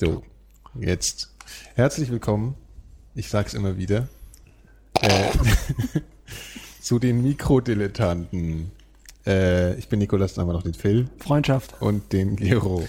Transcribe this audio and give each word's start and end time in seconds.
So, 0.00 0.22
jetzt 0.78 1.34
herzlich 1.74 2.08
willkommen. 2.12 2.54
Ich 3.16 3.28
sag's 3.30 3.52
immer 3.52 3.76
wieder. 3.76 4.06
Äh, 5.00 5.32
zu 6.80 7.00
den 7.00 7.20
Mikrodilettanten. 7.24 8.70
Äh, 9.26 9.74
ich 9.74 9.88
bin 9.88 9.98
Nikolas, 9.98 10.34
dann 10.34 10.42
haben 10.42 10.50
wir 10.50 10.52
noch 10.52 10.62
den 10.62 10.74
Phil 10.74 11.08
Freundschaft. 11.18 11.82
und 11.82 12.12
den 12.12 12.36
Gero. 12.36 12.86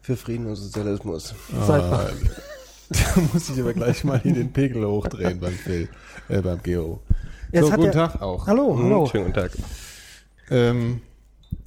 Für 0.00 0.16
Frieden 0.16 0.46
und 0.46 0.54
Sozialismus. 0.54 1.34
Seid 1.66 1.82
Ah, 1.82 1.90
mal. 1.90 2.12
da 2.90 3.20
muss 3.32 3.50
ich 3.50 3.60
aber 3.60 3.74
gleich 3.74 4.04
mal 4.04 4.20
hier 4.20 4.34
den 4.34 4.52
Pegel 4.52 4.86
hochdrehen 4.86 5.40
beim 5.40 5.54
Phil, 5.54 5.88
äh, 6.28 6.40
beim 6.40 6.62
Gero. 6.62 7.02
Jetzt 7.50 7.66
so, 7.66 7.72
guten 7.72 7.90
Tag 7.90 8.22
auch. 8.22 8.46
Hallo, 8.46 8.78
hallo. 8.78 9.02
Mhm, 9.02 9.10
Schönen 9.10 9.24
guten 9.24 9.34
Tag. 9.40 9.50
Ähm, 10.50 11.00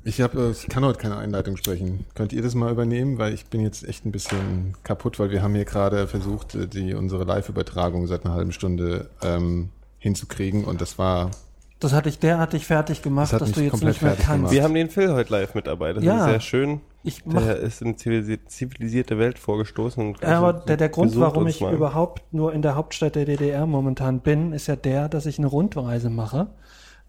ich, 0.08 0.22
hab, 0.22 0.36
äh, 0.36 0.52
ich 0.52 0.68
kann 0.70 0.84
heute 0.86 1.00
keine 1.00 1.18
Einleitung 1.18 1.58
sprechen. 1.58 2.06
Könnt 2.16 2.34
ihr 2.34 2.42
das 2.42 2.56
mal 2.56 2.72
übernehmen? 2.72 3.18
Weil 3.18 3.34
ich 3.34 3.46
bin 3.46 3.62
jetzt 3.62 3.88
echt 3.88 4.06
ein 4.06 4.12
bisschen 4.12 4.76
kaputt, 4.84 5.20
weil 5.20 5.32
wir 5.32 5.42
haben 5.44 5.54
hier 5.56 5.66
gerade 5.66 6.08
versucht, 6.08 6.56
äh, 6.56 6.68
die, 6.68 6.94
unsere 6.94 7.24
Live-Übertragung 7.24 8.08
seit 8.08 8.26
einer 8.26 8.34
halben 8.34 8.52
Stunde 8.52 9.10
ähm, 9.22 9.70
hinzukriegen 10.00 10.64
und 10.66 10.80
das 10.82 10.98
war 10.98 11.32
Das 11.80 11.94
hatte 11.94 12.10
ich 12.10 12.20
derartig 12.20 12.66
fertig 12.66 13.02
gemacht, 13.02 13.34
Das 13.34 13.40
dass 13.40 13.52
du 13.52 13.62
jetzt 13.62 13.84
nicht 13.84 14.02
mehr 14.02 14.16
kannst. 14.16 14.32
gemacht. 14.32 14.52
Wir 14.54 14.64
haben 14.64 14.74
den 14.74 14.90
Phil 14.90 15.12
heute 15.14 15.32
live 15.32 15.54
mit 15.56 15.68
dabei. 15.68 15.94
Das 15.94 16.04
Ja. 16.04 16.20
ist 16.26 16.32
sehr 16.32 16.40
schön. 16.42 16.82
Ich 17.04 17.26
mach, 17.26 17.42
Der 17.42 17.58
ist 17.58 17.82
in 17.82 17.98
zivilisi 17.98 18.40
zivilisierte 18.48 19.18
Welt 19.18 19.40
vorgestoßen. 19.40 20.06
Und 20.08 20.22
Ja, 20.22 20.40
aber 20.40 20.54
der, 20.54 20.78
der 20.78 20.90
Grund, 20.90 21.18
warum 21.20 21.48
ich 21.48 21.62
mal. 21.62 21.74
überhaupt 21.74 22.22
nur 22.34 22.54
in 22.54 22.62
der 22.62 22.76
Hauptstadt 22.76 23.16
der 23.16 23.26
DDR 23.26 23.66
momentan 23.66 24.20
bin, 24.22 24.52
ist 24.54 24.68
ja 24.68 24.76
der, 24.76 25.08
dass 25.08 25.26
ich 25.26 25.38
eine 25.38 25.48
Rundreise 25.48 26.10
mache 26.10 26.48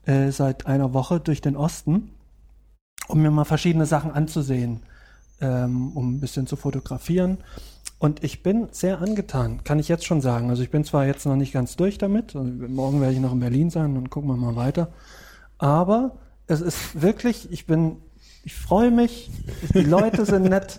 äh, 0.07 0.31
seit 0.31 0.67
einer 0.67 0.93
Woche 0.95 1.19
durch 1.21 1.41
den 1.41 1.57
Osten, 1.57 2.11
um 3.09 3.21
mir 3.21 3.31
mal 3.31 3.45
verschiedene 3.45 3.87
Sachen 3.87 4.13
anzusehen, 4.13 4.81
ähm, 5.41 5.97
um 5.97 6.15
ein 6.15 6.21
bisschen 6.21 6.47
zu 6.47 6.57
fotografieren. 6.57 7.39
Und 7.99 8.23
ich 8.23 8.43
bin 8.45 8.69
sehr 8.71 9.01
angetan, 9.01 9.65
kann 9.65 9.81
ich 9.81 9.89
jetzt 9.89 10.07
schon 10.07 10.21
sagen. 10.21 10.51
Also 10.51 10.63
ich 10.63 10.71
bin 10.71 10.85
zwar 10.85 11.07
jetzt 11.07 11.27
noch 11.27 11.35
nicht 11.35 11.53
ganz 11.53 11.75
durch 11.75 11.99
damit, 11.99 12.37
also 12.37 12.49
morgen 12.49 13.01
werde 13.01 13.15
ich 13.15 13.21
noch 13.21 13.33
in 13.33 13.41
Berlin 13.41 13.71
sein 13.71 13.97
und 13.97 14.11
gucken 14.11 14.31
wir 14.31 14.37
mal 14.37 14.55
weiter. 14.55 14.89
Aber 15.59 16.13
es 16.47 16.61
ist 16.61 17.03
wirklich, 17.03 17.51
ich 17.51 17.67
bin, 17.67 17.97
ich 18.45 18.55
freue 18.55 18.93
mich, 18.93 19.31
die 19.75 19.81
Leute 19.81 20.25
sind 20.25 20.43
nett. 20.49 20.79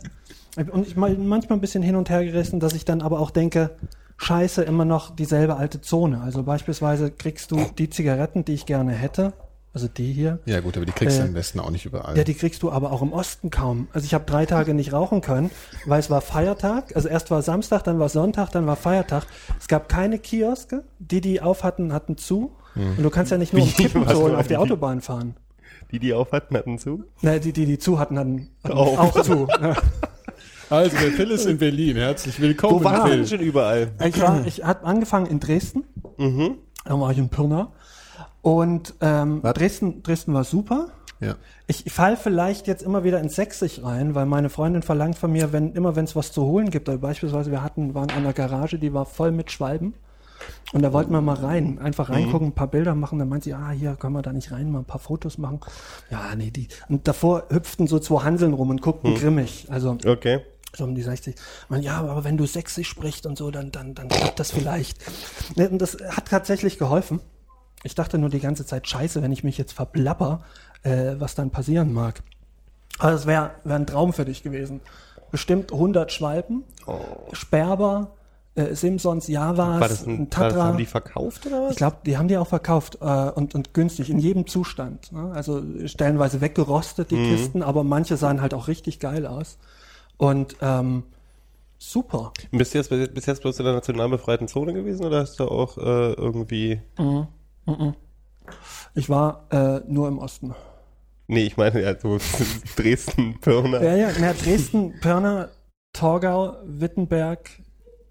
Und 0.71 0.87
ich 0.87 0.95
bin 0.95 1.27
manchmal 1.27 1.57
ein 1.57 1.61
bisschen 1.61 1.83
hin 1.83 1.95
und 1.95 2.09
her 2.09 2.23
gerissen, 2.23 2.59
dass 2.59 2.73
ich 2.73 2.85
dann 2.85 3.01
aber 3.01 3.19
auch 3.19 3.31
denke, 3.31 3.71
scheiße, 4.17 4.63
immer 4.63 4.85
noch 4.85 5.15
dieselbe 5.15 5.57
alte 5.57 5.81
Zone. 5.81 6.21
Also 6.21 6.43
beispielsweise 6.43 7.11
kriegst 7.11 7.51
du 7.51 7.65
die 7.77 7.89
Zigaretten, 7.89 8.45
die 8.45 8.53
ich 8.53 8.65
gerne 8.65 8.93
hätte, 8.93 9.33
also 9.73 9.87
die 9.87 10.11
hier, 10.11 10.39
ja 10.45 10.59
gut, 10.61 10.75
aber 10.77 10.85
die 10.85 10.91
kriegst 10.91 11.17
du 11.19 11.23
Äh, 11.23 11.27
im 11.27 11.35
Westen 11.35 11.59
auch 11.59 11.69
nicht 11.69 11.85
überall. 11.85 12.17
ja, 12.17 12.23
die 12.23 12.33
kriegst 12.33 12.63
du 12.63 12.71
aber 12.71 12.91
auch 12.91 13.01
im 13.01 13.13
Osten 13.13 13.49
kaum. 13.49 13.87
Also 13.93 14.05
ich 14.05 14.13
habe 14.13 14.25
drei 14.25 14.45
Tage 14.45 14.73
nicht 14.73 14.93
rauchen 14.93 15.21
können, 15.21 15.51
weil 15.85 15.99
es 15.99 16.09
war 16.09 16.21
Feiertag. 16.21 16.95
Also 16.95 17.07
erst 17.07 17.29
war 17.31 17.41
Samstag, 17.41 17.83
dann 17.83 17.99
war 17.99 18.09
Sonntag, 18.09 18.49
dann 18.51 18.65
war 18.67 18.75
Feiertag. 18.75 19.25
Es 19.59 19.67
gab 19.67 19.87
keine 19.89 20.17
Kioske. 20.19 20.83
Die, 20.99 21.21
die 21.21 21.41
auf 21.41 21.63
hatten, 21.63 21.93
hatten 21.93 22.17
zu. 22.17 22.51
Und 22.75 23.01
du 23.03 23.09
kannst 23.09 23.31
ja 23.31 23.37
nicht 23.37 23.53
nur 23.53 23.63
um 23.63 23.67
Wie? 23.69 23.73
Kippen 23.73 24.05
Was 24.05 24.13
zu 24.13 24.19
holen 24.21 24.33
war 24.33 24.39
auf 24.39 24.47
die? 24.47 24.57
Autobahn 24.57 25.01
fahren. 25.01 25.35
Die, 25.91 25.99
die 25.99 26.13
auf 26.13 26.31
hatten, 26.31 26.55
hatten 26.55 26.77
zu. 26.79 27.03
Ne, 27.21 27.39
die, 27.39 27.51
die, 27.51 27.65
die 27.65 27.77
zu 27.79 27.99
hatten, 27.99 28.17
hatten, 28.19 28.49
hatten 28.63 28.77
Auf. 28.77 28.97
auch 28.99 29.21
zu. 29.21 29.47
Also 30.69 30.95
der 30.97 31.11
Phil 31.13 31.31
ist 31.31 31.45
in 31.47 31.57
Berlin. 31.57 31.97
Herzlich 31.97 32.39
willkommen, 32.39 32.81
Wo 32.81 32.83
waren 32.83 33.09
Phil. 33.09 33.25
schon 33.27 33.39
überall? 33.39 33.91
Ich, 34.05 34.21
war, 34.21 34.45
ich 34.45 34.63
habe 34.63 34.85
angefangen 34.85 35.25
in 35.25 35.39
Dresden. 35.39 35.83
Mhm. 36.17 36.57
Dann 36.85 37.01
war 37.01 37.11
ich 37.11 37.17
in 37.17 37.29
Pirna. 37.29 37.71
Und 38.41 38.93
ähm, 39.01 39.41
Dresden, 39.41 40.01
Dresden 40.03 40.33
war 40.33 40.43
super. 40.43 40.87
Ja. 41.19 41.35
Ich 41.67 41.83
fall 41.91 42.15
vielleicht 42.15 42.67
jetzt 42.67 42.81
immer 42.81 43.03
wieder 43.03 43.19
ins 43.19 43.35
Sächsisch 43.35 43.83
rein, 43.83 44.15
weil 44.15 44.25
meine 44.25 44.49
Freundin 44.49 44.81
verlangt 44.81 45.17
von 45.17 45.31
mir, 45.31 45.51
wenn 45.51 45.73
immer 45.73 45.95
wenn 45.97 46.05
es 46.05 46.15
was 46.15 46.31
zu 46.31 46.43
holen 46.43 46.69
gibt, 46.69 46.87
also 46.87 46.99
beispielsweise 47.01 47.51
wir 47.51 47.61
hatten 47.61 47.93
waren 47.93 48.07
in 48.09 48.15
einer 48.15 48.31
Garage, 48.31 48.79
die 48.79 48.93
war 48.93 49.05
voll 49.05 49.31
mit 49.31 49.51
Schwalben 49.51 49.93
und 50.71 50.81
da 50.81 50.93
wollten 50.93 51.11
wir 51.11 51.19
mal 51.19 51.35
rein, 51.35 51.77
einfach 51.79 52.09
reingucken, 52.09 52.47
ein 52.47 52.53
paar 52.53 52.67
Bilder 52.67 52.95
machen, 52.95 53.19
dann 53.19 53.27
meint 53.27 53.43
sie, 53.43 53.53
ah, 53.53 53.71
hier 53.71 53.97
können 53.97 54.13
wir 54.13 54.21
da 54.21 54.31
nicht 54.31 54.53
rein, 54.53 54.71
mal 54.71 54.79
ein 54.79 54.85
paar 54.85 55.01
Fotos 55.01 55.37
machen. 55.37 55.59
Ja, 56.09 56.33
nee, 56.37 56.51
die 56.51 56.69
und 56.87 57.05
davor 57.05 57.43
hüpften 57.49 57.87
so 57.87 57.99
zwei 57.99 58.23
Hanseln 58.23 58.53
rum 58.53 58.69
und 58.69 58.81
guckten 58.81 59.13
grimmig, 59.15 59.67
also 59.69 59.97
Okay. 60.05 60.39
so 60.73 60.85
um 60.85 60.95
die 60.95 61.01
60. 61.03 61.35
Man, 61.67 61.81
ja, 61.81 61.97
aber 61.97 62.23
wenn 62.23 62.37
du 62.37 62.45
sächsisch 62.45 62.87
sprichst 62.87 63.25
und 63.25 63.37
so, 63.37 63.51
dann, 63.51 63.73
dann, 63.73 63.93
dann 63.93 64.07
klappt 64.07 64.39
das 64.39 64.51
vielleicht. 64.51 64.97
Ne, 65.57 65.67
Und 65.69 65.79
das 65.81 65.97
hat 66.11 66.29
tatsächlich 66.29 66.77
geholfen. 66.77 67.19
Ich 67.83 67.95
dachte 67.95 68.17
nur 68.17 68.29
die 68.29 68.39
ganze 68.39 68.65
Zeit, 68.65 68.87
scheiße, 68.87 69.21
wenn 69.21 69.31
ich 69.31 69.43
mich 69.43 69.57
jetzt 69.57 69.71
verplapper, 69.73 70.41
äh, 70.83 71.15
was 71.17 71.35
dann 71.35 71.49
passieren 71.49 71.93
mag. 71.93 72.21
Aber 72.97 73.11
das 73.11 73.25
wäre 73.25 73.51
wär 73.63 73.75
ein 73.77 73.87
Traum 73.87 74.11
für 74.13 74.25
dich 74.25 74.43
gewesen. 74.43 74.81
Bestimmt 75.31 75.71
100 75.71 76.11
Schwalben, 76.11 76.63
Sperber, 77.31 78.11
äh, 78.55 78.73
Simpsons, 78.75 79.27
Javas, 79.27 79.79
War 79.79 79.87
das 79.87 80.05
ein, 80.07 80.29
das, 80.29 80.37
Tatra. 80.39 80.63
haben 80.63 80.77
die 80.77 80.85
verkauft 80.85 81.45
oder 81.45 81.63
was? 81.63 81.71
Ich 81.71 81.77
glaube, 81.77 81.97
die 82.05 82.17
haben 82.17 82.27
die 82.27 82.37
auch 82.37 82.47
verkauft 82.47 82.97
äh, 82.99 83.29
und, 83.29 83.55
und 83.55 83.73
günstig, 83.73 84.09
in 84.09 84.19
jedem 84.19 84.47
Zustand. 84.47 85.11
Ne? 85.11 85.31
Also 85.33 85.61
stellenweise 85.85 86.41
weggerostet, 86.41 87.11
die 87.11 87.15
Mhm. 87.15 87.35
Kisten, 87.35 87.63
aber 87.63 87.83
manche 87.83 88.17
sahen 88.17 88.41
halt 88.41 88.53
auch 88.53 88.67
richtig 88.67 88.99
geil 88.99 89.25
aus. 89.27 89.57
Und 90.17 90.57
ähm, 90.61 91.03
super. 91.77 92.33
Bist 92.51 92.73
du 92.73 92.79
jetzt 92.79 92.89
bis 92.89 93.07
bis 93.13 93.25
jetzt 93.27 93.41
bloß 93.41 93.59
in 93.59 93.65
der 93.65 93.75
national 93.75 94.09
befreiten 94.09 94.47
Zone 94.49 94.73
gewesen 94.73 95.05
oder 95.05 95.19
hast 95.21 95.39
du 95.39 95.45
auch 95.47 95.77
äh, 95.77 96.13
irgendwie. 96.13 96.81
Ich 98.95 99.09
war 99.09 99.47
äh, 99.51 99.81
nur 99.87 100.07
im 100.07 100.17
Osten. 100.17 100.55
Nee, 101.27 101.43
ich 101.43 101.57
meine 101.57 101.81
ja 101.81 101.95
so 101.99 102.17
Dresden, 102.75 103.39
Pirna. 103.39 103.81
Ja, 103.83 103.95
ja, 103.95 104.09
na, 104.19 104.33
Dresden, 104.33 104.95
Pirna, 104.99 105.49
Torgau, 105.93 106.55
Wittenberg, 106.65 107.49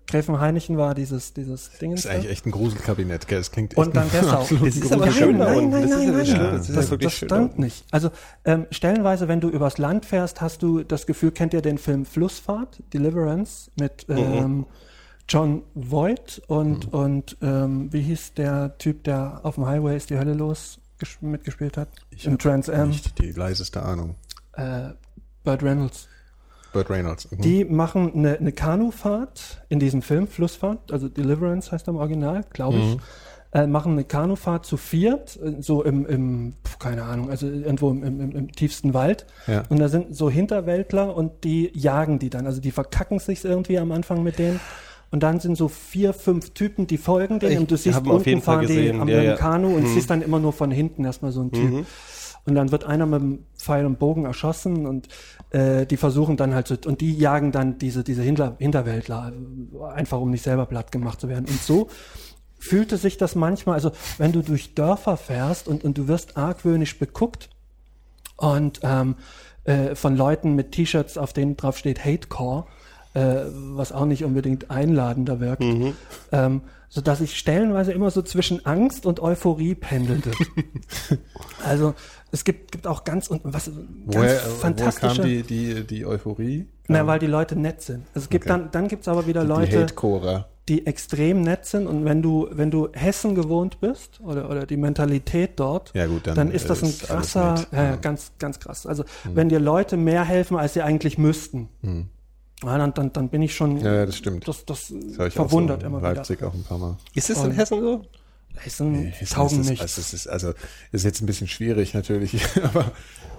Gräfenhainichen 0.06 0.78
war 0.78 0.94
dieses, 0.94 1.34
dieses 1.34 1.70
Ding. 1.78 1.91
Das 1.91 2.04
ist 2.04 2.06
eigentlich 2.10 2.31
echt 2.31 2.47
ein 2.47 2.53
Gruselkabinett, 2.53 3.26
gell? 3.26 3.38
Das 3.38 3.50
klingt 3.50 3.72
echt 3.72 3.78
Und 3.78 3.94
dann 3.97 4.09
Dessau. 4.10 4.47
Das 4.64 4.76
ist 4.76 4.92
aber 4.92 5.06
Nein, 5.06 5.14
schön 5.14 5.38
da 5.38 5.44
nein, 5.47 5.56
unten. 5.59 5.70
nein, 5.70 5.88
nein, 5.88 6.03
ja 6.06 6.12
nein, 6.12 6.26
nein. 6.28 6.53
Das 6.53 6.69
ist 6.69 6.76
Das, 6.76 6.84
ja 6.86 6.91
wirklich 6.92 7.06
das 7.10 7.16
stimmt 7.16 7.32
unten. 7.32 7.60
nicht. 7.62 7.84
Also 7.91 8.10
ähm, 8.44 8.66
stellenweise, 8.70 9.26
wenn 9.28 9.41
du 9.41 9.48
übers 9.50 9.76
Land 9.78 10.06
fährst, 10.06 10.41
hast 10.41 10.62
du 10.62 10.82
das 10.84 11.06
Gefühl, 11.06 11.32
kennt 11.32 11.53
ihr 11.53 11.60
den 11.60 11.76
Film 11.78 12.06
Flussfahrt, 12.06 12.82
Deliverance, 12.94 13.70
mit 13.78 14.09
Mhm. 14.09 14.65
John 15.28 15.62
Voight 15.75 16.41
und, 16.47 16.93
und 16.93 17.37
ähm, 17.43 17.93
wie 17.93 18.00
hieß 18.00 18.34
der 18.34 18.78
Typ, 18.78 19.05
der 19.05 19.41
auf 19.43 19.56
dem 19.56 19.66
Highway 19.66 19.97
ist 19.97 20.11
die 20.11 20.19
Hölle 20.19 20.33
los 20.34 20.78
ges- 21.00 21.19
mitgespielt 21.21 21.77
hat? 21.77 21.89
Ich 22.11 22.27
Im 22.27 22.39
Trans 22.39 22.71
Am. 22.71 22.89
Nicht 22.89 23.19
die 23.19 23.33
leiseste 23.33 23.83
Ahnung. 23.83 24.15
Äh, 24.55 24.91
Burt 25.44 25.62
Reynolds. 25.62 26.09
Burt 26.72 26.89
Reynolds. 26.91 27.31
Mhm. 27.31 27.41
Die 27.43 27.65
machen 27.65 28.12
eine, 28.15 28.39
eine 28.39 28.53
Kanufahrt 28.53 29.62
in 29.69 29.78
diesem 29.78 30.03
Film, 30.03 30.27
Flussfahrt, 30.28 30.93
also 30.93 31.09
Deliverance 31.09 31.72
heißt 31.72 31.89
er 31.89 31.93
im 31.93 31.97
Original, 31.97 32.45
glaube 32.50 32.78
ich. 32.78 32.95
Mhm. 32.97 33.00
Äh, 33.50 33.66
machen 33.66 33.93
eine 33.93 34.05
Kanufahrt 34.05 34.66
zu 34.66 34.77
viert, 34.77 35.39
äh, 35.43 35.56
so 35.60 35.83
im, 35.83 36.05
im 36.06 36.53
keine 36.78 37.05
Ahnung, 37.05 37.31
also 37.31 37.47
irgendwo 37.47 37.91
im, 37.91 38.03
im, 38.03 38.31
im 38.33 38.53
tiefsten 38.53 38.93
Wald. 38.93 39.25
Ja. 39.47 39.62
Und 39.71 39.78
da 39.78 39.89
sind 39.89 40.15
so 40.15 40.28
Hinterwäldler 40.28 41.15
und 41.16 41.45
die 41.45 41.71
jagen 41.75 42.19
die 42.19 42.28
dann. 42.28 42.47
Also 42.47 42.60
die 42.60 42.71
verkacken 42.71 43.19
sich 43.19 43.45
irgendwie 43.45 43.78
am 43.78 43.93
Anfang 43.93 44.22
mit 44.22 44.39
denen. 44.39 44.60
Und 45.11 45.23
dann 45.23 45.41
sind 45.41 45.57
so 45.57 45.69
vier, 45.69 46.13
fünf 46.13 46.51
Typen, 46.51 46.87
die 46.87 46.99
folgen 46.99 47.39
denen 47.41 47.61
und 47.61 47.71
du 47.71 47.77
siehst 47.77 48.01
ihn 48.01 48.07
auf 48.07 48.15
unten 48.17 48.29
jeden 48.29 48.43
Fall 48.43 48.57
fahren 48.57 48.67
die 48.67 48.75
gesehen, 48.75 49.01
am 49.01 49.09
ja, 49.09 49.23
ja. 49.23 49.37
Kanu 49.37 49.75
und 49.75 49.85
Mhm. 49.85 49.95
siehst 49.95 50.11
dann 50.11 50.21
immer 50.23 50.39
nur 50.39 50.53
von 50.53 50.71
hinten 50.71 51.05
erstmal 51.05 51.33
so 51.33 51.41
ein 51.43 51.51
Typ. 51.53 51.71
Mhm. 51.71 51.87
Und 52.45 52.55
dann 52.55 52.71
wird 52.73 52.85
einer 52.85 53.05
mit 53.07 53.21
dem 53.21 53.39
Pfeil 53.59 53.85
und 53.85 53.99
Bogen 53.99 54.25
erschossen 54.25 54.87
und 54.87 55.09
äh, 55.51 55.85
die 55.87 55.97
versuchen 55.99 56.37
dann 56.37 56.55
halt 56.55 56.67
so, 56.69 56.77
und 56.87 57.01
die 57.01 57.15
jagen 57.17 57.53
dann 57.53 57.79
diese, 57.79 58.05
diese 58.05 58.23
Hinter, 58.23 58.57
Hinterwäldler, 58.59 59.33
einfach 59.95 60.19
um 60.21 60.31
nicht 60.31 60.43
selber 60.43 60.65
platt 60.67 60.91
gemacht 60.93 61.21
zu 61.21 61.29
werden. 61.29 61.47
Und 61.47 61.61
so 61.61 61.89
fühlte 62.59 62.97
sich 62.97 63.19
das 63.19 63.35
manchmal, 63.35 63.75
also 63.75 63.93
wenn 64.19 64.33
du 64.33 64.43
durch 64.43 64.75
Dörfer 64.75 65.17
fährst 65.17 65.69
und, 65.69 65.85
und 65.85 65.97
du 65.99 66.09
wirst 66.09 66.37
argwöhnisch 66.37 66.99
beguckt 66.99 67.51
und 68.37 68.81
ähm, 68.83 69.17
äh, 69.65 69.95
von 69.95 70.17
Leuten 70.17 70.55
mit 70.55 70.73
T-Shirts, 70.73 71.19
auf 71.19 71.33
denen 71.33 71.57
drauf 71.57 71.77
steht 71.77 72.05
Hatecore, 72.05 72.65
äh, 73.18 73.44
was 73.76 73.92
auch 73.92 74.04
nicht 74.06 74.24
unbedingt 74.24 74.70
einladender 74.70 75.41
wirkt, 75.41 75.62
Mhm. 75.62 75.94
ähm, 76.32 76.60
so 76.91 77.00
dass 77.03 77.20
ich 77.20 77.36
stellenweise 77.38 77.92
immer 77.92 78.10
so 78.10 78.22
zwischen 78.22 78.65
Angst 78.65 79.04
und 79.06 79.20
Euphorie 79.20 79.74
pendelte. 79.74 80.30
also 81.65 81.94
es 82.30 82.44
gibt, 82.44 82.72
gibt 82.72 82.86
auch 82.86 83.04
ganz 83.04 83.28
und 83.28 83.41
was 83.44 83.66
ganz 83.66 83.76
Woher, 84.06 84.22
äh, 84.22 84.38
woher 84.44 84.56
fantastische. 84.56 85.16
kam 85.22 85.24
die, 85.26 85.42
die, 85.42 85.86
die 85.86 86.06
Euphorie? 86.06 86.66
na, 86.91 87.06
weil 87.06 87.18
die 87.18 87.26
Leute 87.26 87.54
nett 87.56 87.82
sind. 87.82 88.04
Es 88.15 88.28
gibt 88.30 88.44
Okay. 88.47 88.48
dann, 88.60 88.70
dann 88.70 88.88
gibt's 88.88 89.09
aber 89.09 89.26
wieder 89.26 89.42
die 89.42 89.48
Leute, 89.48 89.82
Hate-Corer. 89.82 90.48
die 90.68 90.86
extrem 90.86 91.42
nett 91.42 91.66
sind 91.66 91.86
und 91.86 92.06
wenn 92.06 92.22
du, 92.22 92.48
wenn 92.50 92.70
du 92.70 92.88
Hessen 92.92 93.34
gewohnt 93.34 93.80
bist 93.80 94.20
oder, 94.22 94.48
oder 94.48 94.65
die 94.65 94.78
Mentalität 94.78 95.53
dort, 95.60 95.92
Ja 95.94 96.06
gut, 96.06 96.26
dann, 96.26 96.34
dann, 96.36 96.50
ist 96.50 96.70
das 96.70 96.82
ein 96.82 96.88
ist 96.88 97.10
alles 97.10 97.32
krasser, 97.32 97.66
ja, 97.72 97.97
ganz, 97.97 98.32
ganz 98.38 98.59
krass. 98.60 98.86
Also 98.86 99.04
wenn 99.34 99.50
dir 99.50 99.60
Leute 99.60 99.98
mehr 99.98 100.24
helfen, 100.24 100.56
als 100.56 100.72
sie 100.74 100.80
eigentlich 100.82 101.18
müssten, 101.18 101.68
ja, 102.65 102.78
dann, 102.78 102.95
dann, 102.95 103.13
dann 103.13 103.28
bin 103.28 103.43
ich 103.43 103.55
schon, 103.55 103.78
Ja, 103.78 103.95
ja, 103.95 104.07
das 104.07 104.16
stimmt. 104.16 104.47
das, 104.49 104.65
das, 104.65 104.93
Das 105.16 105.33
verwundert 105.34 105.78
auch 105.78 105.81
so 105.81 105.87
in 105.87 105.93
immer 105.93 105.99
wieder. 106.01 106.15
Leipzig 106.15 106.43
auch 106.43 106.55
ein 106.55 106.65
paar 106.65 106.78
Mal. 106.78 106.97
Ist 107.15 107.31
es 107.31 107.43
in 107.43 107.53
Hessen 107.53 107.81
so? 107.81 108.05
Hessen 108.57 108.93
Nee, 108.93 109.10
Hessen 109.10 109.34
taugen 109.34 109.60
ist 109.60 109.71
nichts. 109.71 109.95
das, 109.95 109.99
also, 109.99 110.01
es 110.01 110.15
ist, 110.15 110.27
also 110.27 110.53
ist 110.91 111.05
jetzt 111.05 111.21
ein 111.22 111.27
bisschen 111.27 111.47
schwierig 111.47 111.95
natürlich, 111.95 112.41
aber 112.63 112.91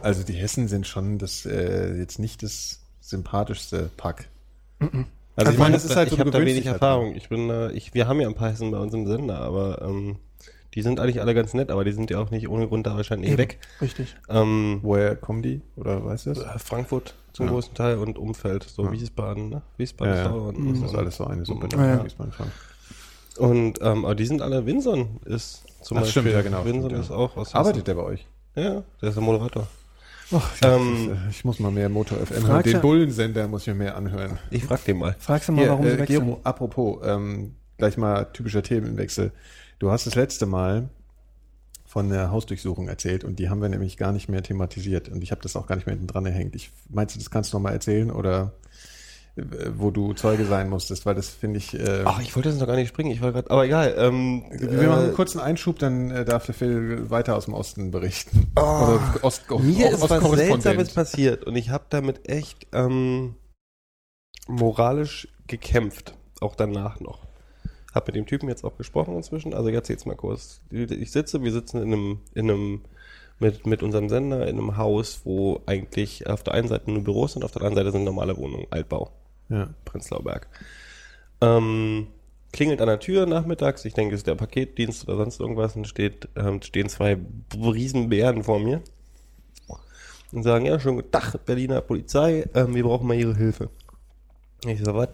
also 0.01 0.24
die 0.24 0.33
Hessen 0.33 0.68
sind 0.69 0.88
schon 0.88 1.18
das 1.18 1.45
äh, 1.45 1.98
jetzt 1.98 2.19
nicht 2.19 2.42
das 2.44 2.80
sympathischste 3.01 3.89
Pack. 3.98 4.30
Also, 5.36 5.51
ich 5.51 5.56
ich 5.56 5.60
meine, 5.60 5.74
das 5.74 5.83
ist 5.86 5.95
halt 5.95 6.10
so, 6.10 6.15
ich 6.15 6.19
habe 6.22 6.31
da 6.31 6.39
wenig 6.39 6.65
halt 6.68 6.75
Erfahrung. 6.75 7.15
Ich 7.15 7.27
bin, 7.27 7.50
äh, 7.50 7.72
ich, 7.72 7.94
wir 7.94 8.07
haben 8.07 8.22
ja 8.22 8.27
ein 8.30 8.36
paar 8.36 8.50
Hessen 8.51 8.72
bei 8.72 8.77
uns 8.77 8.94
im 8.94 9.07
Sender, 9.07 9.39
aber 9.42 9.81
ähm, 9.81 10.18
die 10.75 10.81
sind 10.81 11.00
eigentlich 11.00 11.21
alle 11.21 11.33
ganz 11.33 11.54
nett, 11.54 11.71
aber 11.71 11.83
die 11.83 11.92
sind 11.92 12.10
ja 12.12 12.19
auch 12.19 12.30
nicht 12.31 12.48
ohne 12.48 12.68
Grund 12.68 12.86
da 12.86 12.95
wahrscheinlich 12.95 13.30
Eben. 13.31 13.38
weg. 13.39 13.57
Richtig. 13.81 14.16
Ähm, 14.30 14.80
Woher 14.83 15.16
kommen 15.16 15.42
die? 15.42 15.62
Oder 15.75 16.06
weißt 16.06 16.27
du 16.27 16.33
das? 16.33 16.44
äh, 16.44 16.60
Frankfurt 16.60 17.16
zum 17.33 17.48
Ja. 17.48 17.51
großen 17.54 17.74
Teil 17.74 17.98
und 17.98 18.18
Umfeld, 18.18 18.63
so 18.63 18.83
Ja. 18.86 18.92
Wiesbaden, 18.92 19.50
ne? 19.50 19.62
Wiesbaden 19.77 20.13
Ja, 20.13 20.19
ist 20.21 20.25
ja. 20.27 20.31
da 20.31 20.38
und, 20.38 20.60
Mhm. 20.60 20.81
Das 20.81 20.92
ist 20.92 20.98
alles 20.98 21.16
so 21.18 21.25
eine 21.25 21.45
Suppe. 21.45 21.68
Ja, 21.75 21.86
ja. 21.95 22.04
Wiesbaden 22.06 22.33
schon. 22.33 22.48
und 23.38 23.80
ähm, 23.81 24.06
aber 24.06 24.16
die 24.16 24.25
sind 24.25 24.42
alle, 24.42 24.66
Winson 24.66 25.19
ist 25.25 25.63
zum 25.81 25.98
Ach, 25.98 26.01
Beispiel, 26.01 26.21
stimmt, 26.24 26.33
ja, 26.36 26.42
genau, 26.42 26.66
Winson 26.66 26.92
ist 26.92 27.10
auch 27.12 27.38
aus 27.38 27.56
Arbeitet 27.56 27.88
der 27.88 27.95
bei 27.95 28.04
euch? 28.04 28.27
Ja, 28.56 28.83
der 29.01 29.10
ist 29.10 29.15
der 29.15 29.24
Moderator. 29.24 29.68
Ach, 30.31 30.51
Ähm, 30.62 31.18
ich 31.31 31.44
muss 31.45 31.60
mal 31.60 31.72
mehr 31.72 31.89
Motor 31.89 32.19
FM 32.19 32.45
hören. 32.48 32.62
Den 32.63 32.81
Bullensender 32.81 33.48
muss 33.48 33.62
ich 33.62 33.68
mir 33.69 33.74
mehr 33.75 33.95
anhören. 33.98 34.38
Ich 34.51 34.63
frag 34.65 34.83
den 34.86 35.00
mal. 35.00 35.15
Fragst 35.18 35.48
du 35.50 35.54
mal, 35.54 35.62
Hier, 35.62 35.69
warum 35.72 35.86
sie 35.86 35.92
äh, 35.94 35.98
wechseln? 36.00 36.19
Gero, 36.25 36.39
apropos, 36.44 37.00
ähm, 37.04 37.56
gleich 37.77 37.98
mal 37.98 38.25
typischer 38.25 38.62
Themenwechsel. 38.62 39.31
Du 39.79 39.91
hast 39.91 40.05
das 40.05 40.15
letzte 40.15 40.45
Mal 40.45 40.89
von 41.85 42.09
der 42.09 42.31
Hausdurchsuchung 42.31 42.89
erzählt 42.89 43.23
und 43.23 43.39
die 43.39 43.49
haben 43.49 43.61
wir 43.61 43.69
nämlich 43.69 43.97
gar 43.97 44.11
nicht 44.11 44.29
mehr 44.29 44.43
thematisiert 44.43 45.09
und 45.09 45.23
ich 45.23 45.31
habe 45.31 45.41
das 45.41 45.55
auch 45.55 45.67
gar 45.67 45.75
nicht 45.75 45.87
mehr 45.87 45.95
hinten 45.95 46.07
dran 46.07 46.25
gehängt. 46.25 46.53
Ich, 46.53 46.69
meinst 46.89 47.15
du, 47.15 47.19
das 47.19 47.31
kannst 47.31 47.51
du 47.51 47.57
noch 47.57 47.63
mal 47.63 47.71
erzählen 47.71 48.11
oder 48.11 48.51
äh, 49.37 49.41
wo 49.75 49.89
du 49.89 50.13
Zeuge 50.13 50.45
sein 50.45 50.69
musstest, 50.69 51.05
weil 51.05 51.15
das 51.15 51.29
finde 51.29 51.57
ich... 51.57 51.73
Äh, 51.73 52.03
Ach, 52.03 52.21
ich 52.21 52.35
wollte 52.35 52.49
das 52.49 52.59
noch 52.59 52.67
gar 52.67 52.75
nicht 52.75 52.89
springen. 52.89 53.09
Ich 53.09 53.21
war 53.21 53.31
gerade, 53.31 53.49
aber 53.49 53.65
egal. 53.65 53.95
Ähm, 53.97 54.43
wir 54.51 54.89
machen 54.89 55.05
einen 55.05 55.13
kurzen 55.13 55.39
Einschub, 55.39 55.79
dann 55.79 56.11
äh, 56.11 56.25
darf 56.25 56.45
der 56.45 56.55
Phil 56.55 57.09
weiter 57.09 57.37
aus 57.37 57.45
dem 57.45 57.53
Osten 57.53 57.89
berichten. 57.89 58.51
Oh, 58.57 58.61
Oder 58.61 59.23
Ost, 59.23 59.49
Mir 59.49 59.91
ist 59.91 60.01
was. 60.01 60.29
Seltsames 60.31 60.93
passiert 60.93 61.45
und 61.45 61.55
ich 61.55 61.69
habe 61.69 61.85
damit 61.89 62.27
echt 62.27 62.67
ähm, 62.73 63.35
moralisch 64.47 65.29
gekämpft, 65.47 66.15
auch 66.41 66.55
danach 66.55 66.99
noch. 66.99 67.28
Hab 67.94 68.07
mit 68.07 68.15
dem 68.15 68.25
Typen 68.25 68.50
jetzt 68.50 68.63
auch 68.63 68.77
gesprochen 68.77 69.15
inzwischen, 69.15 69.53
also 69.53 69.69
jetzt 69.69 69.88
jetzt 69.88 70.06
mal 70.06 70.15
kurz. 70.15 70.62
Ich 70.69 71.12
sitze, 71.12 71.44
wir 71.44 71.51
sitzen 71.51 71.81
in 71.81 71.94
einem, 71.94 72.19
in 72.36 72.50
einem, 72.50 72.81
mit, 73.39 73.65
mit 73.65 73.81
unserem 73.81 74.09
Sender 74.09 74.47
in 74.47 74.57
einem 74.57 74.77
Haus, 74.77 75.21
wo 75.24 75.62
eigentlich 75.65 76.27
auf 76.27 76.44
der 76.44 76.53
einen 76.53 76.68
Seite 76.68 76.91
nur 76.91 77.03
Büros 77.03 77.33
sind, 77.33 77.44
auf 77.44 77.51
der 77.51 77.62
anderen 77.63 77.86
Seite 77.86 77.91
sind 77.91 78.03
normale 78.03 78.38
Wohnungen, 78.38 78.68
Altbau, 78.69 79.12
Ja. 79.50 79.74
Prenzlauer 79.86 80.24
Berg. 80.24 80.47
Ähm, 81.41 82.07
klingelt 82.51 82.81
an 82.81 82.88
der 82.88 83.00
Tür 83.00 83.25
nachmittags, 83.25 83.86
ich 83.86 83.94
denke, 83.94 84.13
es 84.13 84.21
ist 84.21 84.27
der 84.27 84.36
Paketdienst 84.36 85.07
oder 85.07 85.18
sonst 85.18 85.39
irgendwas 85.39 85.75
und 85.75 85.88
steht, 85.88 86.27
ähm, 86.36 86.62
stehen 86.62 86.89
zwei 86.89 87.18
Riesenbären 87.56 88.44
vor 88.44 88.59
mir 88.59 88.81
und 90.31 90.44
sagen, 90.44 90.65
ja, 90.65 90.80
schönen 90.80 90.97
guten 90.97 91.12
Tag, 91.12 91.44
Berliner 91.45 91.81
Polizei, 91.81 92.47
ähm, 92.53 92.75
wir 92.75 92.83
brauchen 92.83 93.07
mal 93.07 93.18
Ihre 93.18 93.36
Hilfe. 93.36 93.69
Ich 94.65 94.83
so, 94.83 94.94
was? 94.94 95.09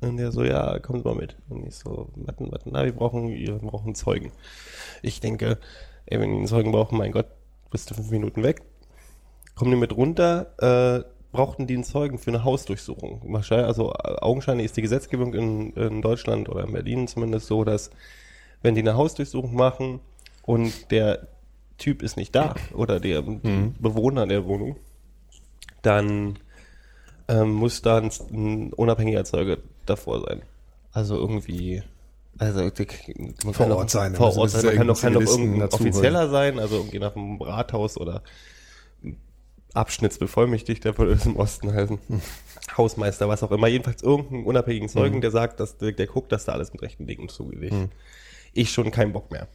Und 0.00 0.16
der 0.16 0.32
so, 0.32 0.42
ja, 0.42 0.78
kommt 0.78 1.04
mal 1.04 1.14
mit. 1.14 1.36
Und 1.48 1.66
ich 1.66 1.76
so, 1.76 2.08
warten, 2.14 2.50
warten, 2.50 2.70
na, 2.72 2.84
wir 2.84 2.92
brauchen, 2.92 3.28
wir 3.28 3.54
brauchen 3.58 3.86
einen 3.86 3.94
Zeugen. 3.94 4.32
Ich 5.02 5.20
denke, 5.20 5.58
ey, 6.06 6.18
wenn 6.18 6.30
die 6.30 6.36
einen 6.36 6.46
Zeugen 6.46 6.72
brauchen, 6.72 6.96
mein 6.96 7.12
Gott, 7.12 7.26
bist 7.70 7.90
du 7.90 7.94
fünf 7.94 8.10
Minuten 8.10 8.42
weg. 8.42 8.62
Kommen 9.54 9.70
die 9.70 9.76
mit 9.76 9.94
runter, 9.94 10.52
äh, 10.58 11.04
brauchten 11.32 11.66
die 11.66 11.74
einen 11.74 11.84
Zeugen 11.84 12.18
für 12.18 12.30
eine 12.30 12.44
Hausdurchsuchung. 12.44 13.20
Wahrscheinlich, 13.26 13.66
also 13.66 13.92
äh, 13.92 14.16
augenscheinlich 14.20 14.66
ist 14.66 14.76
die 14.76 14.82
Gesetzgebung 14.82 15.34
in, 15.34 15.72
in 15.74 16.02
Deutschland 16.02 16.48
oder 16.48 16.64
in 16.64 16.72
Berlin 16.72 17.06
zumindest 17.06 17.46
so, 17.46 17.64
dass 17.64 17.90
wenn 18.62 18.74
die 18.74 18.80
eine 18.80 18.96
Hausdurchsuchung 18.96 19.54
machen 19.54 20.00
und 20.42 20.90
der 20.90 21.28
Typ 21.78 22.02
ist 22.02 22.16
nicht 22.16 22.34
da 22.34 22.54
oder 22.74 23.00
der 23.00 23.22
Bewohner 23.22 24.26
der 24.26 24.44
Wohnung, 24.44 24.76
dann 25.82 26.38
ähm, 27.28 27.52
muss 27.52 27.80
da 27.80 27.98
ein, 27.98 28.10
ein 28.30 28.72
unabhängiger 28.72 29.24
Zeuge 29.24 29.58
davor 29.90 30.22
sein. 30.26 30.42
Also 30.92 31.16
irgendwie, 31.16 31.82
also 32.38 32.60
man 32.62 32.72
Vor 32.72 33.66
kann 33.66 33.72
Ort 33.72 33.90
sein, 33.90 34.14
Vor 34.14 34.26
müssen 34.28 34.38
Ort 34.40 34.46
es 34.48 34.52
sein, 34.54 34.64
man 34.64 34.76
kann 34.76 34.86
doch, 34.88 35.00
kann 35.00 35.12
doch 35.12 35.20
Zivilisten 35.20 35.42
irgendein 35.44 35.60
dazu 35.68 35.78
holen. 35.80 35.88
offizieller 35.90 36.28
sein, 36.30 36.58
also 36.58 36.76
irgendwie 36.76 36.98
nach 36.98 37.14
einem 37.14 37.40
Rathaus 37.42 37.96
oder 37.98 38.22
Abschnittsbevollmächtigter 39.74 40.96
würde 40.98 41.12
es 41.12 41.26
im 41.26 41.36
Osten 41.36 41.72
heißen. 41.72 41.98
Hausmeister, 42.76 43.28
was 43.28 43.42
auch 43.42 43.52
immer. 43.52 43.68
Jedenfalls 43.68 44.02
irgendeinen 44.02 44.44
unabhängigen 44.44 44.88
Zeugen, 44.88 45.16
Mhm. 45.16 45.20
der 45.20 45.30
sagt, 45.30 45.60
dass 45.60 45.76
der, 45.78 45.92
der 45.92 46.06
guckt, 46.06 46.32
dass 46.32 46.44
da 46.44 46.52
alles 46.52 46.72
mit 46.72 46.82
rechten 46.82 47.06
Dingen 47.06 47.28
zugeht. 47.28 47.72
Ich 48.52 48.70
schon 48.72 48.90
keinen 48.90 49.12
Bock 49.12 49.30
mehr. 49.30 49.46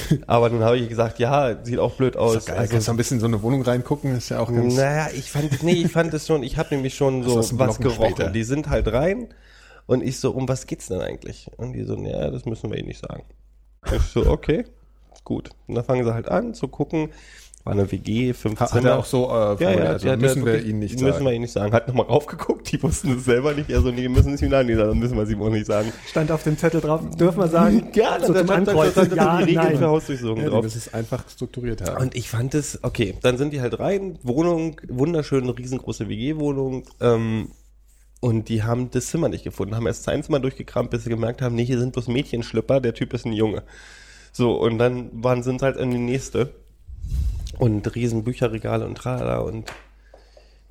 Aber 0.26 0.50
nun 0.50 0.62
habe 0.62 0.78
ich 0.78 0.88
gesagt, 0.88 1.18
ja, 1.18 1.64
sieht 1.64 1.78
auch 1.78 1.94
blöd 1.94 2.16
aus. 2.16 2.36
Ist 2.36 2.46
geil. 2.46 2.68
Kannst 2.70 2.88
du 2.88 2.92
ein 2.92 2.96
bisschen 2.96 3.16
in 3.16 3.20
so 3.20 3.26
eine 3.26 3.42
Wohnung 3.42 3.62
reingucken? 3.62 4.16
Ist 4.16 4.28
ja 4.28 4.40
auch 4.40 4.52
ganz... 4.52 4.76
Naja, 4.76 5.08
ich 5.14 5.30
fand, 5.30 5.62
nee, 5.62 5.72
ich 5.72 5.92
fand 5.92 6.12
es 6.14 6.26
schon, 6.26 6.42
ich 6.42 6.56
habe 6.56 6.74
nämlich 6.74 6.94
schon 6.94 7.22
so 7.24 7.36
was 7.36 7.56
Blocken 7.56 7.82
gerochen. 7.82 8.14
später. 8.14 8.30
Die 8.30 8.44
sind 8.44 8.68
halt 8.68 8.92
rein 8.92 9.28
und 9.86 10.02
ich 10.02 10.18
so, 10.18 10.32
um 10.32 10.48
was 10.48 10.66
geht's 10.66 10.88
denn 10.88 11.00
eigentlich? 11.00 11.50
Und 11.56 11.72
die 11.72 11.84
so, 11.84 11.96
ja, 11.96 12.30
das 12.30 12.44
müssen 12.44 12.70
wir 12.70 12.78
ihnen 12.78 12.88
nicht 12.88 13.00
sagen. 13.00 13.24
Ich 13.90 14.02
so, 14.02 14.26
okay, 14.26 14.64
gut. 15.24 15.50
Und 15.66 15.74
dann 15.76 15.84
fangen 15.84 16.04
sie 16.04 16.12
halt 16.12 16.28
an 16.28 16.54
zu 16.54 16.68
gucken, 16.68 17.10
war 17.64 17.72
eine 17.74 17.90
WG, 17.90 18.32
fünf 18.32 18.60
Hat, 18.60 18.70
hat 18.72 18.78
Zimmer. 18.78 18.90
er 18.92 18.98
auch 18.98 19.04
so, 19.04 19.26
äh, 19.26 19.62
ja, 19.62 19.70
ja, 19.70 19.76
also 19.90 20.08
hat- 20.08 20.20
müssen 20.20 20.46
wir 20.46 20.64
ihnen 20.64 20.78
nicht 20.78 20.94
Müssen 20.94 21.12
sagen. 21.12 21.24
wir 21.24 21.32
ihnen 21.32 21.42
nicht 21.42 21.52
sagen. 21.52 21.72
Hat 21.72 21.86
nochmal 21.88 22.06
raufgeguckt, 22.06 22.70
die 22.72 22.82
wussten 22.82 23.16
es 23.16 23.24
selber 23.24 23.52
nicht. 23.52 23.68
Er 23.68 23.80
so, 23.82 23.90
nee, 23.90 24.08
müssen 24.08 24.34
es 24.34 24.42
ihm 24.42 24.48
nicht 24.50 24.76
sagen, 24.76 24.78
dann 24.88 24.98
müssen 24.98 25.16
wir 25.16 25.24
es 25.24 25.30
ihm 25.30 25.42
auch 25.42 25.50
nicht 25.50 25.66
sagen. 25.66 25.92
Stand 26.06 26.30
auf 26.32 26.42
dem 26.44 26.56
Zettel 26.56 26.80
drauf, 26.80 27.02
dürfen 27.16 27.38
wir 27.38 27.48
sagen? 27.48 27.88
Ja, 27.94 28.18
so 28.24 28.32
dann 28.32 28.46
stand 28.46 28.68
da 28.68 28.84
ja, 29.14 29.38
die 29.44 29.56
Regeln 29.56 29.78
für 29.78 29.88
Hausdurchsuchungen 29.88 30.44
Ja, 30.44 30.50
drauf. 30.50 30.62
müssen 30.62 30.78
es 30.78 30.94
einfach 30.94 31.28
strukturiert 31.28 31.82
haben. 31.82 32.00
Und 32.02 32.14
ich 32.16 32.28
fand 32.30 32.54
es, 32.54 32.82
okay, 32.84 33.14
dann 33.22 33.36
sind 33.38 33.52
die 33.52 33.60
halt 33.60 33.78
rein, 33.80 34.18
Wohnung, 34.22 34.80
wunderschöne, 34.88 35.56
riesengroße 35.58 36.08
WG-Wohnung, 36.08 36.84
ähm, 37.00 37.48
und 38.20 38.48
die 38.48 38.62
haben 38.64 38.90
das 38.90 39.06
Zimmer 39.08 39.28
nicht 39.28 39.44
gefunden, 39.44 39.76
haben 39.76 39.86
erst 39.86 40.04
sein 40.04 40.22
Zimmer 40.24 40.40
durchgekramt, 40.40 40.90
bis 40.90 41.04
sie 41.04 41.10
gemerkt 41.10 41.40
haben, 41.42 41.54
nee, 41.54 41.64
hier 41.64 41.78
sind 41.78 41.92
bloß 41.92 42.08
Mädchenschlüpper, 42.08 42.80
der 42.80 42.94
Typ 42.94 43.12
ist 43.14 43.26
ein 43.26 43.32
Junge. 43.32 43.62
So, 44.32 44.54
und 44.54 44.78
dann 44.78 45.10
waren, 45.12 45.42
sind 45.42 45.62
halt 45.62 45.76
in 45.76 45.90
die 45.90 45.98
nächste. 45.98 46.50
Und 47.58 47.94
riesen 47.94 48.24
Bücherregale 48.24 48.86
und 48.86 48.96
tralala 48.96 49.38
und 49.38 49.72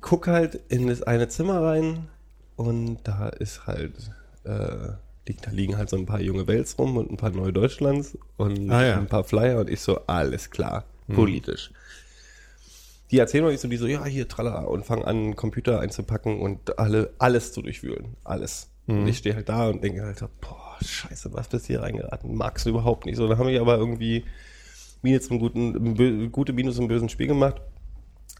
guck 0.00 0.26
halt 0.26 0.60
in 0.68 0.86
das 0.86 1.02
eine 1.02 1.28
Zimmer 1.28 1.62
rein 1.62 2.08
und 2.56 2.98
da 3.04 3.28
ist 3.28 3.66
halt, 3.66 3.94
äh, 4.44 4.88
liegt, 5.26 5.46
da 5.46 5.50
liegen 5.50 5.76
halt 5.76 5.90
so 5.90 5.96
ein 5.96 6.06
paar 6.06 6.20
junge 6.20 6.46
Wels 6.46 6.78
rum 6.78 6.96
und 6.96 7.10
ein 7.10 7.16
paar 7.16 7.30
neue 7.30 7.52
Deutschlands 7.52 8.16
und 8.36 8.70
Ah, 8.70 8.84
ja. 8.86 8.96
ein 8.96 9.06
paar 9.06 9.24
Flyer 9.24 9.60
und 9.60 9.68
ich 9.68 9.80
so, 9.80 10.00
alles 10.06 10.50
klar, 10.50 10.84
politisch. 11.14 11.70
Die 13.10 13.18
erzählen 13.18 13.44
mir 13.44 13.50
nicht 13.50 13.60
so, 13.60 13.68
die 13.68 13.76
so, 13.78 13.86
ja, 13.86 14.04
hier, 14.04 14.28
tralala, 14.28 14.64
und 14.64 14.84
fangen 14.84 15.04
an, 15.04 15.34
Computer 15.36 15.80
einzupacken 15.80 16.40
und 16.40 16.78
alle, 16.78 17.10
alles 17.18 17.52
zu 17.52 17.62
durchwühlen. 17.62 18.16
Alles. 18.24 18.68
Und 18.86 19.06
ich 19.06 19.18
stehe 19.18 19.34
halt 19.34 19.48
da 19.50 19.68
und 19.68 19.82
denke 19.84 20.02
halt, 20.02 20.18
so, 20.18 20.28
boah, 20.40 20.76
scheiße, 20.82 21.32
was 21.34 21.48
bist 21.48 21.64
du 21.64 21.74
hier 21.74 21.82
reingeraten? 21.82 22.34
Magst 22.34 22.64
du 22.64 22.70
überhaupt 22.70 23.04
nicht. 23.04 23.16
So, 23.16 23.28
dann 23.28 23.36
haben 23.38 23.48
wir 23.48 23.60
aber 23.60 23.76
irgendwie 23.76 24.24
Minus 25.02 25.26
zum 25.26 25.38
guten, 25.38 26.30
gute 26.32 26.52
Minus 26.52 26.78
im 26.78 26.88
bösen 26.88 27.08
Spiel 27.08 27.26
gemacht. 27.26 27.60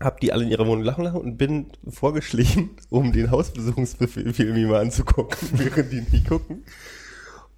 Hab 0.00 0.20
die 0.20 0.32
alle 0.32 0.44
in 0.44 0.50
ihrer 0.50 0.66
Wohnung 0.66 0.84
lachen 0.84 1.04
lassen 1.04 1.16
und 1.16 1.36
bin 1.36 1.72
vorgeschlichen, 1.88 2.70
um 2.90 3.12
den 3.12 3.30
Hausbesuchungsbefehl 3.30 4.52
mir 4.52 4.68
mal 4.68 4.80
anzugucken, 4.80 5.36
während 5.52 5.92
die 5.92 6.00
nicht 6.00 6.28
gucken. 6.28 6.64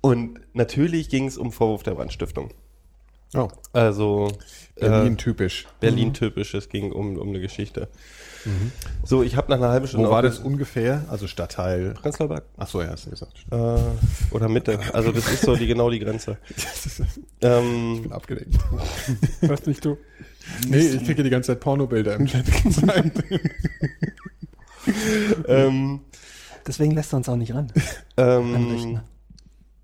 Und 0.00 0.40
natürlich 0.54 1.08
ging 1.10 1.26
es 1.26 1.36
um 1.36 1.52
Vorwurf 1.52 1.82
der 1.82 1.92
Brandstiftung. 1.92 2.50
Oh, 3.34 3.48
Also 3.72 4.28
Berlin 4.76 5.12
äh, 5.12 5.16
typisch. 5.16 5.66
Berlin 5.78 6.14
typisch, 6.14 6.54
es 6.54 6.68
ging 6.68 6.90
um, 6.90 7.16
um 7.16 7.28
eine 7.28 7.40
Geschichte. 7.40 7.88
So, 9.04 9.22
ich 9.22 9.36
habe 9.36 9.50
nach 9.50 9.58
einer 9.58 9.68
halben 9.68 9.86
Stunde 9.86 10.08
Wo 10.08 10.12
war 10.12 10.22
das 10.22 10.38
ungefähr? 10.38 11.04
Also 11.08 11.26
Stadtteil. 11.26 11.94
Prenzlauer 11.94 12.28
Berg. 12.28 12.44
Ach 12.56 12.68
so, 12.68 12.80
ja, 12.80 12.88
hast 12.88 13.06
du 13.06 13.10
gesagt. 13.10 13.44
Äh, 13.50 14.34
oder 14.34 14.48
Mitte. 14.48 14.78
Also 14.92 15.12
das 15.12 15.30
ist 15.30 15.42
so 15.42 15.56
die 15.56 15.66
genau 15.66 15.90
die 15.90 15.98
Grenze. 15.98 16.38
ich 16.56 17.02
Ähm, 17.42 18.02
bin 18.02 18.12
abgelenkt. 18.12 18.56
Was 19.42 19.66
nicht 19.66 19.84
du? 19.84 19.98
Nee, 20.68 20.78
ich 20.78 21.04
kriege 21.04 21.22
die 21.22 21.30
ganze 21.30 21.48
Zeit 21.48 21.60
Pornobilder 21.60 22.16
im 22.16 22.26
Chat 22.26 22.46
gezeigt. 22.62 23.22
ähm, 25.46 26.00
Deswegen 26.66 26.92
lässt 26.92 27.12
er 27.12 27.18
uns 27.18 27.28
auch 27.28 27.36
nicht 27.36 27.54
ran. 27.54 27.72
Ähm, 28.16 29.00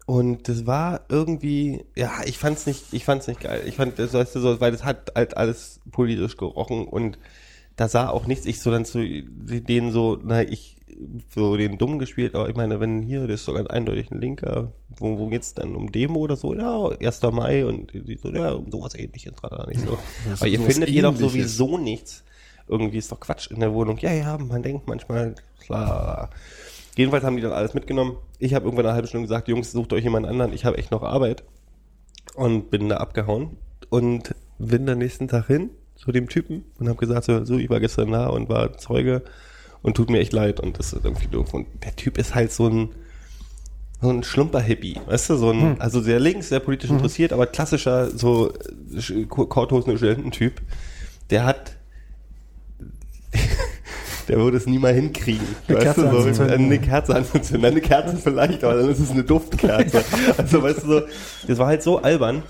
und 0.06 0.48
das 0.48 0.66
war 0.66 1.00
irgendwie, 1.08 1.84
ja, 1.96 2.12
ich 2.24 2.38
fand's 2.38 2.66
nicht, 2.66 2.84
ich 2.92 3.04
fand's 3.04 3.26
nicht 3.26 3.40
geil. 3.40 3.62
Ich 3.66 3.76
fand, 3.76 3.98
das 3.98 4.12
weißt 4.12 4.36
du 4.36 4.40
so, 4.40 4.60
weil 4.60 4.72
das 4.72 4.84
hat 4.84 5.12
halt 5.14 5.36
alles 5.36 5.80
politisch 5.90 6.36
gerochen 6.36 6.86
und 6.86 7.18
da 7.76 7.88
sah 7.88 8.08
auch 8.08 8.26
nichts. 8.26 8.46
Ich 8.46 8.60
so 8.60 8.70
dann 8.70 8.84
zu 8.84 8.98
denen 9.02 9.92
so, 9.92 10.18
na, 10.22 10.42
ich 10.42 10.76
so 11.34 11.56
den 11.56 11.76
Dummen 11.76 11.98
gespielt, 11.98 12.34
aber 12.34 12.48
ich 12.48 12.56
meine, 12.56 12.80
wenn 12.80 13.02
hier, 13.02 13.26
das 13.26 13.40
ist 13.40 13.48
doch 13.48 13.54
ganz 13.54 13.68
eindeutig 13.68 14.10
ein 14.10 14.20
Linker, 14.20 14.72
wo, 14.88 15.18
wo 15.18 15.26
geht's 15.26 15.52
dann 15.52 15.76
um 15.76 15.92
Demo 15.92 16.20
oder 16.20 16.36
so? 16.36 16.54
Ja, 16.54 16.88
1. 16.88 17.22
Mai 17.32 17.66
und 17.66 17.92
die 17.92 18.16
so, 18.16 18.30
ja, 18.32 18.52
um 18.52 18.70
sowas 18.70 18.94
ähnliches 18.94 19.34
gerade 19.34 19.68
nicht 19.68 19.80
so. 19.80 19.98
Aber 20.32 20.46
ihr 20.46 20.60
findet 20.60 20.90
ihr 20.90 21.02
doch 21.02 21.16
sowieso 21.16 21.76
nichts. 21.76 22.24
Irgendwie 22.66 22.98
ist 22.98 23.12
doch 23.12 23.20
Quatsch 23.20 23.50
in 23.50 23.60
der 23.60 23.72
Wohnung. 23.74 23.98
Ja, 23.98 24.12
ja, 24.12 24.38
man 24.38 24.62
denkt 24.62 24.88
manchmal, 24.88 25.34
klar. 25.60 26.30
Jedenfalls 26.96 27.24
haben 27.24 27.36
die 27.36 27.42
dann 27.42 27.52
alles 27.52 27.74
mitgenommen. 27.74 28.16
Ich 28.38 28.54
habe 28.54 28.64
irgendwann 28.64 28.86
eine 28.86 28.94
halbe 28.94 29.06
Stunde 29.06 29.28
gesagt, 29.28 29.48
Jungs, 29.48 29.72
sucht 29.72 29.92
euch 29.92 30.02
jemand 30.02 30.26
anderen, 30.26 30.52
ich 30.52 30.64
habe 30.64 30.78
echt 30.78 30.90
noch 30.90 31.02
Arbeit. 31.02 31.44
Und 32.34 32.70
bin 32.70 32.88
da 32.88 32.96
abgehauen 32.96 33.56
und 33.88 34.34
bin 34.58 34.86
dann 34.86 34.98
nächsten 34.98 35.28
Tag 35.28 35.46
hin 35.46 35.70
zu 35.96 36.12
dem 36.12 36.28
Typen 36.28 36.64
und 36.78 36.88
habe 36.88 36.98
gesagt, 36.98 37.24
so, 37.24 37.44
so, 37.44 37.56
ich 37.58 37.68
war 37.70 37.80
gestern 37.80 38.12
da 38.12 38.26
und 38.28 38.48
war 38.48 38.76
Zeuge 38.78 39.22
und 39.82 39.96
tut 39.96 40.10
mir 40.10 40.18
echt 40.20 40.32
leid 40.32 40.60
und 40.60 40.78
das 40.78 40.92
ist 40.92 41.04
irgendwie 41.04 41.26
doof. 41.28 41.52
Und 41.54 41.66
der 41.84 41.96
Typ 41.96 42.18
ist 42.18 42.34
halt 42.34 42.52
so 42.52 42.68
ein, 42.68 42.90
so 44.00 44.10
ein 44.10 44.22
Schlumper-Hippie, 44.22 45.00
weißt 45.06 45.30
du, 45.30 45.36
so 45.36 45.50
ein, 45.50 45.60
Hm. 45.60 45.76
also 45.78 46.00
sehr 46.00 46.20
links, 46.20 46.48
sehr 46.50 46.60
politisch 46.60 46.90
interessiert, 46.90 47.32
aber 47.32 47.46
klassischer, 47.46 48.10
so 48.10 48.52
Korthosen- 49.28 49.96
Studententyp. 49.96 50.60
Der 51.30 51.44
hat, 51.44 51.76
der 54.28 54.36
würde 54.38 54.56
es 54.58 54.66
nie 54.66 54.78
mal 54.78 54.92
hinkriegen. 54.92 55.46
Eine 55.68 55.76
weißt 55.78 55.84
Kerze 55.84 56.08
du, 56.08 56.32
so, 56.34 56.42
eine 56.42 56.78
Kerze 56.78 57.14
anzuzünden. 57.14 57.64
Eine 57.70 57.80
Kerze 57.80 58.16
vielleicht, 58.16 58.64
aber 58.64 58.76
dann 58.76 58.90
ist 58.90 58.98
es 59.00 59.10
eine 59.10 59.24
Duftkerze. 59.24 60.04
also 60.36 60.62
weißt 60.62 60.82
du 60.84 60.86
so, 60.86 61.02
das 61.48 61.58
war 61.58 61.68
halt 61.68 61.82
so 61.82 61.98
albern. 61.98 62.42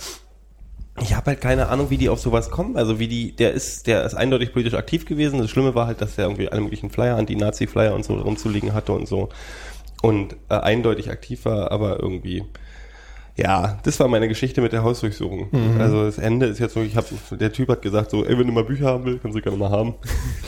Ich 1.03 1.15
habe 1.15 1.27
halt 1.27 1.41
keine 1.41 1.69
Ahnung, 1.69 1.91
wie 1.91 1.99
die 1.99 2.09
auf 2.09 2.21
sowas 2.21 2.51
kommen. 2.51 2.77
Also 2.77 2.99
wie 2.99 3.09
die, 3.09 3.33
der 3.33 3.53
ist, 3.53 3.87
der 3.87 4.05
ist 4.05 4.15
eindeutig 4.15 4.53
politisch 4.53 4.75
aktiv 4.75 5.05
gewesen. 5.05 5.41
Das 5.41 5.51
Schlimme 5.51 5.75
war 5.75 5.87
halt, 5.87 6.01
dass 6.01 6.17
er 6.17 6.25
irgendwie 6.25 6.49
alle 6.49 6.61
möglichen 6.63 6.91
Flyer, 6.91 7.17
Anti-Nazi-Flyer 7.17 7.95
und 7.95 8.05
so 8.05 8.15
rumzuliegen 8.15 8.73
hatte 8.73 8.93
und 8.93 9.07
so. 9.07 9.29
Und 10.03 10.37
äh, 10.49 10.55
eindeutig 10.55 11.11
aktiv 11.11 11.45
war, 11.45 11.71
aber 11.73 12.01
irgendwie, 12.01 12.45
ja, 13.37 13.79
das 13.83 14.01
war 14.01 14.09
meine 14.09 14.29
Geschichte 14.29 14.63
mit 14.63 14.73
der 14.73 14.83
Hausdurchsuchung. 14.83 15.49
Also 15.79 16.05
das 16.05 16.17
Ende 16.19 16.47
ist 16.47 16.59
jetzt 16.59 16.75
so, 16.75 16.81
ich 16.81 16.97
hab, 16.97 17.07
der 17.31 17.53
Typ 17.53 17.69
hat 17.69 17.83
gesagt 17.83 18.11
so, 18.11 18.25
ey, 18.25 18.39
wenn 18.39 18.47
du 18.47 18.53
mal 18.53 18.65
Bücher 18.65 18.87
haben 18.87 19.05
willst, 19.05 19.23
kannst 19.23 19.37
du 19.37 19.43
gerne 19.43 19.59
mal 19.59 19.71
haben. 19.71 19.95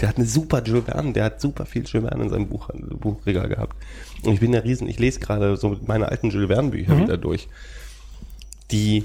Der 0.00 0.08
hat 0.08 0.16
eine 0.16 0.26
super 0.26 0.62
Jules 0.62 0.84
Verne, 0.84 1.12
der 1.12 1.24
hat 1.24 1.40
super 1.40 1.66
viel 1.66 1.84
Jules 1.84 2.08
Verne 2.08 2.24
in 2.24 2.30
seinem 2.30 2.48
Buch, 2.48 2.70
Buchregal 2.72 3.48
gehabt. 3.48 3.76
Und 4.22 4.32
ich 4.32 4.40
bin 4.40 4.52
der 4.52 4.64
Riesen, 4.64 4.88
ich 4.88 4.98
lese 4.98 5.20
gerade 5.20 5.56
so 5.56 5.76
meine 5.86 6.08
alten 6.08 6.30
Jules 6.30 6.48
Verne 6.48 6.70
Bücher 6.70 6.98
wieder 6.98 7.18
durch. 7.18 7.48
Die 8.70 9.04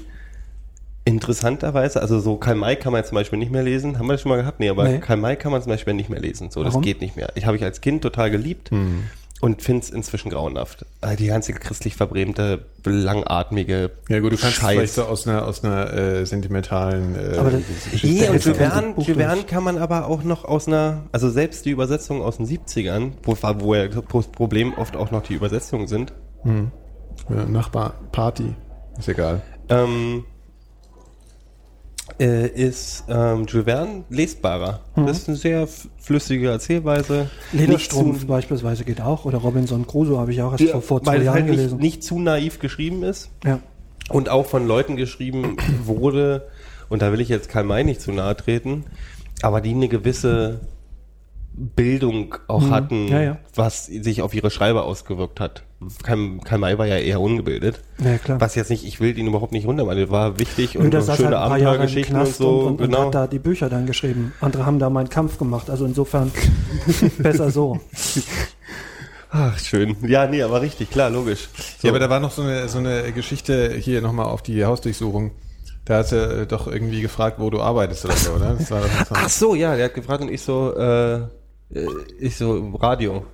interessanterweise, 1.04 2.00
also 2.00 2.18
so 2.20 2.36
Karl 2.36 2.56
May 2.56 2.76
kann 2.76 2.92
man 2.92 3.00
jetzt 3.00 3.08
zum 3.10 3.16
Beispiel 3.16 3.38
nicht 3.38 3.52
mehr 3.52 3.62
lesen. 3.62 3.98
Haben 3.98 4.06
wir 4.06 4.14
das 4.14 4.22
schon 4.22 4.30
mal 4.30 4.36
gehabt? 4.36 4.60
Nee, 4.60 4.70
aber 4.70 4.84
Nee. 4.88 4.98
Karl 4.98 5.18
May 5.18 5.36
kann 5.36 5.52
man 5.52 5.62
zum 5.62 5.70
Beispiel 5.70 5.94
nicht 5.94 6.08
mehr 6.10 6.20
lesen. 6.20 6.50
So, 6.50 6.60
Warum? 6.64 6.72
das 6.72 6.82
geht 6.82 7.00
nicht 7.00 7.16
mehr. 7.16 7.28
Ich 7.34 7.46
habe 7.46 7.56
ich 7.56 7.64
als 7.64 7.80
Kind 7.80 8.02
total 8.02 8.30
geliebt 8.30 8.70
und 9.40 9.60
finde 9.60 9.82
es 9.82 9.90
inzwischen 9.90 10.30
grauenhaft. 10.30 10.86
Also 11.02 11.16
Die 11.16 11.26
ganze 11.26 11.52
christlich 11.52 11.96
verbrämte, 11.96 12.64
langatmige 12.86 13.90
Ja 14.08 14.20
gut, 14.20 14.32
du 14.32 14.36
kannst 14.38 14.56
Scheiß. 14.56 14.70
vielleicht 14.76 14.94
so 14.94 15.02
aus 15.04 15.28
einer, 15.28 15.46
aus 15.46 15.62
einer 15.62 15.92
äh, 15.92 16.24
sentimentalen 16.24 17.14
äh, 17.16 17.36
Aber 17.36 17.50
das- 17.50 17.62
Nee, 18.02 18.26
und 18.28 18.42
Jules 18.42 18.56
Verne, 18.56 19.42
kann 19.46 19.62
man 19.62 19.76
aber 19.76 20.06
auch 20.06 20.22
noch 20.22 20.46
aus 20.46 20.68
einer, 20.68 21.02
also 21.12 21.28
selbst 21.28 21.66
die 21.66 21.70
Übersetzung 21.70 22.22
aus 22.22 22.38
den 22.38 22.46
70ern, 22.46 23.12
wo, 23.24 23.36
wo 23.60 23.74
ja 23.74 23.88
das 23.88 24.26
Problem 24.28 24.72
oft 24.78 24.96
auch 24.96 25.10
noch 25.10 25.22
die 25.22 25.34
Übersetzungen 25.34 25.86
sind, 25.86 26.14
ja, 26.46 27.44
Nachbar, 27.46 27.94
Party, 28.12 28.54
ist 28.98 29.08
egal. 29.08 29.42
ähm, 29.68 30.24
äh, 32.20 32.46
ist 32.48 33.04
ähm, 33.08 33.46
Jules 33.46 33.64
Verne 33.66 34.04
lesbarer. 34.08 34.80
Das 34.94 35.18
ist 35.18 35.28
eine 35.28 35.36
sehr 35.36 35.66
flüssige 35.98 36.48
Erzählweise. 36.48 37.28
Lederstrumpf 37.52 38.26
beispielsweise 38.26 38.84
geht 38.84 39.00
auch. 39.00 39.24
Oder 39.24 39.38
Robinson 39.38 39.86
Crusoe 39.86 40.18
habe 40.18 40.32
ich 40.32 40.42
auch 40.42 40.52
erst 40.52 40.70
vor, 40.70 40.82
vor 40.82 41.02
zwei 41.02 41.18
Jahren 41.18 41.34
halt 41.34 41.46
gelesen. 41.46 41.78
nicht, 41.78 41.82
nicht 41.96 42.02
zu 42.04 42.18
naiv 42.20 42.58
geschrieben 42.58 43.02
ist 43.02 43.30
ja. 43.44 43.60
und 44.10 44.28
auch 44.28 44.46
von 44.46 44.66
Leuten 44.66 44.96
geschrieben 44.96 45.56
wurde, 45.84 46.46
und 46.88 47.02
da 47.02 47.12
will 47.12 47.20
ich 47.20 47.28
jetzt 47.28 47.48
Karl 47.48 47.64
May 47.64 47.82
nicht 47.84 48.00
zu 48.00 48.12
nahe 48.12 48.36
treten, 48.36 48.84
aber 49.42 49.60
die 49.60 49.70
eine 49.70 49.88
gewisse 49.88 50.60
Bildung 51.56 52.34
auch 52.48 52.70
hatten, 52.70 53.06
Mhm. 53.06 53.12
Ja, 53.12 53.22
ja. 53.22 53.38
was 53.54 53.86
sich 53.86 54.22
auf 54.22 54.34
ihre 54.34 54.50
Schreiber 54.50 54.84
ausgewirkt 54.84 55.40
hat. 55.40 55.62
Karl, 56.02 56.38
Karl 56.44 56.58
May 56.58 56.78
war 56.78 56.86
ja 56.86 56.96
eher 56.96 57.20
ungebildet. 57.20 57.80
Ja, 58.02 58.18
klar. 58.18 58.40
Was 58.40 58.54
jetzt 58.54 58.70
nicht, 58.70 58.84
ich 58.84 59.00
will 59.00 59.16
ihn 59.18 59.26
überhaupt 59.26 59.52
nicht 59.52 59.66
runter, 59.66 59.86
weil 59.86 59.98
er 59.98 60.10
war 60.10 60.38
wichtig 60.38 60.76
Und 60.76 60.86
und, 60.86 60.94
und 60.94 61.02
saß 61.02 61.16
schöne 61.16 61.28
halt 61.38 61.38
Abenteuergeschichten 61.52 62.16
und 62.16 62.26
so. 62.34 62.58
und, 62.60 62.66
und, 62.66 62.70
und 62.72 62.86
genau. 62.90 63.06
hat 63.06 63.14
da 63.14 63.26
die 63.26 63.38
Bücher 63.38 63.68
dann 63.68 63.86
geschrieben. 63.86 64.32
Andere 64.40 64.66
haben 64.66 64.78
da 64.78 64.90
meinen 64.90 65.08
Kampf 65.08 65.38
gemacht. 65.38 65.70
Also 65.70 65.84
insofern 65.84 66.30
besser 67.18 67.50
so. 67.50 67.78
Ach, 69.30 69.58
schön. 69.58 69.96
Ja, 70.06 70.26
nee, 70.26 70.42
aber 70.42 70.60
richtig, 70.62 70.90
klar, 70.90 71.10
logisch. 71.10 71.48
So. 71.80 71.88
Ja, 71.88 71.92
aber 71.92 71.98
da 71.98 72.08
war 72.08 72.20
noch 72.20 72.30
so 72.30 72.42
eine, 72.42 72.68
so 72.68 72.78
eine 72.78 73.10
Geschichte 73.12 73.72
hier 73.74 74.00
nochmal 74.00 74.26
auf 74.26 74.42
die 74.42 74.64
Hausdurchsuchung. 74.64 75.32
Da 75.84 75.98
hast 75.98 76.12
du 76.12 76.16
äh, 76.16 76.46
doch 76.46 76.66
irgendwie 76.68 77.00
gefragt, 77.00 77.38
wo 77.40 77.50
du 77.50 77.60
arbeitest 77.60 78.04
oder 78.04 78.16
so, 78.16 78.32
oder? 78.32 78.54
Das 78.58 78.70
war 78.70 78.80
das 78.80 79.10
war- 79.10 79.18
Ach 79.24 79.28
so, 79.28 79.54
ja, 79.54 79.74
der 79.76 79.86
hat 79.86 79.94
gefragt 79.94 80.22
und 80.22 80.30
ich 80.30 80.40
so, 80.40 80.74
äh, 80.76 81.14
äh, 81.16 81.26
ich 82.20 82.36
so, 82.36 82.70
Radio. 82.80 83.26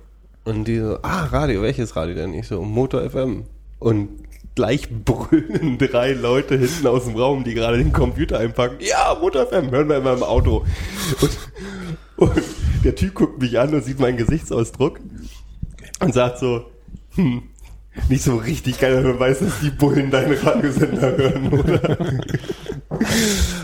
Und 0.43 0.67
die 0.67 0.79
so, 0.79 0.97
ah, 1.03 1.25
Radio, 1.25 1.61
welches 1.61 1.95
Radio 1.95 2.15
denn? 2.15 2.33
Ich 2.33 2.47
so, 2.47 2.61
Motor 2.63 3.09
FM. 3.09 3.45
Und 3.79 4.09
gleich 4.55 4.89
brüllen 4.89 5.77
drei 5.79 6.13
Leute 6.13 6.57
hinten 6.57 6.87
aus 6.87 7.05
dem 7.05 7.15
Raum, 7.15 7.43
die 7.43 7.53
gerade 7.53 7.77
den 7.77 7.93
Computer 7.93 8.39
einpacken. 8.39 8.77
Ja, 8.79 9.17
Motor 9.19 9.47
FM, 9.47 9.71
hören 9.71 9.89
wir 9.89 9.97
immer 9.97 10.13
im 10.13 10.23
Auto. 10.23 10.65
Und, 11.21 11.37
und 12.17 12.43
der 12.83 12.95
Typ 12.95 13.13
guckt 13.13 13.41
mich 13.41 13.59
an 13.59 13.73
und 13.73 13.83
sieht 13.83 13.99
meinen 13.99 14.17
Gesichtsausdruck 14.17 14.99
und 15.99 16.13
sagt 16.13 16.39
so, 16.39 16.65
hm, 17.15 17.43
nicht 18.09 18.23
so 18.23 18.37
richtig 18.37 18.79
geil, 18.79 18.97
wenn 18.97 19.11
man 19.11 19.19
weiß, 19.19 19.39
dass 19.39 19.59
die 19.59 19.69
Bullen 19.69 20.09
deinen 20.11 20.33
Radiosender 20.33 21.17
hören, 21.17 21.53
oder? 21.53 21.97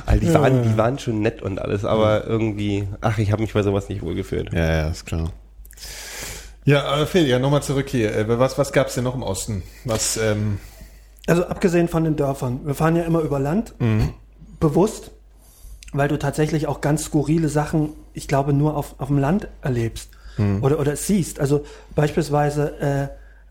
Also 0.06 0.20
die, 0.20 0.34
waren, 0.34 0.64
die 0.64 0.78
waren 0.78 1.00
schon 1.00 1.22
nett 1.22 1.42
und 1.42 1.60
alles, 1.60 1.86
aber 1.86 2.26
irgendwie, 2.28 2.88
ach, 3.02 3.18
ich 3.18 3.32
habe 3.32 3.42
mich 3.42 3.54
bei 3.54 3.64
sowas 3.64 3.90
nicht 3.90 4.02
wohlgefühlt. 4.02 4.52
Ja, 4.54 4.72
ja, 4.72 4.88
ist 4.90 5.06
klar. 5.06 5.32
Ja, 6.68 6.84
aber 6.84 7.08
Phil, 7.08 7.26
ja, 7.26 7.40
nochmal 7.40 7.64
zurück 7.64 7.88
hier. 7.88 8.14
Äh, 8.14 8.40
Was, 8.40 8.58
was 8.58 8.74
gab's 8.74 8.94
denn 8.96 9.06
noch 9.06 9.16
im 9.16 9.24
Osten? 9.24 9.64
Was, 9.86 10.18
ähm, 10.18 10.60
Also 11.26 11.46
abgesehen 11.46 11.88
von 11.88 12.04
den 12.04 12.18
Dörfern. 12.18 12.60
Wir 12.66 12.76
fahren 12.76 12.98
ja 12.98 13.04
immer 13.04 13.22
über 13.22 13.40
Land. 13.40 13.74
Bewusst. 14.60 15.12
Weil 15.94 16.10
du 16.10 16.20
tatsächlich 16.20 16.68
auch 16.68 16.82
ganz 16.82 17.06
skurrile 17.06 17.48
Sachen, 17.48 17.94
ich 18.12 18.28
glaube, 18.28 18.52
nur 18.52 18.76
auf, 18.76 18.96
auf 18.98 19.08
dem 19.08 19.18
Land 19.18 19.48
erlebst. 19.62 20.10
Oder, 20.62 20.80
oder 20.80 20.96
siehst. 20.98 21.40
Also 21.40 21.64
beispielsweise 21.96 22.80
äh, 22.80 23.08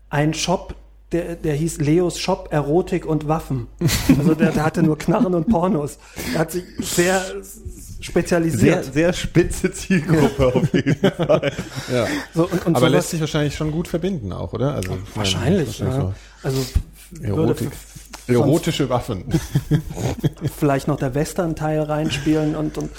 ein 0.09 0.33
Shop, 0.35 0.75
der, 1.11 1.35
der 1.35 1.55
hieß 1.55 1.79
Leos 1.79 2.19
Shop 2.19 2.49
Erotik 2.51 3.05
und 3.05 3.27
Waffen. 3.27 3.67
Also 4.17 4.35
der, 4.35 4.51
der 4.51 4.63
hatte 4.63 4.83
nur 4.83 4.97
Knarren 4.97 5.33
und 5.33 5.49
Pornos. 5.49 5.97
Der 6.31 6.39
hat 6.39 6.51
sich 6.51 6.63
sehr 6.79 7.21
spezialisiert. 7.99 8.83
Sehr, 8.85 8.93
sehr 8.93 9.13
spitze 9.13 9.71
Zielgruppe 9.71 10.47
auf 10.47 10.73
jeden 10.73 10.95
Fall. 11.11 11.51
ja. 11.91 12.05
so, 12.33 12.43
und, 12.43 12.51
und 12.65 12.75
Aber 12.75 12.79
sowas- 12.79 12.91
lässt 12.91 13.09
sich 13.11 13.19
wahrscheinlich 13.21 13.55
schon 13.55 13.71
gut 13.71 13.87
verbinden 13.87 14.31
auch, 14.31 14.53
oder? 14.53 14.73
Also, 14.75 14.91
meine, 14.91 15.01
wahrscheinlich. 15.15 15.79
Ja. 15.79 16.13
Also 16.43 16.61
so. 16.61 17.23
Erotik. 17.23 17.69
Erotische 18.27 18.89
Waffen. 18.89 19.23
vielleicht 20.59 20.87
noch 20.89 20.97
der 20.97 21.15
Western-Teil 21.15 21.81
reinspielen 21.81 22.55
und, 22.55 22.77
und 22.77 22.89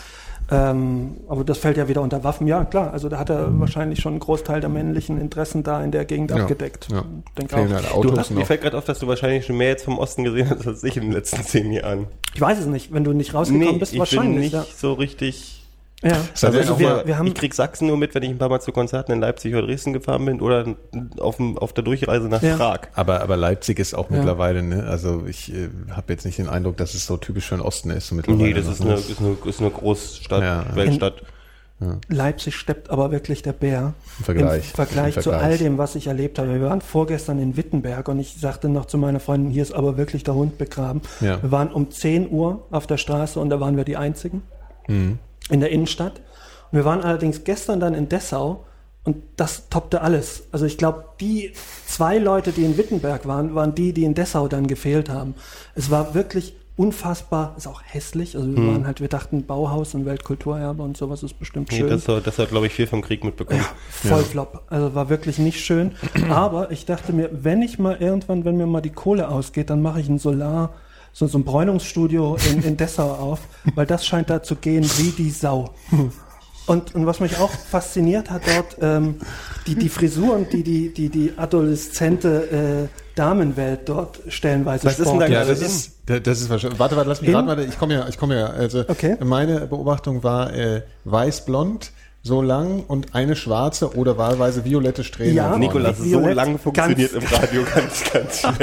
ähm, 0.50 1.16
aber 1.28 1.44
das 1.44 1.58
fällt 1.58 1.76
ja 1.76 1.88
wieder 1.88 2.00
unter 2.00 2.24
Waffen. 2.24 2.46
Ja, 2.46 2.64
klar, 2.64 2.92
also 2.92 3.08
da 3.08 3.18
hat 3.18 3.28
er 3.30 3.58
wahrscheinlich 3.60 4.00
schon 4.00 4.14
einen 4.14 4.20
Großteil 4.20 4.60
der 4.60 4.70
männlichen 4.70 5.20
Interessen 5.20 5.62
da 5.62 5.82
in 5.84 5.90
der 5.90 6.04
Gegend 6.04 6.30
Ja, 6.30 6.38
abgedeckt. 6.38 6.88
ja. 6.90 7.04
Denk 7.36 7.52
auch. 7.52 7.58
halt 7.58 7.84
Du 8.04 8.16
hast, 8.16 8.30
mir 8.30 8.46
fällt 8.46 8.62
gerade 8.62 8.76
auf, 8.78 8.84
dass 8.84 8.98
du 8.98 9.06
wahrscheinlich 9.06 9.44
schon 9.46 9.56
mehr 9.56 9.68
jetzt 9.68 9.84
vom 9.84 9.98
Osten 9.98 10.24
gesehen 10.24 10.48
hast 10.50 10.66
als 10.66 10.82
ich 10.84 10.96
in 10.96 11.04
den 11.04 11.12
letzten 11.12 11.42
zehn 11.42 11.72
Jahren. 11.72 12.06
Ich 12.34 12.40
weiß 12.40 12.58
es 12.60 12.66
nicht, 12.66 12.92
wenn 12.92 13.04
du 13.04 13.12
nicht 13.12 13.34
rausgekommen 13.34 13.78
bist, 13.78 13.92
ich 13.92 13.98
bin 13.98 14.00
wahrscheinlich. 14.00 14.52
nicht 14.52 14.78
so 14.78 14.94
richtig. 14.94 15.57
Ja. 16.02 16.10
Ja. 16.10 16.16
Also, 16.42 16.58
ja 16.60 16.70
auch 16.72 16.78
wir, 16.78 16.88
mal- 16.88 17.06
wir 17.06 17.18
haben 17.18 17.26
ich 17.26 17.34
krieg 17.34 17.52
Sachsen 17.54 17.88
nur 17.88 17.96
mit, 17.96 18.14
wenn 18.14 18.22
ich 18.22 18.30
ein 18.30 18.38
paar 18.38 18.48
Mal 18.48 18.60
zu 18.60 18.70
Konzerten 18.72 19.10
in 19.12 19.20
Leipzig 19.20 19.52
oder 19.54 19.66
Dresden 19.66 19.92
gefahren 19.92 20.24
bin 20.24 20.40
oder 20.40 20.76
auf, 21.18 21.36
dem, 21.38 21.58
auf 21.58 21.72
der 21.72 21.82
Durchreise 21.84 22.28
nach 22.28 22.42
Ja. 22.42 22.56
Prag. 22.56 22.80
Aber, 22.94 23.20
aber 23.20 23.36
Leipzig 23.36 23.78
ist 23.80 23.94
auch 23.94 24.08
Ja. 24.10 24.16
mittlerweile, 24.18 24.62
ne? 24.62 24.84
Also 24.84 25.24
ich 25.26 25.52
äh, 25.52 25.68
habe 25.90 26.12
jetzt 26.12 26.24
nicht 26.24 26.38
den 26.38 26.48
Eindruck, 26.48 26.76
dass 26.76 26.94
es 26.94 27.04
so 27.06 27.16
typisch 27.16 27.46
für 27.48 27.56
den 27.56 27.62
Osten 27.62 27.90
ist. 27.90 28.06
So 28.08 28.14
mittlerweile 28.14 28.44
Nee, 28.44 28.54
das 28.54 28.66
ist 28.68 28.80
ne? 28.80 28.90
eine, 28.92 28.94
ist 29.00 29.18
eine, 29.20 29.36
ist 29.44 29.60
eine 29.60 29.70
Großstadt, 29.70 30.42
Ja. 30.42 30.66
Weltstadt. 30.76 31.22
Leipzig 32.08 32.56
steppt 32.56 32.90
aber 32.90 33.12
wirklich 33.12 33.42
der 33.42 33.52
Bär. 33.52 33.94
Im 34.18 34.24
Vergleich. 34.24 34.68
Im 34.70 34.74
Vergleich 34.74 35.16
Im 35.16 35.22
zu 35.22 35.30
Vergleich. 35.30 35.52
all 35.52 35.58
dem, 35.58 35.78
was 35.78 35.94
ich 35.94 36.08
erlebt 36.08 36.40
habe. 36.40 36.52
Wir 36.54 36.62
waren 36.68 36.80
vorgestern 36.80 37.38
in 37.38 37.56
Wittenberg 37.56 38.08
und 38.08 38.18
ich 38.18 38.34
sagte 38.40 38.68
noch 38.68 38.86
zu 38.86 38.98
meiner 38.98 39.20
Freundin, 39.20 39.52
hier 39.52 39.62
ist 39.62 39.72
aber 39.72 39.96
wirklich 39.96 40.24
der 40.24 40.34
Hund 40.34 40.58
begraben. 40.58 41.02
Ja. 41.20 41.40
Wir 41.40 41.52
waren 41.52 41.68
um 41.72 41.88
10 41.92 42.30
Uhr 42.30 42.64
auf 42.72 42.88
der 42.88 42.96
Straße 42.96 43.38
und 43.38 43.50
da 43.50 43.60
waren 43.60 43.76
wir 43.76 43.84
die 43.84 43.96
Einzigen 43.96 44.42
Mhm. 44.88 45.18
In 45.50 45.60
der 45.60 45.70
Innenstadt. 45.70 46.20
Und 46.70 46.78
wir 46.78 46.84
waren 46.84 47.00
allerdings 47.02 47.44
gestern 47.44 47.80
dann 47.80 47.94
in 47.94 48.08
Dessau 48.08 48.64
und 49.04 49.16
das 49.36 49.68
toppte 49.70 50.02
alles. 50.02 50.44
Also 50.52 50.66
ich 50.66 50.76
glaube, 50.76 51.04
die 51.20 51.52
zwei 51.86 52.18
Leute, 52.18 52.52
die 52.52 52.64
in 52.64 52.76
Wittenberg 52.76 53.26
waren, 53.26 53.54
waren 53.54 53.74
die, 53.74 53.92
die 53.92 54.04
in 54.04 54.14
Dessau 54.14 54.48
dann 54.48 54.66
gefehlt 54.66 55.08
haben. 55.08 55.34
Es 55.74 55.90
war 55.90 56.14
wirklich 56.14 56.54
unfassbar, 56.76 57.54
ist 57.56 57.66
auch 57.66 57.82
hässlich. 57.84 58.36
Also 58.36 58.54
wir 58.54 58.64
waren 58.68 58.86
halt, 58.86 59.00
wir 59.00 59.08
dachten 59.08 59.44
Bauhaus 59.46 59.94
und 59.94 60.04
Weltkulturerbe 60.06 60.82
und 60.82 60.96
sowas 60.96 61.22
ist 61.24 61.36
bestimmt 61.38 61.72
Nee, 61.72 61.78
schön. 61.78 61.88
das, 61.88 62.06
hat- 62.06 62.24
das 62.26 62.38
hat, 62.38 62.50
glaube 62.50 62.66
ich, 62.66 62.72
viel 62.72 62.86
vom 62.86 63.02
Krieg 63.02 63.24
mitbekommen. 63.24 63.64
Voll 63.90 64.22
flop. 64.22 64.62
Also 64.68 64.94
war 64.94 65.08
wirklich 65.08 65.38
nicht 65.38 65.58
schön. 65.64 65.92
Aber 66.30 66.70
ich 66.70 66.86
dachte 66.86 67.12
mir, 67.12 67.30
wenn 67.32 67.62
ich 67.62 67.78
mal 67.80 67.96
irgendwann, 67.98 68.44
wenn 68.44 68.56
mir 68.56 68.66
mal 68.66 68.80
die 68.80 68.90
Kohle 68.90 69.28
ausgeht, 69.28 69.70
dann 69.70 69.82
mache 69.82 70.00
ich 70.00 70.08
ein 70.08 70.18
Solar, 70.18 70.72
so, 71.12 71.26
so 71.26 71.38
ein 71.38 71.44
Bräunungsstudio 71.44 72.36
in, 72.52 72.62
in 72.62 72.76
Dessau 72.76 73.10
auf, 73.10 73.40
weil 73.74 73.86
das 73.86 74.06
scheint 74.06 74.30
da 74.30 74.42
zu 74.42 74.56
gehen 74.56 74.84
wie 74.98 75.10
die 75.10 75.30
Sau. 75.30 75.74
Und, 76.66 76.94
und 76.94 77.06
was 77.06 77.18
mich 77.20 77.38
auch 77.38 77.50
fasziniert 77.50 78.30
hat 78.30 78.42
dort, 78.46 78.76
ähm, 78.82 79.16
die, 79.66 79.74
die 79.74 79.88
Frisuren, 79.88 80.46
die 80.50 80.62
die, 80.62 80.92
die, 80.92 81.08
die 81.08 81.32
adoleszente 81.36 82.88
äh, 82.90 82.98
Damenwelt 83.14 83.88
dort 83.88 84.20
stellenweise 84.28 84.84
Was 84.86 84.98
ist 84.98 85.10
denn 85.10 85.18
da. 85.18 85.26
Ja, 85.26 85.44
das 85.44 85.60
ist, 85.62 85.92
da- 86.06 86.20
das 86.20 86.40
ist 86.42 86.50
wahrscheinlich. 86.50 86.78
Warte, 86.78 86.94
warte, 86.96 87.08
lass 87.08 87.20
mich 87.22 87.30
In- 87.30 87.36
raten, 87.36 87.48
warte, 87.48 87.62
ich 87.64 87.78
komme 87.78 87.94
ja, 87.94 88.06
ich 88.08 88.18
komme 88.18 88.38
ja. 88.38 88.46
Also 88.48 88.80
Okay. 88.86 89.16
meine 89.24 89.66
Beobachtung 89.66 90.22
war 90.22 90.52
äh, 90.54 90.82
weiß-blond, 91.04 91.90
so 92.28 92.42
lang 92.42 92.84
und 92.86 93.14
eine 93.14 93.34
schwarze 93.34 93.96
oder 93.96 94.16
wahlweise 94.18 94.64
violette 94.64 95.02
Strähne. 95.02 95.32
Ja. 95.32 95.56
Nikolas, 95.58 95.98
so 95.98 96.20
lang 96.20 96.58
funktioniert 96.58 97.12
im 97.14 97.24
Radio 97.24 97.62
ganz, 97.74 98.04
ganz 98.12 98.38
schlecht. 98.40 98.60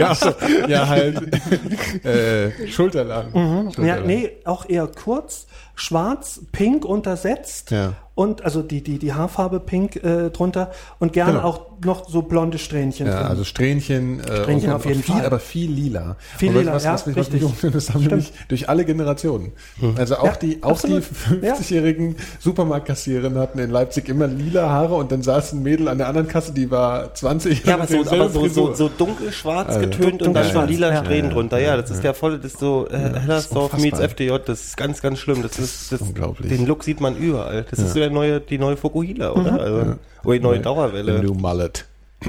Ja, 0.62 0.67
ja 0.67 0.88
halt 0.88 2.05
äh, 2.05 2.67
schulterlang. 2.69 3.27
Ja, 3.34 3.72
Schulterlang. 3.74 4.05
nee, 4.07 4.29
auch 4.45 4.69
eher 4.69 4.88
kurz, 4.88 5.48
schwarz, 5.75 6.39
pink 6.51 6.86
untersetzt 6.86 7.72
Ja. 7.72 7.93
und 8.13 8.45
also 8.45 8.62
die, 8.62 8.81
die, 8.81 9.00
die 9.00 9.13
Haarfarbe 9.13 9.60
pink 9.60 9.98
äh, 9.98 10.29
drunter 10.29 10.72
und 11.00 11.12
gerne 11.12 11.34
Genau. 11.34 11.43
auch 11.48 11.62
noch 11.84 12.08
so 12.10 12.22
blonde 12.22 12.58
Strähnchen 12.58 13.08
Ja, 13.08 13.17
drin. 13.20 13.27
also 13.27 13.44
Strähnchen, 13.44 14.20
äh, 14.20 14.41
Strähnchen 14.44 14.70
und, 14.70 14.75
auf 14.75 14.86
jeden 14.86 15.03
viel, 15.03 15.15
Fall. 15.15 15.25
aber 15.25 15.39
viel 15.39 15.72
lila. 15.72 16.15
Viel 16.38 16.50
und 16.50 16.55
lila, 16.60 16.74
was, 16.74 16.84
ja, 16.84 16.94
was, 16.94 17.05
mich- 17.05 17.15
was 17.15 17.25
mich 17.32 17.34
richtig. 17.41 17.50
umfindet, 17.50 17.75
das 17.75 17.94
haben 17.94 18.03
nämlich 18.05 18.32
durch 18.48 18.70
alle 18.70 18.86
Generationen. 18.86 19.51
Also 19.98 20.17
auch 20.17 20.25
Ja, 20.25 20.32
die, 20.36 20.63
auch 20.63 20.79
die 20.82 20.94
absolut. 20.96 21.03
Ja. 21.41 21.53
50-jährigen 21.55 22.15
Supermarktkassiererinnen 22.39 23.38
hatten 23.39 23.60
in 23.60 23.70
Leipzig 23.70 24.08
immer 24.10 24.27
lila 24.27 24.70
Haare 24.70 24.96
und 24.96 25.12
dann 25.12 25.22
saß 25.22 25.53
ein 25.53 25.63
Mädel 25.63 25.88
an 25.88 25.98
der 25.98 26.08
anderen 26.08 26.27
Kasse, 26.27 26.53
die 26.53 26.70
war 26.72 27.13
20 27.13 27.65
Ja, 27.65 27.75
aber 27.75 27.88
so, 27.88 28.00
aber 28.01 28.29
so, 28.29 28.48
so, 28.48 28.74
so 28.74 28.89
dunkelschwarz 28.89 29.67
Also, 29.70 29.79
getönt 29.82 30.22
und 30.24 30.34
dann 30.36 30.46
so 30.46 30.60
dunkelschwarz, 30.60 30.70
lila 30.70 30.94
ja. 30.94 31.03
Strähnen 31.03 31.25
Ja, 31.29 31.34
drunter. 31.34 31.58
ja, 31.60 31.65
Ja, 31.75 31.77
das 31.82 31.91
ist 31.91 32.03
der 32.03 32.13
volle, 32.13 32.38
das 32.39 32.53
ist 32.53 32.60
so 32.60 32.88
äh, 32.89 32.98
Hellersdorf 33.20 33.77
meets 33.77 34.00
FDJ, 34.00 34.34
das 34.46 34.63
ist 34.65 34.77
ganz, 34.77 35.01
ganz 35.01 35.20
schlimm. 35.20 35.41
Das 35.41 35.60
ist, 35.60 35.91
das, 35.91 36.01
unglaublich. 36.01 36.50
Den 36.50 36.65
Look 36.65 36.84
sieht 36.84 37.01
man 37.01 37.15
überall. 37.17 37.65
Das 37.70 37.79
ist 37.79 37.94
so 37.94 38.00
der 38.00 38.10
neue, 38.10 38.39
die 38.39 38.58
neue 38.58 38.77
Fokuhila, 38.77 39.32
oder? 39.34 39.60
Also, 39.60 39.96
Oder 40.25 40.38
die 40.38 40.44
neue 40.44 40.60
Dauerwelle. 40.60 41.24
New 41.24 41.34
Mullet. 41.34 41.86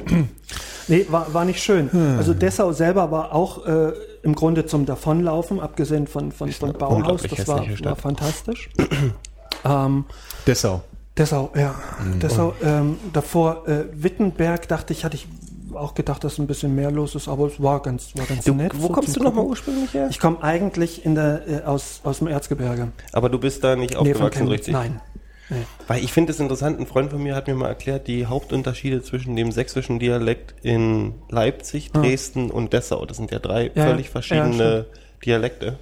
Nee, 0.88 1.04
war, 1.08 1.34
war 1.34 1.44
nicht 1.44 1.60
schön. 1.60 1.90
Hm. 1.90 2.16
Also 2.16 2.32
Dessau 2.32 2.72
selber 2.72 3.10
war 3.10 3.34
auch 3.34 3.66
äh, 3.66 3.92
im 4.22 4.36
Grunde 4.36 4.66
zum 4.66 4.86
Davonlaufen, 4.86 5.58
abgesehen 5.58 6.06
von, 6.06 6.30
von, 6.30 6.52
von 6.52 6.72
Bauhaus. 6.74 7.22
Das 7.22 7.48
war, 7.48 7.64
war 7.80 7.96
fantastisch. 7.96 8.70
ähm, 9.64 10.04
Dessau. 10.46 10.82
Dessau, 11.18 11.50
ja. 11.56 11.74
Hm. 11.98 12.20
Dessau, 12.20 12.54
ähm, 12.62 12.98
davor 13.12 13.66
äh, 13.66 13.84
Wittenberg 13.92 14.68
dachte 14.68 14.92
ich, 14.92 15.04
hatte 15.04 15.16
ich 15.16 15.26
auch 15.74 15.94
gedacht, 15.94 16.22
dass 16.24 16.38
ein 16.38 16.46
bisschen 16.46 16.74
mehr 16.74 16.90
los 16.90 17.14
ist, 17.14 17.28
aber 17.28 17.46
es 17.46 17.60
war 17.60 17.82
ganz, 17.82 18.14
war 18.14 18.26
ganz 18.26 18.44
Du, 18.44 18.54
nett. 18.54 18.72
wo 18.76 18.86
so 18.86 18.92
kommst 18.92 19.16
du 19.16 19.22
nochmal 19.22 19.44
ursprünglich 19.44 19.92
her? 19.92 20.08
Ich 20.10 20.20
komme 20.20 20.42
eigentlich 20.42 21.04
in 21.04 21.14
der, 21.14 21.42
äh, 21.48 21.62
aus, 21.64 22.00
aus 22.04 22.18
dem 22.18 22.28
Erzgebirge. 22.28 22.88
Aber 23.12 23.28
du 23.28 23.38
bist 23.38 23.64
da 23.64 23.76
nicht 23.76 23.94
von 23.94 24.06
aufgewachsen, 24.06 24.48
richtig? 24.48 24.72
Nein. 24.72 25.00
Nee. 25.48 25.64
Weil 25.86 26.02
ich 26.02 26.12
finde 26.12 26.32
es 26.32 26.40
interessant, 26.40 26.80
ein 26.80 26.86
Freund 26.86 27.10
von 27.10 27.22
mir 27.22 27.36
hat 27.36 27.46
mir 27.46 27.54
mal 27.54 27.68
erklärt, 27.68 28.08
die 28.08 28.26
Hauptunterschiede 28.26 29.02
zwischen 29.02 29.36
dem 29.36 29.52
sächsischen 29.52 29.98
Dialekt 29.98 30.54
in 30.62 31.14
Leipzig, 31.30 31.92
Dresden 31.92 32.50
und 32.50 32.72
Dessau. 32.72 33.06
Das 33.06 33.16
sind 33.16 33.30
ja 33.30 33.38
drei 33.38 33.70
Ja, 33.74 33.84
völlig 33.84 34.06
ja, 34.06 34.12
verschiedene 34.12 34.86
Dialekte. 35.24 35.78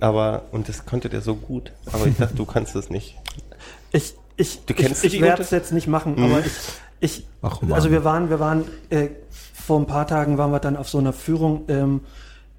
Aber, 0.00 0.42
und 0.52 0.68
das 0.68 0.84
konnte 0.84 1.08
der 1.08 1.20
so 1.22 1.34
gut. 1.34 1.72
Aber 1.92 2.06
ich 2.06 2.16
dachte, 2.16 2.34
du 2.36 2.44
kannst 2.44 2.74
das 2.74 2.90
nicht. 2.90 3.16
Ich, 3.90 4.14
ich, 4.36 4.64
Du 4.66 4.74
kennst 4.74 5.04
ich, 5.04 5.14
ich 5.14 5.20
werde 5.20 5.42
es 5.42 5.50
jetzt 5.50 5.72
nicht 5.72 5.88
machen, 5.88 6.22
aber 6.22 6.40
ich, 6.40 6.52
ich 7.00 7.26
Ach, 7.42 7.60
also 7.70 7.90
wir 7.90 8.04
waren, 8.04 8.28
wir 8.28 8.38
waren, 8.38 8.64
äh, 8.90 9.08
vor 9.30 9.80
ein 9.80 9.86
paar 9.86 10.06
Tagen 10.06 10.36
waren 10.38 10.50
wir 10.50 10.60
dann 10.60 10.76
auf 10.76 10.88
so 10.88 10.98
einer 10.98 11.12
Führung, 11.12 11.64
ähm, 11.68 12.00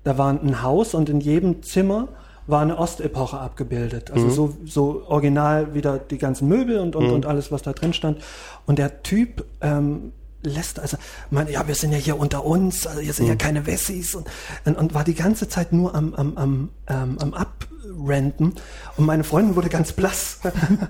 da 0.04 0.18
war 0.18 0.32
ein 0.32 0.62
Haus 0.64 0.94
und 0.94 1.10
in 1.10 1.20
jedem 1.20 1.62
Zimmer 1.62 2.08
war 2.48 2.62
eine 2.62 2.78
Ostepoche 2.78 3.38
abgebildet. 3.38 4.12
Also 4.12 4.30
so, 4.30 4.58
so 4.66 5.04
original 5.08 5.74
wieder 5.74 6.00
die 6.00 6.18
ganzen 6.18 6.48
Möbel 6.48 6.80
und, 6.80 6.96
und, 6.96 7.12
und 7.12 7.26
alles, 7.26 7.52
was 7.52 7.62
da 7.62 7.74
drin 7.74 7.94
stand. 7.94 8.22
Und 8.66 8.80
der 8.80 9.04
Typ, 9.04 9.46
ähm, 9.62 10.14
lässt, 10.44 10.80
also, 10.80 10.98
man, 11.30 11.48
ja, 11.50 11.68
wir 11.68 11.76
sind 11.76 11.92
ja 11.92 11.98
hier 11.98 12.18
unter 12.18 12.46
uns, 12.46 12.88
also 12.88 13.02
hier 13.02 13.14
sind 13.14 13.28
ja 13.28 13.36
keine 13.36 13.66
Wessis 13.66 14.16
und, 14.16 14.28
und, 14.66 14.78
und 14.78 14.94
war 14.94 15.04
die 15.04 15.16
ganze 15.16 15.48
Zeit 15.48 15.74
nur 15.74 15.96
am, 15.96 16.14
am, 16.14 16.38
am, 16.38 16.70
ähm, 16.88 17.18
am 17.20 17.34
Abrenten 17.34 18.54
und 18.98 19.06
meine 19.06 19.24
Freundin 19.24 19.56
wurde 19.56 19.70
ganz 19.70 19.94
blass. 19.94 20.40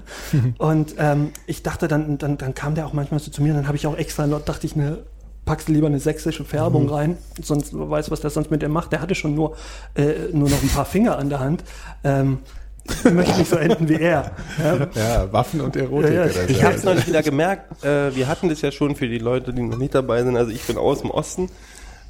und 0.58 0.96
ähm, 0.98 1.32
ich 1.46 1.64
dachte 1.64 1.88
dann, 1.88 2.18
dann, 2.18 2.38
dann 2.38 2.54
kam 2.54 2.76
der 2.76 2.86
auch 2.88 2.94
manchmal 2.94 3.20
so 3.20 3.32
zu 3.32 3.42
mir, 3.42 3.54
dann 3.54 3.68
habe 3.68 3.78
ich 3.78 3.88
auch 3.88 3.98
extra, 3.98 4.28
dachte 4.28 4.68
ich, 4.68 4.76
ne, 4.76 5.00
packst 5.48 5.68
du 5.68 5.72
lieber 5.72 5.88
eine 5.88 6.00
sächsische 6.00 6.44
Färbung 6.44 6.88
rein, 6.90 7.18
sonst 7.42 7.74
wer 7.74 7.90
weiß, 7.90 8.12
was 8.12 8.22
der 8.22 8.30
sonst 8.30 8.52
mit 8.52 8.62
dem 8.62 8.72
macht. 8.72 8.92
Der 8.92 9.02
hatte 9.02 9.16
schon 9.16 9.34
nur, 9.34 9.56
äh, 9.96 10.30
nur 10.32 10.50
noch 10.50 10.62
ein 10.62 10.70
paar 10.70 10.86
Finger 10.86 11.18
an 11.18 11.30
der 11.30 11.40
Hand. 11.40 11.64
Ähm, 12.04 12.40
ich 12.86 13.12
möchte 13.12 13.38
nicht 13.38 13.50
so 13.50 13.56
enden 13.56 13.90
wie 13.90 13.96
er. 13.96 14.32
Ja, 14.60 14.88
Ja, 14.96 15.34
Waffen 15.34 15.62
und 15.62 15.76
Erotik. 15.76 16.14
Ja, 16.14 16.26
ja. 16.28 16.44
Ich 16.48 16.64
habe 16.64 16.76
es 16.76 16.84
neulich 16.84 17.08
wieder 17.08 17.24
gemerkt, 17.24 17.84
äh, 17.84 18.16
wir 18.16 18.28
hatten 18.28 18.50
das 18.50 18.62
ja 18.62 18.72
schon 18.72 18.96
für 18.96 19.08
die 19.08 19.18
Leute, 19.18 19.54
die 19.54 19.62
noch 19.62 19.78
nicht 19.78 19.96
dabei 19.96 20.24
sind. 20.24 20.38
Also 20.38 20.52
ich 20.52 20.64
bin 20.64 20.78
aus 20.78 21.02
dem 21.02 21.12
Osten 21.12 21.50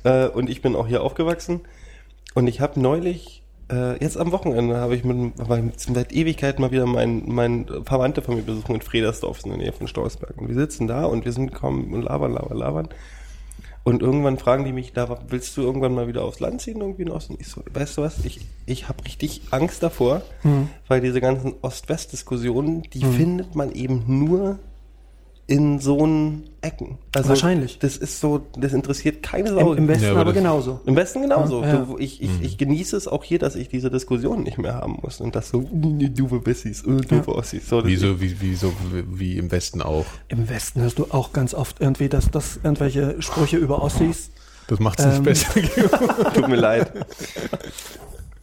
äh, 0.04 0.28
und 0.28 0.50
ich 0.50 0.62
bin 0.62 0.76
auch 0.76 0.88
hier 0.88 1.04
aufgewachsen. 1.04 1.62
Und 2.34 2.48
ich 2.48 2.60
habe 2.62 2.80
neulich, 2.80 3.44
äh, 3.72 4.02
jetzt 4.04 4.18
am 4.18 4.32
Wochenende, 4.32 4.78
habe 4.78 4.96
ich 4.96 5.04
mit, 5.04 5.34
seit 5.78 6.12
Ewigkeit 6.12 6.60
mal 6.60 6.72
wieder 6.72 6.86
meinen 6.86 7.24
mein 7.34 7.68
Verwandte 7.86 8.22
von 8.22 8.36
mir 8.36 8.44
besuchen 8.44 8.76
in 8.76 8.82
Fredersdorf, 8.82 9.40
in 9.44 9.52
der 9.52 9.60
Nähe 9.60 9.74
von 9.74 9.88
Stausberg. 9.88 10.38
Und 10.38 10.50
wir 10.50 10.56
sitzen 10.56 10.88
da 10.88 11.06
und 11.06 11.26
wir 11.26 11.32
sind 11.32 11.54
kommen 11.54 11.94
und 11.94 12.04
labern, 12.04 12.34
labern, 12.34 12.58
labern. 12.58 12.90
Und 13.88 14.02
irgendwann 14.02 14.38
fragen 14.38 14.66
die 14.66 14.74
mich, 14.74 14.92
da 14.92 15.18
willst 15.30 15.56
du 15.56 15.62
irgendwann 15.62 15.96
mal 15.96 16.10
wieder 16.10 16.26
aufs 16.26 16.42
Land 16.42 16.60
ziehen, 16.60 16.82
irgendwie 16.82 17.04
in 17.04 17.10
Osten? 17.10 17.38
Ich 17.40 17.48
so, 17.48 17.62
weißt 17.72 17.96
du 17.96 18.02
was, 18.02 18.26
ich, 18.26 18.42
ich 18.66 18.90
habe 18.90 19.06
richtig 19.06 19.44
Angst 19.52 19.82
davor, 19.82 20.24
weil 20.90 21.00
diese 21.00 21.22
ganzen 21.22 21.54
Ost-West-Diskussionen, 21.62 22.82
die 22.82 23.06
findet 23.06 23.56
man 23.56 23.72
eben 23.72 24.04
nur 24.06 24.60
in 25.50 25.80
so 25.80 26.04
einen 26.04 26.50
Ecken. 26.60 26.98
Also 27.16 27.30
Wahrscheinlich. 27.30 27.80
Das 27.80 27.96
ist 27.96 28.20
so, 28.20 28.42
das 28.58 28.74
interessiert 28.74 29.24
keine 29.24 29.54
Sau. 29.54 29.72
Im, 29.72 29.78
Im 29.84 29.88
Westen 29.88 30.04
Ja, 30.04 30.12
aber 30.12 30.20
aber 30.22 30.34
das- 30.34 30.42
genauso. 30.44 30.82
Im 30.86 30.96
Westen 30.98 31.22
genauso. 31.22 31.62
Ja, 31.62 31.68
ja. 31.68 31.78
Du, 31.86 31.98
ich, 31.98 32.22
ich, 32.22 32.30
ich 32.42 32.58
genieße 32.58 32.98
es 32.98 33.08
auch 33.08 33.24
hier, 33.24 33.40
dass 33.40 33.56
ich 33.56 33.70
diese 33.70 33.90
Diskussion 33.90 34.44
nicht 34.44 34.58
mehr 34.58 34.76
haben 34.76 35.00
muss. 35.02 35.22
Und 35.22 35.36
das 35.38 35.48
so, 35.50 35.62
"Mm, 35.62 36.14
du 36.14 36.46
Wessis, 36.46 36.84
äh, 36.84 36.98
du 36.98 37.22
Ossis. 37.34 37.70
So, 37.70 37.80
das 37.82 37.90
Wie 37.90 37.96
so, 37.96 38.20
wie, 38.20 38.42
wie, 38.42 38.56
so, 38.56 38.74
wie 39.10 39.38
im 39.38 39.50
Westen 39.50 39.82
auch. 39.82 40.06
Im 40.28 40.50
Westen 40.50 40.82
hörst 40.82 41.00
du 41.00 41.06
auch 41.12 41.32
ganz 41.32 41.54
oft 41.54 41.80
irgendwie, 41.80 42.10
dass, 42.10 42.30
dass 42.30 42.58
irgendwelche 42.62 43.22
Sprüche 43.22 43.56
über 43.56 43.82
Ossis. 43.82 44.32
Das 44.68 44.82
macht 44.82 45.00
es 45.00 45.06
nicht 45.06 45.18
Ähm, 45.18 45.24
besser. 45.24 46.34
tut 46.34 46.48
mir 46.50 46.58
leid. 46.58 46.92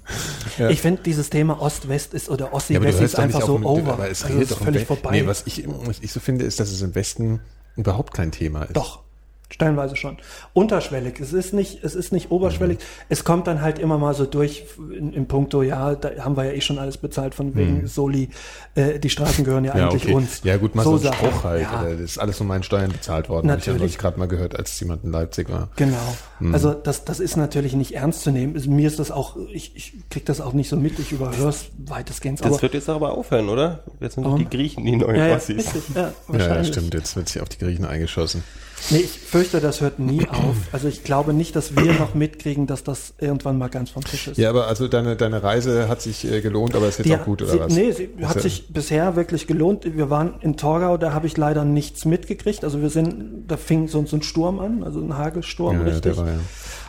Ja. 0.59 0.71
Ich 0.71 0.81
finde, 0.83 1.03
dieses 1.03 1.31
Thema 1.31 1.61
Ost-West 1.61 2.14
ist 2.14 2.29
oder 2.29 2.47
Ja, 2.47 2.53
Ossi-West 2.53 3.01
hörst 3.01 3.14
ist 3.14 3.19
einfach 3.19 3.43
so 3.43 3.57
dem- 3.59 3.67
over. 3.67 3.95
Aber 3.95 4.09
es 4.11 4.23
also 4.23 4.35
redet 4.37 4.51
ist 4.51 4.59
doch 4.61 4.64
völlig 4.64 4.87
vorbei. 4.87 5.11
Nee, 5.11 5.27
was 5.27 5.43
ich, 5.47 5.64
was 5.67 5.99
ich 6.01 6.12
so 6.12 6.21
finde, 6.21 6.45
ist, 6.45 6.61
dass 6.61 6.71
es 6.71 6.81
im 6.83 6.95
Westen 6.95 7.40
überhaupt 7.77 8.14
kein 8.14 8.31
Thema 8.31 8.62
ist. 8.62 8.75
Doch. 8.77 9.04
Stellenweise 9.50 9.94
schon. 9.94 10.16
Unterschwellig. 10.52 11.20
Es 11.20 11.33
ist 11.33 11.52
nicht, 11.52 11.85
es 11.85 11.94
ist 11.94 12.12
nicht 12.12 12.30
oberschwellig. 12.30 12.78
Es 13.09 13.24
kommt 13.24 13.46
dann 13.46 13.61
halt 13.61 13.78
immer 13.78 13.98
mal 13.98 14.14
so 14.14 14.24
durch 14.26 14.64
in, 14.96 15.12
in 15.12 15.28
puncto, 15.28 15.62
ja, 15.62 15.94
da 15.94 16.24
haben 16.24 16.37
wir 16.37 16.44
ja 16.44 16.52
eh 16.52 16.61
schon 16.61 16.78
alles 16.78 16.96
bezahlt 16.96 17.35
von 17.35 17.54
wegen 17.54 17.87
Soli. 17.87 18.30
Äh, 18.74 18.98
die 18.98 19.11
Straßen 19.11 19.44
gehören 19.44 19.64
ja, 19.64 19.76
Ja, 19.76 19.88
eigentlich 19.88 20.04
okay. 20.04 20.14
uns. 20.14 20.40
Ja, 20.44 20.57
gut, 20.57 20.74
mal 20.74 20.83
so, 20.83 20.92
ein 20.94 20.98
Sachen. 20.98 21.28
Spruch 21.28 21.44
halt. 21.44 21.62
Ja. 21.62 21.85
Das 21.85 22.00
ist 22.00 22.18
alles 22.18 22.38
von 22.38 22.46
meinen 22.46 22.62
Steuern 22.62 22.90
bezahlt 22.90 23.28
worden. 23.28 23.50
Habe 23.50 23.61
ich 23.61 23.66
ja 23.66 23.72
Natürlich. 23.72 23.92
neulich 23.92 23.98
gerade 23.98 24.18
mal 24.18 24.26
gehört, 24.28 24.57
als 24.59 24.80
jemand 24.80 25.04
in 25.04 25.12
Leipzig 25.12 25.48
war. 25.50 25.68
Genau. 25.76 26.16
Hm. 26.38 26.52
Also 26.54 26.72
das, 26.72 27.04
das 27.04 27.20
ist 27.20 27.37
natürlich 27.37 27.74
nicht 27.74 27.94
ernst 27.94 28.22
zu 28.22 28.30
nehmen. 28.30 28.61
Mir 28.74 28.88
ist 28.88 28.98
das 28.98 29.11
auch, 29.11 29.37
ich, 29.52 29.76
ich 29.76 29.92
krieg 30.11 30.24
das 30.26 30.40
auch 30.40 30.52
nicht 30.54 30.68
so 30.68 30.76
mit, 30.76 30.98
ich 30.98 31.12
überhöre 31.12 31.50
es 31.50 31.66
weitestgehend. 31.78 32.40
Das 32.40 32.46
Aber, 32.46 32.62
wird 32.62 32.74
jetzt 32.74 32.88
aber 32.88 33.12
aufhören, 33.12 33.48
oder? 33.48 33.85
Jetzt 34.00 34.14
sind 34.14 34.24
doch 34.24 34.37
die 34.38 34.48
Griechen 34.48 34.85
die 34.85 34.96
neuen 34.96 35.16
ja, 35.16 35.28
ja, 35.28 35.37
Ossis. 35.37 35.66
ja, 35.94 36.02
Ja, 36.02 36.12
wahrscheinlich. 36.26 36.68
stimmt. 36.68 36.94
Jetzt 36.94 37.14
wird 37.14 37.28
sich 37.28 37.40
auf 37.40 37.48
die 37.48 37.59
Griechen 37.59 37.85
eingeschossen. 37.85 38.42
Nee, 38.90 38.99
ich 38.99 39.11
fürchte, 39.11 39.61
das 39.61 39.81
hört 39.81 39.99
nie 39.99 40.27
auf. 40.29 40.57
Also 40.73 40.88
ich 40.88 41.05
glaube 41.05 41.33
nicht, 41.33 41.57
dass 41.57 41.75
wir 41.77 41.92
noch 41.94 42.14
mitkriegen, 42.14 42.66
dass 42.66 42.85
das 42.85 43.14
irgendwann 43.18 43.57
mal 43.59 43.68
ganz 43.68 43.90
vom 43.90 44.05
Tisch 44.05 44.29
ist. 44.29 44.37
Ja, 44.37 44.51
aber 44.51 44.66
also 44.66 44.88
deine, 44.88 45.16
deine 45.16 45.42
Reise 45.42 45.88
hat 45.88 46.03
sich 46.03 46.25
äh, 46.31 46.40
gelohnt, 46.40 46.75
aber 46.77 46.88
ist 46.88 46.99
jetzt 46.99 47.07
Die 47.09 47.14
auch 47.14 47.25
gut, 47.25 47.42
oder 47.42 47.53
sie, 47.53 47.61
was? 47.61 47.73
Nee, 47.75 47.92
sie 47.92 48.05
Ist 48.05 48.29
hat 48.29 48.37
ja- 48.37 48.42
sich 48.42 48.68
bisher 48.68 49.16
wirklich 49.16 49.47
gelohnt. 49.47 49.85
Wir 49.97 50.11
waren 50.11 50.35
in 50.40 50.57
Torgau, 50.57 50.97
da 50.97 51.12
habe 51.12 51.27
ich 51.27 51.37
leider 51.37 51.64
nichts 51.64 52.05
mitgekriegt. 52.05 52.64
Also 52.64 52.81
wir 52.83 52.90
sind, 52.90 53.44
da 53.49 53.57
fing 53.57 53.88
so, 53.88 54.05
so 54.07 54.16
ein 54.16 54.23
Sturm 54.23 54.59
an, 54.61 54.83
also 54.85 55.01
ein 55.01 55.16
Hagelsturm, 55.16 55.77
Ja, 55.77 55.81
ja, 55.83 55.87
richtig. 55.87 56.14
der 56.14 56.16
war 56.25 56.33
ja. 56.33 56.38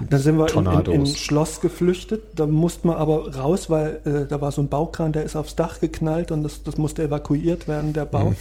Dann 0.09 0.19
sind 0.19 0.37
wir 0.37 0.53
in, 0.53 0.91
in, 0.93 1.05
in. 1.05 1.05
Schloss 1.15 1.61
geflüchtet. 1.61 2.21
Da 2.35 2.45
mussten 2.47 2.89
wir 2.89 2.97
aber 2.97 3.33
raus, 3.33 3.69
weil 3.69 4.01
äh, 4.03 4.27
da 4.27 4.41
war 4.41 4.51
so 4.51 4.61
ein 4.61 4.67
Baukran, 4.67 5.13
der 5.13 5.23
ist 5.23 5.37
aufs 5.37 5.55
Dach 5.55 5.79
geknallt 5.79 6.31
und 6.31 6.43
das, 6.43 6.63
das 6.63 6.77
musste 6.77 7.03
evakuiert 7.03 7.69
werden, 7.69 7.93
der 7.93 8.03
Bau. 8.03 8.31
Mhm. 8.31 8.35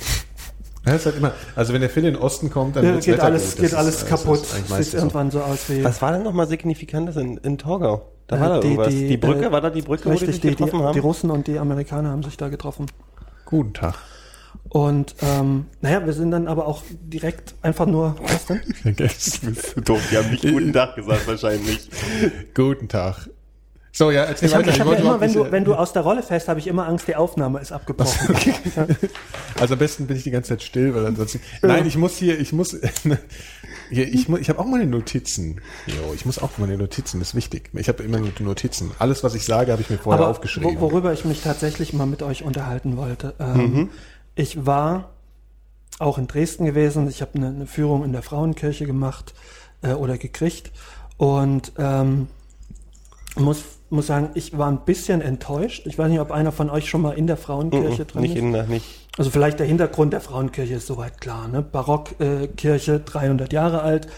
Ja, 0.86 0.94
ist 0.94 1.06
halt 1.06 1.16
immer, 1.16 1.32
also 1.56 1.72
wenn 1.72 1.80
der 1.80 1.88
Phil 1.90 2.04
in 2.04 2.14
den 2.14 2.22
Osten 2.22 2.50
kommt, 2.50 2.76
dann 2.76 2.84
Ja, 2.84 2.94
geht 2.96 3.06
Wetter 3.08 3.24
alles, 3.24 3.42
gut. 3.42 3.50
Das 3.52 3.56
geht 3.56 3.64
ist- 3.66 3.74
alles 3.74 4.00
das 4.00 4.08
kaputt. 4.08 4.40
eigentlich 4.54 4.76
Sieht 4.76 4.86
so. 4.92 4.96
irgendwann 4.98 5.30
so 5.30 5.40
aus 5.40 5.68
wie. 5.70 5.82
Was 5.82 6.02
war 6.02 6.12
denn 6.12 6.22
nochmal 6.22 6.46
Signifikantes 6.46 7.16
in, 7.16 7.38
in 7.38 7.56
Torgau? 7.58 8.10
Da 8.26 8.36
Äh, 8.36 8.40
war 8.40 8.48
da 8.48 8.60
die- 8.60 8.66
irgendwas. 8.68 8.88
die, 8.88 9.08
Die, 9.08 9.16
Brücke, 9.16 9.46
äh, 9.46 9.52
war 9.52 9.60
da 9.60 9.70
die 9.70 9.82
Brücke, 9.82 10.04
wo 10.04 10.08
die 10.10 10.12
Richtig, 10.12 10.30
sich 10.32 10.40
die, 10.40 10.48
die, 10.50 10.56
getroffen 10.56 10.82
haben? 10.82 10.92
die 10.92 10.98
Russen 10.98 11.30
und 11.30 11.46
die 11.46 11.58
Amerikaner 11.58 12.10
haben 12.10 12.22
sich 12.22 12.36
da 12.36 12.48
getroffen. 12.48 12.86
Guten 13.46 13.72
Tag. 13.74 13.94
Und 14.68 15.14
ähm, 15.22 15.66
naja, 15.82 16.04
wir 16.04 16.12
sind 16.12 16.30
dann 16.30 16.48
aber 16.48 16.66
auch 16.66 16.82
direkt 17.02 17.54
einfach 17.62 17.86
nur. 17.86 18.16
Was 18.22 18.46
denn? 18.46 18.60
Doof, 19.84 20.00
die 20.10 20.16
haben 20.16 20.30
nicht 20.30 20.42
guten 20.42 20.72
Tag 20.72 20.96
gesagt 20.96 21.26
wahrscheinlich. 21.26 21.88
Guten 22.54 22.88
Tag. 22.88 23.28
So, 23.96 24.10
ja, 24.10 24.24
erzähl 24.24 24.48
Ich 24.48 24.54
weiter. 24.56 24.70
ich 24.70 24.80
hab 24.80 24.88
ja 24.88 24.94
immer, 24.94 25.20
wenn 25.20 25.32
du, 25.32 25.52
wenn 25.52 25.64
du 25.64 25.74
aus 25.76 25.92
der 25.92 26.02
Rolle 26.02 26.24
fällst, 26.24 26.48
habe 26.48 26.58
ich 26.58 26.66
immer 26.66 26.88
Angst, 26.88 27.06
die 27.06 27.14
Aufnahme 27.14 27.60
ist 27.60 27.70
abgebrochen. 27.70 28.34
Also 29.60 29.74
am 29.74 29.78
besten 29.78 30.08
bin 30.08 30.16
ich 30.16 30.24
die 30.24 30.32
ganze 30.32 30.48
Zeit 30.48 30.64
still, 30.64 30.92
weil 30.96 31.06
ansonsten. 31.06 31.40
Nein, 31.62 31.86
ich 31.86 31.96
muss 31.96 32.16
hier, 32.16 32.38
ich 32.40 32.52
muss. 32.52 32.76
Hier, 33.90 34.08
ich 34.12 34.28
mu- 34.30 34.38
ich 34.38 34.48
habe 34.48 34.58
auch 34.60 34.64
meine 34.64 34.86
Notizen. 34.86 35.60
Jo, 35.86 36.12
ich 36.14 36.24
muss 36.24 36.38
auch 36.38 36.52
meine 36.56 36.76
Notizen, 36.78 37.18
das 37.20 37.28
ist 37.28 37.34
wichtig. 37.34 37.68
Ich 37.74 37.86
habe 37.88 38.02
immer 38.02 38.18
nur 38.18 38.30
die 38.30 38.42
Notizen. 38.42 38.90
Alles, 38.98 39.22
was 39.22 39.34
ich 39.34 39.44
sage, 39.44 39.70
habe 39.72 39.82
ich 39.82 39.90
mir 39.90 39.98
vorher 39.98 40.22
Aber 40.22 40.30
aufgeschrieben. 40.30 40.76
wo, 40.80 40.90
worüber 40.90 41.12
ich 41.12 41.24
mich 41.26 41.42
tatsächlich 41.42 41.92
mal 41.92 42.06
mit 42.06 42.22
euch 42.22 42.42
unterhalten 42.42 42.96
wollte. 42.96 43.34
Ähm, 43.38 43.90
Ich 44.34 44.64
war 44.64 45.10
auch 45.98 46.16
in 46.18 46.26
Dresden 46.26 46.64
gewesen. 46.64 47.08
Ich 47.08 47.20
habe 47.20 47.32
eine, 47.34 47.48
eine 47.48 47.66
Führung 47.66 48.04
in 48.04 48.12
der 48.12 48.22
Frauenkirche 48.22 48.86
gemacht 48.86 49.34
äh, 49.82 49.92
oder 49.92 50.16
gekriegt 50.16 50.72
und 51.18 51.72
ähm, 51.78 52.28
muss, 53.36 53.62
muss 53.94 54.06
sagen, 54.08 54.28
ich 54.34 54.56
war 54.58 54.70
ein 54.70 54.80
bisschen 54.84 55.20
enttäuscht. 55.22 55.86
Ich 55.86 55.98
weiß 55.98 56.10
nicht, 56.10 56.20
ob 56.20 56.30
einer 56.30 56.52
von 56.52 56.68
euch 56.70 56.88
schon 56.88 57.00
mal 57.02 57.12
in 57.12 57.26
der 57.26 57.36
Frauenkirche 57.36 58.02
Mhm, 58.02 58.06
drin 58.08 58.22
nicht 58.22 58.34
ist. 58.34 58.40
in 58.42 58.52
der, 58.52 58.64
nicht. 58.66 58.84
Also 59.16 59.30
vielleicht 59.30 59.58
der 59.60 59.66
Hintergrund 59.66 60.12
der 60.12 60.20
Frauenkirche 60.20 60.74
ist 60.74 60.86
soweit 60.86 61.20
klar. 61.20 61.48
Ne? 61.48 61.62
Barockkirche, 61.62 63.00
300 63.00 63.52
Jahre 63.52 63.82
alt, 63.82 64.08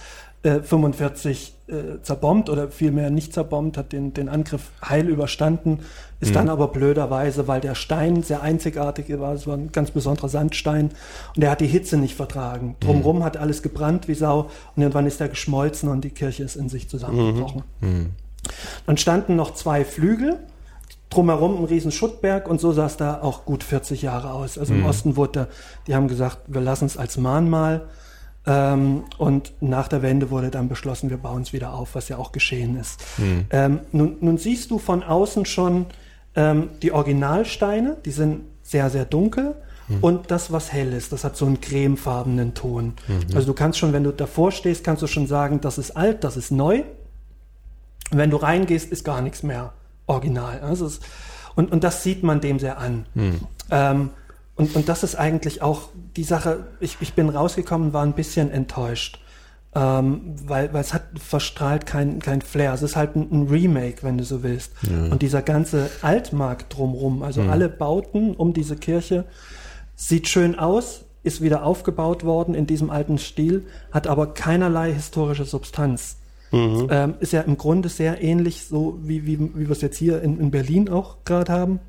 äh, 0.42 0.60
45 0.60 1.54
äh, 1.68 2.00
zerbombt 2.02 2.48
oder 2.48 2.68
vielmehr 2.68 3.10
nicht 3.10 3.32
zerbombt, 3.34 3.76
hat 3.76 3.92
den, 3.92 4.14
den 4.14 4.28
Angriff 4.28 4.70
heil 4.88 5.08
überstanden, 5.08 5.80
ist 6.20 6.34
dann 6.34 6.48
aber 6.48 6.68
blöderweise, 6.68 7.46
weil 7.48 7.60
der 7.60 7.74
Stein 7.74 8.22
sehr 8.22 8.40
einzigartig 8.42 9.06
war, 9.18 9.34
es 9.34 9.46
war 9.46 9.56
ein 9.56 9.72
ganz 9.72 9.90
besonderer 9.90 10.28
Sandstein 10.28 10.90
und 11.34 11.42
der 11.42 11.50
hat 11.50 11.60
die 11.60 11.66
Hitze 11.66 11.96
nicht 11.98 12.14
vertragen. 12.14 12.76
Drumrum 12.80 13.24
hat 13.24 13.36
alles 13.36 13.62
gebrannt 13.62 14.06
wie 14.08 14.14
Sau 14.14 14.48
und 14.76 14.82
irgendwann 14.82 15.06
ist 15.06 15.20
er 15.20 15.28
geschmolzen 15.28 15.88
und 15.90 16.04
die 16.04 16.10
Kirche 16.10 16.44
ist 16.44 16.56
in 16.56 16.68
sich 16.68 16.88
zusammengebrochen. 16.88 17.64
Dann 18.86 18.96
standen 18.96 19.36
noch 19.36 19.54
zwei 19.54 19.84
Flügel, 19.84 20.38
drumherum 21.10 21.58
ein 21.58 21.64
riesen 21.64 21.92
Schuttberg 21.92 22.48
und 22.48 22.60
so 22.60 22.72
sah 22.72 22.86
es 22.86 22.96
da 22.96 23.20
auch 23.22 23.44
gut 23.44 23.62
40 23.64 24.02
Jahre 24.02 24.32
aus. 24.32 24.58
Also 24.58 24.74
im 24.74 24.84
Osten 24.86 25.16
wurde, 25.16 25.32
da- 25.32 25.48
die 25.86 25.94
haben 25.94 26.08
gesagt, 26.08 26.38
wir 26.46 26.60
lassen 26.60 26.86
es 26.86 26.96
als 26.96 27.16
Mahnmal. 27.16 27.82
Ähm, 28.48 29.04
und 29.18 29.52
nach 29.60 29.88
der 29.88 30.02
Wende 30.02 30.30
wurde 30.30 30.50
dann 30.50 30.68
beschlossen, 30.68 31.10
wir 31.10 31.16
bauen 31.16 31.42
es 31.42 31.52
wieder 31.52 31.72
auf, 31.74 31.94
was 31.96 32.08
ja 32.08 32.16
auch 32.16 32.30
geschehen 32.32 32.76
ist. 32.76 33.00
Ähm, 33.50 33.80
nun, 33.92 34.16
nun 34.20 34.38
siehst 34.38 34.70
du 34.70 34.78
von 34.78 35.02
außen 35.02 35.46
schon 35.46 35.86
ähm, 36.36 36.68
die 36.82 36.92
Originalsteine, 36.92 37.96
die 38.04 38.10
sind 38.12 38.42
sehr, 38.62 38.90
sehr 38.90 39.04
dunkel. 39.04 39.54
Und 40.00 40.32
das, 40.32 40.50
was 40.50 40.72
hell 40.72 40.92
ist, 40.92 41.12
das 41.12 41.22
hat 41.22 41.36
so 41.36 41.46
einen 41.46 41.60
cremefarbenen 41.60 42.54
Ton. 42.54 42.94
Also 43.36 43.46
du 43.46 43.54
kannst 43.54 43.78
schon, 43.78 43.92
wenn 43.92 44.02
du 44.02 44.10
davor 44.10 44.50
stehst, 44.50 44.82
kannst 44.82 45.00
du 45.02 45.06
schon 45.06 45.28
sagen, 45.28 45.60
das 45.60 45.78
ist 45.78 45.96
alt, 45.96 46.24
das 46.24 46.36
ist 46.36 46.50
neu. 46.50 46.82
Wenn 48.10 48.30
du 48.30 48.36
reingehst, 48.36 48.90
ist 48.90 49.04
gar 49.04 49.20
nichts 49.20 49.42
mehr 49.42 49.72
original. 50.06 50.60
Also 50.60 50.86
es, 50.86 51.00
und, 51.54 51.72
und 51.72 51.84
das 51.84 52.02
sieht 52.02 52.22
man 52.22 52.40
dem 52.40 52.58
sehr 52.58 52.78
an. 52.78 53.06
Ähm, 53.70 54.10
und, 54.54 54.74
und 54.76 54.88
das 54.88 55.02
ist 55.02 55.16
eigentlich 55.16 55.62
auch 55.62 55.88
die 56.16 56.24
Sache, 56.24 56.66
ich, 56.80 56.96
ich 57.00 57.14
bin 57.14 57.28
rausgekommen, 57.28 57.92
war 57.92 58.04
ein 58.04 58.14
bisschen 58.14 58.50
enttäuscht. 58.50 59.20
Ähm, 59.74 60.34
weil, 60.46 60.72
weil 60.72 60.80
es 60.80 60.94
hat 60.94 61.02
verstrahlt 61.18 61.84
kein, 61.84 62.20
kein 62.20 62.40
Flair. 62.40 62.72
Es 62.72 62.82
ist 62.82 62.96
halt 62.96 63.16
ein, 63.16 63.28
ein 63.30 63.48
Remake, 63.48 64.02
wenn 64.02 64.16
du 64.16 64.24
so 64.24 64.42
willst. 64.42 64.72
Und 65.10 65.20
dieser 65.20 65.42
ganze 65.42 65.90
Altmarkt 66.00 66.76
drumrum, 66.76 67.22
also 67.22 67.42
alle 67.50 67.68
Bauten 67.68 68.34
um 68.34 68.54
diese 68.54 68.76
Kirche, 68.76 69.24
sieht 69.94 70.28
schön 70.28 70.58
aus, 70.58 71.04
ist 71.24 71.42
wieder 71.42 71.64
aufgebaut 71.64 72.24
worden 72.24 72.54
in 72.54 72.66
diesem 72.66 72.88
alten 72.88 73.18
Stil, 73.18 73.66
hat 73.90 74.06
aber 74.06 74.32
keinerlei 74.32 74.92
historische 74.92 75.44
Substanz. 75.44 76.16
Ähm, 76.90 77.14
ist 77.20 77.32
ja 77.32 77.42
im 77.42 77.56
Grunde 77.58 77.88
sehr 77.88 78.22
ähnlich, 78.22 78.64
so 78.64 78.98
wie, 79.02 79.26
wie, 79.26 79.38
wie 79.38 79.66
wir 79.66 79.70
es 79.70 79.80
jetzt 79.82 79.96
hier 79.98 80.22
in, 80.22 80.40
in 80.40 80.50
Berlin 80.50 80.88
auch 80.88 81.16
gerade 81.24 81.52
haben, 81.52 81.80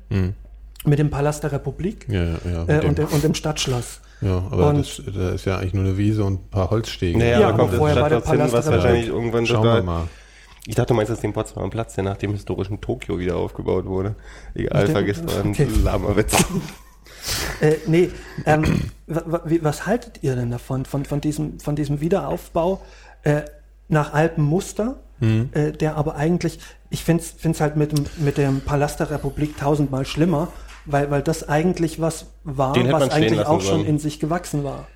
mit 0.84 0.98
dem 0.98 1.10
Palast 1.10 1.42
der 1.42 1.52
Republik 1.52 2.06
Ja, 2.08 2.22
ja. 2.24 2.64
äh, 2.66 2.80
dem- 2.80 2.88
und, 2.90 2.98
dem, 2.98 3.06
und 3.08 3.24
dem 3.24 3.34
Stadtschloss. 3.34 4.00
ja 4.20 4.38
aber 4.50 4.68
und- 4.68 4.78
das, 4.78 5.02
da 5.14 5.30
ist 5.30 5.44
ja 5.44 5.58
eigentlich 5.58 5.74
nur 5.74 5.84
eine 5.84 5.96
Wiese 5.98 6.24
und 6.24 6.34
ein 6.34 6.50
paar 6.50 6.70
Holzstege. 6.70 7.18
Naja, 7.18 7.30
Ja, 7.32 7.38
da 7.40 7.48
aber 7.48 7.58
kommt 7.58 7.72
das 7.72 7.78
vorher 7.78 7.96
war 8.00 8.08
der 8.08 8.16
Stadtplatz 8.20 8.30
hin, 8.30 8.38
Palast 8.38 8.54
was 8.54 8.64
der 8.64 8.74
wahrscheinlich 8.74 9.02
Republik. 9.06 9.18
irgendwann 9.18 9.46
Schauen 9.46 9.64
wir 9.64 9.82
mal. 9.82 10.08
Ich 10.66 10.74
dachte, 10.74 10.88
du 10.88 10.94
meinst 10.94 11.10
jetzt 11.10 11.22
den 11.22 11.32
Potsdamer 11.32 11.70
Platz, 11.70 11.94
der 11.94 12.04
nach 12.04 12.16
dem 12.18 12.32
historischen 12.32 12.80
Tokio 12.80 13.18
wieder 13.18 13.36
aufgebaut 13.36 13.86
wurde. 13.86 14.14
Egal, 14.54 14.86
vergiss 14.88 15.22
mal 15.22 15.40
einen 15.40 15.50
okay. 15.52 15.66
Lama-Witz. 15.82 16.44
Äh, 17.60 17.74
nee, 17.86 18.10
ähm, 18.46 18.90
was 19.06 19.86
haltet 19.86 20.20
ihr 20.22 20.34
denn 20.36 20.50
davon, 20.50 20.84
von, 20.86 21.04
von, 21.04 21.20
diesem, 21.20 21.58
von 21.60 21.76
diesem 21.76 22.00
Wiederaufbau 22.00 22.80
äh, 23.22 23.42
nach 23.88 24.12
altem 24.12 24.44
Muster, 24.44 24.96
Mhm. 25.20 25.48
äh, 25.52 25.72
der 25.72 25.96
aber 25.96 26.14
eigentlich, 26.14 26.60
ich 26.90 27.02
finde 27.02 27.24
es 27.42 27.60
halt 27.60 27.76
mit, 27.76 27.90
dem- 27.96 28.06
mit 28.24 28.38
dem 28.38 28.60
Palast 28.60 29.00
der 29.00 29.10
Republik 29.10 29.56
tausendmal 29.58 30.06
schlimmer, 30.06 30.48
weil, 30.84 31.10
weil 31.10 31.22
das 31.22 31.48
eigentlich 31.48 32.00
was 32.00 32.26
war, 32.44 32.76
was 32.92 33.10
eigentlich 33.10 33.40
auch 33.44 33.60
schon 33.60 33.78
sollen. 33.80 33.86
in 33.86 33.98
sich 33.98 34.20
gewachsen 34.20 34.62
war. 34.62 34.86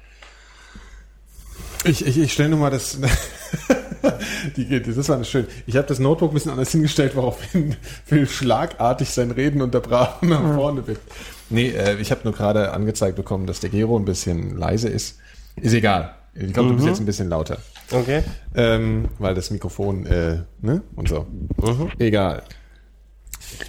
Ich, 1.85 2.07
ich, 2.07 2.19
ich 2.19 2.33
stelle 2.33 2.51
nur 2.51 2.61
mal 2.61 2.71
das. 2.71 2.99
Die, 4.57 4.81
das 4.83 5.09
war 5.09 5.23
schön. 5.25 5.47
Ich 5.67 5.77
habe 5.77 5.87
das 5.87 5.99
Notebook 5.99 6.31
ein 6.33 6.35
bisschen 6.35 6.51
anders 6.53 6.71
hingestellt, 6.73 7.15
woraufhin 7.15 7.77
Phil 8.05 8.27
schlagartig 8.29 9.11
sein 9.11 9.31
Reden 9.31 9.63
unterbrach 9.63 10.23
und 10.23 10.29
nach 10.29 10.55
vorne 10.55 10.83
blickt. 10.83 11.03
Nee, 11.51 11.71
äh, 11.71 11.97
ich 12.01 12.11
habe 12.11 12.23
nur 12.25 12.33
gerade 12.33 12.73
angezeigt 12.73 13.17
bekommen, 13.17 13.47
dass 13.47 13.61
der 13.61 13.71
Gero 13.71 13.97
ein 13.97 14.05
bisschen 14.05 14.57
leise 14.57 14.89
ist. 14.89 15.19
Ist 15.57 15.73
egal. 15.75 16.15
Ich 16.35 16.53
glaube, 16.53 16.71
du 16.71 16.77
bist 16.77 16.87
jetzt 16.89 17.01
ein 17.01 17.07
bisschen 17.07 17.29
lauter. 17.29 17.59
Okay. 17.93 18.23
Ähm, 18.55 19.09
weil 19.19 19.35
das 19.35 19.51
Mikrofon, 19.51 20.07
äh, 20.07 20.39
ne? 20.61 20.83
Und 20.97 21.09
so. 21.09 21.27
Egal. 21.99 22.43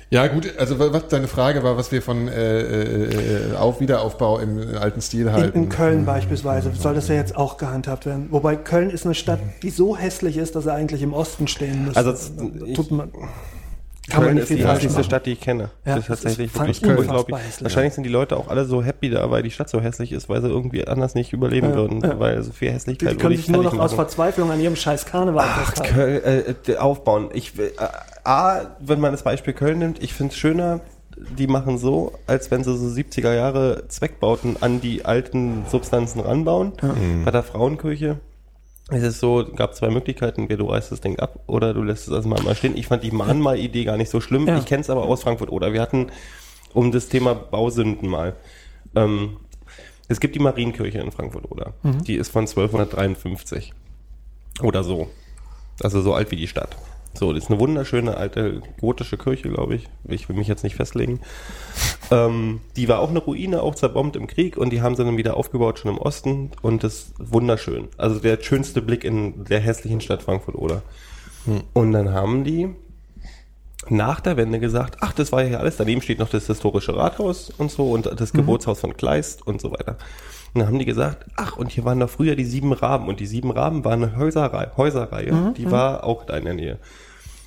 Ja, 0.09 0.27
gut, 0.27 0.53
also 0.57 0.79
wa- 0.79 0.93
was 0.93 1.07
deine 1.09 1.27
Frage 1.27 1.61
war, 1.63 1.75
was 1.75 1.91
wir 1.91 2.01
von 2.01 2.27
äh, 2.29 2.61
äh, 2.61 3.55
auf 3.55 3.81
Wiederaufbau 3.81 4.39
im 4.39 4.77
alten 4.77 5.01
Stil 5.01 5.27
In, 5.27 5.33
halten. 5.33 5.57
in 5.63 5.69
Köln 5.69 6.05
beispielsweise 6.05 6.71
soll 6.73 6.93
das 6.95 7.07
ja 7.09 7.15
jetzt 7.15 7.35
auch 7.35 7.57
gehandhabt 7.57 8.05
werden. 8.05 8.27
Wobei 8.29 8.55
Köln 8.55 8.89
ist 8.91 9.05
eine 9.05 9.15
Stadt, 9.15 9.39
die 9.61 9.71
so 9.71 9.97
hässlich 9.97 10.37
ist, 10.37 10.55
dass 10.55 10.67
er 10.67 10.75
eigentlich 10.75 11.01
im 11.01 11.13
Osten 11.13 11.47
stehen 11.47 11.85
muss. 11.85 11.97
Also, 11.97 12.13
ich- 12.65 12.75
tut 12.75 12.91
man, 12.91 13.11
kann 14.09 14.23
Köln 14.23 14.25
man 14.25 14.33
nicht 14.35 14.51
ist 14.51 14.59
die 14.59 14.67
hässlichste 14.67 14.99
machen. 14.99 15.03
Stadt, 15.05 15.25
die 15.25 15.31
ich 15.33 15.39
kenne. 15.39 15.69
Ja, 15.85 15.95
das 15.95 15.99
ist 15.99 16.07
tatsächlich 16.07 16.53
wirklich 16.53 16.81
ich 16.81 16.89
unglaublich. 16.89 17.37
Wahrscheinlich 17.61 17.93
sind 17.93 18.03
die 18.03 18.09
Leute 18.09 18.35
auch 18.37 18.49
alle 18.49 18.65
so 18.65 18.83
happy 18.83 19.09
da, 19.09 19.29
weil 19.31 19.43
die 19.43 19.51
Stadt 19.51 19.69
so 19.69 19.79
hässlich 19.81 20.11
ist, 20.11 20.27
weil 20.29 20.41
sie 20.41 20.49
irgendwie 20.49 20.85
anders 20.87 21.15
nicht 21.15 21.31
überleben 21.31 21.69
Ja, 21.69 21.75
würden, 21.75 22.01
ja. 22.01 22.19
weil 22.19 22.41
so 22.43 22.51
viel 22.51 22.67
Die 22.69 22.73
Hässlichkeit 22.73 23.17
können 23.19 23.35
sich 23.35 23.45
ich 23.45 23.51
nur 23.51 23.63
noch 23.63 23.71
fertig 23.71 23.79
aus 23.83 23.91
machen. 23.91 24.05
Verzweiflung 24.07 24.51
an 24.51 24.59
ihrem 24.59 24.75
scheiß 24.75 25.05
Karneval 25.05 25.45
Ach. 25.47 25.73
Köln, 25.83 26.21
äh, 26.67 26.75
aufbauen. 26.75 27.29
Ich, 27.33 27.57
äh, 27.57 27.71
A, 28.25 28.61
wenn 28.79 28.99
man 28.99 29.11
das 29.13 29.23
Beispiel 29.23 29.53
Köln 29.53 29.79
nimmt, 29.79 30.03
ich 30.03 30.13
finde 30.13 30.33
es 30.33 30.37
schöner, 30.37 30.81
die 31.37 31.47
machen 31.47 31.77
so, 31.77 32.13
als 32.27 32.51
wenn 32.51 32.63
sie 32.63 32.75
so 32.75 32.87
70er 32.87 33.33
Jahre 33.33 33.87
Zweckbauten 33.87 34.57
an 34.61 34.81
die 34.81 35.05
alten 35.05 35.63
Substanzen 35.69 36.19
ranbauen. 36.19 36.73
Bei 37.23 37.31
der 37.31 37.43
Frauenkirche 37.43 38.17
ist 38.91 39.03
es 39.03 39.19
so, 39.19 39.45
gab 39.55 39.75
zwei 39.75 39.89
Möglichkeiten, 39.89 40.41
entweder 40.41 40.63
du 40.63 40.69
reißt 40.69 40.91
das 40.91 41.01
Ding 41.01 41.17
ab 41.19 41.39
oder 41.47 41.73
du 41.73 41.83
lässt 41.83 42.07
es 42.07 42.13
also 42.13 42.27
mal 42.27 42.55
stehen. 42.55 42.75
Ich 42.75 42.87
fand 42.87 43.03
die 43.03 43.11
Mahnmal-Idee 43.11 43.85
gar 43.85 43.97
nicht 43.97 44.09
so 44.09 44.19
schlimm. 44.19 44.47
Ja. 44.47 44.57
Ich 44.57 44.65
kenne 44.65 44.81
es 44.81 44.89
aber 44.89 45.03
aus 45.03 45.23
Frankfurt 45.23 45.51
oder 45.51 45.71
wir 45.73 45.81
hatten 45.81 46.07
um 46.73 46.91
das 46.91 47.07
Thema 47.07 47.33
Bausünden 47.33 48.09
mal. 48.09 48.35
Ähm, 48.95 49.37
es 50.09 50.19
gibt 50.19 50.35
die 50.35 50.39
Marienkirche 50.39 50.99
in 50.99 51.11
Frankfurt 51.11 51.49
oder. 51.49 51.73
Die 52.03 52.15
ist 52.15 52.29
von 52.29 52.41
1253 52.41 53.73
oder 54.61 54.83
so. 54.83 55.07
Also 55.81 56.01
so 56.01 56.13
alt 56.13 56.29
wie 56.31 56.35
die 56.35 56.47
Stadt. 56.47 56.75
So, 57.13 57.31
das 57.31 57.43
ist 57.43 57.51
eine 57.51 57.59
wunderschöne 57.59 58.17
alte 58.17 58.61
gotische 58.79 59.17
Kirche, 59.17 59.49
glaube 59.49 59.75
ich. 59.75 59.89
Ich 60.07 60.27
will 60.29 60.35
mich 60.35 60.47
jetzt 60.47 60.63
nicht 60.63 60.75
festlegen. 60.75 61.19
Ähm, 62.11 62.59
die 62.75 62.89
war 62.89 62.99
auch 62.99 63.09
eine 63.09 63.19
Ruine, 63.19 63.63
auch 63.63 63.75
zerbombt 63.75 64.17
im 64.17 64.27
Krieg 64.27 64.57
und 64.57 64.71
die 64.71 64.81
haben 64.81 64.95
sie 64.95 65.05
dann 65.05 65.17
wieder 65.17 65.37
aufgebaut, 65.37 65.79
schon 65.79 65.89
im 65.89 65.97
Osten 65.97 66.51
und 66.61 66.83
das 66.83 66.93
ist 66.93 67.13
wunderschön. 67.17 67.87
Also 67.97 68.19
der 68.19 68.39
schönste 68.41 68.81
Blick 68.81 69.05
in 69.05 69.45
der 69.45 69.61
hässlichen 69.61 70.01
Stadt 70.01 70.21
Frankfurt 70.21 70.55
oder. 70.55 70.83
Und 71.73 71.91
dann 71.93 72.13
haben 72.13 72.43
die 72.43 72.69
nach 73.89 74.19
der 74.19 74.37
Wende 74.37 74.59
gesagt, 74.59 74.97
ach, 75.01 75.13
das 75.13 75.31
war 75.31 75.41
ja 75.41 75.47
hier 75.47 75.59
alles, 75.59 75.77
daneben 75.77 76.01
steht 76.01 76.19
noch 76.19 76.29
das 76.29 76.47
historische 76.47 76.95
Rathaus 76.95 77.49
und 77.49 77.71
so 77.71 77.91
und 77.91 78.09
das 78.19 78.33
Geburtshaus 78.33 78.79
von 78.79 78.95
Kleist 78.95 79.45
und 79.45 79.61
so 79.61 79.71
weiter. 79.71 79.97
Und 80.53 80.59
dann 80.59 80.67
haben 80.67 80.79
die 80.79 80.85
gesagt, 80.85 81.25
ach, 81.35 81.57
und 81.57 81.71
hier 81.71 81.83
waren 81.83 81.99
doch 81.99 82.09
früher 82.09 82.35
die 82.35 82.45
sieben 82.45 82.73
Raben 82.73 83.07
und 83.07 83.19
die 83.19 83.25
sieben 83.25 83.49
Raben 83.51 83.83
war 83.83 83.93
eine 83.93 84.15
Häuserreihe, 84.15 84.71
Häuserreihe 84.77 85.53
die 85.57 85.71
war 85.71 86.03
auch 86.03 86.25
da 86.25 86.37
in 86.37 86.45
der 86.45 86.53
Nähe. 86.53 86.77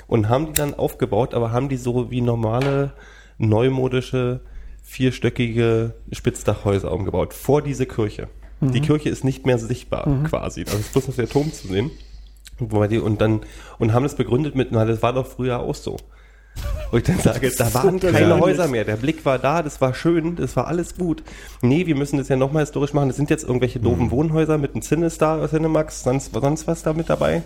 Und 0.09 0.29
haben 0.29 0.47
die 0.47 0.53
dann 0.53 0.75
aufgebaut, 0.75 1.35
aber 1.35 1.53
haben 1.53 1.69
die 1.69 1.77
so 1.77 2.11
wie 2.11 2.21
normale, 2.21 2.93
neumodische, 3.39 4.41
vierstöckige 4.83 5.95
Spitzdachhäuser 6.13 6.93
umgebaut, 6.93 7.35
vor 7.35 7.63
diese 7.63 7.87
Kirche. 7.87 8.29
Die 8.61 8.81
Kirche 8.81 9.09
ist 9.09 9.23
nicht 9.25 9.45
mehr 9.47 9.59
sichtbar, 9.59 10.07
quasi. 10.25 10.65
Da 10.65 10.73
ist 10.73 10.93
bloß 10.93 11.09
noch 11.09 11.17
der 11.17 11.29
Turm 11.29 11.53
zu 11.53 11.69
sehen. 11.69 11.91
Und 12.59 13.21
dann, 13.21 13.41
und 13.79 13.93
haben 13.93 14.05
das 14.05 14.17
begründet 14.17 14.55
mit, 14.55 14.73
na, 14.73 14.85
das 14.85 15.03
war 15.03 15.13
doch 15.13 15.27
früher 15.27 15.61
auch 15.61 15.75
so. 15.75 15.97
Wo 16.91 16.99
ich 16.99 17.03
dann 17.03 17.19
sage, 17.19 17.51
da 17.51 17.75
waren 17.75 17.99
keine. 17.99 18.39
Häuser 18.39 18.69
mehr. 18.69 18.85
Der 18.85 18.97
Blick 18.97 19.25
war 19.25 19.39
da, 19.39 19.63
das 19.63 19.81
war 19.81 19.93
schön, 19.93 20.37
das 20.37 20.57
war 20.57 20.67
alles 20.69 20.97
gut. 20.97 21.23
Nee, 21.61 21.87
wir 21.87 21.97
müssen 21.97 22.17
das 22.19 22.29
ja 22.29 22.37
nochmal 22.37 22.63
historisch 22.63 22.93
machen. 22.93 23.09
Das 23.09 23.17
sind 23.17 23.29
jetzt 23.29 23.45
irgendwelche 23.45 23.81
doofen 23.81 24.11
Wohnhäuser 24.11 24.57
mit 24.57 24.73
einem 24.75 24.83
Cinestar, 24.83 25.49
Cinemax, 25.49 26.05
sonst, 26.05 26.33
sonst 26.33 26.67
was 26.67 26.83
da 26.83 26.93
mit 26.93 27.11
dabei. 27.11 27.43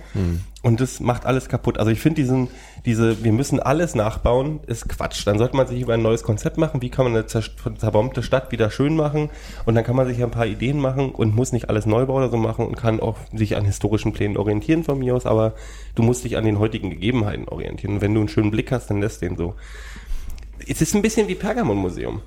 Und 0.63 0.81
das 0.81 1.01
macht 1.01 1.25
alles 1.25 1.49
kaputt. 1.49 1.79
Also 1.79 1.91
ich 1.91 2.01
finde 2.01 2.21
diesen, 2.21 2.49
diese, 2.87 3.23
wir 3.23 3.33
müssen 3.33 3.61
alles 3.61 3.95
nachbauen, 3.95 4.61
ist 4.67 4.89
Quatsch. 4.89 5.27
Dann 5.27 5.39
sollte 5.39 5.57
man 5.57 5.67
sich 5.67 5.81
über 5.81 5.95
ein 5.95 6.03
neues 6.03 6.23
Konzept 6.23 6.57
machen. 6.57 6.81
Wie 6.81 6.89
kann 6.89 7.05
man 7.05 7.15
eine 7.15 7.27
zer- 7.27 7.51
zerbombte 7.77 8.23
Stadt 8.23 8.53
wieder 8.53 8.71
schön 8.71 8.97
machen? 8.97 9.31
Und 9.67 9.75
dann 9.75 9.85
kann 9.85 9.97
man 9.97 10.07
sich 10.07 10.23
ein 10.23 10.31
paar 10.31 10.47
Ideen 10.47 10.79
machen 10.79 11.11
und 11.11 11.35
muss 11.35 11.53
nicht 11.53 11.69
alles 11.69 11.85
Neubau 11.87 12.15
oder 12.17 12.31
so 12.31 12.37
machen 12.39 12.67
und 12.67 12.77
kann 12.77 13.01
auch 13.01 13.17
sich 13.35 13.57
an 13.57 13.65
historischen 13.65 14.13
Plänen 14.13 14.37
orientieren 14.37 14.85
von 14.85 14.99
mir 14.99 15.15
aus. 15.15 15.27
Aber 15.27 15.53
du 15.95 16.03
musst 16.03 16.25
dich 16.25 16.37
an 16.37 16.45
den 16.45 16.59
heutigen 16.59 16.91
Gegebenheiten 16.91 17.49
orientieren. 17.49 17.95
Und 17.95 18.01
wenn 18.01 18.15
du 18.15 18.21
einen 18.21 18.29
schönen 18.29 18.51
Blick 18.51 18.73
hast, 18.73 18.89
dann 18.89 19.01
lässt 19.01 19.21
den 19.23 19.37
so. 19.37 19.55
Es 20.67 20.81
ist 20.81 20.95
ein 20.95 21.03
bisschen 21.03 21.29
wie 21.29 21.35
Pergamon-Museum. 21.35 22.23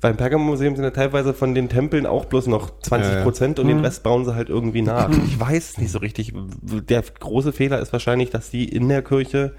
Beim 0.00 0.16
Pergamon-Museum 0.16 0.76
sind 0.76 0.84
ja 0.84 0.90
teilweise 0.90 1.34
von 1.34 1.54
den 1.54 1.68
Tempeln 1.68 2.06
auch 2.06 2.26
bloß 2.26 2.46
noch 2.46 2.80
20 2.80 3.22
Prozent 3.22 3.58
und 3.58 3.68
den 3.68 3.80
Rest 3.80 4.02
bauen 4.02 4.24
sie 4.24 4.34
halt 4.34 4.48
irgendwie 4.48 4.82
nach. 4.82 5.10
Ich 5.10 5.38
weiß 5.38 5.78
nicht 5.78 5.90
so 5.90 5.98
richtig. 5.98 6.32
Der 6.62 7.02
große 7.02 7.52
Fehler 7.52 7.80
ist 7.80 7.92
wahrscheinlich, 7.92 8.30
dass 8.30 8.50
die 8.50 8.68
in 8.68 8.88
der 8.88 9.02
Kirche 9.02 9.54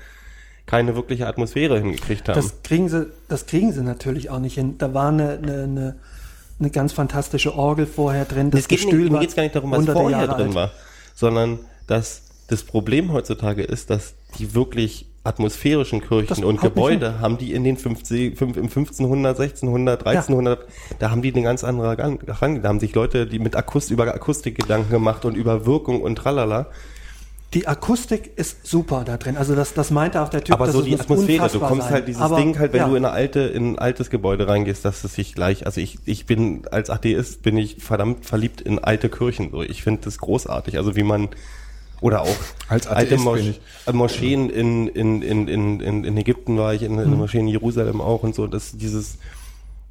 keine 0.66 0.96
wirkliche 0.96 1.28
Atmosphäre 1.28 1.80
hingekriegt 1.80 2.28
haben. 2.28 2.36
Das 2.36 2.64
kriegen 2.64 2.90
sie, 2.90 3.08
das 3.28 3.46
kriegen 3.46 3.72
sie 3.72 3.84
natürlich 3.84 4.30
auch 4.30 4.40
nicht 4.40 4.56
hin. 4.56 4.78
Da 4.78 4.94
war 4.94 5.10
eine, 5.10 5.38
eine, 5.38 5.64
eine, 5.64 5.96
eine 6.60 6.70
ganz 6.72 6.94
fantastische 6.94 7.56
Orgel 7.56 7.86
vorher 7.86 8.26
drin. 8.26 8.52
Das 8.52 8.62
es 8.62 8.68
geht 8.68 8.80
Gestühl 8.80 9.00
nicht, 9.00 9.10
mir 9.10 9.14
war 9.14 9.22
geht 9.22 9.30
es 9.30 9.36
gar 9.36 9.44
nicht 9.44 9.56
darum, 9.56 9.72
was 9.72 9.86
vorher 9.86 10.12
Jahre 10.12 10.36
drin 10.36 10.48
alt. 10.48 10.56
war, 10.56 10.72
sondern 11.14 11.60
dass 11.88 12.24
das 12.48 12.64
Problem 12.64 13.12
heutzutage 13.12 13.64
ist, 13.64 13.90
dass 13.90 14.16
die 14.38 14.54
wirklich 14.54 15.08
atmosphärischen 15.26 16.02
Kirchen 16.02 16.28
Das 16.28 16.40
und 16.40 16.56
nicht 16.56 16.62
Gebäude 16.62 17.20
haben 17.20 17.38
die 17.38 17.54
in 17.54 17.64
den 17.64 17.78
50, 17.78 18.38
fünf- 18.38 18.58
im 18.58 18.64
1500, 18.64 19.40
1600, 19.40 20.06
1300, 20.06 20.68
da 21.00 21.12
haben 21.12 21.22
die 21.22 21.34
eine 21.34 21.44
ganz 21.44 21.64
andere 21.64 21.96
Gang. 21.96 22.26
Da 22.26 22.40
haben 22.40 22.80
sich 22.80 22.94
Leute, 22.96 23.28
die 23.28 23.40
mit 23.40 23.56
Akust 23.56 23.92
über 23.92 24.14
Akustik 24.14 24.56
Gedanken 24.56 24.92
gemacht 24.92 25.26
und 25.26 25.36
über 25.36 25.66
Wirkung 25.66 26.02
und 26.02 26.16
tralala. 26.16 26.68
Die 27.54 27.68
Akustik 27.68 28.32
ist 28.36 28.68
super 28.68 29.04
da 29.06 29.16
drin. 29.16 29.38
Also 29.38 29.56
das, 29.56 29.74
das 29.74 29.90
meinte 29.90 30.22
auch 30.22 30.28
der 30.28 30.44
Typ. 30.44 30.54
Aber 30.56 30.70
so 30.72 30.82
die 30.82 31.00
Atmosphäre, 31.00 31.48
du 31.48 31.60
kommst 31.60 31.84
sein. 31.84 31.94
halt 31.94 32.08
dieses 32.10 32.22
Aber, 32.22 32.36
Ding 32.36 32.60
halt, 32.60 32.74
wenn 32.74 32.82
ja. 32.82 32.88
du 32.90 32.96
in 32.96 33.06
eine 33.06 33.14
alte, 33.14 33.40
in 33.42 33.74
ein 33.74 33.80
altes 33.80 34.10
Gebäude 34.10 34.48
reingehst, 34.48 34.84
dass 34.84 35.04
es 35.06 35.14
sich 35.14 35.34
gleich, 35.34 35.66
also 35.66 35.80
ich, 35.80 36.00
ich 36.04 36.26
bin 36.26 36.64
als 36.70 36.90
Atheist 36.90 37.44
bin 37.44 37.58
ich 37.58 37.78
verdammt 37.82 38.26
verliebt 38.26 38.60
in 38.60 38.80
alte 38.80 39.08
Kirchen. 39.08 39.52
So, 39.52 39.62
ich 39.62 39.84
finde 39.84 40.02
das 40.04 40.18
großartig. 40.18 40.78
Also 40.78 40.98
wie 40.98 41.04
man 41.04 41.30
oder 42.02 42.22
auch 42.22 42.36
Als 42.68 42.88
alte 42.88 43.18
Mosch 43.18 43.42
Moscheen 43.92 44.50
in, 44.50 44.88
in, 44.88 45.22
in, 45.22 45.48
in, 45.48 46.04
in, 46.04 46.18
Ägypten 46.18 46.58
war 46.58 46.74
ich, 46.74 46.84
in, 46.84 46.98
in 47.00 47.12
Mhm. 47.12 47.18
Moscheen 47.18 47.42
in 47.42 47.48
Jerusalem 47.48 48.02
auch 48.02 48.24
und 48.24 48.36
so, 48.36 48.48
dass 48.48 48.72
dieses, 48.74 49.18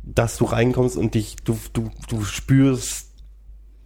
dass 0.02 0.36
du 0.36 0.44
reinkommst 0.44 0.96
und 0.96 1.14
dich, 1.14 1.36
du, 1.44 1.58
du, 1.72 1.90
du 2.08 2.24
spürst 2.24 3.08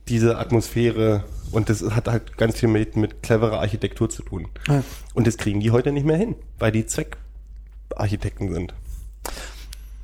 diese 0.08 0.38
Atmosphäre 0.38 1.24
und 1.52 1.68
das 1.68 1.82
hat 1.82 2.08
halt 2.08 2.36
ganz 2.36 2.58
viel 2.58 2.68
mit, 2.68 2.96
mit 2.96 3.22
cleverer 3.22 3.60
Architektur 3.60 4.08
zu 4.08 4.22
tun. 4.22 4.48
Ja. 4.66 4.82
Und 5.14 5.26
das 5.26 5.36
kriegen 5.36 5.60
die 5.60 5.70
heute 5.70 5.92
nicht 5.92 6.06
mehr 6.06 6.16
hin, 6.16 6.34
weil 6.58 6.72
die 6.72 6.86
Zweckarchitekten 6.86 8.52
sind. 8.52 8.74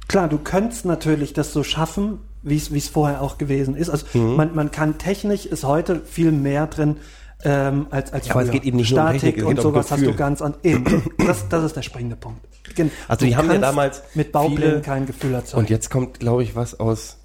Klar, 0.09 0.29
du 0.29 0.39
könntest 0.39 0.85
natürlich 0.85 1.33
das 1.33 1.53
so 1.53 1.63
schaffen, 1.63 2.19
wie 2.43 2.57
es 2.57 2.89
vorher 2.89 3.23
auch 3.23 3.39
gewesen 3.39 3.75
ist. 3.75 3.89
Also 3.89 4.07
Mhm. 4.17 4.37
man, 4.37 4.55
man 4.55 4.71
kann 4.71 4.99
Technik 4.99 5.47
ist 5.47 5.65
heute 5.65 6.01
viel 6.05 6.31
mehr 6.31 6.67
drin 6.67 6.99
ähm, 7.45 7.87
als 7.91 8.13
als 8.13 8.27
Ja, 8.27 8.33
aber 8.35 8.43
es 8.43 8.49
früher. 8.49 8.59
geht 8.61 8.65
eben 8.65 8.77
nicht 8.79 8.91
nur 8.91 9.01
um 9.01 9.07
Statik 9.07 9.21
Technik, 9.21 9.37
es 9.39 9.45
und 9.49 9.55
geht 9.57 9.65
um 9.65 9.71
sowas 9.73 9.91
hast 9.91 10.03
du 10.07 10.15
ganz 10.15 10.43
an. 10.43 10.55
Eben, 10.63 10.85
das, 11.27 11.49
das 11.49 11.65
ist 11.65 11.77
der 11.77 11.83
springende 11.83 12.17
Punkt. 12.17 12.41
Gen- 12.75 12.91
Also 13.09 13.21
du 13.21 13.27
die 13.31 13.37
haben 13.37 13.51
ja 13.51 13.59
damals 13.59 14.03
mit 14.15 14.33
Bauplänen 14.33 14.83
kein 14.83 15.07
Gefühl 15.07 15.35
erzeugen. 15.35 15.61
Und 15.61 15.71
jetzt 15.71 15.91
kommt, 15.91 16.21
glaube 16.21 16.43
ich, 16.43 16.57
was 16.57 16.81
aus, 16.81 17.19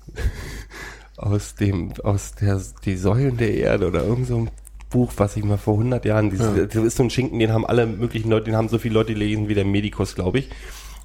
aus 1.17 1.55
dem, 1.55 1.93
aus 2.03 2.33
der, 2.35 2.61
die 2.85 2.95
Säulen 2.97 3.37
der 3.37 3.53
Erde 3.55 3.87
oder 3.87 4.03
irgend 4.03 4.27
so 4.27 4.37
ein 4.37 4.49
Buch, 4.89 5.11
was 5.17 5.35
ich 5.37 5.43
mal 5.43 5.57
vor 5.57 5.75
100 5.75 6.03
Jahren, 6.05 6.29
dieses, 6.31 6.47
das 6.67 6.83
ist 6.83 6.97
so 6.97 7.03
ein 7.03 7.09
Schinken, 7.09 7.39
den 7.39 7.53
haben 7.53 7.65
alle 7.65 7.85
möglichen 7.85 8.29
Leute, 8.29 8.45
den 8.45 8.55
haben 8.55 8.69
so 8.69 8.79
viele 8.79 8.95
Leute 8.95 9.13
gelesen 9.13 9.47
wie 9.47 9.53
der 9.53 9.65
Medikus, 9.65 10.15
glaube 10.15 10.39
ich. 10.39 10.49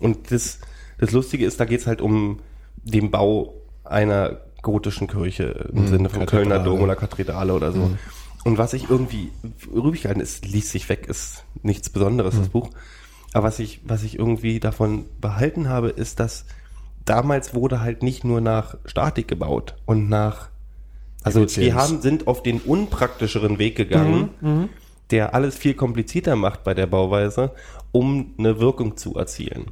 Und 0.01 0.31
das, 0.31 0.59
das 0.99 1.13
Lustige 1.13 1.45
ist, 1.45 1.61
da 1.61 1.65
geht's 1.67 1.87
halt 1.87 2.01
um 2.01 2.41
den 2.83 3.11
Bau 3.11 3.55
einer 3.85 4.41
gotischen 4.63 5.07
Kirche 5.09 5.69
im 5.73 5.87
Sinne 5.89 6.09
von. 6.09 6.25
Kölner 6.25 6.59
Dom 6.61 6.81
oder 6.81 6.97
Kathedrale 6.97 7.53
oder 7.53 7.73
so. 7.73 7.91
Und 8.45 8.59
was 8.59 8.75
ich 8.75 8.91
irgendwie 8.91 9.31
übrig 9.73 10.03
gehalten 10.03 10.21
ist, 10.21 10.45
liest 10.47 10.71
sich 10.71 10.89
weg, 10.89 11.07
ist 11.09 11.45
nichts 11.63 11.89
Besonderes, 11.91 12.37
das 12.39 12.49
Buch. 12.51 12.71
Aber 13.33 13.47
was 13.47 13.59
ich, 13.59 13.81
was 13.85 14.03
ich 14.03 14.19
irgendwie 14.19 14.61
davon 14.61 15.07
behalten 15.21 15.69
habe, 15.69 15.89
ist, 15.89 16.21
dass 16.21 16.45
damals 17.05 17.55
wurde 17.55 17.81
halt 17.81 18.03
nicht 18.03 18.23
nur 18.23 18.41
nach 18.41 18.77
Statik 18.85 19.29
gebaut 19.29 19.75
und 19.87 20.09
nach, 20.09 20.51
also 21.23 21.41
die 21.41 21.45
Effizienz. 21.47 21.75
haben, 21.75 22.01
sind 22.03 22.27
auf 22.27 22.43
den 22.43 22.61
unpraktischeren 22.61 23.59
Weg 23.59 23.77
gegangen, 23.77 24.69
der 25.11 25.35
alles 25.35 25.57
viel 25.57 25.75
komplizierter 25.75 26.37
macht 26.37 26.65
bei 26.65 26.75
der 26.75 26.87
Bauweise, 26.87 27.53
um 27.93 28.35
eine 28.39 28.61
Wirkung 28.61 28.97
zu 28.97 29.15
erzielen. 29.17 29.67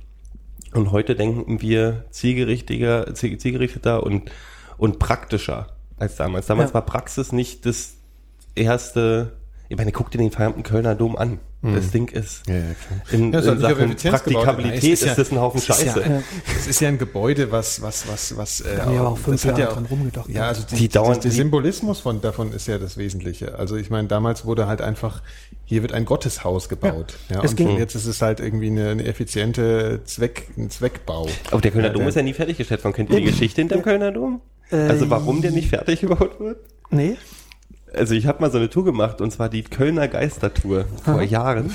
Und 0.75 0.91
heute 0.93 1.15
denken 1.15 1.61
wir 1.61 2.07
zielgerichteter, 2.11 3.15
ziel- 3.15 3.37
zielgerichteter 3.39 4.03
und, 4.03 4.31
und 4.79 4.99
praktischer 4.99 5.69
als 5.99 6.17
damals. 6.17 6.47
Damals 6.47 6.71
Ja. 6.71 6.75
war 6.75 6.87
Praxis 6.87 7.33
nicht 7.33 7.67
das 7.67 7.95
erste, 8.55 9.33
ich 9.69 9.77
meine, 9.77 9.93
guck 9.93 10.11
dir 10.11 10.19
den 10.19 10.31
verdammten 10.31 10.63
Kölner 10.63 10.95
Dom 10.95 11.17
an. 11.17 11.39
Das 11.65 11.93
Ding 11.93 12.09
ist 12.09 12.43
Ja, 12.49 12.57
ja, 12.57 12.61
in, 13.13 13.33
Ja, 13.33 13.39
in 13.39 13.61
Sachen. 13.61 13.95
Praktikabilität 13.95 14.83
Nein, 14.83 14.93
ist, 14.95 15.03
es 15.07 15.15
das 15.15 15.31
ein 15.31 15.39
Haufen 15.41 15.59
es 15.59 15.69
ist 15.69 15.77
Scheiße. 15.81 16.01
Ja, 16.01 16.23
es 16.59 16.67
ist 16.67 16.81
ja 16.81 16.89
ein 16.89 16.99
Gebäude, 16.99 17.53
was, 17.53 17.81
was, 17.83 18.09
was, 18.09 18.37
was. 18.37 18.63
Äh, 18.63 18.79
haben 18.81 18.95
ja 18.97 19.03
auch 19.05 19.17
fünf 19.17 19.43
das 19.43 19.53
hat 19.53 19.59
Jahre 19.59 19.71
ja 19.71 19.75
dran 19.77 19.87
rumgedacht. 19.87 20.29
Ja, 20.29 20.49
also 20.49 20.65
die, 20.69 20.75
Die 20.75 20.89
dauern- 20.89 21.13
der 21.21 21.31
die- 21.31 21.37
Symbolismus 21.37 22.01
von 22.01 22.21
davon 22.21 22.53
ist 22.53 22.67
ja 22.67 22.79
das 22.79 22.97
Wesentliche. 22.97 23.61
Also 23.61 23.77
ich 23.77 23.91
meine, 23.91 24.09
damals 24.09 24.45
wurde 24.45 24.67
halt 24.67 24.83
einfach, 24.83 25.23
hier 25.65 25.83
wird 25.83 25.93
ein 25.93 26.05
Gotteshaus 26.05 26.69
gebaut. 26.69 27.15
Ja, 27.33 27.45
Es 27.45 27.53
und 27.53 27.57
ging- 27.59 27.79
jetzt 27.79 27.95
ist 27.95 28.07
es 28.07 28.21
halt 28.23 28.41
irgendwie 28.41 28.67
eine, 28.67 28.89
eine 28.91 29.05
effiziente 29.05 30.01
Zweck, 30.05 30.49
ein 30.59 30.69
Zweckbau. 30.69 31.29
Aber 31.53 31.61
der 31.61 31.71
Kölner 31.71 31.91
Dom 31.91 32.01
der- 32.01 32.09
ist 32.09 32.17
ja 32.17 32.23
nie 32.23 32.33
fertiggestellt 32.35 32.83
worden. 32.83 32.95
Kennt 32.95 33.11
ihr 33.11 33.19
die 33.19 33.27
Geschichte 33.27 33.61
hinterm 33.61 33.83
Kölner 33.83 34.11
Dom? 34.11 34.41
Äh, 34.73 34.79
Also 34.79 35.09
warum 35.11 35.41
der 35.43 35.53
nicht 35.53 35.69
fertig 35.69 36.01
gebaut 36.01 36.41
wird? 36.41 36.59
nee? 36.91 37.17
Also 37.97 38.15
ich 38.15 38.27
habe 38.27 38.41
mal 38.41 38.51
so 38.51 38.59
eine 38.59 38.71
Tour 38.71 38.85
gemacht 38.85 39.21
und 39.21 39.31
zwar 39.31 39.49
die 39.49 39.63
Kölner 39.63 40.09
Geistertour 40.09 40.85
vor 41.05 41.23
Jahren, 41.23 41.71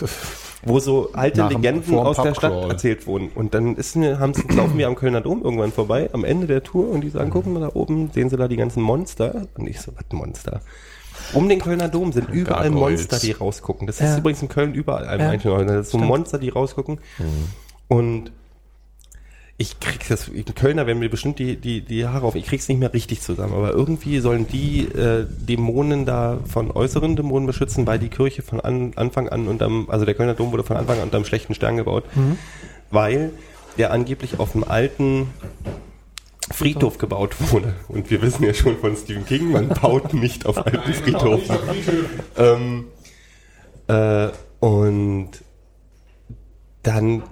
wo 0.64 0.80
so 0.80 1.12
alte 1.14 1.42
Nach 1.42 1.50
Legenden 1.52 1.84
dem 1.92 2.00
aus 2.00 2.18
der 2.18 2.34
Stadt 2.34 2.70
erzählt 2.70 3.08
wurden. 3.08 3.30
Und 3.36 3.54
dann 3.54 3.76
ist 3.76 3.96
laufen 3.96 4.78
wir 4.78 4.88
am 4.88 4.96
Kölner 4.96 5.22
Dom 5.22 5.44
irgendwann 5.44 5.72
vorbei, 5.72 6.10
am 6.14 6.24
Ende 6.26 6.48
der 6.48 6.64
Tour 6.64 6.90
und 6.90 7.02
die 7.02 7.10
sagen, 7.10 7.30
gucken 7.30 7.54
mal 7.54 7.60
da 7.62 7.72
oben, 7.74 8.10
sehen 8.14 8.30
Sie 8.30 8.38
da 8.38 8.48
die 8.48 8.58
ganzen 8.58 8.82
Monster? 8.82 9.48
Und 9.56 9.68
ich 9.68 9.80
so, 9.82 9.92
was 9.96 10.06
Monster? 10.12 10.62
Um 11.34 11.50
den 11.50 11.60
Kölner 11.60 11.90
Dom 11.90 12.12
sind 12.14 12.30
überall 12.30 12.70
Gargoyles. 12.70 13.02
Monster, 13.02 13.20
die 13.20 13.32
rausgucken. 13.32 13.88
Das 13.88 14.00
Ja. 14.00 14.14
ist 14.14 14.20
übrigens 14.20 14.42
in 14.42 14.50
Köln 14.50 14.74
überall. 14.74 15.20
Ja, 15.20 15.30
eigentlich 15.30 15.46
noch. 15.46 15.62
Das 15.64 15.88
ist 15.88 15.92
so. 15.92 15.98
Monster, 15.98 16.38
die 16.38 16.50
rausgucken. 16.50 17.00
Und 17.88 18.32
ich 19.60 19.80
krieg 19.80 20.08
das, 20.08 20.28
in 20.28 20.46
Kölner 20.46 20.86
werden 20.86 21.00
mir 21.00 21.10
bestimmt 21.10 21.40
die, 21.40 21.56
die, 21.58 21.82
die 21.82 22.06
Haare 22.06 22.28
auf, 22.28 22.36
ich 22.36 22.46
krieg's 22.46 22.68
nicht 22.68 22.80
mehr 22.80 22.94
richtig 22.94 23.22
zusammen, 23.22 23.54
aber 23.54 23.72
irgendwie 23.72 24.20
sollen 24.20 24.48
die 24.48 24.82
äh, 24.82 25.26
Dämonen 25.28 26.06
da 26.06 26.40
von 26.46 26.70
äußeren 26.70 27.16
Dämonen 27.16 27.48
beschützen, 27.48 27.88
weil 27.88 27.98
die 27.98 28.10
Kirche 28.10 28.44
von 28.44 28.60
an, 28.60 28.94
Anfang 28.96 29.30
an 29.30 29.48
unterm, 29.48 29.90
also 29.90 30.06
der 30.06 30.14
Kölner 30.14 30.36
Dom 30.36 30.52
wurde 30.52 30.64
von 30.64 30.78
Anfang 30.78 30.98
an 30.98 31.06
unterm 31.06 31.26
schlechten 31.26 31.56
Stern 31.56 31.76
gebaut, 31.78 32.04
weil 32.92 33.32
der 33.80 33.92
angeblich 33.92 34.40
auf 34.40 34.52
dem 34.52 34.64
alten 34.64 35.28
Friedhof 36.52 37.00
gebaut 37.00 37.36
wurde. 37.52 37.74
Und 37.88 38.12
wir 38.12 38.22
wissen 38.22 38.44
ja 38.44 38.54
schon 38.54 38.78
von 38.78 38.96
Stephen 38.96 39.26
King, 39.26 39.52
man 39.52 39.70
baut 39.70 40.14
nicht 40.14 40.46
auf 40.46 40.58
alten 40.66 40.94
Friedhofen. 40.94 41.58
ähm, 42.38 42.86
äh, 43.88 44.30
und 44.60 45.30
dann 46.84 47.24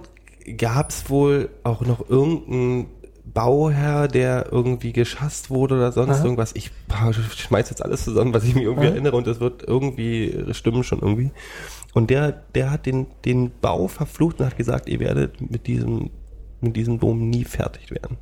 gab 0.56 0.90
es 0.90 1.08
wohl 1.10 1.48
auch 1.64 1.80
noch 1.82 2.08
irgendeinen 2.08 2.86
Bauherr, 3.24 4.08
der 4.08 4.50
irgendwie 4.52 4.92
geschasst 4.92 5.50
wurde 5.50 5.74
oder 5.74 5.92
sonst 5.92 6.16
Aha. 6.18 6.24
irgendwas. 6.24 6.52
Ich 6.54 6.70
schmeiß 7.36 7.70
jetzt 7.70 7.84
alles 7.84 8.04
zusammen, 8.04 8.32
was 8.32 8.44
ich 8.44 8.54
mir 8.54 8.62
irgendwie 8.62 8.86
Aha. 8.86 8.92
erinnere 8.94 9.16
und 9.16 9.26
das 9.26 9.40
wird 9.40 9.62
irgendwie 9.66 10.44
stimmen 10.52 10.84
schon 10.84 11.00
irgendwie. 11.00 11.30
Und 11.92 12.10
der, 12.10 12.32
der 12.54 12.70
hat 12.70 12.86
den, 12.86 13.06
den 13.24 13.50
Bau 13.60 13.88
verflucht 13.88 14.40
und 14.40 14.46
hat 14.46 14.56
gesagt, 14.56 14.88
ihr 14.88 15.00
werdet 15.00 15.40
mit 15.50 15.66
diesem, 15.66 16.10
mit 16.60 16.76
diesem 16.76 17.00
Dom 17.00 17.28
nie 17.30 17.44
fertig 17.44 17.90
werden. 17.90 18.16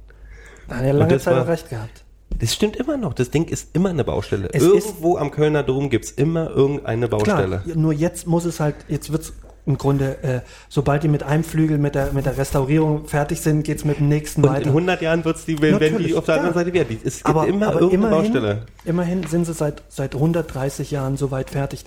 Da 0.69 0.77
hat 0.77 0.85
er 0.85 0.93
lange 0.95 1.19
Zeit 1.19 1.37
war- 1.37 1.49
recht 1.49 1.69
gehabt. 1.69 2.05
Das 2.37 2.53
stimmt 2.53 2.75
immer 2.77 2.97
noch. 2.97 3.13
Das 3.15 3.31
Ding 3.31 3.45
ist 3.45 3.77
immer 3.77 3.91
eine 3.91 4.03
Baustelle. 4.03 4.49
Es 4.53 4.63
Irgendwo 4.63 5.19
am 5.19 5.31
Kölner 5.31 5.63
Dom 5.63 5.89
gibt's 5.91 6.11
immer 6.11 6.51
irgendeine 6.51 7.07
Baustelle. 7.07 7.61
Klar, 7.65 7.77
nur 7.77 7.93
jetzt 7.93 8.27
muss 8.27 8.45
es 8.45 8.59
halt, 8.59 8.75
jetzt 8.89 9.13
wird's 9.13 9.35
im 9.67 9.79
Grunde, 9.79 10.23
äh, 10.23 10.41
sobald 10.69 11.03
die 11.03 11.09
mit 11.09 11.23
einem 11.23 11.43
Flügel 11.45 11.79
mit 11.79 11.95
der, 11.95 12.13
mit 12.13 12.27
der 12.27 12.37
Restaurierung 12.37 13.07
fertig 13.07 13.41
sind, 13.41 13.63
geht's 13.63 13.85
mit 13.85 13.99
dem 13.99 14.09
nächsten 14.09 14.43
Und 14.43 14.49
in 14.49 14.55
weiter. 14.55 14.67
100 14.69 15.01
Jahren 15.03 15.25
wird's 15.25 15.45
die, 15.47 15.61
wenn, 15.61 15.81
wenn 15.81 15.99
die 15.99 16.15
auf 16.15 16.27
der 16.27 16.35
anderen 16.37 16.55
ja. 16.55 16.61
Seite 16.61 16.75
werden. 16.75 17.01
Es 17.05 17.17
gibt 17.19 17.29
aber, 17.29 17.47
immer 17.47 17.69
aber 17.69 17.81
irgendeine 17.81 18.15
immerhin, 18.17 18.33
Baustelle. 18.33 18.63
immerhin 18.85 19.23
sind 19.27 19.47
sie 19.47 19.55
seit, 19.55 19.83
seit 19.89 20.15
130 20.15 20.91
Jahren 20.91 21.17
so 21.17 21.31
weit 21.31 21.51
fertig. 21.51 21.85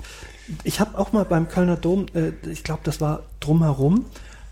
Ich 0.64 0.80
habe 0.80 0.98
auch 0.98 1.12
mal 1.12 1.26
beim 1.26 1.48
Kölner 1.50 1.76
Dom, 1.76 2.08
äh, 2.16 2.32
ich 2.50 2.64
glaube, 2.64 2.82
das 2.84 3.00
war 3.00 3.22
drumherum, 3.40 4.06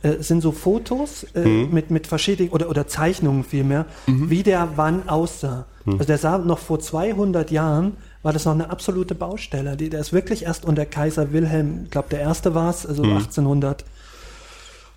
äh, 0.03 0.21
sind 0.21 0.41
so 0.41 0.51
Fotos 0.51 1.25
äh, 1.33 1.39
Mhm. 1.39 1.69
mit, 1.73 1.89
mit 1.89 2.05
verschiedenen, 2.05 2.49
oder, 2.51 2.69
oder 2.69 2.85
Zeichnungen 2.87 3.43
vielmehr, 3.43 3.85
wie 4.05 4.43
der 4.43 4.69
wann 4.75 5.09
aussah. 5.09 5.65
Mhm. 5.85 5.93
Also 5.93 6.05
der 6.05 6.17
sah 6.19 6.37
noch 6.37 6.59
vor 6.59 6.79
200 6.79 7.49
Jahren, 7.49 7.97
war 8.25 8.33
das 8.33 8.43
noch 8.45 8.53
eine 8.53 8.71
absolute 8.71 9.13
Baustelle. 9.13 9.77
Die, 9.77 9.89
der 9.89 9.99
ist 9.99 10.11
wirklich 10.11 10.45
erst 10.45 10.65
unter 10.65 10.85
Kaiser 10.87 11.31
Wilhelm, 11.31 11.81
ich 11.85 11.91
glaube 11.91 12.07
der 12.09 12.21
erste 12.21 12.55
war 12.55 12.71
es, 12.71 12.85
also 12.85 13.03
Mhm. 13.03 13.17
1800. 13.17 13.85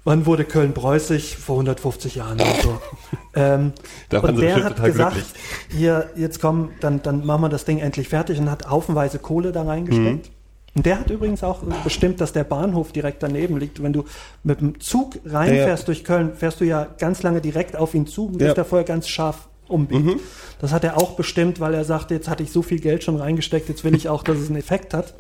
Wann 0.05 0.25
wurde 0.25 0.45
Köln 0.45 0.73
preußig? 0.73 1.37
Vor 1.37 1.57
150 1.57 2.15
Jahren 2.15 2.41
oder 2.41 2.55
so. 2.63 2.81
ähm, 3.35 3.73
Da 4.09 4.21
und 4.21 4.41
der 4.41 4.65
hat 4.65 4.83
gesagt, 4.83 5.13
glücklich. 5.17 5.35
hier, 5.79 6.09
jetzt 6.17 6.41
komm, 6.41 6.71
dann, 6.81 7.03
dann 7.03 7.27
machen 7.27 7.43
wir 7.43 7.49
das 7.51 7.67
Ding 7.67 7.79
endlich 7.81 8.09
fertig 8.09 8.39
und 8.39 8.51
hat 8.51 8.71
haufenweise 8.71 9.19
Kohle 9.19 9.53
da 9.53 9.65
reingesteckt. 9.65 10.31
Und 10.75 10.87
der 10.87 11.01
hat 11.01 11.11
übrigens 11.11 11.43
auch 11.43 11.59
bestimmt, 11.85 12.21
dass 12.23 12.33
der 12.33 12.45
Bahnhof 12.45 12.93
direkt 12.93 13.23
daneben 13.23 13.59
liegt. 13.59 13.83
Wenn 13.83 13.93
du 13.93 14.05
mit 14.45 14.61
dem 14.61 14.81
Zug 14.81 15.19
reinfährst 15.27 15.67
Ja, 15.67 15.77
ja. 15.77 15.85
durch 15.85 16.05
Köln, 16.05 16.33
fährst 16.35 16.61
du 16.61 16.65
ja 16.65 16.87
ganz 16.99 17.23
lange 17.23 17.41
direkt 17.43 17.77
auf 17.77 17.93
ihn 17.95 18.07
zu, 18.07 18.29
bis 18.29 18.47
Ja. 18.49 18.55
der 18.55 18.65
vorher 18.65 18.87
ganz 18.87 19.09
scharf 19.09 19.48
umbiegt. 19.69 20.21
Das 20.61 20.73
hat 20.73 20.85
er 20.85 20.97
auch 20.97 21.13
bestimmt, 21.17 21.61
weil 21.61 21.75
er 21.75 21.85
sagte, 21.85 22.15
jetzt 22.15 22.29
hatte 22.29 22.43
ich 22.43 22.51
so 22.53 22.63
viel 22.63 22.81
Geld 22.81 23.05
schon 23.05 23.17
reingesteckt, 23.17 23.69
jetzt 23.69 23.85
will 23.85 23.95
ich 23.95 24.09
auch, 24.09 24.23
dass 24.23 24.39
es 24.39 24.49
einen 24.49 24.59
Effekt 24.59 24.95
hat. 24.95 25.15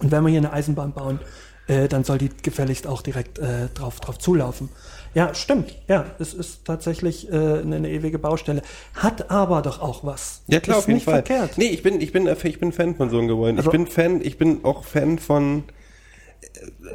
Und 0.00 0.10
wenn 0.10 0.22
wir 0.22 0.30
hier 0.30 0.38
eine 0.38 0.52
Eisenbahn 0.52 0.92
bauen, 0.92 1.20
äh, 1.66 1.88
dann 1.88 2.04
soll 2.04 2.18
die 2.18 2.30
gefälligst 2.42 2.86
auch 2.86 3.02
direkt 3.02 3.38
äh, 3.38 3.68
drauf, 3.74 4.00
drauf 4.00 4.18
zulaufen. 4.18 4.70
Ja, 5.14 5.34
stimmt. 5.34 5.76
Ja, 5.88 6.06
es 6.18 6.34
ist 6.34 6.64
tatsächlich 6.64 7.30
äh, 7.30 7.34
eine, 7.34 7.76
eine 7.76 7.90
ewige 7.90 8.18
Baustelle. 8.18 8.62
Hat 8.94 9.30
aber 9.30 9.60
doch 9.62 9.80
auch 9.80 10.04
was. 10.04 10.42
Ja 10.46 10.60
klar, 10.60 10.78
ist 10.78 10.82
auf 10.84 10.88
jeden 10.88 10.96
nicht 10.96 11.04
Fall. 11.04 11.24
verkehrt. 11.24 11.58
Nee, 11.58 11.66
ich 11.68 11.82
bin, 11.82 12.00
ich 12.00 12.12
bin, 12.12 12.26
ich 12.28 12.60
bin 12.60 12.72
Fan 12.72 12.94
von 12.94 13.10
so 13.10 13.18
einem 13.18 13.28
Gebäude. 13.28 13.58
Also- 13.58 13.70
ich 13.70 13.72
bin 13.72 13.86
Fan, 13.86 14.20
ich 14.22 14.38
bin 14.38 14.64
auch 14.64 14.84
Fan 14.84 15.18
von 15.18 15.64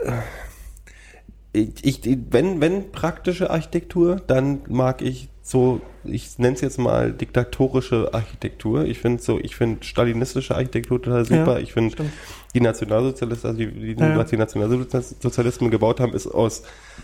äh, 0.06 0.12
ich, 1.54 2.06
ich, 2.06 2.18
wenn, 2.32 2.60
wenn 2.60 2.92
praktische 2.92 3.50
Architektur, 3.50 4.18
dann 4.28 4.62
mag 4.68 5.02
ich 5.02 5.30
so, 5.42 5.80
ich 6.08 6.38
nenne 6.40 6.56
es 6.56 6.62
jetzt 6.62 6.78
mal 6.78 7.12
diktatorische 7.12 8.14
Architektur. 8.14 8.86
Ich 8.86 9.00
finde 9.00 9.22
so, 9.22 9.40
ich 9.40 9.56
finde 9.56 9.84
stalinistische 9.84 10.56
Architektur 10.56 11.02
total 11.02 11.26
super. 11.26 11.54
Ja, 11.54 11.60
ich 11.60 11.74
finde 11.74 11.96
die 12.54 12.62
Nationalsozialisten, 12.62 13.50
also 13.50 13.60
die, 13.60 13.96
die, 13.96 14.02
Ja. 14.02 14.18
was 14.18 14.30
die 14.30 14.38
Nationalsozialisten 14.38 15.72
gebaut 15.72 16.00
haben, 16.00 16.14
ist 16.14 16.28
aus, 16.28 16.64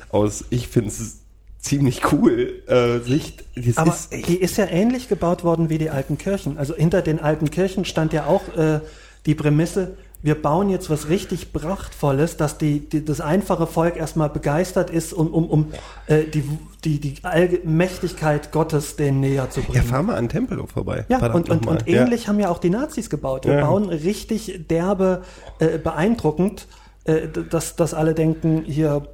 aus 0.10 0.46
ich 0.50 0.68
finde 0.68 0.90
es 0.90 1.20
ziemlich 1.60 2.12
cool, 2.12 2.64
äh, 2.68 3.00
Sicht. 3.00 3.44
Das 3.56 3.78
Aber 3.78 3.92
ist 3.92 4.12
die 4.12 4.38
ist 4.38 4.58
ja 4.58 4.66
ähnlich 4.68 5.10
gebaut 5.10 5.44
worden 5.44 5.70
wie 5.70 5.78
die 5.78 5.90
alten 5.90 6.18
Kirchen. 6.18 6.58
Also 6.58 6.76
hinter 6.76 7.02
den 7.02 7.20
alten 7.20 7.52
Kirchen 7.52 7.86
stand 7.86 8.14
ja 8.14 8.26
auch 8.26 8.42
äh, 8.58 8.80
die 9.26 9.36
Prämisse, 9.36 9.96
wir 10.24 10.40
bauen 10.40 10.70
jetzt 10.70 10.90
was 10.90 11.10
richtig 11.10 11.52
Prachtvolles, 11.52 12.38
dass 12.38 12.58
die, 12.58 12.88
die, 12.88 13.04
das 13.04 13.22
einfache 13.22 13.66
Volk 13.68 13.98
erstmal 13.98 14.30
begeistert 14.30 14.90
ist, 14.90 15.14
um, 15.14 15.34
um, 15.34 15.50
um 15.50 15.72
äh, 16.08 16.24
die, 16.26 16.44
die, 16.84 17.00
die 17.00 17.16
Allmächtigkeit 17.24 18.52
Gottes 18.52 18.96
denen 18.96 19.20
näher 19.20 19.50
zu 19.50 19.62
ja, 19.62 19.68
bringen. 19.68 19.84
fahr 19.84 20.04
mal 20.04 20.16
an 20.16 20.30
Tempelhof 20.30 20.72
vorbei. 20.72 21.06
Ja, 21.10 21.20
Verdammt 21.20 21.50
und, 21.50 21.68
und, 21.68 21.68
und 21.68 21.88
ähnlich 21.88 22.28
haben 22.28 22.40
ja 22.40 22.50
auch 22.50 22.60
die 22.60 22.70
Nazis 22.70 23.10
gebaut. 23.10 23.46
Wir 23.46 23.56
Ja. 23.56 23.66
bauen 23.66 23.90
richtig 23.90 24.68
derbe, 24.70 25.24
äh, 25.60 25.78
beeindruckend, 25.78 26.68
äh, 27.06 27.28
dass, 27.28 27.76
dass 27.76 27.94
alle 27.94 28.14
denken, 28.14 28.64
hier, 28.66 29.08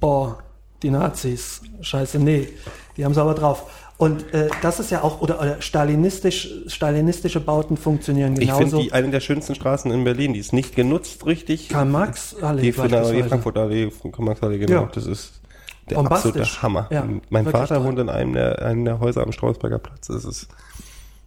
boah, 0.00 0.38
die 0.82 0.90
Nazis, 0.90 1.62
scheiße, 1.80 2.18
nee, 2.18 2.48
die 2.96 3.04
haben 3.04 3.12
es 3.12 3.18
aber 3.18 3.34
drauf. 3.34 3.64
Und 3.96 4.34
äh, 4.34 4.48
das 4.60 4.80
ist 4.80 4.90
ja 4.90 5.02
auch, 5.02 5.20
oder, 5.20 5.40
oder 5.40 5.62
stalinistisch, 5.62 6.48
stalinistische 6.66 7.40
Bauten 7.40 7.76
funktionieren 7.76 8.34
Ich 8.34 8.40
genauso. 8.40 8.78
finde 8.78 8.82
die 8.82 8.92
eine 8.92 9.10
der 9.10 9.20
schönsten 9.20 9.54
Straßen 9.54 9.90
in 9.92 10.02
Berlin. 10.02 10.32
Die 10.32 10.40
ist 10.40 10.52
nicht 10.52 10.74
genutzt 10.74 11.24
richtig. 11.26 11.68
Karl 11.68 11.84
Marx 11.86 12.34
Allee 12.42 12.62
die, 12.62 12.72
von 12.72 12.88
der, 12.88 13.00
die 13.00 13.04
beispielsweise. 13.04 13.28
Frankfurt 13.28 13.58
Allee, 13.58 13.90
von 13.90 14.10
Karl 14.10 14.24
Marx 14.24 14.42
Allee, 14.42 14.58
genau. 14.58 14.82
Ja. 14.82 14.90
Das 14.92 15.06
ist 15.06 15.40
der 15.88 15.98
absolute 15.98 16.44
Hammer. 16.62 16.88
Ja, 16.90 17.08
mein 17.30 17.44
Vater 17.44 17.76
toll. 17.76 17.84
wohnt 17.84 17.98
in 18.00 18.08
einem 18.08 18.32
der, 18.32 18.62
einem 18.62 18.84
der 18.84 18.98
Häuser 18.98 19.22
am 19.22 19.32
Strausberger 19.32 19.78
Platz. 19.78 20.08
Das 20.08 20.24
ist 20.24 20.48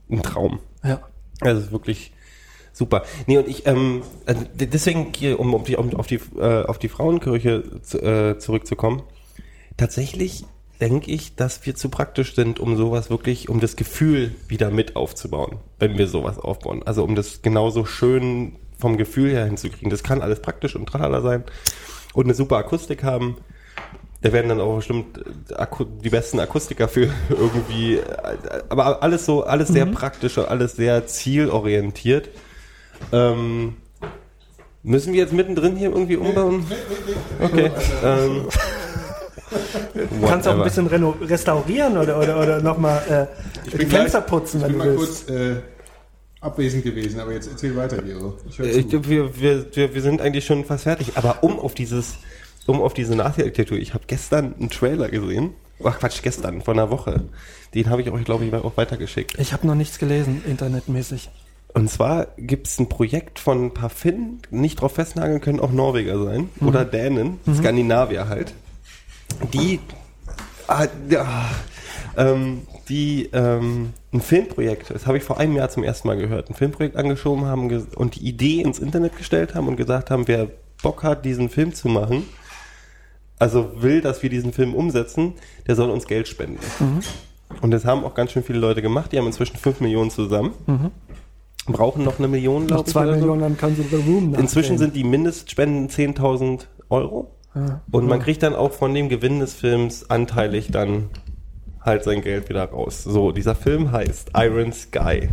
ein 0.09 0.21
Traum. 0.21 0.59
ja. 0.83 1.01
Also 1.39 1.59
es 1.59 1.65
ist 1.67 1.71
wirklich 1.71 2.13
super. 2.73 3.03
Nee, 3.27 3.37
und 3.37 3.47
ich, 3.47 3.67
ähm, 3.67 4.01
also 4.25 4.43
deswegen 4.55 5.13
hier, 5.15 5.39
um, 5.39 5.53
um, 5.53 5.63
die, 5.63 5.75
um 5.75 5.93
auf 5.95 6.07
die, 6.07 6.19
äh, 6.39 6.65
auf 6.65 6.79
die 6.79 6.89
Frauenkirche 6.89 7.81
zu, 7.81 8.01
äh, 8.01 8.39
zurückzukommen, 8.39 9.03
tatsächlich 9.77 10.45
denke 10.79 11.11
ich, 11.11 11.35
dass 11.35 11.65
wir 11.65 11.75
zu 11.75 11.89
praktisch 11.89 12.35
sind, 12.35 12.59
um 12.59 12.77
sowas 12.77 13.09
wirklich, 13.09 13.49
um 13.49 13.59
das 13.59 13.75
Gefühl 13.75 14.35
wieder 14.47 14.69
mit 14.69 14.95
aufzubauen, 14.95 15.57
wenn 15.79 15.97
wir 15.97 16.07
sowas 16.07 16.37
aufbauen. 16.37 16.83
Also 16.85 17.03
um 17.03 17.15
das 17.15 17.41
genauso 17.41 17.85
schön 17.85 18.55
vom 18.77 18.97
Gefühl 18.97 19.31
her 19.31 19.45
hinzukriegen. 19.45 19.89
Das 19.89 20.03
kann 20.03 20.21
alles 20.21 20.41
praktisch 20.41 20.75
und 20.75 20.87
tralala 20.87 21.21
sein 21.21 21.43
und 22.13 22.25
eine 22.25 22.33
super 22.33 22.57
Akustik 22.57 23.03
haben. 23.03 23.37
Da 24.21 24.33
werden 24.33 24.49
dann 24.49 24.61
auch 24.61 24.77
bestimmt 24.77 25.19
äh, 25.49 25.65
die 26.03 26.09
besten 26.09 26.39
Akustiker 26.39 26.87
für 26.87 27.09
irgendwie, 27.29 27.97
äh, 27.97 28.37
aber 28.69 29.03
alles 29.03 29.25
so, 29.25 29.43
alles 29.43 29.69
sehr 29.69 29.85
praktisch 29.85 30.37
und 30.37 30.47
alles 30.47 30.75
sehr 30.75 31.05
zielorientiert. 31.07 32.29
Ähm, 33.11 33.77
müssen 34.81 35.13
wir 35.13 35.19
jetzt 35.19 35.33
mittendrin 35.33 35.75
hier 35.75 35.91
irgendwie 35.91 36.15
umbauen? 36.15 36.65
Okay. 37.39 37.69
Ähm, 38.03 38.47
Kannst 40.25 40.47
auch 40.47 40.57
ein 40.57 40.63
bisschen 40.63 40.87
reno 40.87 41.15
restaurieren 41.21 41.97
oder, 41.97 42.19
oder, 42.19 42.41
oder 42.41 42.61
nochmal 42.61 43.01
äh, 43.67 43.77
die 43.77 43.85
Fenster 43.85 44.21
putzen, 44.21 44.61
wenn 44.61 44.71
ich 44.71 44.77
du 44.77 44.83
bin 44.83 44.87
mal 44.93 44.99
willst. 44.99 45.27
kurz 45.27 45.37
äh, 45.37 45.55
abwesend 46.41 46.83
gewesen, 46.83 47.19
aber 47.19 47.33
jetzt 47.33 47.49
erzähl 47.49 47.75
weiter, 47.75 48.01
Gero. 48.01 48.35
Äh, 48.59 48.83
wir, 48.91 49.39
wir, 49.39 49.75
wir, 49.75 49.95
wir 49.95 50.01
sind 50.01 50.21
eigentlich 50.21 50.45
schon 50.45 50.65
fast 50.65 50.83
fertig. 50.83 51.13
Aber 51.15 51.43
um 51.43 51.59
auf 51.59 51.73
dieses, 51.73 52.15
um 52.65 52.81
auf 52.81 52.93
diese 52.93 53.15
Nazi-Architektur, 53.15 53.77
ich 53.77 53.93
habe 53.93 54.03
gestern 54.07 54.55
einen 54.59 54.69
Trailer 54.69 55.09
gesehen. 55.09 55.53
Ach 55.83 55.99
Quatsch, 55.99 56.21
gestern, 56.23 56.61
vor 56.61 56.73
einer 56.73 56.89
Woche. 56.89 57.23
Den 57.73 57.89
habe 57.89 58.01
ich 58.01 58.09
euch, 58.09 58.25
glaube 58.25 58.45
ich, 58.45 58.53
auch 58.53 58.77
weitergeschickt. 58.77 59.37
Ich 59.39 59.53
habe 59.53 59.67
noch 59.67 59.75
nichts 59.75 59.99
gelesen, 59.99 60.41
internetmäßig. 60.47 61.29
Und 61.73 61.91
zwar 61.91 62.27
gibt 62.37 62.67
es 62.67 62.79
ein 62.79 62.89
Projekt 62.89 63.37
von 63.37 63.65
ein 63.65 63.73
paar 63.73 63.91
Finnen, 63.91 64.41
nicht 64.49 64.81
drauf 64.81 64.93
festnageln 64.93 65.41
können, 65.41 65.59
auch 65.59 65.71
Norweger 65.71 66.23
sein. 66.23 66.49
Oder 66.61 66.85
Dänen, 66.85 67.39
Skandinavier 67.55 68.27
halt. 68.27 68.53
Die, 69.53 69.79
ah, 70.67 70.87
ja, 71.09 71.49
ähm, 72.17 72.61
die 72.89 73.29
ähm, 73.33 73.93
ein 74.13 74.21
Filmprojekt, 74.21 74.89
das 74.89 75.05
habe 75.05 75.17
ich 75.17 75.23
vor 75.23 75.39
einem 75.39 75.55
Jahr 75.55 75.69
zum 75.69 75.83
ersten 75.83 76.07
Mal 76.07 76.17
gehört, 76.17 76.49
ein 76.49 76.55
Filmprojekt 76.55 76.95
angeschoben 76.95 77.45
haben 77.45 77.69
und 77.95 78.15
die 78.15 78.27
Idee 78.27 78.61
ins 78.61 78.79
Internet 78.79 79.17
gestellt 79.17 79.55
haben 79.55 79.67
und 79.67 79.75
gesagt 79.75 80.09
haben, 80.09 80.27
wer 80.27 80.47
Bock 80.81 81.03
hat, 81.03 81.25
diesen 81.25 81.49
Film 81.49 81.73
zu 81.73 81.87
machen, 81.89 82.23
also 83.39 83.71
will, 83.81 84.01
dass 84.01 84.23
wir 84.23 84.29
diesen 84.29 84.53
Film 84.53 84.73
umsetzen, 84.73 85.33
der 85.67 85.75
soll 85.75 85.89
uns 85.89 86.07
Geld 86.07 86.27
spenden. 86.27 86.59
Und 87.61 87.71
das 87.71 87.85
haben 87.85 88.03
auch 88.03 88.13
ganz 88.13 88.31
schön 88.31 88.43
viele 88.43 88.59
Leute 88.59 88.81
gemacht. 88.81 89.11
Die 89.11 89.17
haben 89.17 89.27
inzwischen 89.27 89.57
5 89.57 89.79
Millionen 89.79 90.09
zusammen. 90.09 90.53
Brauchen 91.67 92.03
noch 92.03 92.17
eine 92.17 92.27
Million, 92.27 92.67
glaube 92.67 92.83
ich. 92.87 92.93
zwei 92.93 93.03
oder 93.03 93.13
so. 93.13 93.19
Millionen, 93.19 93.41
dann 93.41 93.57
kann 93.57 93.75
sie 93.75 93.83
The 93.83 93.97
Room 93.97 94.33
Inzwischen 94.35 94.77
sind 94.77 94.95
die 94.95 95.03
Mindestspenden 95.03 95.89
10.000 95.89 96.65
Euro. 96.89 97.36
Ja. 97.57 97.81
Und 97.91 98.07
man 98.07 98.19
kriegt 98.19 98.43
dann 98.43 98.55
auch 98.55 98.71
von 98.71 98.93
dem 98.93 99.09
Gewinn 99.09 99.39
des 99.39 99.53
Films 99.53 100.09
anteilig 100.09 100.69
dann 100.71 101.09
halt 101.81 102.03
sein 102.03 102.21
Geld 102.21 102.49
wieder 102.49 102.65
raus. 102.65 103.03
So, 103.03 103.31
dieser 103.31 103.55
Film 103.55 103.91
heißt 103.91 104.31
Iron 104.35 104.73
Sky. 104.73 105.29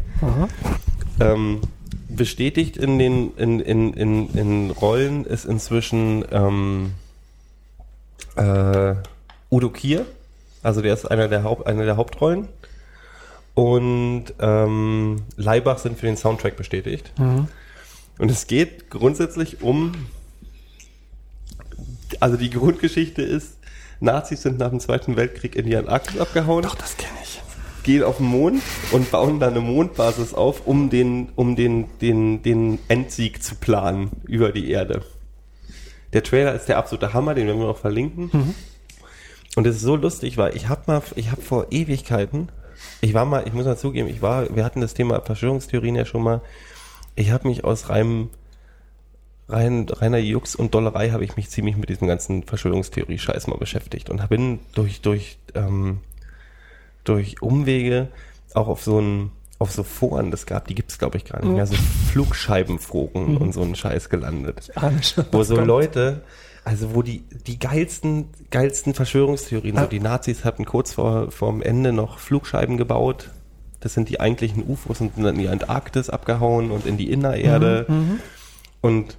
Ähm, 1.20 1.60
bestätigt 2.08 2.76
in 2.76 2.98
den 2.98 3.36
in, 3.36 3.60
in, 3.60 3.92
in, 3.92 4.30
in 4.34 4.70
Rollen 4.70 5.24
ist 5.24 5.44
inzwischen 5.44 6.24
ähm, 6.30 6.92
äh, 8.36 8.94
Udo 9.50 9.70
Kier, 9.70 10.06
also 10.62 10.80
der 10.80 10.94
ist 10.94 11.04
einer 11.10 11.28
der, 11.28 11.44
Haupt, 11.44 11.66
einer 11.66 11.84
der 11.84 11.96
Hauptrollen. 11.96 12.48
Und 13.54 14.24
ähm, 14.40 15.22
Leibach 15.36 15.78
sind 15.78 15.98
für 15.98 16.06
den 16.06 16.16
Soundtrack 16.16 16.56
bestätigt. 16.56 17.12
Mhm. 17.18 17.46
Und 18.18 18.30
es 18.30 18.46
geht 18.46 18.90
grundsätzlich 18.90 19.62
um, 19.62 19.92
also 22.20 22.36
die 22.36 22.50
Grundgeschichte 22.50 23.22
ist, 23.22 23.58
Nazis 24.00 24.42
sind 24.42 24.58
nach 24.58 24.70
dem 24.70 24.80
Zweiten 24.80 25.16
Weltkrieg 25.16 25.56
in 25.56 25.66
die 25.66 25.76
Antarktis 25.76 26.20
abgehauen 26.20 26.62
Doch, 26.62 26.74
das 26.74 26.96
kenne 26.96 27.12
ich. 27.22 27.40
gehen 27.84 28.02
auf 28.02 28.18
den 28.18 28.26
Mond 28.26 28.62
und 28.92 29.10
bauen 29.10 29.40
da 29.40 29.48
eine 29.48 29.60
Mondbasis 29.60 30.34
auf, 30.34 30.66
um 30.66 30.90
den, 30.90 31.30
um 31.36 31.56
den, 31.56 31.86
den, 32.00 32.42
den 32.42 32.78
Endsieg 32.88 33.42
zu 33.42 33.54
planen 33.54 34.10
über 34.26 34.52
die 34.52 34.70
Erde. 34.70 35.02
Der 36.12 36.22
Trailer 36.22 36.54
ist 36.54 36.66
der 36.66 36.78
absolute 36.78 37.12
Hammer, 37.12 37.34
den 37.34 37.46
werden 37.46 37.58
wir 37.60 37.66
noch 37.66 37.78
verlinken. 37.78 38.54
Und 39.56 39.66
es 39.66 39.76
ist 39.76 39.82
so 39.82 39.96
lustig, 39.96 40.36
weil 40.36 40.56
ich 40.56 40.68
habe 40.68 40.82
mal, 40.86 41.02
ich 41.16 41.30
habe 41.30 41.42
vor 41.42 41.66
Ewigkeiten, 41.70 42.50
ich 43.00 43.14
war 43.14 43.24
mal, 43.24 43.44
ich 43.46 43.52
muss 43.52 43.66
mal 43.66 43.76
zugeben, 43.76 44.08
ich 44.08 44.22
war, 44.22 44.54
wir 44.54 44.64
hatten 44.64 44.80
das 44.80 44.94
Thema 44.94 45.20
Verschwörungstheorien 45.20 45.96
ja 45.96 46.04
schon 46.04 46.22
mal. 46.22 46.40
Ich 47.16 47.30
habe 47.30 47.48
mich 47.48 47.64
aus 47.64 47.88
reinem 47.88 48.30
rein, 49.48 49.86
reiner 49.88 50.18
Jux 50.18 50.54
und 50.54 50.74
Dollerei 50.74 51.10
habe 51.10 51.24
ich 51.24 51.36
mich 51.36 51.50
ziemlich 51.50 51.76
mit 51.76 51.88
diesem 51.88 52.08
ganzen 52.08 52.42
Verschwörungstheorie-Scheiß 52.42 53.46
mal 53.46 53.58
beschäftigt 53.58 54.10
und 54.10 54.26
bin 54.28 54.60
durch, 54.74 55.00
durch, 55.00 55.38
ähm, 55.54 55.98
durch 57.04 57.42
Umwege 57.42 58.08
auch 58.54 58.68
auf 58.68 58.82
so 58.82 59.00
ein 59.00 59.30
auf 59.60 59.70
so 59.70 59.84
Foren, 59.84 60.32
das 60.32 60.46
gab, 60.46 60.66
die 60.66 60.74
gibt's 60.74 60.98
glaube 60.98 61.16
ich 61.16 61.24
gar 61.24 61.40
nicht 61.40 61.54
mehr, 61.54 61.66
so 61.66 61.76
Flugscheibenforen 62.10 63.36
und 63.36 63.54
so 63.54 63.62
einen 63.62 63.76
Scheiß 63.76 64.10
gelandet. 64.10 64.72
schon, 65.02 65.24
Wo 65.30 65.42
so 65.44 65.54
kommt. 65.54 65.68
Leute, 65.68 66.22
also 66.64 66.94
wo 66.94 67.02
die, 67.02 67.22
die 67.46 67.58
geilsten, 67.58 68.30
geilsten 68.50 68.94
Verschwörungstheorien, 68.94 69.76
so 69.76 69.86
die 69.86 70.00
Nazis 70.00 70.44
hatten 70.44 70.64
kurz 70.64 70.92
vor, 70.92 71.30
vorm 71.30 71.62
Ende 71.62 71.92
noch 71.92 72.18
Flugscheiben 72.18 72.76
gebaut. 72.76 73.30
Das 73.80 73.94
sind 73.94 74.08
die 74.08 74.18
eigentlichen 74.18 74.64
UFOs 74.66 75.00
und 75.00 75.14
sind 75.14 75.24
dann 75.24 75.34
in 75.34 75.42
die 75.42 75.48
Antarktis 75.48 76.08
abgehauen 76.08 76.70
und 76.70 76.86
in 76.86 76.96
die 76.96 77.10
Innererde. 77.10 77.86
Und 78.80 79.12
ähm, 79.12 79.18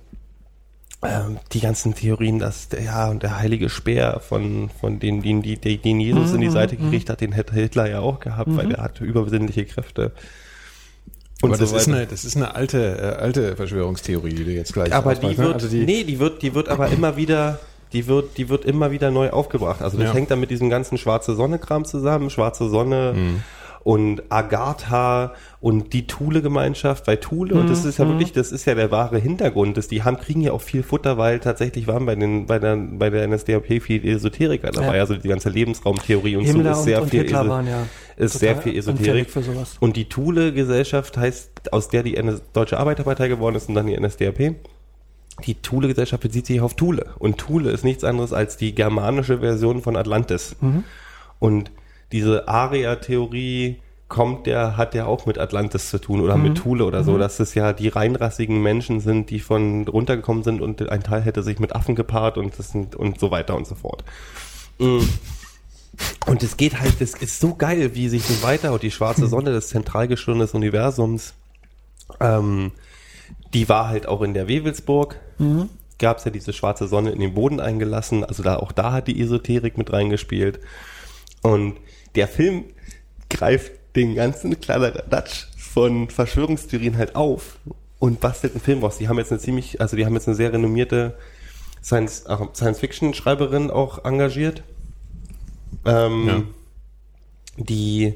die 1.53 1.59
ganzen 1.59 1.93
Theorien, 1.95 2.39
dass 2.39 2.69
der, 2.69 2.81
ja, 2.83 3.09
und 3.09 3.23
der 3.23 3.39
heilige 3.39 3.69
Speer 3.69 4.19
von, 4.27 4.69
von 4.79 4.99
den, 4.99 5.21
den, 5.21 5.41
die, 5.41 5.57
die- 5.57 5.77
den 5.77 5.99
Jesus 5.99 6.33
in 6.33 6.41
die 6.41 6.49
Seite 6.49 6.75
gekriegt 6.77 7.09
hat, 7.09 7.21
den 7.21 7.31
hätte 7.31 7.53
Hitler 7.55 7.89
ja 7.89 7.99
auch 7.99 8.19
gehabt, 8.19 8.55
weil 8.55 8.71
er 8.71 8.83
hatte 8.83 9.03
übersinnliche 9.03 9.65
Kräfte. 9.65 10.11
Und 11.41 11.49
Aber 11.51 11.57
so 11.57 11.73
das, 11.73 11.81
ist 11.83 11.87
weiter. 11.89 11.97
eine, 11.99 12.07
das 12.07 12.25
ist 12.25 12.35
eine 12.37 12.55
alte, 12.55 12.97
äh, 12.97 13.21
alte 13.21 13.55
Verschwörungstheorie, 13.55 14.33
die 14.33 14.45
du 14.45 14.51
jetzt 14.51 14.73
gleich 14.73 14.93
aber 14.93 15.11
ausmachst, 15.11 15.23
die 15.23 15.27
ne? 15.41 15.47
wird, 15.47 15.53
also 15.55 15.67
die, 15.67 15.85
nee, 15.85 16.03
die 16.03 16.19
wird, 16.19 16.41
die 16.41 16.53
wird 16.55 16.69
aber 16.69 16.87
immer 16.89 17.17
wieder, 17.17 17.59
die 17.93 18.07
wird, 18.07 18.37
die 18.37 18.49
wird 18.49 18.65
immer 18.65 18.91
wieder 18.91 19.11
neu 19.11 19.29
aufgebracht. 19.31 19.81
Also 19.81 19.97
das 19.97 20.07
Ja. 20.07 20.13
hängt 20.13 20.31
dann 20.31 20.39
mit 20.39 20.49
diesem 20.49 20.69
ganzen 20.69 20.97
schwarze 20.97 21.35
Sonne-Kram 21.35 21.85
zusammen, 21.85 22.29
schwarze 22.29 22.69
Sonne 22.69 23.13
Mhm. 23.15 23.43
Und 23.85 24.23
Agatha 24.29 25.33
und 25.61 25.93
die 25.93 26.07
Thule-Gemeinschaft 26.07 27.05
bei 27.05 27.17
Thule. 27.17 27.53
Und 27.53 27.69
das 27.69 27.85
ist 27.85 27.99
ja 27.99 28.07
wirklich, 28.07 28.31
das 28.31 28.51
ist 28.51 28.65
ja 28.65 28.73
der 28.73 28.89
wahre 28.89 29.19
Hintergrund. 29.19 29.77
Das, 29.77 29.87
die 29.87 30.01
haben, 30.01 30.17
kriegen 30.17 30.41
ja 30.41 30.53
auch 30.53 30.61
viel 30.63 30.81
Futter, 30.81 31.19
weil 31.19 31.39
tatsächlich 31.39 31.85
waren 31.85 32.03
bei 32.07 32.15
den, 32.15 32.47
bei 32.47 32.57
der, 32.57 32.77
bei 32.77 33.11
der 33.11 33.27
NSDAP 33.27 33.83
viel 33.83 34.03
Esoteriker 34.03 34.71
dabei. 34.71 34.95
Ja. 34.95 35.01
Also 35.03 35.15
die 35.15 35.27
ganze 35.27 35.49
Lebensraumtheorie 35.49 36.35
und 36.35 36.45
Himmler 36.45 36.73
so 36.73 36.79
ist 36.79 36.85
sehr 36.85 36.97
und, 36.97 37.03
und 37.03 37.09
viel 37.11 37.25
Eso- 37.25 37.47
waren 37.47 37.67
ja 37.67 37.85
ist 38.17 38.39
sehr 38.39 38.57
viel 38.57 38.75
Esoterik. 38.75 39.29
für 39.29 39.43
sowas. 39.43 39.75
Und 39.79 39.97
die 39.97 40.09
Thule-Gesellschaft 40.09 41.15
heißt, 41.15 41.71
aus 41.71 41.87
der 41.87 42.01
die 42.01 42.17
NS 42.17 42.41
Deutsche 42.53 42.79
Arbeiterpartei 42.79 43.27
geworden 43.27 43.55
ist 43.55 43.69
und 43.69 43.75
dann 43.75 43.85
die 43.85 43.95
NSDAP. 43.99 44.55
Die 45.45 45.53
Thule-Gesellschaft 45.61 46.23
bezieht 46.23 46.47
sich 46.47 46.59
auf 46.59 46.73
Thule. 46.73 47.13
Und 47.19 47.37
Thule 47.37 47.69
ist 47.69 47.83
nichts 47.83 48.03
anderes 48.03 48.33
als 48.33 48.57
die 48.57 48.73
germanische 48.73 49.41
Version 49.41 49.83
von 49.83 49.95
Atlantis. 49.95 50.55
Und 51.37 51.69
diese 52.15 52.47
Aria-Theorie 52.47 53.81
kommt 54.07 54.45
der, 54.45 54.77
hat 54.77 54.95
ja 54.95 55.05
auch 55.05 55.25
mit 55.25 55.37
Atlantis 55.37 55.89
zu 55.89 55.99
tun 55.99 56.21
oder 56.21 56.37
mit 56.37 56.55
Thule 56.55 56.85
oder 56.85 57.03
so, 57.03 57.17
dass 57.17 57.41
es 57.41 57.55
ja 57.55 57.73
die 57.73 57.89
reinrassigen 57.89 58.61
Menschen 58.61 59.01
sind, 59.01 59.29
die 59.31 59.41
von 59.41 59.85
runtergekommen 59.85 60.41
sind 60.41 60.61
und 60.61 60.87
ein 60.89 61.03
Teil 61.03 61.21
hätte 61.23 61.43
sich 61.43 61.59
mit 61.59 61.75
Affen 61.75 61.95
gepaart 61.95 62.37
und 62.37 62.57
das 62.57 62.71
sind, 62.71 62.95
und 62.95 63.19
so 63.19 63.31
weiter 63.31 63.55
und 63.55 63.67
so 63.67 63.75
fort. 63.75 64.05
Mm. 64.77 64.99
Und 66.27 66.43
es 66.43 66.55
geht 66.55 66.79
halt, 66.79 67.01
das 67.01 67.15
ist 67.15 67.41
so 67.41 67.55
geil, 67.55 67.95
wie 67.95 68.07
sich 68.07 68.25
das 68.25 68.43
weiter 68.43 68.71
und 68.71 68.83
die 68.83 68.91
schwarze 68.91 69.27
Sonne 69.27 69.51
des 69.51 69.67
Zentralgestirn 69.67 70.39
des 70.39 70.53
Universums, 70.53 71.33
ähm, 72.21 72.71
die 73.53 73.67
war 73.67 73.89
halt 73.89 74.07
auch 74.07 74.21
in 74.21 74.33
der 74.33 74.47
Wewelsburg. 74.47 75.19
Gab 75.99 76.19
es 76.19 76.23
ja 76.23 76.31
diese 76.31 76.53
schwarze 76.53 76.87
Sonne 76.87 77.11
in 77.11 77.19
den 77.19 77.33
Boden 77.33 77.59
eingelassen, 77.59 78.23
also 78.23 78.43
da 78.43 78.55
auch 78.55 78.71
da 78.71 78.93
hat 78.93 79.07
die 79.09 79.19
Esoterik 79.19 79.77
mit 79.77 79.91
reingespielt. 79.91 80.59
Und 81.41 81.75
der 82.15 82.27
Film 82.27 82.65
greift 83.29 83.71
den 83.95 84.15
ganzen 84.15 84.59
Kladderadatsch 84.59 85.45
von 85.57 86.09
Verschwörungstheorien 86.09 86.97
halt 86.97 87.15
auf 87.15 87.57
und 87.99 88.19
bastelt 88.19 88.53
einen 88.53 88.61
Film 88.61 88.79
raus. 88.83 88.97
Die 88.97 89.07
haben 89.07 89.17
jetzt 89.17 89.31
eine 89.31 89.39
ziemlich, 89.39 89.81
also 89.81 89.95
die 89.95 90.05
haben 90.05 90.13
jetzt 90.13 90.27
eine 90.27 90.35
sehr 90.35 90.51
renommierte 90.53 91.17
Science-Fiction-Schreiberin 91.83 93.69
auch 93.71 94.03
engagiert, 94.05 94.63
ähm, 95.85 96.27
Ja. 96.27 96.43
die 97.57 98.15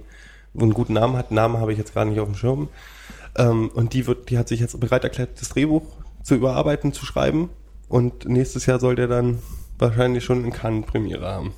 einen 0.59 0.73
guten 0.73 0.93
Namen 0.93 1.15
hat. 1.15 1.31
Namen 1.31 1.57
habe 1.57 1.71
ich 1.71 1.77
jetzt 1.77 1.93
gar 1.93 2.05
nicht 2.05 2.19
auf 2.19 2.27
dem 2.27 2.35
Schirm. 2.35 2.69
Ähm, 3.37 3.69
und 3.69 3.93
die 3.93 4.07
wird, 4.07 4.29
die 4.29 4.37
hat 4.37 4.47
sich 4.47 4.59
jetzt 4.59 4.79
bereit 4.79 5.03
erklärt, 5.03 5.39
das 5.39 5.49
Drehbuch 5.49 5.83
zu 6.23 6.35
überarbeiten, 6.35 6.93
zu 6.93 7.05
schreiben. 7.05 7.49
Und 7.87 8.27
nächstes 8.27 8.65
Jahr 8.65 8.79
soll 8.79 8.95
der 8.95 9.07
dann 9.07 9.39
wahrscheinlich 9.77 10.23
schon 10.23 10.43
in 10.43 10.51
Cannes 10.51 10.85
Premiere 10.85 11.27
haben. 11.27 11.53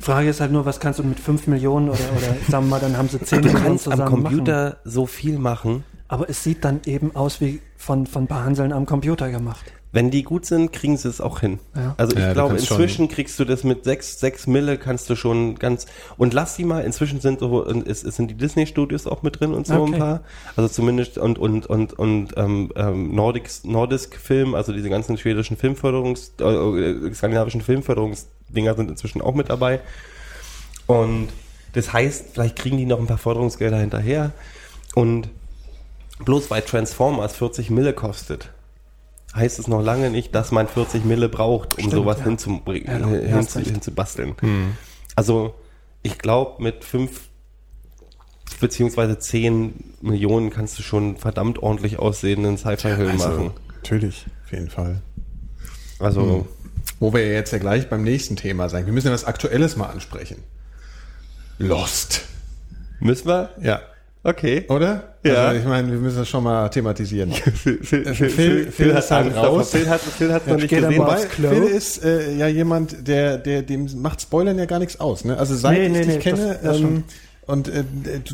Die 0.00 0.04
Frage 0.04 0.30
ist 0.30 0.40
halt 0.40 0.50
nur, 0.50 0.64
was 0.64 0.80
kannst 0.80 0.98
du 0.98 1.02
mit 1.04 1.20
5 1.20 1.46
Millionen 1.46 1.90
oder, 1.90 1.98
oder 2.16 2.34
sagen 2.48 2.64
wir 2.66 2.70
mal, 2.70 2.80
dann 2.80 2.96
haben 2.96 3.08
sie 3.08 3.20
10 3.20 3.42
Du 3.42 3.48
Millionen 3.48 3.64
kannst 3.66 3.88
am 3.88 4.04
Computer 4.06 4.64
Machen. 4.64 4.76
so 4.84 5.06
viel 5.06 5.38
machen. 5.38 5.84
Aber 6.08 6.28
es 6.28 6.42
sieht 6.42 6.64
dann 6.64 6.80
eben 6.86 7.14
aus 7.14 7.40
wie 7.40 7.60
von, 7.76 8.06
von 8.06 8.26
Behandeln 8.26 8.72
am 8.72 8.86
Computer 8.86 9.30
gemacht. 9.30 9.64
Wenn 9.92 10.10
die 10.10 10.22
gut 10.22 10.46
sind, 10.46 10.72
kriegen 10.72 10.96
sie 10.96 11.08
es 11.08 11.20
auch 11.20 11.40
hin. 11.40 11.58
Ja. 11.74 11.94
Also 11.98 12.12
ich 12.14 12.20
Ja, 12.20 12.28
du 12.28 12.34
glaube, 12.34 12.54
inzwischen 12.56 13.08
kriegst 13.08 13.38
du 13.40 13.44
das 13.44 13.64
mit 13.64 13.82
sechs, 13.84 14.20
sechs 14.20 14.46
Mille 14.46 14.78
kannst 14.78 15.10
du 15.10 15.16
schon 15.16 15.56
ganz 15.56 15.86
und 16.16 16.32
lass 16.32 16.54
die 16.56 16.64
mal, 16.64 16.84
inzwischen 16.84 17.20
sind 17.20 17.40
so, 17.40 17.64
und 17.66 17.86
es, 17.88 18.04
es 18.04 18.14
sind 18.16 18.30
die 18.30 18.36
Disney-Studios 18.36 19.06
auch 19.08 19.22
mit 19.22 19.40
drin 19.40 19.52
und 19.52 19.66
so 19.66 19.74
Okay. 19.74 19.94
ein 19.94 19.98
paar. 19.98 20.20
Also 20.56 20.68
zumindest 20.68 21.18
und 21.18 21.38
und 21.38 21.66
und 21.66 21.92
und 21.92 22.34
ähm, 22.36 22.70
ähm, 22.76 23.14
Nordics, 23.14 23.64
Nordisk 23.64 24.16
Film, 24.16 24.54
also 24.54 24.72
diese 24.72 24.90
ganzen 24.90 25.18
schwedischen 25.18 25.56
Filmförderungs, 25.56 26.34
äh, 26.40 26.44
äh, 26.44 27.12
skandinavischen 27.14 27.60
Filmförderungsdinger 28.52 28.76
sind 28.76 28.90
inzwischen 28.90 29.20
auch 29.22 29.34
mit 29.34 29.48
dabei. 29.50 29.80
Und 30.86 31.28
das 31.72 31.92
heißt, 31.92 32.30
vielleicht 32.32 32.56
kriegen 32.56 32.76
die 32.76 32.86
noch 32.86 32.98
ein 32.98 33.06
paar 33.06 33.18
Förderungsgelder 33.18 33.78
hinterher. 33.78 34.32
Und 34.94 35.28
bloß 36.24 36.50
weil 36.50 36.62
Transformers 36.62 37.36
40 37.36 37.70
Mille 37.70 37.92
kostet, 37.92 38.50
heißt 39.34 39.58
es 39.60 39.68
noch 39.68 39.80
lange 39.82 40.10
nicht, 40.10 40.34
dass 40.34 40.50
man 40.50 40.66
40 40.66 41.04
Mille 41.04 41.28
braucht, 41.28 41.74
um 41.74 41.80
Stimmt, 41.80 41.92
sowas 41.92 42.18
ja. 42.18 42.24
hinzubringen, 42.24 43.28
Ja, 43.28 43.36
recht. 43.38 43.52
hinzubasteln. 43.52 44.34
Also 45.14 45.54
ich 46.02 46.18
glaube, 46.18 46.62
mit 46.62 46.84
5 46.84 47.28
beziehungsweise 48.60 49.18
10 49.18 49.94
Millionen 50.02 50.50
kannst 50.50 50.78
du 50.78 50.82
schon 50.82 51.16
verdammt 51.16 51.60
ordentlich 51.62 51.98
aussehenden 51.98 52.58
Sci-Fi-Film 52.58 53.16
machen. 53.16 53.30
also, 53.30 53.54
natürlich, 53.76 54.26
auf 54.44 54.52
jeden 54.52 54.68
Fall. 54.68 55.00
Also 56.00 56.46
Wo 57.00 57.12
wir 57.12 57.26
ja 57.26 57.32
jetzt 57.32 57.50
ja 57.52 57.58
gleich 57.58 57.88
beim 57.88 58.02
nächsten 58.04 58.36
Thema 58.36 58.68
sein. 58.68 58.86
Wir 58.86 58.92
müssen 58.92 59.08
ja 59.08 59.12
was 59.12 59.24
Aktuelles 59.24 59.76
mal 59.76 59.86
ansprechen. 59.86 60.36
Lost. 61.58 62.22
müssen 63.00 63.26
wir? 63.26 63.50
Ja. 63.60 63.80
Okay. 64.22 64.66
Oder? 64.68 65.14
Ja. 65.24 65.46
Also 65.48 65.60
ich 65.60 65.66
meine, 65.66 65.90
wir 65.90 65.98
müssen 65.98 66.18
das 66.18 66.28
schon 66.28 66.44
mal 66.44 66.68
thematisieren. 66.68 67.32
Phil, 67.32 67.52
Phil, 67.54 67.82
Phil- 67.84 68.14
Phil, 68.14 68.30
Phil 68.30 68.70
Phil, 68.72 68.88
ist 68.90 69.10
hat 69.10 69.24
halt 69.24 69.36
raus. 69.36 69.70
Phil 69.70 69.88
hat 69.88 70.00
Phil 70.00 70.32
hat's 70.32 70.46
noch 70.46 70.56
nicht 70.56 70.68
gesehen. 70.68 71.06
Phil 71.30 71.62
ist 71.64 72.04
äh, 72.04 72.34
ja 72.36 72.46
jemand, 72.46 73.08
der, 73.08 73.38
der, 73.38 73.62
dem 73.62 73.88
macht 74.02 74.20
Spoilern 74.20 74.58
ja 74.58 74.66
gar 74.66 74.78
nichts 74.78 75.00
aus. 75.00 75.24
Ne? 75.24 75.38
Also 75.38 75.54
seit 75.56 75.78
Nee, 75.78 75.86
ich 75.86 75.92
nee, 75.92 75.98
dich 76.00 76.06
nee, 76.16 76.18
kenne, 76.18 76.48
das- 76.48 76.60
das 76.62 76.78
ähm, 76.80 77.04
und 77.46 77.68
äh, 77.68 77.82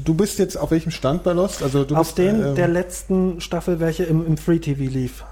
du 0.04 0.14
bist 0.14 0.38
jetzt 0.40 0.56
auf 0.58 0.72
welchem 0.72 0.90
Stand 0.90 1.22
bei 1.22 1.32
Lost? 1.32 1.62
Also 1.62 1.84
du 1.84 1.94
Auf 1.96 2.08
bist, 2.08 2.18
den 2.18 2.42
ähm, 2.48 2.54
der 2.56 2.68
letzten 2.68 3.40
Staffel, 3.40 3.78
welche 3.80 4.02
im, 4.04 4.26
im 4.26 4.36
Free 4.36 4.58
TV 4.58 4.82
lief. 4.92 5.24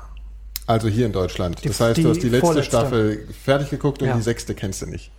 Also 0.67 0.89
hier 0.89 1.07
in 1.07 1.13
Deutschland. 1.13 1.63
Die- 1.63 1.69
das 1.69 1.81
heißt, 1.81 1.99
du 2.03 2.09
hast 2.09 2.23
die 2.23 2.29
letzte 2.29 2.47
vorletzte. 2.47 2.71
Staffel 2.71 3.29
fertig 3.45 3.71
geguckt 3.71 4.01
und 4.03 4.09
Ja. 4.09 4.17
die 4.17 4.23
sechste 4.23 4.55
kennst 4.55 4.83
du 4.83 4.87
nicht. 4.87 5.11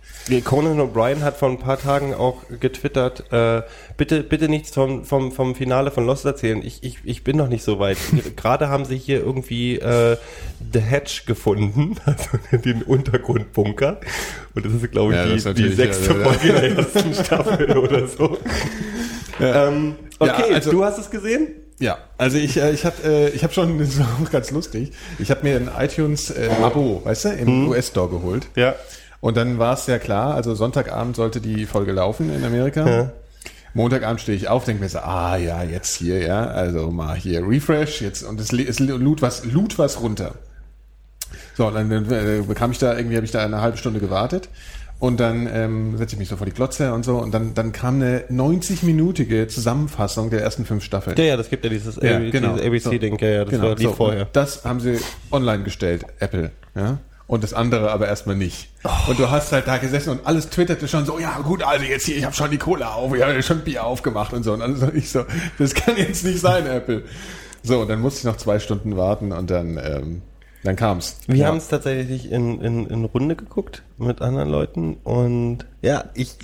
Conan 0.44 0.80
O'Brien 0.80 1.20
hat 1.20 1.36
vor 1.36 1.48
ein 1.50 1.58
paar 1.60 1.78
Tagen 1.78 2.12
auch 2.12 2.42
getwittert, 2.60 3.30
äh, 3.32 3.62
bitte, 3.96 4.24
bitte 4.24 4.48
nichts 4.48 4.72
vom, 4.72 5.04
vom, 5.04 5.30
vom 5.30 5.54
Finale 5.54 5.92
von 5.92 6.04
Lost 6.04 6.24
erzählen. 6.24 6.60
Ich, 6.64 6.82
ich, 6.82 6.98
ich 7.04 7.22
bin 7.22 7.36
noch 7.36 7.48
nicht 7.48 7.62
so 7.62 7.78
weit. 7.78 7.96
Gerade 8.36 8.68
haben 8.68 8.84
sie 8.84 8.96
hier 8.98 9.20
irgendwie 9.20 9.76
äh, 9.78 10.16
The 10.72 10.80
Hatch 10.80 11.26
gefunden, 11.26 11.94
also 12.04 12.58
den 12.58 12.82
Untergrundbunker. 12.82 14.00
Und 14.56 14.66
das 14.66 14.72
ist, 14.72 14.90
glaube 14.90 15.12
ich, 15.12 15.44
Ja, 15.44 15.52
die, 15.52 15.62
die 15.62 15.72
sechste 15.74 16.12
ja, 16.12 16.18
ja. 16.18 16.24
Folge 16.24 16.52
der 16.60 16.76
ersten 16.76 17.14
Staffel 17.14 17.78
oder 17.78 18.08
so. 18.08 18.38
Ähm, 19.40 19.94
okay, 20.18 20.48
Ja, 20.50 20.54
also- 20.56 20.70
du 20.72 20.84
hast 20.84 20.98
es 20.98 21.08
gesehen? 21.10 21.48
Ja, 21.78 21.98
also 22.16 22.38
ich, 22.38 22.56
äh, 22.56 22.70
ich 22.72 22.86
habe 22.86 22.96
äh, 23.04 23.28
ich 23.30 23.44
hab 23.44 23.52
schon, 23.52 23.78
das 23.78 23.98
war 23.98 24.08
auch 24.22 24.30
ganz 24.30 24.50
lustig, 24.50 24.92
ich 25.18 25.30
habe 25.30 25.42
mir 25.42 25.56
ein 25.56 25.70
iTunes-Abo, 25.78 27.02
weißt 27.04 27.26
du, 27.26 27.28
im 27.30 27.68
US-Store 27.68 28.08
geholt. 28.08 28.48
Ja. 28.54 28.74
Und 29.20 29.36
dann 29.36 29.58
war 29.58 29.74
es 29.74 29.86
ja 29.86 29.98
klar, 29.98 30.34
also 30.34 30.54
Sonntagabend 30.54 31.16
sollte 31.16 31.40
die 31.40 31.66
Folge 31.66 31.92
laufen 31.92 32.34
in 32.34 32.44
Amerika. 32.44 32.88
Ja. 32.88 33.12
Montagabend 33.74 34.22
stehe 34.22 34.36
ich 34.36 34.48
auf, 34.48 34.64
denke 34.64 34.82
mir 34.82 34.88
so, 34.88 35.00
ah 35.00 35.36
ja, 35.36 35.62
jetzt 35.62 35.96
hier, 35.96 36.20
ja, 36.22 36.46
also 36.46 36.90
mal 36.90 37.14
hier 37.14 37.46
Refresh, 37.46 38.00
jetzt 38.00 38.22
und 38.22 38.40
es, 38.40 38.50
es 38.52 38.78
lud 38.78 39.20
was, 39.20 39.44
lud 39.44 39.78
was 39.78 40.00
runter. 40.00 40.34
So, 41.56 41.66
und 41.66 41.74
dann 41.74 42.10
äh, 42.10 42.42
bekam 42.46 42.70
ich 42.70 42.78
da, 42.78 42.96
irgendwie 42.96 43.16
habe 43.16 43.26
ich 43.26 43.32
da 43.32 43.44
eine 43.44 43.60
halbe 43.60 43.76
Stunde 43.76 44.00
gewartet 44.00 44.48
und 44.98 45.20
dann 45.20 45.48
ähm, 45.52 45.96
setze 45.98 46.14
ich 46.14 46.18
mich 46.18 46.28
so 46.28 46.36
vor 46.36 46.46
die 46.46 46.52
Glotze 46.52 46.92
und 46.92 47.04
so 47.04 47.18
und 47.18 47.32
dann, 47.32 47.54
dann 47.54 47.72
kam 47.72 47.96
eine 47.96 48.20
90-minütige 48.30 49.46
Zusammenfassung 49.48 50.30
der 50.30 50.42
ersten 50.42 50.64
fünf 50.64 50.84
Staffeln. 50.84 51.16
Ja, 51.18 51.24
ja, 51.24 51.36
das 51.36 51.50
gibt 51.50 51.64
ja 51.64 51.70
dieses, 51.70 51.96
Ja, 51.96 52.16
AB 52.16 52.30
genau. 52.30 52.56
dieses 52.56 52.86
ABC-Ding, 52.86 53.18
ja, 53.18 53.28
ja, 53.28 53.44
das 53.44 53.60
war 53.60 53.76
lief 53.76 53.88
so, 53.88 53.92
vorher. 53.92 54.28
Das 54.32 54.64
haben 54.64 54.80
sie 54.80 54.98
online 55.30 55.64
gestellt, 55.64 56.04
Apple, 56.18 56.50
ja. 56.74 56.98
Und 57.28 57.42
das 57.42 57.52
andere 57.54 57.90
aber 57.90 58.06
erstmal 58.06 58.36
nicht. 58.36 58.68
Oh. 58.84 59.10
Und 59.10 59.18
du 59.18 59.28
hast 59.28 59.50
halt 59.50 59.66
da 59.66 59.78
gesessen 59.78 60.10
und 60.10 60.26
alles 60.26 60.48
twitterte 60.48 60.86
schon 60.86 61.04
so, 61.04 61.18
ja 61.18 61.40
gut, 61.40 61.62
also 61.62 61.84
jetzt 61.84 62.06
hier, 62.06 62.16
ich 62.16 62.24
habe 62.24 62.34
schon 62.36 62.50
die 62.52 62.58
Cola 62.58 62.92
auf, 62.92 63.12
ich 63.14 63.22
habe 63.22 63.42
schon 63.42 63.60
Bier 63.60 63.84
aufgemacht 63.84 64.32
und 64.32 64.44
so. 64.44 64.52
Und 64.52 64.60
dann 64.60 64.76
so 64.76 64.88
ich 64.94 65.10
so, 65.10 65.24
das 65.58 65.74
kann 65.74 65.96
jetzt 65.96 66.24
nicht 66.24 66.40
sein, 66.40 66.66
Apple. 66.68 67.02
So, 67.64 67.80
und 67.80 67.88
dann 67.88 68.00
musste 68.00 68.20
ich 68.20 68.24
noch 68.24 68.36
zwei 68.36 68.60
Stunden 68.60 68.96
warten 68.96 69.32
und 69.32 69.50
dann, 69.50 69.76
ähm, 69.76 70.22
dann 70.66 70.76
kam's. 70.76 71.16
Wir 71.26 71.36
ja. 71.36 71.46
haben 71.46 71.56
es 71.58 71.68
tatsächlich 71.68 72.30
in, 72.30 72.60
in, 72.60 72.86
in 72.86 73.04
Runde 73.04 73.36
geguckt 73.36 73.82
mit 73.98 74.20
anderen 74.22 74.48
Leuten 74.50 74.94
und 75.04 75.58
ja, 75.82 76.04
ich 76.14 76.36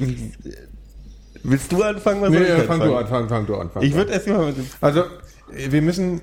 willst 1.42 1.72
du 1.72 1.82
anfangen? 1.82 2.22
Was 2.22 2.30
Nee, 2.30 2.36
soll 2.36 2.44
ich 2.44 2.48
ja, 2.50 2.56
fang 2.64 2.80
anfangen? 2.80 2.90
du 2.90 2.96
an, 2.96 3.06
fang, 3.08 3.28
fang 3.28 3.46
du 3.46 3.56
an. 3.56 3.70
Fang 3.70 3.82
Ich 3.82 3.90
du 3.92 3.96
würde 3.96 4.12
erst 4.12 4.28
mal 4.28 4.46
mit 4.46 4.56
dem 4.56 4.66
Also, 4.80 5.04
wir 5.50 5.82
müssen. 5.82 6.20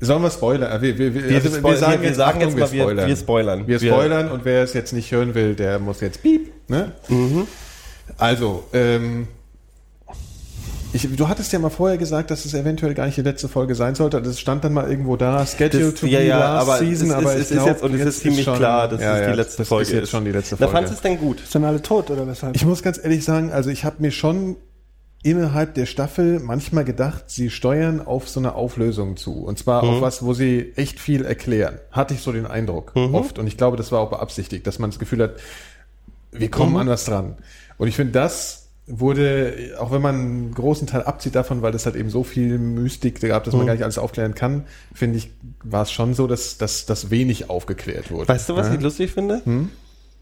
Sollen 0.00 0.22
wir 0.22 0.30
spoilern? 0.30 0.72
Äh, 0.72 0.82
Wir, 0.82 0.98
wir, 0.98 1.14
wir, 1.14 1.28
Wir 1.30 1.36
also 1.36 1.52
wir- 1.62 2.02
wir 2.02 2.14
sagen 2.14 2.38
Achtung, 2.42 2.58
jetzt 2.58 2.72
mal, 2.72 2.72
wir- 2.96 3.06
wir 3.06 3.16
spoilern. 3.16 3.66
Wir 3.66 3.80
Wir- 3.80 3.90
spoilern 3.92 4.30
und 4.30 4.44
wer 4.44 4.62
es 4.64 4.74
jetzt 4.74 4.92
nicht 4.92 5.10
hören 5.12 5.34
will, 5.34 5.54
der 5.54 5.78
muss 5.78 6.00
jetzt 6.00 6.20
piep. 6.22 6.52
Ne? 6.68 6.92
Mhm. 7.08 7.46
Also, 8.18 8.64
ähm, 8.72 9.28
ich, 10.94 11.14
du 11.16 11.28
hattest 11.28 11.52
ja 11.52 11.58
mal 11.58 11.70
vorher 11.70 11.98
gesagt, 11.98 12.30
dass 12.30 12.44
es 12.44 12.54
eventuell 12.54 12.94
gar 12.94 13.06
nicht 13.06 13.16
die 13.16 13.22
letzte 13.22 13.48
Folge 13.48 13.74
sein 13.74 13.94
sollte. 13.94 14.22
Das 14.22 14.38
stand 14.40 14.64
dann 14.64 14.72
mal 14.72 14.88
irgendwo 14.88 15.16
da, 15.16 15.44
scheduled 15.46 15.92
Das, 15.94 16.00
to 16.00 16.06
ja, 16.06 16.20
be 16.20 16.24
ja, 16.26 16.38
last 16.38 16.68
aber 16.68 16.78
season. 16.78 17.08
es, 17.08 17.14
aber 17.14 17.34
ist, 17.34 17.34
ich 17.34 17.40
es 17.42 17.50
ist 17.50 17.56
glaub, 17.56 17.66
jetzt 17.68 17.82
und 17.82 17.94
es 17.94 18.06
ist 18.06 18.20
ziemlich 18.20 18.44
schon- 18.44 18.56
klar, 18.56 18.88
dass 18.88 19.00
ja, 19.00 19.12
es 19.16 19.18
die 19.24 19.30
ja, 19.30 19.34
letzte 19.34 19.56
das 19.58 19.68
Folge 19.68 19.82
ist 19.82 19.92
jetzt 19.92 20.10
schon 20.10 20.24
die 20.24 20.30
letzte 20.32 20.56
Folge. 20.56 20.72
fandst 20.72 20.92
du 20.92 20.94
es 20.96 21.02
denn 21.02 21.18
gut? 21.18 21.40
Sind 21.46 21.64
alle 21.64 21.82
tot 21.82 22.10
oder 22.10 22.26
weshalb? 22.26 22.54
Ich 22.56 22.64
muss 22.64 22.82
ganz 22.82 22.98
ehrlich 23.02 23.24
sagen, 23.24 23.52
also 23.52 23.70
ich 23.70 23.84
habe 23.84 23.96
mir 23.98 24.10
schon 24.12 24.56
innerhalb 25.22 25.74
der 25.74 25.86
Staffel 25.86 26.38
manchmal 26.38 26.84
gedacht, 26.84 27.24
sie 27.28 27.48
steuern 27.50 28.00
auf 28.04 28.28
so 28.28 28.38
eine 28.40 28.54
Auflösung 28.54 29.16
zu. 29.16 29.32
Und 29.44 29.58
zwar 29.58 29.82
auf 29.82 30.00
was, 30.02 30.22
wo 30.22 30.34
sie 30.34 30.72
echt 30.76 31.00
viel 31.00 31.24
erklären. 31.24 31.78
Hatte 31.90 32.12
ich 32.14 32.20
so 32.20 32.30
den 32.30 32.46
Eindruck 32.46 32.92
oft. 32.94 33.38
Und 33.38 33.46
ich 33.46 33.56
glaube, 33.56 33.76
das 33.78 33.90
war 33.90 34.00
auch 34.00 34.10
beabsichtigt, 34.10 34.66
dass 34.66 34.78
man 34.78 34.90
das 34.90 34.98
Gefühl 34.98 35.22
hat, 35.22 35.32
wir 36.30 36.50
kommen 36.50 36.76
an 36.76 36.88
was 36.88 37.04
dran. 37.06 37.36
Und 37.78 37.88
ich 37.88 37.96
finde, 37.96 38.12
das 38.12 38.63
wurde, 38.86 39.76
auch 39.78 39.92
wenn 39.92 40.02
man 40.02 40.14
einen 40.14 40.54
großen 40.54 40.86
Teil 40.86 41.02
abzieht 41.02 41.34
davon, 41.34 41.62
weil 41.62 41.72
das 41.72 41.86
halt 41.86 41.96
eben 41.96 42.10
so 42.10 42.22
viel 42.22 42.58
Mystik 42.58 43.20
gab, 43.20 43.44
dass 43.44 43.54
man 43.54 43.66
gar 43.66 43.72
nicht 43.72 43.82
alles 43.82 43.98
aufklären 43.98 44.34
kann, 44.34 44.64
finde 44.92 45.18
ich, 45.18 45.30
war 45.62 45.82
es 45.82 45.92
schon 45.92 46.14
so, 46.14 46.26
dass, 46.26 46.58
dass, 46.58 46.84
dass 46.84 47.10
wenig 47.10 47.48
aufgeklärt 47.48 48.10
wurde. 48.10 48.28
Weißt 48.28 48.48
du, 48.48 48.56
was 48.56 48.68
ja? 48.68 48.74
ich 48.74 48.80
lustig 48.80 49.12
finde? 49.12 49.40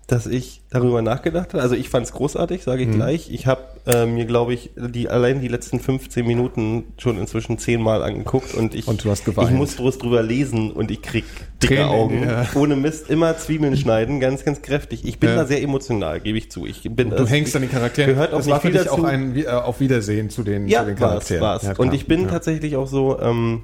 Dass 0.08 0.26
ich 0.26 0.62
darüber 0.68 1.00
nachgedacht 1.00 1.54
habe. 1.54 1.62
Also 1.62 1.74
ich 1.76 1.88
fand 1.88 2.06
es 2.06 2.12
großartig, 2.12 2.64
sage 2.64 2.82
ich 2.82 2.90
gleich. 2.90 3.30
Ich 3.32 3.46
habe 3.46 3.62
äh, 3.86 4.04
mir, 4.04 4.24
glaube 4.26 4.52
ich, 4.52 4.70
die 4.76 5.08
allein 5.08 5.40
die 5.40 5.48
letzten 5.48 5.78
15 5.80 6.26
Minuten 6.26 6.84
schon 6.98 7.18
inzwischen 7.18 7.56
zehnmal 7.56 8.02
angeguckt 8.02 8.52
und 8.54 8.74
ich, 8.74 8.88
Und 8.88 9.04
ich 9.04 9.50
muss 9.50 9.76
bloß 9.76 9.98
drüber 9.98 10.22
lesen 10.22 10.72
und 10.72 10.90
ich 10.90 11.02
krieg 11.02 11.24
dicke 11.62 11.76
Tränen, 11.76 11.88
Augen. 11.90 12.22
ja. 12.24 12.46
Ohne 12.56 12.74
Mist, 12.76 13.10
immer 13.10 13.38
Zwiebeln 13.38 13.76
schneiden, 13.76 14.18
ganz, 14.20 14.44
ganz 14.44 14.60
kräftig. 14.60 15.04
Ich 15.04 15.18
bin 15.20 15.30
Ja. 15.30 15.36
da 15.36 15.44
sehr 15.46 15.62
emotional, 15.62 16.20
gebe 16.20 16.36
ich 16.36 16.50
zu. 16.50 16.66
Ich 16.66 16.82
bin, 16.82 17.10
Du 17.10 17.26
hängst 17.26 17.54
an 17.54 17.62
den 17.62 17.70
Charakteren. 17.70 18.10
Gehört 18.14 18.32
auch 18.34 18.38
das 18.38 18.48
war 18.50 18.60
für 18.60 18.70
dich 18.70 18.80
auch 18.90 18.96
dazu. 18.96 19.04
ein 19.04 19.34
Wie- 19.36 19.44
äh, 19.44 19.48
auf 19.50 19.78
Wiedersehen 19.80 20.30
zu 20.30 20.42
den, 20.42 20.66
Ja, 20.66 20.80
zu 20.80 20.86
den 20.86 21.00
war's, 21.00 21.10
Charakteren. 21.28 21.40
war's. 21.42 21.62
Ja, 21.62 21.72
und 21.78 21.94
ich 21.94 22.06
bin 22.06 22.26
tatsächlich 22.28 22.76
auch 22.76 22.88
so, 22.88 23.18
ähm, 23.20 23.62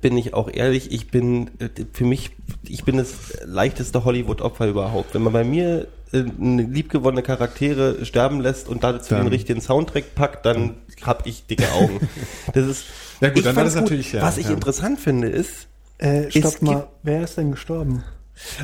bin 0.00 0.16
ich 0.16 0.34
auch 0.34 0.48
ehrlich, 0.52 0.92
ich 0.92 1.08
bin 1.10 1.48
äh, 1.58 1.68
für 1.92 2.04
mich, 2.04 2.30
ich 2.68 2.84
bin 2.84 2.96
das 2.96 3.14
leichteste 3.44 4.04
Hollywood-Opfer 4.04 4.68
überhaupt. 4.68 5.14
Wenn 5.14 5.22
man 5.22 5.32
bei 5.32 5.44
mir 5.44 5.88
äh, 6.12 6.24
eine 6.40 6.62
liebgewonnene 6.62 7.22
Charaktere 7.22 8.04
sterben 8.04 8.40
lässt 8.40 8.68
und 8.68 8.84
dazu 8.84 9.14
Dann- 9.14 9.24
den 9.24 9.32
richtigen 9.32 9.60
Soundtrack 9.60 10.14
packt, 10.14 10.46
dann 10.46 10.76
hab 11.02 11.26
ich 11.26 11.46
dicke 11.46 11.70
Augen. 11.72 12.00
Das 12.54 12.66
ist 12.66 12.84
Ja 13.20 13.28
gut, 13.28 13.38
ich 13.38 13.44
dann 13.44 13.56
war 13.56 13.64
das 13.64 13.74
natürlich, 13.74 14.12
ja, 14.12 14.22
Was 14.22 14.38
ich 14.38 14.46
ja. 14.46 14.52
interessant 14.52 15.00
finde, 15.00 15.28
ist, 15.28 15.66
Äh, 15.98 16.30
stopp 16.30 16.62
mal, 16.62 16.86
wer 17.02 17.22
ist 17.24 17.36
denn 17.36 17.50
gestorben? 17.50 18.02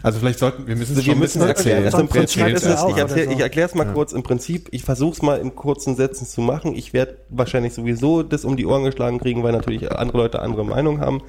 Also 0.03 0.19
vielleicht 0.21 0.39
sollten 0.39 0.67
wir 0.67 0.77
müssen 0.77 0.93
es 0.93 0.99
Also 0.99 1.03
schon 1.03 1.07
wir 1.07 1.15
ein 1.17 1.19
müssen 1.21 1.39
bisschen 1.41 1.49
erklären. 1.49 1.85
erzählen. 1.85 1.85
Also 1.87 1.99
im 1.99 2.09
Prinzip 2.09 2.43
Erzähl's 2.43 2.63
ist 2.63 2.69
es, 2.69 2.97
erst 3.17 3.17
ich 3.33 3.41
erkläre 3.41 3.69
es 3.69 3.75
mal 3.75 3.85
kurz 3.93 4.13
im 4.13 4.23
Prinzip. 4.23 4.69
Ich 4.73 4.83
versuche 4.85 5.13
es 5.15 5.23
mal 5.23 5.39
in 5.39 5.55
kurzen 5.55 5.97
Sätzen 5.97 6.27
zu 6.27 6.41
machen. 6.41 6.75
Ich 6.75 6.93
werde 6.93 7.17
wahrscheinlich 7.29 7.75
sowieso 7.75 8.23
das 8.23 8.45
um 8.45 8.57
die 8.57 8.67
Ohren 8.67 8.85
geschlagen 8.85 9.19
kriegen, 9.19 9.43
weil 9.43 9.53
natürlich 9.53 9.91
andere 9.93 10.19
Leute 10.19 10.41
andere 10.41 10.65
Meinung 10.65 11.01
haben. 11.01 11.23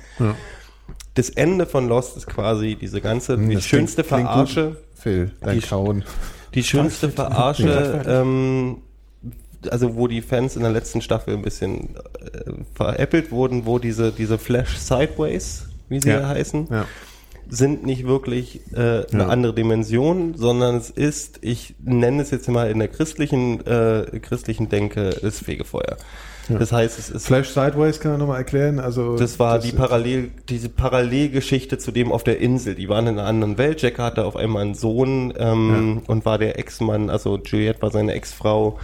Das 1.14 1.30
Ende 1.30 1.66
von 1.66 1.88
Lost 1.88 2.16
ist 2.18 2.28
quasi 2.28 2.78
diese 2.80 3.02
ganze, 3.02 3.38
die 3.38 3.44
Hm, 3.46 3.54
Das 3.56 3.66
schönste 3.66 4.04
klingt- 4.04 4.22
klingt 4.30 4.30
Verarsche, 4.30 4.66
Gut. 4.70 4.78
Phil, 4.96 5.32
dein 5.42 5.60
Die- 5.60 5.66
Kauen. 5.68 6.04
die 6.54 6.64
schönste 6.64 7.10
Verarsche, 7.10 8.04
ähm, 8.08 8.78
also 9.72 9.96
wo 9.96 10.08
die 10.08 10.22
Fans 10.22 10.56
in 10.56 10.62
der 10.62 10.72
letzten 10.72 11.02
Staffel 11.02 11.34
ein 11.34 11.42
bisschen 11.42 11.96
äh, 11.96 12.52
veräppelt 12.76 13.32
wurden, 13.32 13.66
wo 13.66 13.80
diese, 13.80 14.12
diese 14.12 14.38
Flash 14.38 14.78
Sideways, 14.78 15.66
wie 15.90 16.00
sie 16.00 16.10
Ja. 16.10 16.22
ja 16.22 16.28
heißen, 16.30 16.68
Ja. 16.72 16.86
Sind 17.50 17.86
nicht 17.86 18.06
wirklich 18.08 18.62
äh, 18.74 18.78
eine 18.78 19.06
Ja. 19.12 19.28
andere 19.28 19.54
Dimension, 19.54 20.34
sondern 20.36 20.76
es 20.78 20.90
ist, 20.90 21.40
ich 21.42 21.76
nenne 21.84 22.22
es 22.22 22.32
jetzt 22.32 22.48
mal 22.50 22.70
in 22.70 22.80
der 22.80 22.88
christlichen, 22.88 23.66
äh, 23.66 24.20
christlichen 24.22 24.70
Denke, 24.70 25.16
das 25.22 25.40
Fegefeuer. 25.40 25.98
Das 26.50 26.72
heißt, 26.72 26.98
es 26.98 27.10
ist 27.10 27.28
Flash 27.28 27.50
Sideways 27.50 28.00
kann 28.00 28.12
man 28.12 28.22
nochmal 28.22 28.38
erklären. 28.38 28.80
Also 28.80 29.18
das 29.18 29.38
war 29.38 29.60
die 29.60 29.74
Parallel, 29.74 30.32
diese 30.48 30.70
Parallelgeschichte 30.70 31.78
zu 31.78 31.92
dem 31.92 32.10
auf 32.12 32.24
der 32.24 32.40
Insel. 32.40 32.76
Die 32.76 32.88
waren 32.88 33.06
in 33.08 33.20
einer 33.20 33.28
anderen 33.28 33.58
Welt. 33.58 33.82
Jack 33.82 34.00
hatte 34.00 34.24
auf 34.24 34.38
einmal 34.38 34.62
einen 34.62 34.74
Sohn 34.74 35.34
ähm, 35.38 36.04
und 36.08 36.24
war 36.26 36.38
der 36.38 36.58
Ex-Mann, 36.58 37.10
also 37.10 37.38
Juliette 37.38 37.82
war 37.82 37.92
seine 37.92 38.14
Ex-Frau. 38.14 38.80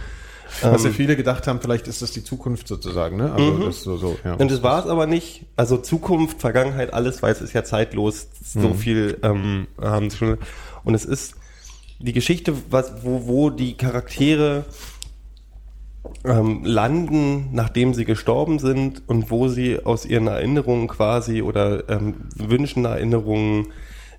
Was 0.62 0.84
ja 0.84 0.90
viele 0.90 1.16
gedacht 1.16 1.46
haben, 1.46 1.60
vielleicht 1.60 1.88
ist 1.88 2.02
das 2.02 2.12
die 2.12 2.22
Zukunft 2.22 2.68
sozusagen, 2.68 3.16
ne? 3.16 3.32
Also 3.32 3.58
das 3.58 3.76
ist 3.76 3.82
so, 3.82 3.96
so, 3.96 4.16
ja. 4.24 4.34
Mhm. 4.34 4.40
Und 4.40 4.50
das 4.50 4.62
war 4.62 4.82
es 4.82 4.90
aber 4.90 5.06
nicht. 5.06 5.46
Also 5.56 5.76
Zukunft, 5.78 6.40
Vergangenheit, 6.40 6.92
alles, 6.92 7.22
weil 7.22 7.32
es 7.32 7.40
ist 7.40 7.52
ja 7.52 7.64
zeitlos. 7.64 8.28
So 8.42 8.74
viel 8.74 9.18
ähm, 9.22 9.66
haben 9.80 10.10
sie 10.10 10.16
schon. 10.16 10.38
Und 10.84 10.94
es 10.94 11.04
ist 11.04 11.34
die 11.98 12.12
Geschichte, 12.12 12.54
was, 12.70 13.04
wo, 13.04 13.26
wo 13.26 13.50
die 13.50 13.76
Charaktere 13.76 14.64
ähm, 16.24 16.64
landen, 16.64 17.48
nachdem 17.52 17.94
sie 17.94 18.04
gestorben 18.04 18.58
sind 18.58 19.02
und 19.06 19.30
wo 19.30 19.48
sie 19.48 19.84
aus 19.84 20.04
ihren 20.04 20.26
Erinnerungen 20.26 20.88
quasi 20.88 21.42
oder 21.42 21.88
ähm, 21.88 22.14
Wünschen, 22.36 22.84
Erinnerungen 22.84 23.68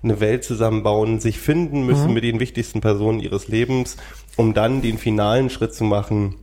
eine 0.02 0.20
Welt 0.20 0.44
zusammenbauen, 0.44 1.20
sich 1.20 1.38
finden 1.38 1.84
müssen 1.84 2.12
mit 2.12 2.22
den 2.22 2.38
wichtigsten 2.38 2.80
Personen 2.80 3.18
ihres 3.18 3.48
Lebens, 3.48 3.96
um 4.36 4.54
dann 4.54 4.82
den 4.82 4.98
finalen 4.98 5.50
Schritt 5.50 5.74
zu 5.74 5.84
machen 5.84 6.36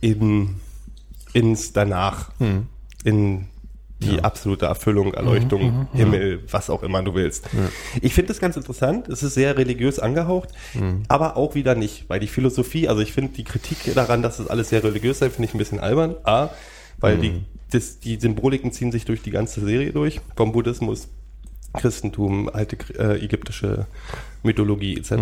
in, 0.00 0.56
ins 1.32 1.72
Danach, 1.72 2.30
in 3.04 3.46
die 4.02 4.22
absolute 4.24 4.64
Erfüllung, 4.64 5.12
Erleuchtung, 5.12 5.88
Himmel, 5.92 6.40
was 6.50 6.70
auch 6.70 6.82
immer 6.82 7.02
du 7.02 7.14
willst. 7.14 7.48
Ich 8.00 8.14
finde 8.14 8.28
das 8.28 8.40
ganz 8.40 8.56
interessant. 8.56 9.08
Es 9.08 9.22
ist 9.22 9.34
sehr 9.34 9.58
religiös 9.58 9.98
angehaucht, 9.98 10.48
aber 11.08 11.36
auch 11.36 11.54
wieder 11.54 11.74
nicht, 11.74 12.08
weil 12.08 12.18
die 12.18 12.26
Philosophie, 12.26 12.88
also 12.88 13.02
ich 13.02 13.12
finde 13.12 13.32
die 13.32 13.44
Kritik 13.44 13.94
daran, 13.94 14.22
dass 14.22 14.38
das 14.38 14.46
alles 14.48 14.70
sehr 14.70 14.82
religiös 14.82 15.18
sei, 15.18 15.28
finde 15.28 15.48
ich 15.48 15.54
ein 15.54 15.58
bisschen 15.58 15.80
albern. 15.80 16.14
A, 16.24 16.48
weil 16.98 17.16
die, 17.18 17.42
das, 17.70 18.00
die 18.00 18.18
Symboliken 18.18 18.72
ziehen 18.72 18.90
sich 18.90 19.04
durch 19.04 19.22
die 19.22 19.30
ganze 19.30 19.60
Serie 19.60 19.92
durch, 19.92 20.20
vom 20.34 20.52
Buddhismus, 20.52 21.08
Christentum, 21.74 22.48
alte 22.48 22.76
äh, 22.98 23.22
ägyptische 23.22 23.86
Mythologie 24.42 24.96
etc. 24.96 25.12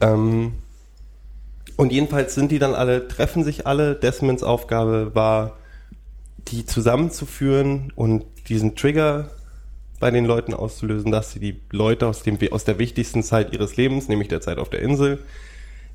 Ähm, 0.00 0.52
und 1.80 1.92
jedenfalls 1.92 2.34
sind 2.34 2.50
die 2.52 2.58
dann 2.58 2.74
alle, 2.74 3.08
treffen 3.08 3.42
sich 3.42 3.66
alle. 3.66 3.94
Desmonds 3.94 4.42
Aufgabe 4.42 5.14
war, 5.14 5.56
die 6.48 6.66
zusammenzuführen 6.66 7.90
und 7.96 8.24
diesen 8.48 8.76
Trigger 8.76 9.30
bei 9.98 10.10
den 10.10 10.26
Leuten 10.26 10.52
auszulösen, 10.54 11.10
dass 11.10 11.32
sie 11.32 11.40
die 11.40 11.60
Leute 11.70 12.06
aus, 12.06 12.22
dem, 12.22 12.38
aus 12.52 12.64
der 12.64 12.78
wichtigsten 12.78 13.22
Zeit 13.22 13.52
ihres 13.54 13.76
Lebens, 13.76 14.08
nämlich 14.08 14.28
der 14.28 14.40
Zeit 14.40 14.58
auf 14.58 14.68
der 14.68 14.80
Insel, 14.80 15.18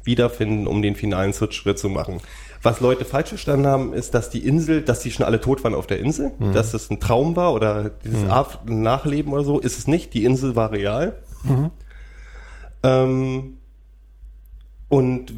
wiederfinden, 0.03 0.67
um 0.67 0.81
den 0.81 0.95
finalen 0.95 1.33
Schritt 1.33 1.79
zu 1.79 1.89
machen. 1.89 2.19
Was 2.63 2.79
Leute 2.79 3.05
falsch 3.05 3.29
verstanden 3.29 3.67
haben, 3.67 3.93
ist, 3.93 4.13
dass 4.15 4.29
die 4.31 4.45
Insel, 4.45 4.81
dass 4.81 5.01
die 5.01 5.11
schon 5.11 5.25
alle 5.25 5.39
tot 5.39 5.63
waren 5.63 5.75
auf 5.75 5.87
der 5.87 5.99
Insel, 5.99 6.31
dass 6.53 6.71
das 6.71 6.89
ein 6.89 6.99
Traum 6.99 7.35
war 7.35 7.53
oder 7.53 7.91
dieses 8.03 8.23
Af- 8.29 8.59
Nachleben 8.65 9.33
oder 9.33 9.43
so, 9.43 9.59
ist 9.59 9.77
es 9.77 9.87
nicht. 9.87 10.13
Die 10.15 10.23
Insel 10.25 10.55
war 10.55 10.71
real. 10.71 11.15
Ähm, 12.83 13.57
und 14.89 15.33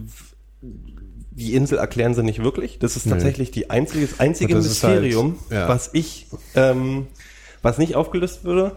die 0.62 1.54
Insel 1.54 1.78
erklären 1.78 2.14
sie 2.16 2.24
nicht 2.24 2.44
wirklich. 2.44 2.80
Das 2.80 2.96
ist 2.96 3.08
tatsächlich 3.08 3.52
die 3.52 3.70
einzige, 3.70 4.08
das 4.08 4.20
einzige 4.20 4.56
das 4.56 4.84
halt- 4.84 5.02
Mysterium, 5.02 5.40
ja. 5.52 5.68
was 5.70 5.92
ich, 5.94 6.28
ähm, 6.56 7.08
was 7.62 7.78
nicht 7.78 7.96
aufgelöst 7.96 8.44
würde. 8.44 8.76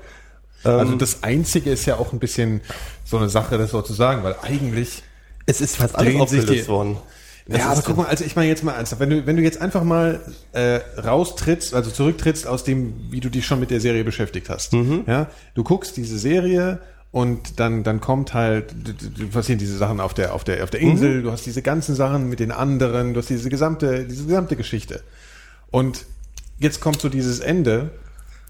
also 0.62 0.96
das 0.96 1.22
Einzige 1.22 1.70
ist 1.70 1.86
ja 1.86 1.96
auch 1.96 2.12
ein 2.12 2.18
bisschen 2.18 2.60
so 3.04 3.16
eine 3.16 3.30
Sache, 3.30 3.56
das 3.56 3.70
so 3.70 3.80
zu 3.80 3.94
sagen, 3.94 4.22
weil 4.22 4.36
eigentlich 4.42 5.02
Es 5.46 5.60
ist 5.62 5.76
fast 5.76 5.96
alles 5.96 6.14
aufgelöst 6.20 6.68
worden. 6.68 6.98
Es 7.46 7.58
Ja, 7.58 7.70
aber 7.70 7.82
guck 7.82 7.96
mal, 7.96 8.06
also 8.06 8.24
ich 8.24 8.36
meine 8.36 8.48
jetzt 8.48 8.62
mal 8.62 8.74
ernsthaft, 8.74 9.00
wenn 9.00 9.10
du, 9.10 9.26
wenn 9.26 9.36
du 9.36 9.42
jetzt 9.42 9.60
einfach 9.60 9.82
mal 9.82 10.20
äh, 10.52 10.80
raustrittst, 11.00 11.72
also 11.74 11.90
zurücktrittst 11.90 12.46
aus 12.46 12.62
dem, 12.62 13.10
wie 13.10 13.20
du 13.20 13.30
dich 13.30 13.46
schon 13.46 13.58
mit 13.58 13.70
der 13.70 13.80
Serie 13.80 14.04
beschäftigt 14.04 14.50
hast. 14.50 14.74
Mhm. 14.74 15.04
Ja, 15.06 15.30
du 15.54 15.64
guckst 15.64 15.96
diese 15.96 16.18
Serie 16.18 16.80
und 17.12 17.58
dann, 17.58 17.82
dann 17.82 18.00
kommt 18.00 18.34
halt, 18.34 18.74
passieren 19.32 19.58
diese 19.58 19.76
Sachen 19.76 20.00
auf 20.00 20.14
der, 20.14 20.34
auf 20.34 20.44
der, 20.44 20.62
auf 20.62 20.70
der 20.70 20.80
Mhm. 20.80 20.90
Insel, 20.90 21.22
du 21.22 21.32
hast 21.32 21.44
diese 21.44 21.62
ganzen 21.62 21.94
Sachen 21.94 22.28
mit 22.28 22.38
den 22.40 22.52
anderen, 22.52 23.14
du 23.14 23.20
hast 23.20 23.30
diese 23.30 23.50
gesamte, 23.50 24.06
diese 24.06 24.26
gesamte 24.26 24.56
Geschichte. 24.56 25.02
Und 25.70 26.06
jetzt 26.58 26.80
kommt 26.80 27.00
so 27.00 27.08
dieses 27.08 27.40
Ende 27.40 27.90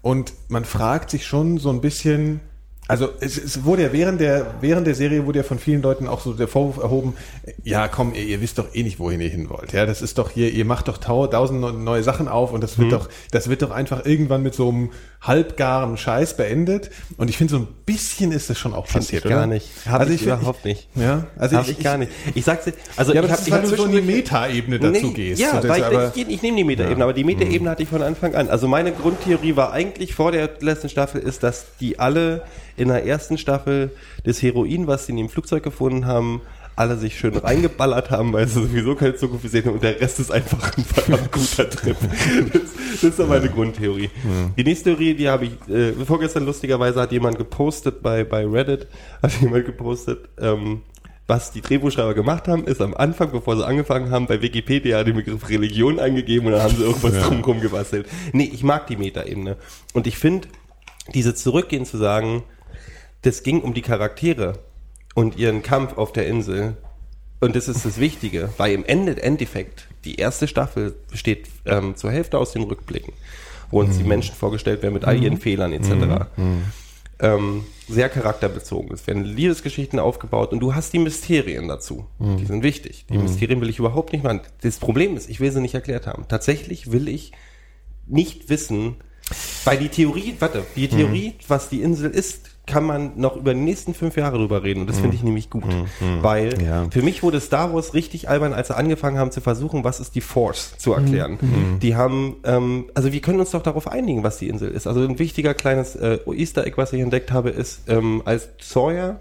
und 0.01 0.33
man 0.49 0.65
fragt 0.65 1.09
sich 1.09 1.25
schon 1.25 1.57
so 1.57 1.69
ein 1.71 1.81
bisschen, 1.81 2.39
also 2.91 3.09
es, 3.19 3.37
es 3.37 3.63
wurde 3.63 3.83
ja 3.83 3.93
während 3.93 4.21
der, 4.21 4.55
während 4.61 4.85
der 4.87 4.95
Serie 4.95 5.25
wurde 5.25 5.39
ja 5.39 5.43
von 5.43 5.59
vielen 5.59 5.81
Leuten 5.81 6.07
auch 6.07 6.21
so 6.21 6.33
der 6.33 6.47
Vorwurf 6.47 6.77
erhoben, 6.83 7.13
ja 7.63 7.87
komm, 7.87 8.13
ihr, 8.13 8.23
ihr 8.23 8.41
wisst 8.41 8.57
doch 8.57 8.73
eh 8.75 8.83
nicht, 8.83 8.99
wohin 8.99 9.19
ihr 9.21 9.29
hin 9.29 9.49
wollt. 9.49 9.73
Ja, 9.73 9.85
das 9.85 10.01
ist 10.01 10.17
doch 10.17 10.29
hier, 10.29 10.51
ihr 10.51 10.65
macht 10.65 10.87
doch 10.87 10.97
tau, 10.97 11.27
tausend 11.27 11.61
neu- 11.61 11.71
neue 11.71 12.03
Sachen 12.03 12.27
auf 12.27 12.51
und 12.53 12.61
das 12.61 12.77
Mhm. 12.77 12.83
wird 12.83 12.93
doch, 12.93 13.09
das 13.31 13.49
wird 13.49 13.61
doch 13.61 13.71
einfach 13.71 14.05
irgendwann 14.05 14.43
mit 14.43 14.53
so 14.53 14.69
einem 14.69 14.89
halbgaren 15.21 15.97
Scheiß 15.97 16.35
beendet. 16.35 16.89
Und 17.17 17.29
ich 17.29 17.37
finde, 17.37 17.51
so 17.51 17.57
ein 17.59 17.67
bisschen 17.85 18.31
ist 18.31 18.49
das 18.49 18.57
schon 18.57 18.73
auch 18.73 18.87
Find 18.87 19.03
passiert, 19.05 19.23
ich 19.25 19.29
gar 19.29 19.39
oder? 19.39 19.47
nicht. 19.47 19.69
Hab 19.87 20.01
ich 20.09 20.21
find- 20.21 20.23
überhaupt 20.37 20.65
nicht. 20.65 20.87
Ja, 20.95 21.25
also 21.37 21.57
Hab 21.57 21.67
ich, 21.67 21.79
gar 21.79 21.97
nicht. 21.97 22.11
Ich 22.33 22.43
sag's 22.43 22.65
dir, 22.65 22.73
also 22.97 23.13
Ja, 23.13 23.21
ich 23.21 23.27
das 23.27 23.31
hab, 23.33 23.39
ist, 23.41 23.47
ich 23.47 23.53
weil 23.53 23.61
hab 23.71 23.77
so 23.77 23.85
in 23.85 23.91
die 23.91 24.01
Metaebene 24.01 24.79
dazu 24.79 25.07
Nee, 25.07 25.13
gehst. 25.13 25.41
Ja, 25.41 25.61
weil 25.63 25.79
ich, 25.79 25.85
aber- 25.85 26.11
ich, 26.15 26.27
ich 26.27 26.41
nehme 26.41 26.57
die 26.57 26.63
Metaebene, 26.63 27.03
aber 27.03 27.13
die 27.13 27.23
Metaebene 27.23 27.69
hatte 27.69 27.83
ich 27.83 27.89
von 27.89 28.01
Anfang 28.01 28.33
an. 28.35 28.49
Also 28.49 28.67
meine 28.67 28.91
Grundtheorie 28.91 29.55
war 29.55 29.71
eigentlich 29.71 30.15
vor 30.15 30.31
der 30.31 30.49
letzten 30.59 30.89
Staffel 30.89 31.21
ist, 31.21 31.43
dass 31.43 31.65
die 31.79 31.99
alle 31.99 32.41
in 32.77 32.87
der 32.89 33.05
ersten 33.05 33.37
Staffel 33.37 33.91
das 34.23 34.41
Heroin, 34.41 34.87
was 34.87 35.05
sie 35.05 35.11
in 35.11 35.17
dem 35.17 35.29
Flugzeug 35.29 35.63
gefunden 35.63 36.05
haben, 36.05 36.41
alle 36.75 36.95
sich 36.97 37.19
schön 37.19 37.35
reingeballert 37.35 38.09
haben, 38.11 38.31
weil 38.33 38.47
sie 38.47 38.53
sowieso 38.61 38.95
keine 38.95 39.15
Zukunft 39.15 39.43
gesehen 39.43 39.65
haben 39.65 39.73
und 39.73 39.83
der 39.83 39.99
Rest 39.99 40.19
ist 40.19 40.31
einfach 40.31 40.75
ein 40.77 40.83
verdammt 40.85 41.31
guter 41.31 41.69
Trip. 41.69 41.97
Das, 42.53 42.61
das 42.93 43.03
ist 43.03 43.17
so 43.17 43.25
meine 43.27 43.49
Grundtheorie. 43.49 44.09
Die 44.57 44.63
nächste 44.63 44.85
Theorie, 44.95 45.13
die 45.13 45.27
habe 45.29 45.45
ich, 45.45 45.51
äh, 45.69 45.91
vorgestern 46.05 46.45
lustigerweise 46.45 46.99
hat 47.01 47.11
jemand 47.11 47.37
gepostet 47.37 48.01
bei, 48.01 48.23
bei 48.23 48.45
Reddit, 48.47 48.87
hat 49.21 49.31
jemand 49.41 49.65
gepostet, 49.65 50.29
ähm, 50.39 50.81
was 51.27 51.51
die 51.51 51.61
Drehbuchschreiber 51.61 52.13
gemacht 52.13 52.47
haben, 52.47 52.65
ist 52.65 52.81
am 52.81 52.93
Anfang, 52.93 53.31
bevor 53.31 53.55
sie 53.57 53.65
angefangen 53.65 54.09
haben, 54.09 54.25
bei 54.27 54.41
Wikipedia 54.41 55.03
den 55.03 55.15
Begriff 55.15 55.49
Religion 55.49 55.99
eingegeben 55.99 56.47
und 56.47 56.53
dann 56.53 56.63
haben 56.63 56.75
sie 56.75 56.83
irgendwas 56.83 57.13
Ja. 57.15 57.21
drumherum 57.27 57.61
gebastelt. 57.61 58.07
Nee, 58.33 58.49
ich 58.51 58.63
mag 58.63 58.87
die 58.87 58.97
Metaebene. 58.97 59.57
Und 59.93 60.07
ich 60.07 60.17
finde, 60.17 60.47
diese 61.13 61.35
Zurückgehen 61.35 61.85
zu 61.85 61.97
sagen, 61.97 62.43
das 63.21 63.43
ging 63.43 63.61
um 63.61 63.73
die 63.73 63.81
Charaktere 63.81 64.59
und 65.15 65.37
ihren 65.37 65.63
Kampf 65.63 65.97
auf 65.97 66.11
der 66.13 66.27
Insel. 66.27 66.75
Und 67.39 67.55
das 67.55 67.67
ist 67.67 67.85
das 67.85 67.99
Wichtige, 67.99 68.49
weil 68.57 68.73
im 68.73 68.85
Ende, 68.85 69.21
Endeffekt, 69.21 69.87
die 70.05 70.15
erste 70.15 70.47
Staffel 70.47 70.95
besteht 71.09 71.47
ähm, 71.65 71.95
zur 71.95 72.11
Hälfte 72.11 72.37
aus 72.37 72.51
den 72.51 72.63
Rückblicken, 72.63 73.13
wo 73.71 73.79
uns 73.79 73.97
die 73.97 74.03
Menschen 74.03 74.35
vorgestellt 74.35 74.81
werden 74.83 74.93
mit 74.93 75.05
all 75.05 75.21
ihren 75.21 75.37
Fehlern 75.37 75.73
etc. 75.73 76.27
Ähm, 77.19 77.65
sehr 77.87 78.09
charakterbezogen. 78.09 78.91
Es 78.93 79.05
werden 79.05 79.23
Liebesgeschichten 79.25 79.99
aufgebaut 79.99 80.53
und 80.53 80.59
du 80.59 80.73
hast 80.73 80.93
die 80.93 80.99
Mysterien 80.99 81.67
dazu. 81.67 82.05
Die 82.39 82.45
sind 82.45 82.63
wichtig. 82.63 83.05
Die 83.09 83.17
Mysterien 83.17 83.61
will 83.61 83.69
ich 83.69 83.79
überhaupt 83.79 84.13
nicht 84.13 84.23
machen. 84.23 84.41
Das 84.61 84.77
Problem 84.77 85.17
ist, 85.17 85.29
ich 85.29 85.39
will 85.39 85.51
sie 85.51 85.61
nicht 85.61 85.75
erklärt 85.75 86.07
haben. 86.07 86.25
Tatsächlich 86.27 86.91
will 86.91 87.07
ich 87.07 87.31
nicht 88.07 88.49
wissen, 88.49 88.95
weil 89.63 89.77
die 89.77 89.89
Theorie, 89.89 90.35
warte, 90.39 90.65
die 90.75 90.87
Theorie, 90.87 91.35
was 91.47 91.69
die 91.69 91.81
Insel 91.81 92.09
ist, 92.09 92.50
kann 92.71 92.83
man 92.85 93.11
noch 93.17 93.35
über 93.35 93.53
die 93.53 93.59
nächsten 93.59 93.93
fünf 93.93 94.15
Jahre 94.15 94.37
drüber 94.37 94.63
reden. 94.63 94.81
Und 94.81 94.89
das 94.89 94.99
finde 94.99 95.15
ich 95.15 95.23
nämlich 95.23 95.49
gut. 95.49 95.63
Weil 96.21 96.61
Ja. 96.61 96.87
für 96.89 97.01
mich 97.01 97.21
wurde 97.21 97.39
Star 97.41 97.73
Wars 97.73 97.93
richtig 97.93 98.29
albern, 98.29 98.53
als 98.53 98.69
sie 98.69 98.75
angefangen 98.77 99.17
haben 99.17 99.31
zu 99.31 99.41
versuchen, 99.41 99.83
was 99.83 99.99
ist 99.99 100.15
die 100.15 100.21
Force 100.21 100.75
zu 100.77 100.93
erklären. 100.93 101.37
Die 101.81 101.95
haben, 101.95 102.37
ähm, 102.45 102.85
also 102.93 103.11
wir 103.11 103.19
können 103.21 103.39
uns 103.41 103.51
doch 103.51 103.61
darauf 103.63 103.87
einigen, 103.87 104.23
was 104.23 104.37
die 104.37 104.47
Insel 104.47 104.69
ist. 104.71 104.87
Also 104.87 105.01
ein 105.01 105.19
wichtiger 105.19 105.53
kleines 105.53 105.95
äh, 105.95 106.19
Easter 106.33 106.65
Egg, 106.65 106.77
was 106.77 106.93
ich 106.93 107.01
entdeckt 107.01 107.31
habe, 107.31 107.49
ist, 107.49 107.81
ähm, 107.89 108.21
als 108.25 108.47
Sawyer 108.61 109.19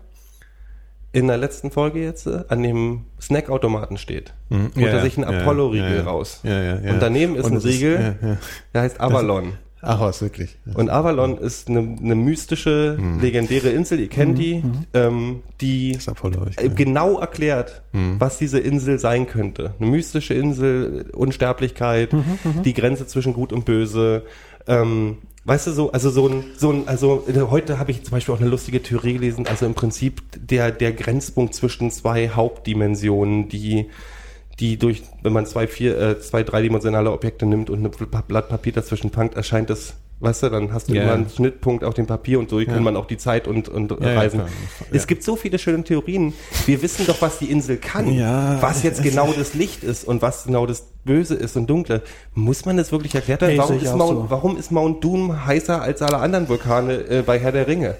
in 1.12 1.26
der 1.26 1.38
letzten 1.38 1.72
Folge 1.72 2.00
jetzt 2.04 2.26
äh, 2.28 2.44
an 2.48 2.62
dem 2.62 3.06
Snackautomaten 3.20 3.98
steht, 3.98 4.32
holt 4.50 4.76
Ja, 4.76 4.88
er 4.88 5.02
sich 5.02 5.18
einen 5.18 5.28
ja, 5.28 5.40
Apollo-Riegel 5.40 5.90
ja, 5.90 5.96
ja. 5.96 6.02
raus. 6.04 6.38
Ja, 6.44 6.62
ja, 6.62 6.78
ja. 6.80 6.92
Und 6.92 7.00
daneben 7.02 7.34
ist 7.34 7.46
Und 7.46 7.52
ein 7.52 7.54
das 7.56 7.64
ist- 7.64 7.72
Riegel, 7.74 8.16
ja, 8.22 8.28
ja. 8.28 8.36
der 8.74 8.82
heißt 8.82 9.00
Avalon. 9.00 9.54
Ach 9.54 9.69
was, 9.82 10.20
wirklich. 10.20 10.56
Und 10.74 10.90
Avalon 10.90 11.38
ist 11.38 11.68
eine, 11.68 11.80
eine 11.80 12.14
mystische, 12.14 12.96
Hm. 12.98 13.20
legendäre 13.20 13.70
Insel, 13.70 14.00
ihr 14.00 14.08
kennt 14.08 14.38
die, 14.38 14.62
ähm, 14.94 15.42
die 15.60 15.92
Das 15.92 16.02
ist 16.02 16.08
Apollo, 16.08 16.46
äh, 16.56 16.68
genau 16.68 17.18
erklärt, 17.18 17.82
Hm. 17.92 18.16
was 18.18 18.38
diese 18.38 18.58
Insel 18.58 18.98
sein 18.98 19.26
könnte. 19.26 19.74
Eine 19.80 19.90
mystische 19.90 20.34
Insel, 20.34 21.06
Unsterblichkeit, 21.12 22.10
die 22.64 22.74
Grenze 22.74 23.06
zwischen 23.06 23.32
Gut 23.32 23.52
und 23.52 23.64
Böse. 23.64 24.24
Ähm, 24.66 25.18
weißt 25.46 25.68
du, 25.68 25.72
so, 25.72 25.90
also 25.92 26.10
so 26.10 26.28
ein, 26.28 26.44
so 26.56 26.70
ein, 26.70 26.86
also 26.86 27.24
äh, 27.26 27.40
heute 27.50 27.78
habe 27.78 27.90
ich 27.90 28.02
zum 28.04 28.12
Beispiel 28.12 28.34
auch 28.34 28.40
eine 28.40 28.50
lustige 28.50 28.82
Theorie 28.82 29.14
gelesen, 29.14 29.46
also 29.46 29.64
im 29.64 29.74
Prinzip 29.74 30.20
der, 30.36 30.70
der 30.70 30.92
Grenzpunkt 30.92 31.54
zwischen 31.54 31.90
zwei 31.90 32.28
Hauptdimensionen, 32.28 33.48
die 33.48 33.86
die 34.60 34.76
durch, 34.78 35.02
wenn 35.22 35.32
man 35.32 35.46
zwei, 35.46 35.66
vier, 35.66 35.98
äh, 35.98 36.20
zwei 36.20 36.42
dreidimensionale 36.42 37.10
Objekte 37.10 37.46
nimmt 37.46 37.70
und 37.70 37.84
ein 37.84 37.90
Blatt 38.28 38.48
Papier 38.48 38.72
dazwischen 38.72 39.10
packt, 39.10 39.34
erscheint 39.34 39.70
das, 39.70 39.94
weißt 40.20 40.42
du, 40.44 40.48
dann 40.50 40.72
hast 40.74 40.90
du 40.90 40.94
Ja. 40.94 41.02
immer 41.04 41.12
einen 41.14 41.30
Schnittpunkt 41.30 41.82
auf 41.82 41.94
dem 41.94 42.06
Papier 42.06 42.38
und 42.38 42.50
so 42.50 42.62
kann 42.64 42.82
man 42.82 42.94
auch 42.96 43.06
die 43.06 43.16
Zeit 43.16 43.48
und, 43.48 43.68
und 43.70 43.90
Ja, 43.92 44.10
ja, 44.12 44.18
reisen. 44.18 44.40
klar. 44.40 44.50
Es 44.92 45.02
Ja. 45.02 45.06
gibt 45.06 45.22
so 45.24 45.34
viele 45.36 45.58
schöne 45.58 45.82
Theorien. 45.82 46.34
Wir 46.66 46.82
wissen 46.82 47.06
doch, 47.06 47.22
was 47.22 47.38
die 47.38 47.50
Insel 47.50 47.78
kann. 47.78 48.12
Ja, 48.12 48.58
was 48.60 48.82
jetzt 48.82 49.02
genau 49.02 49.32
das 49.32 49.54
Licht 49.54 49.82
ist 49.82 50.04
und 50.04 50.20
was 50.20 50.44
genau 50.44 50.66
das 50.66 50.84
Böse 51.04 51.34
ist 51.34 51.56
und 51.56 51.66
Dunkle. 51.68 52.02
Muss 52.34 52.66
man 52.66 52.76
das 52.76 52.92
wirklich 52.92 53.14
erklärt 53.14 53.40
haben? 53.42 53.52
Nee, 53.52 53.58
Warum 53.58 53.78
ist, 53.78 53.96
Mount, 53.96 54.10
so. 54.18 54.26
warum 54.28 54.56
ist 54.58 54.70
Mount 54.70 55.02
Doom 55.02 55.46
heißer 55.46 55.80
als 55.80 56.02
alle 56.02 56.18
anderen 56.18 56.48
Vulkane 56.50 56.92
äh, 57.08 57.22
bei 57.24 57.38
Herr 57.38 57.52
der 57.52 57.66
Ringe? 57.66 57.96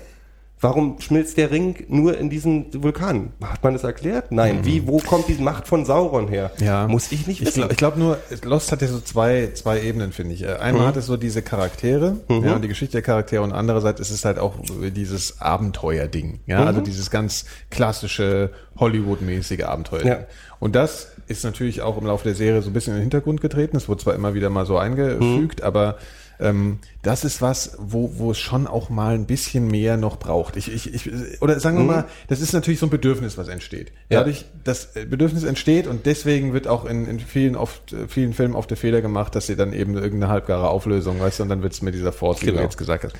Warum 0.63 1.01
schmilzt 1.01 1.39
der 1.39 1.51
Ring 1.51 1.85
nur 1.89 2.19
in 2.19 2.29
diesen 2.29 2.67
Vulkan? 2.83 3.33
Hat 3.43 3.65
man 3.65 3.73
das 3.73 3.83
erklärt? 3.83 4.31
Nein. 4.31 4.61
Wie, 4.63 4.87
wo 4.87 4.99
kommt 4.99 5.29
die 5.29 5.35
Macht 5.35 5.67
von 5.67 5.87
Sauron 5.87 6.29
her? 6.29 6.51
Mhm. 6.59 6.65
Ja. 6.67 6.87
Muss 6.87 7.11
ich 7.13 7.27
nicht 7.27 7.41
Ich 7.41 7.47
wissen. 7.47 7.61
glaube 7.63 7.75
glaub 7.77 7.97
nur, 7.97 8.19
Lost 8.45 8.71
hat 8.71 8.83
ja 8.83 8.89
so 8.89 9.01
zwei, 9.01 9.51
zwei 9.55 9.81
Ebenen, 9.81 10.13
finde 10.13 10.35
ich. 10.35 10.43
Äh, 10.43 10.57
Einmal 10.57 10.87
hat 10.87 10.97
es 10.97 11.07
so 11.07 11.17
diese 11.17 11.41
Charaktere, 11.41 12.17
ja, 12.29 12.55
und 12.55 12.63
die 12.63 12.69
Geschichte 12.69 12.93
der 12.93 13.03
Charaktere 13.03 13.43
und 13.43 13.53
andererseits 13.53 14.01
ist 14.01 14.11
es 14.11 14.25
halt 14.27 14.39
auch 14.39 14.55
dieses 14.95 15.41
Abenteuerding, 15.41 16.41
ja, 16.47 16.65
also 16.65 16.81
dieses 16.83 17.11
ganz 17.11 17.47
klassische 17.71 18.51
Hollywood-mäßige 18.79 19.65
Abenteuer. 19.65 20.05
Ja. 20.05 20.19
Und 20.59 20.75
das 20.77 21.13
ist 21.27 21.43
natürlich 21.45 21.81
auch 21.81 21.97
im 21.97 22.07
Laufe 22.07 22.25
der 22.25 22.35
Serie 22.35 22.61
so 22.61 22.69
ein 22.71 22.73
bisschen 22.75 22.93
in 22.93 22.99
den 22.99 23.03
Hintergrund 23.05 23.41
getreten. 23.41 23.77
Es 23.77 23.89
wurde 23.89 24.03
zwar 24.03 24.15
immer 24.15 24.35
wieder 24.35 24.51
mal 24.51 24.67
so 24.67 24.77
eingefügt, 24.77 25.63
aber 25.63 25.97
ähm, 26.41 26.79
das 27.03 27.25
ist 27.25 27.41
was, 27.43 27.77
wo, 27.79 28.13
wo 28.19 28.31
es 28.31 28.39
schon 28.39 28.67
auch 28.67 28.91
mal 28.91 29.15
ein 29.15 29.27
bisschen 29.27 29.69
mehr 29.69 29.97
noch 29.97 30.19
braucht. 30.19 30.57
Ich, 30.57 30.73
ich, 30.73 30.93
ich, 30.93 31.43
oder 31.43 31.59
sagen 31.61 31.79
wir 31.79 31.85
mal, 31.85 32.05
das 32.29 32.41
ist 32.41 32.53
natürlich 32.53 32.81
so 32.81 32.87
ein 32.87 32.91
Bedürfnis, 32.91 33.39
was 33.39 33.49
entsteht. 33.49 33.93
Ja. 34.09 34.21
Dadurch, 34.21 34.45
das 34.65 34.93
Bedürfnis 34.93 35.45
entsteht 35.45 35.87
und 35.87 36.07
deswegen 36.07 36.53
wird 36.53 36.67
auch 36.69 36.85
in, 36.85 37.07
in 37.07 37.21
vielen, 37.21 37.57
oft, 37.57 37.95
vielen 38.09 38.33
Filmen 38.33 38.55
oft 38.55 38.71
der 38.71 38.77
Fehler 38.77 39.01
gemacht, 39.01 39.35
dass 39.35 39.47
sie 39.47 39.57
dann 39.57 39.73
eben 39.73 39.95
irgendeine 39.95 40.29
halbgare 40.33 40.69
Auflösung, 40.69 41.21
weißt 41.21 41.39
du, 41.39 41.43
und 41.45 41.49
dann 41.49 41.63
wird 41.63 41.73
es 41.73 41.83
mit 41.83 41.95
dieser 41.95 42.13
Force, 42.13 42.43
wie 42.43 42.47
Genau. 42.47 42.59
du 42.59 42.65
jetzt 42.65 42.79
gesagt 42.79 43.05
hast. 43.05 43.15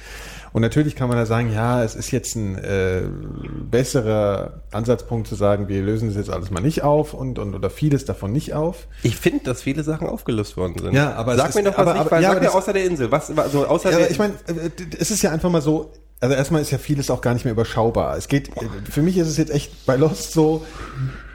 Und 0.53 0.63
natürlich 0.63 0.97
kann 0.97 1.09
man 1.09 1.17
da 1.17 1.27
sagen, 1.27 1.53
ja, 1.53 1.83
es 1.85 1.95
ist 1.95 2.11
jetzt 2.11 2.35
ein 2.35 2.59
äh, 2.59 3.03
besserer 3.71 4.63
Ansatzpunkt 4.73 5.29
zu 5.29 5.35
sagen, 5.35 5.69
wir 5.69 5.81
lösen 5.83 6.09
das 6.09 6.17
jetzt 6.17 6.31
alles 6.31 6.51
mal 6.51 6.61
nicht 6.61 6.83
auf 6.83 7.15
und, 7.15 7.39
und 7.39 7.55
oder 7.55 7.71
vieles 7.71 8.05
davon 8.05 8.33
nicht 8.33 8.53
auf. 8.55 8.87
Ich 9.03 9.17
finde, 9.17 9.45
dass 9.45 9.63
viele 9.63 9.83
Sachen 9.85 10.09
aufgelöst 10.09 10.57
worden 10.57 10.75
sind. 10.81 10.93
Ja, 10.95 11.13
aber 11.15 11.37
sag 11.37 11.51
ist- 11.51 11.55
mir 11.57 11.63
doch 11.65 11.79
was 11.79 11.87
aber- 11.87 11.95
nicht, 11.99 12.11
weil 12.11 12.23
ja, 12.23 12.33
sag 12.33 12.43
mir 12.43 12.55
außer 12.55 12.73
der 12.73 12.85
Insel. 12.85 13.11
Was, 13.13 13.31
also 13.37 13.67
außer 13.67 13.91
Ja, 13.93 13.99
der, 13.99 14.11
ich 14.11 14.19
meine, 14.19 14.35
äh, 14.49 14.71
es 14.99 15.11
ist 15.11 15.23
ja 15.23 15.31
einfach 15.31 15.51
mal 15.51 15.63
so, 15.63 15.93
also 16.21 16.35
erstmal 16.35 16.61
ist 16.63 16.71
ja 16.71 16.79
vieles 16.79 17.11
auch 17.11 17.21
gar 17.21 17.33
nicht 17.35 17.45
mehr 17.45 17.53
überschaubar. 17.53 18.17
Es 18.17 18.29
geht, 18.29 18.49
äh, 18.57 18.67
für 18.91 19.03
mich 19.03 19.17
ist 19.19 19.29
es 19.29 19.37
jetzt 19.37 19.51
echt 19.53 19.87
bei 19.87 19.97
Lost 19.97 20.33
so, 20.33 20.65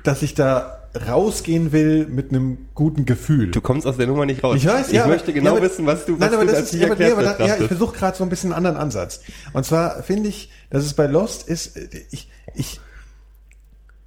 dass 0.03 0.22
ich 0.24 0.36
da 0.36 0.80
rausgehen 1.07 1.71
will 1.71 2.07
mit 2.07 2.29
einem 2.29 2.57
guten 2.73 3.05
Gefühl. 3.05 3.51
du 3.51 3.61
kommst 3.61 3.85
aus 3.87 3.97
der 3.97 4.07
Nummer 4.07 4.25
nicht 4.25 4.43
raus. 4.43 4.55
Ich 4.57 4.65
weiß, 4.65 4.87
ich 4.87 4.93
ja. 4.93 5.07
möchte 5.07 5.25
aber- 5.25 5.33
genau 5.33 5.51
ja, 5.51 5.57
aber- 5.57 5.65
wissen, 5.69 5.85
was 5.85 6.05
du, 6.05 6.13
was 6.13 6.19
Nein, 6.19 6.33
aber 6.33 6.45
du 6.45 6.51
das 6.51 6.57
als 6.59 6.73
ist, 6.73 6.83
aber, 6.83 6.95
nee, 6.95 7.11
aber 7.11 7.23
da, 7.23 7.45
ja, 7.45 7.57
ich 7.57 7.67
versuche 7.67 7.95
gerade 7.97 8.17
so 8.17 8.23
ein 8.23 8.29
bisschen 8.29 8.51
einen 8.53 8.65
anderen 8.65 8.77
Ansatz. 8.77 9.21
Und 9.53 9.65
zwar 9.65 10.03
finde 10.03 10.29
ich, 10.29 10.51
dass 10.69 10.85
es 10.85 10.93
bei 10.93 11.07
Lost 11.07 11.47
ist, 11.47 11.77
ich, 12.11 12.29
ich, 12.53 12.79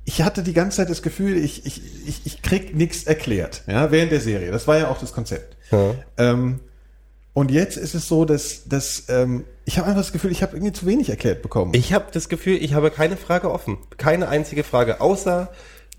ich 0.04 0.22
hatte 0.22 0.42
die 0.42 0.54
ganze 0.54 0.78
Zeit 0.78 0.90
das 0.90 1.02
Gefühl, 1.02 1.36
ich, 1.36 1.66
ich, 1.66 1.82
ich, 2.06 2.22
ich 2.24 2.42
krieg 2.42 2.74
nichts 2.74 3.04
erklärt, 3.04 3.62
ja, 3.66 3.90
während 3.90 4.10
der 4.12 4.20
Serie. 4.20 4.50
Das 4.50 4.66
war 4.66 4.78
ja 4.78 4.88
auch 4.88 4.98
das 4.98 5.12
Konzept. 5.12 5.56
Ja. 5.70 5.94
Ähm, 6.16 6.60
und 7.34 7.50
jetzt 7.52 7.76
ist 7.76 7.94
es 7.94 8.08
so, 8.08 8.24
dass, 8.24 8.64
dass 8.68 9.04
ähm, 9.08 9.44
ich 9.64 9.78
habe 9.78 9.86
einfach 9.86 10.00
das 10.00 10.12
Gefühl, 10.12 10.32
ich 10.32 10.42
habe 10.42 10.56
irgendwie 10.56 10.72
zu 10.72 10.86
wenig 10.86 11.10
erklärt 11.10 11.42
bekommen. 11.42 11.72
Ich 11.74 11.92
habe 11.92 12.06
das 12.10 12.28
Gefühl, 12.28 12.56
ich 12.56 12.72
habe 12.74 12.90
keine 12.90 13.16
Frage 13.16 13.50
offen. 13.52 13.78
Keine 13.96 14.28
einzige 14.28 14.64
Frage, 14.64 15.00
außer, 15.00 15.50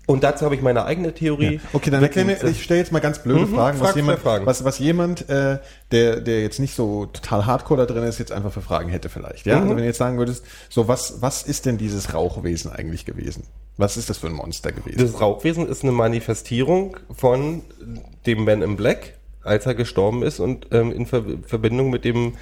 und 0.06 0.24
dazu 0.24 0.44
habe 0.44 0.54
ich 0.56 0.62
meine 0.62 0.84
eigene 0.84 1.12
Theorie. 1.14 1.60
Okay, 1.72 1.90
dann 1.90 2.02
erklär 2.02 2.24
mir, 2.24 2.42
ich 2.44 2.62
stelle 2.64 2.80
jetzt 2.80 2.90
mal 2.90 2.98
ganz 2.98 3.22
blöde 3.22 3.46
Mhm, 3.46 3.54
Fragen, 3.54 3.80
was 3.80 3.94
jemand, 3.94 4.18
Fragen. 4.20 4.46
was, 4.46 4.64
was 4.64 4.78
jemand, 4.80 5.28
äh, 5.28 5.58
der, 5.92 6.20
der 6.20 6.42
jetzt 6.42 6.58
nicht 6.58 6.74
so 6.74 7.06
total 7.06 7.46
hardcore 7.46 7.86
da 7.86 7.92
drin 7.92 8.02
ist, 8.04 8.18
jetzt 8.18 8.32
einfach 8.32 8.52
für 8.52 8.62
Fragen 8.62 8.88
hätte 8.90 9.08
vielleicht. 9.08 9.46
Ja, 9.46 9.56
Mhm. 9.56 9.62
also 9.62 9.70
wenn 9.76 9.82
du 9.82 9.86
jetzt 9.86 9.98
sagen 9.98 10.18
würdest, 10.18 10.44
so 10.68 10.88
was, 10.88 11.22
was 11.22 11.42
ist 11.44 11.66
denn 11.66 11.78
dieses 11.78 12.12
Rauchwesen 12.14 12.72
eigentlich 12.72 13.04
gewesen? 13.04 13.44
Was 13.76 13.96
ist 13.96 14.10
das 14.10 14.18
für 14.18 14.26
ein 14.26 14.32
Monster 14.34 14.72
gewesen? 14.72 14.98
Das 14.98 15.20
Rauchwesen 15.20 15.66
ist 15.68 15.82
eine 15.84 15.92
Manifestierung 15.92 16.96
von 17.14 17.62
dem 18.26 18.44
Man 18.44 18.62
in 18.62 18.76
Black, 18.76 19.14
als 19.42 19.64
er 19.64 19.74
gestorben 19.74 20.22
ist 20.22 20.38
und 20.40 20.66
ähm, 20.72 20.92
in 20.92 21.06
Ver 21.06 21.24
Verbindung 21.46 21.88
mit 21.88 22.04
dem, 22.04 22.34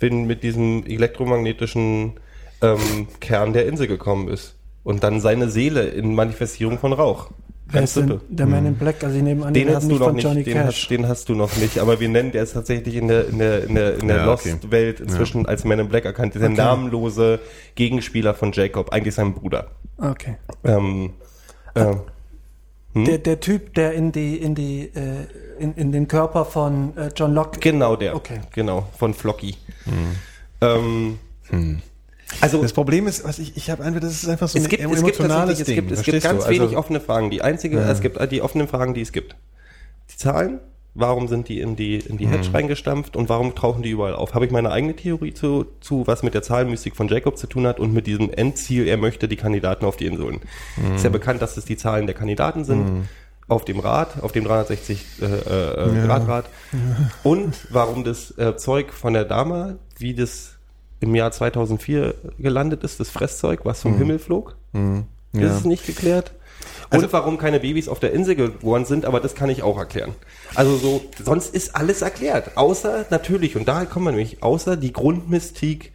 mit 0.00 0.42
diesem 0.42 0.84
elektromagnetischen 0.86 2.14
ähm, 2.62 3.08
Kern 3.20 3.52
der 3.52 3.66
Insel 3.66 3.86
gekommen 3.88 4.28
ist. 4.28 4.54
Und 4.86 5.02
dann 5.02 5.18
seine 5.20 5.48
Seele 5.50 5.82
in 5.88 6.14
Manifestierung 6.14 6.78
von 6.78 6.92
Rauch. 6.92 7.30
Ganz 7.72 7.94
simpel. 7.94 8.20
der 8.28 8.46
Man 8.46 8.64
in 8.66 8.76
Black? 8.76 9.02
Also 9.02 9.16
ich 9.16 9.22
nehme 9.24 9.44
an, 9.44 9.52
Den 9.52 9.66
den 9.66 9.74
hast 9.74 9.82
du 9.82 9.88
nicht 9.88 9.98
noch 9.98 10.06
von 10.06 10.14
nicht, 10.14 10.24
Johnny 10.24 10.44
den 10.44 10.52
Cash. 10.54 10.82
hast, 10.82 10.88
den 10.90 11.08
hast 11.08 11.28
du 11.28 11.34
noch 11.34 11.56
nicht, 11.56 11.80
aber 11.80 11.98
wir 11.98 12.08
nennen, 12.08 12.30
der 12.30 12.44
ist 12.44 12.52
tatsächlich 12.52 12.94
in 12.94 13.08
der, 13.08 13.26
in 13.26 13.38
der, 13.40 13.64
in 13.64 13.74
der, 13.74 13.98
in 13.98 14.06
der 14.06 14.16
Ja, 14.18 14.32
okay. 14.32 14.50
Lost-Welt 14.52 15.00
inzwischen 15.00 15.44
als 15.46 15.64
Man 15.64 15.80
in 15.80 15.88
Black 15.88 16.04
erkannt. 16.04 16.36
Der 16.36 16.42
Okay. 16.44 16.54
namenlose 16.54 17.40
Gegenspieler 17.74 18.34
von 18.34 18.52
Jacob, 18.52 18.92
eigentlich 18.92 19.16
sein 19.16 19.34
Bruder. 19.34 19.72
Okay. 19.98 20.36
Ähm, 20.64 21.14
ähm, 21.74 22.00
Hm? 22.92 23.04
Der, 23.06 23.18
der 23.18 23.40
Typ, 23.40 23.74
der 23.74 23.92
in 23.94 24.12
die, 24.12 24.36
in 24.36 24.54
die, 24.54 24.82
äh, 24.94 25.26
in, 25.58 25.74
in 25.74 25.90
den 25.92 26.06
Körper 26.08 26.44
von 26.46 26.96
äh, 26.96 27.10
John 27.16 27.34
Locke. 27.34 27.58
Genau 27.60 27.96
der. 27.96 28.14
Okay. 28.14 28.38
Genau, 28.54 28.86
von 28.96 29.12
Flocky. 29.12 29.56
Ähm, 30.62 31.18
Also 32.40 32.60
das 32.60 32.72
Problem 32.72 33.06
ist, 33.06 33.24
was 33.24 33.38
ich, 33.38 33.56
ich 33.56 33.70
habe 33.70 33.84
einfach, 33.84 34.00
das 34.00 34.12
ist 34.22 34.28
einfach 34.28 34.48
so 34.48 34.58
es 34.58 34.64
ein 34.64 34.70
gibt, 34.70 34.82
es 34.82 34.88
gibt 34.88 34.98
emotionales 35.00 35.58
tatsächlich, 35.58 35.60
es 35.60 35.66
Ding. 35.66 35.74
gibt, 35.76 35.90
es 35.92 35.98
gibt 36.02 36.10
verstehst 36.22 36.24
du? 36.24 36.28
ganz 36.38 36.48
wenig 36.48 36.60
Also- 36.62 36.76
offene 36.78 37.00
Fragen. 37.00 37.30
Die 37.30 37.42
einzige, 37.42 37.78
es 37.78 38.00
gibt 38.00 38.32
die 38.32 38.42
offenen 38.42 38.68
Fragen, 38.68 38.94
die 38.94 39.00
es 39.02 39.12
gibt. 39.12 39.36
Die 40.12 40.16
Zahlen, 40.16 40.58
warum 40.94 41.28
sind 41.28 41.48
die 41.48 41.60
in 41.60 41.76
die, 41.76 41.96
in 41.98 42.16
die 42.16 42.26
Hedge 42.26 42.48
reingestampft 42.52 43.16
und 43.16 43.28
warum 43.28 43.54
tauchen 43.54 43.82
die 43.82 43.90
überall 43.90 44.14
auf? 44.14 44.34
Habe 44.34 44.44
ich 44.46 44.50
meine 44.50 44.70
eigene 44.72 44.96
Theorie 44.96 45.34
zu, 45.34 45.66
zu, 45.80 46.06
was 46.06 46.22
mit 46.22 46.34
der 46.34 46.42
Zahlenmystik 46.42 46.96
von 46.96 47.06
Jacob 47.08 47.38
zu 47.38 47.46
tun 47.46 47.66
hat 47.66 47.78
und 47.78 47.92
mit 47.92 48.06
diesem 48.06 48.30
Endziel, 48.32 48.88
er 48.88 48.96
möchte 48.96 49.28
die 49.28 49.36
Kandidaten 49.36 49.84
auf 49.84 49.96
die 49.96 50.06
Inseln. 50.06 50.40
Ist 50.94 51.04
ja 51.04 51.10
bekannt, 51.10 51.42
dass 51.42 51.56
es 51.56 51.64
die 51.64 51.76
Zahlen 51.76 52.06
der 52.06 52.14
Kandidaten 52.16 52.64
sind. 52.64 53.08
Auf 53.48 53.64
dem 53.64 53.78
Rad, 53.78 54.24
auf 54.24 54.32
dem 54.32 54.42
360 54.42 55.06
äh, 55.22 55.24
äh, 55.24 56.06
Grad 56.06 56.26
Rad. 56.26 56.46
Und 57.22 57.54
warum 57.70 58.02
das 58.02 58.36
äh, 58.38 58.56
Zeug 58.56 58.92
von 58.92 59.12
der 59.12 59.24
Dame, 59.24 59.78
wie 59.98 60.14
das 60.14 60.55
im 61.06 61.14
Jahr 61.14 61.32
2004 61.32 62.14
gelandet 62.38 62.84
ist, 62.84 63.00
das 63.00 63.08
Fresszeug, 63.08 63.60
was 63.64 63.80
vom 63.82 63.96
Himmel 63.96 64.18
flog. 64.18 64.56
Das 64.72 65.42
Ja. 65.42 65.56
ist 65.56 65.64
nicht 65.66 65.86
geklärt. 65.86 66.32
Und 66.90 67.12
warum 67.12 67.36
keine 67.36 67.60
Babys 67.60 67.88
auf 67.88 67.98
der 68.00 68.12
Insel 68.12 68.36
geboren 68.36 68.84
sind, 68.84 69.04
aber 69.06 69.18
das 69.20 69.34
kann 69.34 69.50
ich 69.50 69.62
auch 69.62 69.76
erklären. 69.76 70.14
Also 70.54 70.76
so, 70.76 71.02
sonst 71.22 71.54
ist 71.54 71.74
alles 71.74 72.00
erklärt. 72.02 72.56
Außer 72.56 73.06
natürlich, 73.10 73.56
und 73.56 73.66
da 73.66 73.84
kommen 73.86 74.06
wir 74.06 74.12
nämlich, 74.12 74.42
außer 74.42 74.76
die 74.76 74.92
Grundmystik, 74.92 75.92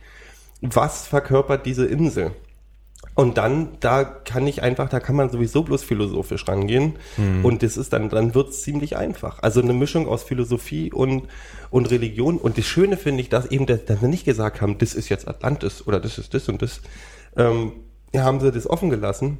was 0.61 1.07
verkörpert 1.07 1.65
diese 1.65 1.85
Insel? 1.85 2.31
Und 3.13 3.37
dann, 3.37 3.69
da 3.81 4.03
kann 4.03 4.47
ich 4.47 4.61
einfach, 4.61 4.87
da 4.87 4.99
kann 4.99 5.15
man 5.17 5.29
sowieso 5.29 5.63
bloß 5.63 5.83
philosophisch 5.83 6.47
rangehen. 6.47 6.93
Und 7.43 7.61
das 7.61 7.75
ist 7.75 7.91
dann, 7.91 8.09
dann 8.09 8.33
wird's 8.33 8.61
ziemlich 8.61 8.95
einfach. 8.95 9.39
Also 9.43 9.61
eine 9.61 9.73
Mischung 9.73 10.07
aus 10.07 10.23
Philosophie 10.23 10.91
und, 10.93 11.27
und 11.69 11.91
Religion. 11.91 12.37
Und 12.37 12.57
das 12.57 12.65
Schöne 12.65 12.95
finde 12.95 13.21
ich, 13.21 13.29
dass 13.29 13.47
eben, 13.47 13.65
dass, 13.65 13.83
dass 13.85 14.01
wir 14.01 14.07
nicht 14.07 14.23
gesagt 14.25 14.61
haben, 14.61 14.77
das 14.77 14.93
ist 14.93 15.09
jetzt 15.09 15.27
Atlantis 15.27 15.85
oder 15.85 15.99
das 15.99 16.17
ist 16.17 16.33
das 16.33 16.47
und 16.47 16.61
das. 16.61 16.81
Ähm, 17.35 17.73
ja, 18.13 18.23
haben 18.23 18.39
sie 18.39 18.51
das 18.51 18.69
offen 18.69 18.89
gelassen. 18.89 19.39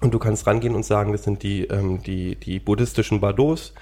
Und 0.00 0.12
du 0.12 0.18
kannst 0.18 0.46
rangehen 0.46 0.74
und 0.74 0.84
sagen, 0.84 1.12
das 1.12 1.24
sind 1.24 1.42
die, 1.42 1.62
ähm, 1.64 2.02
die, 2.02 2.36
die 2.36 2.58
buddhistischen 2.60 3.20
Bardos. 3.20 3.72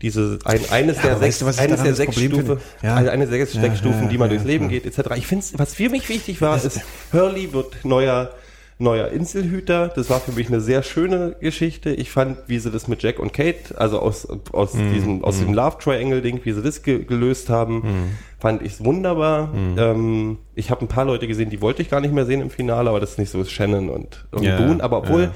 Diese, 0.00 0.38
ein, 0.44 0.60
eines 0.70 0.96
Ja, 0.98 1.02
der 1.02 1.18
sechs, 1.18 1.44
weißt 1.44 1.58
du, 1.58 1.62
ich 1.62 1.68
eines 1.70 1.82
der 1.82 1.94
sechs 1.94 2.14
Problem 2.14 2.30
Stufe, 2.30 2.46
finde? 2.58 2.62
Ja. 2.82 2.94
also 2.94 3.10
eine 3.10 3.26
der 3.26 3.38
sechs 3.38 3.52
Ja, 3.52 3.60
Steckstufen, 3.60 4.04
ja, 4.04 4.08
die 4.08 4.18
man 4.18 4.30
durchs 4.30 4.44
Leben 4.44 4.68
geht, 4.68 4.86
etc. 4.86 5.10
Ich 5.16 5.26
finde, 5.26 5.44
was 5.56 5.74
für 5.74 5.90
mich 5.90 6.08
wichtig 6.08 6.40
war, 6.40 6.56
ist, 6.56 6.80
Hurley 7.12 7.52
wird 7.52 7.84
neuer, 7.84 8.30
neuer 8.78 9.08
Inselhüter. 9.08 9.88
Das 9.88 10.08
war 10.10 10.20
für 10.20 10.32
mich 10.32 10.48
eine 10.48 10.60
sehr 10.60 10.82
schöne 10.82 11.34
Geschichte. 11.40 11.90
Ich 11.90 12.10
fand, 12.10 12.38
wie 12.46 12.58
sie 12.58 12.70
das 12.70 12.86
mit 12.88 13.02
Jack 13.02 13.18
und 13.18 13.32
Kate, 13.32 13.76
also 13.76 13.98
aus, 14.00 14.26
aus 14.52 14.74
Mhm. 14.74 14.92
diesem, 14.94 15.24
aus 15.24 15.38
dem 15.40 15.52
Love 15.52 15.78
Triangle 15.78 16.22
Ding, 16.22 16.40
wie 16.44 16.52
sie 16.52 16.62
das 16.62 16.82
ge 16.82 17.02
gelöst 17.04 17.48
haben, 17.50 17.74
Mhm. 17.76 18.10
fand 18.38 18.62
ich 18.62 18.82
wunderbar. 18.84 19.52
Ähm, 19.76 20.38
ich 20.54 20.70
habe 20.70 20.82
ein 20.84 20.88
paar 20.88 21.04
Leute 21.04 21.26
gesehen, 21.26 21.50
die 21.50 21.60
wollte 21.60 21.82
ich 21.82 21.90
gar 21.90 22.00
nicht 22.00 22.14
mehr 22.14 22.24
sehen 22.26 22.40
im 22.40 22.50
Finale, 22.50 22.88
aber 22.88 23.00
das 23.00 23.12
ist 23.12 23.18
nicht 23.18 23.30
so 23.30 23.44
Shannon 23.44 23.88
und, 23.90 24.26
und 24.30 24.42
Ja, 24.44 24.56
Boone. 24.56 24.82
Aber 24.82 24.98
obwohl, 24.98 25.22
ja. 25.22 25.34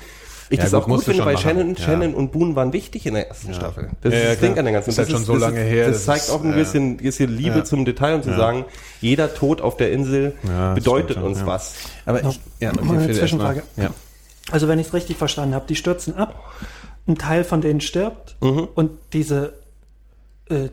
Ich 0.50 0.58
Ja, 0.58 0.64
das 0.64 0.72
gut, 0.72 0.82
auch 0.82 0.86
gut 0.86 1.04
finde, 1.04 1.24
weil. 1.24 1.38
Shannon, 1.38 1.74
Ja. 1.74 1.82
Shannon 1.84 2.14
und 2.14 2.32
Boone 2.32 2.54
waren 2.56 2.72
wichtig 2.72 3.06
in 3.06 3.14
der 3.14 3.28
ersten 3.28 3.54
Staffel. 3.54 3.90
Das 4.00 4.12
Ja, 4.12 4.18
ist 4.18 4.24
ja, 4.24 4.30
das 4.30 4.40
Ding 4.40 4.58
an 4.58 4.64
der 4.64 4.74
ganzen. 4.74 4.90
Ist 4.90 4.98
halt 4.98 5.08
das 5.08 5.16
schon 5.16 5.24
so 5.24 5.36
lange 5.36 5.60
her, 5.60 5.86
Das, 5.88 5.96
das 5.96 6.04
zeigt 6.04 6.24
ist, 6.24 6.30
auch 6.30 6.42
ein 6.42 6.50
ja. 6.50 6.56
bisschen, 6.56 6.96
bisschen 6.98 7.36
Liebe 7.36 7.58
Ja. 7.58 7.64
zum 7.64 7.84
Detail 7.84 8.14
und 8.16 8.24
zu 8.24 8.34
sagen, 8.34 8.64
jeder 9.00 9.34
Tod 9.34 9.60
auf 9.60 9.76
der 9.76 9.92
Insel 9.92 10.34
Ja, 10.42 10.74
das 10.74 10.84
bedeutet 10.84 11.10
stimmt 11.12 11.26
uns 11.26 11.40
ja. 11.40 11.46
was. 11.46 11.74
Aber 12.06 12.22
ich, 12.24 12.40
ja, 12.60 12.72
Noch 12.72 12.78
okay, 12.82 12.92
mal 12.92 12.98
eine 13.02 13.12
Zwischenfrage. 13.12 13.62
Ja. 13.76 13.90
Also 14.50 14.68
wenn 14.68 14.78
ich 14.78 14.88
es 14.88 14.94
richtig 14.94 15.16
verstanden 15.16 15.54
habe, 15.54 15.64
die 15.68 15.76
stürzen 15.76 16.16
ab, 16.16 16.34
ein 17.06 17.16
Teil 17.16 17.44
von 17.44 17.60
denen 17.60 17.80
stirbt 17.80 18.36
Mhm. 18.40 18.68
und 18.74 18.90
diese 19.12 19.54
äh, 20.50 20.68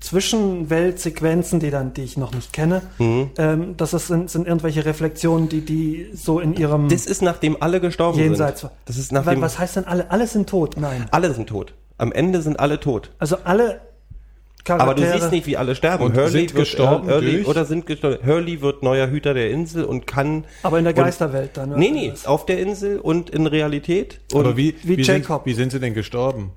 Zwischenweltsequenzen, 0.00 1.60
die 1.60 1.70
dann, 1.70 1.92
die 1.94 2.02
ich 2.02 2.16
noch 2.16 2.32
nicht 2.34 2.52
kenne, 2.52 2.82
Mhm. 2.98 3.30
ähm, 3.38 3.76
das 3.76 3.94
ist, 3.94 4.08
sind, 4.08 4.30
sind 4.30 4.46
irgendwelche 4.46 4.84
Reflexionen, 4.84 5.48
die 5.48 5.60
die 5.62 6.08
so 6.14 6.40
in 6.40 6.54
ihrem 6.54 6.88
Das 6.88 7.06
ist 7.06 7.22
nachdem 7.22 7.56
alle 7.60 7.80
gestorben 7.80 8.18
Jenseits. 8.18 8.60
sind. 8.62 8.72
Das 8.86 8.96
ist 8.98 9.12
nachdem 9.12 9.40
Was 9.40 9.58
heißt 9.58 9.76
denn 9.76 9.86
alle? 9.86 10.10
Alle 10.10 10.26
sind 10.26 10.48
tot? 10.48 10.76
Nein. 10.78 11.06
alle 11.10 11.32
sind 11.34 11.48
tot. 11.48 11.72
Am 11.98 12.12
Ende 12.12 12.42
sind 12.42 12.58
alle 12.58 12.80
tot. 12.80 13.10
Also 13.18 13.36
alle 13.44 13.80
Charaktere. 14.64 14.90
Aber 14.90 14.94
du 15.00 15.12
siehst 15.18 15.30
nicht, 15.30 15.46
wie 15.46 15.56
alle 15.58 15.74
sterben. 15.74 16.04
Und 16.04 16.16
sind 16.30 16.54
gestorben 16.54 17.08
Hurley, 17.10 17.32
durch? 17.36 17.46
oder 17.48 17.64
sind 17.66 17.84
gestorben. 17.86 18.18
Hurley 18.26 18.62
wird 18.62 18.82
neuer 18.82 19.08
Hüter 19.08 19.34
der 19.34 19.50
Insel 19.50 19.84
und 19.84 20.06
kann. 20.06 20.44
aber 20.62 20.78
in 20.78 20.84
der 20.84 20.94
Geisterwelt 20.94 21.50
dann. 21.56 21.70
oder 21.70 21.78
Nee, 21.78 21.90
nee, 21.90 22.10
was? 22.12 22.24
auf 22.26 22.46
der 22.46 22.58
Insel 22.60 22.98
und 22.98 23.28
in 23.30 23.46
Realität. 23.46 24.20
Und 24.32 24.40
Aber 24.46 24.56
wie, 24.56 24.74
wie 24.82 24.96
wie, 24.96 25.04
sind, 25.04 25.18
Jacob. 25.22 25.44
wie 25.46 25.52
sind 25.54 25.70
sie 25.72 25.80
denn 25.80 25.92
gestorben? 25.94 26.52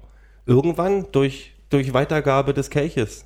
irgendwann 0.45 1.05
durch, 1.11 1.51
durch 1.69 1.93
Weitergabe 1.93 2.53
des 2.53 2.69
Kelches. 2.69 3.25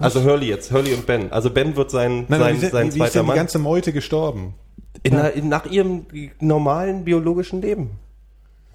Also 0.00 0.22
Hurley 0.24 0.46
jetzt, 0.48 0.72
Hurley 0.72 0.94
und 0.94 1.06
Ben. 1.06 1.30
Also 1.32 1.50
Ben 1.50 1.76
wird 1.76 1.90
sein, 1.90 2.24
Nein, 2.28 2.40
sein, 2.40 2.62
wie, 2.62 2.66
sein 2.66 2.72
wie, 2.72 2.82
wie 2.82 2.88
ist 2.88 2.94
zweiter 2.96 3.12
denn 3.12 3.22
die 3.22 3.26
Mann. 3.28 3.36
ganze 3.36 3.58
Meute 3.58 3.92
gestorben? 3.92 4.54
In, 5.02 5.14
einer- 5.14 5.32
in, 5.32 5.48
nach 5.48 5.66
ihrem 5.66 6.06
normalen 6.40 7.04
biologischen 7.04 7.62
Leben. 7.62 7.90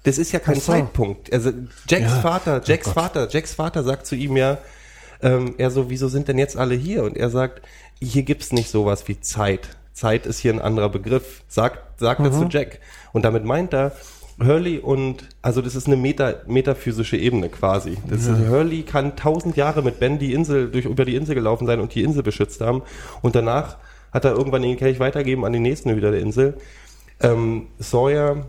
Das 0.04 0.18
ist 0.18 0.32
ja 0.32 0.38
kein 0.38 0.54
so. 0.56 0.72
Zeitpunkt. 0.72 1.32
Also 1.32 1.50
Jacks 1.88 2.02
Ja. 2.12 2.20
Vater, 2.20 2.62
Jacks 2.64 2.90
Vater, 2.90 3.28
Jacks 3.30 3.54
Vater 3.54 3.82
sagt 3.82 4.06
zu 4.06 4.14
ihm 4.14 4.36
ja, 4.36 4.58
ähm, 5.22 5.54
er 5.58 5.70
so, 5.70 5.90
wieso 5.90 6.08
sind 6.08 6.28
denn 6.28 6.38
jetzt 6.38 6.56
alle 6.56 6.74
hier? 6.74 7.02
Und 7.02 7.16
er 7.16 7.30
sagt, 7.30 7.62
hier 8.00 8.22
gibt's 8.22 8.52
nicht 8.52 8.70
sowas 8.70 9.08
wie 9.08 9.20
Zeit. 9.20 9.68
Zeit 9.94 10.26
ist 10.26 10.38
hier 10.38 10.52
ein 10.52 10.60
anderer 10.60 10.90
Begriff. 10.90 11.42
Sagt, 11.48 11.98
sagt 11.98 12.20
er 12.20 12.30
zu 12.30 12.44
Jack. 12.50 12.80
Und 13.12 13.24
damit 13.24 13.44
meint 13.44 13.72
er, 13.72 13.92
Hurley 14.38 14.78
und, 14.78 15.28
also 15.40 15.62
das 15.62 15.74
ist 15.74 15.86
eine 15.86 15.96
Meta, 15.96 16.34
metaphysische 16.46 17.16
Ebene 17.16 17.48
quasi. 17.48 17.96
Das 18.08 18.26
ist, 18.26 18.48
Hurley 18.48 18.82
kann 18.82 19.16
tausend 19.16 19.56
Jahre 19.56 19.82
mit 19.82 19.98
Ben 19.98 20.18
die 20.18 20.34
Insel, 20.34 20.70
durch, 20.70 20.84
über 20.84 21.04
die 21.04 21.16
Insel 21.16 21.34
gelaufen 21.34 21.66
sein 21.66 21.80
und 21.80 21.94
die 21.94 22.02
Insel 22.02 22.22
beschützt 22.22 22.60
haben. 22.60 22.82
Und 23.22 23.34
danach 23.34 23.78
hat 24.12 24.24
er 24.24 24.32
irgendwann 24.32 24.62
den 24.62 24.76
Kelch 24.76 25.00
weitergeben 25.00 25.44
an 25.44 25.52
die 25.52 25.58
nächsten 25.60 25.96
wieder 25.96 26.10
der 26.10 26.20
Insel. 26.20 26.58
Ähm, 27.20 27.68
Sawyer, 27.78 28.46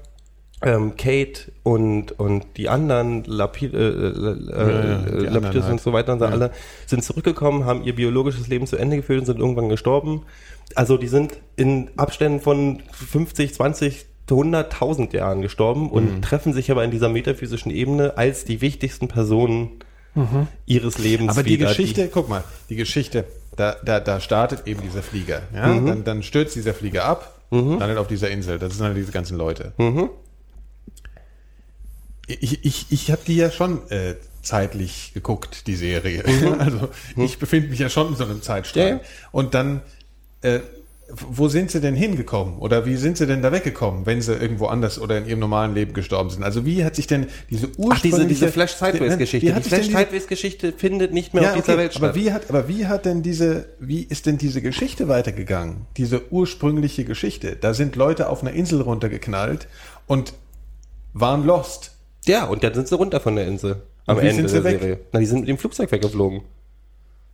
ähm, 0.61 0.95
Kate 0.97 1.51
und, 1.63 2.19
und 2.19 2.45
die 2.57 2.67
anderen, 2.67 3.23
Lapid, 3.23 3.73
äh, 3.73 3.77
äh, 3.77 4.11
ja, 4.11 4.31
äh, 4.31 5.19
die 5.19 5.27
anderen 5.27 5.33
Lapidus 5.43 5.63
halt. 5.63 5.71
und 5.73 5.81
so 5.81 5.93
weiter 5.93 6.13
und 6.13 6.19
so 6.19 6.25
Ja. 6.25 6.31
alle, 6.31 6.51
sind 6.85 7.03
zurückgekommen, 7.03 7.65
haben 7.65 7.83
ihr 7.83 7.95
biologisches 7.95 8.47
Leben 8.47 8.67
zu 8.67 8.75
Ende 8.75 8.97
geführt 8.97 9.19
und 9.19 9.25
sind 9.25 9.39
irgendwann 9.39 9.69
gestorben. 9.69 10.23
Also 10.75 10.97
die 10.97 11.07
sind 11.07 11.37
in 11.55 11.89
Abständen 11.95 12.41
von 12.41 12.81
50, 12.91 13.53
20, 13.53 14.05
100.000 14.35 15.13
Jahren 15.13 15.41
gestorben 15.41 15.89
und 15.89 16.17
Mhm. 16.17 16.21
treffen 16.21 16.53
sich 16.53 16.69
aber 16.71 16.83
in 16.83 16.91
dieser 16.91 17.09
metaphysischen 17.09 17.71
Ebene 17.71 18.17
als 18.17 18.43
die 18.45 18.61
wichtigsten 18.61 19.07
Personen 19.07 19.71
ihres 20.65 20.97
Lebens 20.97 21.29
Aber 21.33 21.43
die 21.43 21.51
wieder. 21.59 21.67
Geschichte, 21.67 22.09
guck 22.11 22.27
mal, 22.27 22.43
die 22.69 22.75
Geschichte, 22.75 23.25
da, 23.55 23.75
da, 23.85 23.99
da 23.99 24.19
startet 24.19 24.65
eben 24.65 24.81
dieser 24.81 25.03
Flieger. 25.03 25.43
Ja? 25.53 25.67
Mhm. 25.67 25.85
Dann, 25.85 26.03
dann 26.05 26.23
stürzt 26.23 26.55
dieser 26.55 26.73
Flieger 26.73 27.05
ab, 27.05 27.39
landet 27.51 27.97
auf 27.99 28.07
dieser 28.07 28.31
Insel. 28.31 28.57
Das 28.57 28.73
sind 28.73 28.83
dann 28.83 28.95
diese 28.95 29.11
ganzen 29.11 29.37
Leute. 29.37 29.73
Mhm. 29.77 30.09
Ich, 32.27 32.65
ich, 32.65 32.85
ich 32.89 33.11
habe 33.11 33.21
die 33.25 33.37
ja 33.37 33.51
schon 33.51 33.89
äh, 33.89 34.15
zeitlich 34.41 35.11
geguckt, 35.13 35.67
die 35.67 35.75
Serie. 35.75 36.23
Mhm. 36.25 36.53
Also 36.59 36.89
ich 37.15 37.37
befinde 37.39 37.69
mich 37.69 37.79
ja 37.79 37.89
schon 37.89 38.07
in 38.09 38.15
so 38.15 38.25
einem 38.25 38.41
Zeitstrahl. 38.41 38.87
Ja. 38.89 38.99
Und 39.31 39.53
dann, 39.53 39.81
äh, 40.41 40.59
wo 41.09 41.47
sind 41.47 41.71
sie 41.71 41.79
denn 41.79 41.95
hingekommen? 41.95 42.57
Oder 42.59 42.85
wie 42.85 42.97
sind 42.97 43.17
sie 43.17 43.25
denn 43.25 43.41
da 43.41 43.51
weggekommen, 43.51 44.05
wenn 44.05 44.21
sie 44.21 44.33
irgendwo 44.33 44.65
anders 44.65 44.99
oder 44.99 45.17
in 45.17 45.25
ihrem 45.25 45.39
normalen 45.39 45.73
Leben 45.73 45.93
gestorben 45.93 46.29
sind? 46.29 46.43
Also 46.43 46.65
wie 46.65 46.83
hat 46.83 46.95
sich 46.95 47.07
denn 47.07 47.27
diese 47.49 47.67
ursprüngliche... 47.77 47.93
Ach, 47.93 48.01
diese, 48.01 48.27
diese 48.27 48.47
Flash-Sideways-Geschichte. 48.49 49.47
Wie 49.47 49.53
hat 49.53 49.59
Die 49.59 49.69
sich 49.69 49.71
denn 49.71 49.81
diese- 49.83 49.91
Flash-Sideways-Geschichte 49.91 50.73
findet 50.73 51.13
nicht 51.13 51.33
mehr 51.33 51.43
ja, 51.43 51.49
auf 51.51 51.55
dieser 51.55 51.73
okay, 51.73 51.81
Welt 51.81 51.93
statt. 51.93 52.03
aber 52.03 52.15
wie 52.15 52.31
hat, 52.33 52.49
aber 52.49 52.67
wie 52.67 52.87
hat 52.87 53.05
denn 53.05 53.23
diese, 53.23 53.69
wie 53.79 54.03
ist 54.03 54.25
denn 54.25 54.37
diese 54.37 54.61
Geschichte 54.61 55.07
weitergegangen? 55.07 55.85
Diese 55.95 56.31
ursprüngliche 56.31 57.05
Geschichte. 57.05 57.55
Da 57.55 57.73
sind 57.73 57.95
Leute 57.95 58.27
auf 58.27 58.41
einer 58.41 58.51
Insel 58.51 58.81
runtergeknallt 58.81 59.67
und 60.07 60.33
waren 61.13 61.45
lost. 61.45 61.91
Ja, 62.25 62.45
und 62.45 62.63
dann 62.63 62.73
sind 62.73 62.89
sie 62.89 62.95
runter 62.95 63.21
von 63.21 63.35
der 63.37 63.47
Insel. 63.47 63.81
Am 64.05 64.19
Ende 64.19 64.33
sind 64.33 64.49
sie 64.49 64.55
der 64.55 64.63
weg? 64.65 64.79
Serie. 64.81 64.99
Na, 65.13 65.19
die 65.19 65.25
sind 65.25 65.39
mit 65.41 65.49
dem 65.49 65.57
Flugzeug 65.57 65.91
weggeflogen. 65.91 66.41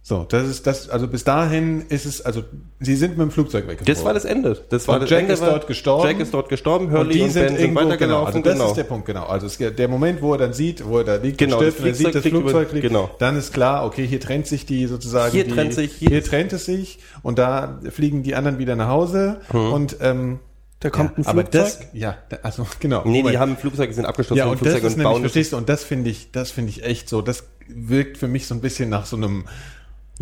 So, 0.06 0.26
das 0.28 0.50
ist 0.50 0.68
das, 0.68 0.90
also 0.90 1.08
bis 1.08 1.24
dahin 1.24 1.86
ist 1.88 2.06
es, 2.06 2.22
also 2.22 2.44
sie 2.82 2.96
sind 2.98 3.12
mit 3.12 3.22
dem 3.22 3.32
Flugzeug 3.32 3.64
weggeflogen. 3.70 3.86
Das 3.96 4.04
war 4.04 4.14
das 4.14 4.26
Ende. 4.26 4.62
Das 4.70 4.86
war 4.90 4.96
Und 4.96 5.04
das 5.04 5.10
Jack 5.10 5.22
Ende 5.22 5.34
ist 5.34 5.42
dort 5.42 5.66
gestorben. 5.66 6.06
Jack 6.10 6.20
ist 6.20 6.34
dort 6.34 6.50
gestorben, 6.50 6.88
und 6.88 6.92
Hurley 6.92 7.14
die 7.14 7.22
und, 7.22 7.30
sind 7.30 7.44
Ben 7.46 7.56
sind 7.56 7.62
irgendwo, 7.62 7.80
genau, 7.80 7.90
weitergelaufen. 8.26 8.36
also 8.44 8.60
das 8.60 8.68
ist 8.72 8.76
der 8.78 8.84
Punkt, 8.84 9.06
genau. 9.06 9.26
Also 9.28 9.48
es, 9.48 9.58
der 9.58 9.88
Moment, 9.88 10.22
wo 10.22 10.34
er 10.34 10.40
dann 10.40 10.52
sieht, 10.52 10.86
wo 10.86 10.98
er 10.98 11.04
da 11.06 11.16
liegt 11.16 11.38
Genau, 11.38 11.58
und 11.58 11.66
das 11.68 11.76
stirbt 11.76 11.84
und 11.86 11.88
er 11.88 11.96
sieht, 11.96 12.16
das 12.16 12.24
Flugzeug 12.24 12.68
über- 12.68 12.74
liegt, 12.76 12.88
genau. 12.90 13.12
dann 13.20 13.38
ist 13.38 13.54
klar, 13.54 13.86
okay, 13.86 14.06
hier 14.06 14.20
trennt 14.20 14.46
sich 14.46 14.66
die 14.66 14.88
sozusagen, 14.88 15.32
Hier 15.32 15.46
die, 15.46 15.52
trennt 15.52 15.74
sich- 15.74 15.94
hier 15.94 16.10
hier, 16.10 16.24
trennt 16.24 16.52
es 16.52 16.66
sich 16.66 17.00
und 17.22 17.40
da 17.40 17.80
fliegen 17.90 18.24
die 18.24 18.36
anderen 18.36 18.58
wieder 18.60 18.76
nach 18.76 18.90
Hause 18.90 19.40
und 19.54 19.96
ähm, 20.02 20.40
Da 20.82 20.90
kommt 20.90 21.18
ein 21.18 21.26
aber 21.26 21.44
Flugzeug. 21.44 21.64
das, 21.64 21.80
ja, 21.94 22.18
da- 22.28 22.40
also 22.44 22.68
genau. 22.82 23.04
Nee, 23.06 23.20
die 23.20 23.24
Moment. 23.24 23.40
haben 23.40 23.52
ein 23.54 23.58
Flugzeug, 23.58 23.88
die 23.88 23.96
sind 23.96 24.04
abgeschlossen 24.06 24.40
ja, 24.40 24.46
und 24.48 24.56
das 24.56 24.60
Flugzeug 24.60 24.84
ist 24.84 24.84
und 24.84 24.98
nämlich, 24.98 25.14
bauen 25.14 25.22
verstehst 25.22 25.54
du, 25.54 25.56
und 25.58 25.70
das 25.70 25.86
finde 25.86 26.10
ich, 26.10 26.32
das 26.34 26.52
finde 26.52 26.72
ich 26.72 26.84
echt 26.84 27.08
so, 27.08 27.22
das 27.22 27.46
wirkt 27.70 28.18
für 28.18 28.28
mich 28.28 28.48
so 28.48 28.54
ein 28.54 28.60
bisschen 28.60 28.90
nach 28.90 29.06
so 29.06 29.16
einem 29.16 29.46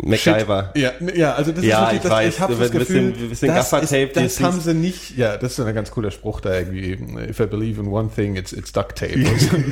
MacGyver. 0.02 0.72
Shit. 0.74 0.82
Ja, 0.82 0.92
ja, 1.14 1.34
also 1.34 1.52
das 1.52 1.64
Ja, 1.64 1.90
ist 1.90 1.92
wirklich, 1.92 1.96
ich 1.96 2.02
das, 2.02 2.10
weiß, 2.12 2.34
ich 2.34 2.40
habe 2.40 2.54
das 2.56 2.70
Gefühl, 2.70 3.10
bisschen- 3.12 3.28
bisschen 3.28 3.48
das, 3.48 3.70
Gaffertape, 3.70 4.20
ist, 4.24 4.40
das 4.40 4.40
haben 4.40 4.60
sie 4.60 4.74
nicht, 4.74 5.16
ja, 5.18 5.36
das 5.36 5.50
ist 5.52 5.56
so 5.56 5.64
ein 5.64 5.74
ganz 5.74 5.90
cooler 5.90 6.10
Spruch 6.10 6.40
da 6.40 6.58
irgendwie, 6.58 6.92
if 7.28 7.38
I 7.40 7.46
believe 7.46 7.80
in 7.80 7.88
one 7.88 8.08
thing, 8.14 8.36
it's, 8.36 8.52
it's 8.52 8.72
duct 8.72 8.96
tape. 8.96 9.24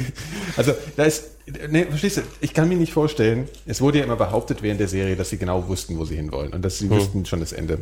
also, 0.56 0.74
da 0.96 1.04
ist, 1.04 1.30
nee, 1.70 1.86
verstehst 1.86 2.18
du, 2.18 2.22
ich 2.42 2.52
kann 2.52 2.68
mir 2.68 2.76
nicht 2.76 2.92
vorstellen, 2.92 3.48
es 3.66 3.80
wurde 3.80 3.98
ja 3.98 4.04
immer 4.04 4.16
behauptet 4.16 4.62
während 4.62 4.78
der 4.80 4.88
Serie, 4.88 5.16
dass 5.16 5.30
sie 5.30 5.38
genau 5.38 5.66
wussten, 5.68 5.98
wo 5.98 6.04
sie 6.04 6.16
hinwollen 6.16 6.52
und 6.52 6.62
dass 6.64 6.78
sie 6.78 6.90
wussten 6.90 7.24
schon 7.24 7.40
das 7.40 7.52
Ende. 7.52 7.78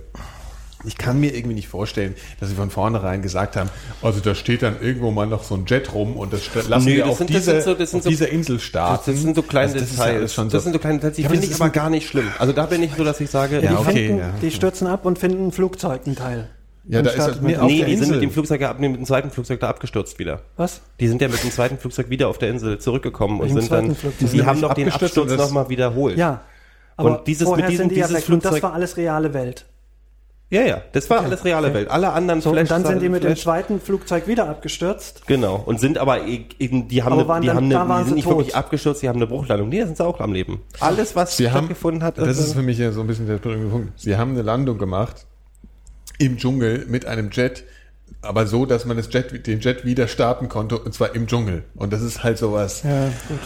Ich 0.84 0.96
kann 0.96 1.18
mir 1.18 1.34
irgendwie 1.34 1.54
nicht 1.56 1.66
vorstellen, 1.68 2.14
dass 2.38 2.50
sie 2.50 2.54
von 2.54 2.70
vornherein 2.70 3.20
gesagt 3.20 3.56
haben, 3.56 3.68
also 4.00 4.20
da 4.20 4.34
steht 4.36 4.62
dann 4.62 4.80
irgendwo 4.80 5.10
mal 5.10 5.26
noch 5.26 5.42
so 5.42 5.56
ein 5.56 5.64
Jet 5.66 5.92
rum 5.92 6.16
und 6.16 6.32
das 6.32 6.42
lassen 6.68 6.86
Nö, 6.86 6.92
wir 6.92 6.98
das 7.00 7.10
auf, 7.10 7.18
sind- 7.18 7.30
das 7.30 7.36
diese, 7.44 7.50
sind 7.52 7.62
so- 7.64 7.74
das 7.74 7.90
sind 7.90 7.98
auf 7.98 8.04
so- 8.04 8.10
dieser 8.10 8.28
Insel 8.28 8.60
starten. 8.60 9.10
Das 9.10 9.20
sind 9.20 9.34
so 9.34 9.42
kleine 9.42 9.66
Also 9.72 9.80
das 9.80 9.90
ist 9.90 9.98
ja 9.98 10.04
Details. 10.04 10.18
alles 10.20 10.34
schon 10.34 10.44
das 10.48 10.52
so. 10.52 10.60
sind 10.60 10.72
so 10.74 10.78
kleine 10.78 10.98
Details, 10.98 11.16
die 11.16 11.22
Ja, 11.22 11.28
finde 11.30 11.44
ich 11.46 11.50
ist 11.50 11.56
aber 11.60 11.64
ein- 11.66 11.72
gar 11.72 11.90
nicht 11.90 12.06
schlimm. 12.08 12.28
Also 12.38 12.52
da 12.52 12.66
bin 12.66 12.82
ich 12.84 12.92
so, 12.96 13.02
dass 13.02 13.20
ich 13.20 13.28
sage, 13.28 13.60
Ja, 13.60 13.70
die, 13.70 13.76
okay, 13.76 13.92
finden, 14.06 14.18
ja. 14.18 14.30
die 14.40 14.50
stürzen 14.52 14.86
ab 14.86 15.04
und 15.04 15.18
finden 15.18 15.48
ein 15.48 15.52
Flugzeug, 15.52 16.06
ein 16.06 16.14
Teil. 16.14 16.48
Ja, 16.90 17.02
da 17.02 17.10
ist 17.10 17.18
halt 17.18 17.42
mit- 17.42 17.60
nee, 17.60 17.84
die 17.84 17.96
sind 17.96 18.04
Insel. 18.04 18.10
mit 18.14 18.22
dem 18.22 18.30
Flugzeug 18.30 18.60
ja 18.60 18.70
ab, 18.70 18.78
mit 18.78 18.94
dem 18.94 19.04
zweiten 19.04 19.30
Flugzeug 19.30 19.60
da 19.60 19.68
abgestürzt 19.68 20.18
wieder. 20.20 20.40
Was? 20.56 20.80
Die 21.00 21.08
sind 21.08 21.20
ja 21.20 21.28
mit 21.28 21.42
dem 21.42 21.50
zweiten 21.50 21.76
Flugzeug 21.76 22.08
wieder 22.08 22.28
auf 22.28 22.38
der 22.38 22.48
Insel 22.50 22.78
zurückgekommen 22.78 23.40
und 23.40 23.48
sind 23.48 23.70
dann, 23.70 23.94
Flugzeug? 23.94 24.30
die 24.30 24.46
haben 24.46 24.60
noch 24.60 24.72
den 24.74 24.90
Absturz 24.90 25.36
nochmal 25.36 25.68
wiederholt. 25.68 26.16
Ja. 26.16 26.42
Aber 26.96 27.18
Und 27.18 27.26
dieses- 27.26 27.46
vorher 27.46 27.64
mit 27.66 27.72
diesem- 27.72 27.82
sind 27.88 27.96
die 27.96 28.00
ja 28.00 28.06
dieses 28.06 28.28
und 28.28 28.42
das 28.44 28.50
Flugzeug- 28.52 28.62
war 28.62 28.72
alles 28.74 28.96
reale 28.96 29.34
Welt. 29.34 29.66
Ja, 30.50 30.62
ja, 30.62 30.80
das 30.92 31.10
war 31.10 31.20
alles 31.22 31.44
reale 31.44 31.74
Welt. 31.74 31.90
Alle 31.90 32.10
anderen 32.12 32.40
So, 32.40 32.48
und 32.50 32.56
dann 32.56 32.66
Flash- 32.66 32.86
sind 32.86 33.02
die 33.02 33.10
mit 33.10 33.22
dem 33.22 33.32
Flash- 33.32 33.42
zweiten 33.42 33.80
Flugzeug 33.82 34.26
wieder 34.26 34.48
abgestürzt. 34.48 35.26
Genau. 35.26 35.56
Und 35.66 35.78
sind 35.78 35.98
aber 35.98 36.26
e- 36.26 36.46
eben, 36.58 36.88
die 36.88 37.02
haben, 37.02 37.12
Aber 37.12 37.20
eine, 37.22 37.28
waren 37.28 37.42
die 37.42 37.48
dann- 37.48 37.56
haben 37.58 37.70
da 37.70 37.80
eine, 37.82 37.88
waren 37.90 37.98
die 37.98 38.04
sind 38.04 38.08
sie 38.08 38.14
nicht 38.16 38.24
tot. 38.28 38.38
wirklich 38.38 38.56
abgestürzt, 38.56 39.02
die 39.02 39.08
haben 39.10 39.16
eine 39.16 39.26
Bruchlandung. 39.26 39.68
Nee, 39.68 39.80
da 39.80 39.84
sind 39.86 39.98
sie 39.98 40.04
auch 40.06 40.20
am 40.20 40.32
Leben. 40.32 40.62
Alles, 40.80 41.14
was 41.14 41.36
Sie 41.36 41.48
haben, 41.50 41.66
stattgefunden 41.66 42.02
hat, 42.02 42.16
das 42.16 42.38
ist 42.38 42.52
äh, 42.52 42.54
für 42.54 42.62
mich 42.62 42.78
ja 42.78 42.92
so 42.92 43.02
ein 43.02 43.06
bisschen 43.06 43.26
der 43.26 43.36
Punkt. 43.36 44.00
Sie 44.00 44.16
haben 44.16 44.30
eine 44.30 44.40
Landung 44.42 44.78
gemacht 44.78 45.26
im 46.18 46.38
Dschungel 46.38 46.86
mit 46.88 47.04
einem 47.04 47.28
Jet, 47.30 47.64
aber 48.22 48.46
so, 48.46 48.64
dass 48.64 48.86
man 48.86 48.96
das 48.96 49.12
Jet, 49.12 49.46
den 49.46 49.60
Jet 49.60 49.84
wieder 49.84 50.08
starten 50.08 50.48
konnte, 50.48 50.78
und 50.78 50.94
zwar 50.94 51.14
im 51.14 51.26
Dschungel. 51.26 51.64
Und 51.76 51.92
das 51.92 52.00
ist 52.00 52.24
halt 52.24 52.38
sowas. 52.38 52.84
Ja, 52.84 53.08
gut. 53.28 53.38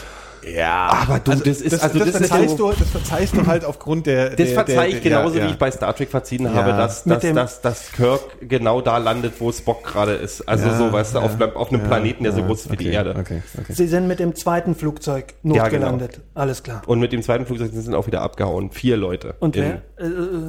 Ja, 0.55 1.05
Aber 1.07 1.19
du, 1.19 1.31
das 1.31 1.61
ist- 1.61 1.81
also 1.83 1.99
das 1.99 2.07
ist 2.09 2.17
verzeihst 2.17 2.57
so- 2.57 2.71
du, 2.71 2.77
das 2.77 2.89
verzeihst 2.89 3.35
du 3.35 3.45
halt 3.47 3.65
aufgrund 3.65 4.05
der. 4.07 4.29
Das 4.29 4.37
der, 4.37 4.47
verzeih 4.47 4.87
ich 4.87 4.93
der, 4.95 5.01
der- 5.01 5.11
genauso, 5.19 5.37
ja, 5.37 5.45
wie 5.45 5.51
ich 5.51 5.57
bei 5.57 5.71
Star 5.71 5.95
Trek 5.95 6.09
verziehen 6.09 6.45
Ja. 6.45 6.53
habe, 6.53 6.71
dass, 6.71 7.03
dass, 7.03 7.19
dem- 7.21 7.35
dass, 7.35 7.61
dass 7.61 7.91
Kirk 7.91 8.21
genau 8.41 8.81
da 8.81 8.97
landet, 8.97 9.33
wo 9.39 9.51
Spock 9.51 9.83
gerade 9.83 10.13
ist. 10.13 10.41
Also 10.47 10.67
Ja, 10.67 10.77
so, 10.77 10.91
weißt 10.91 11.15
du, 11.15 11.19
auf, 11.19 11.39
auf 11.55 11.69
einem 11.71 11.81
ja, 11.81 11.87
Planeten, 11.87 12.23
der 12.23 12.33
so 12.33 12.43
groß 12.43 12.61
ist 12.65 12.71
wie 12.71 12.77
die 12.77 12.87
okay, 12.87 12.95
Erde. 12.95 13.15
Okay, 13.19 13.41
okay. 13.59 13.73
Sie 13.73 13.87
sind 13.87 14.07
mit 14.07 14.19
dem 14.19 14.35
zweiten 14.35 14.75
Flugzeug 14.75 15.33
Ja, 15.43 15.67
genau. 15.67 15.91
notgelandet. 15.91 16.19
Alles 16.33 16.63
klar. 16.63 16.81
Und 16.87 16.99
mit 16.99 17.13
dem 17.13 17.21
zweiten 17.21 17.45
Flugzeug 17.45 17.71
sind 17.71 17.81
sie 17.81 17.93
auch 17.97 18.07
wieder 18.07 18.21
abgehauen. 18.21 18.71
Vier 18.71 18.97
Leute. 18.97 19.35
Und 19.39 19.55
In- 19.55 19.63
wer? 19.63 19.81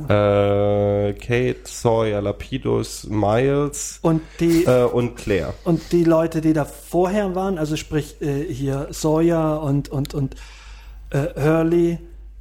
Äh, 0.08 1.08
Äh, 1.08 1.12
Kate, 1.14 1.56
Sawyer, 1.64 2.20
Lapidus, 2.20 3.06
Miles 3.08 3.98
und 4.02 4.22
die 4.40 4.64
äh, 4.64 4.84
und 4.84 5.16
Claire. 5.16 5.54
und 5.64 5.92
die 5.92 6.04
Leute, 6.04 6.40
die 6.40 6.52
da 6.52 6.64
vorher 6.64 7.34
waren, 7.34 7.58
also 7.58 7.76
sprich 7.76 8.16
äh, 8.20 8.44
hier 8.52 8.88
Sawyer 8.90 9.62
und 9.62 9.83
und 9.88 10.14
und 10.14 10.34
äh, 11.10 11.26
Hurley. 11.40 11.98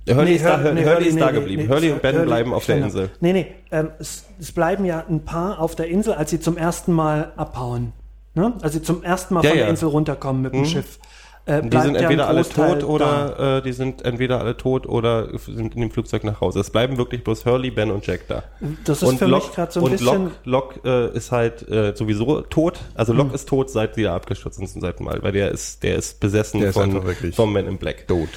Hurley 0.09 0.35
ist 0.35 0.43
da- 0.45 0.61
Hur- 0.61 0.71
Hurley 0.75 1.07
ist 1.07 1.19
da 1.19 1.31
geblieben. 1.31 1.69
Hurley 1.69 1.91
und 1.91 2.01
Ben 2.01 2.25
bleiben 2.25 2.53
auf 2.53 2.65
der 2.65 2.75
genau. 2.75 2.87
Insel. 2.87 3.09
Nee, 3.21 3.33
nee, 3.33 3.47
ähm, 3.71 3.89
es, 3.99 4.25
es 4.39 4.51
bleiben 4.51 4.83
ja 4.85 5.03
ein 5.09 5.23
paar 5.23 5.59
auf 5.59 5.75
der 5.75 5.87
Insel, 5.87 6.13
als 6.13 6.29
sie 6.29 6.39
zum 6.41 6.57
ersten 6.57 6.91
Mal 6.91 7.31
abhauen. 7.37 7.93
Ne? 8.35 8.53
Als 8.61 8.73
sie 8.73 8.81
zum 8.81 9.03
ersten 9.03 9.33
Mal 9.35 9.43
Ja, 9.43 9.49
von 9.51 9.57
der 9.57 9.65
ja. 9.67 9.69
Insel 9.71 9.87
runterkommen 9.89 10.41
mit 10.41 10.53
dem 10.53 10.65
Schiff. 10.65 10.99
Äh, 11.45 11.61
Die 11.61 11.77
sind 11.77 11.95
entweder 11.95 12.27
alle 12.29 12.47
tot 12.47 12.83
oder 12.85 13.57
äh, 13.57 13.61
die 13.61 13.73
sind 13.73 14.05
entweder 14.05 14.39
alle 14.39 14.55
tot 14.55 14.85
oder 14.87 15.27
sind 15.39 15.75
in 15.75 15.81
dem 15.81 15.91
Flugzeug 15.91 16.23
nach 16.23 16.39
Hause. 16.39 16.61
Es 16.61 16.69
bleiben 16.69 16.97
wirklich 16.97 17.23
bloß 17.23 17.45
Hurley, 17.45 17.69
Ben 17.69 17.91
und 17.91 18.07
Jack 18.07 18.27
da. 18.29 18.43
Das 18.85 19.03
ist 19.03 19.17
für 19.19 19.27
mich 19.27 19.51
gerade 19.51 19.71
so 19.71 19.81
ein 19.81 19.83
und 19.85 19.91
bisschen- 19.91 20.31
Locke, 20.45 20.79
Locke 20.85 21.11
äh, 21.13 21.17
ist 21.17 21.31
halt 21.33 21.67
äh, 21.69 21.93
sowieso 21.95 22.41
tot. 22.43 22.79
Also 22.95 23.11
Locke 23.11 23.29
Hm. 23.29 23.35
ist 23.35 23.49
tot, 23.49 23.69
seit 23.69 23.95
sie 23.95 24.03
da 24.03 24.15
abgestürzt 24.15 24.57
sind 24.57 24.69
zum 24.69 24.81
zweiten 24.81 25.03
Mal, 25.03 25.21
weil 25.21 25.33
der 25.33 25.51
ist, 25.51 25.83
der 25.83 25.95
ist 25.97 26.21
besessen 26.21 26.61
Der 26.61 26.69
ist 26.69 26.75
von, 26.75 27.03
wirklich 27.03 27.35
vom 27.35 27.51
Man 27.51 27.67
in 27.67 27.77
Black. 27.77 28.07
tot. 28.07 28.29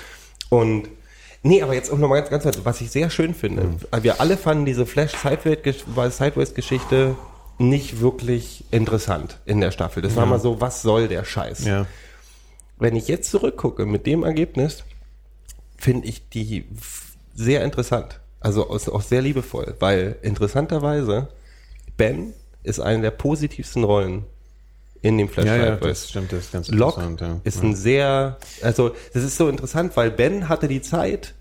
Und 0.50 0.88
nee, 1.44 1.62
aber 1.62 1.74
jetzt 1.74 1.92
auch 1.92 1.98
nochmal 1.98 2.18
ganz, 2.20 2.30
ganz 2.30 2.42
kurz, 2.42 2.60
was 2.64 2.80
ich 2.80 2.90
sehr 2.90 3.08
schön 3.10 3.34
finde. 3.34 3.62
Mhm. 3.62 4.02
Wir 4.02 4.20
alle 4.20 4.36
fanden 4.36 4.64
diese 4.64 4.84
Flash 4.84 5.12
Sideways 5.12 6.54
Geschichte 6.54 7.14
nicht 7.58 8.00
wirklich 8.00 8.64
interessant 8.72 9.38
in 9.46 9.60
der 9.60 9.70
Staffel. 9.70 10.02
Das 10.02 10.14
war 10.16 10.26
mal 10.26 10.40
so, 10.40 10.60
was 10.60 10.82
soll 10.82 11.08
der 11.08 11.24
Scheiß? 11.24 11.64
Ja. 11.64 11.86
Wenn 12.78 12.96
ich 12.96 13.08
jetzt 13.08 13.30
zurückgucke 13.30 13.86
mit 13.86 14.06
dem 14.06 14.22
Ergebnis, 14.22 14.84
finde 15.76 16.06
ich 16.08 16.28
die 16.28 16.66
sehr 17.34 17.64
interessant. 17.64 18.20
Also 18.40 18.68
auch 18.70 19.00
sehr 19.02 19.22
liebevoll, 19.22 19.74
weil 19.80 20.16
interessanterweise 20.22 21.28
Ben 21.96 22.32
ist 22.62 22.80
eine 22.80 23.02
der 23.02 23.10
positivsten 23.10 23.84
Rollen 23.84 24.24
in 25.02 25.18
dem 25.18 25.28
Flash 25.28 25.46
Ja, 25.46 25.56
ja, 25.56 25.76
das 25.76 26.10
stimmt, 26.10 26.32
das 26.32 26.40
ist 26.40 26.52
ganz 26.52 26.68
Locke 26.68 27.00
interessant. 27.00 27.20
Ja. 27.20 27.40
ist 27.44 27.62
ein 27.62 27.74
sehr, 27.74 28.38
also 28.62 28.90
das 29.14 29.24
ist 29.24 29.36
so 29.36 29.48
interessant, 29.48 29.96
weil 29.96 30.10
Ben 30.10 30.48
hatte 30.48 30.68
die 30.68 30.82
Zeit 30.82 31.34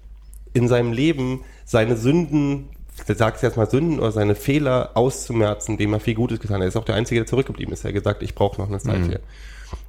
in 0.54 0.68
seinem 0.68 0.94
Leben 0.94 1.44
seine 1.66 1.98
Sünden, 1.98 2.70
ich 3.08 3.18
sag's 3.18 3.42
jetzt 3.42 3.58
mal 3.58 3.70
Sünden 3.70 4.00
oder 4.00 4.12
seine 4.12 4.36
Fehler 4.36 4.92
auszumerzen, 4.94 5.78
dem 5.78 5.94
er 5.94 6.00
viel 6.00 6.16
Gutes 6.16 6.40
getan 6.40 6.58
hat. 6.58 6.64
Er 6.64 6.68
ist 6.70 6.78
auch 6.78 6.86
der 6.86 6.96
Einzige, 6.96 7.22
der 7.22 7.28
zurückgeblieben 7.28 7.74
ist. 7.74 7.84
Er 7.84 7.90
hat 7.90 7.96
gesagt, 7.96 8.24
ich 8.24 8.36
brauche 8.36 8.62
noch 8.62 8.70
eine 8.70 8.80
Zeit 8.80 9.06
hier. 9.06 9.20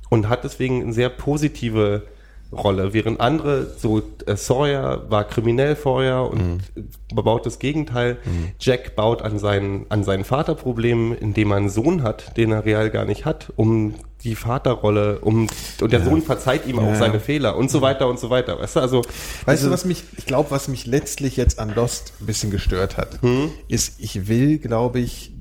Und 0.08 0.28
hat 0.28 0.44
deswegen 0.44 0.82
eine 0.82 0.92
sehr 0.92 1.08
positive 1.08 2.02
Rolle, 2.52 2.92
während 2.92 3.20
andere, 3.20 3.66
so 3.76 4.00
äh, 4.24 4.36
Sawyer 4.36 5.10
war 5.10 5.24
kriminell 5.24 5.74
vorher 5.74 6.22
und 6.30 6.60
baut 7.12 7.44
das 7.44 7.58
Gegenteil. 7.58 8.18
Jack 8.60 8.94
baut 8.94 9.20
an 9.20 9.40
seinen, 9.40 9.86
an 9.88 10.04
seinen 10.04 10.22
Vaterproblemen, 10.22 11.12
indem 11.18 11.50
er 11.50 11.56
einen 11.56 11.68
Sohn 11.68 12.04
hat, 12.04 12.36
den 12.36 12.52
er 12.52 12.64
real 12.64 12.90
gar 12.90 13.04
nicht 13.04 13.24
hat, 13.24 13.52
um 13.56 13.94
die 14.22 14.36
Vaterrolle, 14.36 15.18
um 15.20 15.48
und 15.80 15.92
der 15.92 16.04
Sohn 16.04 16.22
verzeiht 16.22 16.66
ihm 16.66 16.78
auch 16.78 16.84
Ja, 16.84 16.88
ja. 16.90 16.94
seine 16.96 17.18
Fehler 17.20 17.56
und 17.56 17.68
so 17.68 17.80
weiter 17.82 18.08
und 18.08 18.20
so 18.20 18.30
weiter. 18.30 18.60
Weißt 18.60 18.76
du, 18.76 18.80
also 18.80 19.02
Weißt 19.44 19.64
du, 19.64 19.70
was 19.72 19.84
mich, 19.84 20.04
ich 20.16 20.26
glaube, 20.26 20.52
was 20.52 20.68
mich 20.68 20.86
letztlich 20.86 21.36
jetzt 21.36 21.58
an 21.58 21.74
Lost 21.74 22.12
ein 22.20 22.26
bisschen 22.26 22.52
gestört 22.52 22.96
hat, 22.96 23.20
Hm? 23.22 23.50
ist, 23.66 23.98
ich 23.98 24.28
will, 24.28 24.58
glaube 24.58 25.00
ich, 25.00 25.32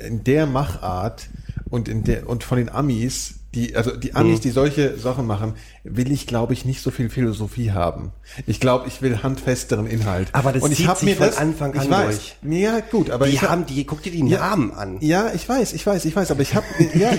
in 0.00 0.24
der 0.24 0.46
Machart 0.46 1.28
und 1.68 1.86
in 1.88 2.02
der, 2.02 2.28
und 2.28 2.44
von 2.44 2.56
den 2.56 2.70
Amis, 2.70 3.37
die, 3.58 3.74
also 3.76 3.96
die 3.96 4.14
Amis, 4.14 4.36
Hm. 4.36 4.40
die 4.42 4.50
solche 4.50 4.96
Sachen 4.98 5.26
machen, 5.26 5.54
will 5.84 6.12
ich, 6.12 6.26
glaube 6.26 6.52
ich, 6.52 6.64
nicht 6.64 6.80
so 6.82 6.90
viel 6.90 7.10
Philosophie 7.10 7.72
haben. 7.72 8.12
Ich 8.46 8.60
glaube, 8.60 8.86
ich 8.88 9.02
will 9.02 9.22
handfesteren 9.22 9.86
Inhalt. 9.86 10.28
Aber 10.32 10.52
das 10.52 10.62
und 10.62 10.70
ich 10.70 10.78
zieht 10.78 10.88
hab 10.88 10.98
sich 10.98 11.08
mir 11.08 11.16
von 11.16 11.26
das, 11.26 11.38
Anfang 11.38 11.74
ich 11.74 11.80
an 11.82 11.90
weiß. 11.90 12.20
Ja, 12.48 12.80
gut, 12.80 13.10
aber 13.10 13.26
die 13.26 13.32
ich 13.32 13.42
hab- 13.42 13.50
haben 13.50 13.66
die, 13.66 13.84
guck 13.84 14.02
dir 14.02 14.12
die 14.12 14.20
Ja. 14.26 14.38
Namen 14.40 14.72
an. 14.72 14.98
ja, 15.00 15.32
ich 15.34 15.48
weiß, 15.48 15.72
ich 15.72 15.84
weiß, 15.86 16.04
ich 16.04 16.14
weiß, 16.14 16.30
aber 16.30 16.42
ich 16.42 16.54
habe 16.54 16.66
ja, 16.94 17.10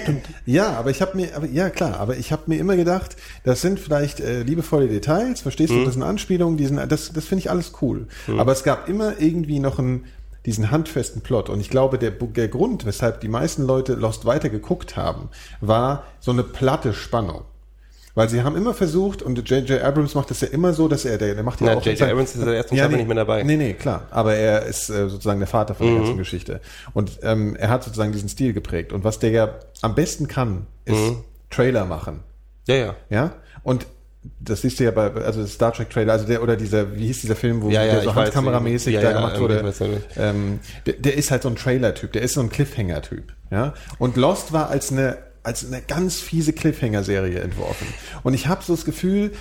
ja, 0.45 0.73
aber 0.73 0.89
ich 0.91 1.01
habe 1.01 1.17
mir, 1.17 1.35
aber 1.35 1.47
ja 1.47 1.69
klar, 1.69 1.99
aber 1.99 2.15
ich 2.17 2.31
habe 2.31 2.43
mir 2.47 2.57
immer 2.57 2.75
gedacht, 2.75 3.15
das 3.43 3.61
sind 3.61 3.79
vielleicht 3.79 4.19
äh, 4.19 4.43
liebevolle 4.43 4.87
Details, 4.87 5.41
verstehst 5.41 5.73
Mhm. 5.73 5.79
du? 5.79 5.85
Das 5.85 5.93
sind 5.95 6.03
Anspielungen, 6.03 6.57
die 6.57 6.65
sind, 6.67 6.79
das, 6.91 7.11
das 7.11 7.25
finde 7.25 7.39
ich 7.41 7.49
alles 7.51 7.73
cool. 7.81 8.07
Aber 8.37 8.51
es 8.53 8.63
gab 8.63 8.87
immer 8.87 9.19
irgendwie 9.19 9.59
noch 9.59 9.79
einen 9.79 10.05
diesen 10.45 10.71
handfesten 10.71 11.21
Plot 11.21 11.49
und 11.49 11.59
ich 11.59 11.69
glaube, 11.69 11.97
der, 11.97 12.11
der 12.11 12.47
Grund, 12.47 12.85
weshalb 12.85 13.21
die 13.21 13.27
meisten 13.27 13.63
Leute 13.65 13.93
Lost 13.93 14.25
weiter 14.25 14.49
geguckt 14.49 14.95
haben, 14.97 15.29
war 15.61 16.03
so 16.19 16.31
eine 16.31 16.43
platte 16.43 16.93
Spannung. 16.93 17.41
Weil 18.15 18.27
sie 18.27 18.41
haben 18.41 18.57
immer 18.57 18.73
versucht, 18.73 19.21
und 19.21 19.37
J.J. 19.47 19.81
Abrams 19.81 20.15
macht 20.15 20.29
das 20.31 20.41
ja 20.41 20.47
immer 20.49 20.73
so, 20.73 20.87
dass 20.87 21.05
er, 21.05 21.17
der, 21.17 21.35
der 21.35 21.43
macht 21.43 21.61
ja 21.61 21.67
Na, 21.67 21.73
auch... 21.75 21.85
J.J. 21.85 22.01
Abrams 22.09 22.35
ist 22.35 22.43
der 22.43 22.53
ersten 22.55 22.75
Staffel 22.75 22.91
nee, 22.91 22.97
nicht 22.97 23.07
mehr 23.07 23.15
dabei. 23.15 23.43
Nee, 23.43 23.55
nee, 23.55 23.73
klar. 23.73 24.07
Aber 24.09 24.33
er 24.33 24.63
ist 24.65 24.89
äh, 24.89 25.07
sozusagen 25.07 25.39
der 25.39 25.47
Vater 25.47 25.75
von 25.75 25.85
der 25.85 25.95
Mhm. 25.95 25.99
ganzen 25.99 26.17
Geschichte. 26.17 26.59
Und 26.93 27.19
ähm, 27.21 27.55
er 27.55 27.69
hat 27.69 27.83
sozusagen 27.83 28.11
diesen 28.11 28.27
Stil 28.27 28.51
geprägt. 28.53 28.91
Und 28.93 29.03
was 29.03 29.19
der 29.19 29.29
ja 29.29 29.55
am 29.81 29.93
besten 29.95 30.27
kann, 30.27 30.65
ist 30.85 30.97
Mhm. 30.97 31.23
Trailer 31.49 31.85
machen. 31.85 32.21
Ja, 32.67 32.75
ja. 32.75 32.95
Ja? 33.09 33.31
Und 33.63 33.85
das 34.39 34.61
siehst 34.61 34.80
du 34.80 34.86
ja 34.86 34.91
bei, 34.91 35.11
also 35.11 35.45
Star 35.45 35.73
Trek 35.73 35.89
Trailer, 35.89 36.13
also 36.13 36.25
der, 36.25 36.41
oder 36.41 36.55
dieser, 36.55 36.95
wie 36.95 37.07
hieß 37.07 37.21
dieser 37.21 37.36
Film, 37.36 37.61
wo 37.61 37.69
Ja, 37.69 37.84
ja, 37.84 37.95
der 37.95 38.03
so 38.03 38.15
handkameramäßig 38.15 38.93
ja, 38.93 39.01
da 39.01 39.13
gemacht 39.13 39.39
wurde. 39.39 39.73
Ähm, 40.15 40.59
der, 40.86 40.93
der 40.93 41.17
ist 41.17 41.32
halt 41.32 41.43
so 41.43 41.49
ein 41.49 41.55
Trailer-Typ, 41.55 42.13
der 42.13 42.21
ist 42.21 42.34
so 42.34 42.41
ein 42.41 42.49
Cliffhanger-Typ. 42.49 43.34
Ja? 43.51 43.73
Und 43.97 44.17
Lost 44.17 44.53
war 44.53 44.69
als 44.69 44.91
eine, 44.91 45.17
als 45.43 45.65
eine 45.65 45.82
ganz 45.82 46.15
fiese 46.15 46.53
Cliffhanger-Serie 46.53 47.39
entworfen. 47.39 47.88
Und 48.23 48.34
ich 48.34 48.47
habe 48.47 48.63
so 48.63 48.75
das 48.75 48.86
Gefühl, 48.86 49.32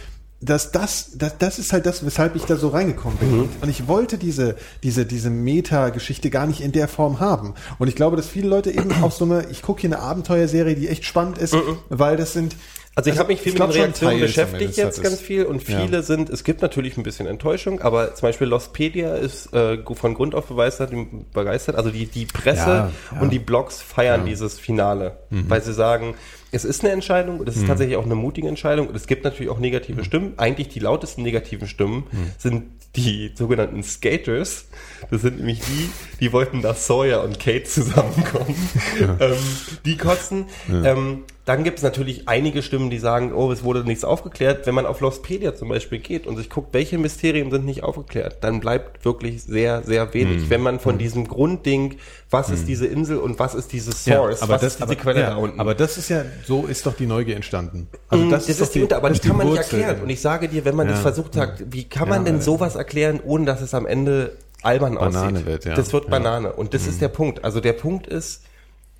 dass 0.40 0.70
das, 0.70 1.10
das, 1.16 1.36
das 1.38 1.58
ist 1.58 1.72
halt 1.72 1.84
das, 1.84 2.06
weshalb 2.06 2.36
ich 2.36 2.44
da 2.44 2.56
so 2.56 2.68
reingekommen 2.68 3.18
bin. 3.18 3.36
Mhm. 3.36 3.48
Und 3.60 3.68
ich 3.68 3.88
wollte 3.88 4.18
diese, 4.18 4.54
diese, 4.82 5.04
diese 5.04 5.30
Meta-Geschichte 5.30 6.30
gar 6.30 6.46
nicht 6.46 6.60
in 6.60 6.70
der 6.70 6.86
Form 6.86 7.18
haben. 7.18 7.54
Und 7.78 7.88
ich 7.88 7.96
glaube, 7.96 8.16
dass 8.16 8.28
viele 8.28 8.48
Leute 8.48 8.70
eben 8.70 8.92
auch 9.02 9.10
so 9.10 9.24
eine, 9.24 9.46
ich 9.50 9.62
gucke 9.62 9.80
hier 9.80 9.90
eine 9.90 10.00
Abenteuerserie, 10.00 10.76
die 10.76 10.88
echt 10.88 11.04
spannend 11.04 11.38
ist, 11.38 11.56
weil 11.88 12.16
das 12.16 12.32
sind. 12.32 12.56
Mhm. 12.98 13.08
Also 13.08 13.10
ich 13.10 13.18
habe 13.18 13.28
mich 13.32 13.40
viel 13.40 13.52
mit 13.52 13.62
den 13.62 13.70
Reaktionen 13.70 14.20
beschäftigt 14.20 14.76
jetzt 14.76 15.02
ganz 15.02 15.20
viel 15.20 15.44
und 15.44 15.66
Ja. 15.68 15.80
viele 15.80 16.02
sind, 16.02 16.30
es 16.30 16.42
gibt 16.42 16.62
natürlich 16.62 16.96
ein 16.96 17.02
bisschen 17.04 17.26
Enttäuschung, 17.26 17.80
aber 17.80 18.14
zum 18.14 18.28
Beispiel 18.28 18.48
Lostpedia 18.48 19.14
ist 19.14 19.52
äh, 19.54 19.78
von 19.92 20.14
Grund 20.14 20.34
auf 20.34 20.46
begeistert, 20.46 20.92
begeistert. 21.32 21.76
also 21.76 21.90
die, 21.90 22.06
die 22.06 22.26
Presse 22.26 22.58
Ja, 22.60 22.74
ja. 22.76 22.92
Mhm. 23.12 23.22
und 23.22 23.30
die 23.30 23.38
Blogs 23.38 23.80
feiern 23.80 24.26
dieses 24.26 24.58
Finale, 24.58 25.18
weil 25.30 25.62
sie 25.62 25.72
sagen, 25.72 26.14
es 26.50 26.64
ist 26.64 26.82
eine 26.82 26.92
Entscheidung 26.92 27.40
und 27.40 27.48
es 27.48 27.56
ist 27.56 27.66
tatsächlich 27.66 27.96
auch 27.96 28.04
eine 28.04 28.14
mutige 28.14 28.48
Entscheidung 28.48 28.88
und 28.88 28.96
es 28.96 29.06
gibt 29.06 29.24
natürlich 29.24 29.50
auch 29.50 29.56
Mhm. 29.56 29.62
negative 29.62 30.04
Stimmen. 30.04 30.32
Eigentlich 30.36 30.68
die 30.68 30.80
lautesten 30.80 31.22
negativen 31.22 31.68
Stimmen 31.68 32.04
sind 32.38 32.64
die 32.96 33.32
sogenannten 33.34 33.82
Skaters. 33.82 34.64
Das 35.10 35.20
sind 35.22 35.38
nämlich 35.38 35.60
die, 35.60 35.90
die 36.20 36.32
wollten, 36.32 36.62
dass 36.62 36.86
Sawyer 36.86 37.22
und 37.22 37.38
Kate 37.38 37.64
zusammenkommen. 37.64 38.54
Ähm, 39.20 39.36
die 39.84 39.96
kotzen. 39.96 40.46
Ähm, 40.68 41.24
dann 41.44 41.64
gibt 41.64 41.78
es 41.78 41.82
natürlich 41.82 42.28
einige 42.28 42.62
Stimmen, 42.62 42.90
die 42.90 42.98
sagen, 42.98 43.32
oh, 43.32 43.50
es 43.52 43.62
wurde 43.64 43.84
nichts 43.84 44.04
aufgeklärt. 44.04 44.66
Wenn 44.66 44.74
man 44.74 44.86
auf 44.86 45.00
Lostpedia 45.00 45.54
zum 45.54 45.68
Beispiel 45.68 45.98
geht 45.98 46.26
und 46.26 46.36
sich 46.36 46.50
guckt, 46.50 46.74
welche 46.74 46.98
Mysterien 46.98 47.50
sind 47.50 47.64
nicht 47.64 47.82
aufgeklärt, 47.82 48.38
dann 48.42 48.60
bleibt 48.60 49.04
wirklich 49.04 49.42
sehr, 49.44 49.82
sehr 49.82 50.12
wenig. 50.14 50.42
Hm. 50.42 50.50
Wenn 50.50 50.60
man 50.60 50.78
von 50.80 50.98
diesem 50.98 51.26
Grundding, 51.26 51.96
was 52.30 52.50
ist 52.50 52.68
diese 52.68 52.86
Insel 52.86 53.16
und 53.18 53.38
was 53.38 53.54
ist 53.54 53.72
diese 53.72 53.92
Ja, 54.10 54.16
Source, 54.18 54.42
aber 54.42 54.54
was 54.54 54.60
das, 54.60 54.72
ist 54.72 54.76
diese 54.80 54.84
aber, 54.90 54.94
Quelle 54.96 55.20
ja, 55.20 55.30
da 55.30 55.36
unten. 55.36 55.58
aber 55.60 55.74
das 55.74 55.96
ist 55.96 56.10
ja, 56.10 56.24
so 56.46 56.66
ist 56.66 56.86
doch 56.86 56.94
die 56.96 57.06
Neugier 57.06 57.36
entstanden. 57.36 57.88
Also 58.08 58.24
Mm, 58.24 58.30
das, 58.30 58.48
ist, 58.48 58.60
doch 58.60 58.68
die, 58.68 58.82
Unter, 58.82 58.96
aber 58.96 59.10
das 59.10 59.20
kann 59.20 59.36
man 59.36 59.46
nicht 59.48 59.58
erklären. 59.58 60.00
Und 60.02 60.10
ich 60.10 60.20
sage 60.20 60.48
dir, 60.48 60.64
wenn 60.64 60.74
man 60.76 60.86
Ja. 60.86 60.92
das 60.92 61.02
versucht 61.02 61.36
hat, 61.36 61.62
wie 61.72 61.84
kann 61.84 62.08
man 62.08 62.24
Ja, 62.26 62.32
denn 62.32 62.40
sowas 62.40 62.74
erklären, 62.76 63.20
ohne 63.24 63.44
dass 63.44 63.60
es 63.60 63.74
am 63.74 63.86
Ende 63.86 64.36
albern 64.62 64.94
Banane 64.96 65.32
aussieht? 65.38 65.46
wird, 65.46 65.64
ja. 65.66 65.74
Das 65.74 65.92
wird. 65.92 66.08
Banane. 66.10 66.52
Und 66.52 66.74
das 66.74 66.86
ist 66.86 67.00
der 67.00 67.08
Punkt. 67.08 67.44
Also 67.44 67.60
der 67.60 67.72
Punkt 67.74 68.06
ist, 68.06 68.44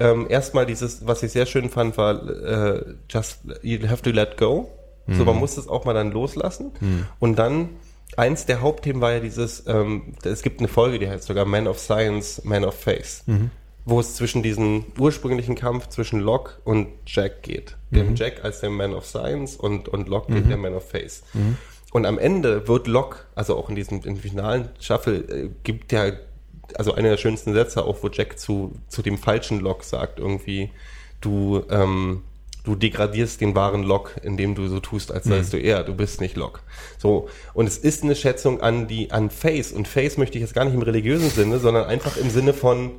ähm, 0.01 0.27
erstmal 0.29 0.65
dieses, 0.67 1.07
was 1.07 1.23
ich 1.23 1.33
sehr 1.33 1.47
schön 1.47 1.71
fand, 1.71 1.97
war 1.97 2.29
äh, 2.29 2.85
just 3.11 3.41
you 3.63 3.79
have 3.89 4.03
to 4.03 4.11
let 4.11 4.37
go. 4.37 4.71
So, 5.11 5.25
man 5.25 5.37
muss 5.37 5.57
es 5.57 5.69
auch 5.69 5.87
mal 5.87 5.95
dann 5.95 6.13
loslassen. 6.13 6.71
Und 7.19 7.39
dann 7.39 7.71
eins 8.19 8.45
der 8.45 8.61
Hauptthemen 8.61 9.01
war 9.01 9.13
ja 9.13 9.21
dieses, 9.21 9.65
ähm, 9.67 10.13
es 10.23 10.43
gibt 10.43 10.61
eine 10.61 10.69
Folge, 10.69 10.99
die 10.99 11.09
heißt 11.09 11.25
sogar 11.25 11.47
Man 11.47 11.67
of 11.67 11.79
Science, 11.79 12.43
Man 12.45 12.63
of 12.65 12.75
Face, 12.75 13.25
wo 13.89 14.01
es 14.01 14.17
zwischen 14.17 14.43
diesen 14.43 14.85
ursprünglichen 14.99 15.55
Kampf 15.55 15.89
zwischen 15.89 16.21
Locke 16.21 16.57
und 16.65 16.89
Jack 17.07 17.43
geht. 17.43 17.77
Dem 17.91 18.17
Jack 18.17 18.45
als 18.45 18.61
der 18.61 18.69
Man 18.69 18.93
of 18.93 19.07
Science 19.07 19.57
und, 19.57 19.89
und 19.89 20.09
Locke 20.09 20.33
der 20.43 20.57
Man 20.59 20.75
of 20.75 20.91
Face. 20.91 21.23
Und 21.93 22.05
am 22.05 22.19
Ende 22.19 22.69
wird 22.69 22.87
Locke, 22.87 23.21
also 23.35 23.57
auch 23.57 23.71
in 23.71 23.77
diesem 23.77 24.03
in 24.03 24.17
finalen 24.17 24.69
Shuffle, 24.79 25.17
äh, 25.17 25.51
gibt 25.63 25.93
ja, 25.93 26.13
also 26.75 26.93
einer 26.93 27.09
der 27.09 27.17
schönsten 27.17 27.55
Sätze 27.55 27.83
auch, 27.83 28.03
wo 28.03 28.09
Jack 28.09 28.39
zu, 28.39 28.75
zu 28.89 29.01
dem 29.01 29.17
falschen 29.17 29.61
Locke 29.61 29.87
sagt, 29.87 30.19
irgendwie, 30.19 30.71
du, 31.23 31.65
ähm, 31.71 32.25
du 32.65 32.75
degradierst 32.75 33.41
den 33.41 33.55
wahren 33.55 33.85
Locke, 33.85 34.21
indem 34.21 34.55
du 34.55 34.69
so 34.69 34.81
tust, 34.81 35.11
als 35.11 35.25
seist 35.25 35.55
du 35.55 35.57
er, 35.57 35.83
du 35.83 35.95
bist 35.95 36.21
nicht 36.21 36.37
Locke. 36.37 36.61
So. 36.99 37.31
Und 37.55 37.67
es 37.67 37.79
ist 37.79 38.03
eine 38.03 38.15
Schätzung 38.15 38.61
an 38.61 38.87
die, 38.87 39.11
an 39.13 39.31
Face. 39.31 39.73
Und 39.73 39.89
Face 39.89 40.19
möchte 40.19 40.37
ich 40.37 40.43
jetzt 40.43 40.53
gar 40.53 40.67
nicht 40.67 40.75
im 40.75 40.83
religiösen 40.83 41.31
Sinne, 41.31 41.59
sondern 41.59 41.87
einfach 41.87 42.19
im 42.19 42.29
Sinne 42.29 42.53
von, 42.53 42.91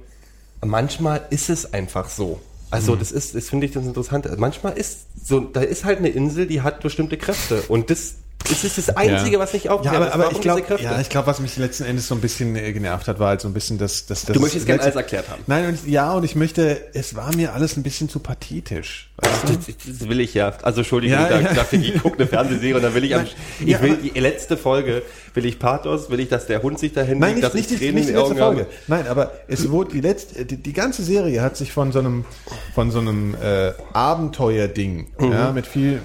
manchmal 0.65 1.25
ist 1.29 1.49
es 1.49 1.73
einfach 1.73 2.09
so. 2.09 2.39
Also 2.71 2.95
das 2.95 3.11
ist, 3.11 3.33
das 3.33 3.49
finde 3.49 3.65
ich 3.65 3.71
das 3.71 3.85
Interessante. 3.85 4.35
Manchmal 4.37 4.77
ist 4.77 5.07
so, 5.23 5.39
da 5.39 5.61
ist 5.61 5.85
halt 5.85 5.99
eine 5.99 6.09
Insel, 6.09 6.45
die 6.45 6.61
hat 6.61 6.81
bestimmte 6.81 7.17
Kräfte. 7.17 7.63
Und 7.67 7.89
das, 7.89 8.15
das 8.47 8.63
ist 8.63 8.77
das 8.77 8.89
Einzige, 8.95 9.33
Ja. 9.33 9.39
was 9.39 9.53
nicht 9.53 9.65
Ja, 9.65 9.71
aufklärt. 9.71 9.95
aber, 9.95 10.07
ist, 10.07 10.13
aber 10.13 10.23
warum 10.23 10.35
ich 10.35 10.41
glaube, 10.41 10.63
ja, 10.81 10.99
ich 11.01 11.09
glaube, 11.09 11.27
was 11.27 11.39
mich 11.39 11.57
letzten 11.57 11.83
Endes 11.83 12.07
so 12.07 12.15
ein 12.15 12.21
bisschen 12.21 12.55
äh, 12.55 12.71
genervt 12.73 13.07
hat, 13.07 13.19
war 13.19 13.29
halt 13.29 13.41
so 13.41 13.47
ein 13.47 13.53
bisschen 13.53 13.77
das, 13.77 14.05
das, 14.05 14.23
das 14.25 14.33
Du 14.33 14.39
möchtest 14.39 14.65
gerne 14.65 14.81
alles 14.81 14.95
erklärt 14.95 15.29
haben. 15.29 15.43
Nein, 15.47 15.67
und 15.67 15.87
ja, 15.87 16.13
und 16.13 16.23
ich 16.23 16.35
möchte, 16.35 16.81
es 16.93 17.15
war 17.15 17.35
mir 17.35 17.53
alles 17.53 17.77
ein 17.77 17.83
bisschen 17.83 18.09
zu 18.09 18.19
pathetisch. 18.19 19.11
Weißt 19.17 19.43
du? 19.49 19.53
Das, 19.53 19.99
das 19.99 20.07
will 20.09 20.19
ich 20.21 20.33
ja. 20.33 20.53
Also 20.63 20.79
Entschuldigung, 20.81 21.19
Ja, 21.19 21.27
da, 21.29 21.39
ja. 21.41 21.53
dachte 21.53 21.75
ich, 21.75 21.93
ich 21.95 22.01
gucke 22.01 22.17
eine 22.17 22.27
Fernsehserie 22.27 22.75
und 22.75 22.81
dann 22.81 22.93
will 22.95 23.03
ich 23.03 23.13
am, 23.15 23.25
ich 23.59 23.67
ja, 23.67 23.81
will 23.81 23.91
aber- 23.93 24.01
die 24.01 24.19
letzte 24.19 24.55
Folge, 24.57 25.03
will 25.33 25.45
ich 25.45 25.59
Pathos, 25.59 26.09
will 26.09 26.19
ich, 26.21 26.29
dass 26.29 26.47
der 26.47 26.63
Hund 26.63 26.79
sich 26.79 26.93
dahin 26.93 27.19
Nein, 27.19 27.33
legt, 27.35 27.43
dass 27.43 27.53
nicht, 27.53 27.69
nicht, 27.69 27.73
ich 27.73 27.79
die, 27.79 27.85
Tränen 27.85 27.95
nicht 27.95 28.09
die 28.09 28.13
letzte 28.13 28.45
Augen 28.45 28.55
Folge. 28.57 28.67
Nein, 28.87 29.07
aber 29.07 29.31
es 29.47 29.69
wurde 29.69 29.91
die 29.91 30.01
letzte, 30.01 30.45
die, 30.45 30.55
die 30.57 30.73
ganze 30.73 31.03
Serie 31.03 31.41
hat 31.41 31.57
sich 31.57 31.71
von 31.73 31.91
so 31.91 31.99
einem, 31.99 32.25
von 32.73 32.89
so 32.91 32.99
einem 32.99 33.35
äh, 33.35 33.73
Abenteuerding, 33.93 35.07
Mhm. 35.19 35.31
ja, 35.31 35.51
mit 35.51 35.67
viel 35.67 36.01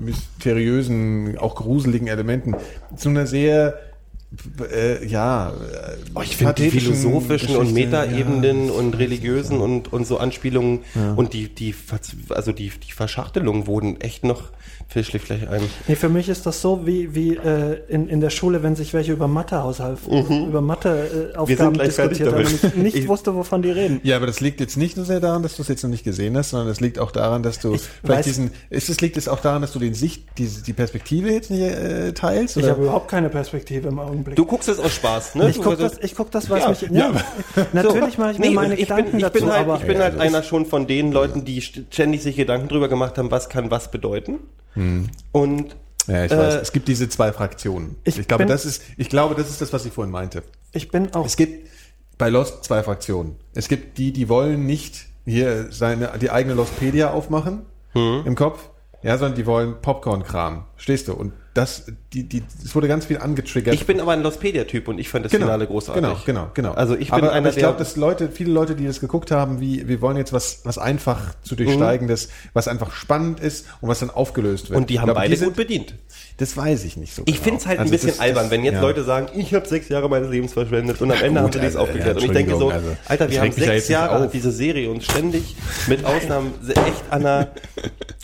mysteriösen, 0.00 1.38
auch 1.38 1.54
gruseligen 1.54 2.08
Elementen, 2.08 2.56
zu 2.96 3.08
einer 3.08 3.26
sehr 3.26 3.78
äh, 4.72 5.04
ja, 5.06 5.50
äh, 5.50 5.96
Oh, 6.14 6.22
ich 6.22 6.36
finde 6.36 6.54
die 6.54 6.70
philosophischen 6.70 7.56
und 7.56 7.72
Metaebenen 7.72 8.70
und 8.70 8.96
religiösen 8.98 9.60
und, 9.60 9.92
und 9.92 10.06
so 10.06 10.18
Anspielungen 10.18 10.80
und 11.16 11.32
die, 11.32 11.48
die, 11.48 11.74
also 12.28 12.52
die, 12.52 12.70
die 12.70 12.92
Verschachtelungen 12.92 13.66
wurden 13.66 14.00
echt 14.00 14.24
noch 14.24 14.50
fischlich 14.90 15.22
vielleicht 15.22 15.46
ein. 15.48 15.62
Nee, 15.86 15.94
für 15.94 16.08
mich 16.08 16.28
ist 16.28 16.44
das 16.46 16.60
so 16.60 16.84
wie, 16.86 17.14
wie 17.14 17.36
äh, 17.36 17.78
in, 17.88 18.08
in 18.08 18.20
der 18.20 18.30
Schule, 18.30 18.62
wenn 18.62 18.74
sich 18.76 18.92
welche 18.92 19.12
über 19.12 19.28
Mathehaushalt, 19.28 19.98
über 20.08 20.60
Matheaufgaben 20.60 21.40
Mhm. 21.40 21.48
Wir 21.48 21.56
sind 21.56 21.72
gleich 21.74 21.92
fertig 21.92 22.18
diskutiert 22.18 22.34
haben 22.34 22.44
und 22.44 22.64
ich 22.64 22.82
nicht 22.82 22.96
Ich- 23.04 23.08
wusste, 23.08 23.34
wovon 23.34 23.62
die 23.62 23.70
reden. 23.70 24.00
Ja, 24.02 24.16
aber 24.16 24.26
das 24.26 24.40
liegt 24.40 24.58
jetzt 24.60 24.76
nicht 24.76 24.96
nur 24.96 25.06
sehr 25.06 25.20
daran, 25.20 25.42
dass 25.42 25.54
du 25.56 25.62
es 25.62 25.68
jetzt 25.68 25.82
noch 25.84 25.90
nicht 25.90 26.02
gesehen 26.04 26.36
hast, 26.36 26.50
sondern 26.50 26.68
es 26.68 26.80
liegt 26.80 26.98
auch 26.98 27.12
daran, 27.12 27.42
dass 27.42 27.58
du 27.60 27.74
Ich 27.74 27.82
vielleicht 28.02 28.20
weiß- 28.20 28.24
diesen, 28.24 28.50
ist 28.68 28.88
es 28.90 29.00
liegt 29.00 29.16
es 29.16 29.28
auch 29.28 29.40
daran, 29.40 29.62
dass 29.62 29.72
du 29.72 29.78
den 29.78 29.94
Sicht, 29.94 30.24
die, 30.38 30.46
die 30.48 30.72
Perspektive 30.72 31.30
jetzt 31.30 31.50
nicht 31.50 31.60
äh, 31.62 32.12
teilst? 32.12 32.56
Ich 32.56 32.64
oder? 32.64 32.72
habe 32.72 32.82
überhaupt 32.82 33.08
keine 33.08 33.28
Perspektive 33.30 33.88
im 33.88 33.98
Augenblick. 34.00 34.36
Du 34.36 34.44
guckst 34.44 34.68
es 34.68 34.78
aus 34.80 34.92
Spaß, 34.94 35.36
ne? 35.36 35.50
ich 35.50 35.60
gucke 35.62 35.76
das, 35.76 35.98
ich 36.02 36.14
guck 36.16 36.30
das, 36.30 36.50
was 36.50 36.62
Ja, 36.62 36.68
mich. 36.70 36.80
ja, 36.82 36.88
Ja, 37.56 37.66
natürlich 37.72 38.18
mache 38.18 38.32
ich 38.32 38.38
mir 38.38 38.48
Nee, 38.48 38.54
meine 38.54 38.74
ich 38.74 38.80
Gedanken 38.80 39.10
bin, 39.12 39.20
ich 39.20 39.24
dazu, 39.26 39.38
bin 39.44 39.50
halt, 39.52 39.60
aber 39.60 39.76
ich 39.76 39.86
bin 39.86 39.96
Ja, 39.98 40.02
halt 40.04 40.18
einer 40.18 40.42
schon 40.42 40.66
von 40.66 40.86
den 40.86 41.12
Leuten, 41.12 41.44
die 41.44 41.60
st- 41.62 41.84
ständig 41.90 42.22
sich 42.22 42.34
Gedanken 42.36 42.68
drüber 42.68 42.88
gemacht 42.88 43.16
haben, 43.18 43.30
was 43.30 43.48
kann 43.48 43.70
was 43.70 43.90
bedeuten. 43.90 44.40
Und 45.32 45.76
Ja, 46.06 46.24
ich 46.24 46.32
Äh, 46.32 46.38
weiß. 46.38 46.54
Es 46.62 46.72
gibt 46.72 46.88
diese 46.88 47.08
zwei 47.08 47.32
Fraktionen. 47.32 47.96
Ich, 48.04 48.18
ich 48.18 48.26
glaube, 48.28 48.44
bin- 48.44 48.48
das 48.48 48.64
ist, 48.64 48.82
ich 48.96 49.08
glaube, 49.08 49.34
das 49.34 49.48
ist 49.50 49.60
das, 49.60 49.72
was 49.72 49.84
ich 49.84 49.92
vorhin 49.92 50.10
meinte. 50.12 50.42
ich 50.72 50.90
bin 50.90 51.12
auch. 51.14 51.26
Es 51.26 51.36
gibt 51.36 51.68
bei 52.18 52.28
Lost 52.30 52.64
zwei 52.64 52.82
Fraktionen. 52.82 53.36
Es 53.54 53.68
gibt 53.68 53.98
die, 53.98 54.12
die 54.12 54.28
wollen 54.28 54.66
nicht 54.66 55.06
hier 55.24 55.70
seine, 55.70 56.10
die 56.20 56.30
eigene 56.30 56.54
Lostpedia 56.54 57.10
aufmachen 57.10 57.62
Hm. 57.92 58.22
im 58.24 58.34
Kopf, 58.34 58.68
ja, 59.02 59.16
sondern 59.18 59.36
die 59.36 59.46
wollen 59.46 59.80
Popcorn-Kram. 59.82 60.64
Stehst 60.76 61.08
du? 61.08 61.14
Und 61.14 61.32
das, 61.54 61.86
die, 62.12 62.22
die, 62.22 62.44
es 62.64 62.74
wurde 62.76 62.86
ganz 62.86 63.06
viel 63.06 63.18
angetriggert. 63.18 63.74
ich 63.74 63.84
bin 63.84 64.00
aber 64.00 64.12
ein 64.12 64.22
Lostpedia-Typ 64.22 64.86
und 64.86 64.98
ich 65.00 65.08
fand 65.08 65.24
das 65.24 65.32
Genau, 65.32 65.46
Finale 65.46 65.66
großartig. 65.66 66.00
Genau, 66.02 66.16
genau, 66.24 66.50
genau. 66.54 66.72
Also 66.72 66.94
ich 66.94 67.10
bin 67.10 67.18
aber, 67.18 67.32
einer 67.32 67.38
aber 67.40 67.50
ich 67.50 67.56
glaube, 67.56 67.78
dass 67.78 67.96
Leute, 67.96 68.30
viele 68.30 68.52
Leute, 68.52 68.76
die 68.76 68.86
das 68.86 69.00
geguckt 69.00 69.32
haben, 69.32 69.60
wie 69.60 69.88
wir 69.88 70.00
wollen 70.00 70.16
jetzt 70.16 70.32
was, 70.32 70.60
was 70.64 70.78
einfach 70.78 71.34
zu 71.42 71.56
durchsteigendes, 71.56 72.28
was 72.52 72.68
einfach 72.68 72.92
spannend 72.92 73.40
ist 73.40 73.66
und 73.80 73.88
was 73.88 73.98
dann 73.98 74.10
aufgelöst 74.10 74.70
wird. 74.70 74.78
Und 74.78 74.90
die 74.90 75.00
haben 75.00 75.06
glaube, 75.06 75.20
beide 75.20 75.36
sind- 75.36 75.48
gut 75.48 75.56
bedient. 75.56 75.94
Das 76.40 76.56
weiß 76.56 76.84
ich 76.84 76.96
nicht 76.96 77.14
so. 77.14 77.22
Ich 77.26 77.34
genau. 77.34 77.44
finde 77.44 77.60
es 77.60 77.66
halt 77.66 77.78
Also 77.80 77.88
ein 77.88 77.92
bisschen 77.92 78.08
das- 78.10 78.18
albern, 78.20 78.44
das- 78.44 78.50
wenn 78.50 78.64
jetzt 78.64 78.74
ja. 78.74 78.80
Leute 78.80 79.04
sagen, 79.04 79.28
ich 79.38 79.54
habe 79.54 79.68
sechs 79.68 79.88
Jahre 79.90 80.08
meines 80.08 80.30
Lebens 80.30 80.52
verschwendet 80.54 81.00
und 81.00 81.12
am 81.12 81.22
Ende 81.22 81.40
haben 81.42 81.52
sie 81.52 81.58
dies 81.60 81.66
also, 81.76 81.80
aufgeklärt. 81.80 82.16
ja, 82.16 82.22
und 82.22 82.24
ich 82.24 82.32
denke 82.32 82.56
so, 82.56 82.70
also, 82.70 82.88
Alter, 83.06 83.26
ich 83.26 83.32
wir 83.32 83.40
haben 83.42 83.52
sechs 83.52 83.88
Jahre 83.88 84.28
diese 84.32 84.50
Serie 84.50 84.90
und 84.90 85.04
ständig 85.04 85.54
mit 85.86 86.04
Ausnahmen 86.04 86.52
echt 86.66 87.04
an, 87.10 87.22
der, 87.22 87.50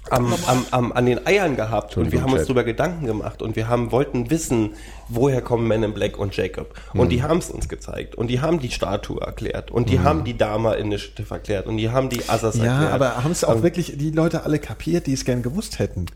am, 0.08 0.32
am, 0.46 0.66
am, 0.70 0.92
an 0.92 1.04
den 1.04 1.26
Eiern 1.26 1.56
gehabt 1.56 1.96
und 1.98 2.10
wir 2.10 2.22
haben 2.22 2.32
uns 2.32 2.44
darüber 2.44 2.64
Gedanken 2.64 3.04
gemacht 3.06 3.42
und 3.42 3.54
wir 3.54 3.68
haben 3.68 3.92
wollten 3.92 4.30
wissen, 4.30 4.70
woher 5.08 5.42
kommen 5.42 5.68
Men 5.68 5.82
in 5.82 5.92
Black 5.92 6.18
und 6.18 6.34
Jacob. 6.36 6.72
Und 6.94 7.00
Hm. 7.02 7.08
die 7.10 7.22
haben 7.22 7.38
es 7.38 7.50
uns 7.50 7.68
gezeigt 7.68 8.14
und 8.14 8.28
die 8.28 8.40
haben 8.40 8.60
die 8.60 8.70
Statue 8.70 9.20
erklärt 9.20 9.70
und 9.70 9.90
die 9.90 10.00
haben 10.00 10.24
die 10.24 10.38
Dama 10.38 10.72
Initiative 10.72 11.34
erklärt 11.34 11.66
und 11.66 11.76
die 11.76 11.90
haben 11.90 12.08
die 12.08 12.26
Assas 12.28 12.54
Hm. 12.56 12.64
Ja, 12.64 12.72
erklärt. 12.72 12.92
aber 12.94 13.24
haben 13.24 13.32
es 13.32 13.44
auch 13.44 13.56
Ähm, 13.56 13.62
wirklich 13.62 13.92
die 13.98 14.10
Leute 14.10 14.44
alle 14.44 14.58
kapiert, 14.58 15.06
die 15.06 15.12
es 15.12 15.24
gern 15.26 15.42
gewusst 15.42 15.78
hätten? 15.80 16.06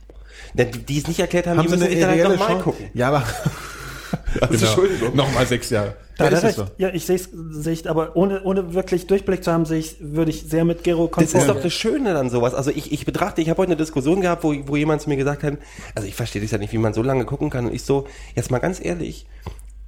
Die, 0.54 0.64
die 0.64 0.98
es 0.98 1.08
nicht 1.08 1.20
erklärt 1.20 1.46
haben, 1.46 1.58
Haben 1.58 1.66
die 1.66 1.72
sie 1.72 1.76
müssen 1.76 1.86
eine 1.86 1.94
sich 1.94 2.18
dann 2.18 2.30
halt 2.30 2.40
nochmal 2.40 2.62
gucken. 2.62 2.86
Ja, 2.94 3.08
aber 3.08 3.24
Also, 4.40 4.66
Entschuldigung. 4.66 5.16
Nochmal 5.16 5.46
sechs 5.46 5.70
Jahre. 5.70 5.94
Da 6.16 6.28
Ja, 6.28 6.38
recht. 6.38 6.56
so. 6.56 6.66
Ja, 6.76 6.90
ich 6.90 7.06
sehe 7.06 7.16
es, 7.16 7.86
aber 7.86 8.16
ohne, 8.16 8.42
ohne 8.42 8.74
wirklich 8.74 9.06
Durchblick 9.06 9.42
zu 9.42 9.52
haben, 9.52 9.64
sehe 9.64 9.78
ich, 9.78 9.96
würde 10.00 10.30
ich 10.30 10.42
sehr 10.42 10.64
mit 10.64 10.84
Gero 10.84 11.10
Das 11.14 11.32
ist 11.32 11.48
doch 11.48 11.60
das 11.60 11.72
Schöne 11.72 12.12
dann 12.12 12.30
sowas. 12.30 12.54
Also 12.54 12.70
ich, 12.70 12.92
ich 12.92 13.06
betrachte, 13.06 13.40
ich 13.40 13.48
habe 13.48 13.58
heute 13.62 13.70
eine 13.70 13.76
Diskussion 13.76 14.20
gehabt, 14.20 14.44
wo, 14.44 14.54
wo 14.66 14.76
jemand 14.76 15.00
zu 15.02 15.08
mir 15.08 15.16
gesagt 15.16 15.42
hat, 15.42 15.54
also 15.94 16.06
ich 16.06 16.14
verstehe 16.14 16.42
das 16.42 16.50
ja 16.50 16.58
nicht, 16.58 16.72
wie 16.72 16.78
man 16.78 16.92
so 16.92 17.02
lange 17.02 17.24
gucken 17.24 17.50
kann. 17.50 17.66
Und 17.66 17.74
ich 17.74 17.82
so, 17.82 18.06
jetzt 18.34 18.50
mal 18.50 18.58
ganz 18.58 18.84
ehrlich, 18.84 19.26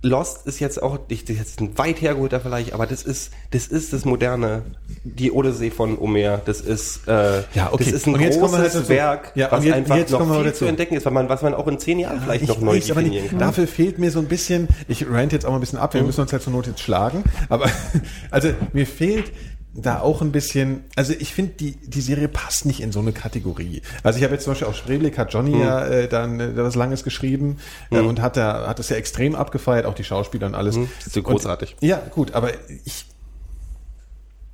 Lost 0.04 0.46
ist 0.48 0.58
jetzt 0.58 0.82
auch, 0.82 0.98
ich, 1.08 1.24
das 1.24 1.36
ist 1.36 1.38
jetzt 1.38 1.60
ein 1.60 1.78
weit 1.78 2.00
hergeholter 2.00 2.40
Vergleich, 2.40 2.74
aber 2.74 2.86
das 2.86 3.04
ist, 3.04 3.30
das 3.52 3.68
ist 3.68 3.92
das 3.92 4.04
moderne, 4.04 4.62
die 5.04 5.30
Odyssee 5.30 5.70
von 5.70 5.98
Homer. 6.00 6.40
Das 6.44 6.60
ist, 6.60 7.06
äh, 7.06 7.42
Ja, 7.54 7.68
okay. 7.72 7.84
das 7.84 7.92
ist 7.92 8.06
ein 8.08 8.14
großes 8.14 8.74
halt. 8.74 8.88
Werk, 8.88 9.32
Ja, 9.36 9.50
was 9.52 9.64
jetzt- 9.64 9.74
einfach 9.74 9.96
jetzt 9.96 10.10
noch 10.10 10.42
viel 10.42 10.52
zu 10.54 10.64
entdecken 10.64 10.96
ist, 10.96 11.08
man, 11.08 11.28
was 11.28 11.42
man 11.42 11.54
auch 11.54 11.68
in 11.68 11.78
zehn 11.78 12.00
Jahren 12.00 12.20
vielleicht 12.20 12.42
ich 12.42 12.48
noch 12.48 12.58
neu 12.60 12.76
weiß, 12.78 12.86
definieren 12.88 13.28
kann. 13.30 13.38
dafür 13.38 13.68
fehlt 13.68 14.00
mir 14.00 14.10
so 14.10 14.18
ein 14.18 14.26
bisschen, 14.26 14.66
ich 14.88 15.08
rant 15.08 15.32
jetzt 15.32 15.46
auch 15.46 15.50
mal 15.50 15.58
ein 15.58 15.60
bisschen 15.60 15.78
ab, 15.78 15.94
wir 15.94 16.02
müssen 16.02 16.20
uns 16.20 16.32
halt 16.32 16.42
zur 16.42 16.52
Not 16.52 16.66
jetzt 16.66 16.80
schlagen, 16.80 17.22
aber 17.48 17.66
also 18.32 18.48
mir 18.72 18.86
fehlt 18.88 19.30
da 19.74 20.00
auch 20.00 20.20
ein 20.20 20.32
bisschen, 20.32 20.84
also 20.96 21.14
ich 21.18 21.32
finde, 21.32 21.52
die, 21.54 21.72
die 21.76 22.00
Serie 22.02 22.28
passt 22.28 22.66
nicht 22.66 22.80
in 22.80 22.92
so 22.92 23.00
eine 23.00 23.12
Kategorie. 23.12 23.80
Also 24.02 24.18
ich 24.18 24.22
habe 24.24 24.34
jetzt 24.34 24.44
zum 24.44 24.50
Beispiel 24.52 24.68
auf 24.68 24.76
Spreeblick 24.76 25.16
hat 25.16 25.32
Johnny 25.32 25.58
ja 25.58 25.86
äh, 25.86 26.08
dann 26.08 26.40
äh, 26.40 26.56
was 26.56 26.74
Langes 26.74 27.04
geschrieben 27.04 27.56
äh, 27.90 27.98
und 28.00 28.20
hat 28.20 28.36
da 28.36 28.66
hat 28.68 28.78
es 28.80 28.90
ja 28.90 28.96
extrem 28.96 29.34
abgefeiert, 29.34 29.86
auch 29.86 29.94
die 29.94 30.04
Schauspieler 30.04 30.46
und 30.46 30.54
alles. 30.54 30.74
Das 30.98 31.06
ist 31.06 31.14
so 31.14 31.22
großartig. 31.22 31.76
Und, 31.80 31.88
ja, 31.88 31.96
gut, 32.10 32.32
aber 32.34 32.50
ich 32.84 33.06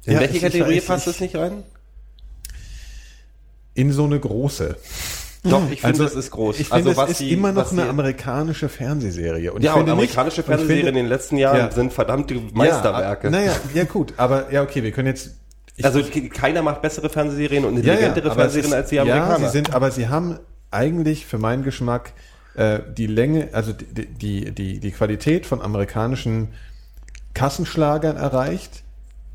in 0.05 0.13
ja, 0.15 0.21
welche 0.21 0.37
ich- 0.37 0.43
Kategorie 0.43 0.79
ich- 0.79 0.87
passt 0.87 1.07
ich- 1.07 1.13
das 1.15 1.21
nicht 1.21 1.35
rein? 1.35 1.65
in 3.75 3.93
so 3.93 4.05
eine 4.05 4.19
große. 4.19 4.77
Doch, 5.45 5.71
ich 5.71 5.81
finde, 5.81 5.99
das 5.99 6.15
ist 6.15 6.31
groß. 6.33 6.59
Ich 6.61 6.69
finde, 6.69 6.91
also, 6.91 7.03
es 7.05 7.11
ist 7.13 7.21
die- 7.21 7.33
immer 7.33 7.53
noch 7.53 7.63
was 7.63 7.73
eine 7.73 7.83
die- 7.85 7.89
amerikanische 7.89 8.69
Fernsehserie. 8.69 9.53
Und 9.53 9.63
Ja, 9.63 9.71
ich 9.73 9.77
und 9.77 9.85
finde 9.87 9.93
nicht- 10.03 10.11
amerikanische 10.17 10.37
und 10.37 10.45
ich 10.45 10.47
Fernsehserien 10.47 10.85
finde- 10.87 10.99
in 11.01 11.05
den 11.07 11.09
letzten 11.09 11.37
Jahren 11.37 11.57
Ja. 11.59 11.71
sind 11.71 11.93
verdammte 11.93 12.35
Meisterwerke. 12.53 13.29
Ja, 13.29 13.31
naja, 13.31 13.53
ja 13.75 13.85
gut, 13.85 14.15
aber 14.17 14.53
ja 14.53 14.63
okay, 14.63 14.83
wir 14.83 14.91
können 14.93 15.09
jetzt. 15.09 15.31
ich- 15.77 15.85
also 15.85 16.03
ke- 16.03 16.29
keiner 16.29 16.63
macht 16.63 16.83
bessere 16.83 17.09
Fernsehserien 17.09 17.65
und 17.65 17.77
ja, 17.77 17.83
ja, 17.85 17.93
intelligentere 17.93 18.31
aber 18.33 18.47
es 18.47 18.53
Fernsehserien 18.53 18.75
als 18.81 18.91
die 18.91 19.01
Amerikaner. 19.01 19.39
Ja, 19.39 19.47
sie 19.47 19.53
sind, 19.53 19.75
aber 19.75 19.91
sie 19.93 20.09
haben 20.09 20.39
eigentlich 20.73 21.25
für 21.27 21.39
meinen 21.39 21.63
Geschmack 21.63 22.13
äh, 22.57 22.81
die 22.93 23.07
Länge, 23.07 23.51
also 23.53 23.73
die, 23.73 24.07
die, 24.07 24.51
die, 24.51 24.81
die 24.81 24.91
Qualität 24.91 25.47
von 25.47 25.63
amerikanischen 25.63 26.49
Kassenschlagern 27.35 28.17
erreicht. 28.17 28.83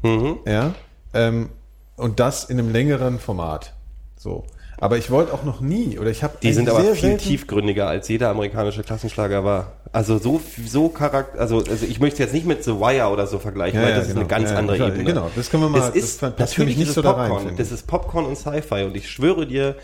Mhm. 0.02 0.40
Ja. 0.46 0.74
Ähm, 1.14 1.50
und 1.96 2.20
das 2.20 2.44
in 2.46 2.60
einem 2.60 2.72
längeren 2.72 3.20
Format. 3.20 3.74
So. 4.18 4.44
Aber 4.78 4.98
ich 4.98 5.10
wollte 5.12 5.34
auch 5.34 5.44
noch 5.44 5.62
nie, 5.62 5.98
oder 6.00 6.10
ich 6.10 6.24
habe 6.24 6.34
die 6.42 6.52
sind 6.52 6.68
aber 6.70 6.82
viel 6.82 6.96
selten- 6.96 7.18
tiefgründiger 7.20 7.88
als 7.88 8.08
jeder 8.10 8.30
amerikanische 8.30 8.84
Klassenschlager 8.84 9.44
war. 9.46 9.74
Also 9.92 10.18
so 10.18 10.42
so 10.66 10.90
charakter 10.90 11.40
also, 11.40 11.58
also 11.60 11.86
ich 11.86 12.00
möchte 12.00 12.24
jetzt 12.24 12.34
nicht 12.34 12.46
mit 12.48 12.64
The 12.64 12.72
Wire 12.80 13.08
oder 13.10 13.28
so 13.28 13.38
vergleichen, 13.40 13.80
Ja, 13.80 13.86
weil 13.86 13.92
ja, 13.94 13.98
das 13.98 14.08
ist 14.08 14.14
genau. 14.16 14.22
eine 14.22 14.30
ganz 14.30 14.50
Ja, 14.50 14.58
andere 14.58 14.78
klar, 14.78 14.88
Ebene. 14.90 15.04
genau, 15.06 15.30
das 15.36 15.50
können 15.50 15.64
wir 15.64 15.70
mal- 15.70 15.78
Das 15.80 15.94
das 15.94 15.96
ist 16.04 16.20
für 16.20 16.26
natürlich 16.38 16.66
mich 16.70 16.78
nicht 16.78 16.88
ist 16.90 16.96
so 16.96 17.02
da 17.04 17.12
rein, 17.12 17.54
das 17.56 17.72
ist 17.72 17.86
Popcorn 17.88 18.26
und 18.26 18.36
Sci-Fi 18.38 18.84
und 18.84 18.96
ich 18.98 19.10
schwöre 19.10 19.46
dir 19.46 19.76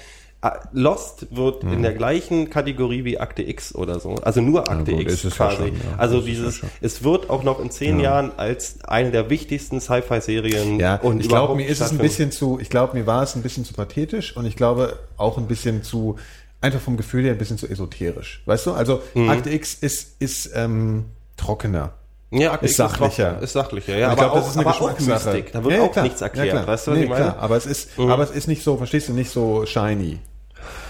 Lost 0.72 1.28
wird 1.36 1.64
in 1.64 1.82
der 1.82 1.94
gleichen 1.94 2.50
Kategorie 2.50 3.04
wie 3.04 3.20
Akte 3.20 3.42
X 3.44 3.76
oder 3.76 4.00
so. 4.00 4.16
Also 4.22 4.40
nur 4.40 4.70
Akte 4.70 4.94
gut, 4.94 5.02
X 5.02 5.14
ist 5.16 5.26
es 5.26 5.38
ja 5.38 5.48
quasi. 5.48 5.58
schon, 5.58 5.68
ja. 5.76 5.82
Also 5.98 6.22
dieses, 6.22 6.62
ja 6.62 6.68
es 6.80 7.04
wird 7.04 7.30
auch 7.30 7.44
noch 7.44 7.60
in 7.60 7.72
zehn 7.72 8.00
Jahren 8.00 8.32
als 8.38 8.78
eine 8.86 9.12
der 9.12 9.30
wichtigsten 9.30 9.82
Sci-Fi-Serien 9.82 10.80
Ja, 10.80 10.96
und 10.96 11.20
ich 11.20 11.28
glaube, 11.28 11.56
mir 11.56 11.68
ist 11.68 11.82
es 11.82 11.92
ein 11.92 11.98
bisschen 11.98 12.32
zu, 12.32 12.58
ich 12.62 12.70
glaube, 12.70 12.98
mir 12.98 13.06
war 13.06 13.24
es 13.24 13.36
ein 13.36 13.42
bisschen 13.42 13.66
zu 13.66 13.74
pathetisch 13.74 14.38
und 14.38 14.46
ich 14.46 14.56
glaube 14.56 14.98
auch 15.18 15.38
ein 15.38 15.48
bisschen 15.48 15.84
zu 15.84 16.16
einfach 16.62 16.80
vom 16.80 16.96
Gefühl 16.96 17.24
her 17.26 17.34
ein 17.34 17.38
bisschen 17.38 17.58
zu 17.58 17.68
esoterisch. 17.68 18.42
Weißt 18.46 18.66
du? 18.66 18.72
Also 18.72 19.02
Mhm. 19.16 19.30
Akte 19.30 19.50
X 19.50 19.74
ist, 19.74 20.16
ist 20.20 20.52
ähm, 20.56 21.06
trockener. 21.36 21.92
Ja, 22.32 22.52
Akte 22.54 22.68
Ist 22.68 22.76
sachlicher. 22.78 23.42
Ist 23.42 23.54
sachlicher, 23.54 23.98
ja. 23.98 24.12
Und 24.12 24.20
aber, 24.20 24.22
ich 24.22 24.28
glaub, 24.28 24.32
auch, 24.32 24.36
das 24.46 24.50
ist 24.52 24.58
eine 24.58 24.66
Geschmackssache. 24.96 25.46
Da 25.52 25.64
wird 25.64 25.74
Ja, 25.74 25.80
ja, 25.80 25.90
auch 25.90 26.04
nichts 26.04 26.22
erklärt. 26.22 26.48
Ja, 26.54 26.68
weißt 26.68 26.88
du, 26.88 26.92
was 26.92 26.98
nee, 26.98 27.04
ich 27.06 27.10
meine? 27.10 27.24
klar. 27.26 27.38
Aber 27.40 27.58
es 27.58 27.66
ist, 27.66 27.98
Mhm. 27.98 28.12
aber 28.12 28.24
es 28.24 28.30
ist 28.32 28.48
nicht 28.48 28.64
so, 28.64 28.78
verstehst 28.78 29.10
du, 29.10 29.14
nicht 29.14 29.32
so 29.32 29.66
shiny. 29.66 30.20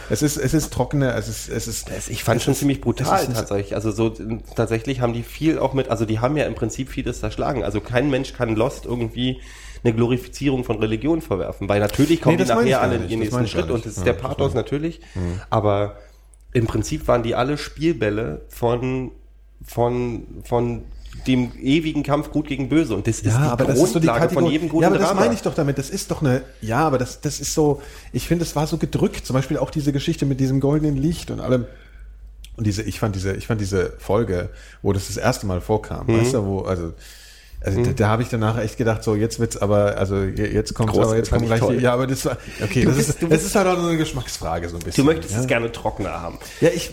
Es 0.09 0.21
ist, 0.21 0.37
es 0.37 0.53
ist 0.53 0.73
trockener, 0.73 1.15
es 1.15 1.27
ist, 1.27 1.49
es 1.49 1.67
ist. 1.67 1.89
Das, 1.89 2.09
ich 2.09 2.23
fand 2.23 2.37
es 2.37 2.43
schon 2.43 2.53
ist- 2.53 2.59
ziemlich 2.59 2.81
brutal 2.81 3.21
es 3.27 3.33
tatsächlich. 3.33 3.75
Also 3.75 3.91
so 3.91 4.09
tatsächlich 4.55 5.01
haben 5.01 5.13
die 5.13 5.23
viel 5.23 5.59
auch 5.59 5.73
mit, 5.73 5.89
also 5.89 6.05
die 6.05 6.19
haben 6.19 6.35
ja 6.37 6.45
im 6.45 6.55
Prinzip 6.55 6.89
vieles 6.89 7.19
zerschlagen. 7.19 7.63
Also 7.63 7.79
kein 7.81 8.09
Mensch 8.09 8.33
kann 8.33 8.55
Lost 8.55 8.85
irgendwie 8.85 9.39
eine 9.83 9.93
Glorifizierung 9.93 10.63
von 10.63 10.79
Religion 10.79 11.21
verwerfen, 11.21 11.69
weil 11.69 11.79
natürlich 11.79 12.21
kommen 12.21 12.35
Nee, 12.37 12.43
die 12.43 12.49
nachher 12.49 12.81
alle 12.81 12.95
in 12.97 13.09
ihren 13.09 13.19
nächsten 13.19 13.47
Schritt 13.47 13.69
und 13.71 13.85
das 13.85 13.93
ist 13.93 13.97
Ja, 13.99 14.03
der 14.05 14.13
Pathos 14.13 14.53
natürlich. 14.53 14.99
Aber 15.49 15.97
im 16.51 16.65
Prinzip 16.67 17.07
waren 17.07 17.23
die 17.23 17.35
alle 17.35 17.57
Spielbälle 17.57 18.41
von 18.49 19.11
von 19.63 20.25
von 20.43 20.83
dem 21.27 21.51
ewigen 21.61 22.03
Kampf 22.03 22.31
Gut 22.31 22.47
gegen 22.47 22.69
Böse 22.69 22.95
und 22.95 23.05
das 23.07 23.17
ist 23.17 23.25
Ja, 23.25 23.37
die 23.37 23.43
aber 23.49 23.65
das 23.65 23.75
ist 23.79 23.93
so 23.93 23.99
die 23.99 24.07
Grundlage 24.07 24.19
Kategorie. 24.21 24.43
von 24.45 24.51
jedem 24.51 24.69
guten 24.69 24.81
ja, 24.83 24.87
aber 24.87 24.97
das 24.97 25.07
Drama. 25.07 25.21
meine 25.21 25.33
ich 25.33 25.41
doch 25.41 25.53
damit. 25.53 25.77
Das 25.77 25.89
ist 25.89 26.09
doch 26.11 26.21
eine, 26.21 26.41
ja, 26.61 26.79
aber 26.79 26.97
das, 26.97 27.19
das 27.21 27.39
ist 27.39 27.53
so, 27.53 27.81
ich 28.13 28.25
finde, 28.27 28.45
es 28.45 28.55
war 28.55 28.67
so 28.67 28.77
gedrückt. 28.77 29.25
Zum 29.25 29.33
Beispiel 29.33 29.57
auch 29.57 29.69
diese 29.69 29.91
Geschichte 29.91 30.25
mit 30.25 30.39
diesem 30.39 30.59
goldenen 30.59 30.95
Licht 30.97 31.29
und 31.31 31.39
allem. 31.41 31.65
Und 32.55 32.67
diese, 32.67 32.83
ich 32.83 32.99
fand 32.99 33.15
diese, 33.15 33.33
ich 33.35 33.47
fand 33.47 33.61
diese 33.61 33.93
Folge, 33.99 34.49
wo 34.81 34.91
das 34.93 35.07
das 35.07 35.17
erste 35.17 35.45
Mal 35.45 35.61
vorkam, 35.61 36.07
Mhm. 36.07 36.19
weißt 36.21 36.33
du, 36.33 36.45
wo, 36.45 36.59
also, 36.61 36.93
also 37.61 37.83
da, 37.83 37.91
da 37.91 38.07
habe 38.07 38.23
ich 38.23 38.29
danach 38.29 38.57
echt 38.57 38.77
gedacht, 38.77 39.03
so 39.03 39.15
jetzt 39.15 39.39
wird's 39.39 39.57
aber, 39.57 39.97
also 39.97 40.23
je- 40.23 40.47
jetzt 40.47 40.73
kommt 40.73 40.91
Groß, 40.91 41.05
aber 41.07 41.17
jetzt 41.17 41.31
ich 41.31 41.37
gleich 41.39 41.59
die, 41.59 41.65
toll. 41.65 41.81
ja, 41.81 41.93
aber 41.93 42.07
das 42.07 42.25
war, 42.25 42.37
okay, 42.63 42.81
Du 42.81 42.87
das 42.87 42.97
bist- 42.97 43.09
ist, 43.09 43.21
das 43.23 43.29
bist- 43.29 43.45
ist 43.47 43.55
halt 43.55 43.67
auch 43.67 43.77
so 43.79 43.87
eine 43.87 43.97
Geschmacksfrage 43.97 44.69
so 44.69 44.77
ein 44.77 44.83
bisschen. 44.83 45.03
Du 45.05 45.11
möchtest 45.11 45.33
ja? 45.33 45.41
es 45.41 45.47
gerne 45.47 45.71
trockener 45.71 46.21
haben. 46.21 46.39
Ja, 46.61 46.69
ich, 46.73 46.91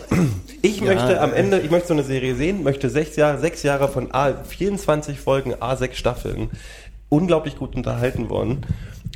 Ich 0.61 0.79
Ja, 0.79 0.85
möchte 0.93 1.21
am 1.21 1.33
Ende, 1.33 1.59
ich 1.59 1.71
möchte 1.71 1.87
so 1.89 1.93
eine 1.93 2.03
Serie 2.03 2.35
sehen, 2.35 2.63
möchte 2.63 2.89
sechs 2.89 3.15
Jahre, 3.15 3.39
sechs 3.39 3.63
Jahre 3.63 3.87
von 3.87 4.11
A, 4.13 4.33
24 4.43 5.19
Folgen, 5.19 5.53
A, 5.59 5.75
sechs 5.77 5.97
Staffeln, 5.97 6.49
unglaublich 7.09 7.55
gut 7.57 7.75
unterhalten 7.75 8.29
worden 8.29 8.65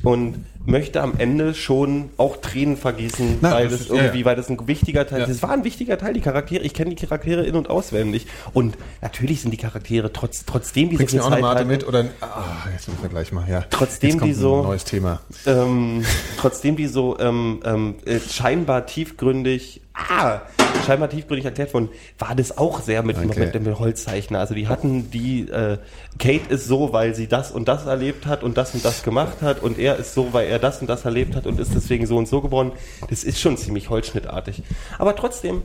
und 0.03 0.45
möchte 0.63 1.01
am 1.01 1.13
Ende 1.17 1.55
schon 1.55 2.09
auch 2.17 2.37
Tränen 2.37 2.77
vergießen, 2.77 3.39
Na, 3.41 3.51
weil 3.53 3.63
das 3.63 3.71
das 3.73 3.81
ist- 3.81 3.89
ja, 3.89 3.95
irgendwie, 3.95 4.19
ja. 4.19 4.25
weil 4.25 4.35
das 4.35 4.47
ein 4.49 4.67
wichtiger 4.67 5.07
Teil, 5.07 5.21
Ja. 5.21 5.25
das 5.25 5.41
war 5.41 5.49
ein 5.51 5.63
wichtiger 5.63 5.97
Teil, 5.97 6.13
die 6.13 6.21
Charaktere, 6.21 6.63
ich 6.63 6.75
kenne 6.75 6.91
die 6.93 6.95
Charaktere 7.03 7.43
in- 7.45 7.55
und 7.55 7.69
auswendig 7.69 8.27
und 8.53 8.77
natürlich 9.01 9.41
sind 9.41 9.49
die 9.51 9.57
Charaktere 9.57 10.13
trotz, 10.13 10.45
trotzdem 10.45 10.89
die 10.91 10.97
bringst 10.97 11.15
so 11.15 11.21
viel 11.21 11.29
Zeit 11.31 11.41
Mate 11.41 11.65
mit 11.65 11.87
oder, 11.87 12.05
ah, 12.21 12.67
jetzt 12.71 12.87
müssen 12.87 13.01
wir 13.01 13.09
gleich 13.09 13.31
mal, 13.31 13.49
ja. 13.49 13.65
Trotzdem 13.71 14.19
die 14.21 14.33
so- 14.33 14.57
ein 14.57 14.63
neues 14.67 14.83
Thema. 14.85 15.21
ähm, 15.47 16.05
trotzdem 16.37 16.75
die 16.75 16.85
so 16.87 17.17
ähm, 17.19 17.59
ähm, 17.65 17.95
äh, 18.05 18.19
scheinbar 18.19 18.85
tiefgründig, 18.85 19.81
ah, 20.09 20.41
scheinbar 20.85 21.09
tiefgründig 21.09 21.45
erklärt 21.45 21.73
wurden, 21.73 21.89
war 22.17 22.35
das 22.35 22.57
auch 22.57 22.81
sehr 22.81 23.03
mit, 23.03 23.17
Okay. 23.17 23.39
mit 23.39 23.53
dem 23.55 23.77
Holzzeichner. 23.79 24.39
Also 24.39 24.53
die 24.53 24.67
hatten 24.67 25.11
die, 25.11 25.49
äh, 25.49 25.77
Kate 26.19 26.49
ist 26.53 26.67
so, 26.67 26.93
weil 26.93 27.13
sie 27.15 27.27
das 27.27 27.51
und 27.51 27.67
das 27.67 27.85
erlebt 27.85 28.25
hat 28.25 28.43
und 28.43 28.57
das 28.57 28.73
und 28.73 28.83
das 28.83 29.03
gemacht 29.03 29.41
hat 29.41 29.61
und 29.61 29.77
er 29.77 29.97
ist 29.97 30.13
so, 30.13 30.33
weil 30.33 30.47
er 30.47 30.59
das 30.59 30.81
und 30.81 30.87
das 30.87 31.05
erlebt 31.05 31.35
hat 31.35 31.45
und 31.47 31.59
ist 31.59 31.73
deswegen 31.75 32.05
so 32.07 32.17
und 32.17 32.27
so 32.27 32.41
geworden. 32.41 32.71
Das 33.09 33.23
ist 33.23 33.39
schon 33.39 33.57
ziemlich 33.57 33.89
holzschnittartig. 33.89 34.63
Aber 34.97 35.15
trotzdem, 35.15 35.61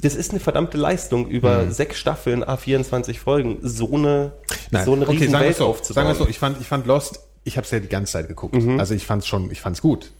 das 0.00 0.14
ist 0.14 0.30
eine 0.30 0.40
verdammte 0.40 0.76
Leistung, 0.76 1.28
über 1.28 1.70
sechs 1.70 1.98
Staffeln, 1.98 2.44
A24 2.44 3.18
Folgen, 3.18 3.58
so 3.62 3.92
eine, 3.94 4.32
so 4.84 4.92
eine 4.94 5.08
riesen 5.08 5.30
sagen 5.30 5.42
wir 5.42 5.48
Welt 5.48 5.56
so, 5.56 5.66
aufzubauen. 5.66 6.06
Sagen 6.06 6.18
wir 6.18 6.24
so, 6.24 6.28
ich 6.30 6.38
fand, 6.38 6.60
ich 6.60 6.66
fand 6.66 6.86
Lost, 6.86 7.20
ich 7.44 7.56
habe 7.56 7.64
es 7.64 7.70
ja 7.70 7.80
die 7.80 7.88
ganze 7.88 8.12
Zeit 8.12 8.28
geguckt. 8.28 8.54
Mhm. 8.54 8.78
Also 8.78 8.94
ich 8.94 9.06
fand 9.06 9.22
es 9.22 9.28
schon, 9.28 9.50
ich 9.50 9.60
fand's 9.60 9.80
gut. 9.82 10.12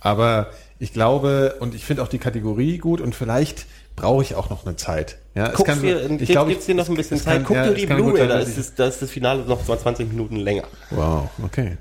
Aber 0.00 0.48
ich 0.78 0.92
glaube, 0.92 1.56
und 1.60 1.74
ich 1.74 1.84
finde 1.84 2.02
auch 2.02 2.08
die 2.08 2.18
Kategorie 2.18 2.78
gut 2.78 3.00
und 3.00 3.14
vielleicht 3.14 3.66
brauche 3.96 4.22
ich 4.22 4.34
auch 4.36 4.48
noch 4.48 4.64
eine 4.64 4.76
Zeit. 4.76 5.18
Ja, 5.34 5.48
Guck 5.54 5.66
dir, 5.80 6.04
ich 6.10 6.22
ich 6.22 6.28
glaube, 6.30 6.50
gibt's 6.50 6.66
dir 6.66 6.74
noch 6.74 6.88
ein 6.88 6.94
bisschen 6.94 7.16
es 7.16 7.24
Zeit. 7.24 7.34
kann- 7.38 7.44
Guck 7.44 7.56
ja, 7.56 7.64
dir 7.64 7.72
es 7.72 7.80
die 7.80 7.86
kann 7.86 7.96
Blu-ray, 7.96 8.42
ist, 8.42 8.58
das, 8.58 8.74
da 8.74 8.86
ist 8.86 9.02
das 9.02 9.10
Finale 9.10 9.42
noch 9.44 9.66
mal 9.66 9.78
20 9.78 10.08
Minuten 10.08 10.36
länger. 10.36 10.64
Wow, 10.90 11.28
okay. 11.42 11.76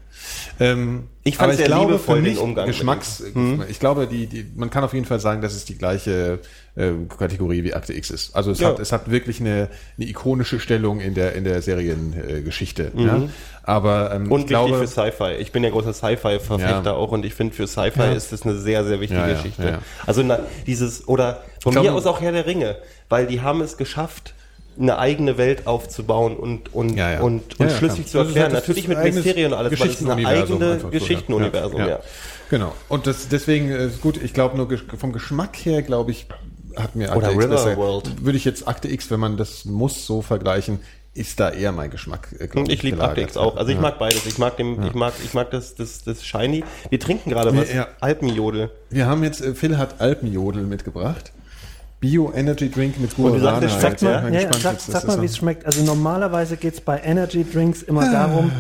Ähm, 0.59 1.03
Ich 1.23 1.37
fand's 1.37 1.57
aber 1.59 1.67
sehr 1.67 1.79
liebevoll, 1.79 2.17
für 2.17 2.21
den 2.23 2.31
mich 2.33 2.39
Umgang 2.41 2.65
Geschmacks, 2.67 3.23
ich 3.69 3.79
glaube, 3.79 4.07
die, 4.07 4.25
die, 4.27 4.45
man 4.55 4.69
kann 4.69 4.83
auf 4.83 4.93
jeden 4.93 5.05
Fall 5.05 5.19
sagen, 5.19 5.41
dass 5.41 5.53
es 5.53 5.65
die 5.65 5.77
gleiche 5.77 6.39
äh, 6.75 6.91
Kategorie 7.17 7.63
wie 7.63 7.73
Akte 7.73 7.93
X 7.93 8.09
ist. 8.09 8.35
Also 8.35 8.51
es 8.51 8.59
Ja. 8.59 8.69
hat, 8.69 8.79
es 8.79 8.91
hat 8.91 9.09
wirklich 9.11 9.39
eine, 9.39 9.69
eine 9.97 10.07
ikonische 10.09 10.59
Stellung 10.59 10.99
in 10.99 11.13
der 11.13 11.33
in 11.33 11.43
der 11.43 11.61
Seriengeschichte. 11.61 12.37
Äh, 12.37 12.41
Geschichte, 12.41 12.91
ja? 12.95 13.21
Aber 13.63 14.11
ähm, 14.13 14.23
Mhm. 14.23 14.31
Und 14.31 14.41
ich 14.41 14.47
glaube, 14.47 14.77
für 14.77 14.87
Sci-Fi. 14.87 15.33
Ich 15.39 15.51
bin 15.51 15.63
ja 15.63 15.69
großer 15.69 15.93
Sci-Fi-Verfechter 15.93 16.81
Ja. 16.85 16.93
auch 16.93 17.11
und 17.11 17.25
ich 17.25 17.33
finde 17.33 17.53
für 17.53 17.67
Sci-Fi 17.67 18.15
ist 18.15 18.31
das 18.31 18.43
eine 18.43 18.55
sehr, 18.57 18.83
sehr 18.85 18.99
wichtige 18.99 19.27
Geschichte. 19.27 19.79
Also 20.05 20.23
na, 20.23 20.39
dieses, 20.65 21.07
oder 21.07 21.43
von 21.61 21.71
Ich 21.73 21.75
mir 21.77 21.81
glaube- 21.83 21.97
aus 21.97 22.05
auch 22.05 22.21
Herr 22.21 22.31
der 22.31 22.45
Ringe, 22.45 22.77
weil 23.09 23.27
die 23.27 23.41
haben 23.41 23.61
es 23.61 23.77
geschafft, 23.77 24.33
eine 24.79 24.97
eigene 24.99 25.37
Welt 25.37 25.65
aufzubauen 25.67 26.37
und, 26.37 26.73
und, 26.73 26.95
Ja, 26.95 27.11
ja. 27.13 27.19
und, 27.21 27.41
Ja, 27.57 27.65
und 27.65 27.71
ja, 27.71 27.77
schlüssig 27.77 28.05
klar. 28.07 28.25
zu 28.25 28.29
ist 28.29 28.35
erklären. 28.35 28.51
das 28.53 28.61
Natürlich 28.67 28.87
mit 28.87 29.03
Mysterien 29.03 29.51
und 29.53 29.57
alles, 29.57 29.79
weil 29.79 29.87
es 29.89 30.01
ist 30.01 30.07
ein 30.09 30.17
Geschichtenuniversum 30.17 30.55
eigenes 30.57 30.71
einfach 30.73 30.81
so, 30.81 30.93
ja. 30.93 30.99
Geschichtenuniversum, 30.99 31.79
ja. 31.79 31.99
Genau. 32.49 32.73
Und 32.87 33.07
das, 33.07 33.27
deswegen 33.27 33.69
äh, 33.71 33.87
ist 33.87 34.01
gut, 34.01 34.21
ich 34.23 34.33
glaube 34.33 34.55
nur 34.57 34.69
vom 34.97 35.11
Geschmack 35.13 35.55
her, 35.57 35.81
glaube 35.81 36.11
ich, 36.11 36.27
hat 36.75 36.95
mir 36.95 37.15
Oder 37.15 37.27
Akte 37.29 37.39
X 37.41 37.47
besser. 37.49 37.65
Riverworld. 37.71 38.23
Würde 38.25 38.37
ich 38.37 38.45
jetzt 38.45 38.67
Akte 38.67 38.87
X, 38.87 39.09
wenn 39.11 39.19
man 39.19 39.35
das 39.37 39.65
muss 39.65 40.05
so 40.05 40.21
vergleichen, 40.21 40.79
ist 41.13 41.39
da 41.39 41.49
eher 41.49 41.71
mein 41.71 41.89
Geschmack. 41.89 42.29
Äh, 42.39 42.47
glaub 42.47 42.69
Ich 42.69 42.83
liebe 42.83 43.03
Akte. 43.03 43.21
X 43.21 43.35
auch. 43.37 43.57
Also 43.57 43.69
ich 43.71 43.75
Ja. 43.77 43.81
mag 43.81 43.97
beides. 43.97 44.25
Ich 44.27 44.37
mag 44.37 44.55
dem, 44.57 44.83
ich 44.85 44.93
mag, 44.93 45.13
ich 45.25 45.33
mag 45.33 45.49
das, 45.49 45.73
das, 45.73 46.03
das 46.03 46.23
Shiny. 46.23 46.63
Wir 46.89 46.99
trinken 46.99 47.31
gerade 47.31 47.57
was. 47.57 47.73
Ja. 47.73 47.87
Alpenjodel. 47.99 48.69
Wir 48.91 49.07
haben 49.07 49.23
jetzt, 49.23 49.41
äh, 49.41 49.55
Phil 49.55 49.77
hat 49.79 49.99
Alpenjodel 49.99 50.63
mitgebracht. 50.63 51.31
Bio 51.99 52.31
Energy 52.33 52.69
Drink 52.69 52.99
mit 52.99 53.17
Und 53.17 53.39
Guarana. 53.39 53.65
es 53.65 53.83
halt. 53.83 54.01
ja? 54.01 54.21
mal, 54.21 54.33
ja, 54.33 54.41
ja, 54.41 54.53
sag, 54.53 54.77
das 54.85 55.07
mal 55.07 55.21
wie 55.21 55.25
es 55.25 55.37
schmeckt. 55.37 55.65
Also 55.65 55.83
normalerweise 55.83 56.57
geht 56.57 56.75
es 56.75 56.81
bei 56.81 56.99
Energy 56.99 57.43
Drinks 57.43 57.81
immer 57.81 58.11
darum, 58.11 58.51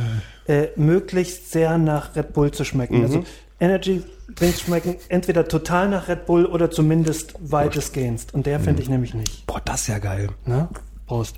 äh, 0.47 0.67
möglichst 0.75 1.51
sehr 1.51 1.77
nach 1.77 2.15
Red 2.15 2.33
Bull 2.33 2.51
zu 2.51 2.63
schmecken. 2.63 3.03
Also 3.03 3.23
Energy 3.59 4.03
Drinks 4.35 4.61
schmecken 4.61 4.95
entweder 5.09 5.47
total 5.47 5.89
nach 5.89 6.07
Red 6.07 6.25
Bull 6.25 6.45
oder 6.45 6.71
zumindest 6.71 7.35
weitestgehend. 7.39 8.33
Und 8.33 8.45
der 8.45 8.59
finde 8.59 8.81
ich 8.81 8.89
nämlich 8.89 9.13
nicht. 9.13 9.45
Boah, 9.45 9.61
das 9.63 9.81
ist 9.81 9.87
ja 9.87 9.99
geil. 9.99 10.29
Ne? 10.45 10.67
Prost. 11.05 11.35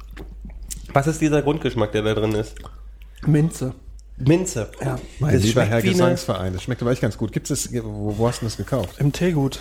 Was 0.93 1.06
ist 1.08 1.22
dieser 1.22 1.41
Grundgeschmack, 1.41 1.91
der 1.91 2.02
da 2.02 2.14
drin 2.14 2.34
ist? 2.34 2.56
Minze. 3.26 3.74
Minze. 4.18 4.70
Ja. 4.84 4.97
Mein 5.20 5.34
Das 5.34 5.43
lieber 5.43 5.62
schmeckt 5.62 5.72
Herr 5.72 5.82
Gesangsverein, 5.82 6.54
das 6.54 6.64
schmeckt 6.64 6.82
aber 6.82 6.91
echt 6.91 7.02
ganz 7.02 7.18
gut. 7.18 7.32
Gibt 7.32 7.50
es, 7.52 7.72
wo, 7.74 8.18
wo 8.18 8.28
hast 8.28 8.41
du 8.41 8.45
das 8.45 8.58
gekauft? 8.58 8.95
Im 9.00 9.12
Teegut. 9.14 9.60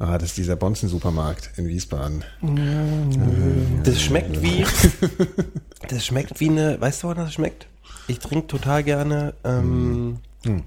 Ah, 0.00 0.16
das 0.18 0.30
ist 0.30 0.38
dieser 0.38 0.56
Bonzen-Supermarkt 0.56 1.50
in 1.56 1.68
Wiesbaden. 1.68 2.24
Das 3.84 4.00
schmeckt 4.02 4.42
wie. 4.42 4.64
Das 5.88 6.04
schmeckt 6.06 6.38
wie 6.40 6.48
eine. 6.50 6.80
Weißt 6.80 7.02
du, 7.02 7.08
was 7.08 7.16
das 7.16 7.32
schmeckt? 7.34 7.66
Ich 8.06 8.18
trinke 8.18 8.46
total 8.46 8.82
gerne 8.84 9.34
ähm, 9.44 10.18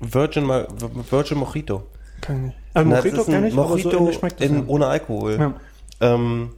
Virgin, 0.02 0.44
Ma- 0.44 0.68
Virgin 1.10 1.38
Mojito. 1.38 1.84
Kann 2.20 2.48
ich. 2.50 2.54
Also 2.74 2.90
Mojito 2.90 3.24
kenne 3.24 3.48
ich, 3.48 3.54
aber 3.54 3.64
so 3.64 3.70
Mojito 3.70 3.98
ähnlich 4.00 4.16
schmeckt 4.18 4.40
das. 4.42 4.48
in, 4.50 4.66
ohne 4.68 4.88
Alkohol. 4.88 5.38
Ja. 5.40 5.54
Ähm, 6.02 6.50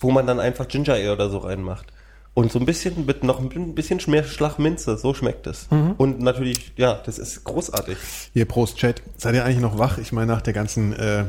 wo 0.00 0.10
man 0.10 0.26
dann 0.26 0.38
einfach 0.40 0.68
Ginger 0.68 0.94
Ale 0.94 1.12
oder 1.12 1.28
so 1.28 1.38
reinmacht. 1.38 1.86
Und 2.34 2.50
so 2.52 2.58
ein 2.58 2.66
bisschen 2.66 3.04
mit 3.06 3.24
noch 3.24 3.40
ein 3.40 3.74
bisschen 3.74 4.00
mehr 4.06 4.24
Schlagminze, 4.24 4.96
so 4.96 5.12
schmeckt 5.14 5.46
es. 5.46 5.70
Mhm. 5.70 5.92
Und 5.98 6.20
natürlich, 6.20 6.72
ja, 6.76 6.94
das 7.04 7.18
ist 7.18 7.44
großartig. 7.44 7.96
Hier, 8.32 8.44
Prost, 8.46 8.76
Chat. 8.78 9.02
Seid 9.18 9.34
ihr 9.34 9.44
eigentlich 9.44 9.60
noch 9.60 9.78
wach? 9.78 9.98
Ich 9.98 10.12
meine, 10.12 10.32
nach 10.32 10.42
der 10.42 10.52
ganzen 10.52 10.92
äh, 10.94 11.24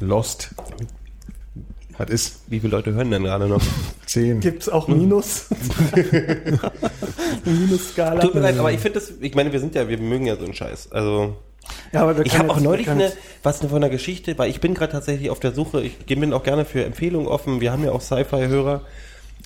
Lost. 0.00 0.50
Was 1.98 2.10
ist? 2.10 2.40
Wie 2.46 2.60
viele 2.60 2.76
Leute 2.76 2.92
hören 2.92 3.10
denn 3.10 3.24
gerade 3.24 3.48
noch? 3.48 3.60
Zehn. 4.06 4.38
Gibt 4.40 4.62
es 4.62 4.68
auch 4.68 4.86
Minus? 4.86 5.46
Minus-Skala? 7.44 8.20
Tut 8.20 8.34
mir 8.34 8.40
leid, 8.40 8.58
aber 8.58 8.70
ich 8.72 8.78
finde 8.78 9.00
das, 9.00 9.12
ich 9.20 9.34
meine, 9.34 9.52
wir 9.52 9.58
sind 9.58 9.74
ja, 9.74 9.88
wir 9.88 9.98
mögen 9.98 10.26
ja 10.26 10.36
so 10.36 10.44
einen 10.44 10.54
Scheiß. 10.54 10.92
Also, 10.92 11.36
Ja, 11.92 12.02
aber 12.02 12.16
wir 12.16 12.24
ich 12.24 12.32
können 12.32 12.48
habe 12.48 12.52
auch 12.58 12.62
neulich 12.62 12.88
eine, 12.88 13.12
was 13.42 13.58
von 13.58 13.74
einer 13.74 13.88
Geschichte, 13.88 14.38
weil 14.38 14.48
ich 14.48 14.60
bin 14.60 14.74
gerade 14.74 14.92
tatsächlich 14.92 15.30
auf 15.30 15.40
der 15.40 15.52
Suche, 15.52 15.82
ich 15.82 15.98
bin 16.06 16.32
auch 16.32 16.44
gerne 16.44 16.64
für 16.64 16.84
Empfehlungen 16.84 17.26
offen, 17.26 17.60
wir 17.60 17.72
haben 17.72 17.82
ja 17.82 17.90
auch 17.90 18.00
Sci-Fi-Hörer. 18.00 18.82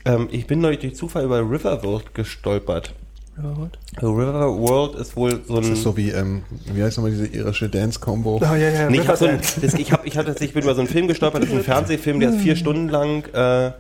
Ähm, 0.04 0.28
ich 0.30 0.46
bin 0.46 0.60
neulich 0.60 0.80
durch 0.80 0.94
Zufall 0.94 1.24
über 1.24 1.40
Riverworld 1.40 2.14
gestolpert. 2.14 2.92
Jetzt- 3.36 4.02
Riverworld 4.02 4.94
ist 4.96 5.16
wohl 5.16 5.42
so 5.46 5.56
ein... 5.56 5.62
Das 5.62 5.70
ist 5.70 5.82
so 5.82 5.96
wie, 5.96 6.10
ähm, 6.10 6.42
wie 6.72 6.82
heißt 6.82 6.98
nochmal 6.98 7.12
diese 7.12 7.26
irische 7.26 7.68
Dance-Combo? 7.68 8.36
Oh, 8.42 8.44
ja, 8.44 8.56
ja, 8.56 8.90
Nee, 8.90 9.00
ich, 9.00 9.08
hab 9.08 9.16
so 9.16 9.26
ein, 9.26 9.40
das, 9.60 9.74
ich, 9.74 9.92
hab, 9.92 10.06
ich, 10.06 10.16
hatte, 10.16 10.34
ich 10.44 10.52
bin 10.52 10.62
über 10.62 10.74
so 10.74 10.80
einen 10.80 10.88
Film 10.88 11.08
gestolpert, 11.08 11.42
das 11.42 11.50
ist 11.50 11.56
ein 11.56 11.64
Fernsehfilm, 11.64 12.20
der 12.20 12.30
ist 12.30 12.40
vier 12.40 12.56
Stunden 12.56 12.88
lang, 12.88 13.24
äh, 13.32 13.72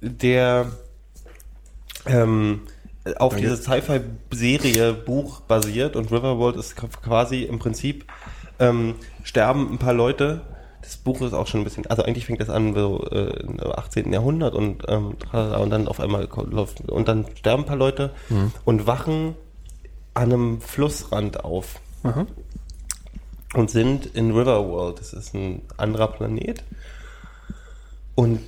der 0.00 0.66
ähm, 2.06 2.60
auf 3.18 3.32
Danke. 3.34 3.48
diese 3.48 3.56
Sci-Fi-Serie 3.56 4.92
Buch 4.94 5.40
basiert 5.40 5.96
und 5.96 6.10
Riverworld 6.12 6.56
ist 6.56 6.76
quasi 6.76 7.42
im 7.42 7.58
Prinzip 7.58 8.04
ähm, 8.58 8.94
sterben 9.22 9.70
ein 9.72 9.78
paar 9.78 9.94
Leute. 9.94 10.42
Das 10.86 10.96
Buch 10.96 11.20
ist 11.20 11.32
auch 11.32 11.48
schon 11.48 11.62
ein 11.62 11.64
bisschen, 11.64 11.84
also 11.88 12.04
eigentlich 12.04 12.26
fängt 12.26 12.40
das 12.40 12.48
an 12.48 12.72
so 12.72 13.04
äh, 13.10 13.40
im 13.40 13.58
18. 13.60 14.12
Jahrhundert 14.12 14.54
und, 14.54 14.84
ähm, 14.86 15.16
und 15.32 15.70
dann 15.70 15.88
auf 15.88 15.98
einmal 15.98 16.28
läuft 16.48 16.88
und 16.88 17.08
dann 17.08 17.26
sterben 17.34 17.64
ein 17.64 17.66
paar 17.66 17.76
Leute 17.76 18.12
und 18.64 18.86
wachen 18.86 19.34
an 20.14 20.32
einem 20.32 20.60
Flussrand 20.60 21.44
auf. 21.44 21.80
Aha. 22.04 22.24
und 23.54 23.68
sind 23.70 24.06
in 24.06 24.30
Riverworld. 24.30 25.00
Das 25.00 25.12
ist 25.12 25.34
ein 25.34 25.62
anderer 25.76 26.06
Planet. 26.08 26.62
Und 28.14 28.40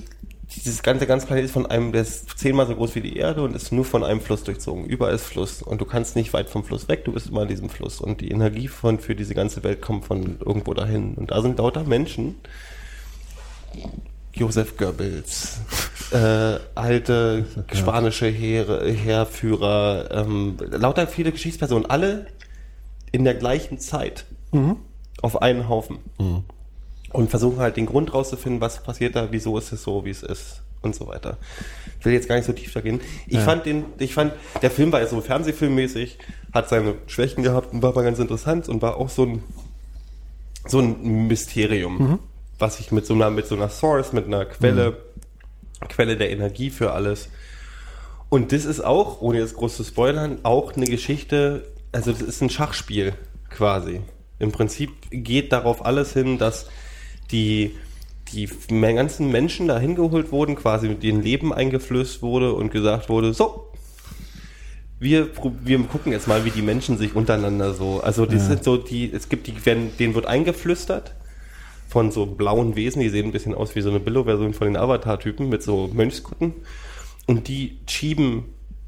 dieses 0.54 0.82
ganze 0.82 1.06
ganze 1.06 1.26
Planet 1.26 1.44
ist 1.44 1.52
von 1.52 1.66
einem, 1.66 1.92
der 1.92 2.02
ist 2.02 2.38
zehnmal 2.38 2.66
so 2.66 2.74
groß 2.74 2.94
wie 2.94 3.02
die 3.02 3.16
Erde 3.16 3.42
und 3.42 3.54
ist 3.54 3.70
nur 3.70 3.84
von 3.84 4.02
einem 4.02 4.20
Fluss 4.20 4.44
durchzogen. 4.44 4.86
Überall 4.86 5.14
ist 5.14 5.24
Fluss 5.24 5.62
und 5.62 5.80
du 5.80 5.84
kannst 5.84 6.16
nicht 6.16 6.32
weit 6.32 6.48
vom 6.48 6.64
Fluss 6.64 6.88
weg, 6.88 7.04
du 7.04 7.12
bist 7.12 7.28
immer 7.28 7.42
in 7.42 7.48
diesem 7.48 7.68
Fluss. 7.68 8.00
Und 8.00 8.20
die 8.22 8.30
Energie 8.30 8.68
von 8.68 8.98
für 8.98 9.14
diese 9.14 9.34
ganze 9.34 9.62
Welt 9.62 9.82
kommt 9.82 10.06
von 10.06 10.38
irgendwo 10.40 10.72
dahin. 10.72 11.14
Und 11.14 11.30
da 11.30 11.42
sind 11.42 11.58
lauter 11.58 11.84
Menschen. 11.84 12.36
Josef 14.32 14.76
Goebbels, 14.76 15.60
äh, 16.12 16.58
alte 16.74 17.44
spanische 17.72 18.26
Heere, 18.26 18.90
Heerführer, 18.90 20.10
ähm, 20.12 20.56
lauter 20.60 21.06
viele 21.06 21.32
Geschichtspersonen, 21.32 21.90
alle 21.90 22.26
in 23.12 23.24
der 23.24 23.34
gleichen 23.34 23.78
Zeit 23.78 24.24
auf 25.20 25.42
einen 25.42 25.68
Haufen 25.68 25.98
und 27.12 27.30
versuchen 27.30 27.58
halt 27.58 27.76
den 27.76 27.86
Grund 27.86 28.12
rauszufinden, 28.14 28.60
was 28.60 28.82
passiert 28.82 29.16
da, 29.16 29.28
wieso 29.30 29.56
ist 29.58 29.72
es 29.72 29.82
so, 29.82 30.04
wie 30.04 30.10
es 30.10 30.22
ist 30.22 30.62
und 30.82 30.94
so 30.94 31.06
weiter. 31.08 31.38
Ich 31.98 32.04
will 32.04 32.12
jetzt 32.12 32.28
gar 32.28 32.36
nicht 32.36 32.44
so 32.44 32.52
tief 32.52 32.72
da 32.72 32.80
gehen. 32.80 33.00
Ich 33.26 33.34
Ja. 33.34 33.40
fand 33.40 33.66
den, 33.66 33.84
ich 33.98 34.14
fand, 34.14 34.32
der 34.62 34.70
Film 34.70 34.92
war 34.92 35.00
ja 35.00 35.06
so 35.06 35.20
Fernsehfilmmäßig, 35.20 36.18
hat 36.52 36.68
seine 36.68 36.94
Schwächen 37.06 37.42
gehabt 37.42 37.72
und 37.72 37.82
war 37.82 37.94
mal 37.94 38.04
ganz 38.04 38.18
interessant 38.18 38.68
und 38.68 38.80
war 38.82 38.96
auch 38.96 39.08
so 39.08 39.24
ein, 39.24 39.42
so 40.66 40.78
ein 40.80 41.26
Mysterium, 41.28 42.18
was 42.58 42.78
ich 42.80 42.92
mit 42.92 43.06
so 43.06 43.14
einer, 43.14 43.30
mit 43.30 43.46
so 43.46 43.54
einer 43.56 43.70
Source, 43.70 44.12
mit 44.12 44.26
einer 44.26 44.44
Quelle, 44.44 44.98
Quelle 45.88 46.16
der 46.16 46.30
Energie 46.30 46.70
für 46.70 46.92
alles. 46.92 47.28
Und 48.28 48.52
das 48.52 48.64
ist 48.66 48.80
auch, 48.84 49.20
ohne 49.22 49.38
jetzt 49.38 49.54
groß 49.56 49.76
zu 49.76 49.84
spoilern, 49.84 50.38
auch 50.42 50.74
eine 50.76 50.86
Geschichte, 50.86 51.64
also 51.92 52.12
das 52.12 52.20
ist 52.20 52.42
ein 52.42 52.50
Schachspiel 52.50 53.14
quasi. 53.48 54.02
Im 54.38 54.52
Prinzip 54.52 54.90
geht 55.10 55.52
darauf 55.52 55.84
alles 55.84 56.12
hin, 56.12 56.36
dass 56.38 56.66
die, 57.30 57.76
die 58.32 58.48
ganzen 58.80 59.30
Menschen 59.30 59.68
da 59.68 59.78
hingeholt 59.78 60.32
wurden, 60.32 60.54
quasi 60.54 60.88
mit 60.88 61.02
ihrem 61.04 61.20
Leben 61.20 61.52
eingeflößt 61.52 62.22
wurde 62.22 62.52
und 62.52 62.70
gesagt 62.70 63.08
wurde, 63.08 63.32
so, 63.34 63.68
wir, 65.00 65.30
wir 65.62 65.78
gucken 65.84 66.12
jetzt 66.12 66.26
mal, 66.26 66.44
wie 66.44 66.50
die 66.50 66.62
Menschen 66.62 66.98
sich 66.98 67.14
untereinander 67.14 67.72
so, 67.72 68.00
also 68.00 68.26
das 68.26 68.48
sind 68.48 68.64
so 68.64 68.76
die, 68.76 69.12
es 69.12 69.28
gibt 69.28 69.46
die, 69.46 69.64
werden, 69.64 69.92
denen 69.98 70.14
wird 70.14 70.26
eingeflüstert 70.26 71.14
von 71.88 72.10
so 72.10 72.26
blauen 72.26 72.76
Wesen, 72.76 73.00
die 73.00 73.08
sehen 73.08 73.26
ein 73.26 73.32
bisschen 73.32 73.54
aus 73.54 73.74
wie 73.74 73.80
so 73.80 73.90
eine 73.90 74.00
Billo-Version 74.00 74.52
von 74.52 74.66
den 74.66 74.76
Avatar-Typen 74.76 75.48
mit 75.48 75.62
so 75.62 75.88
Mönchskutten. 75.92 76.52
Und 77.26 77.48
die 77.48 77.78
schieben 77.86 78.44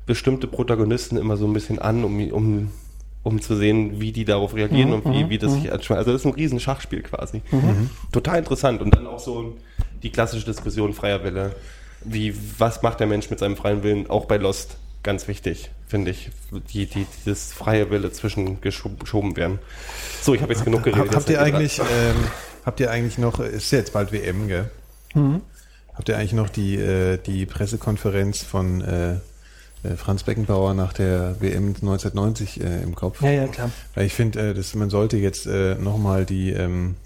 bestimmte 0.06 0.46
Protagonisten 0.46 1.16
immer 1.16 1.36
so 1.36 1.46
ein 1.46 1.52
bisschen 1.52 1.78
an, 1.78 2.04
um, 2.04 2.30
um, 2.30 2.70
um 3.22 3.40
zu 3.40 3.54
sehen, 3.56 4.00
wie 4.00 4.12
die 4.12 4.24
darauf 4.24 4.54
reagieren 4.54 4.92
und 4.94 5.04
wie, 5.12 5.28
wie 5.28 5.38
das 5.38 5.52
sich 5.52 5.72
anschweißt. 5.72 5.98
Also 5.98 6.12
das 6.12 6.22
ist 6.22 6.26
ein 6.26 6.34
riesen 6.34 6.58
Schachspiel 6.60 7.02
quasi. 7.02 7.42
Total 8.12 8.38
interessant. 8.38 8.80
Und 8.80 8.94
dann 8.94 9.06
auch 9.06 9.18
so 9.20 9.56
die 10.02 10.10
klassische 10.10 10.46
Diskussion 10.46 10.92
freier 10.94 11.22
Wille. 11.24 11.54
Wie, 12.02 12.34
was 12.58 12.82
macht 12.82 13.00
der 13.00 13.06
Mensch 13.06 13.28
mit 13.28 13.38
seinem 13.38 13.56
freien 13.56 13.82
Willen? 13.82 14.08
Auch 14.08 14.24
bei 14.24 14.36
Lost. 14.38 14.76
Ganz 15.02 15.28
wichtig, 15.28 15.70
finde 15.86 16.10
ich. 16.10 16.30
Die, 16.72 16.86
die, 16.86 17.06
dieses 17.24 17.52
freie 17.52 17.90
Wille 17.90 18.12
zwischen 18.12 18.60
geschob- 18.60 18.98
geschoben 18.98 19.34
werden. 19.36 19.58
So, 20.22 20.34
ich 20.34 20.42
habe 20.42 20.52
jetzt 20.52 20.64
genug 20.64 20.82
geredet. 20.82 21.08
Hab, 21.08 21.16
habt 21.16 21.30
ihr 21.30 21.40
eigentlich, 21.40 21.78
ähm, 21.78 22.16
habt 22.66 22.80
ihr 22.80 22.90
eigentlich 22.90 23.16
noch, 23.16 23.40
ist 23.40 23.70
ja 23.70 23.78
jetzt 23.78 23.92
bald 23.94 24.12
WM, 24.12 24.48
gell? 24.48 24.70
Habt 25.94 26.08
ihr 26.08 26.16
eigentlich 26.18 26.34
noch 26.34 26.48
die, 26.50 26.76
äh, 26.76 27.16
die 27.18 27.46
Pressekonferenz 27.46 28.42
von 28.42 28.80
äh, 28.82 29.16
Franz 29.96 30.22
Beckenbauer 30.24 30.74
nach 30.74 30.92
der 30.92 31.36
WM 31.40 31.68
1990 31.68 32.60
äh, 32.62 32.82
im 32.82 32.94
Kopf? 32.94 33.22
Ja, 33.22 33.30
ja, 33.30 33.46
klar. 33.46 33.70
Weil 33.94 34.06
ich 34.06 34.12
finde, 34.14 34.50
äh, 34.50 34.54
dass 34.54 34.74
man 34.74 34.90
sollte 34.90 35.16
jetzt 35.16 35.46
äh, 35.46 35.74
nochmal 35.76 36.24
die, 36.26 36.50
ähm, 36.50 36.96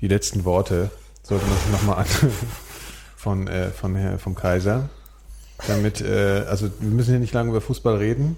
die 0.00 0.08
letzten 0.08 0.44
Worte, 0.44 0.90
sollte 1.22 1.44
man 1.46 1.58
sich 1.58 1.70
nochmal 1.72 1.96
an 2.00 2.06
von, 3.16 3.46
äh, 3.48 3.68
von 3.70 3.94
Herr, 3.94 4.18
vom 4.18 4.34
Kaiser. 4.34 4.88
Damit, 5.66 6.00
äh, 6.00 6.44
also 6.48 6.68
wir 6.80 6.90
müssen 6.90 7.12
ja 7.12 7.18
nicht 7.18 7.34
lange 7.34 7.50
über 7.50 7.60
Fußball 7.60 7.96
reden, 7.96 8.36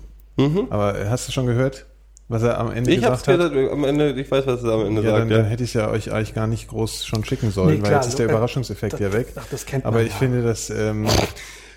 aber 0.71 0.99
äh, 0.99 1.09
hast 1.11 1.29
du 1.29 1.33
schon 1.33 1.45
gehört, 1.47 1.85
was 2.29 2.43
er 2.43 2.59
am 2.59 2.73
Ende 2.73 2.91
Ich 2.93 3.05
hab's 3.05 3.25
gesagt 3.25 3.43
hat? 3.43 3.53
gehört, 3.53 3.73
am 3.73 3.85
Ende, 3.85 4.13
ich 4.13 4.31
weiß, 4.31 4.47
was 4.47 4.63
es 4.63 4.65
am 4.69 4.87
Ende 4.87 5.03
Ja, 5.03 5.11
sagt. 5.11 5.21
dann, 5.23 5.31
ja. 5.31 5.37
dann 5.39 5.47
hätte 5.47 5.65
ich 5.65 5.75
ja 5.75 5.91
euch 5.91 6.13
eigentlich 6.13 6.33
gar 6.35 6.47
nicht 6.47 6.69
groß 6.69 7.05
schon 7.05 7.23
schicken 7.25 7.51
sollen, 7.51 7.81
Nee, 7.81 7.83
weil 7.87 7.93
jetzt 7.93 8.07
ist 8.09 8.19
der 8.19 8.27
äh, 8.27 8.31
Überraschungseffekt 8.31 8.99
ja 9.01 9.13
weg. 9.13 9.27
ach, 9.37 9.45
das 9.51 9.67
kennt 9.67 9.85
Aber 9.85 9.99
man 9.99 10.07
ich 10.07 10.13
ja. 10.13 10.19
finde, 10.19 10.43
dass 10.43 10.71
ähm, 10.71 11.07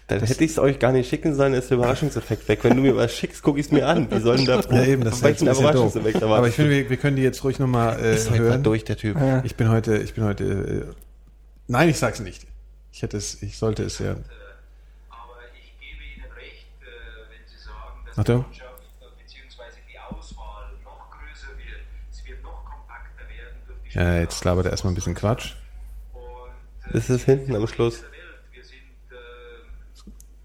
Dann 0.08 0.20
hätte 0.20 0.44
ich 0.44 0.52
es 0.52 0.60
euch 0.60 0.80
gar 0.80 0.92
nicht 0.92 1.10
schicken 1.10 1.34
sollen, 1.34 1.54
ist 1.54 1.70
der 1.70 1.78
Überraschungseffekt 1.78 2.48
weg. 2.50 2.60
Wenn 2.64 2.76
du 2.76 2.82
mir 2.82 2.96
was 2.96 3.14
schickst, 3.14 3.42
gucke 3.42 3.60
ich 3.60 3.68
es 3.68 3.72
mir 3.72 3.88
an. 3.88 4.12
Wie 4.12 4.20
sollen 4.20 4.46
da 4.46 4.60
ja 4.70 4.84
eben, 4.84 5.04
das 5.04 5.16
ist 5.22 5.24
ein. 5.26 5.36
Überraschungseffekt 5.48 6.22
Aber 6.22 6.48
ich 6.48 6.56
finde, 6.56 6.72
wir, 6.72 6.90
wir 6.90 6.98
können 6.98 7.16
die 7.16 7.24
jetzt 7.24 7.44
ruhig 7.44 7.58
nochmal 7.58 7.98
äh, 8.00 8.16
ist 8.16 8.30
heute 8.30 8.42
mal 8.42 8.50
hören. 8.50 8.64
durch, 8.64 8.84
der 8.84 8.98
Typ. 8.98 9.18
Ja. 9.18 9.42
Ich 9.46 9.56
bin 9.56 9.70
heute, 9.70 9.98
ich 9.98 10.14
bin 10.14 10.26
heute. 10.26 10.44
Äh, 10.44 10.94
nein, 11.68 11.88
ich 11.90 11.98
sag's 11.98 12.20
nicht. 12.20 12.46
Ich 12.92 13.02
hätte 13.02 13.16
es, 13.18 13.42
ich 13.42 13.58
sollte 13.58 13.84
es 13.84 13.98
ja. 14.00 14.12
Aber 14.12 14.20
ich 15.56 15.74
gebe 15.80 16.04
Ihnen 16.04 16.32
recht, 16.36 16.68
äh, 16.82 16.86
wenn 17.32 17.48
Sie 17.48 17.64
sagen, 17.64 18.06
dass 18.06 18.18
Achtung. 18.20 18.46
die 18.52 18.60
Mannschaft 18.60 18.82
äh, 19.02 19.24
beziehungsweise 19.24 19.78
die 19.90 19.98
Auswahl 20.00 20.66
noch 20.84 21.10
größer 21.12 21.48
wird. 21.58 21.80
Sie 22.12 22.30
wird 22.30 22.44
noch 22.44 22.66
kompakter 22.66 23.24
werden 23.30 23.56
durch 23.68 23.94
die 23.94 23.98
Ja, 23.98 24.20
jetzt 24.20 24.44
labert 24.44 24.66
er 24.66 24.72
erstmal 24.72 24.92
ein 24.92 24.96
bisschen 24.96 25.16
Quatsch. 25.16 25.54
Und 26.14 26.94
äh, 26.94 26.98
Ist 26.98 27.10
es 27.10 27.24
hinten 27.24 27.56
am 27.56 27.66
Schluss? 27.68 28.02
der 28.02 28.12
Welt. 28.12 28.20
Wir 28.52 28.64
sind 28.64 28.78
äh, 29.10 29.16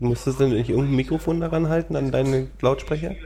Musstest 0.01 0.39
du 0.39 0.47
nicht 0.47 0.71
irgendein 0.71 0.95
Mikrofon 0.95 1.41
daran 1.41 1.69
halten, 1.69 1.97
an 1.97 2.13
deine 2.13 2.49
Lautsprecher? 2.61 3.17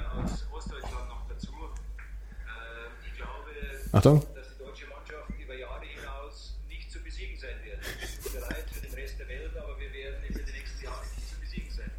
Achtung. 3.92 4.22
dass 4.34 4.46
die 4.56 4.64
deutsche 4.64 4.86
Mannschaft 4.86 5.28
über 5.38 5.54
Jahre 5.54 5.84
hinaus 5.84 6.56
nicht 6.70 6.90
zu 6.90 6.98
besiegen 7.00 7.36
sein 7.38 7.50
wird. 7.62 7.78
Wir 8.00 8.08
sind 8.08 8.40
bereit 8.40 8.64
für 8.72 8.86
den 8.86 8.94
Rest 8.94 9.14
der 9.18 9.28
Welt, 9.28 9.50
aber 9.54 9.78
wir 9.78 9.92
werden 9.92 10.24
in 10.26 10.34
den 10.34 10.44
nächsten 10.46 10.82
Jahren 10.82 11.06
nicht 11.14 11.28
zu 11.28 11.40
besiegen 11.40 11.70
sein. 11.76 11.90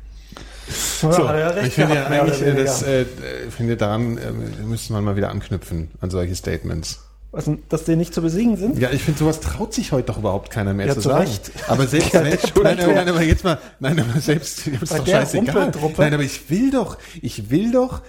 So, 1.13 1.67
ich 1.67 1.73
finde 1.75 1.95
ja 1.95 2.07
eigentlich, 2.07 2.41
äh, 2.41 2.63
das, 2.63 2.81
äh, 2.81 3.05
finde 3.51 3.77
daran 3.77 4.17
äh, 4.17 4.31
müsste 4.31 4.93
man 4.93 5.03
mal 5.03 5.15
wieder 5.15 5.29
anknüpfen 5.29 5.91
an 6.01 6.09
solche 6.09 6.33
Statements. 6.33 7.12
Was, 7.33 7.45
denn, 7.45 7.63
dass 7.67 7.83
die 7.83 7.95
nicht 7.95 8.13
zu 8.13 8.21
besiegen 8.21 8.57
sind? 8.57 8.77
Ja, 8.77 8.91
ich 8.91 9.01
finde, 9.01 9.19
sowas 9.19 9.39
traut 9.39 9.73
sich 9.73 9.91
heute 9.91 10.05
doch 10.07 10.19
überhaupt 10.19 10.51
keiner 10.51 10.73
mehr 10.75 10.85
Ja, 10.85 10.93
zu 10.93 11.01
zu 11.01 11.09
sagen. 11.09 11.25
Recht. 11.25 11.51
Aber 11.67 11.87
selbst, 11.87 12.13
Ja, 12.13 12.21
nein, 12.21 12.31
Entschuldigung. 12.33 12.63
nein, 12.63 12.95
nein, 12.95 13.09
aber 13.09 13.23
jetzt 13.23 13.43
mal, 13.43 13.57
nein, 13.79 13.99
aber 13.99 14.19
selbst, 14.21 14.67
ist 14.67 14.93
doch 14.93 15.05
scheißegal. 15.07 15.71
Nein, 15.97 16.13
aber 16.13 16.23
ich 16.23 16.47
will 16.51 16.69
doch, 16.69 16.99
ich 17.23 17.49
will 17.49 17.71
doch, 17.71 18.01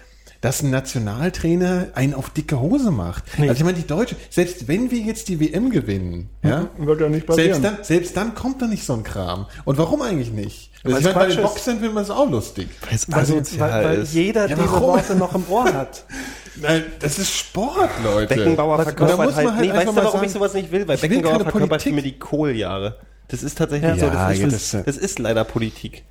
dass 0.44 0.62
ein 0.62 0.68
Nationaltrainer 0.70 1.88
einen 1.94 2.12
auf 2.12 2.28
dicke 2.28 2.60
Hose 2.60 2.90
macht. 2.90 3.24
Nee. 3.38 3.48
Also 3.48 3.60
ich 3.60 3.64
meine, 3.64 3.78
die 3.78 3.86
Deutsche, 3.86 4.14
selbst 4.28 4.68
wenn 4.68 4.90
wir 4.90 4.98
jetzt 4.98 5.28
die 5.28 5.40
WM 5.40 5.70
gewinnen, 5.70 6.28
ja, 6.42 6.68
Wird 6.76 7.00
ja 7.00 7.08
nicht 7.08 7.32
selbst 7.32 7.64
dann, 7.64 7.78
selbst 7.80 8.14
dann 8.14 8.34
kommt 8.34 8.60
doch 8.60 8.66
nicht 8.68 8.84
so 8.84 8.92
ein 8.92 9.04
Kram. 9.04 9.46
Und 9.64 9.78
warum 9.78 10.02
eigentlich 10.02 10.32
nicht? 10.32 10.70
Also 10.84 10.96
Weil 10.96 11.00
ich 11.02 11.08
es 11.08 11.14
meine, 11.14 11.28
bei 11.28 11.34
den 11.34 11.38
ist. 11.44 11.50
Boxern 11.50 11.74
findet 11.76 11.94
man 11.94 12.02
es 12.02 12.10
auch 12.10 12.28
lustig. 12.30 12.68
Weil, 13.08 13.24
sie- 13.24 13.58
weil, 13.58 13.84
weil 13.84 14.02
jeder 14.04 14.46
Ja, 14.50 14.56
diese? 14.56 14.70
Worte 14.70 15.14
noch 15.16 15.34
im 15.34 15.44
Ohr 15.48 15.64
hat. 15.72 16.04
Nein, 16.60 16.84
das 17.00 17.18
ist 17.18 17.32
Sport, 17.34 17.90
Leute. 18.04 18.34
Beckenbauer 18.34 18.82
verkörpert 18.82 19.18
da 19.18 19.24
muss 19.24 19.34
man 19.34 19.44
halt, 19.46 19.50
halt 19.56 19.60
nee, 19.60 19.70
einfach 19.72 19.78
weißt 19.78 19.88
du, 19.88 19.92
mal 19.94 20.04
warum 20.04 20.12
sagen, 20.18 20.26
ich 20.26 20.32
sowas 20.32 20.52
nicht 20.54 20.70
will? 20.72 20.86
Weil 20.86 20.96
ich 20.96 21.02
will 21.02 21.08
Beckenbauer 21.08 21.32
keine 21.32 21.44
verkörpert 21.44 21.68
Politik. 21.70 21.94
mir 21.94 22.02
die 22.02 22.18
Kohljahre. 22.18 22.96
Das 23.28 23.42
ist 23.42 23.56
tatsächlich 23.56 23.88
Ja, 23.88 23.96
so, 23.96 24.06
das, 24.10 24.38
ja, 24.38 24.46
ist, 24.46 24.74
das, 24.74 24.84
das 24.84 24.96
ist 24.98 25.18
leider 25.18 25.42
Politik. 25.44 26.02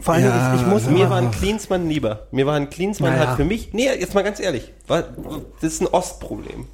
Vor 0.00 0.14
allem, 0.14 0.24
Ja, 0.24 0.54
ich, 0.54 0.60
ich 0.60 0.66
muss. 0.66 0.86
Mir 0.86 1.08
war 1.10 1.18
ein 1.18 1.30
Klinsmann 1.30 1.88
lieber. 1.88 2.26
Mir 2.30 2.46
war 2.46 2.54
ein 2.54 2.68
Klinsmann 2.70 3.12
Naja. 3.14 3.28
halt 3.28 3.36
für 3.36 3.44
mich, 3.44 3.72
nee, 3.72 3.86
jetzt 3.86 4.14
mal 4.14 4.22
ganz 4.22 4.40
ehrlich, 4.40 4.72
war, 4.86 5.04
das 5.60 5.72
ist 5.74 5.80
ein 5.82 5.86
Ostproblem. 5.88 6.66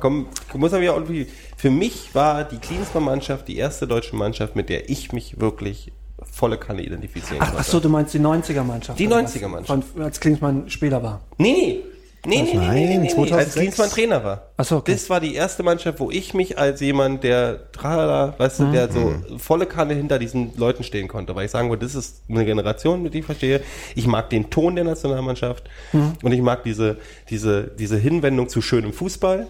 Komm, 0.00 0.26
muss 0.54 0.72
man 0.72 0.82
ja 0.82 0.92
irgendwie, 0.94 1.28
für 1.56 1.70
mich 1.70 2.12
war 2.14 2.42
die 2.44 2.56
Klinsmann-Mannschaft 2.58 3.46
die 3.46 3.56
erste 3.56 3.86
deutsche 3.86 4.16
Mannschaft, 4.16 4.56
mit 4.56 4.68
der 4.68 4.90
ich 4.90 5.12
mich 5.12 5.38
wirklich 5.40 5.92
volle 6.24 6.58
Kanne 6.58 6.82
identifizieren 6.82 7.38
Ach, 7.40 7.46
konnte. 7.48 7.60
ach 7.60 7.64
so, 7.64 7.78
du 7.78 7.88
meinst 7.88 8.12
die 8.14 8.18
90er-Mannschaft. 8.18 8.98
Die 8.98 9.06
oder 9.06 9.22
was? 9.22 9.36
90er-Mannschaft. 9.36 9.84
Von- 9.94 10.02
Als 10.02 10.18
Klinsmann 10.18 10.68
Spieler 10.70 11.02
war. 11.02 11.20
Nee, 11.38 11.52
nee. 11.52 11.80
Nee, 12.26 12.42
nee, 12.42 12.50
nee, 12.52 12.56
Nein, 12.56 12.74
nee, 12.74 12.80
nee, 12.86 12.96
nee, 12.96 12.98
nee. 13.04 13.08
2006. 13.08 13.32
als 13.46 13.54
Klinsmann 13.54 13.90
Trainer 13.90 14.24
war. 14.24 14.42
Ach 14.56 14.64
so, 14.64 14.76
okay. 14.76 14.92
Das 14.92 15.08
war 15.08 15.20
die 15.20 15.34
erste 15.34 15.62
Mannschaft, 15.62 16.00
wo 16.00 16.10
ich 16.10 16.34
mich 16.34 16.58
als 16.58 16.80
jemand, 16.80 17.22
der 17.24 17.70
tralala, 17.72 18.34
weißt 18.38 18.60
Mhm. 18.60 18.64
du, 18.66 18.72
der 18.72 18.90
so 18.92 19.14
volle 19.38 19.66
Kanne 19.66 19.94
hinter 19.94 20.18
diesen 20.18 20.52
Leuten 20.56 20.82
stehen 20.82 21.08
konnte, 21.08 21.34
weil 21.36 21.44
ich 21.46 21.50
sagen 21.50 21.70
würde, 21.70 21.86
das 21.86 21.94
ist 21.94 22.22
eine 22.28 22.44
Generation, 22.44 23.02
mit 23.02 23.14
der 23.14 23.20
ich 23.20 23.26
verstehe. 23.26 23.60
Ich 23.94 24.06
mag 24.06 24.28
den 24.30 24.50
Ton 24.50 24.74
der 24.74 24.84
Nationalmannschaft 24.84 25.64
Mhm. 25.92 26.14
und 26.22 26.32
ich 26.32 26.40
mag 26.42 26.64
diese, 26.64 26.96
diese, 27.30 27.62
diese 27.78 27.96
Hinwendung 27.96 28.48
zu 28.48 28.60
schönem 28.60 28.92
Fußball 28.92 29.46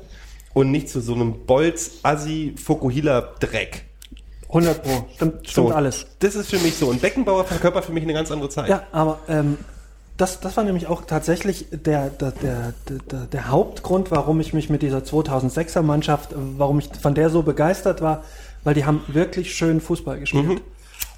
und 0.53 0.71
nicht 0.71 0.89
zu 0.89 1.01
so 1.01 1.15
einem 1.15 1.47
Bolz, 1.47 1.93
Assi, 2.03 2.55
Fukuhila-Dreck. 2.63 3.85
100 4.49 4.83
Pro. 4.83 4.91
Stimmt, 5.15 5.49
stimmt 5.49 5.69
So, 5.69 5.75
alles. 5.75 6.07
Das 6.21 6.35
ist 6.37 6.51
für 6.51 6.59
mich 6.59 6.75
so. 6.77 6.87
Und 6.87 7.01
Beckenbauer 7.03 7.45
verkörpert 7.45 7.85
für 7.85 7.93
mich 7.93 8.05
eine 8.05 8.13
ganz 8.13 8.31
andere 8.31 8.49
Zeit. 8.49 8.69
Ja, 8.69 8.85
aber 8.93 9.19
ähm, 9.29 9.59
das, 10.17 10.41
das 10.41 10.57
war 10.57 10.65
nämlich 10.65 10.87
auch 10.87 11.05
tatsächlich 11.05 11.67
der, 11.71 12.09
der, 12.09 12.31
der, 12.31 12.73
der, 12.89 13.21
der 13.27 13.49
Hauptgrund, 13.49 14.11
warum 14.11 14.41
ich 14.41 14.53
mich 14.55 14.71
mit 14.71 14.83
dieser 14.83 14.99
2006er 14.99 15.83
Mannschaft, 15.83 16.31
warum 16.35 16.79
ich 16.79 16.89
von 17.01 17.15
der 17.15 17.29
so 17.31 17.43
begeistert 17.43 18.01
war, 18.01 18.25
weil 18.65 18.75
die 18.75 18.85
haben 18.85 19.03
wirklich 19.09 19.55
schön 19.55 19.81
Fußball 19.81 20.19
gespielt. 20.21 20.63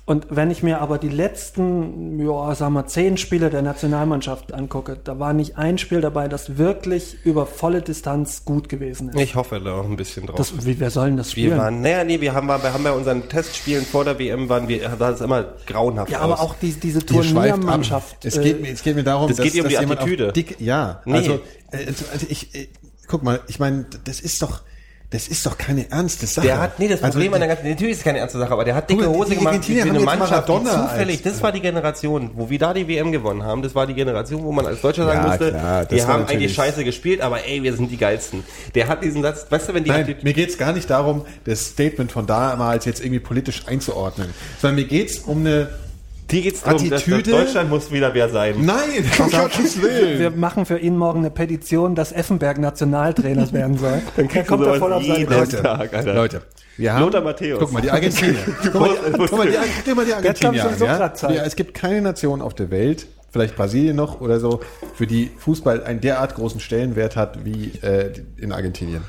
Und 0.08 0.26
wenn 0.30 0.50
ich 0.50 0.62
mir 0.62 0.80
aber 0.80 0.96
die 0.96 1.10
letzten, 1.10 2.18
ja, 2.18 2.54
sagen 2.54 2.72
wir, 2.72 2.86
zehn 2.86 3.18
Spiele 3.18 3.50
der 3.50 3.60
Nationalmannschaft 3.60 4.54
angucke, 4.54 4.96
da 5.04 5.18
war 5.18 5.34
nicht 5.34 5.58
ein 5.58 5.76
Spiel 5.76 6.00
dabei, 6.00 6.28
das 6.28 6.56
wirklich 6.56 7.18
über 7.24 7.44
volle 7.44 7.82
Distanz 7.82 8.46
gut 8.46 8.70
gewesen 8.70 9.10
ist. 9.10 9.20
Ich 9.20 9.34
hoffe 9.34 9.60
da 9.60 9.74
auch 9.74 9.84
ein 9.84 9.96
bisschen 9.96 10.24
drauf. 10.24 10.36
Das, 10.36 10.64
wie, 10.64 10.80
wer 10.80 10.90
soll 10.90 11.08
denn 11.08 11.18
das 11.18 11.32
spielen? 11.32 11.50
wir 11.50 11.58
waren, 11.58 11.82
naja, 11.82 12.04
nee, 12.04 12.22
wir 12.22 12.32
haben, 12.32 12.46
bei- 12.46 12.62
wir 12.62 12.72
haben 12.72 12.84
bei 12.84 12.92
unseren 12.92 13.28
Testspielen 13.28 13.84
vor 13.84 14.04
der 14.06 14.18
WM 14.18 14.48
waren 14.48 14.66
wir, 14.66 14.90
sah 14.98 15.10
es 15.10 15.20
immer 15.20 15.44
grauenhaft 15.66 16.10
ja, 16.10 16.20
aus. 16.20 16.24
aber 16.24 16.40
auch 16.40 16.54
die, 16.54 16.72
diese. 16.72 17.04
Turniermannschaft. 17.04 18.24
Es 18.24 18.40
geht, 18.40 18.60
äh, 18.60 18.62
mir- 18.62 18.72
es 18.72 18.82
geht 18.82 18.96
mir 18.96 19.04
darum, 19.04 19.28
das 19.28 19.36
geht 19.36 19.52
dir 19.52 19.62
um 19.62 19.68
die 19.68 19.74
jemand 19.74 20.00
auf 20.00 20.06
Attitüde. 20.06 20.32
Dick, 20.32 20.56
ja, 20.58 21.02
Nee. 21.04 21.18
also, 21.18 21.32
äh, 21.70 21.86
also 21.86 22.26
ich, 22.30 22.54
äh, 22.54 22.68
guck 23.08 23.22
mal, 23.22 23.40
ich 23.46 23.58
meine, 23.58 23.84
das 24.04 24.20
ist 24.20 24.40
doch, 24.40 24.62
das 25.10 25.26
ist 25.26 25.46
doch 25.46 25.56
keine 25.56 25.90
ernste 25.90 26.26
Sache. 26.26 26.46
Der 26.46 26.60
hat, 26.60 26.78
nee, 26.78 26.86
das 26.86 27.02
Also, 27.02 27.16
Problem 27.16 27.32
an 27.32 27.40
der 27.40 27.48
ganzen, 27.48 27.66
natürlich 27.66 27.92
ist 27.92 27.98
es 27.98 28.04
keine 28.04 28.18
ernste 28.18 28.38
Sache, 28.38 28.52
aber 28.52 28.64
der 28.64 28.74
hat 28.74 28.90
dicke 28.90 29.02
die 29.02 29.08
Hose 29.08 29.30
gemacht, 29.36 29.54
Argentinier 29.54 29.84
eine 29.84 30.00
Mannschaft, 30.00 30.48
die 30.48 30.64
zufällig, 30.64 31.22
das 31.22 31.42
war 31.42 31.50
die 31.50 31.60
Generation, 31.60 32.30
wo 32.34 32.50
wir 32.50 32.58
da 32.58 32.74
die 32.74 32.86
WM 32.86 33.10
gewonnen 33.10 33.42
haben, 33.42 33.62
das 33.62 33.74
war 33.74 33.86
die 33.86 33.94
Generation, 33.94 34.44
wo 34.44 34.52
man 34.52 34.66
als 34.66 34.82
Deutscher 34.82 35.06
sagen 35.06 35.20
Ja, 35.22 35.28
musste, 35.28 35.50
klar, 35.50 35.90
wir 35.90 36.06
haben 36.06 36.26
eigentlich 36.26 36.54
scheiße 36.54 36.84
gespielt, 36.84 37.22
aber 37.22 37.46
ey, 37.46 37.62
wir 37.62 37.74
sind 37.74 37.90
die 37.90 37.96
Geilsten. 37.96 38.44
Der 38.74 38.88
hat 38.88 39.02
diesen 39.02 39.22
Satz, 39.22 39.46
weißt 39.48 39.70
du, 39.70 39.74
wenn 39.74 39.84
die, 39.84 39.90
Nein, 39.90 40.14
mir 40.22 40.34
geht's 40.34 40.58
gar 40.58 40.74
nicht 40.74 40.90
darum, 40.90 41.24
das 41.44 41.68
Statement 41.68 42.12
von 42.12 42.26
damals 42.26 42.84
jetzt 42.84 43.00
irgendwie 43.00 43.20
politisch 43.20 43.62
einzuordnen, 43.66 44.28
sondern 44.60 44.76
mir 44.76 44.84
geht's 44.86 45.18
um 45.20 45.38
eine, 45.38 45.70
die 46.30 46.42
geht's 46.42 46.62
darum, 46.62 46.78
dass, 46.90 47.04
dass 47.04 47.12
Attitüde- 47.14 47.30
Deutschland 47.30 47.70
muss 47.70 47.90
wieder 47.90 48.12
wer 48.14 48.28
sein. 48.28 48.54
nein, 48.64 49.04
um 49.18 49.30
Gottes 49.30 49.80
Willen. 49.80 50.18
wir 50.18 50.30
machen 50.30 50.66
für 50.66 50.78
ihn 50.78 50.96
morgen 50.96 51.20
eine 51.20 51.30
Petition, 51.30 51.94
dass 51.94 52.12
Effenberg 52.12 52.58
Nationaltrainer 52.58 53.50
werden 53.52 53.78
soll. 53.78 54.02
Dann 54.16 54.28
kommt 54.46 54.66
er 54.66 54.74
voll 54.74 54.92
auf 54.92 55.02
seine 55.04 55.18
jeden 55.20 55.32
Kosten. 55.32 55.62
Tag, 55.62 55.94
Alter. 55.94 56.14
Leute, 56.14 56.42
wir 56.76 56.92
haben, 56.94 57.02
Lothar 57.04 57.22
Matthäus. 57.22 57.58
guck 57.58 57.72
mal, 57.72 57.80
die 57.80 57.90
Argentinier. 57.90 58.36
guck 58.62 58.74
mal, 58.74 58.88
die, 58.88 59.12
guck 59.12 59.32
mal, 59.32 59.46
die, 59.48 59.56
guck 59.84 59.96
mal 59.96 60.04
die 60.04 60.12
kommt 60.12 60.26
Argentinier 60.26 60.62
schon 60.62 60.72
an, 60.72 60.78
so 60.78 60.84
ja? 60.84 60.96
grad 60.96 61.18
Zeit. 61.18 61.34
ja? 61.36 61.44
Es 61.44 61.56
gibt 61.56 61.74
keine 61.74 62.00
Nation 62.02 62.42
auf 62.42 62.54
der 62.54 62.70
Welt, 62.70 63.06
vielleicht 63.30 63.56
Brasilien 63.56 63.96
noch 63.96 64.20
oder 64.20 64.38
so, 64.40 64.60
für 64.94 65.06
die 65.06 65.30
Fußball 65.38 65.82
einen 65.84 66.00
derart 66.00 66.34
großen 66.34 66.60
Stellenwert 66.60 67.16
hat 67.16 67.44
wie 67.44 67.72
äh, 67.82 68.12
in 68.36 68.52
Argentinien. 68.52 69.02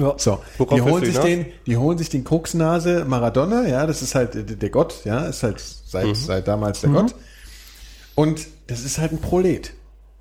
Ja. 0.00 0.14
So, 0.18 0.38
Worauf 0.58 0.74
die 0.74 0.82
holen 0.82 1.04
sich 1.04 1.14
hinaus? 1.14 1.24
den, 1.26 1.46
die 1.66 1.76
holen 1.76 1.98
sich 1.98 2.08
den 2.08 2.24
Koksnase 2.24 3.04
Maradona, 3.06 3.66
ja, 3.68 3.86
das 3.86 4.02
ist 4.02 4.14
halt 4.14 4.60
der, 4.62 4.70
Gott, 4.70 5.04
ja, 5.04 5.26
ist 5.26 5.42
halt 5.42 5.60
seit, 5.60 6.06
Mhm. 6.06 6.14
seit 6.14 6.48
damals 6.48 6.80
der 6.80 6.90
Gott. 6.90 7.14
Und 8.14 8.46
das 8.66 8.84
ist 8.84 8.98
halt 8.98 9.12
ein 9.12 9.18
Prolet. 9.20 9.72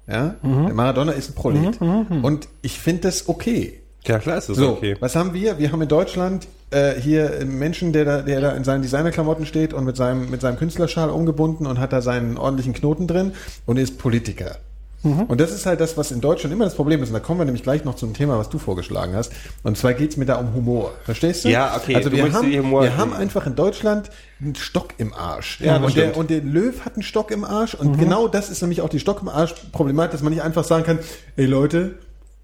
Ja, 0.07 0.35
Mhm. 0.41 0.65
der 0.67 0.73
Maradona 0.75 1.11
ist 1.11 1.29
ein 1.29 1.35
Prolet. 1.35 1.79
Und 1.81 2.47
ich 2.61 2.79
finde 2.79 3.01
das 3.03 3.27
okay. 3.27 3.81
Ja, 4.05 4.19
klar 4.19 4.37
ist 4.37 4.47
es 4.49 4.57
So, 4.57 4.69
okay. 4.69 4.95
was 5.01 5.15
haben 5.17 5.33
wir? 5.33 5.57
Wir 5.59 5.71
haben 5.71 5.81
in 5.81 5.89
Deutschland 5.89 6.47
äh, 6.69 6.93
hier 6.99 7.31
einen 7.39 7.57
Menschen, 7.59 7.91
der 7.93 8.05
da, 8.05 8.21
der 8.21 8.39
da 8.41 8.51
in 8.51 8.63
seinen 8.63 8.81
Designerklamotten 8.81 9.45
steht 9.45 9.73
und 9.73 9.83
mit 9.85 9.97
seinem, 9.97 10.29
mit 10.29 10.39
seinem 10.41 10.57
Künstlerschal 10.57 11.09
umgebunden 11.09 11.65
und 11.65 11.79
hat 11.79 11.91
da 11.93 12.01
seinen 12.01 12.37
ordentlichen 12.37 12.73
Knoten 12.73 13.07
drin 13.07 13.33
und 13.65 13.77
ist 13.77 13.97
Politiker. 13.97 14.57
Mhm. 15.03 15.23
Und 15.23 15.39
das 15.39 15.51
ist 15.51 15.65
halt 15.65 15.79
das, 15.79 15.97
was 15.97 16.11
in 16.11 16.21
Deutschland 16.21 16.53
immer 16.53 16.65
das 16.65 16.75
Problem 16.75 17.01
ist. 17.03 17.09
Und 17.09 17.13
da 17.13 17.19
kommen 17.19 17.39
wir 17.39 17.45
nämlich 17.45 17.63
gleich 17.63 17.83
noch 17.85 17.95
zum 17.95 18.13
Thema, 18.13 18.37
was 18.39 18.49
du 18.49 18.57
vorgeschlagen 18.57 19.15
hast. 19.15 19.31
Und 19.63 19.77
zwar 19.77 19.93
geht's 19.93 20.17
mir 20.17 20.25
da 20.25 20.35
um 20.35 20.53
Humor. 20.53 20.93
Verstehst 21.03 21.45
du? 21.45 21.49
Ja, 21.49 21.75
okay, 21.75 21.95
Also 21.95 22.09
du 22.09 22.17
wir, 22.17 22.33
haben, 22.33 22.51
wir 22.51 22.97
haben 22.97 23.13
einfach 23.13 23.45
in 23.45 23.55
Deutschland 23.55 24.09
einen 24.41 24.55
Stock 24.55 24.95
im 24.97 25.13
Arsch. 25.13 25.61
Ja, 25.61 25.79
das 25.79 25.87
und, 25.87 25.97
der, 25.97 26.17
und 26.17 26.29
der 26.29 26.41
Löw 26.41 26.83
hat 26.83 26.93
einen 26.95 27.03
Stock 27.03 27.31
im 27.31 27.43
Arsch. 27.43 27.75
Und 27.75 27.99
genau 27.99 28.27
das 28.27 28.49
ist 28.49 28.61
nämlich 28.61 28.81
auch 28.81 28.89
die 28.89 28.99
Stock 28.99 29.21
im 29.21 29.29
Arsch 29.29 29.53
Problematik, 29.71 30.11
dass 30.11 30.23
man 30.23 30.33
nicht 30.33 30.41
einfach 30.41 30.63
sagen 30.63 30.83
kann, 30.83 30.99
ey 31.35 31.45
Leute, 31.45 31.95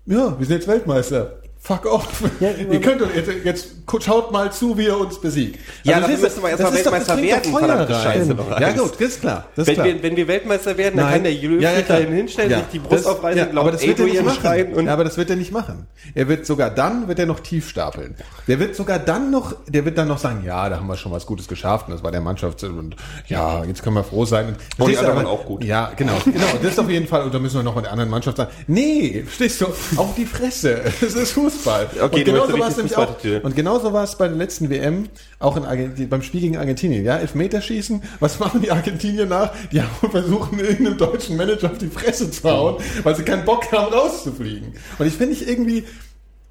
ja, 0.05 0.37
wir 0.37 0.45
sind 0.45 0.57
jetzt 0.57 0.67
Weltmeister. 0.67 1.42
Fuck 1.65 1.85
off. 1.85 2.07
Ja, 2.41 2.49
ihr 2.71 2.81
könnt 2.81 2.99
doch 2.99 3.07
jetzt, 3.15 3.29
jetzt 3.45 3.67
schaut 4.01 4.33
mal 4.33 4.51
zu, 4.51 4.77
wie 4.77 4.83
ihr 4.83 4.97
uns 4.97 5.17
besiegt. 5.21 5.59
Ja, 5.83 5.95
Also, 5.95 6.07
du, 6.09 6.21
müssen 6.21 6.43
wir 6.43 6.49
erst 6.49 6.61
das 6.61 6.69
mal 6.71 6.75
ist 6.77 6.85
doch- 6.85 6.91
Weltmeister 6.91 7.15
das 7.15 7.23
werden, 7.23 7.57
verdammte. 7.57 7.93
Scheiße 7.93 8.35
Ja 8.59 8.71
gut, 8.73 8.91
das 8.95 8.99
ist 9.07 9.21
klar. 9.21 9.45
Das 9.55 9.61
ist 9.63 9.67
Wenn 9.69 9.73
klar. 9.75 9.87
wir, 9.87 10.03
wenn 10.03 10.15
wir 10.17 10.27
Weltmeister 10.27 10.77
werden, 10.77 10.97
dann 10.97 11.09
kann 11.13 11.23
der 11.23 11.31
Löw 11.31 11.61
Ja, 11.61 11.69
ja, 11.71 11.77
sich 11.77 11.87
dahin 11.87 12.11
hinstellen, 12.11 12.51
Ja, 12.51 12.57
sich 12.57 12.67
die 12.73 12.79
Brust 12.79 13.05
das- 13.05 13.05
aufreißen, 13.05 13.37
ja, 13.37 13.45
glaubt, 13.45 13.59
aber 13.59 13.71
das 13.71 13.81
wird 13.87 13.97
er 13.97 14.05
nicht 14.05 14.23
machen. 14.25 14.73
und 14.73 14.85
ja, 14.87 14.93
aber 14.93 15.03
das 15.05 15.15
wird 15.15 15.29
er 15.29 15.35
nicht 15.37 15.51
machen. 15.53 15.87
Er 16.15 16.27
wird 16.27 16.45
sogar 16.45 16.69
dann, 16.69 17.07
wird 17.07 17.19
er 17.19 17.25
noch 17.27 17.39
tief 17.39 17.69
stapeln. 17.69 18.15
Der 18.49 18.59
wird 18.59 18.75
sogar 18.75 18.99
dann 18.99 19.31
noch, 19.31 19.55
der 19.65 19.85
wird 19.85 19.97
dann 19.97 20.09
noch 20.09 20.17
sagen, 20.17 20.43
ja, 20.45 20.67
da 20.67 20.75
haben 20.75 20.87
wir 20.87 20.97
schon 20.97 21.13
was 21.13 21.25
Gutes 21.25 21.47
geschafft 21.47 21.87
und 21.87 21.93
das 21.93 22.03
war 22.03 22.11
der 22.11 22.19
Mannschaft 22.19 22.61
und 22.65 22.97
ja, 23.27 23.63
jetzt 23.63 23.83
können 23.83 23.95
wir 23.95 24.03
froh 24.03 24.25
sein. 24.25 24.47
Und, 24.47 24.55
Und 24.79 24.91
die 24.91 24.97
anderen 24.97 25.17
aber- 25.19 25.29
waren 25.29 25.33
auch 25.39 25.45
gut. 25.45 25.63
Ja, 25.63 25.93
genau, 25.95 26.17
genau. 26.25 26.43
Das 26.61 26.73
ist 26.73 26.79
auf 26.79 26.89
jeden 26.89 27.07
Fall, 27.07 27.23
und 27.23 27.33
da 27.33 27.39
müssen 27.39 27.55
wir 27.55 27.63
noch 27.63 27.75
mit 27.75 27.85
der 27.85 27.93
anderen 27.93 28.09
Mannschaft 28.09 28.35
sagen, 28.35 28.51
nee, 28.67 29.23
verstehst 29.25 29.61
du, 29.61 29.67
auf 29.95 30.13
die 30.17 30.25
Fresse. 30.25 30.81
Es 31.01 31.15
ist 31.15 31.37
Fußball. 31.53 31.87
Okay, 32.01 32.19
und 32.19 32.25
genauso 32.25 32.59
war 32.59 32.67
es 32.69 32.77
nämlich 32.77 32.95
auch, 32.97 33.15
und 33.43 33.55
genauso 33.55 33.93
war 33.93 34.03
es 34.03 34.15
bei 34.17 34.27
der 34.27 34.37
letzten 34.37 34.69
WM, 34.69 35.07
auch 35.39 35.57
in 35.57 36.09
beim 36.09 36.21
Spiel 36.21 36.41
gegen 36.41 36.57
Argentinien, 36.57 37.03
ja, 37.05 37.17
Elfmeterschießen, 37.17 38.01
was 38.19 38.39
machen 38.39 38.61
die 38.61 38.71
Argentinier 38.71 39.25
nach? 39.25 39.51
Die 39.71 39.81
haben 39.81 39.89
versuchen, 40.11 40.59
irgendeinem 40.59 40.97
deutschen 40.97 41.37
Manager 41.37 41.71
auf 41.71 41.77
die 41.77 41.87
Fresse 41.87 42.29
zu 42.31 42.43
hauen, 42.49 42.75
weil 43.03 43.15
sie 43.15 43.23
keinen 43.23 43.45
Bock 43.45 43.71
haben, 43.71 43.93
rauszufliegen. 43.93 44.73
Und 44.99 45.05
ich 45.07 45.13
finde 45.13 45.33
ich 45.33 45.47
irgendwie, 45.47 45.83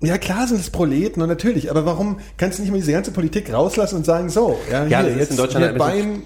ja 0.01 0.19
klar 0.19 0.47
sind 0.49 0.61
es 0.61 0.71
Proleten 0.71 1.23
und 1.23 1.29
natürlich, 1.29 1.71
aber 1.71 1.87
warum 1.87 2.19
kannst 2.37 2.59
du 2.59 2.63
nicht 2.63 2.71
mal 2.73 2.79
diese 2.79 2.93
ganze 2.93 3.13
Politik 3.13 3.53
rauslassen 3.53 3.97
und 3.97 4.07
sagen, 4.07 4.29
so, 4.31 4.59
ja, 4.71 4.87
Ja, 4.87 5.03
hier, 5.03 5.17
jetzt 5.17 5.31
in 5.33 5.37
Deutschland 5.37 5.75
bisschen- 5.75 5.79
Bein 5.79 6.23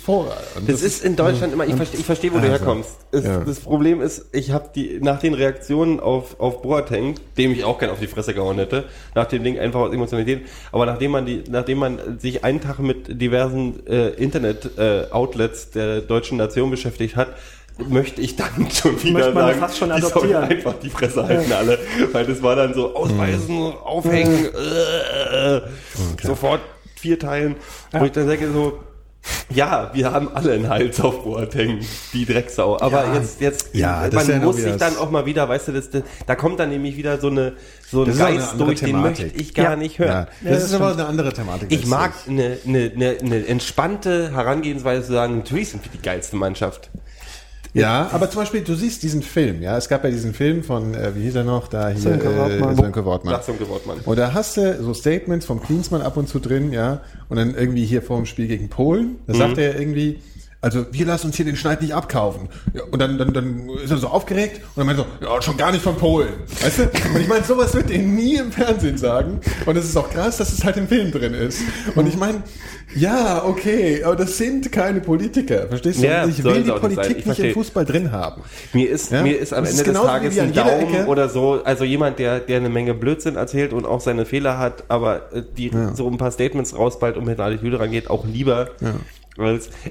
vor. 0.00 0.32
Und 0.56 0.68
Das 0.68 0.82
ist 0.82 1.04
in 1.04 1.16
Deutschland 1.16 1.52
immer, 1.52 1.66
ich 1.66 1.74
verstehe, 1.74 2.00
ich 2.00 2.06
verstehe 2.06 2.30
wo 2.32 2.38
du 2.38 2.42
Also, 2.42 2.52
herkommst. 2.52 2.90
Es, 3.12 3.24
ja. 3.24 3.40
Das 3.40 3.60
Problem 3.60 4.00
ist, 4.00 4.26
ich 4.32 4.50
habe 4.50 4.70
die 4.74 4.98
nach 5.00 5.20
den 5.20 5.34
Reaktionen 5.34 6.00
auf, 6.00 6.40
auf 6.40 6.62
Boateng, 6.62 7.14
dem 7.36 7.52
ich 7.52 7.64
auch 7.64 7.78
gern 7.78 7.90
auf 7.90 8.00
die 8.00 8.06
Fresse 8.06 8.34
gehauen 8.34 8.56
hätte, 8.56 8.84
nach 9.14 9.26
dem 9.26 9.44
Ding 9.44 9.58
einfach 9.58 9.80
aus 9.80 9.92
Emotionalität, 9.92 10.46
aber 10.72 10.86
nachdem 10.86 11.12
man 11.12 11.26
die, 11.26 11.44
nachdem 11.48 11.78
man 11.78 12.18
sich 12.18 12.44
einen 12.44 12.60
Tag 12.60 12.78
mit 12.78 13.20
diversen 13.20 13.86
äh, 13.86 14.08
Internet-Outlets 14.10 15.70
der 15.70 16.00
deutschen 16.00 16.38
Nation 16.38 16.70
beschäftigt 16.70 17.16
hat, 17.16 17.28
möchte 17.88 18.20
ich 18.20 18.36
dann 18.36 18.68
schon 18.72 19.02
wieder 19.02 19.12
Möchte 19.18 19.32
man 19.32 19.46
sagen, 19.46 19.60
fast 19.60 19.78
schon 19.78 19.94
die 19.94 20.02
sollen 20.02 20.34
einfach 20.34 20.74
die 20.82 20.90
Fresse 20.90 21.26
halten 21.26 21.52
alle, 21.52 21.78
weil 22.12 22.26
das 22.26 22.42
war 22.42 22.56
dann 22.56 22.74
so 22.74 22.94
ausweisen, 22.94 23.72
aufhängen, 23.84 24.46
äh, 24.46 25.60
sofort 26.22 26.60
vier 26.96 27.18
Teilen, 27.18 27.56
wo 27.92 28.04
ich 28.04 28.12
dann 28.12 28.28
denke 28.28 28.52
so, 28.52 28.78
ja, 29.50 29.90
wir 29.92 30.12
haben 30.12 30.28
alle 30.34 30.52
einen 30.52 30.68
Hals 30.68 31.00
auf 31.00 31.24
Boateng, 31.24 31.80
die 32.12 32.24
Drecksau. 32.24 32.78
Aber 32.80 33.04
Ja. 33.04 33.14
jetzt, 33.14 33.40
jetzt, 33.40 33.68
Ja, 33.74 34.08
das 34.08 34.26
man 34.28 34.42
muss 34.44 34.56
sich 34.56 34.64
dann 34.76 34.78
das- 34.94 34.98
auch 34.98 35.10
mal 35.10 35.26
wieder, 35.26 35.48
weißt 35.48 35.68
du, 35.68 35.72
das, 35.72 35.90
das, 35.90 36.02
da 36.26 36.34
kommt 36.34 36.60
dann 36.60 36.70
nämlich 36.70 36.96
wieder 36.96 37.18
so 37.20 37.28
eine, 37.28 37.52
so 37.90 38.02
ein 38.02 38.08
Das 38.08 38.20
eine 38.20 38.36
Geist 38.36 38.52
andere 38.52 38.66
durch, 38.68 38.80
den 38.80 38.86
Thematik. 38.88 39.24
möchte 39.26 39.40
ich 39.42 39.54
gar 39.54 39.70
Ja. 39.70 39.76
nicht 39.76 39.98
hören. 39.98 40.26
ja, 40.42 40.50
das, 40.50 40.64
ist 40.64 40.74
aber 40.74 40.92
eine 40.92 41.06
andere 41.06 41.32
Thematik. 41.32 41.70
Ich 41.72 41.86
mag 41.86 42.12
eine, 42.28 42.58
eine, 42.66 42.92
eine, 42.94 43.16
eine 43.20 43.46
entspannte 43.46 44.32
Herangehensweise 44.34 45.06
zu 45.06 45.12
sagen, 45.12 45.38
natürlich 45.38 45.70
sind 45.70 45.84
wir 45.84 45.90
die 45.92 46.02
geilste 46.02 46.36
Mannschaft. 46.36 46.90
Ja, 47.72 48.10
aber 48.12 48.30
zum 48.30 48.42
Beispiel, 48.42 48.62
du 48.62 48.74
siehst 48.74 49.02
diesen 49.02 49.22
Film, 49.22 49.62
ja, 49.62 49.76
es 49.76 49.88
gab 49.88 50.02
ja 50.04 50.10
diesen 50.10 50.34
Film 50.34 50.62
von, 50.64 50.94
äh, 50.94 51.14
wie 51.14 51.22
hieß 51.22 51.36
er 51.36 51.44
noch, 51.44 51.68
da 51.68 51.88
hier, 51.88 52.00
Sönke 52.00 52.36
Wortmann. 52.36 52.72
äh, 52.72 52.76
Sönke 52.76 53.04
Wortmann. 53.04 53.34
Und 53.34 53.68
Wortmann. 53.68 53.98
Und 54.04 54.18
da 54.18 54.34
hast 54.34 54.56
du 54.56 54.82
so 54.82 54.92
Statements 54.94 55.46
vom 55.46 55.62
Klinsmann 55.62 56.02
ab 56.02 56.16
und 56.16 56.28
zu 56.28 56.40
drin, 56.40 56.72
ja, 56.72 57.02
und 57.28 57.36
dann 57.36 57.54
irgendwie 57.54 57.84
hier 57.84 58.02
vor 58.02 58.16
dem 58.16 58.26
Spiel 58.26 58.48
gegen 58.48 58.68
Polen, 58.68 59.16
da 59.26 59.34
sagt 59.34 59.58
er 59.58 59.78
irgendwie, 59.78 60.18
also 60.62 60.84
wir 60.92 61.06
lassen 61.06 61.28
uns 61.28 61.36
hier 61.36 61.44
den 61.46 61.56
Schneid 61.56 61.80
nicht 61.80 61.94
abkaufen. 61.94 62.48
Ja, 62.74 62.82
und 62.90 63.00
dann, 63.00 63.16
dann, 63.18 63.32
dann 63.32 63.68
ist 63.82 63.90
er 63.90 63.96
so 63.96 64.08
aufgeregt 64.08 64.60
und 64.74 64.78
dann 64.78 64.86
meint 64.86 64.98
er 64.98 65.06
so, 65.20 65.26
ja, 65.34 65.40
schon 65.42 65.56
gar 65.56 65.72
nicht 65.72 65.82
von 65.82 65.96
Polen. 65.96 66.34
Weißt 66.62 66.78
du? 66.78 66.82
Und 67.14 67.20
ich 67.20 67.28
meine, 67.28 67.44
sowas 67.44 67.74
wird 67.74 67.90
er 67.90 67.98
nie 67.98 68.36
im 68.36 68.52
Fernsehen 68.52 68.98
sagen. 68.98 69.40
Und 69.66 69.76
es 69.76 69.84
ist 69.86 69.96
auch 69.96 70.10
krass, 70.10 70.36
dass 70.36 70.52
es 70.52 70.62
halt 70.64 70.76
im 70.76 70.86
Film 70.88 71.10
drin 71.12 71.32
ist. 71.34 71.62
Und 71.94 72.06
ich 72.06 72.16
meine, 72.16 72.42
ja, 72.94 73.44
okay, 73.44 74.02
aber 74.04 74.16
das 74.16 74.36
sind 74.36 74.70
keine 74.72 75.00
Politiker, 75.00 75.68
verstehst 75.68 76.00
du? 76.02 76.06
Ja, 76.06 76.26
ich 76.26 76.42
will 76.42 76.62
die 76.62 76.70
nicht. 76.70 76.80
Politik 76.80 77.18
Ich 77.18 77.26
nicht 77.26 77.38
im. 77.38 77.54
Fußball 77.54 77.84
drin 77.84 78.10
haben. 78.12 78.42
Mir 78.72 78.90
ist, 78.90 79.12
Ja? 79.12 79.22
mir 79.22 79.38
ist 79.38 79.52
am 79.54 79.64
Das 79.64 79.78
Ende 79.78 79.82
ist 79.92 79.96
des 79.96 80.02
Tages 80.04 80.38
ein 80.38 80.52
Daumen 80.52 80.94
Ecke. 80.94 81.06
oder 81.06 81.28
so, 81.28 81.62
also 81.64 81.84
jemand, 81.84 82.18
der, 82.18 82.40
der 82.40 82.56
eine 82.56 82.68
Menge 82.68 82.94
Blödsinn 82.94 83.36
erzählt 83.36 83.72
und 83.72 83.86
auch 83.86 84.00
seine 84.00 84.26
Fehler 84.26 84.58
hat, 84.58 84.84
aber 84.88 85.32
äh, 85.32 85.42
die 85.56 85.70
so 85.94 86.08
ein 86.08 86.18
paar 86.18 86.32
Statements 86.32 86.76
rausballt 86.76 87.16
und 87.16 87.24
mit 87.26 87.38
einer 87.38 87.48
Attitüde 87.48 87.78
rangeht, 87.78 88.10
auch 88.10 88.26
lieber. 88.26 88.70
Als, 88.80 88.92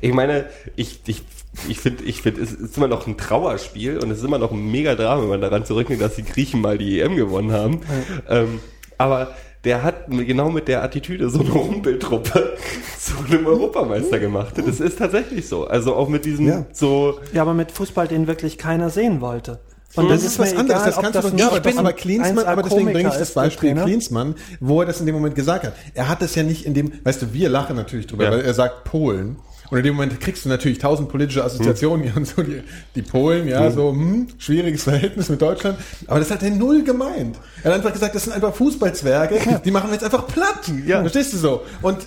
ich 0.02 0.14
meine, 0.14 0.46
ich, 0.76 1.02
ich, 1.08 1.24
ich 1.68 1.80
finde, 1.80 2.04
ich 2.04 2.22
finde, 2.22 2.42
es 2.42 2.52
ist 2.52 2.78
immer 2.78 2.88
noch 2.88 3.08
ein 3.08 3.18
Trauerspiel 3.18 3.98
und 3.98 4.12
es 4.12 4.20
ist 4.20 4.24
immer 4.24 4.38
noch 4.38 4.52
ein 4.52 4.72
mega 4.72 4.96
Drama, 4.96 5.24
wenn 5.24 5.30
man 5.30 5.42
daran 5.42 5.66
zurückdenkt, 5.66 6.02
dass 6.04 6.16
die 6.16 6.24
Griechen 6.24 6.62
mal 6.62 6.78
die 6.78 7.00
EM 7.00 7.16
gewonnen 7.16 7.52
haben. 7.52 7.82
Ähm, 8.28 8.60
aber 8.98 9.36
der 9.64 9.84
hat 9.84 10.10
genau 10.10 10.50
mit 10.50 10.68
der 10.68 10.84
Attitüde 10.84 11.30
so 11.30 11.40
eine 11.40 11.50
Rumpeltruppe 11.50 12.58
zu 13.00 13.14
einem 13.26 13.46
Europameister 13.46 14.20
gemacht. 14.20 14.54
Das 14.58 14.80
ist 14.80 15.00
tatsächlich 15.00 15.48
so. 15.48 15.68
Also 15.68 15.96
auch 15.96 16.08
mit 16.08 16.26
diesem 16.26 16.48
Ja. 16.48 16.66
so, 16.72 17.20
Ja, 17.34 17.42
aber 17.42 17.54
mit 17.54 17.72
Fußball, 17.72 18.08
den 18.08 18.28
wirklich 18.28 18.58
keiner 18.58 18.90
sehen 18.90 19.20
wollte. 19.22 19.60
Und 19.96 20.10
Das 20.10 20.24
ist 20.24 20.38
was 20.38 20.54
anderes, 20.56 20.82
egal, 20.84 20.92
das 20.92 21.02
kannst 21.02 21.16
du 21.16 21.22
doch 21.22 21.34
nicht. 21.34 21.44
Aber, 21.44 21.80
aber 21.80 21.94
Klinsmann, 21.94 22.46
1A 22.46 22.48
aber 22.48 22.64
deswegen 22.64 22.92
bringe 22.94 23.10
ich 23.10 23.16
das 23.16 23.34
Beispiel. 23.34 23.74
Klinsmann, 23.76 24.36
wo 24.60 24.82
er 24.82 24.86
das 24.88 25.00
in 25.00 25.06
dem 25.08 25.16
Moment 25.16 25.34
gesagt 25.36 25.66
hat. 25.66 25.74
Er 25.96 26.08
hat 26.10 26.22
das 26.22 26.36
ja 26.36 26.44
nicht 26.44 26.66
in 26.66 26.74
dem, 26.76 26.92
weißt 27.04 27.22
du, 27.24 27.34
wir 27.34 27.50
lachen 27.50 27.76
natürlich 27.76 28.06
drüber, 28.08 28.26
Ja. 28.26 28.32
weil 28.32 28.42
er 28.42 28.54
sagt 28.54 28.84
Polen. 28.84 29.38
Und 29.72 29.78
in 29.78 29.84
dem 29.84 29.96
Moment 29.96 30.20
kriegst 30.20 30.46
du 30.46 30.50
natürlich 30.50 30.80
tausend 30.80 31.10
politische 31.10 31.44
Assoziationen, 31.44 32.02
Hm. 32.06 32.08
ja, 32.14 32.18
und 32.18 32.28
so 32.28 32.42
die, 32.42 32.62
die 32.96 33.02
Polen, 33.04 33.48
ja, 33.48 33.70
so, 33.72 33.92
hm, 33.92 34.28
schwieriges 34.40 34.84
Verhältnis 34.84 35.30
mit 35.30 35.42
Deutschland. 35.42 35.78
Aber 36.08 36.20
das 36.20 36.32
hat 36.32 36.42
er 36.44 36.50
null 36.52 36.84
gemeint. 36.84 37.38
Er 37.64 37.72
hat 37.72 37.78
einfach 37.80 37.94
gesagt, 37.94 38.16
das 38.16 38.24
sind 38.24 38.34
einfach 38.34 38.54
Fußballzwerge, 38.56 39.62
die 39.64 39.72
machen 39.72 39.90
wir 39.90 39.94
jetzt 39.94 40.04
einfach 40.04 40.26
platt. 40.28 40.72
Ja. 40.88 41.02
Verstehst 41.02 41.34
du 41.34 41.38
so? 41.38 41.62
Und 41.84 41.98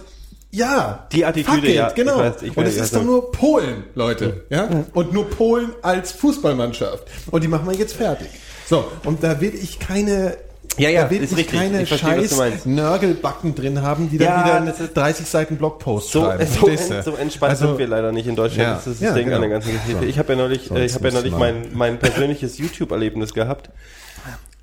Ja, 0.54 1.06
Die 1.12 1.24
Attitüde, 1.24 1.56
fuck 1.56 1.64
it, 1.64 1.74
ja, 1.74 1.88
ich 1.88 1.94
genau. 1.94 2.18
weiß, 2.18 2.42
ich 2.42 2.54
und 2.54 2.66
es 2.66 2.76
ist 2.76 2.94
doch 2.94 3.02
nur 3.02 3.32
Polen, 3.32 3.84
Leute, 3.94 4.44
ja? 4.50 4.68
Und 4.92 5.12
nur 5.14 5.28
Polen 5.30 5.70
als 5.80 6.12
Fußballmannschaft. 6.12 7.04
Und 7.30 7.42
die 7.42 7.48
machen 7.48 7.66
wir 7.66 7.74
jetzt 7.74 7.94
fertig. 7.94 8.28
So, 8.68 8.84
und 9.04 9.24
da 9.24 9.40
will 9.40 9.54
ich 9.54 9.78
keine 9.78 10.36
Ja, 10.76 10.90
ja, 10.90 11.04
da 11.04 11.10
will 11.10 11.22
ist 11.22 11.32
ich 11.32 11.38
richtig. 11.38 11.58
keine 11.58 11.82
Ich 11.82 11.88
verstehe, 11.88 12.28
scheiß. 12.28 12.66
Nörgelbacken 12.66 13.54
drin 13.54 13.80
haben, 13.80 14.10
die 14.10 14.18
dann 14.18 14.28
Ja, 14.28 14.44
wieder 14.44 14.66
das 14.72 14.80
ist- 14.80 14.94
30 14.94 15.26
Seiten 15.26 15.56
Blogpost 15.56 16.10
So, 16.10 16.20
schreiben. 16.24 16.46
so, 16.60 16.68
en, 16.68 17.02
so 17.02 17.14
entspannt 17.16 17.50
Also- 17.52 17.68
sind 17.68 17.78
wir 17.78 17.86
leider 17.86 18.12
nicht 18.12 18.26
in 18.26 18.36
Deutschland. 18.36 18.68
Ja. 18.68 18.74
Das 18.74 18.86
ist 18.86 19.00
das 19.00 19.08
Ja, 19.08 19.14
Ding 19.14 19.24
genau. 19.24 19.36
an 19.36 19.42
der 19.42 19.50
ganzen 19.50 19.72
Geschichte. 19.72 20.04
Ich 20.04 20.18
habe 20.18 20.34
ja 20.34 20.38
neulich, 20.38 20.70
äh, 20.70 20.84
ich 20.84 20.94
habe 20.94 21.08
ja 21.08 21.14
neulich 21.14 21.32
man- 21.32 21.40
mein, 21.40 21.66
mein 21.72 21.98
persönliches 21.98 22.58
YouTube-Erlebnis 22.58 23.32
gehabt, 23.32 23.70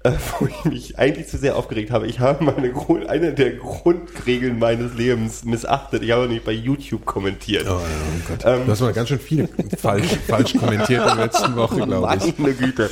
äh, 0.04 0.12
wo 0.40 0.48
ich 0.48 0.66
mich 0.66 0.98
eigentlich 1.00 1.28
zu 1.28 1.38
sehr 1.38 1.56
aufgeregt 1.58 1.92
habe. 1.92 2.08
Ich 2.08 2.20
habe 2.20 2.44
meine 2.44 2.72
Grund, 2.72 3.08
eine 3.10 3.34
der 3.34 3.52
Grundregeln 3.52 4.58
meines 4.60 4.94
Lebens 4.94 5.44
missachtet. 5.44 6.04
Ich 6.04 6.12
habe 6.12 6.28
nicht 6.28 6.46
bei 6.46 6.52
YouTube 6.54 7.06
kommentiert. 7.06 7.66
Oh, 7.70 7.74
oh 7.76 8.28
Gott. 8.28 8.46
Ähm, 8.46 8.66
du 8.66 8.72
hast 8.72 8.82
mal 8.82 8.94
ganz 8.94 9.10
schön 9.10 9.20
viel 9.20 9.50
falsch, 9.78 10.08
falsch 10.28 10.54
kommentiert 10.58 11.02
in 11.02 11.16
der 11.18 11.26
letzten 11.26 11.56
Woche, 11.56 11.76
glaube 11.86 12.18
ich. 12.26 12.38
Meine 12.38 12.54
Güte. 12.54 12.90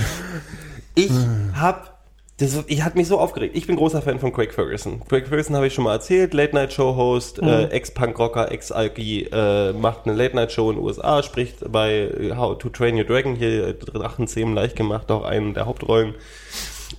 Ich 0.95 1.11
habe 1.53 1.81
das, 2.39 2.55
ich 2.67 2.83
hat 2.83 2.95
mich 2.95 3.07
so 3.07 3.19
aufgeregt. 3.19 3.55
Ich 3.57 3.65
bin 3.65 3.75
großer 3.77 3.99
Fan 4.03 4.19
von 4.19 4.31
Craig 4.31 4.53
Ferguson. 4.53 5.01
Craig 5.09 5.27
Ferguson 5.27 5.55
habe 5.55 5.65
ich 5.65 5.73
schon 5.73 5.85
mal 5.85 5.93
erzählt, 5.93 6.35
Late 6.35 6.53
Night 6.53 6.71
Show 6.71 6.95
Host, 6.95 7.41
Mhm. 7.41 7.47
äh, 7.47 7.63
Ex-Punkrocker, 7.69 8.51
Ex-Alki, 8.51 9.23
äh, 9.31 9.73
macht 9.73 10.05
eine 10.05 10.15
Late 10.15 10.35
Night 10.35 10.51
Show 10.51 10.69
in 10.69 10.75
den 10.75 10.85
USA, 10.85 11.23
spricht 11.23 11.71
bei 11.71 11.93
äh, 11.93 12.35
How 12.35 12.55
to 12.59 12.69
Train 12.69 12.95
Your 12.95 13.05
Dragon 13.05 13.33
hier 13.35 13.73
Drachenzähmen 13.73 14.53
leicht 14.53 14.75
gemacht, 14.75 15.09
auch 15.09 15.25
einen 15.25 15.55
der 15.55 15.65
Hauptrollen 15.65 16.13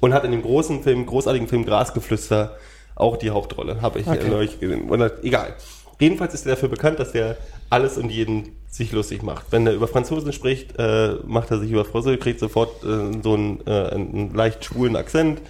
und 0.01 0.15
hat 0.15 0.25
in 0.25 0.33
dem 0.33 0.43
großen 0.43 0.83
Film, 0.83 1.07
großartigen 1.07 1.49
Film 1.49 1.65
Grasgeflüster 1.65 2.57
auch 2.95 3.17
die 3.17 3.31
Hauptrolle. 3.31 3.81
Habe 3.81 4.01
ich 4.01 4.07
Okay. 4.07 4.29
neulich 4.29 4.59
gesehen. 4.61 4.89
Und, 4.89 5.03
egal. 5.23 5.55
Jedenfalls 6.01 6.35
ist 6.35 6.47
er 6.47 6.55
dafür 6.55 6.69
bekannt, 6.69 7.01
dass 7.01 7.13
der 7.13 7.37
alles 7.71 7.99
und 7.99 8.11
jeden 8.11 8.57
sich 8.71 8.93
lustig 8.93 9.23
macht. 9.23 9.47
Wenn 9.51 9.67
er 9.67 9.73
über 9.73 9.89
Franzosen 9.89 10.33
spricht, 10.33 10.79
äh, 10.79 11.15
macht 11.27 11.51
er 11.51 11.59
sich 11.59 11.71
über 11.71 11.85
Französisch, 11.85 12.21
kriegt 12.21 12.39
sofort 12.39 12.85
äh, 12.85 13.21
so 13.23 13.35
einen, 13.35 13.61
äh, 13.67 13.71
einen 13.91 14.35
leicht 14.35 14.65
schwulen 14.65 14.95
Akzent 14.95 15.41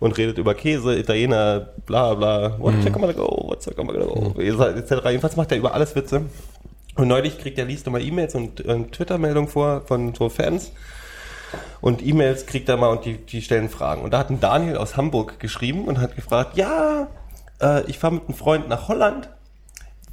und 0.00 0.18
redet 0.18 0.38
über 0.38 0.54
Käse, 0.54 0.98
Italiener, 0.98 1.68
bla 1.86 2.14
bla, 2.14 2.56
what's 2.58 2.84
mm. 2.84 2.92
gonna 2.92 3.12
go, 3.12 3.44
what's 3.48 3.66
gonna 3.76 3.92
go, 3.92 4.34
etc. 4.36 5.04
Jedenfalls 5.04 5.36
macht 5.36 5.52
er 5.52 5.58
über 5.58 5.74
alles 5.74 5.94
Witze. 5.94 6.22
Und 6.96 7.08
neulich 7.08 7.38
kriegt 7.38 7.58
er, 7.58 7.64
liest 7.66 7.86
er 7.86 7.92
mal 7.92 8.02
E-Mails 8.02 8.34
und 8.34 8.64
äh, 8.64 8.82
Twitter-Meldungen 8.84 9.48
vor 9.48 9.82
von 9.86 10.14
so 10.14 10.28
Fans 10.28 10.72
und 11.80 12.04
E-Mails 12.04 12.46
kriegt 12.46 12.68
er 12.68 12.76
mal 12.76 12.88
und 12.88 13.04
die, 13.04 13.18
die 13.18 13.42
stellen 13.42 13.68
Fragen. 13.68 14.02
Und 14.02 14.12
da 14.12 14.18
hat 14.18 14.30
ein 14.30 14.40
Daniel 14.40 14.76
aus 14.76 14.96
Hamburg 14.96 15.40
geschrieben 15.40 15.84
und 15.86 16.00
hat 16.00 16.16
gefragt, 16.16 16.56
ja, 16.56 17.08
äh, 17.60 17.84
ich 17.86 17.98
fahre 17.98 18.14
mit 18.14 18.24
einem 18.28 18.34
Freund 18.34 18.68
nach 18.68 18.88
Holland. 18.88 19.28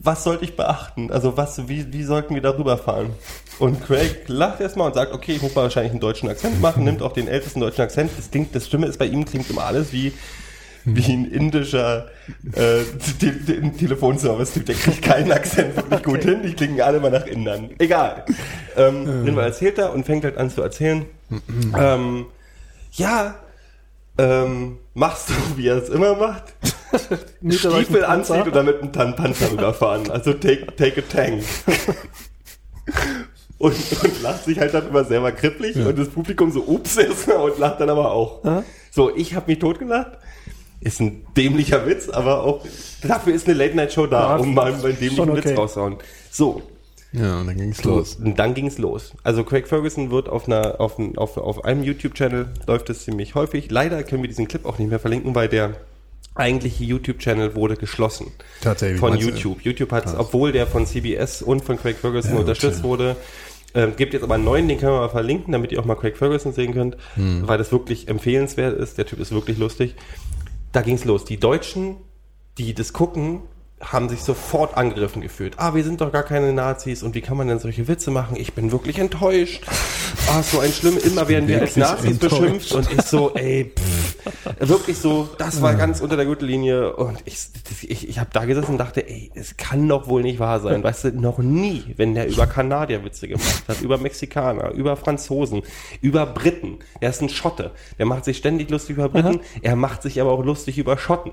Was 0.02 0.24
sollte 0.24 0.46
ich 0.46 0.56
beachten? 0.56 1.12
Also 1.12 1.36
was, 1.36 1.68
wie, 1.68 1.92
wie 1.92 2.04
sollten 2.04 2.34
wir 2.34 2.42
darüber 2.42 2.78
fahren? 2.78 3.12
Und 3.60 3.86
Craig 3.86 4.30
lacht 4.30 4.62
erstmal 4.62 4.88
und 4.88 4.94
sagt, 4.94 5.12
okay, 5.12 5.34
ich 5.34 5.42
muss 5.42 5.54
mal 5.54 5.64
wahrscheinlich 5.64 5.92
einen 5.92 6.00
deutschen 6.00 6.30
Akzent 6.30 6.62
machen, 6.62 6.86
nimmt 6.86 7.02
auch 7.02 7.12
den 7.12 7.28
ältesten 7.28 7.60
deutschen 7.60 7.82
Akzent. 7.82 8.12
Das 8.18 8.32
klingt, 8.32 8.56
das 8.56 8.66
Stimme 8.66 8.88
ist 8.88 8.98
bei 8.98 9.06
ihm 9.06 9.26
klingt 9.26 9.50
immer 9.50 9.66
alles 9.66 9.92
wie 9.92 10.14
wie 10.86 11.14
ein 11.14 11.32
indischer 11.32 12.08
äh, 12.54 12.84
Te 13.20 13.46
Te 13.46 13.72
Telefonservice-Typ. 13.78 14.66
Der 14.66 14.76
kriegt 14.76 15.02
keinen 15.02 15.32
Akzent 15.32 15.76
wirklich 15.76 16.04
gut 16.04 16.24
hin. 16.24 16.42
Die 16.44 16.54
klingen 16.54 16.82
alle 16.82 17.00
mal 17.00 17.12
nach 17.12 17.26
Indern. 17.26 17.72
Egal. 17.80 18.26
Ähm, 18.78 19.06
Irgendwann 19.06 19.46
erzählt 19.46 19.78
er 19.78 19.94
und 19.94 20.06
fängt 20.06 20.24
halt 20.24 20.38
an 20.38 20.50
zu 20.50 20.62
erzählen. 20.62 21.06
ähm, 21.78 22.26
ja, 22.94 23.36
ähm, 24.18 24.78
machst 24.94 25.30
du, 25.30 25.34
wie 25.58 25.68
er 25.68 25.78
es 25.78 25.90
immer 25.90 26.16
macht. 26.16 26.44
Stiefel 27.50 28.04
anzieht 28.04 28.46
und 28.48 28.56
damit 28.56 28.82
einen 28.82 28.92
Tan 28.92 29.16
Panzer 29.16 29.52
rüberfahren. 29.52 30.10
Also 30.10 30.34
take, 30.34 30.76
take 30.76 31.02
a 31.02 31.04
tank. 31.10 31.44
Und, 33.60 33.76
und 34.04 34.22
lacht 34.22 34.46
sich 34.46 34.58
halt 34.58 34.74
dann 34.74 34.88
immer 34.88 35.04
selber 35.04 35.34
kribbelig 35.34 35.76
und 35.76 36.00
das 36.00 36.08
Publikum 36.08 36.50
so 36.50 36.62
ups 36.64 36.96
erstmal 36.96 37.38
und 37.52 37.60
lacht 37.60 37.82
dann 37.82 37.90
aber 37.90 38.10
auch. 38.14 38.42
Ja. 38.46 38.64
So, 38.90 39.14
ich 39.14 39.36
habe 39.36 39.52
mich 39.52 39.60
totgelacht. 39.60 40.18
Ist 40.82 41.02
ein 41.02 41.26
dämlicher 41.36 41.86
Witz, 41.86 42.08
aber 42.10 42.44
auch 42.44 42.66
dafür 43.02 43.34
ist 43.34 43.48
eine 43.48 43.58
Late-Night-Show 43.58 44.08
da, 44.08 44.36
Ja, 44.36 44.36
um 44.38 44.54
mal 44.54 44.72
einen 44.74 44.82
dämlichen 44.82 45.16
schon 45.18 45.36
Witz 45.36 45.46
okay. 45.46 45.56
rauszuhauen. 45.56 45.98
So, 46.32 46.62
Ja, 47.12 47.40
und 47.42 47.48
dann 47.48 47.58
ging's 47.58 47.84
los. 47.84 48.16
und 48.16 48.40
dann 48.40 48.54
ging's 48.54 48.78
los. 48.78 49.12
Also 49.24 49.44
Craig 49.44 49.68
Ferguson 49.68 50.10
wird 50.12 50.30
auf 50.30 50.48
einer, 50.48 50.80
auf, 50.80 50.98
ein- 50.98 51.18
auf, 51.18 51.36
auf 51.38 51.66
einem 51.66 51.84
YouTube-Channel 51.84 52.48
läuft 52.68 52.90
es 52.90 53.04
ziemlich 53.04 53.36
häufig. 53.36 53.70
Leider 53.72 54.04
können 54.04 54.22
wir 54.22 54.30
diesen 54.30 54.48
Clip 54.48 54.66
auch 54.66 54.78
nicht 54.80 54.90
mehr 54.90 55.00
verlinken, 55.00 55.36
weil 55.36 55.50
der 55.50 55.74
eigentliche 56.36 56.86
YouTube-Channel 56.86 57.56
wurde 57.56 57.76
geschlossen. 57.76 58.28
Tatsächlich, 58.62 59.00
Von? 59.02 59.18
YouTube. 59.18 59.62
YouTube 59.62 59.92
hat, 59.92 60.06
obwohl 60.18 60.54
der 60.54 60.66
von 60.66 60.86
CBS 60.86 61.42
und 61.42 61.66
von 61.66 61.78
Craig 61.78 61.98
Ferguson 61.98 62.36
Ja, 62.36 62.40
unterstützt 62.40 62.80
okay. 62.80 62.88
wurde, 62.88 63.16
ähm, 63.76 63.94
gibt 63.98 64.14
jetzt 64.14 64.24
aber 64.24 64.36
einen 64.36 64.46
neuen, 64.46 64.68
den 64.70 64.80
können 64.80 64.94
wir 64.94 65.00
mal 65.02 65.10
verlinken, 65.10 65.52
damit 65.52 65.72
ihr 65.74 65.80
auch 65.80 65.86
mal 65.86 65.96
Craig 65.96 66.16
Ferguson 66.18 66.54
sehen 66.54 66.74
könnt, 66.74 66.96
Hm. 67.16 67.44
weil 67.46 67.58
das 67.58 67.72
wirklich 67.74 68.08
empfehlenswert 68.08 68.80
ist. 68.80 68.98
Der 68.98 69.06
Typ 69.06 69.20
ist 69.20 69.32
wirklich 69.32 69.58
lustig. 69.58 69.96
Da 70.72 70.82
ging's 70.82 71.06
los. 71.06 71.26
Die 71.26 71.38
Deutschen, 71.38 71.98
die 72.58 72.74
das 72.74 72.94
gucken, 72.94 73.42
haben 73.82 74.10
sich 74.10 74.22
sofort 74.22 74.76
angegriffen 74.76 75.22
gefühlt. 75.22 75.54
Ah, 75.58 75.74
wir 75.74 75.84
sind 75.84 76.02
doch 76.02 76.12
gar 76.12 76.24
keine 76.24 76.52
Nazis 76.52 77.02
und 77.02 77.16
wie 77.16 77.22
kann 77.22 77.38
man 77.38 77.48
denn 77.48 77.60
solche 77.60 77.88
Witze 77.88 78.12
machen? 78.12 78.36
Ich 78.36 78.54
bin 78.54 78.72
wirklich 78.72 79.00
enttäuscht. 79.00 79.64
Ah, 80.30 80.44
so 80.44 80.60
ein 80.60 80.72
schlimm, 80.72 80.98
immer 80.98 81.28
werden 81.28 81.48
wir 81.48 81.62
als 81.62 81.76
Nazis 81.78 82.12
enttäuscht. 82.12 82.40
beschimpft 82.40 82.72
und 82.74 82.92
ich 82.92 83.02
so, 83.04 83.34
ey, 83.36 83.72
pff, 83.76 83.99
wirklich 84.60 84.98
so, 84.98 85.30
das 85.38 85.62
war 85.62 85.76
ganz 85.76 86.02
unter 86.02 86.16
der 86.16 86.26
Gürtellinie 86.26 86.96
und 86.96 87.22
ich, 87.26 87.38
ich, 87.82 88.10
ich 88.10 88.20
habe 88.20 88.30
da 88.34 88.46
gesessen 88.46 88.72
und 88.72 88.78
dachte, 88.78 89.08
ey, 89.08 89.32
es 89.36 89.58
kann 89.58 89.88
doch 89.88 90.08
wohl 90.08 90.22
nicht 90.22 90.40
wahr 90.40 90.60
sein. 90.60 90.84
Weißt 90.84 91.06
du, 91.06 91.12
noch 91.12 91.40
nie, 91.40 91.94
wenn 91.98 92.16
der 92.16 92.28
über 92.28 92.48
Kanadier 92.48 93.04
Witze 93.04 93.28
gemacht 93.28 93.64
hat, 93.68 93.82
über 93.82 93.98
Mexikaner, 93.98 94.72
über 94.72 94.96
Franzosen, 94.96 95.64
über 96.02 96.26
Briten, 96.26 96.80
der 97.02 97.10
ist 97.10 97.22
ein 97.22 97.30
Schotte, 97.30 97.72
der 97.98 98.06
macht 98.06 98.26
sich 98.26 98.38
ständig 98.38 98.70
lustig 98.70 98.98
über 98.98 99.10
Briten, 99.10 99.42
er 99.62 99.76
macht 99.76 100.02
sich 100.02 100.20
aber 100.22 100.32
auch 100.32 100.44
lustig 100.44 100.78
über 100.78 100.98
Schotten. 100.98 101.32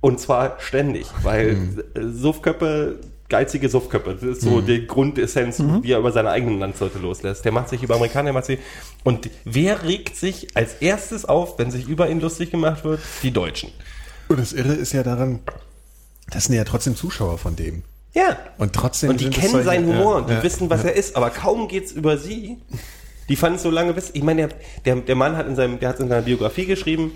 Und 0.00 0.18
zwar 0.18 0.56
ständig, 0.60 1.06
weil 1.22 1.58
äh, 1.94 2.08
Suffköppe, 2.08 3.00
geizige 3.30 3.68
Suffköppe, 3.68 4.14
das 4.14 4.22
ist 4.22 4.42
so 4.42 4.60
die 4.60 4.86
Grundessenz, 4.86 5.62
wie 5.82 5.92
er 5.92 5.98
über 5.98 6.12
seine 6.12 6.30
eigenen 6.30 6.58
Landsleute 6.58 6.98
loslässt. 6.98 7.44
Der 7.44 7.52
macht 7.52 7.70
sich 7.70 7.82
über 7.82 7.94
Amerikaner, 7.94 8.24
der 8.24 8.32
macht 8.34 8.44
sich. 8.44 8.58
Und 9.04 9.30
wer 9.44 9.82
regt 9.84 10.16
sich 10.16 10.54
als 10.56 10.74
erstes 10.80 11.24
auf, 11.24 11.58
wenn 11.58 11.70
sich 11.70 11.88
über 11.88 12.10
ihn 12.10 12.20
lustig 12.20 12.50
gemacht 12.50 12.84
wird? 12.84 13.00
Die 13.22 13.30
Deutschen. 13.30 13.70
Und 14.28 14.38
das 14.38 14.52
Irre 14.52 14.74
ist 14.74 14.92
ja 14.92 15.02
daran, 15.02 15.38
das 16.30 16.44
sind 16.44 16.56
ja 16.56 16.64
trotzdem 16.64 16.94
Zuschauer 16.96 17.38
von 17.38 17.56
dem. 17.56 17.82
Ja. 18.12 18.36
Und 18.58 18.72
trotzdem 18.74 19.10
Und 19.10 19.20
die 19.20 19.30
kennen 19.30 19.52
solche- 19.52 19.64
seinen 19.64 19.86
Humor 19.86 20.12
ja, 20.14 20.18
und 20.18 20.28
die 20.28 20.34
ja, 20.34 20.42
wissen, 20.42 20.68
was 20.68 20.82
ja. 20.82 20.90
er 20.90 20.96
ist. 20.96 21.16
Aber 21.16 21.30
kaum 21.30 21.68
geht's 21.68 21.92
über 21.92 22.18
sie. 22.18 22.58
Die 23.28 23.36
fanden 23.36 23.56
es 23.56 23.62
so 23.62 23.70
lange 23.70 23.94
wissen. 23.94 24.10
Ich 24.14 24.24
meine, 24.24 24.48
der, 24.48 24.56
der, 24.84 24.96
der 25.02 25.14
Mann 25.14 25.36
hat 25.36 25.46
in 25.46 25.54
seinem, 25.54 25.78
der 25.78 25.90
hat 25.90 26.00
in 26.00 26.08
seiner 26.08 26.22
Biografie 26.22 26.66
geschrieben, 26.66 27.12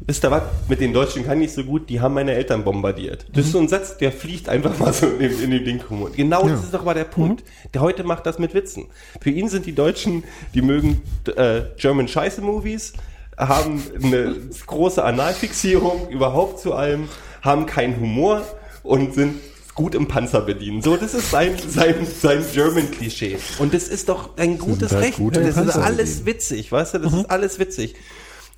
wisst 0.00 0.24
ihr 0.24 0.30
was, 0.30 0.42
mit 0.68 0.80
den 0.80 0.92
Deutschen 0.92 1.24
kann 1.24 1.34
ich 1.40 1.48
nicht 1.48 1.54
so 1.54 1.64
gut, 1.64 1.88
die 1.90 2.00
haben 2.00 2.14
meine 2.14 2.32
Eltern 2.34 2.64
bombardiert. 2.64 3.26
Das 3.32 3.46
ist 3.46 3.52
so 3.52 3.58
ein 3.58 3.68
Satz, 3.68 3.96
der 3.98 4.12
fliegt 4.12 4.48
einfach 4.48 4.78
mal 4.78 4.92
so 4.92 5.06
in 5.06 5.18
dem, 5.18 5.42
in 5.42 5.50
dem 5.50 5.64
Ding 5.64 5.80
rum. 5.90 6.02
Und 6.02 6.16
genau 6.16 6.44
Ja. 6.46 6.52
das 6.52 6.64
ist 6.64 6.74
doch 6.74 6.84
mal 6.84 6.94
der 6.94 7.04
Punkt. 7.04 7.44
Der 7.74 7.80
heute 7.80 8.04
macht 8.04 8.24
das 8.26 8.38
mit 8.38 8.54
Witzen. 8.54 8.86
Für 9.20 9.30
ihn 9.30 9.48
sind 9.48 9.66
die 9.66 9.74
Deutschen, 9.74 10.24
die 10.54 10.62
mögen 10.62 11.02
äh, 11.36 11.62
German 11.76 12.08
Scheiße 12.08 12.40
Movies, 12.40 12.92
haben 13.36 13.82
eine 14.02 14.34
große 14.66 15.02
Analfixierung 15.04 16.08
überhaupt 16.08 16.60
zu 16.60 16.74
allem, 16.74 17.08
haben 17.42 17.66
keinen 17.66 18.00
Humor 18.00 18.42
und 18.82 19.14
sind 19.14 19.36
gut 19.74 19.94
im 19.94 20.08
Panzer 20.08 20.40
bedienen. 20.40 20.82
So, 20.82 20.96
das 20.96 21.14
ist 21.14 21.30
sein, 21.30 21.54
sein, 21.68 21.94
sein 22.20 22.44
German-Klischee. 22.52 23.38
Und 23.60 23.74
das 23.74 23.86
ist 23.86 24.08
doch 24.08 24.36
ein 24.36 24.58
gutes 24.58 24.90
halt 24.92 25.04
Recht. 25.04 25.18
gut 25.18 25.36
das 25.36 25.48
ist 25.48 25.54
Panzer 25.54 25.84
alles 25.84 26.10
bedienen. 26.18 26.26
witzig, 26.26 26.72
weißt 26.72 26.94
du? 26.94 26.98
Das 26.98 27.12
ist 27.12 27.30
alles 27.30 27.58
witzig. 27.60 27.94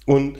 Und 0.06 0.38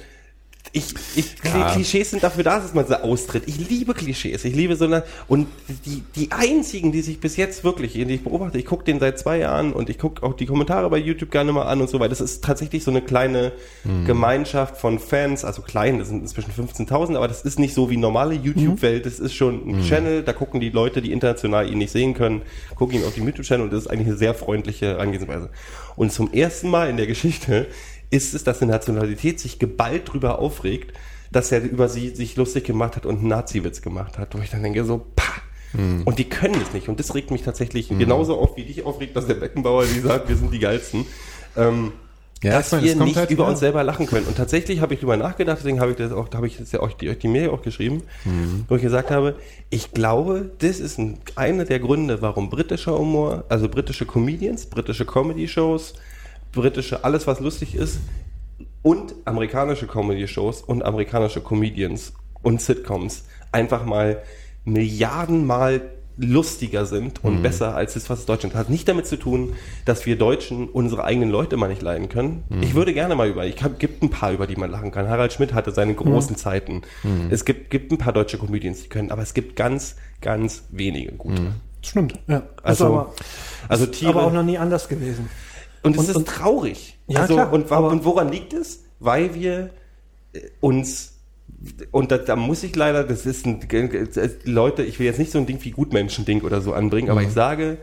ich, 0.73 0.95
ich 1.17 1.35
Ja. 1.43 1.73
Klischees 1.73 2.11
sind 2.11 2.23
dafür 2.23 2.45
da, 2.45 2.61
dass 2.61 2.75
man 2.75 2.87
sie 2.87 3.03
austritt. 3.03 3.45
Ich 3.47 3.69
liebe 3.69 3.93
Klischees. 3.93 4.45
Ich 4.45 4.55
liebe 4.55 4.77
so 4.77 4.85
eine, 4.85 5.03
und 5.27 5.49
die, 5.85 6.03
die 6.15 6.31
einzigen, 6.31 6.93
die 6.93 7.01
sich 7.01 7.19
bis 7.19 7.37
jetzt 7.37 7.65
wirklich, 7.65 7.95
die 7.95 8.03
ich 8.03 8.23
beobachte, 8.23 8.59
ich 8.59 8.67
gucke 8.67 8.85
den 8.85 9.01
seit 9.01 9.19
zwei 9.19 9.39
Jahren 9.39 9.73
und 9.73 9.91
ich 9.91 9.99
gucke 9.99 10.23
auch 10.23 10.35
die 10.35 10.47
Kommentare 10.47 10.89
bei 10.89 10.99
YouTube 10.99 11.33
gerne 11.33 11.53
mal 11.53 11.65
an 11.65 11.81
und 11.81 11.91
so 11.91 11.99
weiter. 11.99 12.11
Das 12.11 12.21
ist 12.21 12.45
tatsächlich 12.45 12.85
so 12.85 12.93
eine 12.93 13.03
kleine 13.03 13.53
Gemeinschaft 14.07 14.77
von 14.77 14.99
Fans, 15.01 15.45
also 15.45 15.63
klein, 15.63 15.99
das 15.99 16.09
sind 16.09 16.21
inzwischen 16.21 16.53
15.000, 16.53 17.17
aber 17.17 17.27
das 17.27 17.43
ist 17.43 17.59
nicht 17.59 17.75
so 17.75 17.91
wie 17.91 17.97
normale 17.97 18.35
YouTube-Welt. 18.35 19.07
Das 19.07 19.19
ist 19.19 19.35
schon 19.35 19.69
ein 19.69 19.83
Channel, 19.83 20.23
da 20.23 20.33
gucken 20.33 20.61
die 20.61 20.71
Leute, 20.71 21.03
die 21.03 21.11
international 21.11 21.69
ihn 21.71 21.79
nicht 21.79 21.91
sehen 21.91 22.15
können, 22.15 22.43
gucken 22.77 22.97
ihn 22.99 23.05
auf 23.05 23.15
dem 23.15 23.27
YouTube-Channel 23.27 23.65
und 23.65 23.73
das 23.73 23.85
ist 23.85 23.91
eigentlich 23.91 24.09
eine 24.09 24.17
sehr 24.17 24.35
freundliche 24.35 24.87
Herangehensweise. 24.87 25.51
Und 25.97 26.13
zum 26.13 26.33
ersten 26.33 26.69
Mal 26.71 26.89
in 26.89 26.97
der 26.97 27.07
Geschichte 27.07 27.67
ist 28.11 28.35
es, 28.35 28.45
dass 28.45 28.61
eine 28.63 28.73
Nationalität 28.73 29.39
sich 29.41 29.59
geballt 29.59 30.13
drüber 30.13 30.39
aufregt, 30.39 30.97
dass 31.33 31.53
er 31.53 31.63
über 31.63 31.89
sie 31.89 32.09
sich 32.11 32.37
lustig 32.37 32.65
gemacht 32.65 32.97
hat 32.97 33.07
und 33.07 33.19
einen 33.19 33.29
Nazi-Witz 33.29 33.83
gemacht 33.83 34.19
hat. 34.19 34.37
Wo 34.37 34.43
ich 34.43 34.51
dann 34.51 34.63
denke 34.63 34.85
so, 34.85 35.07
pah. 35.17 35.25
Und 36.05 36.19
die 36.19 36.29
können 36.29 36.61
es 36.61 36.73
nicht. 36.73 36.89
Und 36.89 36.99
das 36.99 37.15
regt 37.15 37.31
mich 37.31 37.43
tatsächlich 37.43 37.89
genauso 37.91 38.37
auf, 38.37 38.57
wie 38.57 38.65
dich 38.65 38.83
aufregt, 38.85 39.15
dass 39.15 39.29
der 39.29 39.35
Beckenbauer 39.35 39.85
die 39.85 40.01
sagt, 40.01 40.29
wir 40.29 40.37
sind 40.37 40.53
die 40.53 40.59
Geilsten. 40.59 41.07
Ähm, 41.57 41.93
Ja, 42.43 42.53
dass 42.55 42.73
meine, 42.73 42.83
wir 42.85 42.95
kommt 42.95 43.05
nicht 43.07 43.17
halt- 43.17 43.31
über 43.31 43.47
uns 43.47 43.61
selber 43.61 43.85
lachen 43.85 44.07
können. 44.07 44.27
Und 44.27 44.37
tatsächlich 44.37 44.81
habe 44.81 44.95
ich 44.95 45.01
drüber 45.01 45.17
nachgedacht, 45.17 45.59
deswegen 45.59 45.79
habe 45.79 45.93
ich 45.93 45.99
das 45.99 46.11
auch, 46.11 46.29
habe 46.35 46.49
ich 46.49 46.57
das 46.57 46.73
ja 46.73 46.81
auch 46.81 46.91
die, 46.95 47.15
die 47.17 47.29
Mail 47.29 47.51
auch 47.51 47.63
geschrieben, 47.63 48.03
Mhm. 48.25 48.65
wo 48.67 48.75
ich 48.75 48.83
gesagt 48.83 49.13
habe, 49.13 49.37
ich 49.69 49.93
glaube, 49.93 50.51
das 50.59 50.81
ist 50.81 50.99
ein, 50.99 51.19
einer 51.37 51.65
der 51.67 51.79
Gründe, 51.79 52.21
warum 52.21 52.51
britischer 52.51 52.99
Humor, 52.99 53.45
also 53.49 53.69
britische 53.69 54.07
Comedians, 54.07 54.67
britische 54.67 55.05
Comedy-Shows, 55.07 55.95
britische 56.53 57.05
alles, 57.05 57.27
was 57.27 57.41
lustig 57.41 57.75
ist, 57.75 58.01
und 58.83 59.15
amerikanische 59.25 59.87
Comedy-Shows 59.87 60.63
und 60.63 60.85
amerikanische 60.85 61.41
Comedians 61.41 62.13
und 62.43 62.61
Sitcoms 62.61 63.25
einfach 63.53 63.85
mal 63.85 64.23
Milliardenmal 64.65 65.83
lustiger 66.23 66.85
sind 66.85 67.25
und 67.25 67.43
besser 67.43 67.75
als 67.75 67.95
das, 67.95 68.11
was 68.11 68.27
Deutschland 68.27 68.55
hat. 68.55 68.69
Nicht 68.69 68.87
damit 68.89 69.07
zu 69.07 69.17
tun, 69.17 69.55
dass 69.87 70.05
wir 70.05 70.17
Deutschen 70.19 70.69
unsere 70.69 71.05
eigenen 71.05 71.31
Leute 71.31 71.57
mal 71.57 71.69
nicht 71.69 71.81
leiden 71.81 72.09
können. 72.11 72.45
Ich 72.61 72.75
würde 72.75 72.93
gerne 72.93 73.15
mal 73.15 73.29
über, 73.29 73.47
ich 73.47 73.63
hab, 73.63 73.79
gibt 73.79 74.03
ein 74.03 74.11
paar, 74.11 74.33
über 74.33 74.47
die 74.47 74.57
man 74.57 74.71
lachen 74.71 74.91
kann. 74.91 75.09
Harald 75.09 75.33
Schmidt 75.33 75.55
hatte 75.55 75.73
seine 75.73 75.95
großen 75.95 76.37
Zeiten. 76.37 76.83
Es 77.31 77.47
gibt, 77.47 77.71
gibt 77.71 77.91
ein 77.91 77.99
paar 77.99 78.13
deutsche 78.13 78.37
Comedians, 78.39 78.83
die 78.83 78.89
können, 78.89 79.11
aber 79.11 79.23
es 79.23 79.33
gibt 79.33 79.57
ganz, 79.57 79.97
ganz 80.21 80.65
wenige 80.71 81.13
gute. 81.13 81.53
Stimmt, 81.83 82.19
ja. 82.27 82.43
Also, 82.63 82.85
ist 82.85 82.91
aber, 82.91 83.15
also 83.69 83.87
Tiere. 83.87 84.11
aber 84.11 84.25
auch 84.25 84.33
noch 84.33 84.43
nie 84.43 84.59
anders 84.59 84.89
gewesen. 84.89 85.31
Und 85.83 85.97
es 85.97 86.09
ist 86.09 86.17
und- 86.17 86.29
traurig. 86.29 86.99
Ja, 87.09 87.21
also, 87.23 87.35
klar, 87.35 87.53
und, 87.53 87.71
wa- 87.71 87.77
aber- 87.79 87.89
und 87.91 88.05
woran 88.05 88.31
liegt 88.31 88.53
es? 88.53 88.85
Weil 88.99 89.35
wir 89.35 89.71
äh, 90.33 90.41
uns 90.61 91.15
und 91.91 92.11
da, 92.11 92.17
da 92.19 92.37
muss 92.37 92.63
ich 92.63 92.75
leider, 92.77 93.03
das 93.05 93.27
ist 93.27 93.45
ein 93.47 93.61
äh, 93.71 94.07
Leute, 94.45 94.83
ich 94.83 94.99
will 94.99 95.07
jetzt 95.07 95.19
nicht 95.19 95.33
so 95.33 95.39
ein 95.39 95.47
Ding 95.47 95.59
wie 95.63 95.71
Gutmenschen-Ding 95.73 96.43
oder 96.43 96.61
so 96.61 96.73
anbringen, 96.73 97.11
aber 97.11 97.23
ich 97.23 97.33
sage, 97.33 97.79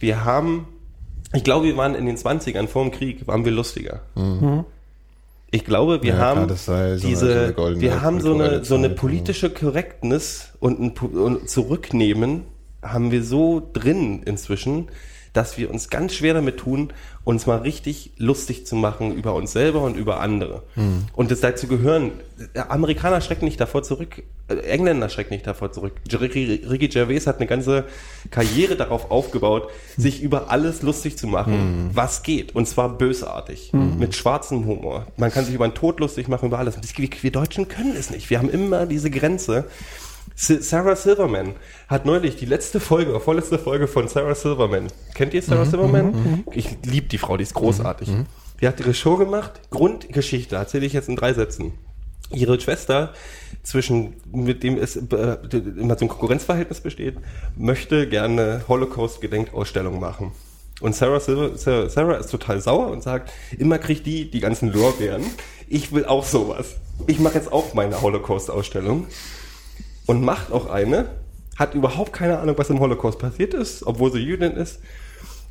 wir 0.00 0.24
haben, 0.24 0.66
ich 1.32 1.42
glaube, 1.44 1.66
wir 1.66 1.76
waren 1.76 1.94
in 1.94 2.04
den 2.06 2.16
20ern 2.16 2.66
vor 2.66 2.82
dem 2.82 2.90
Krieg, 2.92 3.26
waren 3.26 3.44
wir 3.44 3.52
lustiger. 3.52 4.00
Ich 5.50 5.64
glaube, 5.64 6.02
wir 6.02 6.14
Ja, 6.14 6.18
haben 6.18 6.46
klar, 6.46 6.98
so 6.98 7.06
diese, 7.08 7.54
eine 7.56 7.80
wir 7.80 8.02
haben 8.02 8.20
so 8.20 8.34
eine, 8.34 8.64
so 8.64 8.74
eine 8.74 8.90
politische 8.90 9.48
Korrektness 9.50 10.48
und 10.60 10.80
ein 10.80 10.90
und 11.16 11.48
Zurücknehmen 11.48 12.42
haben 12.82 13.10
wir 13.12 13.22
so 13.22 13.62
drin 13.72 14.22
inzwischen, 14.24 14.88
dass 15.36 15.58
wir 15.58 15.70
uns 15.70 15.90
ganz 15.90 16.14
schwer 16.14 16.34
damit 16.34 16.56
tun, 16.56 16.92
uns 17.24 17.46
mal 17.46 17.58
richtig 17.58 18.12
lustig 18.16 18.66
zu 18.66 18.76
machen 18.76 19.14
über 19.14 19.34
uns 19.34 19.52
selber 19.52 19.82
und 19.82 19.96
über 19.96 20.20
andere. 20.20 20.62
Hm. 20.74 21.06
Und 21.12 21.30
das 21.30 21.40
dazu 21.40 21.66
gehören, 21.66 22.12
äh, 22.54 22.60
Amerikaner 22.60 23.20
schrecken 23.20 23.44
nicht 23.44 23.60
davor 23.60 23.82
zurück, 23.82 24.22
äh, 24.48 24.54
Engländer 24.54 25.08
schrecken 25.08 25.34
nicht 25.34 25.46
davor 25.46 25.72
zurück. 25.72 25.92
Ricky, 26.12 26.62
Ricky 26.68 26.88
Gervais 26.88 27.26
hat 27.26 27.38
eine 27.38 27.46
ganze 27.46 27.84
Karriere 28.30 28.76
darauf 28.76 29.10
aufgebaut, 29.10 29.70
sich 29.96 30.22
über 30.22 30.50
alles 30.50 30.82
lustig 30.82 31.18
zu 31.18 31.26
machen, 31.26 31.90
was 31.92 32.22
geht. 32.22 32.54
Und 32.54 32.66
zwar 32.66 32.96
bösartig, 32.96 33.72
Hm. 33.72 33.98
mit 33.98 34.14
schwarzem 34.14 34.64
Humor. 34.66 35.06
Man 35.16 35.30
kann 35.32 35.44
sich 35.44 35.54
über 35.54 35.68
den 35.68 35.74
Tod 35.74 36.00
lustig 36.00 36.28
machen, 36.28 36.46
über 36.46 36.58
alles. 36.58 36.76
Wir 36.96 37.30
Deutschen 37.30 37.68
können 37.68 37.94
es 37.96 38.10
nicht. 38.10 38.30
Wir 38.30 38.38
haben 38.38 38.50
immer 38.50 38.86
diese 38.86 39.10
Grenze. 39.10 39.64
Sarah 40.36 40.96
Silverman 40.96 41.54
hat 41.88 42.04
neulich 42.04 42.36
die 42.36 42.44
letzte 42.44 42.78
Folge, 42.78 43.18
vorletzte 43.20 43.58
Folge 43.58 43.88
von 43.88 44.06
Sarah 44.06 44.34
Silverman. 44.34 44.88
Kennt 45.14 45.32
ihr 45.32 45.40
Sarah 45.40 45.64
Silverman? 45.64 46.44
Ich 46.52 46.76
liebe 46.84 47.08
die 47.08 47.16
Frau, 47.16 47.38
die 47.38 47.42
ist 47.42 47.54
großartig. 47.54 48.10
Die 48.60 48.68
hat 48.68 48.78
ihre 48.78 48.92
Show 48.92 49.16
gemacht. 49.16 49.52
Grundgeschichte 49.70 50.56
erzähle 50.56 50.84
ich 50.84 50.92
jetzt 50.92 51.08
in 51.08 51.16
drei 51.16 51.32
Sätzen. 51.32 51.72
Ihre 52.30 52.60
Schwester, 52.60 53.14
zwischen 53.62 54.14
mit 54.30 54.62
dem 54.62 54.76
es 54.76 54.96
äh, 54.96 55.00
immer 55.78 55.96
so 55.96 56.04
ein 56.04 56.08
Konkurrenzverhältnis 56.08 56.80
besteht, 56.80 57.16
möchte 57.56 58.08
gerne 58.08 58.62
Holocaust-Gedenkausstellung 58.68 60.00
machen. 60.00 60.32
Und 60.80 60.94
Sarah, 60.94 61.20
Silver, 61.20 61.56
Sarah, 61.56 61.88
Sarah 61.88 62.16
ist 62.16 62.30
total 62.30 62.60
sauer 62.60 62.88
und 62.88 63.02
sagt, 63.02 63.32
immer 63.56 63.78
kriegt 63.78 64.04
die 64.06 64.30
die 64.30 64.40
ganzen 64.40 64.72
Lorbeeren. 64.72 65.24
Ich 65.68 65.92
will 65.92 66.04
auch 66.04 66.24
sowas. 66.24 66.76
Ich 67.06 67.20
mache 67.20 67.36
jetzt 67.36 67.52
auch 67.52 67.74
meine 67.74 68.02
Holocaust-Ausstellung 68.02 69.06
und 70.06 70.24
macht 70.24 70.52
auch 70.52 70.70
eine, 70.70 71.06
hat 71.56 71.74
überhaupt 71.74 72.12
keine 72.12 72.38
Ahnung, 72.38 72.56
was 72.58 72.70
im 72.70 72.80
Holocaust 72.80 73.18
passiert 73.18 73.54
ist, 73.54 73.86
obwohl 73.86 74.12
sie 74.12 74.18
Jüdin 74.18 74.52
ist 74.52 74.80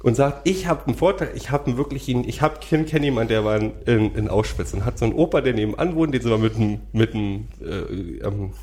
und 0.03 0.15
sagt, 0.15 0.47
ich 0.47 0.67
habe 0.67 0.85
einen 0.85 0.95
Vorteil, 0.95 1.31
ich 1.33 1.49
habe 1.49 1.65
einen 1.67 1.77
wirklichen, 1.77 2.27
ich 2.27 2.41
habe 2.41 2.59
kenne 2.59 2.85
kenn 2.85 3.03
jemanden, 3.03 3.29
der 3.29 3.43
war 3.43 3.57
in, 3.57 3.71
in, 3.85 4.15
in 4.15 4.29
Auschwitz 4.29 4.73
und 4.73 4.85
hat 4.85 4.99
so 4.99 5.05
einen 5.05 5.15
Opa, 5.15 5.41
der 5.41 5.53
nebenan 5.53 5.95
wohnt, 5.95 6.13
den 6.13 6.21
sie 6.21 6.29
mal 6.29 6.37
mit 6.37 6.55
einem 6.55 6.79
mit 6.93 7.15
einem 7.15 7.47
äh, 7.59 8.27
ähm, 8.27 8.53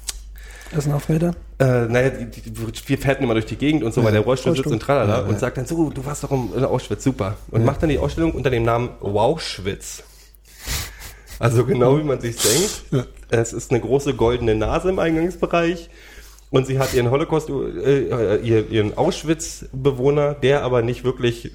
Das 0.72 0.84
sind 0.84 0.92
Aufräder. 0.92 1.34
äh, 1.58 1.86
naja, 1.86 2.10
die, 2.10 2.42
die, 2.42 2.88
wir 2.88 2.98
fährten 2.98 3.24
immer 3.24 3.34
durch 3.34 3.46
die 3.46 3.56
Gegend 3.56 3.82
und 3.82 3.92
so, 3.92 4.04
weil 4.04 4.12
der 4.12 4.20
Rollstuhl 4.20 4.54
sitzt 4.54 4.70
und 4.70 4.80
tralala 4.80 5.22
und 5.22 5.38
sagt 5.40 5.56
dann 5.56 5.66
so, 5.66 5.90
du 5.90 6.04
warst 6.04 6.22
doch 6.22 6.30
in 6.30 6.64
Auschwitz, 6.64 7.02
super. 7.02 7.36
Und 7.50 7.64
macht 7.64 7.82
dann 7.82 7.88
die 7.90 7.98
Ausstellung 7.98 8.32
unter 8.32 8.50
dem 8.50 8.62
Namen 8.62 8.90
Wowschwitz. 9.00 10.04
Also 11.42 11.64
genau 11.64 11.98
wie 11.98 12.02
man 12.04 12.20
sich 12.20 12.36
denkt. 12.36 13.06
Es 13.30 13.52
ist 13.52 13.70
eine 13.70 13.80
große 13.80 14.14
goldene 14.14 14.54
Nase 14.54 14.88
im 14.90 14.98
Eingangsbereich. 14.98 15.90
Und 16.50 16.66
sie 16.66 16.78
hat 16.78 16.92
ihren 16.94 17.10
Holocaust, 17.10 17.48
äh, 17.48 18.36
ihr- 18.36 18.70
ihren 18.70 18.96
Auschwitz-Bewohner, 18.98 20.34
der 20.34 20.62
aber 20.62 20.82
nicht 20.82 21.02
wirklich, 21.02 21.50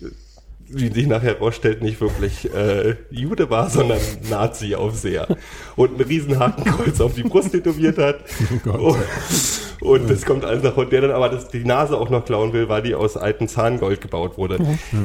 wie 0.70 0.92
sich 0.92 1.06
nachher 1.08 1.36
herausstellt, 1.36 1.82
nicht 1.84 2.02
wirklich 2.02 2.54
äh, 2.54 2.96
Jude 3.12 3.50
war, 3.50 3.70
sondern 3.70 4.00
Nazi-Aufseher. 4.30 5.28
Und 5.76 5.92
einen 5.92 6.02
riesen 6.02 6.40
Hakenkreuz 6.40 7.00
auf 7.00 7.14
die 7.14 7.24
Brust 7.24 7.52
tätowiert 7.52 7.98
hat. 7.98 8.22
und 8.66 8.98
und 9.80 10.10
das 10.10 10.26
kommt 10.26 10.44
alles 10.44 10.64
nach 10.64 10.76
und 10.76 10.92
der 10.92 11.02
dann 11.02 11.12
aber 11.12 11.30
das, 11.30 11.50
die 11.50 11.64
Nase 11.64 11.96
auch 11.96 12.10
noch 12.10 12.26
klauen 12.26 12.52
will, 12.52 12.68
weil 12.68 12.82
die 12.82 12.96
aus 12.96 13.16
altem 13.16 13.48
Zahngold 13.48 14.02
gebaut 14.02 14.36
wurde. 14.38 14.58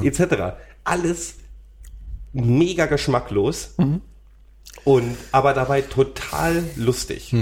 Etc. 0.03 0.55
Alles 0.85 1.35
mega 2.33 2.87
geschmacklos. 2.87 3.75
Und 4.85 5.17
aber 5.31 5.55
dabei 5.55 5.81
total 5.83 6.63
lustig. 6.77 7.33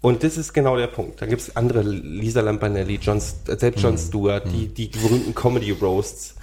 Und 0.00 0.22
das 0.22 0.36
ist 0.36 0.52
genau 0.52 0.76
der 0.76 0.86
Punkt. 0.86 1.20
Da 1.22 1.26
gibt 1.26 1.40
es 1.42 1.56
andere, 1.56 1.82
Lisa 1.82 2.40
Lampanelli, 2.42 2.98
John, 3.02 3.18
St- 3.20 3.58
selbst 3.58 3.82
John 3.82 3.96
Stewart, 3.98 4.44
die, 4.52 4.68
die 4.68 4.88
berühmten 4.88 5.34
Comedy-Roasts 5.34 6.34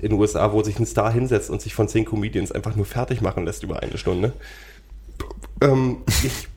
in 0.00 0.10
den 0.10 0.12
USA, 0.18 0.52
wo 0.52 0.62
sich 0.62 0.78
ein 0.78 0.86
Star 0.86 1.12
hinsetzt 1.12 1.50
und 1.50 1.60
sich 1.60 1.74
von 1.74 1.88
zehn 1.88 2.04
Comedians 2.04 2.52
einfach 2.52 2.76
nur 2.76 2.86
fertig 2.86 3.20
machen 3.20 3.44
lässt 3.44 3.62
über 3.64 3.82
eine 3.82 3.98
Stunde. 3.98 4.32
Ähm, 5.60 5.98
ich, 6.08 6.48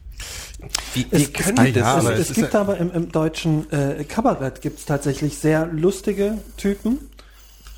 wie, 0.94 1.06
wie 1.10 1.22
Es, 1.24 1.32
können 1.32 1.58
ah, 1.58 1.64
die 1.64 1.72
das? 1.72 2.04
ja, 2.04 2.12
es, 2.12 2.18
es, 2.20 2.30
es 2.30 2.36
gibt 2.36 2.54
ja- 2.54 2.60
aber 2.60 2.76
im, 2.78 2.92
im 2.92 3.10
deutschen 3.10 3.70
äh, 3.72 4.04
Kabarett 4.04 4.60
gibt 4.60 4.78
es 4.78 4.84
tatsächlich 4.84 5.38
sehr 5.38 5.66
lustige 5.66 6.38
Typen. 6.56 6.98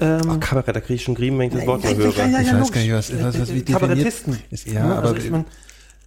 Ähm, 0.01 0.21
Oh, 0.29 0.37
Kabarett, 0.41 0.75
da 0.75 0.81
kriege 0.81 0.95
ich 0.95 1.03
schon 1.05 1.15
Griemen, 1.15 1.39
wenn 1.39 1.49
ich 1.49 1.55
das 1.55 1.67
Wort 1.67 1.85
ja, 1.85 1.91
nur 1.93 1.99
höre. 2.07 2.17
ja, 2.17 2.27
ja, 2.27 2.41
Ich 2.41 2.49
ja, 2.49 2.61
weiß 2.61 2.73
gar 2.73 2.81
nicht, 2.81 2.93
was- 2.93 3.13
was- 3.23 3.41
was- 3.41 3.55
wie 3.55 3.63
Kabarettisten. 3.63 4.39
ist. 4.51 4.67
Ja, 4.67 4.97
also 4.97 5.09
aber- 5.11 5.19
ich 5.19 5.31
mein, 5.31 5.45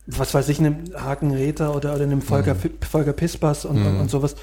was 0.07 0.33
weiß 0.33 0.49
ich, 0.49 0.59
einem 0.59 0.77
Haken 0.95 1.31
Räther 1.31 1.75
oder, 1.75 1.95
oder 1.95 2.03
einem 2.03 2.21
Volker, 2.21 2.53
Mhm. 2.53 2.59
Fi- 2.59 2.71
Volker 2.89 3.13
Pispers 3.13 3.65
und, 3.65 3.77
und, 3.85 3.99
und 4.01 4.09
sowas. 4.11 4.35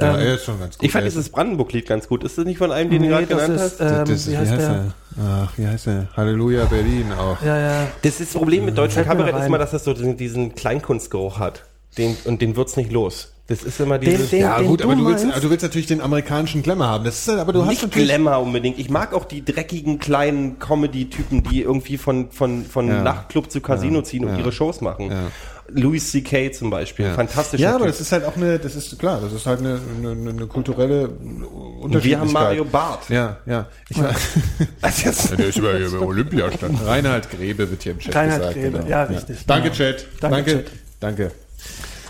Ja, 0.00 0.14
Ähm, 0.14 0.20
er 0.26 0.34
ist 0.36 0.44
schon 0.44 0.60
ganz 0.60 0.78
gut. 0.78 0.86
Ich 0.86 0.92
fand 0.92 1.06
dieses 1.06 1.28
Brandenburg-Lied 1.28 1.86
ganz 1.86 2.06
gut. 2.06 2.22
Ist 2.22 2.38
das 2.38 2.44
nicht 2.44 2.58
von 2.58 2.70
einem, 2.70 2.88
den 2.90 3.02
du 3.02 3.08
nee, 3.08 3.12
gerade 3.14 3.26
das 3.26 3.40
genannt 3.46 3.60
ist, 3.60 3.80
hast? 3.80 3.98
ähm, 3.98 4.04
das, 4.14 4.30
wie 4.30 4.36
heißt 4.38 4.50
der? 4.52 4.58
er? 4.60 4.94
Ach, 5.20 5.52
wie 5.58 5.66
heißt 5.66 5.86
er? 5.88 6.08
Halleluja 6.16 6.64
Berlin 6.66 7.12
auch. 7.12 7.42
Ja, 7.42 7.58
ja. 7.58 7.86
Das 8.02 8.20
ist 8.20 8.32
das 8.32 8.38
Problem 8.38 8.64
mit 8.64 8.78
deutschem 8.78 9.04
Kabarett 9.04 9.34
ist 9.36 9.46
immer, 9.46 9.58
dass 9.58 9.72
das 9.72 9.82
so 9.82 9.92
diesen, 9.94 10.16
diesen 10.16 10.54
Kleinkunstgeruch 10.54 11.40
hat. 11.40 11.64
Den, 11.96 12.16
und 12.26 12.40
den 12.42 12.54
wird's 12.54 12.76
nicht 12.76 12.92
los. 12.92 13.32
Das 13.48 13.62
ist 13.62 13.80
immer 13.80 13.98
Den- 13.98 14.10
dieses... 14.10 14.28
den- 14.30 14.42
Ja, 14.42 14.60
gut, 14.60 14.82
aber 14.82 14.94
du 14.94 15.02
du 15.04 15.08
willst, 15.08 15.24
du 15.24 15.50
willst 15.50 15.62
natürlich 15.62 15.86
den 15.86 16.00
amerikanischen 16.02 16.62
Glamour 16.62 16.86
haben. 16.86 17.04
Das 17.04 17.18
ist, 17.26 17.28
aber 17.30 17.52
du 17.54 17.64
hast 17.64 17.82
nicht. 17.82 17.90
Glamour 17.92 18.38
unbedingt. 18.40 18.78
Ich 18.78 18.90
mag 18.90 19.14
auch 19.14 19.24
die 19.24 19.42
dreckigen 19.44 19.98
kleinen 19.98 20.58
Comedy-Typen, 20.58 21.42
die 21.44 21.62
irgendwie 21.62 21.96
von, 21.96 22.30
von, 22.30 22.64
von 22.66 22.88
Ja. 22.88 23.02
Nachtclub 23.02 23.50
zu 23.50 23.60
Casino 23.62 24.02
ziehen 24.02 24.24
und 24.26 24.32
Ja. 24.32 24.38
ihre 24.40 24.52
Shows 24.52 24.82
machen. 24.82 25.10
Ja. 25.10 25.30
Louis 25.70 26.10
C.K. 26.10 26.50
zum 26.52 26.70
Beispiel, 26.70 27.06
Ja. 27.06 27.14
fantastischer 27.14 27.62
Ja, 27.62 27.70
aber 27.74 27.80
Typ. 27.84 27.88
das 27.88 28.00
ist 28.00 28.12
halt 28.12 28.24
auch 28.24 28.36
eine, 28.36 28.58
das 28.58 28.74
ist 28.74 28.98
klar, 28.98 29.20
das 29.22 29.32
ist 29.34 29.44
halt 29.46 29.60
eine, 29.60 29.78
eine, 29.98 30.30
eine, 30.30 30.46
kulturelle 30.46 31.08
Unterschiedlichkeit. 31.08 32.04
Wir 32.04 32.20
haben 32.20 32.32
Mario 32.32 32.64
Barth. 32.64 33.08
Ja, 33.10 33.36
ja. 33.46 33.66
Ich 33.88 33.98
war, 33.98 34.14
Also 34.82 35.02
das- 35.06 35.30
der 35.36 35.46
ist 35.48 35.56
über, 35.58 35.72
über 35.78 36.02
Olympiastand. 36.06 36.78
Reinhard 36.86 37.30
Grebe 37.30 37.70
wird 37.70 37.82
hier 37.82 37.92
im 37.92 37.98
Chat 37.98 38.14
Reinhard 38.14 38.38
gesagt. 38.40 38.54
Grebe, 38.56 38.78
genau. 38.78 38.90
ja, 38.90 39.02
richtig. 39.04 39.44
Danke, 39.46 39.68
Ja. 39.68 39.74
Chat. 39.74 40.06
Danke, 40.20 40.36
Danke. 40.36 40.50
Chat. 40.52 40.66
Danke. 41.00 41.30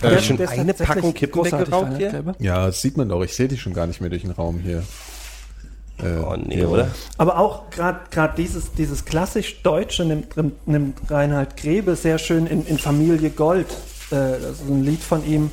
Ähm, 0.03 0.17
ist 0.17 0.27
schon 0.27 0.39
ist 0.39 0.51
eine 0.51 0.75
Packung 0.75 1.15
Kippen 1.15 1.45
weggeraucht 1.45 1.97
hier? 1.97 2.35
Ja, 2.39 2.67
das 2.67 2.81
sieht 2.81 2.97
man 2.97 3.09
doch. 3.09 3.23
Ich 3.23 3.35
sehe 3.35 3.49
dich 3.49 3.61
schon 3.61 3.75
gar 3.75 3.87
nicht 3.87 4.01
mehr 4.01 4.11
durch 4.11 4.23
den 4.23 4.31
Raum 4.31 4.61
hier. 4.61 4.85
Äh, 6.03 6.19
Oh 6.25 6.37
nee, 6.37 6.65
oder? 6.65 6.89
Aber 7.17 7.39
auch 7.39 7.71
gerade 7.71 8.01
gerade 8.11 8.35
dieses 8.37 8.73
dieses 8.73 9.05
klassisch 9.05 9.63
Deutsche 9.63 10.05
nimmt, 10.05 10.37
nimmt 10.67 11.11
Reinhard 11.11 11.57
Grebe 11.57 11.97
sehr 11.97 12.19
schön 12.19 12.47
in, 12.47 12.65
in 12.67 12.79
Familie 12.79 13.31
Gold. 13.31 13.67
Äh, 14.11 14.15
das 14.41 14.61
ist 14.61 14.69
ein 14.69 14.85
Lied 14.85 15.01
von 15.03 15.27
ihm 15.27 15.51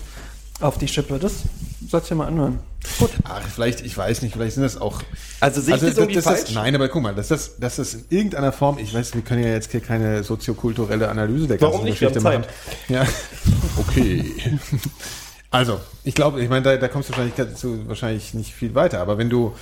auf 0.59 0.77
die 0.77 0.87
Schippe. 0.87 1.19
Das 1.19 1.43
sollst 1.87 2.09
du 2.09 2.15
dir 2.15 2.19
mal 2.19 2.27
anhören. 2.27 2.59
Gut. 2.99 3.11
Ach, 3.23 3.41
vielleicht, 3.41 3.81
ich 3.81 3.97
weiß 3.97 4.21
nicht, 4.21 4.33
vielleicht 4.33 4.55
sind 4.55 4.63
das 4.63 4.79
auch. 4.79 5.01
Also 5.39 5.61
sehe 5.61 5.75
ich 5.75 5.81
das 5.81 5.97
irgendwie 5.97 6.15
das 6.15 6.23
falsch? 6.23 6.43
Ist, 6.43 6.53
nein, 6.53 6.75
aber 6.75 6.87
guck 6.87 7.01
mal, 7.01 7.15
dass 7.15 7.29
das, 7.29 7.57
dass 7.57 7.77
das 7.77 7.93
in 7.93 8.05
irgendeiner 8.09 8.51
Form, 8.51 8.77
ich 8.77 8.93
weiß, 8.93 9.15
wir 9.15 9.21
können 9.21 9.43
ja 9.43 9.49
jetzt 9.49 9.71
hier 9.71 9.81
keine 9.81 10.23
soziokulturelle 10.23 11.09
Analyse 11.09 11.47
der 11.47 11.61
Warum 11.61 11.85
ganzen 11.85 11.91
Geschichte 11.91 12.21
machen. 12.21 12.45
Ja, 12.87 13.05
okay. 13.77 14.33
Also, 15.51 15.79
ich 16.03 16.15
glaube, 16.15 16.41
ich 16.41 16.49
meine, 16.49 16.63
da, 16.63 16.77
da 16.77 16.87
kommst 16.87 17.09
du 17.09 17.13
wahrscheinlich 17.13 17.57
zu, 17.57 17.87
wahrscheinlich 17.87 18.33
nicht 18.33 18.53
viel 18.53 18.75
weiter, 18.75 18.99
aber 18.99 19.17
wenn 19.17 19.29
du 19.29 19.55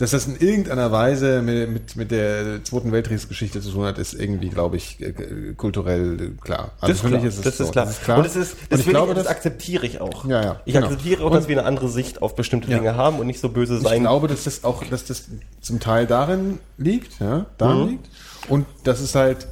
dass 0.00 0.12
das 0.12 0.26
in 0.26 0.36
irgendeiner 0.36 0.90
Weise 0.90 1.42
mit, 1.42 1.70
mit, 1.70 1.96
mit 1.96 2.10
der 2.10 2.64
Zweiten 2.64 2.90
Weltkriegsgeschichte 2.90 3.60
zu 3.60 3.70
tun 3.70 3.84
hat, 3.84 3.98
ist 3.98 4.14
irgendwie, 4.14 4.48
glaube 4.48 4.76
ich, 4.78 4.98
äh, 5.00 5.12
kulturell 5.56 6.20
äh, 6.20 6.40
klar. 6.40 6.72
Also 6.80 6.86
Das 6.88 6.90
ist 6.96 7.00
für 7.02 7.08
klar. 7.08 7.20
mich 7.20 7.28
ist 7.28 7.36
es 7.36 7.42
das 7.44 7.58
so. 7.58 7.64
ist 7.64 7.72
klar. 7.72 7.84
Das 7.84 7.94
ist 7.98 8.02
klar. 8.04 8.16
Und 8.16 8.24
das, 8.26 8.36
ist, 8.36 8.56
das, 8.70 8.80
und 8.80 8.86
ich 8.86 8.90
glaube, 8.90 9.12
ich, 9.12 9.18
das 9.18 9.26
akzeptiere 9.26 9.84
ich 9.84 10.00
auch. 10.00 10.24
Ja, 10.24 10.42
ja, 10.42 10.60
Ich 10.64 10.72
genau. 10.72 10.86
akzeptiere 10.86 11.22
auch, 11.22 11.26
Und- 11.26 11.34
dass 11.34 11.48
wir 11.48 11.58
eine 11.58 11.66
andere 11.68 11.88
Sicht 11.90 12.22
auf 12.22 12.34
bestimmte 12.34 12.70
Ja. 12.70 12.78
Dinge 12.78 12.96
haben 12.96 13.18
und 13.18 13.26
nicht 13.26 13.40
so 13.40 13.50
böse 13.50 13.76
ich 13.76 13.82
sein. 13.82 14.00
glaube, 14.00 14.26
dass 14.26 14.44
das 14.44 14.64
auch, 14.64 14.82
dass 14.84 15.04
das 15.04 15.24
zum 15.60 15.80
Teil 15.80 16.06
darin 16.06 16.58
liegt, 16.78 17.20
ja, 17.20 17.46
darin 17.58 17.82
Mhm. 17.82 17.88
liegt. 17.90 18.08
Und 18.48 18.66
das 18.84 19.00
ist 19.02 19.14
halt 19.14 19.46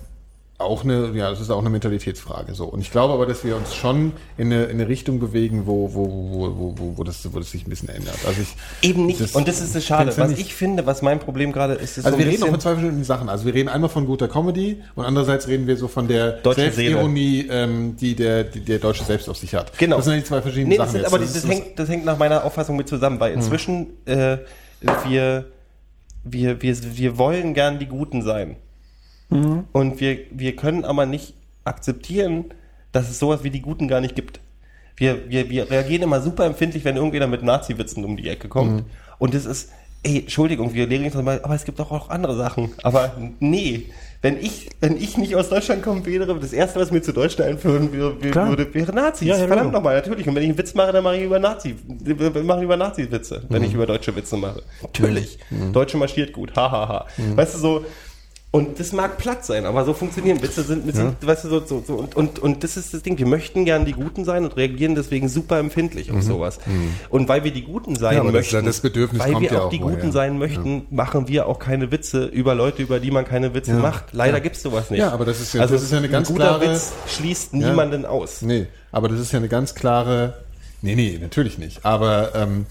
auch 0.60 0.82
eine, 0.82 1.12
ja, 1.14 1.30
das 1.30 1.40
ist 1.40 1.50
auch 1.50 1.60
eine 1.60 1.70
Mentalitätsfrage, 1.70 2.52
so. 2.52 2.64
Und 2.64 2.80
ich 2.80 2.90
glaube 2.90 3.14
aber, 3.14 3.26
dass 3.26 3.44
wir 3.44 3.54
uns 3.56 3.76
schon 3.76 4.12
in 4.36 4.52
eine, 4.52 4.64
in 4.64 4.72
eine 4.80 4.88
Richtung 4.88 5.20
bewegen, 5.20 5.66
wo, 5.66 5.94
wo, 5.94 6.06
wo, 6.08 6.58
wo, 6.58 6.74
wo, 6.78 6.98
wo 6.98 7.04
das, 7.04 7.32
wo 7.32 7.38
das 7.38 7.52
sich 7.52 7.64
ein 7.64 7.70
bisschen 7.70 7.88
ändert. 7.88 8.16
Also 8.26 8.42
ich, 8.42 8.56
Eben 8.88 9.06
nicht. 9.06 9.20
das- 9.20 9.36
und 9.36 9.46
das 9.46 9.60
ist 9.60 9.76
das 9.76 9.84
Schade. 9.84 10.12
Was 10.16 10.32
ich 10.32 10.54
finde, 10.54 10.84
was 10.84 11.00
mein 11.00 11.20
Problem 11.20 11.52
gerade 11.52 11.74
ist, 11.74 11.96
ist 11.96 12.06
Also 12.06 12.18
so 12.18 12.24
wir 12.24 12.30
reden 12.30 12.42
auch 12.42 12.48
von 12.48 12.60
zwei 12.60 12.72
verschiedenen 12.72 13.04
Sachen. 13.04 13.28
Also 13.28 13.44
wir 13.46 13.54
reden 13.54 13.68
einmal 13.68 13.88
von 13.88 14.04
guter 14.04 14.26
Comedy 14.26 14.82
und 14.96 15.04
andererseits 15.04 15.46
reden 15.46 15.68
wir 15.68 15.76
so 15.76 15.86
von 15.86 16.08
der 16.08 16.40
Selbstironie, 16.44 17.46
ähm, 17.48 17.96
die 17.96 18.16
der, 18.16 18.42
die 18.42 18.58
der 18.60 18.80
Deutsche 18.80 19.04
selbst 19.04 19.28
auf 19.28 19.36
sich 19.36 19.54
hat. 19.54 19.78
Genau. 19.78 19.96
Das 19.98 20.06
sind 20.06 20.16
die 20.16 20.24
zwei 20.24 20.42
verschiedenen 20.42 20.70
Nee, 20.70 20.76
das, 20.78 20.86
Sachen. 20.88 20.92
sind, 20.92 21.00
jetzt. 21.02 21.12
aber 21.14 21.18
das, 21.22 21.32
das, 21.34 21.44
ist- 21.44 21.50
hängt, 21.50 21.78
das 21.78 21.88
hängt 21.88 22.04
nach 22.04 22.18
meiner 22.18 22.42
Auffassung 22.44 22.76
mit 22.76 22.88
zusammen, 22.88 23.20
weil 23.20 23.32
inzwischen 23.32 23.90
äh, 24.06 24.38
wir, 25.08 25.44
wir, 26.24 26.60
wir, 26.62 26.96
wir 26.96 27.16
wollen 27.16 27.54
gern 27.54 27.78
die 27.78 27.86
Guten 27.86 28.22
sein. 28.22 28.56
Und 29.30 30.00
wir, 30.00 30.18
wir 30.30 30.56
können 30.56 30.84
aber 30.84 31.04
nicht 31.06 31.34
akzeptieren, 31.64 32.46
dass 32.92 33.10
es 33.10 33.18
sowas 33.18 33.44
wie 33.44 33.50
die 33.50 33.60
Guten 33.60 33.86
gar 33.88 34.00
nicht 34.00 34.14
gibt. 34.16 34.40
Wir, 34.96 35.28
wir, 35.28 35.48
wir 35.50 35.70
reagieren 35.70 36.02
immer 36.02 36.20
super 36.20 36.44
empfindlich, 36.46 36.84
wenn 36.84 36.96
irgendwer 36.96 37.26
mit 37.26 37.42
Nazi-Witzen 37.42 38.04
um 38.04 38.16
die 38.16 38.28
Ecke 38.28 38.48
kommt. 38.48 38.84
Und 39.18 39.34
das 39.34 39.44
ist, 39.44 39.70
ey, 40.02 40.20
Entschuldigung, 40.20 40.74
wir 40.74 40.86
legen 40.86 41.04
uns 41.04 41.14
mal, 41.14 41.40
aber 41.42 41.54
es 41.54 41.64
gibt 41.64 41.78
doch 41.78 41.90
auch 41.92 42.08
andere 42.10 42.36
Sachen. 42.36 42.70
Aber 42.82 43.12
nee, 43.38 43.86
wenn 44.22 44.36
ich, 44.38 44.70
wenn 44.80 44.96
ich 44.96 45.16
nicht 45.16 45.36
aus 45.36 45.48
Deutschland 45.50 45.82
kommen 45.84 46.04
wäre, 46.04 46.26
das 46.40 46.52
erste, 46.52 46.80
was 46.80 46.90
mir 46.90 47.02
zu 47.02 47.12
Deutschland 47.12 47.50
einführen 47.52 47.92
würde, 47.92 48.34
würde 48.34 48.74
wäre 48.74 48.92
Nazis. 48.92 49.28
Ja, 49.28 49.34
ja, 49.36 49.46
Verdammt 49.46 49.68
genau. 49.68 49.78
nochmal, 49.78 49.94
natürlich. 49.94 50.26
Und 50.26 50.34
wenn 50.34 50.42
ich 50.42 50.48
einen 50.48 50.58
Witz 50.58 50.74
mache, 50.74 50.90
dann 50.92 51.04
mache 51.04 51.18
ich 51.18 51.22
über 51.24 51.38
Nazi, 51.38 51.76
mache 52.42 52.58
ich 52.58 52.64
über 52.64 52.76
Nazi-Witze, 52.76 53.42
wenn 53.48 53.62
Mhm. 53.62 53.68
ich 53.68 53.74
über 53.74 53.86
deutsche 53.86 54.16
Witze 54.16 54.36
mache. 54.36 54.62
Natürlich. 54.82 55.38
Deutsche 55.72 55.96
marschiert 55.98 56.32
gut, 56.32 56.56
hahaha. 56.56 56.88
Ha, 56.88 56.88
ha. 56.88 57.06
Mhm. 57.16 57.36
Weißt 57.36 57.54
du, 57.54 57.58
so, 57.58 57.84
und 58.50 58.80
das 58.80 58.92
mag 58.92 59.18
platt 59.18 59.44
sein, 59.44 59.66
aber 59.66 59.84
so 59.84 59.92
funktionieren 59.92 60.40
Witze 60.42 60.62
sind, 60.62 60.86
mit, 60.86 60.96
sind 60.96 61.16
weißt 61.20 61.44
du, 61.44 61.48
so, 61.50 61.66
so, 61.66 61.84
so 61.86 61.94
und, 61.96 62.16
und, 62.16 62.38
und 62.38 62.64
das 62.64 62.78
ist 62.78 62.94
das 62.94 63.02
Ding. 63.02 63.18
Wir 63.18 63.26
möchten 63.26 63.66
gern 63.66 63.84
die 63.84 63.92
Guten 63.92 64.24
sein 64.24 64.44
und 64.44 64.56
reagieren 64.56 64.94
deswegen 64.94 65.28
super 65.28 65.58
empfindlich 65.58 66.10
auf 66.10 66.22
sowas. 66.22 66.58
Und 67.10 67.28
weil 67.28 67.44
wir 67.44 67.52
die 67.52 67.62
Guten 67.62 67.94
sein 67.96 68.12
Mhm. 68.14 68.16
Ja, 68.18 68.24
das- 68.24 68.32
möchten, 68.32 68.64
das 68.64 68.80
Bedürfnis 68.80 69.20
weil 69.22 69.38
wir 69.40 69.52
ja 69.52 69.60
auch 69.64 69.68
die. 69.70 69.78
Guten 69.80 70.12
sein 70.12 70.38
möchten, 70.38 70.86
machen 70.90 71.28
wir 71.28 71.46
auch 71.46 71.58
keine 71.58 71.90
Witze 71.90 72.24
über 72.24 72.54
Leute, 72.54 72.82
über 72.82 73.00
die 73.00 73.10
man 73.10 73.26
keine 73.26 73.52
Witze 73.52 73.72
Ja. 73.72 73.78
macht. 73.80 74.06
Leider 74.12 74.38
Ja. 74.38 74.42
gibt's 74.42 74.62
sowas 74.62 74.90
nicht. 74.90 75.00
Ja, 75.00 75.10
aber 75.12 75.26
das 75.26 75.40
ist 75.40 75.52
ja- 75.52 75.60
also 75.60 75.74
das 75.74 75.82
ist 75.82 75.92
ja 75.92 75.98
eine 75.98 76.08
ganz 76.08 76.30
ein 76.30 76.34
guter 76.36 76.58
klare- 76.58 76.72
Witz 76.72 76.92
schließt 77.06 77.52
Ja. 77.52 77.68
niemanden 77.68 78.06
aus. 78.06 78.40
Nee, 78.40 78.66
aber 78.92 79.08
das 79.10 79.20
ist 79.20 79.30
ja 79.32 79.38
eine 79.40 79.48
ganz 79.48 79.74
klare. 79.74 80.38
Nee, 80.80 80.94
nee, 80.94 81.18
natürlich 81.20 81.58
nicht. 81.58 81.84
Aber 81.84 82.34
ähm, 82.34 82.64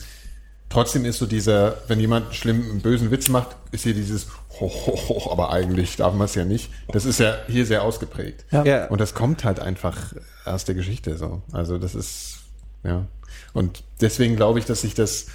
trotzdem 0.69 1.05
ist 1.05 1.19
so 1.19 1.25
dieser, 1.27 1.75
wenn 1.87 1.99
jemand 1.99 2.25
einen 2.25 2.33
schlimmen, 2.33 2.69
einen 2.71 2.81
bösen 2.81 3.11
Witz 3.11 3.29
macht, 3.29 3.55
ist 3.71 3.83
hier 3.83 3.93
dieses 3.93 4.27
ho, 4.59 4.69
ho, 4.69 5.09
ho, 5.09 5.31
aber 5.31 5.51
eigentlich 5.51 5.95
darf 5.95 6.13
man 6.13 6.25
es 6.25 6.35
ja 6.35 6.45
nicht. 6.45 6.71
Das 6.91 7.05
ist 7.05 7.19
ja 7.19 7.37
hier 7.47 7.65
sehr 7.65 7.83
ausgeprägt. 7.83 8.45
Ja. 8.51 8.63
Ja. 8.63 8.87
Und 8.87 9.01
das 9.01 9.13
kommt 9.13 9.43
halt 9.43 9.59
einfach 9.59 10.13
aus 10.45 10.65
der 10.65 10.75
Geschichte 10.75 11.17
so. 11.17 11.41
Also 11.51 11.77
das 11.77 11.95
ist, 11.95 12.39
ja. 12.83 13.05
Und 13.53 13.83
deswegen 14.01 14.35
glaube 14.35 14.59
ich, 14.59 14.65
dass 14.65 14.81
sich 14.81 14.93
das, 14.93 15.27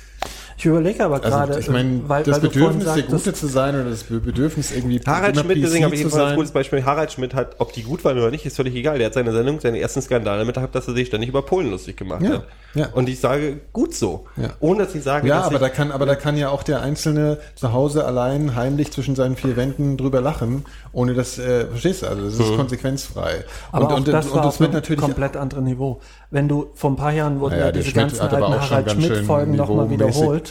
Ich 0.56 0.64
überlege 0.66 1.04
aber 1.04 1.16
also 1.16 1.28
gerade, 1.28 1.58
ich 1.58 1.68
meine, 1.68 1.88
äh, 1.96 2.00
weil, 2.06 2.22
das 2.24 2.34
weil 2.34 2.48
Bedürfnis, 2.48 2.84
der 2.84 2.94
sagtest- 2.94 3.10
Gute 3.24 3.32
zu 3.34 3.46
sein 3.46 3.74
oder 3.74 3.90
das 3.90 4.04
Be- 4.04 4.20
Bedürfnis 4.20 4.70
irgendwie 4.72 5.00
Harald 5.04 5.36
Schmidt, 5.38 5.58
PC 5.58 5.62
deswegen 5.62 5.84
habe 5.84 5.94
ich 5.94 6.04
ein 6.14 6.34
gutes 6.36 6.52
Beispiel. 6.52 6.84
Harald 6.84 7.12
Schmidt 7.12 7.34
hat, 7.34 7.56
ob 7.58 7.72
die 7.72 7.82
gut 7.82 8.04
waren 8.04 8.18
oder 8.18 8.30
nicht, 8.30 8.44
ist 8.46 8.56
völlig 8.56 8.74
egal. 8.74 8.98
Der 8.98 9.06
hat 9.06 9.14
seine 9.14 9.32
Sendung, 9.32 9.60
seine 9.60 9.80
ersten 9.80 10.02
Skandale 10.02 10.38
damit 10.40 10.54
gehabt, 10.56 10.74
dass 10.74 10.86
er 10.88 10.94
sich 10.94 11.08
ständig 11.08 11.28
über 11.30 11.42
Polen 11.42 11.70
lustig 11.70 11.96
gemacht 11.96 12.22
Ja, 12.22 12.30
hat. 12.34 12.46
ja. 12.74 12.88
Und 12.92 13.08
ich 13.08 13.18
sage, 13.20 13.60
gut 13.72 13.94
so. 13.94 14.26
Ja. 14.36 14.50
Ohne 14.60 14.84
dass 14.84 14.94
ich 14.94 15.02
sage, 15.02 15.26
Ja, 15.26 15.36
dass 15.38 15.46
aber 15.46 15.54
ich, 15.56 15.60
da 15.62 15.68
kann, 15.68 15.90
aber 15.92 16.06
da 16.06 16.14
kann 16.14 16.36
ja 16.36 16.50
auch 16.50 16.62
der 16.62 16.82
Einzelne 16.82 17.38
zu 17.54 17.72
Hause 17.72 18.04
allein 18.04 18.54
heimlich 18.54 18.92
zwischen 18.92 19.14
seinen 19.16 19.36
vier 19.36 19.56
Wänden 19.56 19.96
drüber 19.96 20.20
lachen, 20.20 20.64
ohne 20.92 21.14
das, 21.14 21.38
äh, 21.38 21.66
verstehst 21.66 22.02
du? 22.02 22.06
Also 22.08 22.24
das 22.24 22.34
ist 22.34 22.56
konsequenzfrei. 22.56 23.44
Aber 23.72 23.86
und, 23.86 23.92
auch 23.92 23.96
und, 23.98 24.08
das 24.08 24.26
und 24.26 24.34
war 24.34 24.42
das 24.42 24.54
auf 24.54 24.60
wird 24.60 24.72
natürlich 24.72 25.00
komplett 25.00 25.36
anderen 25.36 25.64
Niveau. 25.64 26.00
Wenn 26.30 26.48
du 26.48 26.70
vor 26.74 26.90
ein 26.90 26.96
paar 26.96 27.12
Jahren 27.12 27.40
wurden 27.40 27.54
ja 27.58 27.64
der 27.64 27.72
diese 27.72 27.90
Schmidt 27.90 28.18
ganzen 28.18 28.20
alten 28.22 28.60
Harald 28.60 28.90
Schmidt-Folgen 28.92 29.56
nochmal 29.56 29.90
wiederholt. 29.90 30.41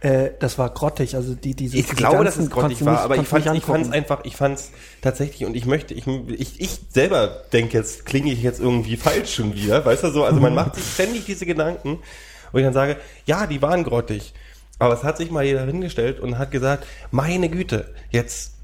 Äh, 0.00 0.30
das 0.38 0.58
war 0.58 0.70
grottig. 0.70 1.16
Also 1.16 1.34
die, 1.34 1.54
diese, 1.54 1.76
ich 1.76 1.88
glaube, 1.88 2.24
dass 2.24 2.36
es 2.36 2.50
grottig 2.50 2.84
war, 2.84 2.92
nicht- 2.92 3.02
aber 3.02 3.16
ich 3.16 3.26
fand 3.26 3.56
ich 3.56 3.64
fand's 3.64 3.90
einfach, 3.90 4.24
ich 4.24 4.36
fand's 4.36 4.70
tatsächlich 5.02 5.44
und 5.44 5.56
ich 5.56 5.66
möchte, 5.66 5.94
ich, 5.94 6.06
ich, 6.06 6.60
ich 6.60 6.80
selber 6.90 7.42
denke 7.52 7.76
jetzt, 7.78 8.06
klinge 8.06 8.32
ich 8.32 8.42
jetzt 8.42 8.60
irgendwie 8.60 8.96
falsch 8.96 9.34
schon 9.34 9.54
wieder, 9.54 9.84
weißt 9.84 10.04
du 10.04 10.10
so, 10.10 10.24
also 10.24 10.40
man 10.40 10.54
macht 10.54 10.76
sich 10.76 10.84
ständig 10.94 11.24
diese 11.24 11.46
Gedanken 11.46 11.98
wo 12.50 12.56
ich 12.58 12.64
dann 12.64 12.72
sage, 12.72 12.96
ja, 13.26 13.46
die 13.46 13.60
waren 13.60 13.84
grottig. 13.84 14.32
Aber 14.78 14.94
es 14.94 15.02
hat 15.02 15.18
sich 15.18 15.30
mal 15.30 15.44
jeder 15.44 15.66
hingestellt 15.66 16.18
und 16.18 16.38
hat 16.38 16.50
gesagt, 16.50 16.86
meine 17.10 17.50
Güte, 17.50 17.92
jetzt 18.10 18.54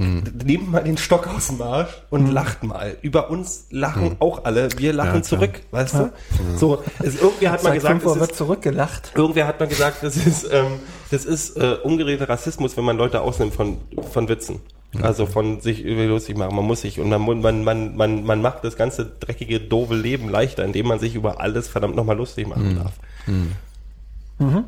nehmt 0.00 0.70
mal 0.70 0.82
den 0.82 0.96
Stock 0.96 1.28
aus 1.28 1.48
dem 1.48 1.60
Arsch 1.60 1.90
und 2.10 2.30
lacht 2.30 2.62
mal. 2.62 2.96
Über 3.02 3.30
uns 3.30 3.66
lachen 3.70 4.16
auch 4.18 4.44
alle, 4.44 4.68
wir 4.76 4.92
lachen 4.92 5.16
Ja, 5.16 5.22
zurück, 5.22 5.60
weißt 5.70 5.94
du? 5.94 6.12
So, 6.56 6.82
es, 7.00 7.20
irgendwer 7.20 7.52
hat 7.52 7.62
mal 7.62 7.74
gesagt, 7.74 8.04
es 8.04 8.18
wird 8.18 8.30
ist, 8.30 8.36
zurückgelacht. 8.36 9.12
irgendwer 9.14 9.46
hat 9.46 9.60
mal 9.60 9.66
gesagt, 9.68 10.02
das 10.02 10.16
ist, 10.16 10.44
ähm, 10.50 10.80
das 11.10 11.24
ist 11.24 11.56
äh, 11.56 11.76
umgedrehter 11.82 12.28
Rassismus, 12.28 12.76
wenn 12.76 12.84
man 12.84 12.96
Leute 12.96 13.20
ausnimmt 13.20 13.54
von, 13.54 13.78
von 14.10 14.28
Witzen. 14.28 14.60
Also 15.02 15.26
von 15.26 15.60
sich 15.60 15.84
über 15.84 16.04
lustig 16.06 16.36
machen. 16.36 16.56
Man 16.56 16.64
muss 16.64 16.80
sich 16.80 16.98
und 16.98 17.10
man, 17.10 17.40
man, 17.40 17.62
man, 17.62 17.96
man, 17.96 18.24
man 18.24 18.42
macht 18.42 18.64
das 18.64 18.76
ganze 18.76 19.06
dreckige, 19.20 19.60
doofe 19.60 19.94
Leben 19.94 20.28
leichter, 20.28 20.64
indem 20.64 20.88
man 20.88 20.98
sich 20.98 21.14
über 21.14 21.40
alles 21.40 21.68
verdammt 21.68 21.94
nochmal 21.94 22.16
lustig 22.16 22.48
machen 22.48 22.74
darf. 22.76 22.94
Und 24.38 24.64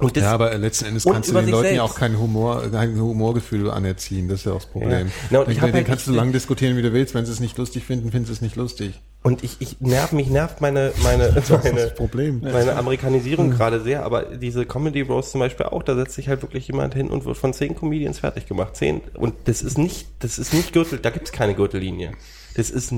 das, 0.00 0.22
Ja, 0.22 0.32
aber 0.32 0.56
letzten 0.58 0.84
Endes 0.86 1.04
kannst 1.04 1.28
du 1.30 1.34
den 1.34 1.48
Leuten 1.48 1.64
ja 1.74 1.80
selbst. 1.80 1.80
auch 1.80 1.94
kein 1.96 2.18
Humor, 2.18 2.70
kein 2.70 2.98
Humorgefühl 3.00 3.70
anerziehen. 3.70 4.28
Das 4.28 4.40
ist 4.40 4.46
ja 4.46 4.52
auch 4.52 4.56
das 4.56 4.66
Problem. 4.66 4.90
Ja. 5.08 5.12
Na, 5.30 5.38
und 5.40 5.50
ich 5.50 5.58
den 5.58 5.72
den 5.72 5.84
kannst 5.84 6.06
du 6.06 6.10
nicht- 6.12 6.18
lange 6.18 6.32
diskutieren, 6.32 6.76
wie 6.76 6.82
du 6.82 6.92
willst. 6.92 7.14
Wenn 7.14 7.26
sie 7.26 7.32
es 7.32 7.40
nicht 7.40 7.58
lustig 7.58 7.84
finden, 7.84 8.10
finden 8.12 8.26
sie 8.26 8.32
es 8.32 8.40
nicht 8.40 8.54
lustig. 8.56 9.00
Und 9.24 9.42
ich, 9.42 9.56
ich 9.58 9.80
nerv, 9.80 10.12
mich 10.12 10.28
nervt 10.28 10.60
meine, 10.60 10.92
meine, 11.02 11.42
meine, 11.64 11.86
Problem. 11.96 12.40
meine 12.40 12.76
Amerikanisierung 12.76 13.50
gerade 13.50 13.80
sehr, 13.80 14.04
aber 14.04 14.22
diese 14.36 14.64
Comedy 14.64 15.00
Roast 15.00 15.32
zum 15.32 15.40
Beispiel 15.40 15.66
auch, 15.66 15.82
da 15.82 15.96
setzt 15.96 16.14
sich 16.14 16.28
halt 16.28 16.42
wirklich 16.42 16.68
jemand 16.68 16.94
hin 16.94 17.08
und 17.10 17.24
wird 17.24 17.36
von 17.36 17.52
zehn 17.52 17.74
Comedians 17.74 18.20
fertig 18.20 18.46
gemacht. 18.46 18.76
Zehn. 18.76 19.00
Und 19.14 19.34
das 19.46 19.62
ist 19.62 19.76
nicht, 19.78 20.06
das 20.20 20.38
ist 20.38 20.54
nicht 20.54 20.72
Gürtel, 20.72 21.00
da 21.00 21.10
gibt's 21.10 21.32
keine 21.32 21.54
Gürtellinie. 21.54 22.12
Das 22.54 22.70
ist 22.70 22.92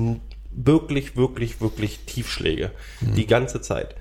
wirklich, 0.51 1.15
wirklich, 1.15 1.61
wirklich 1.61 1.99
Tiefschläge. 2.05 2.71
Die 3.01 3.25
ganze 3.25 3.61
Zeit. 3.61 3.95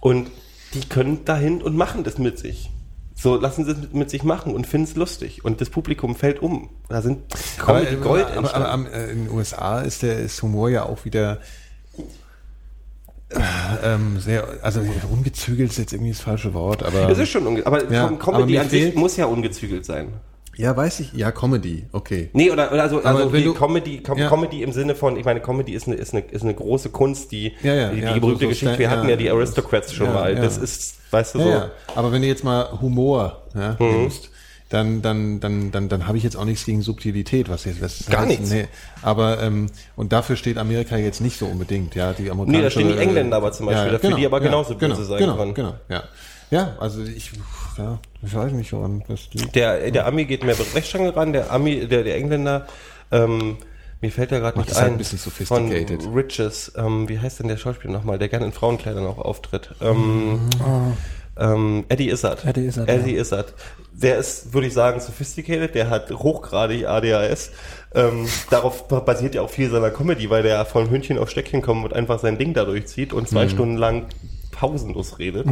Und 0.00 0.30
die 0.74 0.80
können 0.88 1.24
dahin 1.24 1.62
und 1.62 1.76
machen 1.76 2.04
das 2.04 2.18
mit 2.18 2.38
sich. 2.38 2.70
So, 3.14 3.36
lassen 3.36 3.64
sie 3.64 3.72
es 3.72 3.78
mit, 3.78 3.94
mit 3.94 4.10
sich 4.10 4.22
machen 4.24 4.54
und 4.54 4.66
finden 4.66 4.88
es 4.88 4.96
lustig. 4.96 5.44
Und 5.44 5.60
das 5.60 5.70
Publikum 5.70 6.16
fällt 6.16 6.40
um. 6.42 6.70
Da 6.88 7.02
sind 7.02 7.18
Comedy 7.58 7.96
Gold 7.96 8.26
aber, 8.26 8.38
aber, 8.38 8.54
aber 8.54 8.70
am, 8.70 8.86
äh, 8.86 9.10
in 9.10 9.26
den 9.26 9.30
USA 9.34 9.80
ist 9.80 10.02
der 10.02 10.18
ist 10.18 10.42
Humor 10.42 10.70
ja 10.70 10.84
auch 10.84 11.04
wieder 11.04 11.38
äh, 13.30 13.94
ähm, 13.94 14.18
sehr, 14.20 14.46
also 14.62 14.80
ungezügelt 15.10 15.70
ist 15.70 15.78
jetzt 15.78 15.92
irgendwie 15.92 16.12
das 16.12 16.20
falsche 16.20 16.52
Wort, 16.52 16.82
aber 16.82 17.06
Das 17.06 17.18
ist 17.18 17.30
schon 17.30 17.46
unge 17.46 17.64
aber 17.64 17.90
Ja, 17.90 18.08
Com- 18.08 18.16
aber 18.16 18.18
Comedy 18.44 18.52
mir 18.52 18.60
an 18.62 18.68
sich 18.68 18.94
muss 18.94 19.16
ja 19.16 19.26
ungezügelt 19.26 19.84
sein. 19.86 20.08
Ja, 20.56 20.76
weiß 20.76 21.00
ich, 21.00 21.12
ja, 21.14 21.30
Comedy, 21.32 21.86
okay. 21.92 22.28
Nee, 22.34 22.50
oder, 22.50 22.70
oder 22.72 22.82
also, 22.82 22.98
Aber 23.04 23.20
also 23.20 23.30
du- 23.30 23.54
Comedy, 23.54 24.02
Com 24.02 24.18
Ja. 24.18 24.28
Comedy 24.28 24.62
im 24.62 24.72
Sinne 24.72 24.94
von, 24.94 25.16
ich 25.16 25.24
meine, 25.24 25.40
Comedy 25.40 25.72
ist 25.72 25.86
eine, 25.86 25.96
ist 25.96 26.12
eine, 26.14 26.22
ist 26.24 26.42
eine 26.42 26.54
große 26.54 26.90
Kunst, 26.90 27.32
die, 27.32 27.52
Ja, 27.62 27.74
ja, 27.74 27.88
die, 27.90 27.96
die 27.96 28.02
ja, 28.02 28.12
berühmte 28.18 28.44
so 28.44 28.48
Geschichte, 28.48 28.78
wir 28.78 28.90
hatten 28.90 29.04
ja. 29.04 29.10
ja 29.10 29.16
die 29.16 29.30
Aristocrats 29.30 29.92
schon 29.94 30.06
Ja, 30.08 30.12
mal, 30.12 30.34
ja. 30.34 30.42
das 30.42 30.58
ist, 30.58 30.96
weißt 31.10 31.34
du 31.34 31.38
Ja, 31.38 31.44
so. 31.44 31.50
ja. 31.50 31.70
Aber 31.94 32.12
wenn 32.12 32.22
du 32.22 32.28
jetzt 32.28 32.44
mal 32.44 32.80
Humor 32.80 33.42
ja, 33.54 33.76
Mhm. 33.78 34.02
nimmst, 34.02 34.30
dann, 34.68 35.02
dann, 35.02 35.38
dann, 35.40 35.70
dann, 35.70 35.88
dann 35.90 36.06
habe 36.06 36.16
ich 36.16 36.24
jetzt 36.24 36.34
auch 36.36 36.46
nichts 36.46 36.64
gegen 36.64 36.80
Subtilität, 36.80 37.50
was 37.50 37.66
jetzt, 37.66 37.82
was 37.82 38.06
Gar 38.08 38.22
was- 38.22 38.28
nichts. 38.28 38.50
Nee. 38.50 38.68
Aber 39.02 39.42
ähm, 39.42 39.66
und 39.96 40.12
dafür 40.14 40.36
steht 40.36 40.56
Amerika 40.56 40.96
jetzt 40.96 41.20
nicht 41.20 41.38
so 41.38 41.44
unbedingt, 41.46 41.94
ja. 41.94 42.14
Die 42.14 42.30
amerikanische, 42.30 42.58
Nee, 42.58 42.62
da 42.62 42.70
stehen 42.70 42.88
die 42.88 42.96
Engländer 42.96 43.36
aber 43.36 43.52
zum 43.52 43.66
Beispiel 43.66 43.92
dafür, 43.92 44.16
die 44.16 44.24
aber 44.24 44.40
genauso 44.40 44.74
genau, 44.76 44.94
böse 44.96 45.06
sein 45.06 45.18
genau, 45.18 45.36
können. 45.36 45.52
Genau, 45.54 45.74
ja. 45.90 46.04
Ja, 46.50 46.76
also 46.80 47.02
ich, 47.02 47.32
ja, 47.78 47.98
ich 48.22 48.34
weiß 48.34 48.52
nicht, 48.52 48.72
woran 48.72 49.02
das 49.08 49.28
liegt. 49.32 49.54
Der, 49.54 49.90
der 49.90 50.06
Ami 50.06 50.24
geht 50.24 50.44
mehr 50.44 50.54
Brechstange 50.54 51.14
ran, 51.14 51.32
der 51.32 51.50
Ami, 51.50 51.86
der, 51.86 52.04
der 52.04 52.16
Engländer, 52.16 52.66
ähm, 53.10 53.56
mir 54.00 54.10
fällt 54.10 54.32
ja 54.32 54.38
gerade 54.40 54.58
nicht 54.58 54.70
das 54.70 54.78
halt 54.78 54.88
ein, 54.88 54.92
ein 54.94 54.98
bisschen 54.98 55.18
sophisticated. 55.18 56.02
von 56.02 56.14
Riches, 56.14 56.72
ähm, 56.76 57.08
wie 57.08 57.18
heißt 57.20 57.40
denn 57.40 57.48
der 57.48 57.56
Schauspieler 57.56 57.92
nochmal, 57.92 58.18
der 58.18 58.28
gerne 58.28 58.46
in 58.46 58.52
Frauenkleidern 58.52 59.06
auch 59.06 59.18
auftritt? 59.18 59.70
Ähm, 59.80 60.50
ähm, 61.38 61.84
Eddie 61.88 62.10
Izzard. 62.10 62.44
Eddie 62.44 62.66
Izzard, 62.66 62.88
Eddie 62.88 63.14
ja. 63.14 63.20
Izzard. 63.22 63.54
Der 63.92 64.18
ist, 64.18 64.52
würde 64.52 64.66
ich 64.66 64.74
sagen, 64.74 65.00
sophisticated, 65.00 65.74
der 65.74 65.88
hat 65.88 66.10
hochgradig 66.10 66.86
ADHS. 66.86 67.52
Ähm, 67.94 68.26
darauf 68.50 68.88
basiert 68.88 69.34
ja 69.34 69.42
auch 69.42 69.50
viel 69.50 69.70
seiner 69.70 69.90
Comedy, 69.90 70.28
weil 70.30 70.42
der 70.42 70.64
von 70.64 70.90
Hündchen 70.90 71.18
auf 71.18 71.30
Stöckchen 71.30 71.62
kommt 71.62 71.84
und 71.84 71.92
einfach 71.92 72.18
sein 72.18 72.38
Ding 72.38 72.54
dadurch 72.54 72.86
zieht 72.86 73.12
und 73.12 73.22
Mhm. 73.24 73.26
zwei 73.26 73.48
Stunden 73.48 73.76
lang 73.76 74.06
pausenlos 74.62 75.18
redet. 75.18 75.46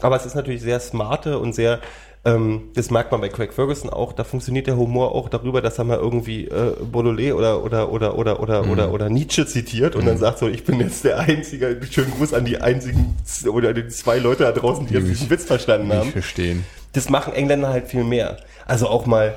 Aber 0.00 0.16
es 0.16 0.24
ist 0.26 0.34
natürlich 0.36 0.62
sehr 0.62 0.80
smarte 0.80 1.38
und 1.38 1.54
sehr 1.54 1.80
Ähm, 2.26 2.70
das 2.74 2.90
merkt 2.90 3.12
man 3.12 3.20
bei 3.20 3.28
Craig 3.28 3.52
Ferguson 3.52 3.90
auch. 3.90 4.14
Da 4.14 4.24
funktioniert 4.24 4.66
der 4.66 4.78
Humor 4.78 5.14
auch 5.14 5.28
darüber, 5.28 5.60
dass 5.60 5.76
er 5.76 5.84
mal 5.84 5.98
irgendwie 5.98 6.46
äh, 6.46 6.72
Baudelaire 6.90 7.36
oder 7.36 7.62
oder 7.62 7.90
oder 7.92 8.16
oder 8.18 8.40
oder 8.40 8.62
Mhm. 8.62 8.70
oder 8.70 8.92
oder 8.94 9.10
Nietzsche 9.10 9.44
zitiert 9.46 9.94
und 9.94 10.06
dann 10.06 10.16
sagt 10.16 10.38
so, 10.38 10.48
ich 10.48 10.64
bin 10.64 10.80
jetzt 10.80 11.04
der 11.04 11.18
einzige. 11.18 11.78
Schönen 11.90 12.12
Gruß 12.16 12.32
an 12.32 12.46
die 12.46 12.56
einzigen 12.62 13.14
oder 13.52 13.74
die 13.74 13.88
zwei 13.88 14.16
Leute 14.20 14.44
da 14.44 14.52
draußen, 14.52 14.86
die 14.86 14.94
Die 14.94 15.02
diesen 15.02 15.28
Witz 15.28 15.44
verstanden 15.44 15.92
haben. 15.92 16.12
verstehen. 16.12 16.64
Das 16.94 17.10
machen 17.10 17.34
Engländer 17.34 17.68
halt 17.68 17.88
viel 17.88 18.04
mehr. 18.04 18.38
Also 18.64 18.88
auch 18.88 19.04
mal 19.04 19.34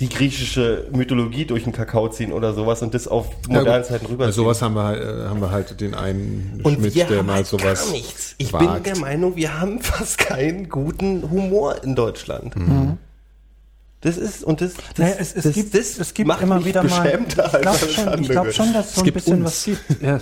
die 0.00 0.08
griechische 0.08 0.86
Mythologie 0.92 1.44
durch 1.44 1.64
den 1.64 1.72
Kakao 1.72 2.08
ziehen 2.08 2.32
oder 2.32 2.54
sowas 2.54 2.80
und 2.80 2.94
das 2.94 3.06
auf 3.06 3.26
moderne 3.48 3.84
Zeiten 3.84 4.06
rüber. 4.06 4.24
Also 4.24 4.42
sowas 4.42 4.62
haben 4.62 4.74
wir, 4.74 4.84
halt, 4.84 5.02
äh, 5.02 5.28
haben 5.28 5.40
wir 5.42 5.50
halt 5.50 5.78
den 5.80 5.94
einen 5.94 6.60
und 6.62 6.76
Schmidt, 6.76 6.94
wir 6.94 7.04
der 7.04 7.18
haben 7.18 7.26
mal 7.26 7.34
halt 7.36 7.46
sowas 7.46 7.84
gar 7.84 7.92
nichts. 7.92 8.34
Ich 8.38 8.52
wagt. 8.52 8.64
bin 8.64 8.82
der 8.82 8.96
Meinung, 8.98 9.36
wir 9.36 9.60
haben 9.60 9.78
fast 9.80 10.16
keinen 10.16 10.70
guten 10.70 11.30
Humor 11.30 11.84
in 11.84 11.94
Deutschland. 11.94 12.54
Das 14.00 14.16
ist 14.16 14.42
und 14.42 14.62
das, 14.62 14.72
das, 14.74 14.98
Naja, 14.98 15.14
es, 15.18 15.36
es 15.36 15.44
das, 15.44 15.52
gibt, 15.54 15.74
das 15.74 15.98
es 15.98 16.14
gibt 16.14 16.28
macht 16.28 16.42
immer 16.42 16.56
mich 16.56 16.64
wieder 16.64 16.82
mal. 16.82 17.20
Ich 17.26 17.36
glaube 17.60 17.78
schon, 17.78 18.22
ich 18.22 18.28
glaub 18.30 18.52
schon, 18.52 18.72
dass 18.72 18.88
es 18.88 18.94
so 18.94 19.02
ein 19.02 19.12
bisschen 19.12 19.42
uns. 19.42 19.44
was 19.44 19.64
gibt. 19.64 20.02
Ja, 20.02 20.18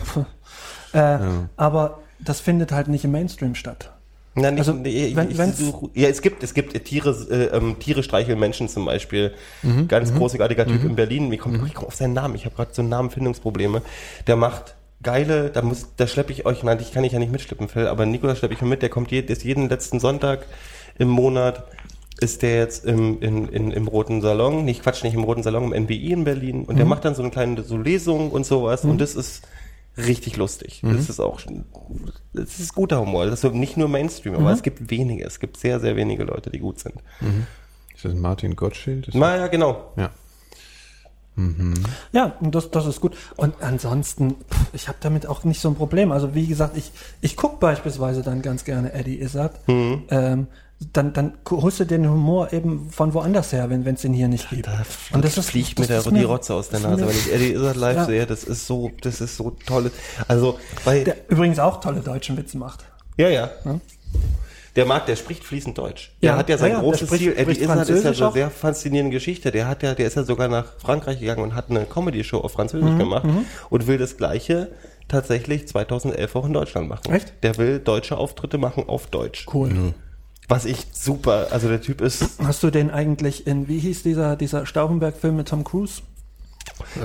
äh, 1.17 1.21
Aber 1.57 2.01
das 2.19 2.41
findet 2.41 2.73
halt 2.73 2.89
nicht 2.89 3.05
im 3.05 3.13
Mainstream 3.13 3.55
statt. 3.55 3.93
Nicht, 4.41 4.59
Also, 4.59 4.73
nee, 4.73 5.13
wenn- 5.15 5.31
ich, 5.31 5.57
such, 5.57 5.91
ja, 5.95 6.09
es 6.09 6.23
gibt, 6.23 6.43
es 6.43 6.55
gibt 6.55 6.85
Tiere, 6.85 7.11
äh, 7.31 7.57
ähm, 7.57 7.79
Tiere 7.79 8.03
streicheln 8.03 8.39
Menschen 8.39 8.69
zum 8.69 8.85
Beispiel. 8.85 9.33
Mhm. 9.63 9.89
Ganz 9.89 10.15
großartiger 10.15 10.67
Typ 10.67 10.85
in 10.85 10.97
Berlin. 10.97 11.31
Wie 11.31 11.37
kommt, 11.37 11.67
ich 11.67 11.75
komme 11.75 11.89
auf 11.89 11.95
seinen 11.95 12.13
Namen? 12.15 12.35
Ich 12.35 12.45
habe 12.45 12.55
gerade 12.55 12.71
so 12.73 12.83
Namenfindungsprobleme. 12.83 13.83
Der 14.27 14.37
macht 14.37 14.75
geile, 15.03 15.51
da 15.51 15.63
muss, 15.63 15.89
da 15.97 16.07
schleppe 16.07 16.33
ich 16.33 16.45
euch, 16.47 16.63
nein, 16.63 16.79
ich 16.81 16.93
kann 16.93 17.05
ich 17.05 17.13
ja 17.13 17.19
nicht 17.19 17.31
mitschleppen, 17.33 17.69
Phil, 17.69 17.87
aber 17.87 18.05
Nikolas 18.07 18.39
schleppe 18.39 18.55
ich 18.55 18.61
mal 18.61 18.67
mit, 18.69 18.83
der 18.83 18.89
kommt 18.89 19.11
je, 19.13 19.21
ist 19.21 19.45
jeden 19.45 19.69
letzten 19.69 20.01
Sonntag 20.01 20.47
im 20.99 21.07
Monat, 21.09 21.65
ist 22.21 22.43
der 22.43 22.57
jetzt 22.57 22.85
im, 22.85 23.21
in, 23.23 23.47
in, 23.49 23.71
im 23.71 23.87
Roten 23.87 24.21
Salon, 24.23 24.65
nicht 24.65 24.83
Quatsch, 24.83 25.05
nicht 25.05 25.15
im 25.15 25.23
Roten 25.23 25.45
Salon, 25.45 25.73
im 25.73 25.85
NBI 25.85 26.11
in 26.13 26.25
Berlin 26.25 26.65
und 26.65 26.77
der 26.79 26.85
Mhm. 26.85 26.91
macht 26.91 27.05
dann 27.05 27.15
so 27.15 27.23
eine 27.23 27.31
kleine 27.31 27.63
so 27.63 27.77
Lesung 27.77 28.33
und 28.33 28.45
sowas 28.45 28.85
und 28.85 29.01
das 29.01 29.15
ist 29.15 29.43
richtig 29.99 30.37
lustig. 30.37 30.83
Mhm. 30.83 30.97
Das 30.97 31.09
ist 31.09 31.21
auch, 31.21 31.39
schon- 31.39 31.65
das 32.33 32.59
ist 32.61 32.75
guter 32.75 33.01
Humor. 33.01 33.27
Das 33.27 33.45
ist 33.45 33.53
nicht 33.55 33.77
nur 33.77 33.89
Mainstream, 33.89 34.35
Mhm. 34.35 34.41
aber 34.41 34.53
es 34.53 34.63
gibt 34.63 34.91
wenige, 34.91 35.25
es 35.25 35.41
gibt 35.41 35.57
sehr, 35.57 35.81
sehr 35.81 35.97
wenige 35.97 36.25
Leute, 36.25 36.51
die 36.51 36.59
gut 36.61 36.79
sind. 36.79 36.95
Ist 37.95 38.05
das 38.05 38.15
Martin 38.15 38.55
Gottschild? 38.57 39.09
Ist 39.09 39.15
Na 39.15 39.37
ja, 39.37 39.47
genau. 39.49 39.93
ja. 39.97 40.11
Ja, 42.11 42.37
und 42.41 42.53
das, 42.53 42.73
das 42.73 42.87
ist 42.87 43.01
gut. 43.01 43.17
Und 43.37 43.63
ansonsten, 43.63 44.31
pff, 44.51 44.67
ich 44.73 44.89
habe 44.89 44.99
damit 45.01 45.27
auch 45.29 45.45
nicht 45.45 45.61
so 45.61 45.69
ein 45.69 45.77
Problem. 45.77 46.11
Also 46.11 46.35
wie 46.35 46.49
gesagt, 46.49 46.77
ich, 46.77 46.91
ich 47.21 47.37
gucke 47.37 47.59
beispielsweise 47.59 48.23
dann 48.25 48.43
ganz 48.43 48.65
gerne 48.65 48.93
Eddie 48.93 49.21
Izzard. 49.21 49.69
Mhm. 49.69 50.03
Ähm, 50.11 50.47
dann, 50.93 51.13
dann 51.13 51.35
holst 51.51 51.81
du 51.81 51.85
den 51.87 52.09
Humor 52.09 52.53
eben 52.53 52.91
von 52.91 53.13
woanders 53.13 53.53
her, 53.53 53.69
wenn 53.69 53.85
es 53.87 54.03
den 54.03 54.13
hier 54.13 54.29
nicht 54.29 54.49
gibt. 54.49 54.69
Und 55.13 55.25
das 55.25 55.35
fliegt 55.45 55.79
mir 55.79 55.87
das 55.87 56.05
der, 56.05 56.13
ist 56.13 56.21
die 56.21 56.25
Rotze 56.25 56.55
aus 56.55 56.69
der 56.69 56.81
das 56.81 56.91
ist 56.93 57.01
Nase, 57.01 57.05
mir- 57.05 57.11
wenn 57.11 57.17
ich 57.19 57.33
Eddie 57.33 57.53
Izzard 57.55 57.77
live 57.77 57.97
Ja. 57.97 58.05
sehe. 58.05 58.27
Das 58.27 58.45
ist 58.45 58.67
so, 58.67 58.91
das 59.01 59.21
ist 59.21 59.37
so 59.37 59.57
toll. 59.67 59.91
Also, 60.29 60.59
weil, 60.85 61.05
Der 61.05 61.17
übrigens 61.29 61.59
auch 61.59 61.81
tolle 61.81 62.01
deutschen 62.01 62.37
Witze 62.37 62.59
macht. 62.59 62.85
ja, 63.17 63.29
ja. 63.29 63.51
Der 64.77 64.87
mag, 64.87 65.07
der 65.07 65.17
spricht 65.17 65.43
fließend 65.43 65.77
Deutsch. 65.77 66.13
Der 66.23 66.33
Ja, 66.33 66.37
hat 66.37 66.49
ja 66.49 66.57
sein 66.57 66.71
ja, 66.71 66.77
ja, 66.77 66.83
großes 66.83 67.09
spricht- 67.09 67.23
Ziel. 67.25 67.33
Eddie 67.37 67.51
Izzard 67.51 67.57
ist 67.59 67.61
ja 67.69 67.75
Französisch 67.75 68.19
eine 68.21 68.29
auch. 68.29 68.35
sehr 68.35 68.51
faszinierende 68.51 69.13
Geschichte. 69.13 69.51
Der 69.51 69.67
hat 69.67 69.83
ja, 69.83 69.95
der 69.95 70.07
ist 70.07 70.15
ja 70.15 70.23
sogar 70.23 70.47
nach 70.47 70.67
Frankreich 70.79 71.19
gegangen 71.19 71.43
und 71.43 71.55
hat 71.57 71.71
eine 71.71 71.85
Comedy-Show 71.87 72.39
auf 72.39 72.53
Französisch 72.53 72.93
Mhm, 72.93 72.99
gemacht 72.99 73.27
und 73.71 73.87
will 73.89 73.99
das 73.99 74.17
Gleiche 74.17 74.71
tatsächlich 75.09 75.67
2011 75.67 76.37
auch 76.37 76.47
in 76.47 76.53
Deutschland 76.53 76.89
machen. 76.89 77.13
Echt? 77.13 77.33
Der 77.43 77.57
will 77.57 77.81
deutsche 77.81 78.17
Auftritte 78.19 78.59
machen 78.59 78.85
auf 78.89 79.09
Deutsch. 79.09 79.47
Cool. 79.53 79.95
Was 80.49 80.65
ich 80.65 80.87
super, 80.93 81.49
also 81.51 81.69
der 81.69 81.83
Typ 81.83 82.01
ist, 82.01 82.25
Hast 82.43 82.63
du 82.63 82.71
den 82.71 82.91
eigentlich 82.91 83.47
in, 83.47 83.69
wie 83.69 83.79
hieß 83.79 84.03
dieser, 84.03 84.35
dieser 84.35 84.65
Stauffenberg-Film 84.65 85.37
mit 85.37 85.49
Tom 85.49 85.63
Cruise? 85.63 86.01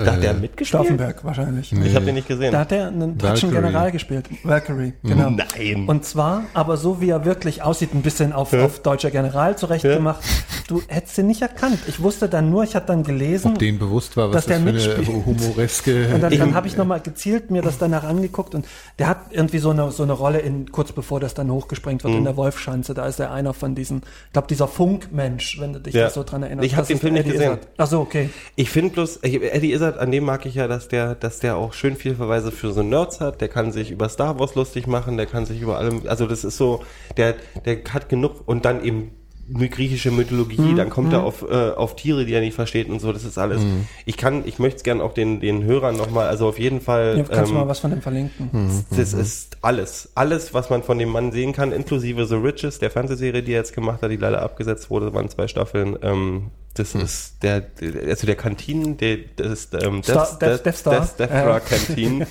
Da 0.04 0.12
hat 0.12 0.22
der 0.22 0.34
mitgespielt. 0.34 0.68
Stauffenberg 0.68 1.24
wahrscheinlich. 1.24 1.72
Ich 1.72 1.94
habe 1.94 2.04
den 2.06 2.14
nicht 2.16 2.28
gesehen. 2.28 2.52
Da 2.52 2.60
hat 2.60 2.72
er 2.72 2.88
einen 2.88 3.18
deutschen. 3.18 3.50
General 3.52 3.90
gespielt. 3.92 4.26
Valkyrie, 4.42 4.92
genau. 5.02 5.30
Nein. 5.30 5.84
Und 5.86 6.04
zwar, 6.04 6.44
aber 6.54 6.76
so 6.76 7.00
wie 7.00 7.10
er 7.10 7.24
wirklich 7.24 7.62
aussieht, 7.62 7.94
ein 7.94 8.02
bisschen 8.02 8.32
auf, 8.32 8.52
auf 8.52 8.80
deutscher 8.80 9.10
General 9.10 9.56
zurechtgemacht. 9.56 10.22
Du 10.66 10.80
hättest 10.88 11.18
ihn 11.18 11.26
nicht 11.26 11.42
erkannt. 11.42 11.78
Ich 11.86 12.00
wusste 12.02 12.28
dann 12.28 12.50
nur, 12.50 12.64
ich 12.64 12.74
hatte 12.74 12.86
dann 12.88 13.02
gelesen. 13.04 13.52
Ob 13.52 13.58
denen 13.58 13.78
bewusst 13.78 14.16
war, 14.16 14.28
Dass 14.30 14.36
was 14.36 14.46
das 14.46 14.56
der 14.56 14.56
für 14.62 14.68
eine 14.94 14.98
mitspielt. 15.02 15.26
humoreske... 15.26 16.08
Und 16.14 16.22
dann, 16.22 16.32
Ich- 16.32 16.38
dann 16.38 16.54
habe 16.54 16.66
ich 16.66 16.76
nochmal 16.76 17.00
gezielt 17.00 17.50
mir 17.50 17.60
das 17.62 17.76
danach 17.78 18.04
angeguckt 18.04 18.54
und 18.54 18.66
der 18.98 19.08
hat 19.08 19.18
irgendwie 19.30 19.58
so 19.58 19.70
eine, 19.70 19.90
so 19.90 20.02
eine 20.02 20.12
Rolle 20.14 20.38
in, 20.40 20.72
kurz 20.72 20.92
bevor 20.92 21.20
das 21.20 21.34
dann 21.34 21.50
hochgesprengt 21.50 22.02
wird, 22.04 22.12
Mhm. 22.14 22.18
in 22.20 22.24
der 22.24 22.36
Wolfschanze. 22.36 22.94
Da 22.94 23.06
ist 23.06 23.20
er 23.20 23.30
einer 23.30 23.52
von 23.54 23.74
diesen, 23.74 23.98
ich 24.26 24.32
glaube, 24.32 24.48
dieser 24.48 24.68
Funkmensch, 24.68 25.60
wenn 25.60 25.72
du 25.74 25.80
dich 25.80 25.94
Ja. 25.94 26.08
so 26.10 26.22
dran 26.24 26.42
erinnerst. 26.42 26.66
Ich 26.66 26.72
hab 26.74 26.80
Das 26.82 26.88
den 26.88 26.98
Film 26.98 27.14
nicht 27.14 27.30
gesehen. 27.30 27.58
Ach 27.76 27.86
so, 27.86 28.00
okay. 28.00 28.30
Ich 28.56 28.70
finde 28.70 28.90
bloß, 28.94 29.18
ich- 29.22 29.42
Eddie 29.54 29.72
Izzard, 29.72 29.98
an 29.98 30.10
dem 30.10 30.24
mag 30.24 30.46
ich 30.46 30.56
ja, 30.56 30.66
dass 30.66 30.88
der, 30.88 31.14
dass 31.14 31.38
der 31.38 31.56
auch 31.56 31.74
schön 31.74 31.94
viel 31.94 32.16
Verweise 32.16 32.50
für 32.50 32.72
so 32.72 32.82
Nerds 32.82 33.20
hat. 33.20 33.40
Der 33.40 33.48
kann 33.48 33.70
sich 33.70 33.92
über 33.92 34.08
Star 34.08 34.40
Wars 34.40 34.56
lustig 34.56 34.88
machen, 34.88 35.16
der 35.16 35.26
kann 35.26 35.46
sich 35.46 35.60
über 35.60 35.78
allem, 35.78 36.02
also 36.08 36.26
das 36.26 36.42
ist 36.42 36.56
so, 36.56 36.82
der, 37.16 37.36
der 37.64 37.84
hat 37.92 38.08
genug 38.08 38.42
und 38.46 38.64
dann 38.64 38.84
eben 38.84 39.12
griechische 39.52 40.10
Mythologie, 40.10 40.60
Mhm, 40.60 40.76
dann 40.76 40.90
kommt 40.90 41.12
er 41.12 41.22
auf, 41.22 41.42
äh, 41.42 41.70
auf 41.70 41.96
Tiere, 41.96 42.24
die 42.24 42.32
er 42.32 42.40
nicht 42.40 42.54
versteht 42.54 42.88
und 42.88 43.00
so, 43.00 43.12
das 43.12 43.24
ist 43.24 43.36
alles. 43.38 43.62
Ich 44.06 44.16
kann, 44.16 44.42
ich 44.46 44.58
möchte 44.58 44.78
es 44.78 44.82
gern 44.82 45.00
auch 45.00 45.12
den, 45.12 45.40
den 45.40 45.64
Hörern 45.64 45.96
nochmal, 45.96 46.28
also 46.28 46.48
auf 46.48 46.58
jeden 46.58 46.80
Fall. 46.80 47.18
Ja, 47.18 47.24
kannst 47.24 47.50
ähm, 47.50 47.58
mal 47.58 47.68
was 47.68 47.78
von 47.80 47.90
dem 47.90 48.00
verlinken? 48.02 48.84
das 48.90 49.12
ist 49.12 49.58
alles. 49.62 50.10
Alles, 50.14 50.54
was 50.54 50.70
man 50.70 50.82
von 50.82 50.98
dem 50.98 51.10
Mann 51.10 51.32
sehen 51.32 51.52
kann, 51.52 51.72
inklusive 51.72 52.26
The 52.26 52.36
Riches, 52.36 52.78
der 52.78 52.90
Fernsehserie, 52.90 53.42
die 53.42 53.52
er 53.52 53.58
jetzt 53.58 53.74
gemacht 53.74 54.00
hat, 54.02 54.10
die 54.10 54.16
leider 54.16 54.42
abgesetzt 54.42 54.88
wurde, 54.90 55.12
waren 55.12 55.28
zwei 55.28 55.46
Staffeln. 55.48 55.96
Ähm, 56.02 56.50
das 56.74 56.94
ist 56.94 57.42
der, 57.42 57.60
der- 57.60 58.08
also 58.08 58.26
der 58.26 58.34
Kantinen, 58.36 58.96
der, 58.96 59.18
das 59.36 59.46
ist 59.52 59.74
ähm, 59.74 60.02
Star- 60.02 60.38
Death- 60.40 60.64
Death 60.64 60.76
Star. 60.76 61.00
Death, 61.00 61.18
Death 61.20 61.28
Star 61.30 61.60
Canteen. 61.60 62.26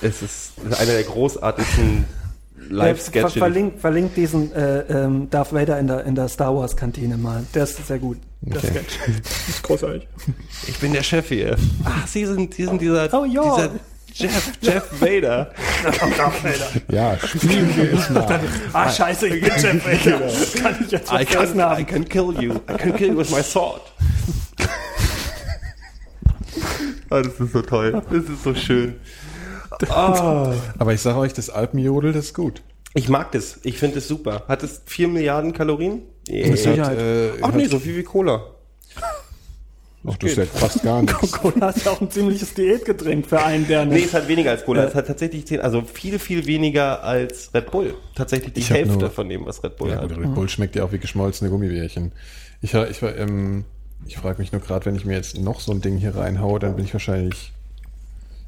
es 0.00 0.22
ist 0.22 0.52
einer 0.64 0.92
der 0.92 1.02
großartigsten 1.02 2.04
Ver 2.72 2.86
Live-Sketche. 2.86 3.38
verlinkt, 3.38 3.80
verlinkt 3.80 4.16
diesen 4.16 4.52
äh, 4.54 4.80
ähm, 4.82 5.28
Darth 5.30 5.52
Vader 5.52 5.78
in 5.78 5.86
der, 5.86 6.04
in 6.04 6.14
der 6.14 6.28
Star 6.28 6.54
Wars 6.56 6.76
Kantine 6.76 7.16
mal. 7.16 7.44
Der 7.54 7.64
ist 7.64 7.86
sehr 7.86 7.98
gut. 7.98 8.18
Der 8.40 8.58
Okay. 8.58 8.68
Sketch. 8.68 8.98
Das 9.22 9.48
ist 9.48 9.62
großartig. 9.62 10.08
Ich 10.68 10.78
bin 10.78 10.92
der 10.92 11.02
Chef 11.02 11.28
hier. 11.28 11.56
Ach, 11.84 12.06
Sie 12.06 12.24
sind, 12.26 12.54
Sie 12.54 12.64
sind 12.64 12.80
dieser, 12.80 13.12
Oh, 13.14 13.24
ja. 13.24 13.42
dieser 13.42 13.70
Jeff, 14.14 14.52
Jeff 14.60 15.00
Vader. 15.00 15.52
Ja, 16.90 17.16
spielen 17.18 17.74
wir 17.76 17.92
es 17.94 18.10
nach. 18.10 18.40
Ah, 18.72 18.90
scheiße, 18.90 19.28
ich 19.28 19.40
bin 19.42 19.52
Jeff 19.58 19.84
Vader. 19.86 20.20
Kann 20.62 20.76
ich 20.84 20.90
jetzt 20.90 21.10
I 21.12 21.24
can, 21.24 21.56
I 21.56 21.62
haben. 21.62 21.86
can 21.86 22.08
kill 22.08 22.34
you. 22.40 22.54
I 22.68 22.76
can 22.76 22.94
kill 22.96 23.08
you 23.12 23.18
with 23.18 23.30
my 23.30 23.42
sword. 23.42 23.80
Ah, 27.10 27.20
das 27.22 27.38
ist 27.40 27.52
so 27.52 27.62
toll. 27.62 28.02
Das 28.10 28.24
ist 28.24 28.42
so 28.42 28.54
schön. 28.54 28.94
Ah. 29.88 30.52
Aber 30.78 30.92
ich 30.92 31.00
sage 31.00 31.18
euch, 31.18 31.32
das 31.32 31.50
Alpenjodel, 31.50 32.12
das 32.12 32.26
ist 32.26 32.34
gut. 32.34 32.62
Ich 32.94 33.08
mag 33.08 33.32
das. 33.32 33.58
Ich 33.62 33.78
finde 33.78 33.98
es 33.98 34.08
super. 34.08 34.44
Hat 34.48 34.62
es 34.62 34.82
4 34.86 35.08
Milliarden 35.08 35.52
Kalorien? 35.52 36.02
Mit 36.28 36.46
Yeah. 36.46 36.56
Sicherheit. 36.56 36.98
äh, 36.98 37.30
Ach 37.42 37.52
nee, 37.52 37.64
so 37.66 37.78
viel 37.78 37.96
wie 37.96 38.02
Cola. 38.04 38.42
Ach, 40.04 40.16
das 40.16 40.30
ist 40.32 40.36
ja 40.38 40.44
fast 40.46 40.82
gar 40.82 41.00
nichts. 41.02 41.32
Cola 41.32 41.70
ist 41.70 41.84
ja 41.86 41.92
auch 41.92 42.00
ein 42.00 42.10
ziemliches 42.10 42.54
Diätgetränk 42.54 43.26
für 43.26 43.40
einen, 43.40 43.66
der 43.68 43.84
Nee, 43.84 43.94
nicht. 43.94 44.06
es 44.06 44.14
hat 44.14 44.26
weniger 44.28 44.50
als 44.50 44.64
Cola. 44.64 44.84
Es 44.84 44.94
hat 44.96 45.06
tatsächlich 45.06 45.46
10, 45.46 45.60
also 45.60 45.82
viel, 45.82 46.18
viel 46.18 46.44
weniger 46.46 47.02
als 47.04 47.54
Red 47.54 47.70
Bull. 47.70 47.94
Tatsächlich 48.16 48.52
die 48.52 48.60
Ich 48.60 48.70
Hälfte 48.70 48.98
nur- 48.98 49.10
von 49.10 49.28
dem, 49.28 49.46
was 49.46 49.62
Red 49.62 49.76
Bull 49.76 49.90
Ja, 49.90 50.00
hat. 50.00 50.10
Red 50.10 50.34
Bull 50.34 50.48
schmeckt 50.48 50.74
ja 50.76 50.84
auch 50.84 50.92
wie 50.92 50.98
geschmolzene 50.98 51.50
Gummibärchen. 51.50 52.12
Ich, 52.60 52.74
ich, 52.74 53.02
war, 53.02 53.16
ähm, 53.16 53.64
ich 54.06 54.16
frage 54.16 54.40
mich 54.40 54.50
nur 54.52 54.60
gerade, 54.60 54.86
wenn 54.86 54.96
ich 54.96 55.04
mir 55.04 55.14
jetzt 55.14 55.38
noch 55.38 55.60
so 55.60 55.70
ein 55.72 55.80
Ding 55.80 55.96
hier 55.98 56.16
reinhaue, 56.16 56.58
dann 56.58 56.74
bin 56.76 56.84
ich 56.84 56.92
wahrscheinlich 56.92 57.52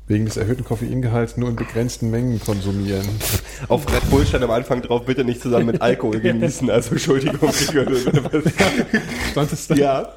wegen 0.07 0.27
des 0.27 0.37
erhöhten 0.37 0.65
Koffeingehalts 0.65 1.37
nur 1.39 1.49
in 1.49 1.57
begrenzten 1.57 2.11
Mengen 2.11 2.39
konsumieren. 2.41 3.07
Auf 3.69 3.91
Red 3.93 4.09
Bull 4.11 4.27
stand 4.27 4.45
am 4.45 4.51
Anfang 4.51 4.83
drauf, 4.83 5.05
bitte 5.07 5.25
nicht 5.25 5.41
zusammen 5.41 5.67
mit 5.67 5.81
Alkohol 5.81 6.21
genießen. 6.21 6.69
Also 6.71 6.91
Entschuldigung. 6.93 7.51
Stand 9.31 9.53
es 9.53 9.67
da? 9.69 9.75
ja. 9.75 10.09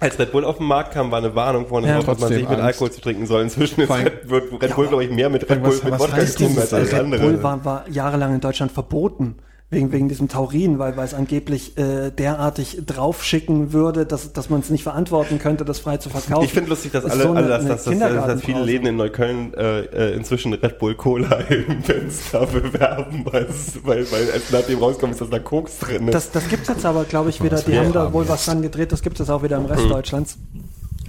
Als 0.00 0.16
Red 0.18 0.30
Bull 0.30 0.44
auf 0.44 0.58
den 0.58 0.66
Markt 0.66 0.92
kam, 0.94 1.10
war 1.10 1.18
eine 1.18 1.34
Warnung 1.34 1.66
vorne 1.66 1.88
Ja. 1.88 1.96
drauf, 1.96 2.06
dass 2.06 2.20
man 2.20 2.28
sich 2.28 2.42
mit 2.42 2.50
Angst. 2.50 2.62
Alkohol 2.62 2.92
zu 2.92 3.00
trinken 3.00 3.26
soll. 3.26 3.42
Inzwischen 3.42 3.80
ist 3.80 3.90
Red, 3.90 4.28
wird 4.30 4.62
Red 4.62 4.76
Bull, 4.76 4.86
glaube 4.86 5.04
ich, 5.04 5.10
mehr 5.10 5.28
mit 5.28 5.42
Red 5.50 5.60
was- 5.62 5.80
Bull 5.80 5.90
mit 5.90 5.92
was 5.92 6.00
Wodka 6.00 6.16
heißt 6.16 6.36
getrunken 6.38 6.54
dieses 6.54 6.72
als 6.72 6.80
alles 6.82 6.92
Red 6.92 7.00
andere. 7.00 7.22
Bull 7.22 7.42
war, 7.42 7.64
war 7.64 7.84
jahrelang 7.90 8.34
in 8.34 8.40
Deutschland 8.40 8.70
verboten. 8.70 9.34
Wegen, 9.70 9.92
wegen 9.92 10.08
diesem 10.08 10.28
Taurin, 10.28 10.78
weil, 10.78 10.96
weil 10.96 11.04
es 11.04 11.12
angeblich 11.12 11.76
äh, 11.76 12.10
derartig 12.10 12.78
draufschicken 12.86 13.74
würde, 13.74 14.06
dass, 14.06 14.32
dass 14.32 14.48
man 14.48 14.60
es 14.60 14.70
nicht 14.70 14.82
verantworten 14.82 15.38
könnte, 15.38 15.66
das 15.66 15.78
frei 15.78 15.98
zu 15.98 16.08
verkaufen. 16.08 16.46
Ich 16.46 16.54
finde 16.54 16.70
lustig, 16.70 16.92
dass 16.92 17.04
alle, 17.04 17.22
so 17.22 17.28
eine- 17.32 17.38
alle 17.40 17.48
dass, 17.48 17.84
dass, 17.84 17.98
dass, 17.98 18.26
dass, 18.26 18.40
viele. 18.42 18.62
Läden 18.64 18.86
in 18.86 18.96
Neukölln 18.96 19.52
äh, 19.52 19.80
äh, 19.80 20.14
inzwischen 20.16 20.54
Red 20.54 20.78
Bull 20.78 20.94
Cola 20.94 21.36
im 21.50 21.82
Fenster 21.82 22.46
bewerben, 22.46 23.26
weil, 23.30 23.42
es, 23.44 23.78
weil, 23.84 24.10
weil 24.10 24.30
als 24.32 24.50
nachdem 24.50 24.78
rauskommt, 24.78 25.12
ist, 25.12 25.20
dass 25.20 25.28
da 25.28 25.38
Koks 25.38 25.78
drin 25.80 26.08
ist. 26.08 26.14
Das, 26.14 26.30
das 26.30 26.48
gibt 26.48 26.62
es 26.62 26.68
jetzt 26.68 26.86
aber, 26.86 27.04
glaube 27.04 27.28
ich, 27.28 27.42
wieder. 27.42 27.60
Die 27.60 27.78
haben 27.78 27.92
da 27.92 28.10
wohl 28.14 28.26
was 28.26 28.46
dran 28.46 28.62
gedreht. 28.62 28.90
Das 28.92 29.02
gibt 29.02 29.20
es 29.20 29.28
auch 29.28 29.42
wieder 29.42 29.58
im. 29.58 29.66
Rest 29.66 29.90
Deutschlands. 29.90 30.38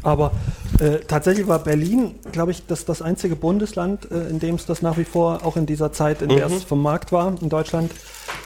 Aber 0.03 0.31
äh, 0.79 0.99
tatsächlich 1.07 1.47
war 1.47 1.59
Berlin, 1.59 2.15
glaube 2.31 2.51
ich, 2.51 2.65
das, 2.65 2.85
das 2.85 3.01
einzige 3.01 3.35
Bundesland, 3.35 4.09
äh, 4.11 4.29
in 4.29 4.39
dem 4.39 4.55
es 4.55 4.65
das 4.65 4.81
nach 4.81 4.97
wie 4.97 5.03
vor, 5.03 5.45
auch 5.45 5.57
in 5.57 5.65
dieser 5.65 5.91
Zeit, 5.91 6.21
in 6.21 6.29
der 6.29 6.47
es 6.47 6.63
vom 6.63 6.81
Markt 6.81 7.11
war, 7.11 7.35
in 7.41 7.49
Deutschland, 7.49 7.91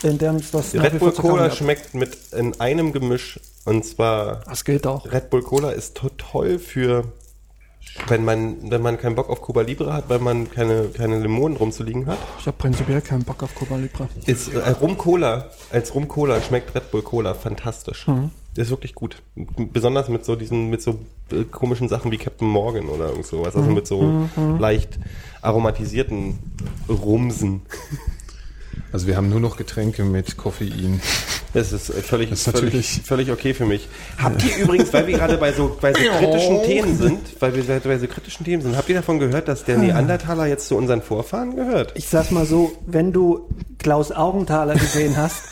in 0.01 0.17
dem 0.17 0.35
es 0.37 0.51
das 0.51 0.73
nach 0.73 0.83
Red 0.83 0.95
wie 0.95 0.97
Bull 0.99 1.11
Cola 1.11 1.51
schmeckt 1.51 1.93
mit 1.93 2.17
in 2.31 2.59
einem 2.59 2.91
Gemisch 2.91 3.39
und 3.65 3.85
zwar 3.85 4.41
Das 4.47 4.65
gilt 4.65 4.87
auch. 4.87 5.05
Red 5.11 5.29
Bull 5.29 5.43
Cola 5.43 5.71
ist 5.71 5.95
to 5.95 6.09
toll 6.17 6.59
für 6.59 7.05
wenn 8.07 8.23
man 8.25 8.71
wenn 8.71 8.81
man 8.81 8.97
keinen 8.97 9.15
Bock 9.15 9.29
auf 9.29 9.41
Cuba 9.41 9.61
Libre 9.61 9.93
hat, 9.93 10.09
weil 10.09 10.19
man 10.19 10.49
keine 10.49 10.85
keine 10.85 11.19
Limonen 11.19 11.57
rumzuliegen 11.57 12.05
hat. 12.07 12.17
Ich 12.39 12.47
habe 12.47 12.57
prinzipiell 12.57 13.01
keinen 13.01 13.23
Bock 13.23 13.43
auf 13.43 13.53
Cuba 13.55 13.75
Libre. 13.75 14.07
Ist 14.25 14.53
äh, 14.53 14.69
Rum 14.69 14.97
Cola 14.97 15.49
als 15.71 15.93
Rum 15.93 16.07
Cola 16.07 16.41
schmeckt 16.41 16.73
Red 16.73 16.91
Bull 16.91 17.01
Cola 17.01 17.33
fantastisch. 17.33 18.05
Ist 18.55 18.69
wirklich 18.69 18.93
gut. 18.93 19.21
Besonders 19.35 20.09
mit 20.09 20.25
so 20.25 20.35
diesen 20.35 20.69
mit 20.69 20.81
so 20.81 20.99
äh, 21.31 21.43
komischen 21.43 21.89
Sachen 21.89 22.11
wie 22.11 22.17
Captain 22.17 22.47
Morgan 22.47 22.87
oder 22.87 23.09
irgend 23.09 23.25
sowas, 23.25 23.55
also 23.55 23.69
mit 23.71 23.87
so 23.87 24.29
leicht 24.59 24.99
aromatisierten 25.41 26.37
Rumsen. 26.87 27.61
Also 28.91 29.07
wir 29.07 29.17
haben 29.17 29.29
nur 29.29 29.39
noch 29.39 29.57
Getränke 29.57 30.03
mit 30.03 30.37
Koffein. 30.37 31.01
Das 31.53 31.71
ist 31.71 31.89
äh, 31.89 32.01
völlig, 32.01 32.29
Das 32.29 32.47
ist 32.47 32.57
völlig, 32.57 33.01
völlig 33.03 33.31
okay 33.31 33.53
für 33.55 33.65
mich. 33.65 33.87
Habt 34.21 34.43
ihr 34.43 34.63
übrigens, 34.63 34.93
weil 34.93 35.07
wir 35.07 35.17
gerade 35.17 35.37
bei 35.37 35.51
so, 35.51 35.77
bei 35.81 35.93
so 35.93 35.99
kritischen 35.99 36.63
Themen 36.63 36.97
sind, 36.97 37.19
weil 37.39 37.55
wir 37.55 37.79
bei 37.79 37.97
so 37.97 38.07
kritischen 38.07 38.45
Themen 38.45 38.61
sind, 38.61 38.77
habt 38.77 38.89
ihr 38.89 38.95
davon 38.95 39.19
gehört, 39.19 39.47
dass 39.47 39.63
der 39.63 39.77
Neandertaler 39.77 40.45
jetzt 40.45 40.67
zu 40.67 40.75
unseren 40.75 41.01
Vorfahren 41.01 41.55
gehört? 41.55 41.93
Ich 41.95 42.07
sag's 42.07 42.31
mal 42.31 42.45
so, 42.45 42.71
wenn 42.85 43.13
du 43.13 43.49
Klaus 43.79 44.11
Augenthaler 44.11 44.75
gesehen 44.75 45.17
hast, 45.17 45.43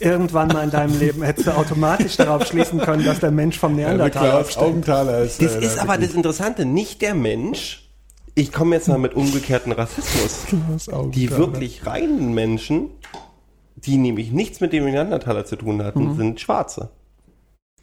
irgendwann 0.00 0.48
mal 0.48 0.64
in 0.64 0.70
deinem 0.70 0.98
Leben 0.98 1.22
hättest 1.22 1.46
du 1.46 1.56
automatisch 1.56 2.16
darauf 2.16 2.46
schließen 2.46 2.80
können, 2.80 3.04
dass 3.04 3.20
der 3.20 3.30
Mensch 3.30 3.58
vom 3.58 3.76
Neandertaler 3.76 4.40
abstammt. 4.40 4.66
Augenthaler 4.66 5.18
ist. 5.20 5.42
Das 5.42 5.56
äh, 5.56 5.64
ist 5.64 5.78
aber 5.78 5.98
das 5.98 6.14
Interessante, 6.14 6.64
nicht 6.64 7.02
der 7.02 7.14
Mensch. 7.14 7.88
Ich 8.34 8.52
komme 8.52 8.76
jetzt 8.76 8.88
mal 8.88 8.98
mit 8.98 9.14
umgekehrten 9.14 9.72
Rassismus. 9.72 10.46
Die 11.10 11.30
wirklich 11.30 11.86
reinen 11.86 12.34
Menschen, 12.34 12.90
die 13.74 13.96
nämlich 13.96 14.30
nichts 14.30 14.60
mit 14.60 14.72
dem 14.72 14.84
Neandertaler 14.84 15.44
zu 15.44 15.56
tun 15.56 15.82
hatten, 15.82 16.16
sind 16.16 16.40
Schwarze. 16.40 16.90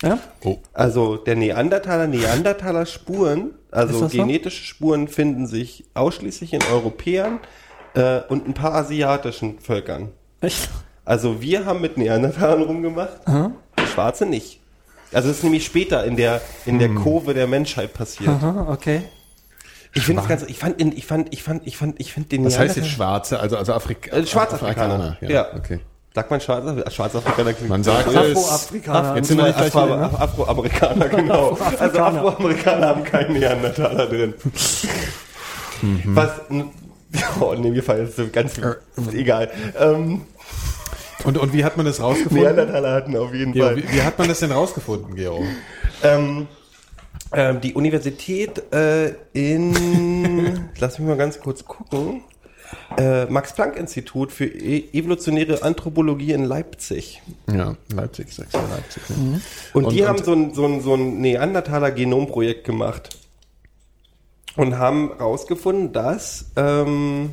Ja? 0.02 0.20
Oh, 0.44 0.58
Also 0.74 1.18
der 1.18 1.36
Neandertaler, 1.36 2.08
Neandertaler 2.08 2.86
Spuren, 2.86 3.52
also 3.72 4.02
das 4.02 4.12
so? 4.12 4.18
genetische 4.18 4.64
Spuren 4.64 5.08
finden 5.08 5.48
sich 5.48 5.86
ausschließlich 5.94 6.54
in 6.54 6.62
Europäern 6.72 7.40
äh, 7.94 8.22
und 8.30 8.48
ein 8.48 8.54
paar 8.54 8.74
asiatischen 8.74 9.60
Völkern. 9.60 10.12
Echt? 10.42 10.70
Also 11.06 11.42
wir 11.42 11.66
haben 11.66 11.82
mit 11.82 11.98
Neandertalern 11.98 12.64
rumgemacht, 12.64 13.22
Schwarze 13.94 14.26
nicht. 14.26 14.60
Also 15.14 15.30
es 15.30 15.38
ist 15.38 15.44
nämlich 15.44 15.66
später 15.66 16.04
in 16.04 16.18
der 16.18 16.42
in 16.66 16.80
der 16.80 16.90
Kurve 16.90 17.34
der 17.34 17.48
Menschheit 17.48 17.94
passiert. 17.94 18.30
Aha, 18.30 18.68
okay. 18.70 19.04
Ich 19.94 20.04
finde 20.04 20.24
es 20.24 20.28
ganz, 20.28 20.44
ich 20.44 20.60
fand, 20.60 20.82
in- 20.82 20.92
ich 20.98 21.06
fand, 21.06 21.32
ich 21.34 21.42
fand, 21.44 21.66
ich 21.66 21.78
fand, 21.78 22.00
ich 22.02 22.12
finde 22.12 22.28
den 22.30 22.44
was 22.44 22.60
heißt 22.60 22.76
jetzt 22.76 22.90
Schwarze? 22.90 23.40
Also, 23.40 23.56
also 23.56 23.72
Afrika 23.74 24.14
Äh, 24.14 24.26
Schwarzafrikaner. 24.26 25.16
Ja, 25.22 25.30
Ja. 25.30 25.46
okay. 25.56 25.80
Sagt 26.14 26.32
man 26.32 26.42
Schwarz, 26.42 26.94
Schwarzafrikaner? 26.94 27.54
Man 27.70 27.84
sagt 27.84 28.08
es. 28.10 28.16
Afroafrikaner. 28.16 29.16
Jetzt 29.18 29.28
sind 29.30 29.38
wir 29.38 29.56
Afro, 29.56 29.86
wieder, 29.86 29.98
ne? 29.98 30.04
Afro, 30.06 30.44
Afroamerikaner, 30.44 31.08
genau. 31.10 31.58
Also 31.80 32.00
Afroamerikaner. 32.00 32.18
Afroamerikaner 32.32 32.88
haben 32.88 33.04
keinen 33.04 33.34
Neandertaler 33.40 34.08
drin. 34.08 34.34
Was, 36.06 36.30
oh 37.40 37.54
nee, 37.58 37.70
mir 37.70 37.84
fallen 37.84 38.06
jetzt 38.06 38.16
so 38.18 38.28
ganz, 38.32 38.54
egal. 39.14 39.50
Ähm, 39.80 40.22
Und, 41.26 41.38
und 41.38 41.54
wie 41.54 41.64
hat 41.66 41.78
man 41.78 41.86
das 41.86 42.00
rausgefunden? 42.02 42.44
Neandertaler 42.44 42.94
hatten 42.94 43.18
auf 43.18 43.34
jeden 43.34 43.54
Fall. 43.54 43.78
wie, 43.78 43.92
wie 43.92 44.02
hat 44.02 44.18
man 44.18 44.28
das 44.28 44.40
denn 44.40 44.52
rausgefunden, 44.52 45.16
Gero? 45.16 45.44
Ähm, 46.04 46.48
ähm, 47.34 47.62
die 47.62 47.74
Universität 47.74 48.72
äh, 48.74 49.14
in, 49.34 50.70
lass 50.80 51.00
mich 51.00 51.08
mal 51.08 51.18
ganz 51.18 51.40
kurz 51.40 51.66
gucken, 51.66 52.22
äh, 52.98 53.26
Max-Planck-Institut 53.26 54.32
für 54.32 54.46
e 54.46 54.90
evolutionäre 54.94 55.64
Anthropologie 55.64 56.32
in 56.34 56.44
Leipzig. 56.46 57.22
Ja, 57.52 57.76
Leipzig, 57.94 58.34
sagst 58.34 58.54
du 58.54 58.60
Leipzig. 58.60 59.04
Ne? 59.10 59.42
Und, 59.74 59.86
Und- 59.86 59.94
die 59.94 60.02
und- 60.02 60.08
haben 60.08 60.24
so 60.24 60.34
ein, 60.34 60.54
so 60.54 60.66
ein, 60.66 60.82
so 60.82 60.94
ein 60.96 61.22
Neandertaler-Genomprojekt 61.22 62.64
gemacht 62.64 63.18
und 64.56 64.78
haben 64.78 65.12
rausgefunden, 65.12 65.94
dass 65.94 66.52
ähm, 66.56 67.32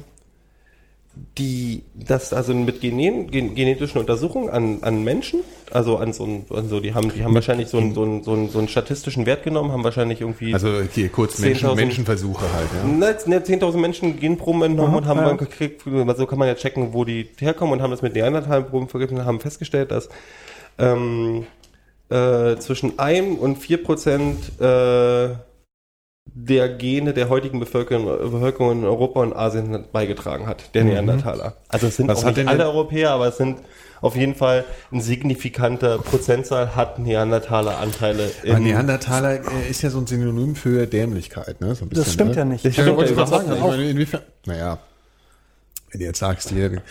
die, 1.15 1.83
dass 1.95 2.33
also 2.33 2.55
mit 2.55 2.81
Genen, 2.81 3.31
gen, 3.31 3.55
genetischen 3.55 4.01
Untersuchungen 4.01 4.49
an, 4.49 4.79
an 4.83 5.05
Menschen, 5.05 5.41
also 5.71 5.99
an 5.99 6.15
so 6.15 6.25
ein, 6.25 6.47
an 6.51 6.69
so, 6.69 6.81
die 6.81 6.95
haben, 6.95 7.13
die 7.13 7.23
haben 7.23 7.35
wahrscheinlich 7.35 7.69
so 7.69 7.79
einen, 7.79 7.95
so, 7.95 8.03
einen, 8.03 8.23
so, 8.23 8.33
einen, 8.33 8.49
so 8.49 8.59
einen 8.59 8.69
statistischen 8.69 9.27
Wert 9.27 9.43
genommen, 9.43 9.73
haben 9.73 9.85
wahrscheinlich 9.85 10.23
irgendwie 10.23 10.55
Also 10.55 10.69
okay, 10.69 11.11
kurz 11.11 11.39
Menschen, 11.39 11.69
10.000 11.69 11.75
Menschenversuche 11.75 12.47
halt, 12.53 12.69
ja. 12.75 12.89
Ne, 12.89 13.17
ne, 13.27 13.41
10.000 13.41 13.77
Menschen 13.77 14.21
Genproben 14.21 14.63
entnommen 14.63 14.95
und 14.95 15.07
haben 15.07 15.19
ja. 15.19 15.27
dann 15.27 15.37
gekriegt, 15.37 15.83
so 15.85 16.27
kann 16.27 16.39
man 16.39 16.49
ja 16.49 16.55
checken, 16.55 16.95
wo 16.95 17.05
die 17.05 17.29
herkommen 17.39 17.75
und 17.75 17.83
haben 17.83 17.91
das 17.91 18.01
mit 18.01 18.15
Neandertalproben 18.15 18.89
verglichen 18.89 19.19
und 19.19 19.27
haben 19.27 19.41
festgestellt, 19.41 19.91
dass 19.91 20.09
ähm, 20.79 21.47
äh, 22.09 22.57
zwischen 22.57 22.99
1 22.99 23.39
und 23.39 23.57
4 23.57 23.83
Prozent 23.83 24.61
äh, 24.61 25.35
der 26.35 26.69
Gene 26.69 27.13
der 27.13 27.29
heutigen 27.29 27.61
Bevölkerung, 27.61 28.07
Bevölkerung 28.07 28.73
in 28.73 28.85
Europa 28.85 29.21
und 29.21 29.35
Asien 29.35 29.85
beigetragen 29.93 30.47
hat, 30.47 30.75
der 30.75 30.85
Neandertaler. 30.85 31.57
Also 31.69 31.89
es 31.89 31.97
sind 31.97 32.09
Was 32.09 32.21
auch 32.21 32.25
hat 32.25 32.37
nicht 32.37 32.49
alle 32.49 32.65
Europäer, 32.65 33.11
aber 33.11 33.29
es 33.29 33.37
sind 33.37 33.59
auf 34.01 34.17
jeden 34.17 34.35
Fall 34.35 34.65
ein 34.91 35.01
signifikanter 35.01 35.99
Prozentzahl 35.99 36.75
hat 36.75 36.99
Neandertaler 36.99 37.79
Anteile 37.79 38.31
Aber 38.49 38.59
Neandertaler 38.59 39.35
äh, 39.35 39.71
ist 39.71 39.83
ja 39.83 39.91
so 39.91 39.99
ein 39.99 40.07
Synonym 40.07 40.57
für 40.57 40.87
Dämlichkeit, 40.87 41.61
ne? 41.61 41.75
So 41.75 41.85
ein 41.85 41.89
bisschen, 41.89 42.05
Das 42.05 42.13
stimmt 42.13 42.31
ne? 42.31 42.37
ja 42.37 42.45
nicht. 42.45 42.65
Das 42.65 42.77
Ja, 42.77 42.83
stimmt 42.83 42.97
wollte 42.97 43.13
ich 43.13 43.19
ja 43.19 43.27
sagen. 43.27 43.53
Ich 43.53 43.61
meine, 43.61 43.91
inwiefern? 43.91 44.23
Naja, 44.47 44.79
wenn 45.91 46.01
du 46.01 46.07
jetzt 46.07 46.19
sagst, 46.19 46.51
hier 46.51 46.83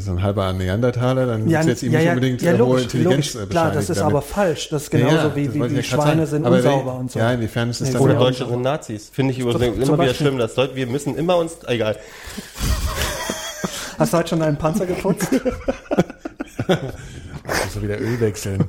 so 0.00 0.10
ein 0.10 0.22
halber 0.22 0.52
Neandertaler, 0.52 1.26
dann 1.26 1.48
Ja, 1.48 1.60
ist 1.60 1.66
jetzt 1.66 1.82
ihm 1.82 1.92
ja, 1.92 2.00
nicht 2.00 2.08
unbedingt 2.10 2.42
ja, 2.42 2.50
äh, 2.52 2.54
hohe 2.54 2.58
logisch, 2.58 2.82
Intelligenz 2.84 3.32
logisch. 3.34 3.46
äh, 3.48 3.50
Klar, 3.50 3.70
das 3.72 3.88
ist 3.90 3.96
damit. 4.00 4.12
aber 4.12 4.22
falsch. 4.22 4.68
Das 4.68 4.82
ist 4.84 4.90
genauso 4.90 5.16
Ja, 5.16 5.34
wie, 5.36 5.46
das 5.46 5.54
wie, 5.54 5.58
grad 5.60 5.84
Schweine 5.86 6.04
sagen. 6.04 6.26
sind 6.26 6.44
Aber 6.46 6.56
unsauber 6.56 6.92
wenn- 6.92 7.00
und 7.00 7.10
so. 7.10 7.18
Ja, 7.18 7.32
inwiefern 7.32 7.70
ist 7.70 7.80
es 7.80 7.88
Nee, 7.88 7.94
dann 7.94 8.02
Oder 8.02 8.12
Ja. 8.14 8.18
Deutsche 8.20 8.46
sind 8.46 8.60
Nazis. 8.62 9.08
Finde 9.12 9.32
ich 9.32 9.38
übrigens 9.38 9.62
immer 9.76 9.80
wieder 9.80 9.96
Beispiel. 9.96 10.14
schlimm, 10.14 10.38
dass 10.38 10.56
Leute, 10.56 10.76
wir 10.76 10.86
müssen 10.86 11.16
immer 11.16 11.38
uns, 11.38 11.56
egal. 11.66 11.96
Hast 13.98 14.12
du 14.12 14.18
heute 14.18 14.28
schon 14.28 14.40
deinen 14.40 14.58
Panzer 14.58 14.84
geputzt? 14.84 15.28
so 17.72 17.82
wieder 17.82 17.98
Öl 17.98 18.20
wechseln. 18.20 18.64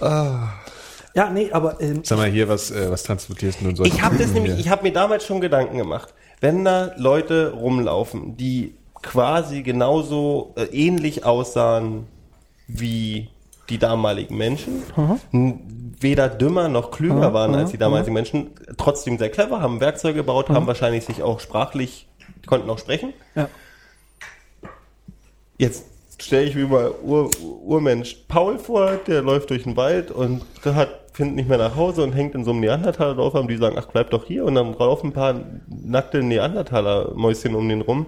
ja, 0.00 1.30
nee, 1.32 1.50
aber 1.52 1.80
ähm, 1.80 2.00
Sag 2.04 2.18
mal 2.18 2.28
hier, 2.28 2.48
was, 2.48 2.70
äh, 2.70 2.90
was 2.90 3.04
transportierst 3.04 3.60
du 3.62 3.68
und 3.68 3.76
solche 3.76 3.94
Ich 3.94 4.02
habe 4.02 4.16
das 4.18 4.32
nämlich, 4.32 4.52
hier? 4.54 4.60
ich 4.60 4.68
habe 4.70 4.82
mir 4.82 4.92
damals 4.92 5.24
schon 5.24 5.40
Gedanken 5.40 5.78
gemacht, 5.78 6.12
wenn 6.40 6.64
da 6.64 6.92
Leute 6.96 7.52
rumlaufen, 7.52 8.36
die 8.36 8.74
quasi 9.02 9.62
genauso 9.62 10.52
äh, 10.56 10.64
ähnlich 10.64 11.24
aussahen 11.24 12.06
wie 12.66 13.28
die 13.70 13.78
damaligen 13.78 14.36
Menschen, 14.36 14.82
n- 15.32 15.94
weder 16.00 16.28
dümmer 16.28 16.68
noch 16.68 16.90
klüger 16.90 17.32
waren 17.34 17.54
als 17.54 17.70
die 17.70 17.78
damaligen 17.78 18.12
Menschen, 18.12 18.50
trotzdem 18.76 19.18
sehr 19.18 19.30
clever, 19.30 19.60
haben 19.60 19.80
Werkzeuge 19.80 20.18
gebaut, 20.18 20.48
haben 20.48 20.66
wahrscheinlich 20.66 21.04
sich 21.04 21.22
auch 21.22 21.40
sprachlich, 21.40 22.06
konnten 22.46 22.68
auch 22.70 22.78
sprechen. 22.78 23.12
ja. 23.34 23.48
Jetzt 25.58 25.86
stelle 26.20 26.44
ich 26.44 26.54
mir 26.54 26.66
mal 26.68 26.92
Ur, 27.02 27.30
Urmensch 27.64 28.16
Paul 28.28 28.58
vor, 28.58 28.92
der 29.06 29.22
läuft 29.22 29.50
durch 29.50 29.64
den 29.64 29.76
Wald 29.76 30.10
und 30.10 30.42
hat, 30.64 30.88
findet 31.12 31.36
nicht 31.36 31.48
mehr 31.48 31.58
nach 31.58 31.74
Hause 31.76 32.04
und 32.04 32.12
hängt 32.12 32.34
in 32.36 32.44
so 32.44 32.52
einem 32.52 32.60
Neandertaler-Dorf 32.60 33.34
an, 33.34 33.48
die 33.48 33.56
sagen, 33.56 33.76
ach, 33.78 33.86
bleib 33.86 34.10
doch 34.10 34.24
hier. 34.24 34.44
Und 34.44 34.54
dann 34.54 34.72
laufen 34.78 35.08
ein 35.08 35.12
paar 35.12 35.34
nackte 35.68 36.22
Neandertaler-Mäuschen 36.22 37.54
um 37.56 37.68
den 37.68 37.80
rum. 37.80 38.06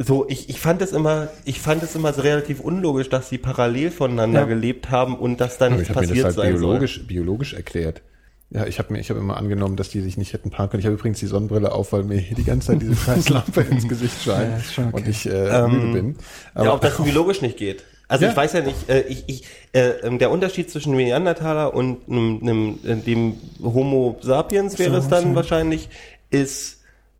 So, 0.00 0.26
ich, 0.28 0.48
ich 0.48 0.60
fand 0.60 0.80
es 0.80 0.92
immer, 0.92 1.28
ich 1.44 1.60
fand 1.60 1.82
es 1.82 1.96
immer 1.96 2.12
so 2.12 2.22
relativ 2.22 2.60
unlogisch, 2.60 3.08
dass 3.08 3.28
sie 3.28 3.38
parallel 3.38 3.90
voneinander 3.90 4.40
Ja. 4.42 4.46
gelebt 4.46 4.90
haben 4.90 5.16
und 5.16 5.40
dass 5.40 5.58
da 5.58 5.66
Aber 5.66 5.74
nichts 5.74 5.90
ich 5.90 5.96
habe 5.96 6.00
mir 6.02 6.06
passiert 6.08 6.26
das 6.26 6.36
halt 6.36 6.46
sein 6.46 6.54
biologisch, 6.60 7.06
biologisch 7.06 7.54
erklärt. 7.54 8.02
Ja, 8.50 8.64
ich 8.64 8.78
habe 8.78 8.92
mir, 8.92 9.00
ich 9.00 9.10
habe 9.10 9.18
immer 9.20 9.36
angenommen, 9.36 9.76
dass 9.76 9.88
die 9.90 10.00
sich 10.00 10.16
nicht 10.16 10.32
hätten 10.32 10.50
parken 10.50 10.70
können. 10.70 10.80
Ich 10.80 10.86
habe 10.86 10.94
übrigens 10.94 11.18
die 11.18 11.26
Sonnenbrille 11.26 11.72
auf, 11.72 11.92
weil 11.92 12.04
mir 12.04 12.22
die 12.22 12.44
ganze 12.44 12.68
Zeit 12.68 12.80
diese 12.80 12.94
scheiß 13.04 13.28
Lampe 13.28 13.60
ins 13.62 13.88
Gesicht 13.88 14.22
scheint 14.22 14.62
Ja, 14.76 14.84
okay. 14.84 14.96
und 14.96 15.08
ich 15.08 15.26
äh, 15.26 15.66
müde 15.68 15.92
bin. 15.92 16.16
soll. 16.54 16.64
Ja, 16.64 16.72
ob 16.74 16.80
das 16.80 16.96
biologisch 17.02 17.42
nicht 17.42 17.56
geht. 17.58 17.82
Also 18.06 18.24
Ja. 18.24 18.30
ich 18.30 18.36
weiß 18.36 18.52
ja 18.54 18.60
nicht, 18.62 18.88
äh, 18.88 19.00
ich, 19.02 19.24
ich, 19.26 19.44
äh, 19.72 19.88
ähm, 20.04 20.18
der 20.18 20.30
Unterschied 20.30 20.70
zwischen 20.70 20.94
Neandertaler 20.96 21.74
und 21.74 22.08
einem, 22.08 22.38
einem, 22.40 22.78
äh, 22.86 22.94
dem 22.96 23.34
Homo 23.62 24.16
sapiens 24.22 24.78
wäre 24.78 24.96
es 24.96 25.08
dann 25.08 25.34
wahrscheinlich, 25.34 25.90
ist 26.30 26.77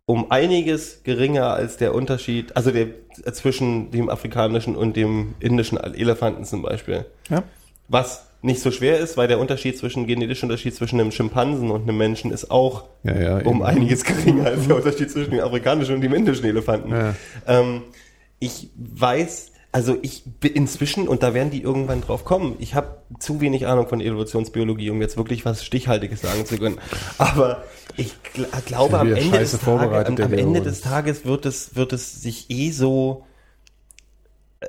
um 0.09 0.31
einiges 0.31 1.03
geringer 1.03 1.53
als 1.53 1.77
der 1.77 1.93
Unterschied, 1.93 2.55
also 2.57 2.71
der 2.71 2.87
äh, 3.25 3.31
zwischen 3.31 3.91
dem 3.91 4.09
afrikanischen 4.09 4.75
und 4.75 4.97
dem 4.97 5.35
indischen 5.39 5.77
Elefanten 5.77 6.45
zum 6.45 6.63
Beispiel. 6.63 7.05
ja. 7.29 7.43
Was 7.89 8.25
nicht 8.41 8.59
so 8.61 8.71
schwer 8.71 8.97
ist, 8.97 9.17
weil 9.17 9.27
der 9.27 9.37
Unterschied 9.39 9.77
zwischen, 9.77 10.07
genetische 10.07 10.47
Unterschied 10.47 10.73
zwischen 10.73 10.99
einem 10.99 11.11
Schimpansen 11.11 11.69
und 11.69 11.83
einem 11.83 11.97
Menschen 11.97 12.31
ist 12.31 12.49
auch 12.49 12.85
Ja, 13.03 13.19
ja, 13.19 13.37
um 13.39 13.57
eben. 13.57 13.63
einiges 13.63 14.03
geringer 14.03 14.47
als 14.47 14.65
der 14.67 14.77
Unterschied 14.77 15.11
zwischen 15.11 15.29
dem 15.29 15.41
afrikanischen 15.41 15.93
und 15.95 16.01
dem 16.01 16.15
indischen 16.15 16.45
Elefanten. 16.45 16.91
Ja. 16.91 17.15
Ähm, 17.45 17.83
ich 18.39 18.69
weiß, 18.77 19.51
Also 19.71 19.97
ich 20.01 20.23
bin 20.25 20.53
inzwischen, 20.53 21.07
und 21.07 21.21
da 21.21 21.35
werden 21.35 21.51
die 21.51 21.61
irgendwann 21.61 22.01
drauf 22.01 22.25
kommen, 22.25 22.55
ich 22.57 22.73
habe 22.73 23.03
zu 23.19 23.39
wenig 23.39 23.67
Ahnung 23.67 23.87
von 23.87 24.01
Evolutionsbiologie, 24.01 24.89
um 24.89 24.99
jetzt 24.99 25.15
wirklich 25.15 25.45
was 25.45 25.63
Stichhaltiges 25.63 26.21
sagen 26.21 26.45
zu 26.45 26.57
können. 26.57 26.79
Aber 27.19 27.63
ich 27.95 28.15
gl 28.23 28.47
glaube, 28.65 28.93
Ja, 28.93 29.01
am 29.01 29.13
Ende, 29.13 29.37
des, 29.37 29.55
vorbereitet, 29.55 30.19
am, 30.21 30.25
am 30.25 30.33
Ende 30.33 30.61
des 30.61 30.81
Tages 30.81 31.25
wird 31.25 31.45
es, 31.45 31.75
wird 31.75 31.93
es 31.93 32.19
sich 32.19 32.49
eh 32.49 32.71
so... 32.71 33.25
äh, 34.59 34.67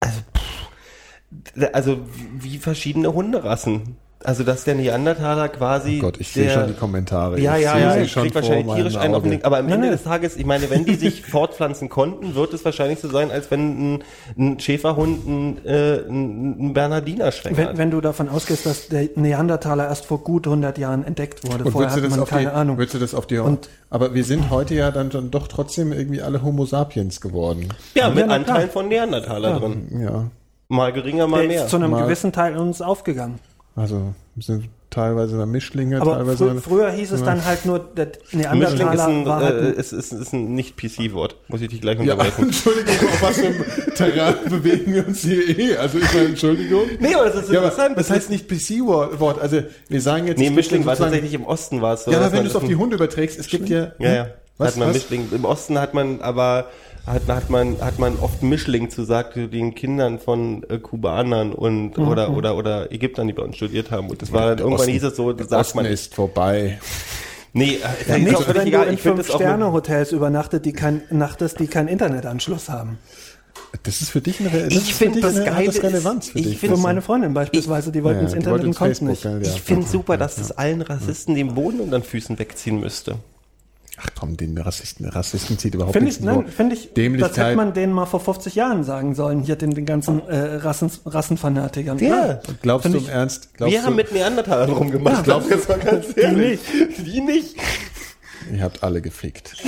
Also, 0.00 0.20
pff, 0.34 1.72
also 1.72 1.98
wie 2.38 2.58
verschiedene 2.58 3.14
Hunderassen. 3.14 3.96
Also 4.24 4.42
dass 4.42 4.64
der 4.64 4.74
Neandertaler 4.74 5.48
quasi... 5.48 5.98
Oh 6.00 6.06
Gott, 6.06 6.16
ich 6.18 6.32
sehe 6.32 6.50
schon 6.50 6.66
die 6.66 6.72
Kommentare. 6.72 7.38
ja, 7.40 7.56
ja, 7.56 7.78
ja, 7.78 7.92
sie 7.92 8.00
ich 8.00 8.10
schon 8.12 8.24
krieg 8.24 8.34
wahrscheinlich 8.34 8.66
tierisch 8.74 8.96
einen 8.96 9.14
auf 9.14 9.22
den. 9.22 9.44
Aber 9.44 9.58
am 9.58 9.68
Ende 9.68 9.90
des 9.90 10.02
Tages, 10.02 10.34
ich 10.36 10.44
meine, 10.44 10.68
wenn 10.70 10.84
die 10.84 10.96
sich 10.96 11.22
fortpflanzen 11.26 11.88
konnten, 11.88 12.34
wird 12.34 12.52
es 12.52 12.64
wahrscheinlich 12.64 12.98
so 12.98 13.08
sein, 13.08 13.30
als 13.30 13.48
wenn 13.52 13.94
ein, 13.96 14.04
ein 14.36 14.58
Schäferhund 14.58 15.24
ein, 15.26 15.64
äh, 15.64 15.98
ein, 16.08 16.72
Bernardiner 16.74 17.30
schwängert. 17.30 17.68
Wenn, 17.70 17.78
wenn 17.78 17.90
du 17.92 18.00
davon 18.00 18.28
ausgehst, 18.28 18.66
dass 18.66 18.88
der 18.88 19.08
Neandertaler 19.14 19.86
erst 19.86 20.06
vor 20.06 20.18
gut 20.24 20.48
100 20.48 20.78
Jahren 20.78 21.04
entdeckt 21.04 21.44
wurde, 21.48 21.62
Und 21.64 21.70
vorher 21.70 21.90
würdest 21.92 21.96
du, 21.98 22.02
hat 22.02 22.04
das 22.06 22.10
man 22.10 22.20
auf 22.24 22.28
keine 22.30 22.50
die, 22.50 22.56
Ahnung. 22.56 22.76
würdest 22.78 22.94
du 22.94 22.98
das 22.98 23.14
auf 23.14 23.26
die 23.28 23.38
Und- 23.38 23.68
Aber 23.88 24.14
wir 24.14 24.24
sind 24.24 24.50
heute 24.50 24.74
ja 24.74 24.90
dann, 24.90 25.10
dann 25.10 25.30
doch 25.30 25.46
trotzdem 25.46 25.92
irgendwie 25.92 26.22
alle 26.22 26.42
Homo 26.42 26.66
sapiens 26.66 27.20
geworden. 27.20 27.68
ja, 27.94 28.10
mit 28.10 28.26
na 28.26 28.34
Anteilen 28.34 28.68
von 28.70 28.88
Neandertaler 28.88 29.60
drin. 29.60 30.00
Ja. 30.02 30.24
Mal 30.70 30.92
geringer, 30.92 31.28
mal 31.28 31.38
Der 31.42 31.48
mehr. 31.48 31.62
ist 31.64 31.70
zu 31.70 31.76
einem 31.76 31.92
Mal- 31.92 32.02
gewissen 32.02 32.32
Teil 32.32 32.56
uns 32.58 32.82
aufgegangen. 32.82 33.38
Also 33.78 34.14
sind 34.38 34.68
teilweise 34.90 35.44
Mischlinge, 35.44 36.00
Aber 36.00 36.14
teilweise 36.16 36.46
dann, 36.46 36.60
früher 36.60 36.90
hieß 36.90 37.12
es 37.12 37.20
Ja. 37.20 37.26
dann 37.26 37.44
halt 37.44 37.66
nur, 37.66 37.78
der 37.78 38.06
Mischling 38.06 38.22
ist 38.30 38.34
Neandertaler 38.34 39.06
ein, 39.06 39.26
war 39.26 39.42
äh, 39.42 39.44
halt 39.44 39.60
ein, 39.60 39.72
ist, 39.74 39.92
ist, 39.92 40.12
ist 40.12 40.32
ein 40.32 40.54
Nicht-PC-Wort. 40.54 41.36
Muss 41.48 41.60
ich 41.60 41.68
dich 41.68 41.80
gleich 41.80 41.96
Ja, 42.00 42.14
unterbrechen. 42.14 42.44
Entschuldigung, 42.46 43.08
auf 43.08 43.22
was 43.22 43.36
für 43.38 43.46
einem 43.46 43.64
Terrain 43.94 44.34
bewegen 44.48 44.94
wir 44.94 45.06
uns 45.06 45.20
hier 45.20 45.58
eh? 45.58 45.76
Also 45.76 45.98
ich 45.98 46.12
meine, 46.14 46.26
Entschuldigung. 46.28 46.82
Nee, 47.00 47.14
aber 47.14 47.26
das 47.26 47.44
ist 47.44 47.52
Ja, 47.52 47.58
aber 47.60 47.68
interessant. 47.68 47.98
das 47.98 48.10
heißt 48.10 48.30
nicht 48.30 48.48
PC-Wort. 48.48 49.40
Also 49.40 49.62
wir 49.88 50.00
sagen 50.00 50.26
jetzt... 50.26 50.38
nee, 50.38 50.50
Mischling 50.50 50.86
war 50.86 50.96
tatsächlich 50.96 51.34
im 51.34 51.44
Osten 51.44 51.82
war 51.82 51.94
es 51.94 52.04
so. 52.04 52.10
Ja, 52.10 52.18
aber 52.20 52.32
wenn 52.32 52.44
du 52.44 52.48
es 52.48 52.56
auf 52.56 52.64
die 52.64 52.76
Hunde 52.76 52.96
überträgst, 52.96 53.38
es 53.38 53.48
gibt 53.48 53.68
ja... 53.68 53.92
Ja, 53.98 54.14
ja. 54.14 54.26
Was, 54.56 54.70
hat 54.72 54.76
man 54.78 54.88
was? 54.88 54.94
Mischling. 54.96 55.28
Im 55.32 55.44
Osten 55.44 55.78
hat 55.78 55.94
man 55.94 56.20
aber 56.22 56.66
hat, 57.08 57.26
hat 57.28 57.50
man 57.50 57.80
hat 57.80 57.98
man 57.98 58.18
oft 58.20 58.42
Mischling 58.42 58.90
zu 58.90 59.04
sagt 59.04 59.34
zu 59.34 59.48
den 59.48 59.74
Kindern 59.74 60.18
von 60.18 60.62
äh, 60.68 60.78
Kubanern 60.78 61.52
und 61.52 61.96
Mhm. 61.98 62.08
oder 62.08 62.30
oder 62.36 62.56
oder 62.56 62.92
Ägyptern, 62.92 63.26
die 63.26 63.32
bei 63.32 63.42
uns 63.42 63.56
studiert 63.56 63.90
haben. 63.90 64.08
Und 64.10 64.20
das 64.22 64.32
war 64.32 64.48
dann 64.50 64.58
irgendwann 64.58 64.80
Osten- 64.80 64.92
hieß 64.92 65.02
es 65.04 65.16
so, 65.16 65.32
der 65.32 65.46
sagt 65.46 65.60
Osten 65.66 65.76
man 65.78 65.86
ist 65.86 66.14
vorbei. 66.14 66.78
Nee, 67.54 67.64
äh, 67.64 67.74
ist 67.76 68.08
ja, 68.08 68.14
eigentlich 68.14 68.38
nicht, 68.38 68.48
wenn 68.48 68.54
du 68.54 68.62
egal. 68.66 68.88
in 68.88 68.98
finde 68.98 69.12
auch 69.12 69.16
mit- 69.18 69.26
Fünf-Sterne-Hotels 69.26 70.12
übernachtet, 70.12 70.64
die 70.66 70.72
kein, 70.72 71.02
nachtest, 71.10 71.58
die 71.60 71.66
keinen 71.66 71.88
Internetanschluss 71.88 72.68
haben. 72.68 72.98
Das 73.82 74.00
ist 74.00 74.10
für 74.10 74.20
dich 74.20 74.38
eine, 74.40 74.50
das 74.50 74.68
Ich 74.68 74.76
ist 74.76 74.90
für 74.92 75.04
find 75.04 75.16
dich 75.16 75.22
das 75.22 75.36
eine, 75.36 75.44
Geile 75.46 75.66
das 75.66 75.76
ist, 75.76 75.82
Relevanz 75.82 76.28
für 76.28 76.38
dich. 76.38 76.46
find 76.46 76.60
Für 76.60 76.68
Das- 76.68 76.80
meine 76.80 77.02
Freundin 77.02 77.34
beispielsweise, 77.34 77.90
die 77.90 78.04
wollten 78.04 78.20
Ja, 78.20 78.24
ins 78.26 78.34
Internet 78.34 78.64
und 78.64 78.74
konnten 78.76 79.06
nicht. 79.08 79.24
ja, 79.24 79.32
ja. 79.32 79.40
ich 79.40 79.60
finde 79.60 79.86
super, 79.86 80.16
dass 80.16 80.36
das 80.36 80.52
allen 80.52 80.82
Rassisten 80.82 81.34
den 81.34 81.54
Boden 81.54 81.80
unter 81.80 81.98
den 81.98 82.04
Füßen 82.04 82.38
wegziehen 82.38 82.80
müsste. 82.80 83.16
Ach 84.00 84.10
komm, 84.18 84.36
den 84.36 84.56
Rassisten, 84.58 85.06
Rassisten 85.06 85.58
zieht 85.58 85.74
überhaupt 85.74 86.00
nichts 86.00 86.18
ich, 86.18 86.24
nein, 86.24 86.34
vor. 86.42 86.44
finde 86.46 86.74
ich, 86.76 86.82
das 86.84 86.94
Dämlichkeit. 86.94 87.36
hätte 87.36 87.56
man 87.56 87.72
denen 87.74 87.92
mal 87.92 88.06
vor 88.06 88.20
50 88.20 88.54
Jahren 88.54 88.84
sagen 88.84 89.14
sollen, 89.14 89.40
hier 89.42 89.56
den, 89.56 89.72
den 89.72 89.86
ganzen 89.86 90.26
äh, 90.28 90.36
Rassen, 90.56 90.90
Rassenfanatikern. 91.04 91.98
Ja. 91.98 92.40
Glaubst 92.62 92.84
du 92.86 92.90
Finde 92.90 92.98
im 92.98 93.04
ich- 93.04 93.10
Ernst? 93.10 93.54
Glaubst 93.54 93.72
Wir 93.74 93.80
du, 93.80 93.86
haben 93.86 93.96
mit 93.96 94.12
Neandertalern 94.12 94.70
rumgemacht. 94.70 95.16
Ja, 95.16 95.22
glaubst 95.22 95.50
du 95.50 95.54
jetzt 95.54 95.68
mal 95.68 95.78
ganz 95.78 96.06
ehrlich? 96.16 96.60
Die 97.04 97.20
nicht. 97.20 97.56
Ihr 98.52 98.62
habt 98.62 98.82
alle 98.82 99.00
gefickt. 99.00 99.56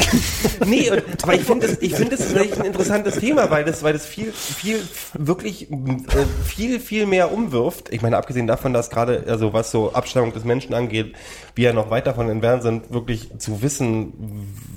Nee, 0.67 0.91
und, 0.91 1.03
aber 1.23 1.35
ich 1.35 1.43
finde 1.43 1.67
es, 1.67 1.81
ich 1.81 1.95
finde 1.95 2.15
es 2.15 2.35
ein 2.35 2.65
interessantes 2.65 3.17
Thema, 3.19 3.51
weil 3.51 3.65
das, 3.65 3.83
weil 3.83 3.93
das 3.93 4.05
viel, 4.05 4.31
viel, 4.33 4.81
wirklich, 5.15 5.71
äh, 5.71 5.77
viel, 6.45 6.81
viel 6.81 7.07
mehr 7.07 7.33
umwirft. 7.33 7.93
Ich 7.93 8.03
meine, 8.03 8.17
abgesehen 8.17 8.47
davon, 8.47 8.73
dass 8.73 8.91
gerade, 8.91 9.25
also 9.27 9.53
was 9.53 9.71
so 9.71 9.93
Abstammung 9.93 10.33
des 10.33 10.45
Menschen 10.45 10.75
angeht, 10.75 11.15
wir 11.55 11.69
ja 11.69 11.73
noch 11.73 11.91
weit 11.91 12.07
davon 12.07 12.29
entfernt 12.29 12.63
sind, 12.63 12.93
wirklich 12.93 13.31
zu 13.39 13.63
wissen, 13.63 14.13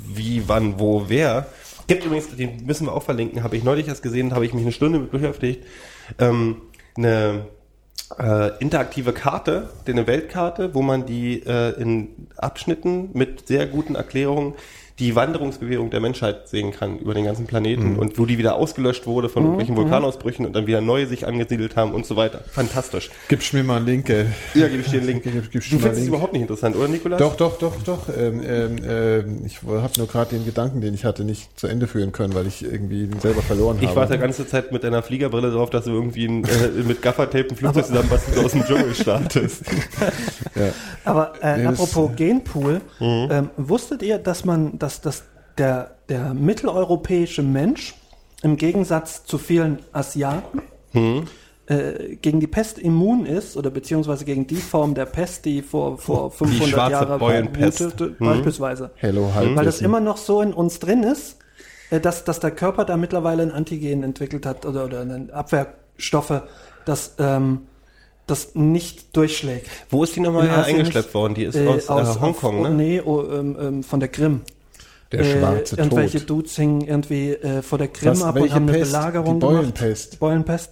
wie, 0.08 0.44
wann, 0.48 0.80
wo, 0.80 1.06
wer. 1.08 1.48
Gibt 1.88 2.06
übrigens, 2.06 2.34
den 2.36 2.66
müssen 2.66 2.88
wir 2.88 2.94
auch 2.94 3.04
verlinken, 3.04 3.44
habe 3.44 3.58
ich 3.58 3.64
neulich 3.64 3.88
erst 3.88 4.04
gesehen, 4.04 4.34
habe 4.34 4.46
ich 4.46 4.54
mich 4.54 4.64
eine 4.64 4.72
Stunde 4.72 5.00
mit 5.00 5.12
beschäftigt, 5.12 5.66
ähm, 6.20 6.62
eine, 6.96 7.46
äh, 8.20 8.58
interaktive 8.60 9.14
Karte, 9.14 9.70
eine 9.88 10.08
Weltkarte, 10.08 10.74
wo 10.74 10.82
man 10.82 11.06
die 11.06 11.44
äh, 11.46 11.80
in 11.80 12.28
Abschnitten 12.38 13.10
mit 13.14 13.48
sehr 13.48 13.68
guten 13.68 13.96
Erklärungen 13.96 14.54
die 15.00 15.16
Wanderungsbewegung 15.16 15.90
der 15.90 16.00
Menschheit 16.00 16.48
sehen 16.48 16.72
kann 16.72 17.00
über 17.00 17.16
den 17.16 17.26
ganzen 17.26 17.48
Planeten 17.48 17.96
und 17.98 18.20
wo 18.20 18.28
die 18.28 18.38
wieder 18.38 18.56
ausgelöscht 18.56 19.08
wurde 19.08 19.28
von 19.28 19.42
irgendwelchen 19.44 19.76
Vulkanausbrüchen 19.76 20.46
und 20.46 20.54
dann 20.56 20.68
wieder 20.68 20.82
neue 20.82 21.08
sich 21.08 21.26
angesiedelt 21.26 21.76
haben 21.76 21.94
und 21.94 22.06
so 22.06 22.16
weiter. 22.16 22.42
Fantastisch. 22.52 23.10
Gibst 23.28 23.54
mir 23.54 23.64
mal 23.64 23.78
einen 23.78 23.88
Link. 23.88 24.10
äh. 24.10 24.26
Ja, 24.54 24.68
gebe 24.68 24.82
ich 24.82 24.88
dir 24.92 25.00
den 25.00 25.08
Link. 25.08 25.24
Gib- 25.24 25.50
gibst 25.52 25.72
du 25.72 25.80
findest 25.80 26.02
es 26.04 26.08
überhaupt 26.08 26.34
nicht 26.34 26.44
interessant, 26.44 26.76
oder 26.76 26.88
Nikolas? 26.88 27.18
Doch, 27.20 27.36
doch, 27.36 27.58
doch, 27.58 27.74
doch. 27.84 28.08
Ähm, 28.16 28.42
ähm, 28.48 28.76
ähm, 28.88 29.42
ich 29.46 29.62
habe 29.64 29.94
nur 29.98 30.08
gerade 30.08 30.36
den 30.36 30.46
Gedanken, 30.46 30.82
den 30.82 30.94
ich 30.94 31.06
hatte, 31.06 31.24
nicht 31.24 31.60
zu 31.60 31.66
Ende 31.66 31.88
führen 31.88 32.12
können, 32.12 32.36
weil 32.36 32.46
ich 32.46 32.64
irgendwie 32.64 33.08
den 33.08 33.20
selber 33.20 33.42
verloren 33.42 33.78
Ich 33.82 33.88
habe. 33.88 33.96
warte 33.96 34.14
die 34.14 34.20
ganze 34.20 34.46
Zeit 34.48 34.72
mit 34.72 34.84
deiner 34.84 35.02
Fliegerbrille 35.02 35.50
drauf, 35.52 35.72
dass 35.72 35.86
du 35.86 35.92
irgendwie 35.92 36.26
ein, 36.28 36.44
äh, 36.44 36.84
mit 36.86 37.02
Gaffertape 37.02 37.48
ein 37.50 37.56
Flugzeug 37.56 37.86
zusammenbastelst 37.88 38.38
und 38.38 38.46
aus 38.46 38.52
dem 38.52 38.64
Dschungel 38.64 38.94
startest. 38.94 39.64
ja. 40.56 40.72
Aber 41.06 41.34
äh, 41.42 41.58
Nee, 41.58 41.64
das- 41.66 41.80
apropos 41.80 42.16
Genpool, 42.16 42.82
ähm, 43.02 43.50
wusstet 43.58 44.04
ihr, 44.04 44.18
dass 44.18 44.46
man, 44.46 44.78
dass, 44.84 45.00
dass 45.00 45.24
der, 45.58 45.96
der 46.10 46.34
mitteleuropäische 46.34 47.42
Mensch 47.42 47.96
im 48.42 48.58
Gegensatz 48.58 49.24
zu 49.24 49.38
vielen 49.38 49.80
Asiaten 49.94 50.62
äh, 51.68 52.16
gegen 52.18 52.42
die 52.42 52.48
Pest 52.48 52.78
immun 52.78 53.26
ist 53.26 53.56
oder 53.56 53.70
beziehungsweise 53.70 54.26
gegen 54.26 54.46
die 54.46 54.58
Form 54.58 54.94
der 54.94 55.06
Pest, 55.06 55.46
die 55.46 55.62
vor, 55.62 55.98
vor 55.98 56.32
500 56.32 56.68
schwarze 56.68 56.92
Jahren 56.92 57.56
wütete, 57.56 58.16
beispielsweise. 58.20 58.92
Hello, 58.96 59.32
halb. 59.34 59.56
Weil 59.56 59.64
das 59.64 59.80
immer 59.80 60.02
noch 60.02 60.18
so 60.18 60.42
in 60.42 60.52
uns 60.52 60.80
drin 60.80 61.04
ist, 61.04 61.38
äh, 61.90 62.02
dass, 62.02 62.26
dass 62.26 62.42
der 62.42 62.52
Körper 62.52 62.84
da 62.84 62.98
mittlerweile 62.98 63.44
ein 63.44 63.52
Antigen 63.52 64.04
entwickelt 64.04 64.46
hat 64.46 64.66
oder, 64.66 64.84
oder 64.86 65.00
eine 65.00 65.30
Abwehrstoffe, 65.32 66.42
das, 66.84 67.16
ähm, 67.20 67.62
das 68.28 68.56
nicht 68.56 69.16
durchschlägt. 69.16 69.70
Wo 69.90 70.04
ist 70.04 70.18
die 70.18 70.20
nochmal 70.20 70.50
eingeschleppt 70.50 71.14
worden? 71.14 71.36
Die 71.36 71.46
ist 71.46 71.56
Äh, 71.56 71.68
aus, 71.68 72.18
äh, 72.18 72.20
Hongkong, 72.20 72.66
auf, 72.66 72.70
ne? 72.70 72.76
Nee, 72.76 73.02
oh, 73.02 73.24
ähm, 73.24 73.58
ähm, 73.58 73.84
von 73.84 74.02
der 74.02 74.10
Krim. 74.10 74.42
Der 75.14 75.24
schwarze 75.24 75.76
äh, 75.76 75.80
irgendwelche 75.80 76.20
Tod. 76.20 76.30
Dudes 76.30 76.56
hingen 76.56 76.82
irgendwie 76.82 77.32
äh, 77.32 77.62
vor 77.62 77.78
der 77.78 77.88
Krim 77.90 78.12
Was, 78.12 78.24
ab 78.24 78.36
und 78.40 78.54
haben 78.54 78.68
eine 78.70 78.78
Pest? 78.80 78.92
Belagerung 78.92 79.40
Die 79.40 79.46
gemacht. 79.46 79.56
Beulenpest. 79.62 80.20
Beulenpest. 80.20 80.72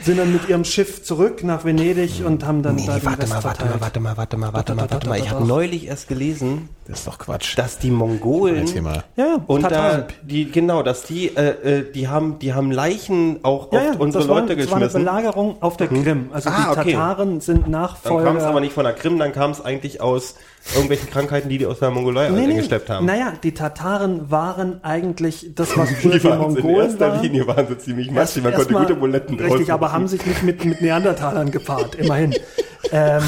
Sind 0.00 0.16
dann 0.16 0.32
mit 0.32 0.48
ihrem 0.48 0.64
Schiff 0.64 1.02
zurück 1.02 1.42
nach 1.42 1.64
Venedig 1.64 2.22
und 2.24 2.46
haben 2.46 2.62
dann 2.62 2.76
da 2.76 2.98
den 3.00 3.04
warte 3.04 3.26
mal, 3.26 3.42
warte 3.42 3.64
mal, 3.66 3.80
warte 3.80 3.98
mal, 4.00 4.16
warte 4.16 4.36
mal, 4.36 4.52
warte 4.52 4.74
mal, 4.76 4.90
warte 4.92 5.08
mal. 5.08 5.18
Ich 5.18 5.28
habe 5.28 5.44
neulich 5.44 5.88
erst 5.88 6.06
gelesen, 6.06 6.68
Das 6.86 7.00
ist 7.00 7.08
doch 7.08 7.18
Quatsch. 7.18 7.58
dass 7.58 7.80
die 7.80 7.90
Mongolen 7.90 8.64
mal. 8.84 9.02
Ja, 9.16 9.38
und 9.48 9.62
da 9.68 10.06
die 10.22 10.52
genau, 10.52 10.84
dass 10.84 11.02
die 11.02 11.36
äh, 11.36 11.78
äh, 11.80 11.92
die 11.92 12.06
haben 12.06 12.38
die 12.38 12.54
haben 12.54 12.70
Leichen 12.70 13.40
auch 13.42 13.72
Ja, 13.72 13.78
auf 13.80 13.84
ja, 13.86 13.92
unsere 13.98 14.22
Leute 14.24 14.54
das 14.54 14.68
war 14.70 14.76
eine 14.76 14.84
geschmissen. 14.86 15.00
Belagerung 15.04 15.56
auf 15.62 15.76
der 15.76 15.88
Krim. 15.88 16.28
Also 16.32 16.48
Ah, 16.48 16.74
die 16.74 16.78
okay. 16.80 16.92
Tataren 16.92 17.40
sind 17.40 17.56
Dann 17.56 17.62
kam 17.64 17.70
Nachfolger. 17.72 18.36
es 18.36 18.44
aber 18.44 18.60
nicht 18.60 18.74
von 18.74 18.84
der 18.84 18.92
Krim, 18.94 19.18
dann 19.18 19.32
kam 19.32 19.50
es 19.50 19.60
eigentlich 19.60 20.00
aus 20.00 20.36
irgendwelchen 20.74 21.10
Krankheiten, 21.10 21.48
die 21.48 21.58
die 21.58 21.66
aus 21.66 21.78
der 21.78 21.90
Mongolei 21.90 22.28
Nee, 22.30 22.46
nee, 22.46 22.52
eingeschleppt 22.54 22.90
haben. 22.90 23.06
Naja, 23.06 23.32
die 23.42 23.52
Tataren 23.52 24.30
waren 24.30 24.82
eigentlich 24.84 25.52
das, 25.54 25.76
was 25.76 25.90
früher 26.00 26.12
die 26.12 26.18
die, 26.20 26.24
waren 26.24 26.42
in 26.42 26.54
Mongolen 26.62 26.86
erster 26.90 27.12
waren. 27.12 27.22
Linie 27.22 27.46
waren 27.46 27.66
sie 27.68 27.78
ziemlich 27.78 28.10
massig, 28.10 28.42
man 28.42 28.54
konnte 28.54 28.74
gute 28.74 28.94
Buletten 28.94 29.36
draus 29.38 29.52
Richtig, 29.52 29.72
aber 29.72 29.86
machen. 29.86 29.94
haben 29.94 30.08
sich 30.08 30.24
nicht 30.26 30.42
mit, 30.42 30.64
mit 30.64 30.80
Neandertalern 30.80 31.50
gepaart, 31.50 31.94
immerhin. 31.94 32.34
ähm, 32.92 33.22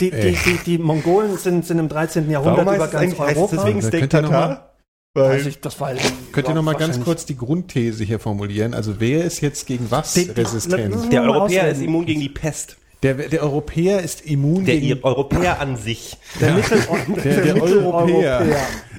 die, 0.00 0.10
die, 0.10 0.36
die, 0.46 0.58
die 0.64 0.78
Mongolen 0.78 1.36
sind, 1.36 1.66
sind 1.66 1.78
im 1.78 1.88
13. 1.88 2.30
Jahrhundert 2.30 2.64
Warum 2.66 2.74
über 2.76 2.88
ganz 2.88 3.18
Europa. 3.18 3.56
deswegen 3.56 3.80
Da 3.80 3.86
Steak 3.86 4.00
könnt 4.00 4.14
ihr 4.14 4.22
noch 4.22 4.30
Tartar? 4.30 4.70
Weiß 5.12 5.46
ich, 5.46 5.60
das 5.60 5.80
war 5.80 5.92
Könnt 6.32 6.48
ihr 6.48 6.54
noch 6.54 6.62
mal 6.62 6.76
ganz 6.76 7.00
kurz 7.00 7.26
die 7.26 7.36
Grundthese 7.36 8.04
hier 8.04 8.20
formulieren? 8.20 8.74
Also 8.74 9.00
wer 9.00 9.24
ist 9.24 9.40
jetzt 9.40 9.66
gegen 9.66 9.90
was 9.90 10.14
Die- 10.14 10.26
die- 10.26 10.30
resistent? 10.40 11.12
Der 11.12 11.22
Europäer 11.22 11.68
ist 11.68 11.82
immun 11.82 12.06
gegen 12.06 12.20
die 12.20 12.28
Pest. 12.28 12.76
Der, 13.02 13.14
der 13.14 13.42
Europäer 13.42 14.00
ist 14.02 14.26
immun 14.26 14.64
Der 14.66 14.78
gegen 14.78 15.02
Europäer 15.02 15.60
an 15.60 15.76
sich. 15.76 16.18
Der, 16.40 16.52
Mittel, 16.54 16.78
der, 17.24 17.40
der 17.54 17.62
Europäer 17.62 18.46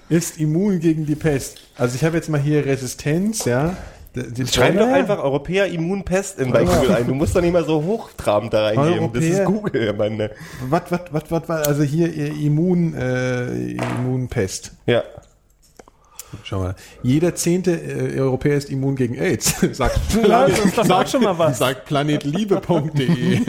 ist 0.09 0.39
immun 0.39 0.79
gegen 0.79 1.05
die 1.05 1.15
Pest. 1.15 1.59
Also 1.77 1.95
ich 1.95 2.03
habe 2.03 2.17
jetzt 2.17 2.27
mal 2.29 2.41
hier 2.41 2.65
Resistenz, 2.65 3.45
ja. 3.45 3.77
Den 4.13 4.45
Schreib 4.45 4.77
doch 4.77 4.87
Ja. 4.87 4.93
einfach 4.93 5.19
Europäer 5.23 5.67
Immunpest 5.67 6.37
in 6.39 6.51
bei 6.51 6.65
Google 6.65 6.91
ein. 6.95 7.07
Du 7.07 7.13
musst 7.13 7.33
doch 7.33 7.39
nicht 7.41 7.53
mal 7.53 7.63
so 7.63 7.81
hochtrabend 7.83 8.53
da 8.53 8.65
reingeben. 8.67 9.13
Das 9.13 9.23
ist 9.23 9.39
Europäer- 9.39 9.45
Google, 9.45 9.93
Mann. 9.93 10.29
Was, 10.67 10.81
was, 10.89 10.99
was, 11.11 11.23
was, 11.29 11.43
was, 11.47 11.67
also 11.67 11.83
hier 11.83 12.13
Immun, 12.13 12.93
äh, 12.93 13.71
Immunpest. 13.71 14.73
Ja. 14.85 15.03
Schau 16.43 16.59
mal. 16.59 16.75
Jeder 17.03 17.35
zehnte 17.35 17.71
äh, 17.71 18.19
Europäer 18.19 18.57
ist 18.57 18.69
immun 18.69 18.95
gegen 18.95 19.15
AIDS, 19.15 19.55
sagt 19.71 19.99
Ja, 20.27 20.47
das 20.47 20.89
auch 20.89 21.07
schon 21.07 21.23
mal 21.23 21.37
was. 21.37 21.59
Sagt 21.59 21.85
planetliebe.de. 21.85 23.41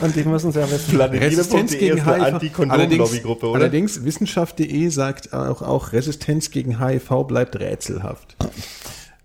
Und 0.00 0.16
die 0.16 0.24
müssen 0.24 0.50
es 0.50 0.56
ja 0.56 0.70
wissen. 0.70 1.00
Resistenz 1.00 1.72
gegen 1.72 2.04
HIV. 2.04 2.22
Anti-Kondom-Lobbygruppe, 2.22 3.46
oder? 3.48 3.60
allerdings 3.60 4.04
Wissenschaft.de 4.04 4.88
sagt 4.88 5.32
auch, 5.32 5.62
auch 5.62 5.92
Resistenz 5.92 6.50
gegen 6.50 6.84
HIV 6.84 7.24
bleibt 7.26 7.58
rätselhaft. 7.58 8.36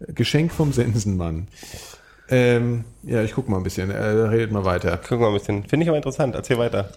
Geschenk 0.07 0.51
vom 0.51 0.73
Sensenmann. 0.73 1.47
Ähm, 2.30 2.85
ja, 3.03 3.22
ich 3.23 3.34
guck 3.34 3.49
mal 3.49 3.57
ein 3.57 3.64
bisschen. 3.64 3.91
Äh, 3.91 3.97
redet 3.97 4.51
mal 4.51 4.65
weiter. 4.65 4.99
Guck 5.07 5.19
mal 5.19 5.27
ein 5.27 5.34
bisschen. 5.34 5.64
Finde 5.65 5.84
ich 5.84 5.89
aber 5.89 5.97
interessant. 5.97 6.35
Erzähl 6.35 6.57
weiter. 6.57 6.89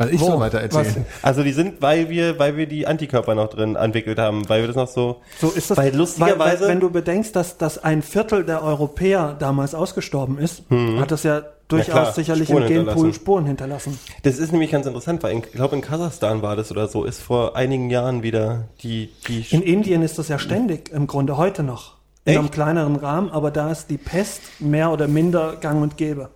Also 0.00 0.14
ich 0.14 0.20
Wo? 0.20 0.26
soll 0.26 0.40
weiter 0.40 0.60
erzählen. 0.60 1.04
Also 1.22 1.42
die 1.42 1.52
sind, 1.52 1.82
weil 1.82 2.08
wir, 2.08 2.38
weil 2.38 2.56
wir 2.56 2.66
die 2.66 2.86
Antikörper 2.86 3.34
noch 3.34 3.48
drin 3.48 3.76
entwickelt 3.76 4.18
haben, 4.18 4.48
weil 4.48 4.62
wir 4.62 4.66
das 4.66 4.76
noch 4.76 4.88
so. 4.88 5.20
So 5.38 5.50
ist 5.50 5.70
das. 5.70 5.78
Weil 5.78 5.94
lustigerweise- 5.94 6.62
weil, 6.62 6.68
wenn 6.70 6.80
du 6.80 6.90
bedenkst, 6.90 7.36
dass, 7.36 7.58
dass 7.58 7.76
ein 7.82 8.02
Viertel 8.02 8.44
der 8.44 8.62
Europäer 8.64 9.36
damals 9.38 9.74
ausgestorben 9.74 10.38
ist, 10.38 10.62
hat 10.98 11.10
das 11.10 11.22
ja 11.22 11.42
durchaus 11.68 11.86
klar, 11.92 12.12
sicherlich 12.12 12.48
Spuren 12.48 12.62
im 12.62 12.68
Genpool 12.68 12.86
hinterlassen. 12.94 13.14
Spuren 13.14 13.46
hinterlassen. 13.46 13.98
Das 14.22 14.38
ist 14.38 14.52
nämlich 14.52 14.70
ganz 14.70 14.86
interessant, 14.86 15.22
weil 15.22 15.32
in, 15.32 15.38
ich 15.40 15.52
glaube 15.52 15.76
in 15.76 15.82
Kasachstan 15.82 16.42
war 16.42 16.56
das 16.56 16.70
oder 16.70 16.88
so, 16.88 17.04
ist 17.04 17.20
vor 17.22 17.54
einigen 17.54 17.90
Jahren 17.90 18.22
wieder 18.22 18.68
die, 18.82 19.10
die 19.28 19.44
In 19.50 19.62
Indien 19.62 20.02
ist 20.02 20.18
das 20.18 20.28
ja 20.28 20.38
ständig, 20.38 20.88
im 20.90 21.06
Grunde 21.06 21.36
heute 21.36 21.62
noch. 21.62 21.96
In 22.24 22.32
Echt? 22.32 22.38
einem 22.38 22.50
kleineren 22.50 22.96
Rahmen, 22.96 23.30
aber 23.30 23.50
da 23.50 23.70
ist 23.70 23.88
die 23.88 23.98
Pest 23.98 24.40
mehr 24.60 24.90
oder 24.92 25.08
minder 25.08 25.56
gang 25.60 25.82
und 25.82 25.96
gäbe. 25.96 26.30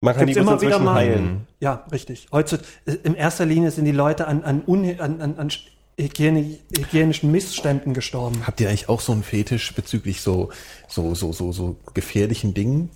Man 0.00 0.14
kann 0.14 0.26
die 0.26 0.34
Gibt's 0.34 0.48
bloß 0.48 0.62
immer 0.62 0.70
wieder 0.70 0.78
mal. 0.78 0.94
heilen. 0.94 1.46
Ja, 1.60 1.84
richtig. 1.90 2.28
Heutzutage, 2.32 2.68
in 3.02 3.14
erster 3.14 3.46
Linie 3.46 3.70
sind 3.70 3.84
die 3.84 3.92
Leute 3.92 4.26
an, 4.26 4.42
an, 4.44 4.62
un, 4.66 4.98
an, 5.00 5.20
an, 5.20 5.36
an 5.36 5.50
Hygiene, 5.98 6.58
hygienischen 6.76 7.32
Missständen 7.32 7.92
gestorben. 7.92 8.46
Habt 8.46 8.60
ihr 8.60 8.68
eigentlich 8.68 8.88
auch 8.88 9.00
so 9.00 9.12
einen 9.12 9.24
Fetisch 9.24 9.74
bezüglich 9.74 10.20
so, 10.20 10.50
so, 10.86 11.14
so, 11.14 11.32
so, 11.32 11.50
so 11.50 11.76
gefährlichen 11.94 12.54
Dingen? 12.54 12.90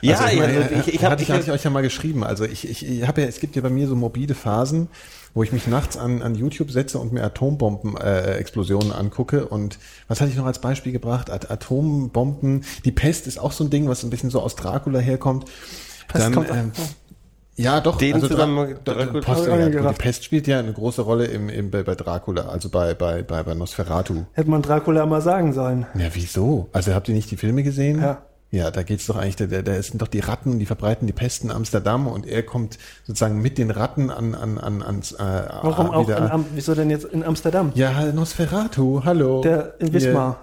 Ja, 0.00 0.18
also 0.18 0.34
ich, 0.34 0.38
meine, 0.38 0.60
ja, 0.60 0.80
ich, 0.80 0.94
ich 0.94 1.02
habe 1.02 1.12
hatte, 1.12 1.22
ich, 1.22 1.30
hatte 1.30 1.44
ich 1.44 1.50
euch 1.50 1.64
ja 1.64 1.70
mal 1.70 1.82
geschrieben. 1.82 2.24
Also 2.24 2.44
ich, 2.44 2.68
ich, 2.68 2.86
ich 2.86 3.06
habe 3.06 3.22
ja, 3.22 3.26
es 3.26 3.40
gibt 3.40 3.56
ja 3.56 3.62
bei 3.62 3.70
mir 3.70 3.86
so 3.86 3.96
morbide 3.96 4.34
Phasen, 4.34 4.88
wo 5.34 5.42
ich 5.42 5.52
mich 5.52 5.66
nachts 5.66 5.96
an, 5.96 6.22
an 6.22 6.34
YouTube 6.36 6.70
setze 6.70 6.98
und 6.98 7.12
mir 7.12 7.22
Atombomben-Explosionen 7.24 8.34
äh, 8.34 8.38
Explosionen 8.38 8.92
angucke. 8.92 9.46
Und 9.46 9.78
was 10.08 10.20
hatte 10.20 10.30
ich 10.30 10.36
noch 10.36 10.46
als 10.46 10.60
Beispiel 10.60 10.92
gebracht? 10.92 11.30
At 11.30 11.50
Atombomben. 11.50 12.64
Die 12.84 12.92
Pest 12.92 13.26
ist 13.26 13.38
auch 13.38 13.52
so 13.52 13.64
ein 13.64 13.70
Ding, 13.70 13.88
was 13.88 14.04
ein 14.04 14.10
bisschen 14.10 14.30
so 14.30 14.40
aus 14.40 14.54
Dracula 14.56 15.00
herkommt. 15.00 15.46
Pest 16.08 16.32
kommt 16.32 16.50
auch- 16.50 16.56
ähm, 16.56 16.72
ja, 17.56 17.80
doch. 17.80 17.98
Den 17.98 18.14
also 18.14 18.28
zusammen- 18.28 18.76
Dra 18.84 18.94
Dra 18.94 19.04
Dracula- 19.04 19.20
Post, 19.20 19.46
ja, 19.46 19.68
die 19.68 19.94
Pest 19.98 20.24
spielt 20.24 20.46
ja 20.48 20.58
eine 20.58 20.72
große 20.72 21.02
Rolle 21.02 21.26
im, 21.26 21.48
im, 21.48 21.70
bei, 21.70 21.82
bei 21.84 21.94
Dracula, 21.94 22.42
also 22.48 22.68
bei, 22.68 22.94
bei, 22.94 23.22
bei, 23.22 23.42
bei 23.44 23.54
Nosferatu. 23.54 24.24
Hätte 24.32 24.50
man 24.50 24.60
Dracula 24.62 25.06
mal 25.06 25.20
sagen 25.20 25.52
sollen. 25.52 25.86
Ja, 25.96 26.06
wieso? 26.12 26.68
Also 26.72 26.94
habt 26.94 27.08
ihr 27.08 27.14
nicht 27.14 27.30
die 27.30 27.36
Filme 27.36 27.62
gesehen? 27.62 28.00
Ja. 28.00 28.22
Ja, 28.54 28.70
da 28.70 28.84
geht's 28.84 29.06
doch 29.06 29.16
eigentlich, 29.16 29.34
da, 29.34 29.46
da 29.46 29.62
da 29.62 29.82
sind 29.82 30.00
doch 30.00 30.06
die 30.06 30.20
Ratten, 30.20 30.60
die 30.60 30.66
verbreiten 30.66 31.08
die 31.08 31.12
Pest 31.12 31.42
in 31.42 31.50
Amsterdam 31.50 32.06
und 32.06 32.24
er 32.24 32.44
kommt 32.44 32.78
sozusagen 33.04 33.42
mit 33.42 33.58
den 33.58 33.72
Ratten 33.72 34.10
an, 34.10 34.34
an, 34.36 34.58
an, 34.58 34.80
ans, 34.80 35.10
äh, 35.12 35.16
Warum 35.18 35.90
auch 35.90 36.06
wieder. 36.06 36.18
in, 36.18 36.30
Am- 36.30 36.46
wieso 36.54 36.74
denn 36.76 36.88
jetzt 36.88 37.04
in 37.06 37.24
Amsterdam? 37.24 37.72
ja, 37.74 37.90
Nosferatu, 38.12 39.02
hallo. 39.04 39.40
Der 39.40 39.74
in 39.80 39.92
Wismar. 39.92 40.36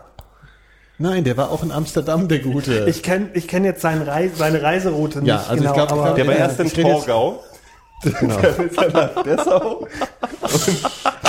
Nein, 0.98 1.24
der 1.24 1.38
war 1.38 1.52
auch 1.52 1.64
in 1.64 1.72
Amsterdam, 1.72 2.28
der 2.28 2.40
Gute. 2.40 2.86
Ich 2.90 3.02
kenne 3.02 3.30
ich 3.34 3.48
kenn 3.48 3.64
jetzt 3.64 3.82
seine, 3.82 4.06
Reise, 4.06 4.36
seine 4.36 4.62
Reiseroute 4.62 5.20
nicht 5.20 5.30
Ja, 5.30 5.38
also 5.38 5.54
ich 5.54 5.60
genau, 5.62 5.74
glaub- 5.74 5.86
ich 5.88 5.92
aber 5.94 6.04
glaub, 6.04 6.16
Der 6.18 6.28
war 6.28 6.34
Ja, 6.34 6.40
erst 6.40 6.60
in 6.60 6.70
Torgau. 6.84 7.44
genau. 8.20 8.38
Mit 8.58 8.74
seiner 8.76 9.08
Dessau. 9.24 9.88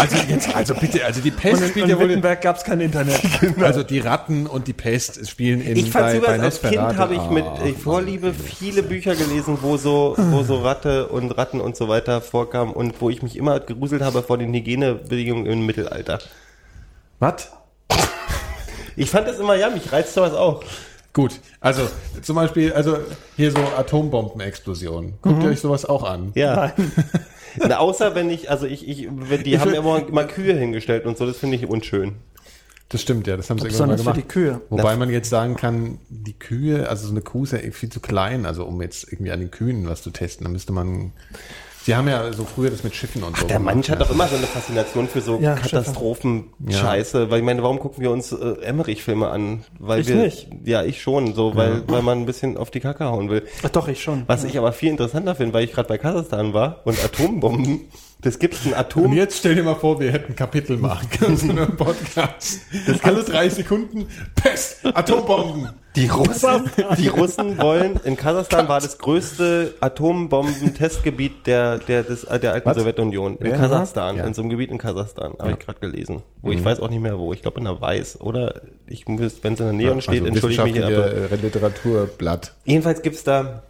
Also 0.03 0.17
jetzt, 0.29 0.55
also 0.55 0.75
bitte, 0.75 1.05
also 1.05 1.21
die 1.21 1.31
Pest 1.31 1.57
und 1.59 1.63
in, 1.63 1.69
spielt 1.71 1.85
in 1.85 1.91
ja 1.91 1.99
wohl, 1.99 2.09
Wittenberg 2.09 2.41
gab 2.43 2.57
es 2.57 2.65
kein 2.65 2.81
Internet. 2.81 3.21
also 3.61 3.83
die 3.83 4.01
Ratten 4.01 4.47
und 4.47 4.67
die 4.67 4.73
Pest 4.73 5.29
spielen 5.29 5.61
in 5.61 5.77
Ich 5.77 5.91
fand 5.91 6.21
bei, 6.23 6.39
bei 6.39 6.41
als 6.41 6.61
Kind 6.61 6.79
habe 6.99 7.15
ich 7.15 7.23
mit 7.31 7.45
Ah, 7.45 7.65
äh, 7.65 7.73
Vorliebe 7.73 8.35
viele 8.35 8.83
Bücher 8.83 9.15
gelesen, 9.15 9.59
wo 9.63 9.77
so, 9.77 10.15
wo 10.19 10.43
so 10.43 10.63
Ratte 10.63 11.07
und 11.09 11.31
Ratten 11.33 11.61
und 11.61 11.77
so 11.77 11.89
weiter 11.89 12.21
vorkamen 12.21 12.73
und 12.73 13.01
wo 13.01 13.11
ich 13.11 13.23
mich 13.23 13.37
immer 13.37 13.61
geruselt 13.61 14.03
habe 14.03 14.23
vor 14.23 14.39
den 14.39 14.53
Hygienebedingungen 14.53 15.47
im 15.47 15.67
Mittelalter. 15.67 16.19
Was? 17.21 17.53
Ich 18.97 19.09
fand 19.11 19.29
das 19.29 19.39
immer, 19.39 19.55
ja, 19.55 19.71
mich 19.71 19.93
reizt 19.93 20.15
sowas 20.15 20.35
auch. 20.35 20.63
Gut, 21.15 21.41
also 21.61 21.83
zum 22.23 22.37
Beispiel, 22.37 22.73
also 22.73 22.99
hier 23.37 23.51
so 23.53 23.59
Atombombenexplosionen. 23.77 25.15
Guckt 25.21 25.37
Mhm. 25.39 25.43
ihr 25.43 25.51
euch 25.51 25.61
sowas 25.61 25.85
auch 25.85 26.05
an? 26.05 26.33
Ja. 26.35 26.73
Na, 27.59 27.79
außer 27.79 28.15
wenn 28.15 28.31
ich, 28.31 28.51
also 28.51 28.67
ich, 28.67 28.89
ich, 28.89 29.09
die 29.45 29.53
Ich 29.55 29.59
haben 29.59 29.71
will- 29.71 29.77
immer 29.79 30.01
mal 30.11 30.27
Kühe 30.27 30.55
hingestellt 30.55 31.05
und 31.07 31.17
so, 31.19 31.27
das 31.27 31.39
finde 31.39 31.57
ich 31.57 31.67
unschön. 31.67 32.15
Das 32.89 33.01
stimmt, 33.01 33.27
ja, 33.27 33.37
das 33.39 33.49
haben 33.49 33.59
sie 33.59 33.67
irgendwann 33.69 33.89
mal 33.89 33.95
Besonders 33.97 34.17
für 34.17 34.23
gemacht. 34.23 34.31
die 34.31 34.41
Kühe. 34.57 34.61
Wobei 34.69 34.97
man 34.97 35.09
jetzt 35.11 35.31
sagen 35.31 35.57
kann, 35.57 35.99
die 36.11 36.35
Kühe, 36.39 36.89
also 36.91 37.07
so 37.07 37.13
eine 37.13 37.23
Kuh 37.23 37.45
ist 37.45 37.53
ja 37.53 37.59
viel 37.71 37.89
zu 37.89 38.01
klein, 38.01 38.45
also 38.45 38.65
um 38.67 38.83
jetzt 38.83 39.11
irgendwie 39.11 39.33
an 39.33 39.41
den 39.41 39.51
Kühen 39.51 39.89
was 39.89 40.03
zu 40.03 40.11
testen, 40.11 40.45
da 40.45 40.51
müsste 40.51 40.73
man. 40.73 41.13
Sie 41.85 41.97
haben 41.97 42.07
ja 42.07 42.33
so 42.33 42.45
früher 42.45 42.71
das 42.71 42.85
mit 42.85 42.95
Schiffen 42.95 43.23
und 43.25 43.37
so. 43.37 43.47
Der 43.47 43.59
Mensch 43.59 43.91
hat 43.91 43.99
ne? 43.99 44.05
doch 44.05 44.13
immer 44.13 44.29
so 44.29 44.37
eine 44.37 44.47
Faszination 44.47 45.09
für 45.09 45.21
so 45.21 45.39
Ja, 45.41 45.55
Katastrophen-Scheiße. 45.55 47.31
Weil 47.31 47.41
ich 47.41 47.45
meine, 47.45 47.63
warum 47.63 47.81
gucken 47.81 48.03
wir 48.03 48.11
uns 48.11 48.31
äh, 48.33 48.61
Emmerich-Filme 48.63 49.29
an? 49.29 49.65
Weil 49.79 50.01
Ich 50.01 50.09
wir, 50.09 50.17
nicht. 50.17 50.49
Ja, 50.65 50.85
ich 50.85 51.03
schon, 51.03 51.35
so, 51.35 51.57
weil, 51.57 51.83
weil 51.89 52.03
man 52.03 52.19
ein 52.21 52.27
bisschen 52.27 52.57
auf 52.57 52.71
die 52.71 52.81
Kacke 52.81 53.07
hauen 53.07 53.31
will. 53.31 53.43
Ach 53.65 53.71
doch, 53.71 53.89
ich 53.89 54.03
schon. 54.03 54.23
Was 54.27 54.45
ich 54.45 54.57
aber 54.59 54.73
viel 54.73 54.91
interessanter 54.91 55.35
finde, 55.35 55.55
weil 55.55 55.65
ich 55.65 55.73
gerade 55.73 55.89
bei 55.89 55.99
Kasachstan 55.99 56.55
war 56.55 56.83
und 56.85 57.03
Atombomben, 57.05 57.81
das 58.23 58.39
gibt 58.39 58.57
ein 58.67 58.75
Atom. 58.75 59.07
Und 59.07 59.13
jetzt 59.13 59.39
stell 59.39 59.55
dir 59.55 59.63
mal 59.63 59.75
vor, 59.75 60.01
wir 60.01 60.11
hätten 60.13 60.35
Kapitel 60.35 60.77
machen 60.79 61.09
können, 61.11 61.37
so 61.37 61.51
einen 61.51 61.77
Podcast. 61.77 62.61
Das 62.87 63.03
alle 63.05 63.23
drei 63.25 63.49
Sekunden. 63.49 64.07
Pest, 64.35 64.79
Atombomben. 64.85 65.71
Die 65.95 66.07
Russen, 66.09 66.71
die 66.99 67.09
Russen 67.09 67.59
wollen, 67.59 68.01
in 68.05 68.17
Kasachstan 68.17 68.67
war 68.67 68.81
das 68.81 68.97
größte 68.97 69.75
Atombomben-Testgebiet 69.81 71.47
der, 71.47 71.79
der, 71.79 72.03
des, 72.03 72.23
der 72.23 72.53
alten 72.55 72.67
Was? 72.69 72.77
Sowjetunion. 72.79 73.37
In 73.37 73.51
Ja. 73.51 73.57
Kasachstan, 73.57 74.17
Ja. 74.17 74.25
in 74.25 74.35
so 74.35 74.43
einem 74.43 74.51
Gebiet 74.51 74.71
in 74.71 74.79
Kasachstan, 74.79 75.35
habe 75.39 75.53
ich 75.53 75.59
gerade 75.59 75.81
gelesen. 75.81 76.23
Wo 76.41 76.49
Mhm. 76.49 76.55
ich 76.59 76.65
weiß 76.65 76.81
auch 76.81 76.89
nicht 76.89 77.03
mehr 77.03 77.19
wo. 77.19 77.33
Ich 77.33 77.43
glaube 77.43 77.59
in 77.59 77.65
der 77.65 77.81
Weiß, 77.81 78.21
oder? 78.21 78.63
Ich 78.87 79.07
wenn 79.07 79.19
es 79.21 79.39
in 79.45 79.55
der 79.57 79.73
Nähe 79.73 80.01
steht, 80.01 80.23
also 80.25 80.27
entschuldige 80.49 80.63
mich. 80.65 80.83
Aber 80.83 81.37
Literaturblatt. 81.37 82.55
jedenfalls 82.65 83.03
gibt's 83.03 83.25
da 83.25 83.63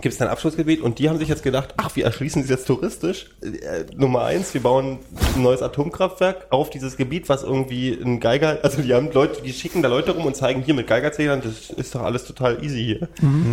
gibt's 0.00 0.18
da 0.18 0.24
ein 0.26 0.30
Abschlussgebiet 0.30 0.80
und 0.80 0.98
die 0.98 1.08
haben 1.08 1.18
sich 1.18 1.28
jetzt 1.28 1.42
gedacht, 1.42 1.74
ach, 1.76 1.94
wir 1.94 2.04
erschließen 2.04 2.42
sie 2.42 2.50
jetzt 2.50 2.66
touristisch. 2.66 3.30
Äh, 3.42 3.84
Nummer 3.96 4.24
eins, 4.24 4.52
wir 4.52 4.60
bauen 4.62 4.98
ein 5.36 5.42
neues 5.42 5.62
Atomkraftwerk 5.62 6.46
auf 6.50 6.70
dieses 6.70 6.96
Gebiet, 6.96 7.28
was 7.28 7.42
irgendwie 7.42 7.92
ein 7.92 8.18
Geiger, 8.20 8.58
also 8.62 8.82
die 8.82 8.92
haben 8.92 9.10
Leute, 9.12 9.42
die 9.42 9.52
schicken 9.52 9.82
da 9.82 9.88
Leute 9.88 10.12
rum 10.12 10.26
und 10.26 10.36
zeigen 10.36 10.62
hier 10.62 10.74
mit 10.74 10.86
Geigerzählern, 10.86 11.42
das 11.44 11.70
ist 11.70 11.94
doch 11.94 12.02
alles 12.02 12.24
total 12.24 12.62
easy 12.64 12.82
hier. 12.84 13.08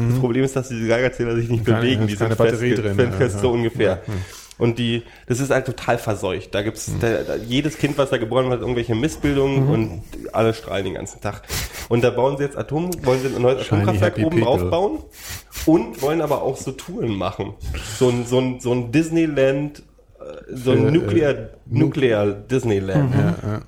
Das 0.10 0.20
Problem 0.20 0.44
ist, 0.44 0.56
dass 0.56 0.70
diese 0.70 0.88
Geigerzähler 0.88 1.36
sich 1.36 1.50
nicht 1.50 1.66
Keine- 1.66 1.80
bewegen, 1.82 2.08
die 2.08 2.16
sind 2.16 2.34
fest, 2.34 2.62
drin, 2.62 2.96
fest, 2.96 3.20
ja, 3.20 3.20
ja. 3.20 3.30
so 3.30 3.52
ungefähr. 3.52 4.02
Und 4.62 4.78
die, 4.78 5.02
das 5.26 5.40
ist 5.40 5.50
halt 5.50 5.66
total 5.66 5.98
verseucht. 5.98 6.54
Da 6.54 6.62
gibt's 6.62 6.92
da, 7.00 7.24
da, 7.24 7.36
jedes 7.36 7.80
Kind, 7.80 7.98
was 7.98 8.12
da 8.12 8.18
geboren 8.18 8.44
wird, 8.46 8.54
hat 8.54 8.62
irgendwelche 8.62 8.94
Missbildungen 8.94 9.68
und 9.68 10.04
alle 10.34 10.54
strahlen 10.54 10.86
den 10.86 10.94
ganzen 10.94 11.20
Tag. 11.20 11.42
Und 11.90 12.04
da 12.04 12.12
bauen 12.12 12.38
sie 12.38 12.44
jetzt 12.44 12.56
Atom, 12.56 12.92
wollen 13.04 13.20
sie 13.22 13.36
ein 13.36 13.42
neues 13.42 13.66
Shiny 13.66 13.82
Atomkraftwerk 13.82 14.20
oben 14.24 14.42
drauf 14.42 14.70
bauen 14.70 15.00
und 15.66 16.00
wollen 16.04 16.22
aber 16.22 16.44
auch 16.44 16.58
so 16.58 16.74
Touren 16.74 17.18
machen. 17.18 17.56
So 17.98 18.10
ein, 18.10 18.28
so 18.28 18.40
ein, 18.40 18.60
so 18.60 18.72
ein 18.72 18.92
Disneyland, 18.92 19.80
äh, 20.20 20.56
so 20.56 20.74
ein 20.74 20.90
Äh, 20.90 20.92
Nuclear, 20.92 21.32
äh, 21.32 21.48
Nuclear 21.66 22.28
Disneyland. 22.28 23.16
Ja, 23.16 23.36
ja. 23.42 23.62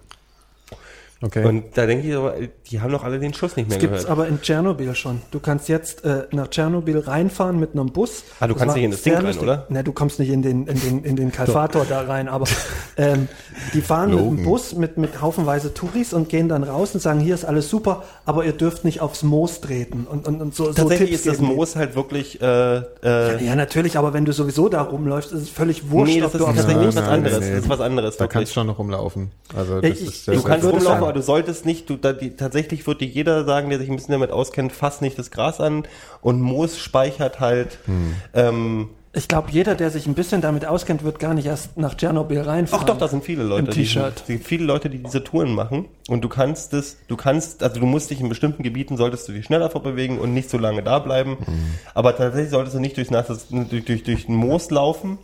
Okay. 1.23 1.43
Und 1.43 1.75
da 1.75 1.87
denke 1.87 2.07
ich 2.07 2.15
aber, 2.15 2.35
die 2.73 2.81
haben 2.81 2.91
doch 2.91 3.03
alle 3.03 3.19
den 3.19 3.33
Schuss 3.33 3.55
nicht 3.55 3.69
mehr 3.69 3.77
Das 3.77 3.81
gibt's 3.87 4.03
gehört. 4.03 4.09
aber 4.19 4.27
in 4.27 4.41
Tschernobyl 4.41 4.93
schon. 4.95 5.21
Du 5.31 5.39
kannst 5.39 5.69
jetzt 5.69 6.03
äh, 6.03 6.23
nach 6.31 6.49
Tschernobyl 6.49 6.99
reinfahren 6.99 7.59
mit 7.59 7.73
einem 7.73 7.91
Bus. 7.91 8.23
Ah, 8.39 8.47
du 8.47 8.55
kannst 8.55 8.69
war 8.69 8.75
nicht 8.75 8.83
in 8.85 8.91
das 8.91 9.03
Ding 9.03 9.13
rein, 9.13 9.25
lustig. 9.25 9.43
oder? 9.43 9.65
Ne, 9.69 9.83
du 9.83 9.91
kommst 9.93 10.19
nicht 10.19 10.29
in 10.31 10.41
den, 10.41 10.65
in 10.67 10.79
den, 10.81 11.03
in 11.03 11.15
den 11.15 11.31
Kalfator 11.37 11.85
da 11.87 12.01
rein, 12.01 12.27
aber 12.27 12.45
ähm, 12.97 13.27
die 13.73 13.81
fahren 13.81 14.09
mit 14.09 14.19
Logen. 14.19 14.37
einem 14.37 14.45
Bus 14.45 14.73
mit, 14.75 14.97
mit 14.97 15.21
haufenweise 15.21 15.73
Touris 15.73 16.13
und 16.13 16.29
gehen 16.29 16.49
dann 16.49 16.63
raus 16.63 16.93
und 16.95 16.99
sagen, 16.99 17.19
hier 17.19 17.35
ist 17.35 17.45
alles 17.45 17.69
super, 17.69 18.03
aber 18.25 18.43
ihr 18.43 18.53
dürft 18.53 18.85
nicht 18.85 19.01
aufs 19.01 19.23
Moos 19.23 19.61
treten. 19.61 20.05
Und, 20.09 20.27
und, 20.27 20.41
und 20.41 20.55
so, 20.55 20.65
so 20.65 20.73
Tatsächlich 20.73 21.09
Tipps 21.11 21.25
ist 21.27 21.39
das. 21.39 21.41
Moos 21.41 21.75
halt 21.75 21.95
wirklich, 21.95 22.41
äh, 22.41 22.77
äh, 23.03 23.45
Ja, 23.45 23.55
natürlich, 23.55 23.97
aber 23.97 24.13
wenn 24.13 24.25
du 24.25 24.33
sowieso 24.33 24.67
da 24.67 24.81
rumläufst, 24.81 25.31
ist 25.31 25.41
es 25.43 25.49
völlig 25.49 25.91
wurscht, 25.91 26.13
nee, 26.15 26.19
das 26.21 26.29
ob 26.29 26.33
ist 26.33 26.39
du 26.41 26.45
aufs 26.47 26.55
tatsächlich 26.57 26.85
Moos 26.85 26.95
was 26.95 27.03
nein, 27.03 27.13
anderes. 27.13 27.39
nee. 27.39 27.49
Das 27.51 27.59
ist 27.63 27.69
was 27.69 27.79
anderes. 27.81 28.15
da 28.17 28.19
wirklich. 28.23 28.33
kannst 28.33 28.51
du 28.51 28.53
schon 28.55 28.67
noch 28.67 28.79
rumlaufen. 28.79 29.31
Also 29.55 29.75
Ja, 29.75 29.81
das 29.81 29.91
ich- 29.91 30.01
ist 30.07 30.27
ich 30.27 30.35
Du 30.37 30.43
kannst 30.43 30.65
rumlaufen, 30.65 31.03
aber 31.03 31.13
du 31.13 31.21
solltest 31.21 31.65
nicht, 31.65 31.89
du, 31.89 31.97
da, 31.97 32.13
die, 32.13 32.31
tatsächlich 32.35 32.62
würde 32.87 33.05
jeder 33.05 33.43
sagen, 33.45 33.69
der 33.69 33.79
sich 33.79 33.89
ein 33.89 33.95
bisschen 33.95 34.11
damit 34.13 34.31
auskennt, 34.31 34.71
fass 34.71 35.01
nicht 35.01 35.17
das 35.19 35.31
Gras 35.31 35.59
an 35.59 35.83
und 36.21 36.41
Moos 36.41 36.77
speichert 36.79 37.39
halt, 37.39 37.77
Hm. 37.85 38.15
ähm, 38.33 38.89
Ich 39.15 39.27
glaube, 39.27 39.49
jeder, 39.51 39.75
der 39.75 39.91
sich 39.91 40.07
ein 40.07 40.15
bisschen 40.15 40.41
damit 40.41 40.65
auskennt, 40.65 41.03
wird 41.03 41.19
gar 41.19 41.35
nicht 41.35 41.45
erst 41.45 41.77
nach 41.77 41.93
Tschernobyl 41.95 42.41
reinfahren. 42.41 42.83
ach 42.83 42.87
doch, 42.87 42.97
da 42.97 43.07
sind 43.07 43.23
viele 43.23 43.43
Leute, 43.43 43.67
Im 43.67 43.71
die, 43.71 43.81
T-Shirt. 43.83 44.13
es 44.21 44.25
gibt 44.25 44.45
viele 44.45 44.65
Leute, 44.65 44.89
die 44.89 44.97
diese 45.03 45.23
Touren 45.23 45.53
machen 45.53 45.85
und 46.07 46.23
du 46.23 46.29
kannst 46.29 46.73
das, 46.73 46.97
du 47.07 47.15
kannst, 47.15 47.61
also 47.61 47.79
du 47.79 47.85
musst 47.85 48.09
dich 48.09 48.19
in 48.21 48.27
bestimmten 48.29 48.63
Gebieten, 48.63 48.97
solltest 48.97 49.27
du 49.27 49.33
dich 49.33 49.45
schneller 49.45 49.69
vorbewegen 49.69 50.17
und 50.17 50.33
nicht 50.33 50.49
so 50.49 50.57
lange 50.57 50.81
da 50.81 50.97
bleiben, 50.97 51.37
Hm. 51.45 51.53
aber 51.93 52.15
tatsächlich 52.17 52.49
solltest 52.49 52.75
du 52.75 52.79
nicht 52.79 52.97
durchs 52.97 53.11
nasses, 53.11 53.47
durch, 53.49 53.85
durch, 53.85 54.03
durch 54.03 54.25
den 54.25 54.35
Moos 54.35 54.71
laufen 54.71 55.19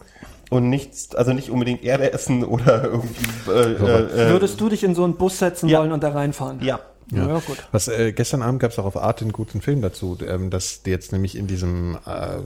und 0.52 0.70
nichts, 0.70 1.16
also 1.16 1.34
nicht 1.34 1.49
unbedingt 1.49 1.84
Erde 1.84 2.14
essen 2.14 2.44
oder 2.44 2.84
irgendwie, 2.84 3.52
äh, 3.52 3.52
äh, 3.74 4.28
äh, 4.28 4.30
Würdest 4.30 4.61
du 4.61 4.70
dich 4.70 4.84
in 4.84 4.94
so 4.94 5.03
einen 5.03 5.16
Bus 5.16 5.40
setzen 5.40 5.68
Ja. 5.68 5.80
wollen 5.80 5.91
und 5.94 6.03
da 6.03 6.10
reinfahren? 6.11 6.60
ja. 6.61 6.80
Ja, 7.11 7.27
ja, 7.27 7.40
gut. 7.40 7.57
Was 7.72 7.88
äh, 7.88 8.11
gestern 8.11 8.41
Abend 8.41 8.60
gab 8.60 8.72
es 8.72 8.80
auch 8.80 8.86
auf 8.86 8.98
Arte 8.98 9.26
einen 9.26 9.31
guten 9.31 9.61
Film 9.61 9.81
dazu, 9.81 10.18
ähm, 10.27 10.49
dass 10.49 10.84
die 10.84 10.91
jetzt 10.91 11.11
nämlich 11.11 11.36
in 11.36 11.48
diesem 11.48 11.98
äh, 12.06 12.38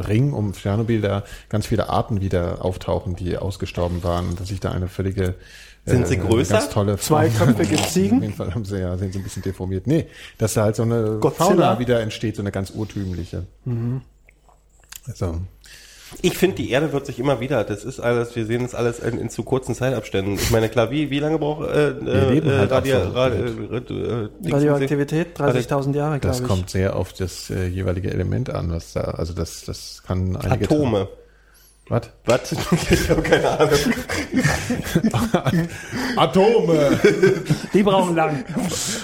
Ring 0.00 0.32
um 0.32 0.52
Tschernobyl 0.52 1.00
da 1.00 1.24
ganz 1.48 1.66
viele 1.66 1.88
Arten 1.88 2.20
wieder 2.20 2.64
auftauchen, 2.64 3.16
die 3.16 3.36
ausgestorben 3.36 4.02
waren 4.04 4.28
und 4.28 4.40
dass 4.40 4.48
sich 4.48 4.60
da 4.60 4.72
eine 4.72 4.88
völlige 4.88 5.34
äh, 5.86 5.90
Sind 5.90 6.06
sie 6.06 6.18
größer? 6.18 6.54
Ganz 6.58 6.70
tolle 6.70 6.98
Zweiköpfige 6.98 7.74
Auf 7.78 7.90
Ziegen? 7.90 8.20
jeden 8.20 8.34
Fall 8.34 8.54
haben 8.54 8.64
sie 8.64 8.78
ja, 8.80 8.96
sind 8.98 9.12
sie 9.12 9.20
ein 9.20 9.24
bisschen 9.24 9.42
deformiert. 9.42 9.86
Nee, 9.86 10.06
dass 10.38 10.54
da 10.54 10.64
halt 10.64 10.76
so 10.76 10.82
eine 10.82 11.18
Godzilla? 11.20 11.48
Fauna 11.48 11.78
wieder 11.78 12.00
entsteht, 12.00 12.36
so 12.36 12.42
eine 12.42 12.52
ganz 12.52 12.70
urtümliche. 12.70 13.46
Also, 15.06 15.40
Ich 16.22 16.36
finde, 16.36 16.56
die 16.56 16.70
Erde 16.70 16.92
wird 16.92 17.06
sich 17.06 17.18
immer 17.18 17.40
wieder, 17.40 17.64
das 17.64 17.84
ist 17.84 18.00
alles, 18.00 18.34
wir 18.34 18.44
sehen 18.46 18.62
das 18.62 18.74
alles 18.74 18.98
in, 18.98 19.18
in 19.18 19.30
zu 19.30 19.42
kurzen 19.42 19.74
Zeitabständen. 19.74 20.34
Ich 20.34 20.50
meine, 20.50 20.68
klar, 20.68 20.90
wie, 20.90 21.10
wie 21.10 21.18
lange 21.20 21.38
braucht 21.38 21.68
äh, 21.70 21.90
äh, 21.90 22.30
leben 22.32 22.50
halt 22.50 22.70
Radio, 22.70 22.96
auch 22.98 23.12
so 23.14 23.18
äh, 23.20 23.76
äh, 23.76 24.28
Dings- 24.40 24.52
Radioaktivität, 24.54 25.38
30.000 25.38 25.94
Jahre, 25.94 26.18
das 26.18 26.38
glaube 26.38 26.42
ich. 26.42 26.48
kommt 26.48 26.70
sehr 26.70 26.96
auf 26.96 27.12
das 27.12 27.50
äh, 27.50 27.66
jeweilige 27.66 28.10
Element 28.10 28.50
an, 28.50 28.70
was 28.70 28.92
da, 28.92 29.02
also 29.02 29.32
das, 29.34 29.64
das 29.64 30.02
kann 30.06 30.36
einige 30.36 30.64
Atome. 30.64 31.08
Was? 31.90 32.02
Was? 32.24 32.52
Ich 32.90 33.10
habe 33.10 33.20
keine 33.20 33.48
Ahnung. 33.48 33.72
Atome! 36.16 36.98
Die 37.74 37.82
brauchen 37.82 38.14
lang. 38.14 38.44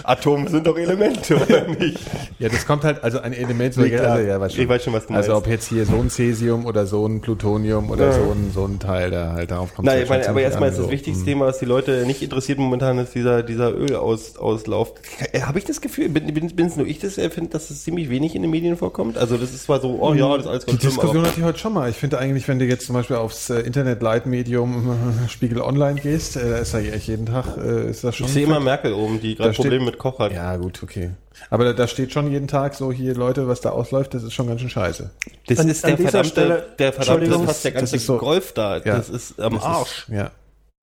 Atome 0.04 0.48
sind 0.48 0.66
doch 0.68 0.78
Elemente, 0.78 1.34
oder 1.34 1.66
nicht? 1.66 1.98
Ja, 2.38 2.48
das 2.48 2.64
kommt 2.64 2.84
halt, 2.84 3.02
also 3.02 3.18
ein 3.20 3.32
Element, 3.32 3.74
so, 3.74 3.80
Nee, 3.82 3.96
also, 3.98 4.22
ja, 4.22 4.40
weiß 4.40 4.54
schon. 4.54 4.62
Ich 4.62 4.68
weiß 4.68 4.84
schon, 4.84 4.92
was 4.92 5.06
du 5.08 5.14
Also 5.14 5.32
meinst. 5.32 5.46
ob 5.46 5.50
jetzt 5.52 5.68
hier 5.68 5.84
so 5.84 5.96
ein 5.96 6.10
Cäsium 6.10 6.64
oder 6.64 6.86
so 6.86 7.04
ein 7.06 7.20
Plutonium 7.20 7.90
oder 7.90 8.06
Ja. 8.06 8.12
so 8.12 8.20
ein, 8.30 8.50
so 8.54 8.64
ein 8.66 8.78
Teil, 8.78 9.10
da 9.10 9.32
halt 9.32 9.50
darauf 9.50 9.74
kommt 9.74 9.86
Nein, 9.86 10.02
ich 10.04 10.08
meine, 10.08 10.28
aber 10.28 10.40
erstmal 10.42 10.68
ist 10.68 10.78
das 10.78 10.84
so. 10.86 10.90
wichtigste 10.92 11.22
Hm. 11.22 11.26
Thema, 11.26 11.46
was 11.46 11.58
die 11.58 11.64
Leute 11.64 12.04
nicht 12.06 12.22
interessiert 12.22 12.58
momentan, 12.60 12.98
ist 12.98 13.16
dieser, 13.16 13.42
dieser 13.42 13.74
Ölauslauf. 13.74 14.92
Äh, 15.32 15.40
Habe 15.40 15.58
ich 15.58 15.64
das 15.64 15.80
Gefühl, 15.80 16.08
bin, 16.08 16.32
bin, 16.32 16.54
bin 16.54 16.66
es 16.66 16.76
nur 16.76 16.86
ich, 16.86 17.00
das 17.00 17.14
finde, 17.14 17.46
dass 17.50 17.70
es 17.70 17.82
ziemlich 17.82 18.10
wenig 18.10 18.36
in 18.36 18.42
den 18.42 18.50
Medien 18.52 18.76
vorkommt? 18.76 19.18
Also 19.18 19.36
das 19.36 19.52
ist 19.52 19.64
zwar 19.64 19.80
so, 19.80 19.98
oh 20.00 20.14
ja, 20.14 20.28
das 20.36 20.44
ist 20.46 20.50
alles 20.50 20.64
Die 20.66 20.70
ganz 20.70 20.80
schlimm, 20.82 20.90
Diskussion 20.92 21.26
hatte 21.26 21.40
ich 21.40 21.44
heute 21.44 21.58
schon 21.58 21.72
mal. 21.74 21.90
Ich 21.90 21.96
finde 21.96 22.18
eigentlich, 22.18 22.46
wenn 22.46 22.60
du 22.60 22.64
jetzt 22.64 22.75
zum 22.78 22.94
Beispiel 22.94 23.16
aufs 23.16 23.50
äh, 23.50 23.60
Internet-Leitmedium 23.60 24.90
äh, 25.24 25.28
Spiegel 25.28 25.60
Online 25.60 26.00
gehst, 26.00 26.36
äh, 26.36 26.50
da 26.50 26.56
ist 26.58 26.72
ja 26.72 26.80
echt 26.80 27.08
jeden 27.08 27.26
Tag, 27.26 27.56
äh, 27.56 27.90
ist 27.90 28.04
das 28.04 28.16
schon. 28.16 28.26
ich 28.26 28.32
sehe 28.32 28.44
immer 28.44 28.60
Merkel 28.60 28.92
oben, 28.92 29.20
die 29.20 29.34
gerade 29.34 29.52
Probleme 29.52 29.84
mit 29.86 29.98
Koch 29.98 30.18
hat. 30.18 30.32
Ja, 30.32 30.56
gut, 30.56 30.82
okay. 30.82 31.10
Aber 31.50 31.64
da, 31.64 31.72
da 31.72 31.86
steht 31.86 32.12
schon 32.12 32.30
jeden 32.30 32.48
Tag 32.48 32.74
so 32.74 32.90
hier, 32.92 33.14
Leute, 33.14 33.46
was 33.48 33.60
da 33.60 33.70
ausläuft, 33.70 34.14
das 34.14 34.22
ist 34.22 34.32
schon 34.34 34.46
ganz 34.48 34.60
schön 34.60 34.70
scheiße. 34.70 35.10
Das 35.48 35.58
An- 35.58 35.68
ist 35.68 35.84
an 35.84 35.90
der 35.90 35.96
dieser 35.98 36.10
verdammte, 36.10 36.30
Stelle- 36.30 36.66
der 36.78 36.92
verdammte, 36.92 37.12
Entschuldigung, 37.24 37.46
fast 37.46 37.64
der 37.64 37.70
das 37.72 37.80
ganze 37.92 37.98
so- 37.98 38.18
Golf 38.18 38.52
da. 38.52 38.76
Ja. 38.78 38.96
Das 38.96 39.08
ist 39.10 39.40
am 39.40 39.54
Das 39.54 39.62
Arsch. 39.64 40.08
Ist, 40.08 40.14
ja. 40.14 40.30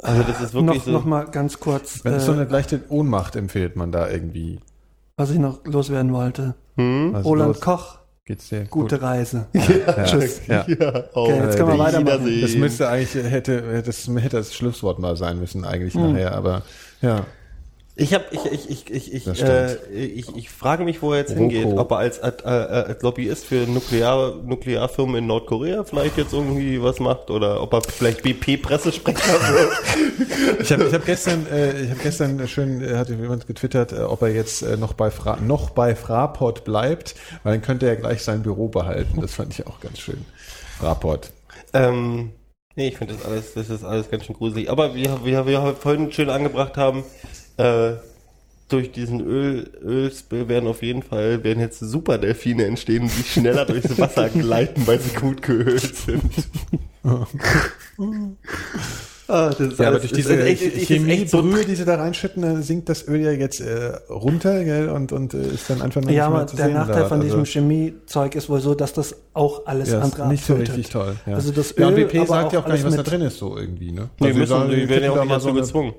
also 0.01 0.23
das 0.23 0.41
ist 0.41 0.53
wirklich 0.53 0.77
Noch, 0.77 0.85
so. 0.85 0.91
noch 0.91 1.05
mal 1.05 1.23
ganz 1.25 1.59
kurz, 1.59 2.03
Wenn 2.03 2.13
es 2.13 2.25
so 2.25 2.31
äh, 2.33 2.35
eine 2.35 2.45
leichte 2.45 2.81
Ohnmacht 2.89 3.35
empfiehlt 3.35 3.75
man 3.75 3.91
da 3.91 4.09
irgendwie. 4.09 4.59
was 5.17 5.31
ich 5.31 5.39
noch 5.39 5.65
loswerden 5.65 6.13
wollte. 6.13 6.55
Also 6.77 7.19
Roland 7.29 7.47
los, 7.55 7.61
Koch, 7.61 7.97
geht's 8.25 8.49
dir 8.49 8.65
gute 8.65 9.01
Reise. 9.01 9.47
Ja, 9.53 10.03
Tschüss. 10.05 10.41
Ja. 10.47 10.65
ja, 10.67 11.03
oh, 11.13 11.25
Okay, 11.25 11.37
jetzt 11.43 11.57
können 11.57 11.69
wir 11.69 11.75
äh, 11.75 11.79
weitermachen. 11.79 12.41
Das 12.41 12.55
müsste 12.55 12.87
eigentlich, 12.89 13.13
hätte, 13.31 13.83
das 13.85 14.07
hätte 14.07 14.37
das 14.37 14.53
Schlusswort 14.55 14.99
mal 14.99 15.15
sein 15.17 15.39
müssen 15.39 15.65
eigentlich 15.65 15.93
Hm. 15.93 16.13
nachher, 16.13 16.33
aber 16.35 16.63
ja. 17.01 17.25
Ich 17.95 18.11
habe, 18.15 18.25
ich, 18.31 18.43
ich, 18.45 18.69
ich, 18.69 19.13
ich, 19.13 19.27
ich, 19.27 19.43
äh, 19.43 19.75
ich, 19.93 20.35
ich 20.35 20.49
frage 20.49 20.83
mich, 20.83 21.03
wo 21.03 21.11
er 21.11 21.19
jetzt 21.19 21.31
Roko. 21.31 21.41
hingeht. 21.41 21.77
Ob 21.77 21.91
er 21.91 21.97
als, 21.97 22.19
als, 22.19 22.41
äh, 22.43 22.47
als 22.47 23.03
Lobbyist 23.03 23.45
für 23.45 23.67
Nuklear, 23.67 24.33
Nuklearfirmen 24.43 25.17
in 25.17 25.27
Nordkorea 25.27 25.83
vielleicht 25.83 26.17
jetzt 26.17 26.33
irgendwie 26.33 26.81
was 26.81 26.99
macht 26.99 27.29
oder 27.29 27.61
ob 27.61 27.71
er 27.73 27.81
vielleicht 27.83 28.23
BP-Pressesprecher 28.23 29.17
wird. 29.53 30.61
Ich 30.61 30.71
habe 30.71 30.85
ich 30.85 30.93
hab 30.93 31.05
gestern, 31.05 31.45
äh, 31.51 31.83
ich 31.83 31.91
habe 31.91 31.99
gestern 32.01 32.47
schön, 32.47 32.81
äh, 32.81 32.95
hatte 32.95 33.13
jemand 33.13 33.45
getwittert, 33.45 33.91
äh, 33.91 33.99
ob 33.99 34.23
er 34.23 34.29
jetzt 34.29 34.63
äh, 34.63 34.75
noch 34.75 34.93
bei 34.93 35.11
Fra 35.11 35.37
noch 35.39 35.69
bei 35.69 35.95
Fraport 35.95 36.63
bleibt, 36.63 37.13
weil 37.43 37.53
dann 37.53 37.61
könnte 37.61 37.85
er 37.87 37.95
gleich 37.95 38.23
sein 38.23 38.41
Büro 38.41 38.69
behalten. 38.69 39.21
Das 39.21 39.35
fand 39.35 39.53
ich 39.53 39.67
auch 39.67 39.79
ganz 39.81 39.99
schön. 39.99 40.25
Fraport. 40.79 41.31
ähm, 41.75 42.31
nee, 42.75 42.87
ich 42.87 42.97
finde 42.97 43.13
das 43.13 43.23
alles, 43.23 43.53
das 43.53 43.69
ist 43.69 43.83
alles 43.83 44.09
ganz 44.09 44.25
schön 44.25 44.35
gruselig. 44.35 44.71
Aber 44.71 44.95
wie 44.95 45.07
wir, 45.23 45.45
wir 45.45 45.75
vorhin 45.79 46.11
schön 46.11 46.31
angebracht 46.31 46.75
haben, 46.75 47.03
äh, 47.57 47.93
durch 48.69 48.91
diesen 48.91 49.21
Öl, 49.21 49.69
Ölspill 49.83 50.47
werden 50.47 50.67
auf 50.67 50.81
jeden 50.81 51.03
Fall, 51.03 51.43
werden 51.43 51.59
jetzt 51.59 51.79
Superdelfine 51.79 52.65
entstehen, 52.65 53.09
die 53.15 53.23
schneller 53.23 53.65
durchs 53.65 53.97
Wasser 53.99 54.29
gleiten, 54.29 54.87
weil 54.87 54.99
sie 54.99 55.15
gut 55.15 55.41
geölt 55.41 55.95
sind. 55.95 56.23
Ah, 59.27 59.49
das 59.49 59.59
ist 59.59 59.79
Ja, 59.79 59.87
aber 59.87 59.97
alles- 59.97 60.01
durch 60.01 60.11
ist 60.11 60.17
diese 60.17 60.43
echt- 60.43 60.61
ist 60.61 60.75
echt 60.75 60.87
so 60.87 60.93
Chemiebrühe, 61.41 61.65
die 61.65 61.75
sie 61.75 61.85
da 61.85 61.95
reinschütten, 61.95 62.41
dann 62.41 62.61
sinkt 62.61 62.89
das 62.89 63.07
Öl 63.07 63.21
ja 63.21 63.31
jetzt 63.31 63.61
äh, 63.61 63.93
runter 64.09 64.63
gell, 64.65 64.89
und, 64.89 65.11
und 65.13 65.33
äh, 65.33 65.47
ist 65.47 65.69
dann 65.69 65.81
einfach 65.81 66.01
nur 66.01 66.11
Ja, 66.11 66.27
aber 66.27 66.45
der 66.45 66.67
Nachteil 66.69 67.03
da. 67.03 67.07
von 67.07 67.21
diesem 67.21 67.39
Also, 67.41 67.51
Chemiezeug 67.51 68.35
ist 68.35 68.49
wohl 68.49 68.59
so, 68.59 68.75
dass 68.75 68.91
das 68.93 69.15
auch 69.33 69.65
alles 69.65 69.89
ja, 69.91 69.99
ist 69.99 70.03
andere 70.03 70.27
nicht 70.27 70.45
so 70.45 70.55
richtig 70.55 70.89
toll. 70.89 71.15
Ja. 71.25 71.35
Also 71.35 71.51
das 71.51 71.73
ja, 71.77 71.87
und 71.87 71.93
Öl, 71.97 72.05
BP 72.05 72.17
aber 72.17 72.27
sagt 72.27 72.53
ja 72.53 72.59
auch 72.59 72.65
gar 72.65 72.73
nicht, 72.73 72.83
was 72.85 72.95
da 72.95 73.03
drin 73.03 73.21
ist, 73.21 73.37
so 73.37 73.57
irgendwie. 73.57 73.91
Ne? 73.93 74.09
Nee, 74.19 74.27
Also 74.27 74.39
müssen, 74.39 74.49
sagen, 74.49 74.69
die 74.71 74.89
werden 74.89 75.03
ja 75.03 75.11
auch 75.11 75.15
nicht 75.17 75.25
mal 75.29 75.35
dazu 75.35 75.49
eine- 75.49 75.59
gezwungen. 75.61 75.93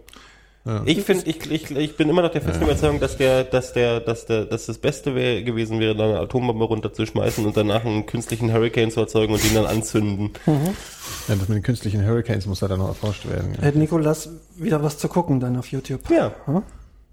Ja. 0.67 0.83
Ich 0.87 1.03
finde, 1.03 1.29
ich, 1.29 1.51
ich, 1.51 1.71
ich 1.71 1.97
bin 1.97 2.09
immer 2.09 2.23
noch 2.23 2.31
der 2.31 2.41
festen 2.41 2.65
Überzeugung, 2.65 2.99
dass 2.99 3.19
der, 3.19 3.45
dass 3.45 3.75
der, 3.75 4.01
dass 4.01 4.25
der, 4.25 4.47
dass 4.47 4.65
das 4.65 4.79
Beste 4.79 5.15
wär, 5.15 5.43
gewesen 5.43 5.79
wäre, 5.79 5.95
da 5.95 6.05
eine 6.05 6.21
Atombombe 6.21 6.65
runterzuschmeißen 6.65 7.45
und 7.45 7.55
danach 7.55 7.85
einen 7.85 8.07
künstlichen 8.07 8.51
Hurricane 8.51 8.91
zu 8.91 9.01
erzeugen 9.01 9.35
und 9.35 9.45
ihn 9.45 9.55
dann 9.55 9.67
anzünden. 9.67 10.31
Ja, 10.47 11.35
das 11.37 11.49
mit 11.49 11.57
den 11.57 11.63
künstlichen 11.63 12.07
Hurricanes 12.07 12.47
muss 12.47 12.63
ja 12.63 12.69
dann 12.69 12.79
noch 12.79 12.89
erforscht 12.89 13.29
werden. 13.29 13.55
Ja. 13.57 13.63
Hätte 13.63 13.79
Nikolas 13.79 14.31
wieder 14.57 14.83
was 14.83 14.97
zu 14.97 15.09
gucken 15.09 15.39
dann 15.39 15.57
auf 15.59 15.67
YouTube. 15.67 16.01
Ja. 16.11 16.33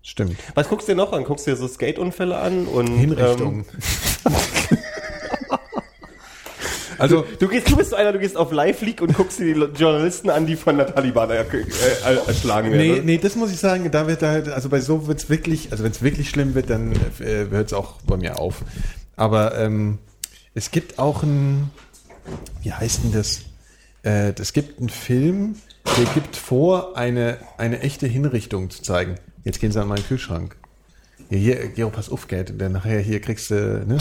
Stimmt. 0.02 0.38
Was 0.56 0.70
guckst 0.70 0.88
du 0.88 0.94
dir 0.94 0.98
noch 0.98 1.12
an? 1.12 1.26
Guckst 1.26 1.46
du 1.46 1.52
dir 1.52 1.58
so 1.58 1.68
Skate-Unfälle 1.68 2.38
an 2.38 2.68
und 2.68 2.88
Hinrichtung. 2.88 3.66
Ähm, 4.26 4.78
also, 7.02 7.26
du 7.40 7.48
gehst, 7.48 7.70
du 7.70 7.76
bist 7.76 7.90
so 7.90 7.96
einer, 7.96 8.14
du 8.14 8.20
gehst 8.20 8.38
auf 8.38 8.52
Live-League 8.52 9.02
und 9.02 9.14
guckst 9.16 9.40
dir 9.40 9.54
die 9.54 9.82
Journalisten 9.82 10.30
an, 10.30 10.46
die 10.46 10.56
von 10.56 10.78
der 10.78 10.94
Taliban 10.94 11.30
äh, 11.30 11.44
erschlagen 12.28 12.72
werden. 12.72 12.78
nee, 12.78 13.02
nee, 13.04 13.18
das 13.18 13.36
muss 13.36 13.52
ich 13.52 13.60
sagen, 13.60 13.90
da 13.92 14.08
wird 14.08 14.22
halt, 14.22 14.48
also 14.48 14.70
bei 14.70 14.80
so 14.80 15.08
wird's 15.08 15.30
wirklich, 15.30 15.72
also 15.72 15.84
wenn 15.84 15.92
es 15.92 16.02
wirklich 16.02 16.30
schlimm 16.30 16.56
wird, 16.56 16.70
dann 16.70 16.94
äh, 17.20 17.48
hört 17.50 17.68
es 17.68 17.74
auch 17.74 18.02
bei 18.02 18.18
mir 18.18 18.40
auf. 18.40 18.64
Aber 19.16 19.58
ähm, 19.58 19.98
es 20.54 20.72
gibt 20.72 21.00
auch 21.00 21.24
ein, 21.24 21.70
wie 22.62 22.72
heißt 22.72 23.04
denn 23.04 23.12
das? 23.12 23.42
Äh, 24.04 24.34
es 24.40 24.54
gibt 24.54 24.80
einen 24.80 24.90
Film, 24.90 25.56
der 25.98 26.06
gibt 26.14 26.36
vor, 26.36 26.98
eine, 26.98 27.38
eine 27.58 27.80
echte 27.82 28.08
Hinrichtung 28.08 28.70
zu 28.70 28.82
zeigen. 28.82 29.16
Jetzt 29.44 29.60
gehen 29.60 29.72
sie 29.72 29.82
an 29.82 29.88
meinen 29.88 30.06
Kühlschrank. 30.06 30.56
Ja, 31.30 31.38
hier, 31.38 31.68
Gero, 31.70 31.90
pass 31.90 32.10
auf, 32.10 32.28
Geld, 32.28 32.60
denn 32.60 32.74
nachher 32.74 33.00
hier 33.00 33.22
kriegst 33.22 33.52
du, 33.52 33.86
ne? 33.86 33.98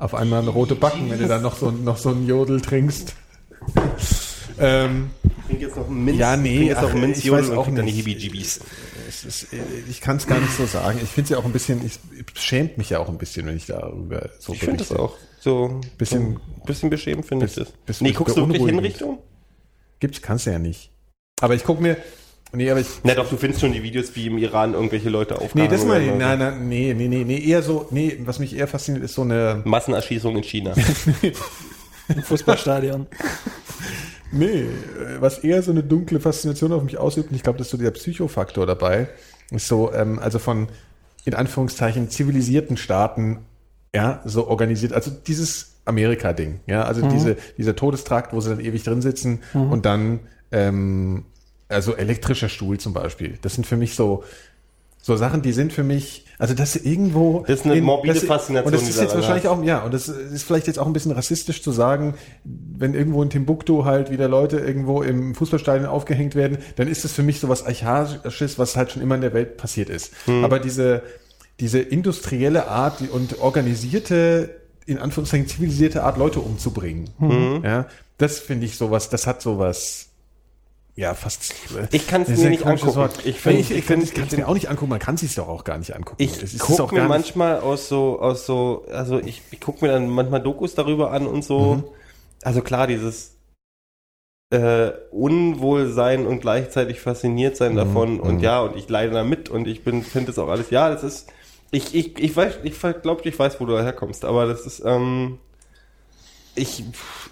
Auf 0.00 0.14
einmal 0.14 0.40
eine 0.40 0.48
rote 0.50 0.74
Backen, 0.76 1.10
wenn 1.10 1.18
du 1.18 1.28
dann 1.28 1.42
noch 1.42 1.56
so, 1.58 1.70
noch 1.70 1.98
so 1.98 2.08
einen 2.08 2.26
Jodel 2.26 2.60
trinkst. 2.62 3.14
ähm, 4.58 5.10
Ich 5.22 5.46
trinke 5.46 5.66
jetzt 5.66 5.76
noch 5.76 5.86
einen 5.88 6.04
Minz. 6.04 6.18
Ja, 6.18 6.36
nee, 6.36 6.48
ich 6.48 6.54
trinke 6.56 6.68
jetzt 6.70 6.80
noch 6.82 6.88
ach, 6.88 6.92
einen 6.94 7.00
Minz 7.02 7.18
ich 7.18 7.30
weiß 7.30 7.50
auch 7.50 7.66
nicht. 7.68 7.94
Hibijibis. 7.96 8.60
es 9.08 9.24
ist, 9.24 9.52
äh, 9.52 9.56
ich 9.90 10.00
kann 10.00 10.16
es 10.16 10.26
gar 10.26 10.40
nicht 10.40 10.52
so 10.56 10.64
sagen. 10.66 10.98
Ich 11.02 11.10
finde 11.10 11.24
es 11.24 11.30
ja 11.30 11.36
auch 11.38 11.44
ein 11.44 11.52
bisschen, 11.52 11.84
ich 11.84 11.98
es 12.34 12.42
schämt 12.42 12.78
mich 12.78 12.88
ja 12.90 12.98
auch 12.98 13.08
ein 13.10 13.18
bisschen, 13.18 13.46
wenn 13.46 13.56
ich 13.56 13.66
darüber 13.66 14.30
so 14.38 14.54
Ich 14.54 14.60
finde 14.60 14.78
das 14.78 14.88
berichte. 14.88 15.04
auch 15.04 15.16
so 15.40 15.80
Bisschen- 15.98 16.38
so, 16.58 16.64
bisschen 16.64 16.90
beschämend 16.90 17.26
finde 17.26 17.46
ich 17.46 17.54
das. 17.54 18.00
nee, 18.00 18.12
guckst 18.12 18.36
du 18.38 18.46
wirklich. 18.48 18.64
Hinrichtung? 18.64 19.18
Gibt's, 19.98 20.22
kannst 20.22 20.46
du 20.46 20.50
ja 20.50 20.58
nicht. 20.58 20.90
Aber 21.42 21.54
ich 21.54 21.64
guck 21.64 21.80
mir, 21.80 21.98
nee, 22.52 22.70
aber 22.70 22.80
ich, 22.80 22.86
Na 23.04 23.14
doch, 23.14 23.28
du 23.28 23.36
findest 23.36 23.60
schon 23.60 23.72
die 23.72 23.82
Videos, 23.82 24.14
wie 24.16 24.26
im 24.26 24.38
Iran 24.38 24.74
irgendwelche 24.74 25.08
Leute 25.08 25.34
nee, 25.34 25.44
aufgehangen 25.44 25.70
das 25.70 25.84
meine 25.84 26.04
ich, 26.04 26.14
nein, 26.14 26.38
nein, 26.38 26.68
nee, 26.68 26.94
nee, 26.94 27.08
nee, 27.08 27.24
nee, 27.24 27.38
eher 27.38 27.62
so, 27.62 27.86
nee, 27.90 28.18
was 28.24 28.38
mich 28.38 28.56
eher 28.56 28.66
fasziniert, 28.66 29.04
ist 29.04 29.14
so 29.14 29.22
eine, 29.22 29.62
Massenerschießung 29.64 30.36
in 30.36 30.42
China. 30.42 30.74
Im 32.08 32.22
Fußballstadion. 32.22 33.06
nee, 34.32 34.62
äh, 34.62 34.66
was 35.20 35.38
eher 35.38 35.62
so 35.62 35.70
eine 35.70 35.82
dunkle 35.82 36.20
Faszination 36.20 36.72
auf 36.72 36.82
mich 36.82 36.98
ausübt, 36.98 37.30
und 37.30 37.36
ich 37.36 37.42
glaube, 37.42 37.58
das 37.58 37.68
ist 37.68 37.72
so 37.72 37.76
der 37.76 37.90
Psychofaktor 37.92 38.66
dabei, 38.66 39.08
ist 39.50 39.68
so, 39.68 39.92
ähm, 39.92 40.18
also 40.18 40.38
von, 40.38 40.68
in 41.24 41.34
Anführungszeichen, 41.34 42.10
zivilisierten 42.10 42.76
Staaten, 42.76 43.40
ja, 43.94 44.22
so 44.24 44.46
organisiert, 44.48 44.92
also 44.92 45.10
dieses 45.10 45.76
Amerika-Ding, 45.84 46.60
ja, 46.66 46.84
also 46.84 47.08
diese, 47.08 47.36
dieser 47.58 47.74
Todestrakt, 47.74 48.32
wo 48.32 48.40
sie 48.40 48.50
dann 48.50 48.60
ewig 48.60 48.84
drin 48.84 49.02
sitzen 49.02 49.40
und 49.52 49.84
dann, 49.84 50.20
ähm, 50.52 51.24
also 51.70 51.94
elektrischer 51.94 52.48
Stuhl 52.48 52.78
zum 52.78 52.92
Beispiel. 52.92 53.38
Das 53.42 53.54
sind 53.54 53.66
für 53.66 53.76
mich 53.76 53.94
so, 53.94 54.24
so 55.02 55.16
Sachen, 55.16 55.40
die 55.40 55.52
sind 55.52 55.72
für 55.72 55.82
mich, 55.82 56.26
also 56.38 56.52
das 56.52 56.76
irgendwo. 56.76 57.44
Das 57.46 57.60
ist 57.60 57.66
eine 57.66 57.80
morbide 57.80 58.16
Faszination, 58.16 58.66
Und 58.66 58.72
das 58.74 58.88
ist 58.88 59.00
jetzt 59.00 59.14
wahrscheinlich 59.14 59.48
auch, 59.48 59.62
ja, 59.64 59.82
und 59.84 59.94
das 59.94 60.08
ist 60.08 60.42
vielleicht 60.42 60.66
jetzt 60.66 60.78
auch 60.78 60.86
ein 60.86 60.92
bisschen 60.92 61.12
rassistisch 61.12 61.62
zu 61.62 61.72
sagen, 61.72 62.14
wenn 62.44 62.94
irgendwo 62.94 63.22
in 63.22 63.30
Timbuktu 63.30 63.84
halt 63.84 64.10
wieder 64.10 64.28
Leute 64.28 64.58
irgendwo 64.58 65.02
im 65.02 65.34
Fußballstadion 65.34 65.86
aufgehängt 65.86 66.34
werden, 66.34 66.58
dann 66.76 66.88
ist 66.88 67.04
das 67.04 67.12
für 67.12 67.22
mich 67.22 67.40
so 67.40 67.48
was 67.48 67.64
Archaisches, 67.64 68.58
was 68.58 68.76
halt 68.76 68.92
schon 68.92 69.00
immer 69.00 69.14
in 69.14 69.22
der 69.22 69.32
Welt 69.32 69.56
passiert 69.56 69.88
ist. 69.88 70.12
Hm. 70.26 70.44
Aber 70.44 70.58
diese, 70.58 71.02
diese 71.60 71.78
industrielle 71.78 72.68
Art 72.68 73.00
und 73.10 73.40
organisierte, 73.40 74.60
in 74.86 74.98
Anführungszeichen 74.98 75.46
zivilisierte 75.46 76.02
Art, 76.02 76.18
Leute 76.18 76.40
umzubringen, 76.40 77.10
Hm. 77.18 77.62
ja, 77.64 77.86
das 78.18 78.38
finde 78.38 78.66
ich 78.66 78.76
sowas, 78.76 79.08
das 79.08 79.26
hat 79.26 79.40
sowas, 79.40 80.09
ja, 81.00 81.14
fast. 81.14 81.54
Ich 81.92 82.06
das 82.06 82.28
ist 82.28 82.42
mir 82.42 82.50
nicht 82.50 82.66
angucken. 82.66 82.96
Wort. 82.96 83.24
Ich 83.24 83.40
find- 83.40 83.58
ich, 83.58 83.70
ich 83.70 83.78
ich 83.78 83.86
kann 83.86 84.02
es 84.02 84.36
mir 84.36 84.46
auch 84.46 84.52
nicht 84.52 84.68
angucken. 84.68 84.90
Man 84.90 84.98
kann 84.98 85.14
es 85.14 85.22
sich 85.22 85.34
doch 85.34 85.48
auch 85.48 85.64
gar 85.64 85.78
nicht 85.78 85.96
angucken. 85.96 86.22
Es 86.22 86.52
Ich 86.52 86.58
gucke 86.58 86.94
mir 86.94 87.08
manchmal 87.08 87.60
aus 87.60 87.88
so, 87.88 88.20
aus 88.20 88.44
so, 88.44 88.84
also 88.92 89.18
ich, 89.18 89.40
ich 89.50 89.60
gucke 89.60 89.82
mir 89.84 89.92
dann 89.92 90.10
manchmal 90.10 90.42
Dokus 90.42 90.74
darüber 90.74 91.10
an 91.12 91.26
und 91.26 91.42
so. 91.42 91.76
Mhm. 91.76 91.84
Also 92.42 92.60
klar, 92.60 92.86
dieses 92.86 93.36
äh, 94.50 94.90
Unwohlsein 95.10 96.26
und 96.26 96.40
gleichzeitig 96.40 97.00
fasziniert 97.00 97.56
sein 97.56 97.72
Mhm, 97.72 97.76
davon 97.76 98.20
und 98.20 98.36
mhm. 98.36 98.40
ja, 98.40 98.60
und 98.60 98.76
ich 98.76 98.88
leide 98.90 99.12
damit 99.12 99.48
und 99.48 99.66
ich 99.66 99.84
bin, 99.84 100.02
finde 100.02 100.32
es 100.32 100.38
auch 100.38 100.48
alles, 100.48 100.68
ja, 100.70 100.90
das 100.90 101.02
ist, 101.02 101.28
ich, 101.70 101.94
ich, 101.94 102.18
ich 102.18 102.36
weiß, 102.36 102.58
ich 102.64 102.78
glaube, 103.02 103.22
ich 103.24 103.38
weiß, 103.38 103.60
wo 103.60 103.64
du 103.64 103.78
herkommst, 103.80 104.24
aber 104.24 104.46
das 104.46 104.66
ist, 104.66 104.82
ähm, 104.84 105.38
ich, 106.56 106.84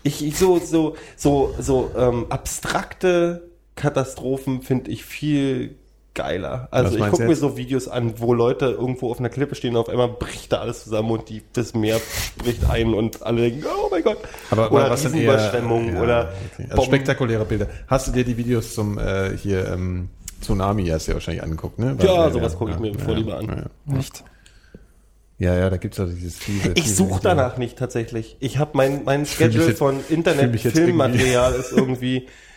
ich, 0.05 0.24
ich 0.24 0.39
so, 0.39 0.59
so, 0.59 0.97
so, 1.16 1.55
so 1.59 1.90
ähm, 1.97 2.27
abstrakte 2.31 3.47
Katastrophen 3.78 4.62
finde 4.62 4.90
ich 4.90 5.05
viel 5.05 5.76
geiler. 6.18 6.66
Also 6.72 6.96
ich 6.96 7.10
gucke 7.10 7.24
mir 7.24 7.36
so 7.36 7.56
Videos 7.56 7.86
an, 7.86 8.14
wo 8.18 8.34
Leute 8.34 8.66
irgendwo 8.66 9.10
auf 9.10 9.20
einer 9.20 9.28
Klippe 9.28 9.55
stehen 9.55 9.76
und 9.76 9.82
auf 9.82 9.88
einmal 9.88 10.09
bricht 10.09 10.52
da 10.52 10.59
alles 10.59 10.82
zusammen 10.82 11.12
und 11.12 11.28
die, 11.28 11.42
das 11.52 11.74
Meer 11.74 12.00
bricht 12.38 12.68
ein 12.68 12.92
und 12.92 13.22
alle 13.22 13.42
denken, 13.42 13.64
oh 13.64 13.88
mein 13.88 14.02
Gott. 14.02 14.18
Aber 14.50 14.72
oder 14.72 14.90
was 14.90 15.05
Riesenüberschwemmungen 15.05 15.94
ja, 15.94 16.02
oder 16.02 16.32
okay. 16.52 16.66
also 16.70 16.82
spektakuläre 16.82 17.44
Bilder. 17.44 17.68
Hast 17.86 18.09
du 18.09 18.12
dir 18.12 18.24
die 18.24 18.36
Videos 18.36 18.74
zum 18.74 18.98
äh, 18.98 19.36
hier 19.36 19.68
ähm, 19.68 20.09
Tsunami 20.40 20.86
hast 20.86 21.06
du 21.06 21.12
ja 21.12 21.14
wahrscheinlich 21.14 21.44
angeguckt, 21.44 21.78
ne? 21.78 21.96
Ja, 22.02 22.24
Weil- 22.24 22.32
sowas 22.32 22.56
gucke 22.56 22.72
ich 22.72 22.78
mir 22.80 22.92
bevor 22.92 23.14
lieber 23.14 23.38
an. 23.38 23.46
Ja, 23.46 23.56
ja. 23.56 23.96
Nicht. 23.96 24.24
ja, 25.38 25.56
ja 25.56 25.70
da 25.70 25.76
gibt's 25.76 26.00
also 26.00 26.12
dieses 26.12 26.36
fiese. 26.38 26.72
Ich 26.74 26.96
suche 26.96 27.20
danach 27.22 27.59
nicht 27.59 27.78
tatsächlich. 27.78 28.36
Ich 28.40 28.59
habe 28.59 28.72
mein, 28.74 29.05
mein 29.05 29.24
Schedule 29.24 29.68
jetzt- 29.68 29.78
von 29.78 30.00
fühl 30.00 30.16
Internet, 30.16 30.50
mich 30.50 30.64
jetzt 30.64 30.76
Filmmaterial 30.76 31.55
ist 31.55 31.70
irgendwie 31.70 32.26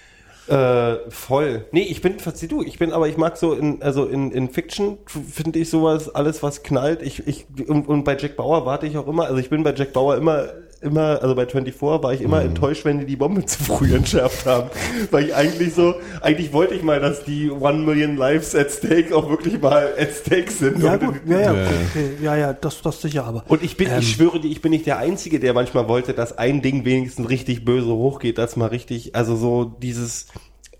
äh, 0.47 1.09
voll. 1.09 1.65
Nee, 1.71 1.83
ich 1.83 2.01
bin, 2.01 2.19
verzieh 2.19 2.47
du, 2.47 2.63
ich 2.63 2.79
bin, 2.79 2.91
aber 2.91 3.07
ich 3.07 3.17
mag 3.17 3.37
so 3.37 3.53
in, 3.53 3.81
also 3.81 4.05
in, 4.05 4.31
in 4.31 4.49
Fiction 4.49 4.97
finde 5.05 5.59
ich 5.59 5.69
sowas, 5.69 6.13
alles 6.13 6.41
was 6.41 6.63
knallt. 6.63 7.01
Ich, 7.01 7.27
ich, 7.27 7.45
und, 7.67 7.87
und 7.87 8.03
bei 8.03 8.17
Jack 8.17 8.35
Bauer 8.37 8.65
warte 8.65 8.87
ich 8.87 8.97
auch 8.97 9.07
immer, 9.07 9.25
also 9.25 9.37
ich 9.37 9.49
bin 9.49 9.63
bei 9.63 9.73
Jack 9.73 9.93
Bauer 9.93 10.17
immer, 10.17 10.49
immer, 10.81 11.21
also 11.21 11.35
bei 11.35 11.45
24 11.45 11.81
war 12.03 12.13
ich 12.13 12.21
immer 12.21 12.41
enttäuscht, 12.41 12.85
wenn 12.85 12.99
die 12.99 13.05
die 13.05 13.15
Bombe 13.15 13.45
zu 13.45 13.63
früh 13.63 13.93
entschärft 13.93 14.45
haben. 14.45 14.69
Weil 15.11 15.25
ich 15.25 15.35
eigentlich 15.35 15.73
so, 15.73 15.95
eigentlich 16.21 16.51
wollte 16.53 16.73
ich 16.73 16.81
mal, 16.83 16.99
dass 16.99 17.23
die 17.23 17.49
One 17.51 17.79
Million 17.85 18.17
Lives 18.17 18.55
at 18.55 18.71
Stake 18.71 19.15
auch 19.15 19.29
wirklich 19.29 19.61
mal 19.61 19.93
at 19.97 20.09
Stake 20.11 20.51
sind. 20.51 20.81
Ja, 20.81 20.97
gut, 20.97 21.15
ja, 21.25 21.39
ja, 21.39 21.51
okay, 21.51 21.67
okay. 21.89 22.09
ja, 22.21 22.35
ja, 22.35 22.53
das, 22.53 22.81
das 22.81 23.01
sicher, 23.01 23.25
aber. 23.25 23.43
und 23.47 23.63
ich 23.63 23.77
bin, 23.77 23.87
Ähm. 23.89 23.99
ich 23.99 24.11
schwöre 24.13 24.39
dir, 24.39 24.47
ich 24.49 24.61
bin 24.61 24.71
nicht 24.71 24.85
der 24.85 24.97
Einzige, 24.97 25.39
der 25.39 25.53
manchmal 25.53 25.87
wollte, 25.87 26.13
dass 26.13 26.37
ein 26.37 26.61
Ding 26.61 26.83
wenigstens 26.85 27.29
richtig 27.29 27.63
böse 27.63 27.89
hochgeht, 27.89 28.37
dass 28.37 28.55
mal 28.55 28.67
richtig, 28.67 29.15
also 29.15 29.35
so 29.35 29.65
dieses 29.65 30.27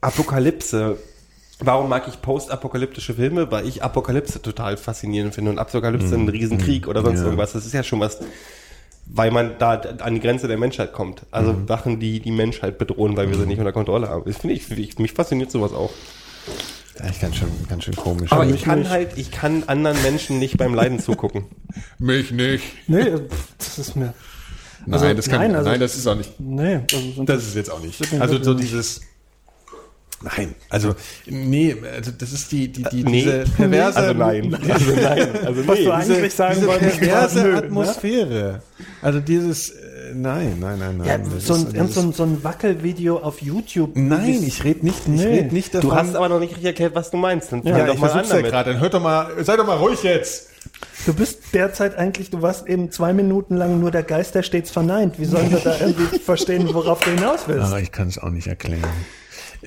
Apokalypse. 0.02 0.98
Warum 1.64 1.90
mag 1.90 2.08
ich 2.08 2.22
postapokalyptische 2.24 3.14
Filme? 3.14 3.52
Weil 3.52 3.68
ich 3.68 3.84
Apokalypse 3.84 4.42
total 4.42 4.78
faszinierend 4.78 5.36
finde 5.36 5.52
und 5.52 5.60
Apokalypse 5.60 6.16
ein 6.16 6.28
Riesenkrieg 6.28 6.88
oder 6.88 7.04
sonst 7.04 7.20
Ja. 7.20 7.26
irgendwas. 7.26 7.54
Das 7.54 7.68
ist 7.68 7.74
ja 7.74 7.84
schon 7.84 8.00
was, 8.00 8.18
weil 9.06 9.32
man 9.32 9.56
da 9.60 9.74
an 10.00 10.14
die 10.16 10.20
Grenze 10.22 10.48
der 10.48 10.58
Menschheit 10.58 10.94
kommt. 10.94 11.24
Also 11.32 11.56
Sachen, 11.68 12.00
die 12.00 12.20
die 12.20 12.32
Menschheit 12.32 12.78
bedrohen, 12.78 13.18
weil 13.18 13.30
wir 13.30 13.38
sie 13.38 13.46
nicht 13.46 13.60
unter 13.60 13.72
Kontrolle 13.74 14.08
haben. 14.10 14.24
Das 14.26 14.38
finde 14.38 14.56
ich, 14.56 14.70
ich, 14.72 15.00
mich 15.00 15.12
fasziniert 15.14 15.52
sowas 15.52 15.74
auch. 15.74 15.92
Eigentlich 17.00 17.20
ganz 17.22 17.36
schön, 17.38 17.50
ganz 17.70 17.84
schön 17.84 17.96
komisch. 17.96 18.32
Aber 18.32 18.42
Also 18.44 18.54
ich 18.54 18.64
kann 18.64 18.90
halt, 18.90 19.18
ich 19.18 19.32
kann 19.32 19.64
anderen 19.68 20.02
Menschen 20.04 20.40
nicht 20.40 20.58
beim 20.58 20.74
Leiden 20.74 21.00
zugucken. 21.00 21.46
mich 22.00 22.32
nicht. 22.32 22.64
Nee, 22.88 23.06
das 23.58 23.80
ist 23.80 23.96
mir. 23.96 24.14
Nein, 24.86 24.94
Also, 25.02 25.14
das 25.14 25.28
kann, 25.30 25.40
nein, 25.42 25.56
also- 25.56 25.70
nein, 25.70 25.80
das 25.80 25.96
ist 25.96 26.08
auch 26.08 26.16
nicht. 26.16 26.40
Nee, 26.40 26.80
also 26.92 27.12
so- 27.16 27.24
Das 27.24 27.44
ist 27.46 27.56
jetzt 27.56 27.70
auch 27.72 27.82
nicht. 27.82 28.02
Also 28.20 28.42
so 28.44 28.54
dieses. 28.54 29.02
Nein, 30.24 30.54
also 30.70 30.94
nee, 31.26 31.76
also 31.96 32.12
das 32.18 32.32
ist 32.32 32.52
die 32.52 32.68
die 32.72 32.84
die 32.84 33.04
Nee. 33.04 33.12
diese 33.24 33.44
perverse 33.58 33.98
Also 33.98 34.14
nein. 34.14 34.56
Also 34.70 34.92
nein. 34.96 35.30
Also 35.46 35.68
Was 35.68 35.78
nee. 35.80 35.86
du 35.86 35.92
eigentlich 35.92 36.34
sagen 36.36 36.56
diese 36.56 36.68
wolltest, 36.68 36.92
war 37.02 37.08
perverse 37.08 37.42
nö, 37.44 37.52
ne? 37.52 37.58
Atmosphäre. 37.58 38.62
Also 39.02 39.20
dieses 39.20 39.70
äh, 39.72 40.14
nein, 40.14 40.58
nein, 40.60 40.78
nein, 40.80 40.98
nein. 40.98 41.08
Ja, 41.08 41.20
so 41.40 41.56
ist- 41.56 41.76
ein, 41.76 41.88
so 41.90 42.02
ein, 42.02 42.14
so 42.14 42.24
ein 42.24 42.44
Wackelvideo 42.44 43.18
auf 43.18 43.42
YouTube. 43.42 43.92
Nein, 43.96 44.44
ich 44.46 44.64
rede 44.64 44.86
nicht, 44.86 45.00
ich 45.02 45.08
Nee. 45.08 45.24
rede 45.26 45.54
nicht 45.54 45.74
davon. 45.74 45.90
Du 45.90 45.96
hast 45.96 46.16
aber 46.16 46.30
noch 46.30 46.40
nicht 46.40 46.52
richtig 46.52 46.66
erklärt, 46.66 46.94
was 46.96 47.10
du 47.12 47.18
meinst. 47.18 47.52
Dann 47.52 47.64
fang 47.64 47.72
ja, 47.78 47.86
doch 47.88 47.96
ich 47.96 48.00
mal 48.00 48.10
versuch's 48.10 48.32
ja 48.34 48.42
gerade. 48.42 48.74
Dann 48.74 48.82
hört 48.82 48.94
doch 48.94 49.02
mal, 49.02 49.32
sei 49.44 49.56
doch 49.58 49.66
mal 49.66 49.78
ruhig 49.78 50.04
jetzt. 50.04 50.50
Du 51.08 51.16
bist 51.16 51.40
derzeit 51.54 51.98
eigentlich, 51.98 52.30
du 52.30 52.44
warst 52.44 52.68
eben 52.68 52.92
zwei 52.92 53.12
Minuten 53.14 53.56
lang 53.58 53.80
nur 53.80 53.90
der 53.90 54.04
Geist, 54.04 54.36
der 54.36 54.44
stets 54.44 54.70
verneint. 54.70 55.18
Wie 55.20 55.26
sollen 55.26 55.50
wir 55.52 55.58
da 55.60 55.76
irgendwie 55.80 56.20
verstehen, 56.20 56.72
worauf 56.74 57.00
du 57.00 57.10
hinaus 57.10 57.48
willst? 57.48 57.74
ich 57.82 57.92
kann 57.92 58.08
es 58.08 58.20
auch 58.20 58.30
nicht 58.30 58.46
erklären. 58.46 58.84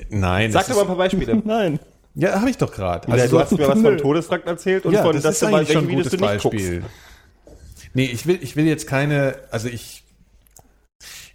Nein, 0.09 0.51
Sag 0.51 0.67
doch 0.67 0.75
mal 0.75 0.81
ein 0.81 0.87
paar 0.87 0.95
Beispiele. 0.97 1.41
Nein. 1.45 1.79
ja, 2.15 2.39
habe 2.39 2.49
ich 2.49 2.57
doch 2.57 2.71
gerade. 2.71 3.07
Also, 3.11 3.27
du 3.37 3.39
hast 3.43 3.51
mir 3.51 3.67
was 3.67 3.81
vom 3.81 3.97
Todesfrakt 3.97 4.47
erzählt 4.47 4.85
und 4.85 4.93
ja, 4.93 5.03
von, 5.03 5.13
das 5.13 5.23
dass 5.23 5.33
ist 5.35 5.41
du 5.41 5.47
mal 5.49 5.57
eigentlich 5.59 5.71
schon 5.73 5.83
ein 5.85 5.87
welche 5.87 5.99
Videos 5.99 6.11
gutes 6.11 6.19
du 6.19 6.25
nicht 6.25 6.43
Beispiel. 6.43 6.79
guckst. 6.81 6.95
Nee, 7.93 8.05
ich 8.05 8.27
will, 8.27 8.39
ich 8.41 8.55
will 8.55 8.65
jetzt 8.65 8.87
keine, 8.87 9.35
also 9.51 9.67
ich, 9.69 10.03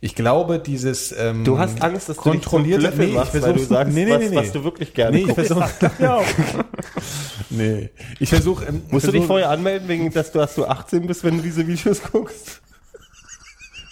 ich 0.02 0.14
glaube, 0.14 0.58
dieses 0.58 1.12
ähm, 1.18 1.44
Du 1.44 1.58
hast 1.58 1.82
Angst, 1.82 2.08
dass 2.08 2.16
du 2.16 2.22
dich 2.22 2.32
zum 2.42 2.50
kontrollierte 2.50 2.82
Löffel 2.84 3.06
nee, 3.06 3.12
machst, 3.14 3.34
ich 3.34 3.42
weil 3.42 3.52
du 3.54 3.58
versuch- 3.60 3.68
sagst, 3.68 3.94
nee, 3.94 4.04
nee, 4.04 4.10
was, 4.12 4.20
nee, 4.30 4.36
was 4.36 4.52
du 4.52 4.64
wirklich 4.64 4.92
gerne 4.94 5.16
Nee, 5.16 5.22
ich 5.22 5.28
guckst. 5.34 5.46
versuche, 5.52 5.90
Ja, 5.98 6.16
auch. 6.16 6.24
nee, 7.50 7.90
ich 8.18 8.28
versuche, 8.28 8.64
ähm, 8.66 8.82
Musst 8.90 9.06
du 9.06 9.10
dich 9.12 9.20
versuch- 9.22 9.26
vorher 9.26 9.50
anmelden, 9.50 9.88
wegen, 9.88 10.10
dass 10.12 10.32
du, 10.32 10.38
dass 10.38 10.54
du 10.54 10.66
18 10.66 11.06
bist, 11.06 11.24
wenn 11.24 11.36
du 11.38 11.42
diese 11.42 11.66
Videos 11.66 12.02
guckst? 12.02 12.60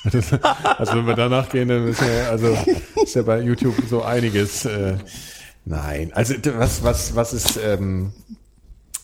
Also 0.04 0.94
wenn 0.94 1.06
wir 1.06 1.14
danach 1.14 1.48
gehen, 1.48 1.68
dann 1.68 1.88
ist 1.88 2.00
ja, 2.00 2.30
also 2.30 2.56
ist 3.02 3.14
ja 3.14 3.22
bei 3.22 3.40
YouTube 3.40 3.74
so 3.88 4.02
einiges. 4.02 4.64
Äh, 4.64 4.96
nein, 5.64 6.12
also 6.14 6.34
was 6.56 6.82
was 6.84 7.14
was 7.16 7.32
ist 7.32 7.58
ähm, 7.62 8.12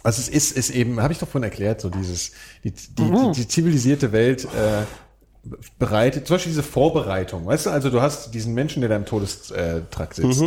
was 0.02 0.18
es 0.18 0.28
ist, 0.28 0.56
ist 0.56 0.70
eben, 0.70 1.00
habe 1.00 1.12
ich 1.12 1.18
doch 1.18 1.28
vorhin 1.28 1.50
erklärt, 1.50 1.80
so 1.80 1.90
dieses 1.90 2.32
die 2.62 2.70
die, 2.70 3.10
die, 3.10 3.32
die 3.34 3.48
zivilisierte 3.48 4.12
Welt 4.12 4.44
äh, 4.44 4.82
bereitet, 5.78 6.26
zum 6.26 6.36
Beispiel 6.36 6.52
diese 6.52 6.62
Vorbereitung, 6.62 7.46
weißt 7.46 7.66
du, 7.66 7.70
also 7.70 7.90
du 7.90 8.00
hast 8.00 8.32
diesen 8.34 8.54
Menschen, 8.54 8.80
der 8.80 8.90
da 8.90 8.96
im 8.96 9.06
Todestrakt 9.06 10.14
sitzt. 10.14 10.42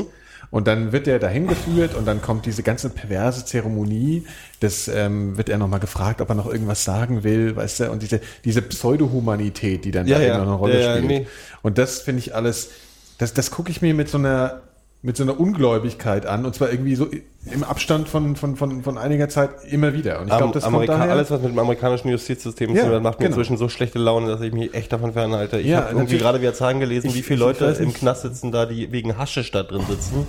Und 0.49 0.67
dann 0.67 0.91
wird 0.93 1.07
er 1.07 1.19
dahin 1.19 1.47
geführt 1.47 1.93
und 1.93 2.05
dann 2.05 2.21
kommt 2.21 2.45
diese 2.45 2.63
ganze 2.63 2.89
perverse 2.89 3.45
Zeremonie. 3.45 4.25
Das 4.61 4.87
ähm, 4.87 5.37
wird 5.37 5.49
er 5.49 5.57
nochmal 5.57 5.79
gefragt, 5.81 6.21
ob 6.21 6.29
er 6.29 6.35
noch 6.35 6.47
irgendwas 6.47 6.83
sagen 6.83 7.23
will, 7.23 7.55
weißt 7.55 7.81
du, 7.81 7.91
und 7.91 8.01
diese, 8.01 8.21
diese 8.45 8.61
Pseudo-Humanität, 8.61 9.83
die 9.85 9.91
dann 9.91 10.07
Ja, 10.07 10.17
da 10.19 10.23
ja. 10.23 10.33
immer 10.35 10.43
eine 10.43 10.53
Rolle 10.53 10.81
ja, 10.81 10.95
spielt. 10.95 11.07
nee. 11.07 11.27
Und 11.61 11.77
das 11.77 11.99
finde 12.01 12.19
ich 12.19 12.33
alles, 12.33 12.69
das, 13.17 13.33
das 13.33 13.51
gucke 13.51 13.71
ich 13.71 13.81
mir 13.81 13.93
mit 13.93 14.09
so 14.09 14.17
einer 14.17 14.61
mit 15.03 15.15
so 15.15 15.23
einer 15.23 15.39
Ungläubigkeit 15.39 16.25
an 16.25 16.45
und 16.45 16.55
zwar 16.55 16.71
irgendwie 16.71 16.95
so 16.95 17.07
im 17.51 17.63
Abstand 17.63 18.09
von, 18.09 18.35
von, 18.35 18.55
von, 18.55 18.81
von 18.83 18.97
einiger 18.97 19.29
Zeit 19.29 19.51
immer 19.69 19.93
wieder. 19.93 20.19
Und 20.19 20.27
ich 20.29 20.35
glaube, 20.37 20.53
das 20.53 20.63
kommt 20.63 20.75
Amerika 20.75 20.97
daher. 20.97 21.11
alles, 21.11 21.31
was 21.31 21.41
mit 21.41 21.51
dem 21.51 21.59
amerikanischen 21.59 22.09
Justizsystem 22.09 22.71
Ja, 22.71 22.81
zu 22.81 22.87
tun 22.87 22.95
hat, 22.95 23.03
macht 23.03 23.19
mir 23.19 23.25
genau. 23.27 23.37
inzwischen 23.37 23.57
so 23.57 23.69
schlechte 23.69 23.99
Laune, 23.99 24.27
dass 24.27 24.41
ich 24.41 24.51
mich 24.53 24.73
echt 24.73 24.91
davon 24.91 25.13
fernhalte. 25.13 25.59
Ich 25.59 25.67
Ja, 25.67 25.83
habe 25.85 25.95
irgendwie 25.95 26.17
gerade 26.17 26.41
wieder 26.41 26.53
Zahlen 26.53 26.79
gelesen, 26.79 27.07
Ich- 27.07 27.15
wie 27.15 27.21
viele 27.21 27.39
Leute 27.39 27.65
im. 27.79 27.93
Knast 27.93 28.23
sitzen, 28.23 28.51
da 28.51 28.65
die 28.65 28.91
wegen 28.91 29.17
Haschisch 29.17 29.51
da 29.51 29.63
drin 29.63 29.83
sitzen. 29.87 30.25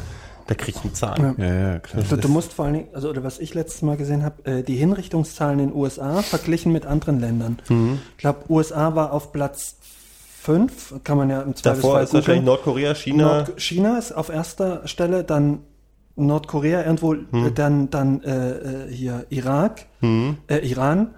Da 0.47 0.55
krieg 0.55 0.77
ich 0.77 0.83
einen 0.83 0.95
Zahn. 0.95 1.35
ja, 1.37 1.45
ja, 1.73 1.79
klar. 1.79 2.03
Du, 2.09 2.17
du 2.17 2.29
musst 2.29 2.55
vor 2.55 2.65
allen 2.65 2.75
Dingen, 2.75 2.89
also 2.95 3.11
oder 3.11 3.23
was 3.23 3.39
ich 3.39 3.53
letztes 3.53 3.83
Mal 3.83 3.99
gesehen 3.99 4.23
habe, 4.23 4.45
äh, 4.51 4.63
die 4.63 4.77
Hinrichtungszahlen 4.77 5.59
in 5.61 5.69
den 5.71 5.77
USA 5.77 6.23
verglichen 6.23 6.73
mit 6.73 6.87
anderen 6.87 7.21
Ländern. 7.21 7.59
Mhm. 7.69 7.99
Ich 8.13 8.19
glaube, 8.19 8.45
USA 8.49 8.95
war 8.95 9.13
auf 9.13 9.33
Platz 9.33 9.77
5, 10.49 11.05
kann 11.05 11.19
man 11.19 11.29
ja 11.29 11.43
im 11.43 11.53
Davor 11.55 11.63
Zweifelsfall 11.63 12.05
ist 12.05 12.15
wahrscheinlich. 12.15 12.45
Nordkorea, 12.45 12.95
China. 12.95 13.25
Nord 13.25 13.61
China 13.61 13.99
ist 13.99 14.13
auf 14.13 14.31
erster 14.31 14.87
Stelle, 14.89 15.23
dann 15.25 15.61
Nordkorea 16.17 16.85
irgendwo, 16.85 17.13
Hm. 17.15 17.47
äh, 17.47 17.51
dann, 17.53 17.91
dann 17.91 18.23
äh, 18.23 18.51
äh, 18.87 18.91
hier 18.91 19.27
Irak, 19.29 19.85
Hm. 20.01 20.39
äh, 20.49 20.59
Iran 20.67 21.15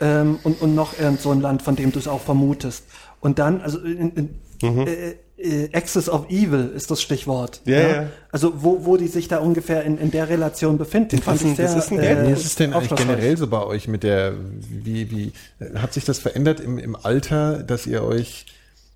ähm, 0.00 0.38
und, 0.44 0.60
und 0.60 0.74
noch 0.74 0.98
irgend 0.98 1.20
so 1.22 1.30
ein 1.30 1.40
Land, 1.40 1.62
von 1.62 1.74
dem 1.74 1.90
du 1.90 1.98
es 1.98 2.06
auch 2.06 2.20
vermutest. 2.20 2.84
Und 3.20 3.38
dann, 3.38 3.60
also 3.62 3.78
in, 3.78 4.10
in, 4.14 4.28
Mhm. 4.62 4.86
äh, 4.86 5.14
äh, 5.38 5.68
Axis 5.74 6.08
of 6.08 6.30
Evil 6.30 6.72
ist 6.74 6.90
das 6.90 7.02
Stichwort. 7.02 7.60
Ja, 7.66 7.78
ja. 7.88 8.06
Also 8.32 8.54
wo, 8.62 8.86
wo 8.86 8.96
die 8.96 9.08
sich 9.08 9.28
da 9.28 9.38
ungefähr 9.38 9.84
in, 9.84 9.98
in 9.98 10.10
der 10.10 10.30
Relation 10.30 10.78
befinden, 10.78 11.18
fand 11.20 11.42
ich 11.42 11.56
sehr, 11.56 11.66
das 11.66 11.76
ist 11.76 11.92
ein 11.92 11.98
äh, 11.98 12.32
ist 12.32 12.46
es 12.46 12.54
denn 12.54 12.72
eigentlich 12.72 12.94
generell 12.94 13.36
so 13.36 13.46
bei 13.46 13.62
euch 13.62 13.86
mit 13.86 14.02
der, 14.02 14.32
wie, 14.70 15.10
wie, 15.10 15.32
hat 15.74 15.92
sich 15.92 16.04
das 16.06 16.18
verändert 16.18 16.60
im, 16.60 16.78
im 16.78 16.96
Alter, 16.96 17.62
dass 17.62 17.86
ihr 17.86 18.02
euch 18.02 18.46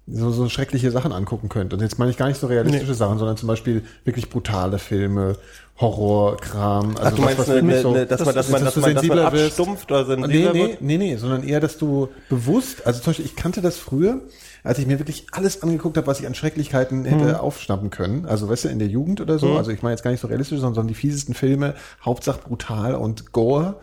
so, 0.06 0.30
so 0.30 0.48
schreckliche 0.48 0.90
Sachen 0.90 1.12
angucken 1.12 1.48
könnt? 1.48 1.72
Und 1.72 1.80
jetzt 1.82 1.98
meine 1.98 2.10
ich 2.10 2.16
gar 2.16 2.26
nicht 2.28 2.40
so 2.40 2.46
realistische 2.46 2.94
Sachen, 2.94 3.18
sondern 3.18 3.36
zum 3.36 3.46
Beispiel 3.46 3.82
wirklich 4.04 4.28
brutale 4.30 4.78
Filme, 4.78 5.36
Horrorkram. 5.80 6.96
Also 6.96 7.02
Ach, 7.02 7.14
du 7.14 7.22
meinst, 7.22 7.48
ne, 7.48 7.62
mich- 7.62 7.84
ne, 7.84 7.90
ne, 7.92 8.06
dass, 8.06 8.24
man, 8.24 8.34
dass, 8.34 8.48
man, 8.50 8.64
dass, 8.64 8.74
du 8.74 8.80
man, 8.80 8.94
dass 8.94 9.06
man 9.06 9.18
abstumpft 9.20 9.90
oder 9.90 10.04
Nee, 10.04 10.22
sensibler 10.22 10.52
nee, 10.52 10.60
wird? 10.68 10.82
nee, 10.82 10.98
nee, 10.98 11.16
sondern 11.16 11.42
eher, 11.42 11.60
dass 11.60 11.78
du 11.78 12.08
bewusst, 12.28 12.86
also 12.86 13.00
zum 13.00 13.10
Beispiel, 13.10 13.24
ich 13.26 13.36
kannte 13.36 13.60
das 13.62 13.76
früher, 13.76 14.20
als 14.62 14.78
ich 14.78 14.86
mir 14.86 14.98
wirklich 14.98 15.26
alles 15.32 15.62
angeguckt 15.62 15.96
habe, 15.96 16.06
was 16.06 16.20
ich 16.20 16.26
an 16.26 16.34
Schrecklichkeiten 16.34 17.06
hätte 17.06 17.40
aufschnappen 17.40 17.88
können. 17.88 18.26
Also, 18.26 18.48
weißt 18.48 18.64
du, 18.64 18.68
in 18.68 18.78
der 18.78 18.88
Jugend 18.88 19.22
oder 19.22 19.38
so. 19.38 19.56
Also, 19.56 19.70
ich 19.70 19.82
meine 19.82 19.94
jetzt 19.94 20.02
gar 20.02 20.10
nicht 20.10 20.20
so 20.20 20.28
realistisch, 20.28 20.60
sondern 20.60 20.86
die 20.86 20.94
fiesesten 20.94 21.32
Filme, 21.32 21.74
Hauptsache 22.04 22.40
brutal 22.46 22.94
und 22.94 23.32
Gore. 23.32 23.76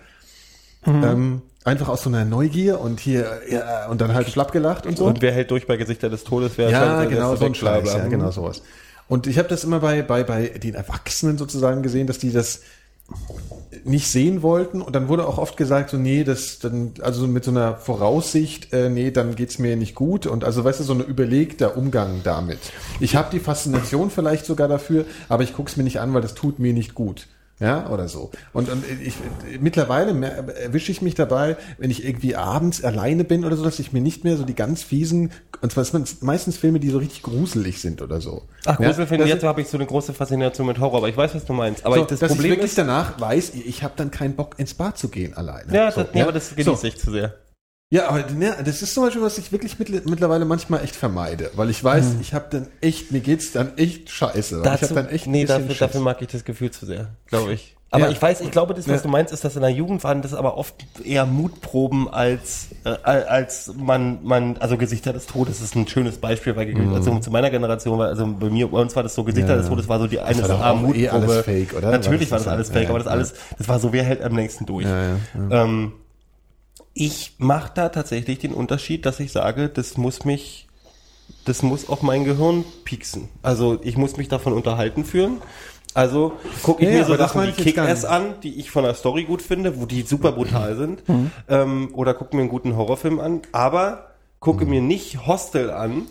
Ähm, 0.85 1.41
einfach 1.63 1.89
aus 1.89 2.03
so 2.03 2.09
einer 2.09 2.25
Neugier 2.25 2.79
und 2.79 2.99
hier, 2.99 3.41
ja, 3.49 3.87
und 3.87 4.01
dann 4.01 4.13
halt 4.13 4.29
schlapp 4.29 4.51
gelacht 4.51 4.85
und 4.85 4.97
so. 4.97 5.05
Und 5.05 5.21
wer 5.21 5.31
hält 5.31 5.51
durch 5.51 5.67
bei 5.67 5.77
Gesichter 5.77 6.09
des 6.09 6.23
Todes? 6.23 6.53
Wer 6.57 6.69
ja, 6.69 7.05
genau, 7.05 7.35
so 7.35 7.45
ein 7.45 7.55
Scheiß, 7.55 7.93
ja, 7.93 8.07
genau 8.07 8.31
sowas. 8.31 8.61
Und 9.07 9.27
ich 9.27 9.37
habe 9.37 9.47
das 9.47 9.63
immer 9.63 9.79
bei, 9.79 10.01
bei, 10.01 10.23
bei 10.23 10.47
den 10.47 10.75
Erwachsenen 10.75 11.37
sozusagen 11.37 11.81
gesehen, 11.81 12.07
dass 12.07 12.19
die 12.19 12.31
das 12.31 12.61
nicht 13.85 14.07
sehen 14.09 14.41
wollten 14.41 14.81
und 14.81 14.95
dann 14.95 15.07
wurde 15.07 15.25
auch 15.25 15.37
oft 15.37 15.55
gesagt 15.55 15.91
so 15.91 15.97
nee 15.97 16.25
das 16.25 16.59
dann 16.59 16.91
also 17.01 17.25
mit 17.25 17.45
so 17.45 17.51
einer 17.51 17.77
Voraussicht 17.77 18.73
äh, 18.73 18.89
nee 18.89 19.11
dann 19.11 19.35
geht's 19.35 19.59
mir 19.59 19.77
nicht 19.77 19.95
gut 19.95 20.25
und 20.25 20.43
also 20.43 20.65
weißt 20.65 20.81
du 20.81 20.83
so 20.83 20.93
ein 20.93 20.99
überlegter 20.99 21.77
Umgang 21.77 22.21
damit 22.25 22.59
ich 22.99 23.15
habe 23.15 23.29
die 23.31 23.39
Faszination 23.39 24.09
vielleicht 24.09 24.45
sogar 24.45 24.67
dafür 24.67 25.05
aber 25.29 25.43
ich 25.43 25.55
guck's 25.55 25.77
mir 25.77 25.83
nicht 25.83 26.01
an 26.01 26.13
weil 26.13 26.21
das 26.21 26.33
tut 26.33 26.59
mir 26.59 26.73
nicht 26.73 26.95
gut 26.95 27.27
ja, 27.59 27.89
oder 27.89 28.07
so. 28.07 28.29
Und, 28.53 28.69
und 28.69 28.83
ich, 29.03 29.15
mittlerweile 29.59 30.13
erwische 30.55 30.91
ich 30.91 31.01
mich 31.01 31.15
dabei, 31.15 31.57
wenn 31.79 31.89
ich 31.89 32.05
irgendwie 32.05 32.35
abends 32.35 32.83
alleine 32.83 33.23
bin 33.23 33.45
oder 33.45 33.55
so, 33.55 33.63
dass 33.63 33.79
ich 33.79 33.91
mir 33.91 34.01
nicht 34.01 34.23
mehr 34.23 34.37
so 34.37 34.43
die 34.43 34.53
ganz 34.53 34.83
fiesen, 34.83 35.31
und 35.61 35.71
zwar 35.71 35.83
sind 35.83 36.21
meistens 36.21 36.57
Filme, 36.57 36.79
die 36.79 36.89
so 36.89 36.99
richtig 36.99 37.23
gruselig 37.23 37.81
sind 37.81 38.03
oder 38.03 38.21
so. 38.21 38.43
Ach, 38.65 38.79
ja, 38.79 38.87
Gruselfilme, 38.87 39.25
jetzt 39.25 39.43
habe 39.43 39.61
ich 39.61 39.69
so 39.69 39.77
eine 39.77 39.87
große 39.87 40.13
Faszination 40.13 40.67
mit 40.67 40.79
Horror, 40.79 40.99
aber 40.99 41.09
ich 41.09 41.17
weiß, 41.17 41.33
was 41.33 41.45
du 41.45 41.53
meinst. 41.53 41.83
Aber 41.83 41.95
so, 41.95 42.01
ich, 42.01 42.07
das 42.07 42.19
dass 42.19 42.29
Problem 42.31 42.51
ich 42.51 42.57
wirklich 42.57 42.71
ist, 42.71 42.77
danach 42.77 43.19
weiß, 43.19 43.53
ich 43.55 43.81
habe 43.81 43.93
dann 43.97 44.11
keinen 44.11 44.35
Bock 44.35 44.59
ins 44.59 44.75
Bad 44.75 44.97
zu 44.97 45.09
gehen 45.09 45.35
alleine. 45.35 45.73
ja, 45.73 45.91
so, 45.91 46.03
das, 46.03 46.13
nee, 46.13 46.21
aber 46.21 46.31
das 46.31 46.55
genieße 46.55 46.75
so. 46.75 46.87
ich 46.87 46.97
zu 46.97 47.11
sehr. 47.11 47.33
Ja, 47.89 48.09
aber 48.09 48.25
ne, 48.31 48.53
das 48.65 48.81
ist 48.81 48.93
zum 48.93 49.03
Beispiel, 49.05 49.21
was 49.21 49.37
ich 49.37 49.51
wirklich 49.53 49.75
mittl- 49.75 50.01
mittlerweile 50.09 50.43
manchmal 50.43 50.83
echt 50.83 50.95
vermeide, 50.95 51.51
weil 51.55 51.69
ich 51.69 51.81
weiß, 51.81 52.15
ich 52.19 52.33
habe 52.33 52.47
dann 52.51 52.67
echt, 52.81 53.13
mir 53.13 53.21
geht's 53.21 53.53
dann 53.53 53.77
echt 53.77 54.09
scheiße. 54.09 54.61
weil 54.63 54.75
ich 54.75 54.81
habe 54.83 54.93
dann 54.93 55.07
echt 55.07 55.27
nee, 55.27 55.45
dafür, 55.45 55.69
Schiss. 55.69 55.77
dafür 55.79 56.01
mag 56.01 56.21
ich 56.21 56.27
das 56.27 56.43
Gefühl 56.43 56.69
zu 56.71 56.85
sehr, 56.85 57.07
glaube 57.27 57.53
ich. 57.53 57.75
Aber 57.89 58.07
Ja. 58.07 58.11
ich 58.11 58.21
weiß, 58.21 58.41
ich 58.41 58.51
glaube, 58.51 58.73
das, 58.73 58.89
was 58.89 58.97
Ja. 58.97 59.01
du 59.03 59.07
meinst, 59.07 59.31
ist, 59.31 59.45
dass 59.45 59.55
in 59.55 59.61
der 59.61 59.69
Jugend 59.69 60.03
waren 60.03 60.21
das 60.21 60.33
aber 60.33 60.57
oft 60.57 60.75
eher 61.05 61.25
Mutproben 61.25 62.09
als, 62.09 62.67
äh, 62.83 62.89
als 62.89 63.71
man, 63.77 64.19
man, 64.21 64.57
also 64.57 64.75
Gesichter 64.75 65.13
des 65.13 65.25
Todes 65.25 65.61
ist 65.61 65.73
ein 65.77 65.87
schönes 65.87 66.17
Beispiel, 66.17 66.57
weil 66.57 66.75
also 66.93 67.17
zu 67.19 67.31
meiner 67.31 67.49
Generation 67.49 67.97
war, 67.97 68.09
also 68.09 68.27
bei 68.27 68.49
mir, 68.49 68.67
bei 68.69 68.79
uns 68.81 68.93
war 68.97 69.03
das 69.03 69.15
so, 69.15 69.23
Gesichter 69.23 69.51
Mhm. 69.53 69.55
Ja, 69.55 69.61
des. 69.61 69.69
Todes 69.69 69.87
war 69.87 69.99
so 69.99 70.07
die 70.07 70.19
eine 70.19 70.49
war 70.49 70.73
auch 70.73 70.93
eh 70.93 71.07
alles 71.07 71.37
fake, 71.45 71.73
oder? 71.77 71.91
Natürlich 71.91 72.29
War 72.29 72.31
war 72.31 72.37
das 72.39 72.45
das 72.47 72.53
alles 72.53 72.67
das? 72.67 72.75
fake, 72.77 72.89
aber 72.89 72.99
das 72.99 73.07
alles, 73.07 73.33
das 73.57 73.69
war 73.69 73.79
so, 73.79 73.93
wer 73.93 74.03
hält 74.03 74.21
am 74.21 74.35
längsten 74.35 74.65
durch. 74.65 74.85
Ähm, 75.49 75.93
ich 76.97 77.35
mache 77.37 77.71
da 77.75 77.89
tatsächlich 77.89 78.39
den 78.39 78.53
Unterschied, 78.53 79.05
dass 79.05 79.19
ich 79.19 79.31
sage, 79.31 79.69
das 79.69 79.97
muss 79.97 80.25
mich, 80.25 80.67
das 81.45 81.61
muss 81.61 81.87
auch 81.89 82.01
mein 82.01 82.23
Gehirn 82.23 82.65
pieksen. 82.83 83.29
Also 83.43 83.79
ich 83.83 83.97
muss 83.97 84.17
mich 84.17 84.27
davon 84.27 84.53
unterhalten 84.53 85.05
fühlen. 85.05 85.41
Also 85.93 86.33
gucke 86.61 86.83
ich 86.83 86.89
Ja, 86.91 86.99
mir 86.99 87.05
so 87.05 87.15
Sachen 87.15 87.41
wie 87.47 87.51
Kick-Ass 87.51 88.05
an, 88.05 88.35
die 88.43 88.59
ich 88.59 88.69
von 88.69 88.83
der 88.83 88.93
Story 88.93 89.23
gut 89.23 89.41
finde, 89.41 89.79
wo 89.79 89.85
die 89.85 90.03
super 90.03 90.31
brutal 90.31 90.75
sind. 90.75 91.07
Mhm. 91.09 91.31
Ähm, 91.47 91.89
oder 91.93 92.13
gucke 92.13 92.35
mir 92.35 92.43
einen 92.43 92.51
guten 92.51 92.75
Horrorfilm 92.75 93.19
an. 93.19 93.41
Aber 93.51 94.11
gucke 94.39 94.65
Mhm. 94.65 94.69
mir 94.69 94.81
nicht 94.81 95.25
Hostel 95.25 95.71
an 95.71 96.03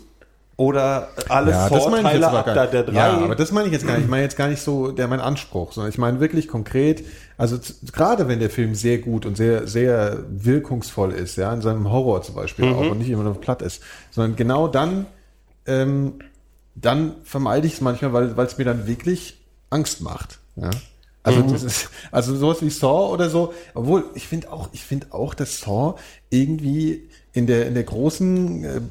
oder 0.57 1.09
alle 1.29 1.51
Ja, 1.51 1.65
aber 1.67 2.39
ab 2.39 2.45
da 2.53 2.65
der 2.65 2.83
drei. 2.83 2.93
Ja, 2.93 3.17
aber 3.17 3.35
das 3.35 3.51
meine 3.51 3.67
ich 3.67 3.73
jetzt 3.73 3.87
gar 3.87 3.95
nicht. 3.95 4.05
Ich 4.05 4.09
meine 4.09 4.23
jetzt 4.23 4.35
gar 4.35 4.49
nicht 4.49 4.61
so 4.61 4.91
der 4.91 5.07
mein 5.07 5.21
Anspruch, 5.21 5.71
sondern 5.71 5.91
ich 5.91 5.97
meine 5.97 6.19
wirklich 6.19 6.47
konkret, 6.47 7.05
also 7.37 7.57
gerade 7.93 8.27
wenn 8.27 8.39
der 8.39 8.49
Film 8.49 8.73
sehr 8.75 8.97
gut 8.97 9.25
und 9.25 9.37
sehr, 9.37 9.67
sehr 9.67 10.23
wirkungsvoll 10.29 11.11
ist, 11.13 11.37
ja, 11.37 11.53
in 11.53 11.61
seinem 11.61 11.89
Horror 11.91 12.21
zum 12.23 12.35
Beispiel 12.35 12.65
Mhm. 12.65 12.73
auch 12.73 12.89
und 12.89 12.97
nicht 12.97 13.09
immer 13.09 13.23
nur 13.23 13.39
platt 13.39 13.61
ist, 13.61 13.81
sondern 14.11 14.35
genau 14.35 14.67
dann, 14.67 15.05
ähm, 15.65 16.13
dann 16.75 17.15
vermeide 17.23 17.67
ich 17.67 17.73
es 17.73 17.81
manchmal, 17.81 18.13
weil 18.13 18.37
weil 18.37 18.47
es 18.47 18.57
mir 18.57 18.65
dann 18.65 18.87
wirklich 18.87 19.37
Angst 19.69 20.01
macht. 20.01 20.39
Ja. 20.55 20.69
Also 21.23 21.41
Mhm. 21.41 21.51
das 21.51 21.63
ist, 21.63 21.89
also 22.11 22.35
sowas 22.35 22.61
wie 22.61 22.69
Saw 22.69 23.11
oder 23.11 23.29
so, 23.29 23.53
obwohl 23.73 24.05
ich 24.15 24.27
finde 24.27 24.51
auch, 24.51 24.69
ich 24.71 24.83
finde 24.83 25.07
auch, 25.11 25.33
dass 25.33 25.59
Saw 25.59 25.95
irgendwie 26.29 27.09
in 27.33 27.47
der 27.47 27.67
in 27.67 27.73
der 27.73 27.83
großen 27.83 28.63
äh, 28.63 28.81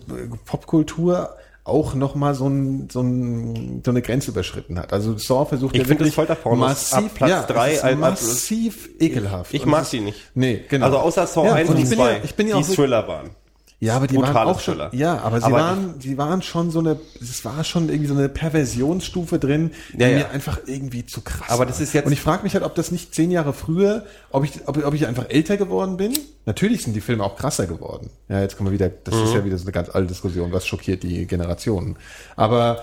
Popkultur 0.45 1.31
auch 1.67 1.95
noch 1.95 2.15
mal 2.15 2.35
so, 2.35 2.49
ein, 2.49 2.89
so, 2.91 3.01
ein, 3.01 3.83
so 3.85 3.91
eine 3.91 4.03
Grenze 4.03 4.31
überschritten 4.31 4.79
hat. 4.79 4.93
Also 4.93 5.19
Saw 5.19 5.45
versucht 5.47 5.75
Ich 5.75 5.83
ja 5.83 5.89
wirklich 5.89 6.09
das 6.11 6.15
Folterpornos 6.15 6.61
massiv, 6.61 6.97
ab 6.97 7.15
Platz 7.15 7.31
ja, 7.31 7.43
drei 7.43 7.71
es 7.73 7.77
ist 7.79 7.85
als- 7.85 8.03
als- 8.03 8.23
massiv 8.23 8.89
ekelhaft. 9.01 9.53
Ich 9.55 9.63
Und 9.65 9.71
mag 9.71 9.83
ist- 9.83 9.93
nicht. 9.95 10.19
Nee, 10.35 10.63
genau. 10.69 10.87
Also 10.87 10.99
außer 10.99 11.27
Saw 11.27 11.47
Ja, 11.47 11.55
1 11.55 11.69
und 11.69 11.77
und 11.77 11.83
ich 11.83 11.89
bin 11.89 11.99
2, 11.99 12.11
ja, 12.13 12.19
ich 12.25 12.35
bin 12.35 12.49
ja 12.49 12.57
die 12.57 12.63
auch 12.63 12.67
so- 12.67 12.75
Thriller 12.75 13.09
waren. 13.09 13.31
Ja, 13.79 13.95
aber 13.97 14.07
die 14.07 14.17
waren 14.17 14.35
auch 14.35 14.59
schon, 14.61 14.75
Thriller. 14.77 14.95
ja, 14.95 15.19
aber 15.19 15.39
sie 15.39 15.47
Aber 15.47 15.57
waren, 15.59 16.01
sie 16.01 16.17
waren 16.17 16.41
schon 16.41 16.71
so 16.71 16.79
eine, 16.79 16.99
es 17.21 17.45
war 17.45 17.63
schon 17.63 17.91
irgendwie 17.91 18.07
so 18.09 18.15
eine 18.15 18.31
Perversionsstufe 18.31 19.39
drin, 19.39 19.71
die 19.93 20.01
Ja, 20.01 20.09
ja. 20.09 20.17
mir 20.19 20.31
einfach 20.31 20.61
irgendwie 20.67 21.05
zu 21.05 21.21
krass 21.21 21.51
Aber 21.51 21.67
das 21.67 21.81
ist 21.81 21.93
jetzt- 21.93 22.07
Und 22.07 22.13
ich 22.13 22.21
frage 22.23 22.43
mich 22.43 22.55
halt, 22.55 22.65
ob 22.65 22.75
das 22.75 22.91
nicht 22.91 23.15
zehn 23.15 23.31
Jahre 23.31 23.53
früher, 23.53 24.07
ob 24.31 24.45
ich, 24.45 24.67
ob, 24.67 24.83
ob 24.85 24.95
ich 24.95 25.07
einfach 25.07 25.27
älter 25.29 25.57
geworden 25.59 25.99
bin. 25.99 26.15
Natürlich 26.47 26.85
sind 26.85 26.95
die 26.95 27.01
Filme 27.03 27.23
auch 27.25 27.37
krasser 27.37 27.67
geworden. 27.67 28.09
Ja, 28.29 28.41
jetzt 28.41 28.57
kommen 28.57 28.71
wir 28.71 28.73
wieder, 28.75 28.89
das 28.89 29.15
Mhm. 29.15 29.25
ist 29.25 29.35
ja 29.35 29.45
wieder 29.45 29.59
so 29.59 29.65
eine 29.65 29.73
ganz 29.73 29.91
alte 29.91 30.09
Diskussion, 30.09 30.53
was 30.53 30.67
schockiert 30.67 31.03
die 31.03 31.27
Generationen. 31.27 31.97
Aber 32.35 32.83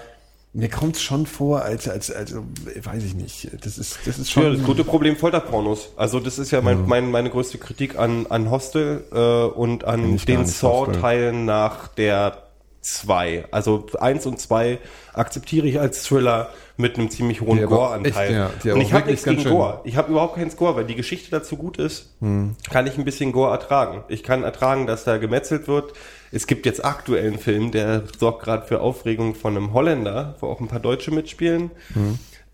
mir 0.54 0.70
kommt 0.70 0.96
es 0.98 1.02
schon 1.02 1.26
vor, 1.26 1.64
als, 1.64 1.90
als, 1.90 2.12
also, 2.12 2.44
weiß 2.84 3.04
ich 3.04 3.16
nicht, 3.16 3.50
das 3.66 3.78
ist, 3.80 4.00
das 4.06 4.20
ist 4.20 4.30
schon. 4.32 4.44
Ja, 4.44 4.50
das 4.52 4.64
gute 4.64 4.84
Problem 4.84 5.16
Folterpornos. 5.16 5.90
Also 5.98 6.20
das 6.20 6.38
ist 6.38 6.52
ja 6.52 6.62
mein, 6.62 6.86
mein, 6.88 7.10
meine 7.10 7.30
größte 7.32 7.58
Kritik 7.58 7.98
an, 7.98 8.28
an 8.30 8.52
Hostel 8.52 9.04
äh, 9.12 9.18
und 9.58 9.84
an 9.86 10.18
den. 10.18 10.46
Saw-Teilen 10.46 11.46
nach 11.46 11.88
der 11.88 12.38
2. 12.82 13.46
Also 13.52 13.88
1 14.00 14.26
und 14.26 14.40
2 14.40 14.78
akzeptiere 15.14 15.66
ich 15.68 15.80
als 15.80 16.04
Thriller 16.04 16.50
mit 16.76 16.98
einem 16.98 17.10
ziemlich 17.10 17.42
hohen 17.42 17.66
Gore-Anteil. 17.66 18.50
ja, 18.64 18.74
und 18.74 18.82
ich 18.82 18.94
habe 18.94 19.10
nichts 19.10 19.24
gegen 19.24 19.42
schön- 19.42 19.54
Gore. 19.54 19.82
Ich 19.86 19.96
habe 19.96 20.12
überhaupt 20.12 20.36
keinen 20.36 20.52
Score, 20.52 20.76
weil 20.76 20.86
die 20.86 20.96
Geschichte 20.96 21.32
dazu 21.32 21.56
gut 21.56 21.78
ist, 21.78 22.14
kann 22.20 22.88
ich 22.88 22.98
ein 22.98 23.06
bisschen 23.06 23.32
Gore 23.32 23.52
ertragen. 23.52 24.04
Ich 24.08 24.22
kann 24.24 24.44
ertragen, 24.44 24.86
dass 24.86 25.04
da 25.04 25.18
gemetzelt 25.18 25.68
wird. 25.68 25.94
Es 26.34 26.48
gibt 26.48 26.66
jetzt 26.66 26.84
aktuellen 26.84 27.38
Film, 27.38 27.72
der 27.72 28.04
sorgt 28.18 28.44
gerade 28.44 28.66
für 28.66 28.82
Aufregung 28.82 29.36
von 29.36 29.56
einem 29.56 29.72
Holländer, 29.72 30.36
wo 30.40 30.48
auch 30.48 30.60
ein 30.60 30.68
paar 30.68 30.80
Deutsche 30.80 31.12
mitspielen. 31.12 31.70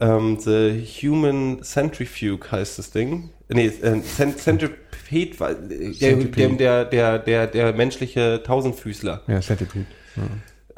Ähm, 0.01 0.38
The 0.39 0.84
Human 1.01 1.64
Centrifuge 1.64 2.51
heißt 2.51 2.77
das 2.77 2.91
Ding. 2.91 3.30
Nee, 3.47 3.68
äh, 3.68 4.01
Cent 4.01 4.38
Centipede, 4.38 5.43
äh, 5.43 5.56
der, 5.69 5.93
Centipede. 5.93 6.56
der, 6.57 6.85
der, 6.85 7.19
der, 7.19 7.47
der 7.47 7.73
menschliche 7.73 8.41
Tausendfüßler 8.43 9.23
ja, 9.27 9.41
Centipede. 9.41 9.85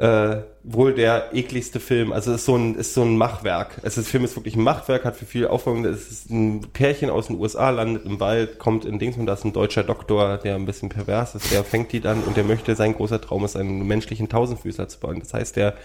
Äh, 0.01 0.41
wohl 0.63 0.95
der 0.95 1.29
ekligste 1.31 1.79
Film. 1.79 2.11
Also 2.11 2.31
es 2.31 2.37
ist 2.37 2.45
so 2.45 2.55
ein, 2.55 2.73
ist 2.73 2.95
so 2.95 3.03
ein 3.03 3.17
Machwerk. 3.17 3.77
Es 3.83 3.97
ist, 3.97 4.07
der 4.07 4.11
Film 4.11 4.23
ist 4.23 4.35
wirklich 4.35 4.55
ein 4.55 4.63
Machwerk, 4.63 5.05
hat 5.05 5.15
für 5.15 5.27
viel 5.27 5.45
Aufwand. 5.45 5.85
Es 5.85 6.09
ist 6.09 6.31
ein 6.31 6.61
Pärchen 6.73 7.11
aus 7.11 7.27
den 7.27 7.37
USA, 7.37 7.69
landet 7.69 8.05
im 8.05 8.19
Wald, 8.19 8.57
kommt 8.57 8.83
in 8.83 8.97
Dings 8.97 9.15
und 9.17 9.27
da 9.27 9.33
ist 9.33 9.45
ein 9.45 9.53
deutscher 9.53 9.83
Doktor, 9.83 10.39
der 10.39 10.55
ein 10.55 10.65
bisschen 10.65 10.89
pervers 10.89 11.35
ist, 11.35 11.51
der 11.51 11.63
fängt 11.63 11.91
die 11.91 11.99
dann 11.99 12.23
und 12.23 12.35
der 12.35 12.43
möchte, 12.43 12.75
sein 12.75 12.95
großer 12.95 13.21
Traum 13.21 13.45
ist, 13.45 13.55
einen 13.55 13.85
menschlichen 13.85 14.27
Tausendfüßler 14.27 14.87
zu 14.87 14.99
bauen. 14.99 15.19
Das 15.19 15.35
heißt, 15.35 15.55
der 15.55 15.75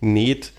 näht 0.00 0.52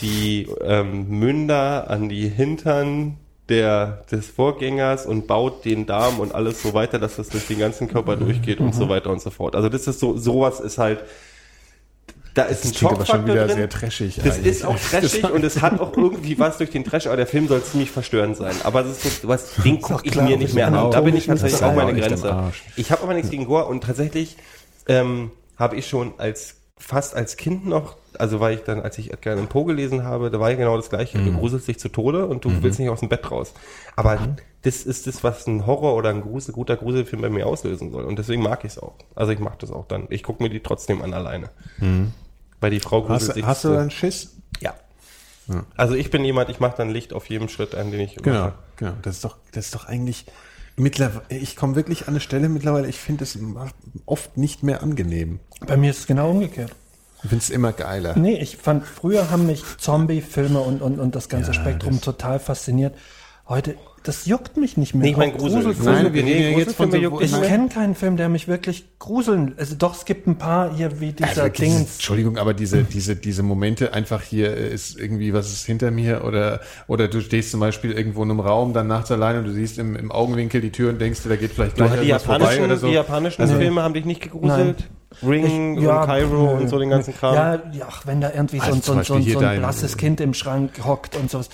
die 0.00 0.48
ähm, 0.62 1.10
Münder 1.10 1.90
an 1.90 2.08
die 2.08 2.26
Hintern 2.26 3.18
der, 3.50 4.04
des 4.10 4.28
Vorgängers 4.28 5.04
und 5.04 5.26
baut 5.26 5.66
den 5.66 5.84
Darm 5.84 6.20
und 6.20 6.34
alles 6.34 6.62
so 6.62 6.72
weiter, 6.72 6.98
dass 6.98 7.16
das 7.16 7.28
durch 7.28 7.48
den 7.48 7.58
ganzen 7.58 7.86
Körper 7.88 8.16
durchgeht 8.16 8.60
und 8.60 8.74
so 8.74 8.88
weiter 8.88 9.10
und 9.10 9.20
so 9.20 9.28
fort. 9.28 9.56
Also 9.56 9.68
das 9.68 9.86
ist 9.86 10.00
so, 10.00 10.16
sowas 10.16 10.60
ist 10.60 10.78
halt, 10.78 11.00
da 12.42 12.46
ist 12.48 12.64
ein 12.64 12.70
Das 12.70 12.78
klingt 12.78 12.92
aber 12.92 13.06
schon 13.06 13.26
wieder 13.26 13.46
drin. 13.46 13.56
sehr 13.56 13.68
trashig. 13.68 14.16
Das 14.16 14.36
eigentlich. 14.36 14.46
ist 14.46 14.64
auch 14.64 14.78
trashig 14.78 15.30
und 15.30 15.44
es 15.44 15.60
hat 15.62 15.80
auch 15.80 15.96
irgendwie 15.96 16.38
was 16.38 16.58
durch 16.58 16.70
den 16.70 16.84
Trash, 16.84 17.06
aber 17.06 17.16
der 17.16 17.26
Film 17.26 17.48
soll 17.48 17.62
ziemlich 17.62 17.90
verstörend 17.90 18.36
sein. 18.36 18.54
Aber 18.64 18.82
das 18.82 19.04
ist 19.04 19.22
so, 19.22 19.28
was, 19.28 19.54
den 19.64 19.80
gucke 19.80 20.06
ich 20.06 20.16
mir 20.16 20.36
nicht 20.36 20.50
ich 20.50 20.54
mehr 20.54 20.68
an. 20.68 20.74
den 20.74 20.90
Da 20.90 21.00
bin 21.00 21.16
ich 21.16 21.26
tatsächlich 21.26 21.62
auch 21.62 21.74
meine 21.74 21.98
Grenze. 21.98 22.52
Ich 22.76 22.90
habe 22.90 23.02
aber 23.02 23.14
nichts 23.14 23.30
gegen 23.30 23.46
Gore 23.46 23.66
und 23.66 23.84
tatsächlich 23.84 24.36
ähm, 24.88 25.30
habe 25.56 25.76
ich 25.76 25.88
schon 25.88 26.14
als 26.18 26.56
fast 26.80 27.14
als 27.14 27.36
Kind 27.36 27.66
noch, 27.66 27.96
also 28.18 28.40
war 28.40 28.50
ich 28.50 28.60
dann, 28.62 28.80
als 28.80 28.96
ich 28.98 29.12
Edgar 29.12 29.34
Allan 29.34 29.48
Poe 29.48 29.66
gelesen 29.66 30.02
habe, 30.02 30.30
da 30.30 30.40
war 30.40 30.50
ja 30.50 30.56
genau 30.56 30.76
das 30.76 30.88
gleiche. 30.88 31.18
Mhm. 31.18 31.26
Du 31.26 31.38
gruselst 31.38 31.68
dich 31.68 31.78
zu 31.78 31.90
Tode 31.90 32.26
und 32.26 32.44
du 32.44 32.62
willst 32.62 32.80
nicht 32.80 32.88
aus 32.88 33.00
dem 33.00 33.10
Bett 33.10 33.30
raus. 33.30 33.52
Aber 33.96 34.18
das 34.62 34.82
ist 34.82 35.06
das, 35.06 35.22
was 35.22 35.46
ein 35.46 35.66
Horror 35.66 35.94
oder 35.94 36.10
ein 36.10 36.22
Grusel, 36.22 36.52
guter 36.54 36.76
Gruselfilm 36.76 37.22
bei 37.22 37.30
mir 37.30 37.46
auslösen 37.46 37.90
soll. 37.92 38.04
Und 38.04 38.18
deswegen 38.18 38.42
mag 38.42 38.64
ich 38.64 38.72
es 38.72 38.78
auch. 38.78 38.94
Also 39.14 39.32
ich 39.32 39.38
mag 39.38 39.58
das 39.58 39.70
auch 39.70 39.86
dann. 39.86 40.06
Ich 40.08 40.22
gucke 40.22 40.42
mir 40.42 40.48
die 40.48 40.60
trotzdem 40.60 41.02
an 41.02 41.12
alleine. 41.14 41.50
Weil 42.60 42.70
die 42.70 42.80
Frau 42.80 43.02
gruselt. 43.02 43.28
Hast, 43.30 43.34
sich 43.34 43.44
hast 43.44 43.64
du 43.64 43.68
dann 43.70 43.90
Schiss? 43.90 44.36
ja. 44.60 44.74
Also 45.76 45.94
ich 45.96 46.10
bin 46.10 46.24
jemand, 46.24 46.48
ich 46.48 46.60
mache 46.60 46.76
dann 46.76 46.90
Licht 46.90 47.12
auf 47.12 47.28
jedem 47.28 47.48
Schritt, 47.48 47.74
an 47.74 47.90
den 47.90 47.98
ich 48.00 48.14
Genau, 48.16 48.38
mache. 48.38 48.54
genau. 48.76 48.92
Das 49.02 49.16
ist 49.16 49.24
doch, 49.24 49.36
das 49.50 49.64
ist 49.66 49.74
doch 49.74 49.86
eigentlich 49.86 50.26
mittlerweile, 50.76 51.22
ich 51.28 51.56
komme 51.56 51.74
wirklich 51.74 52.02
an 52.02 52.10
eine 52.10 52.20
Stelle 52.20 52.48
mittlerweile, 52.48 52.86
ich 52.88 52.98
finde 53.00 53.24
es 53.24 53.36
oft 54.06 54.36
nicht 54.36 54.62
mehr 54.62 54.80
angenehm. 54.82 55.40
Bei 55.66 55.76
mir 55.76 55.90
ist 55.90 55.98
es 56.00 56.06
genau 56.06 56.30
umgekehrt. 56.30 56.72
Ich 57.24 57.28
finde 57.30 57.42
es 57.42 57.50
immer 57.50 57.72
geiler. 57.72 58.16
Nee, 58.16 58.38
ich 58.40 58.58
fand, 58.58 58.86
früher 58.86 59.30
haben 59.30 59.46
mich 59.46 59.64
Zombie-Filme 59.78 60.60
und, 60.60 60.80
und, 60.82 61.00
und 61.00 61.14
das 61.16 61.28
ganze 61.28 61.48
Ja, 61.50 61.54
Spektrum 61.54 62.00
total 62.00 62.38
fasziniert. 62.38 62.96
Heute, 63.48 63.76
das 64.02 64.24
juckt 64.26 64.56
mich 64.56 64.76
nicht 64.78 64.94
mehr. 64.94 65.02
Nee, 65.04 65.10
ich 65.10 65.16
mein 65.16 65.34
Auch 65.34 65.38
Grusel. 65.38 65.62
Gruselfilme. 65.62 66.02
Nein, 66.04 66.14
wir 66.14 66.22
Nee, 66.22 66.32
reden 66.32 66.58
jetzt 66.58 66.74
von 66.76 66.90
so, 66.90 66.96
juckt 66.96 67.22
Ich 67.22 67.32
Nein. 67.32 67.42
kenne 67.42 67.68
keinen 67.68 67.94
Film, 67.94 68.16
der 68.16 68.28
mich 68.30 68.48
wirklich 68.48 68.84
gruseln. 68.98 69.54
Also 69.58 69.74
doch, 69.76 69.94
es 69.94 70.04
gibt 70.06 70.26
ein 70.26 70.36
paar 70.38 70.74
hier 70.74 71.00
wie 71.00 71.12
dieser 71.12 71.28
Also 71.28 71.42
wirklich 71.42 71.68
diese. 71.68 71.80
Entschuldigung, 71.82 72.38
aber 72.38 72.54
diese, 72.54 72.82
diese, 72.84 73.14
diese 73.16 73.42
Momente 73.42 73.92
einfach 73.92 74.22
hier 74.22 74.56
äh, 74.56 74.72
ist 74.72 74.98
irgendwie, 74.98 75.34
was 75.34 75.52
ist 75.52 75.66
hinter 75.66 75.90
mir 75.90 76.24
oder, 76.24 76.60
oder 76.88 77.08
du 77.08 77.20
stehst 77.20 77.50
zum 77.50 77.60
Beispiel 77.60 77.92
irgendwo 77.92 78.22
in 78.22 78.30
einem 78.30 78.40
Raum, 78.40 78.72
dann 78.72 78.86
nachts 78.86 79.10
alleine 79.10 79.40
und 79.40 79.44
du 79.44 79.52
siehst 79.52 79.78
im, 79.78 79.94
im 79.96 80.10
Augenwinkel 80.10 80.60
die 80.62 80.70
Tür 80.72 80.90
und 80.90 80.98
denkst 81.00 81.22
dir, 81.22 81.28
da 81.28 81.36
geht 81.36 81.52
vielleicht 81.52 81.76
gleich 81.76 81.90
Die 81.92 81.96
irgendwas 81.98 82.22
vorbei 82.22 82.38
japanischen, 82.40 82.64
oder 82.64 82.76
so. 82.78 82.86
die 82.88 82.94
japanischen 82.94 83.42
Also- 83.42 83.56
Filme 83.56 83.82
haben 83.82 83.94
dich 83.94 84.04
nicht 84.06 84.22
gegruselt? 84.22 84.88
Ring 85.22 85.76
Ich- 85.76 85.82
ja, 85.84 86.00
und 86.02 86.06
Cairo 86.06 86.54
nö, 86.54 86.60
und 86.62 86.68
so 86.68 86.78
den 86.78 86.88
ganzen. 86.88 87.12
Kram. 87.14 87.34
Ja, 87.34 87.54
ja, 87.72 87.86
ach, 87.88 88.06
wenn 88.06 88.20
da 88.20 88.30
irgendwie 88.32 88.58
so, 88.58 88.62
Also 88.64 88.92
ein- 88.92 89.04
so, 89.04 89.14
so, 89.14 89.18
hier 89.18 89.32
so 89.34 89.38
ein 89.40 89.58
blasses 89.58 89.96
Kind 89.96 90.20
im 90.20 90.32
Schrank 90.34 90.70
hockt 90.84 91.16
und 91.16 91.30
sowas. 91.30 91.50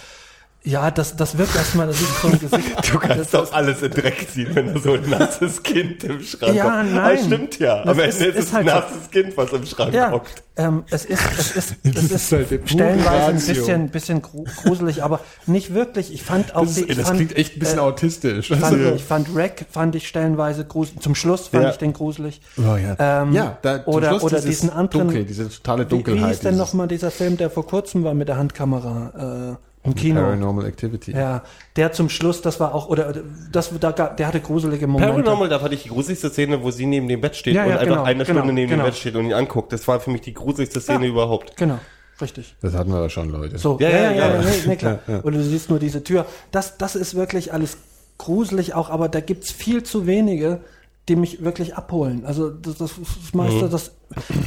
Ja, 0.69 0.91
das, 0.91 1.15
das 1.15 1.39
wirkt 1.39 1.55
erstmal, 1.55 1.87
das 1.87 2.01
ist 2.01 2.21
so 2.21 2.27
ein 2.27 2.39
Gesicht. 2.41 2.93
Du 2.93 2.99
kannst 2.99 3.19
das, 3.19 3.31
doch 3.31 3.53
alles 3.53 3.83
in 3.83 3.91
Dreck 3.93 4.27
ziehen, 4.33 4.49
wenn 4.53 4.75
da 4.75 4.81
so 4.81 4.95
ein 4.95 5.09
nasses 5.09 5.63
Kind 5.63 6.03
im 6.03 6.21
Schrank 6.21 6.55
Ja, 6.57 6.65
hockt. 6.65 6.93
nein. 6.93 6.99
Aber 6.99 7.17
stimmt 7.17 7.59
ja. 7.61 7.85
Das 7.85 7.97
Am 7.97 8.01
ist- 8.05 8.17
Ende 8.21 8.29
ist, 8.31 8.37
ist 8.39 8.45
es 8.49 8.53
halt 8.53 8.69
ein 8.69 8.75
so. 8.75 8.81
nasses 8.81 9.11
Kind, 9.13 9.37
was 9.37 9.53
im 9.53 9.65
Schrank 9.65 9.95
Ja, 9.95 10.11
hockt. 10.11 10.43
ähm, 10.57 10.83
es 10.91 11.05
ist, 11.05 11.21
es 11.39 11.57
ist, 11.57 11.77
Das 11.85 11.95
es 11.97 12.03
ist 12.11 12.13
ist, 12.13 12.33
halt 12.33 12.69
stellenweise 12.69 13.09
ein 13.27 13.37
Ratio. 13.37 13.55
bisschen, 13.55 13.89
bisschen 13.91 14.23
gru- 14.23 14.45
gruselig, 14.65 15.05
aber 15.05 15.21
nicht 15.47 15.73
wirklich. 15.73 16.13
Ich 16.13 16.25
fand 16.25 16.57
auch 16.57 16.63
Das, 16.65 16.75
die, 16.75 16.81
ist, 16.81 16.91
ich 16.91 16.97
das 16.97 17.07
fand, 17.07 17.19
klingt 17.19 17.37
echt 17.37 17.55
ein 17.57 17.59
bisschen 17.61 17.79
äh, 17.79 17.83
autistisch. 17.83 18.49
Fand, 18.49 18.65
Also- 18.65 18.93
Ich 18.97 19.05
fand 19.05 19.29
Rack 19.37 19.67
fand 19.71 19.95
ich 19.95 20.09
stellenweise 20.09 20.65
gruselig. 20.65 21.01
Zum 21.01 21.15
Schluss 21.15 21.47
fand 21.47 21.63
Ja. 21.63 21.71
ich 21.71 21.77
den 21.77 21.93
gruselig. 21.93 22.41
Oh, 22.59 22.75
ja. 22.77 22.97
Ähm, 23.23 23.33
ja, 23.35 23.57
da, 23.63 23.85
oder- 23.87 24.09
Schluss 24.09 24.25
oder 24.25 24.41
diesen 24.41 24.71
anderen- 24.71 25.07
Dunkel, 25.07 25.25
diese 25.25 25.49
totale 25.49 25.85
Wie, 25.85 25.91
Dunkelheit. 25.91 26.25
wie 26.25 26.29
hieß 26.29 26.41
denn 26.41 26.57
nochmal 26.57 26.89
dieser 26.89 27.13
Film, 27.13 27.37
der 27.37 27.51
vor 27.51 27.65
kurzem 27.69 28.03
war 28.03 28.15
mit 28.15 28.27
der 28.27 28.37
Handkamera 28.37 29.53
äh, 29.55 29.66
im 29.87 29.95
Kino? 29.95 30.21
Paranormal 30.21 30.67
Activity. 30.67 31.13
Ja, 31.13 31.43
der 31.77 31.93
zum 31.93 32.09
Schluss, 32.09 32.43
das 32.43 32.61
war 32.61 32.75
auch, 32.75 32.89
oder 32.89 33.15
das, 33.53 33.71
da, 33.81 33.93
der 33.93 34.27
hatte 34.27 34.41
gruselige 34.41 34.87
Momente. 34.87 35.13
Paranormal, 35.15 35.49
da 35.49 35.59
fand 35.59 35.73
ich 35.75 35.83
die 35.85 35.89
gruseligste 35.89 36.31
Szene, 36.31 36.63
wo 36.63 36.71
sie 36.71 36.87
neben 36.87 37.09
dem 37.09 37.21
Bett 37.21 37.37
steht 37.37 37.55
Ja, 37.55 37.65
und 37.65 37.71
ja, 37.71 37.75
einfach 37.79 37.87
genau, 37.87 38.03
eine 38.05 38.25
Stunde 38.25 38.43
genau, 38.43 38.53
neben 38.53 38.71
genau. 38.71 38.83
dem 38.85 38.87
Bett 38.91 38.97
steht 38.97 39.15
und 39.17 39.25
ihn 39.27 39.33
anguckt. 39.33 39.73
Das 39.73 39.87
war 39.89 40.01
für 40.01 40.11
mich 40.11 40.21
die 40.23 40.35
gruseligste 40.35 40.81
Szene 40.81 41.05
Ja. 41.05 41.11
überhaupt. 41.11 41.57
Genau, 41.57 41.79
richtig. 42.21 42.55
Das 42.63 42.75
hatten 42.75 42.91
wir 42.91 42.99
aber 42.99 43.11
schon, 43.11 43.31
Leute. 43.31 43.59
So, 43.59 43.79
Ja, 43.81 43.89
ja, 43.89 43.97
ja, 43.97 44.11
ja, 44.11 44.17
ja, 44.17 44.35
ja. 44.35 44.41
nee, 44.41 44.51
nee, 44.67 44.77
klar. 44.77 44.99
Oder 45.23 45.39
du 45.39 45.43
siehst 45.45 45.71
nur 45.71 45.79
diese 45.79 46.03
Tür. 46.05 46.27
Das, 46.51 46.77
das 46.79 46.97
ist 46.97 47.15
wirklich 47.15 47.53
alles 47.53 47.77
gruselig 48.19 48.75
auch, 48.75 48.91
aber 48.91 49.09
da 49.09 49.21
gibt's 49.21 49.51
viel 49.53 49.83
zu 49.83 50.07
wenige, 50.07 50.61
die 51.09 51.17
mich 51.17 51.45
wirklich 51.45 51.77
abholen. 51.77 52.25
Also 52.25 52.51
das, 52.51 52.79
das, 52.79 52.95
das 52.97 53.35
meiste, 53.35 53.69
das, 53.69 53.93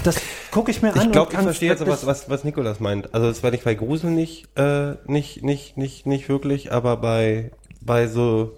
das 0.03 0.17
gucke 0.51 0.71
ich 0.71 0.81
mir 0.81 0.89
an. 0.89 0.95
Mhm. 0.95 1.01
Ich 1.05 1.11
glaube, 1.11 1.31
ich 1.33 1.39
verstehe 1.39 1.69
jetzt, 1.69 1.85
was, 1.87 2.05
was, 2.05 2.29
was 2.29 2.43
Nikolas 2.43 2.79
meint. 2.79 3.13
Also 3.13 3.29
es 3.29 3.43
war 3.43 3.51
nicht 3.51 3.63
bei 3.63 3.75
Grusel 3.75 4.11
nicht, 4.11 4.47
äh, 4.57 4.95
nicht, 5.05 5.43
nicht, 5.43 5.77
nicht, 5.77 6.05
nicht 6.05 6.27
wirklich, 6.27 6.71
aber 6.71 6.97
bei, 6.97 7.51
bei 7.79 8.07
so, 8.07 8.57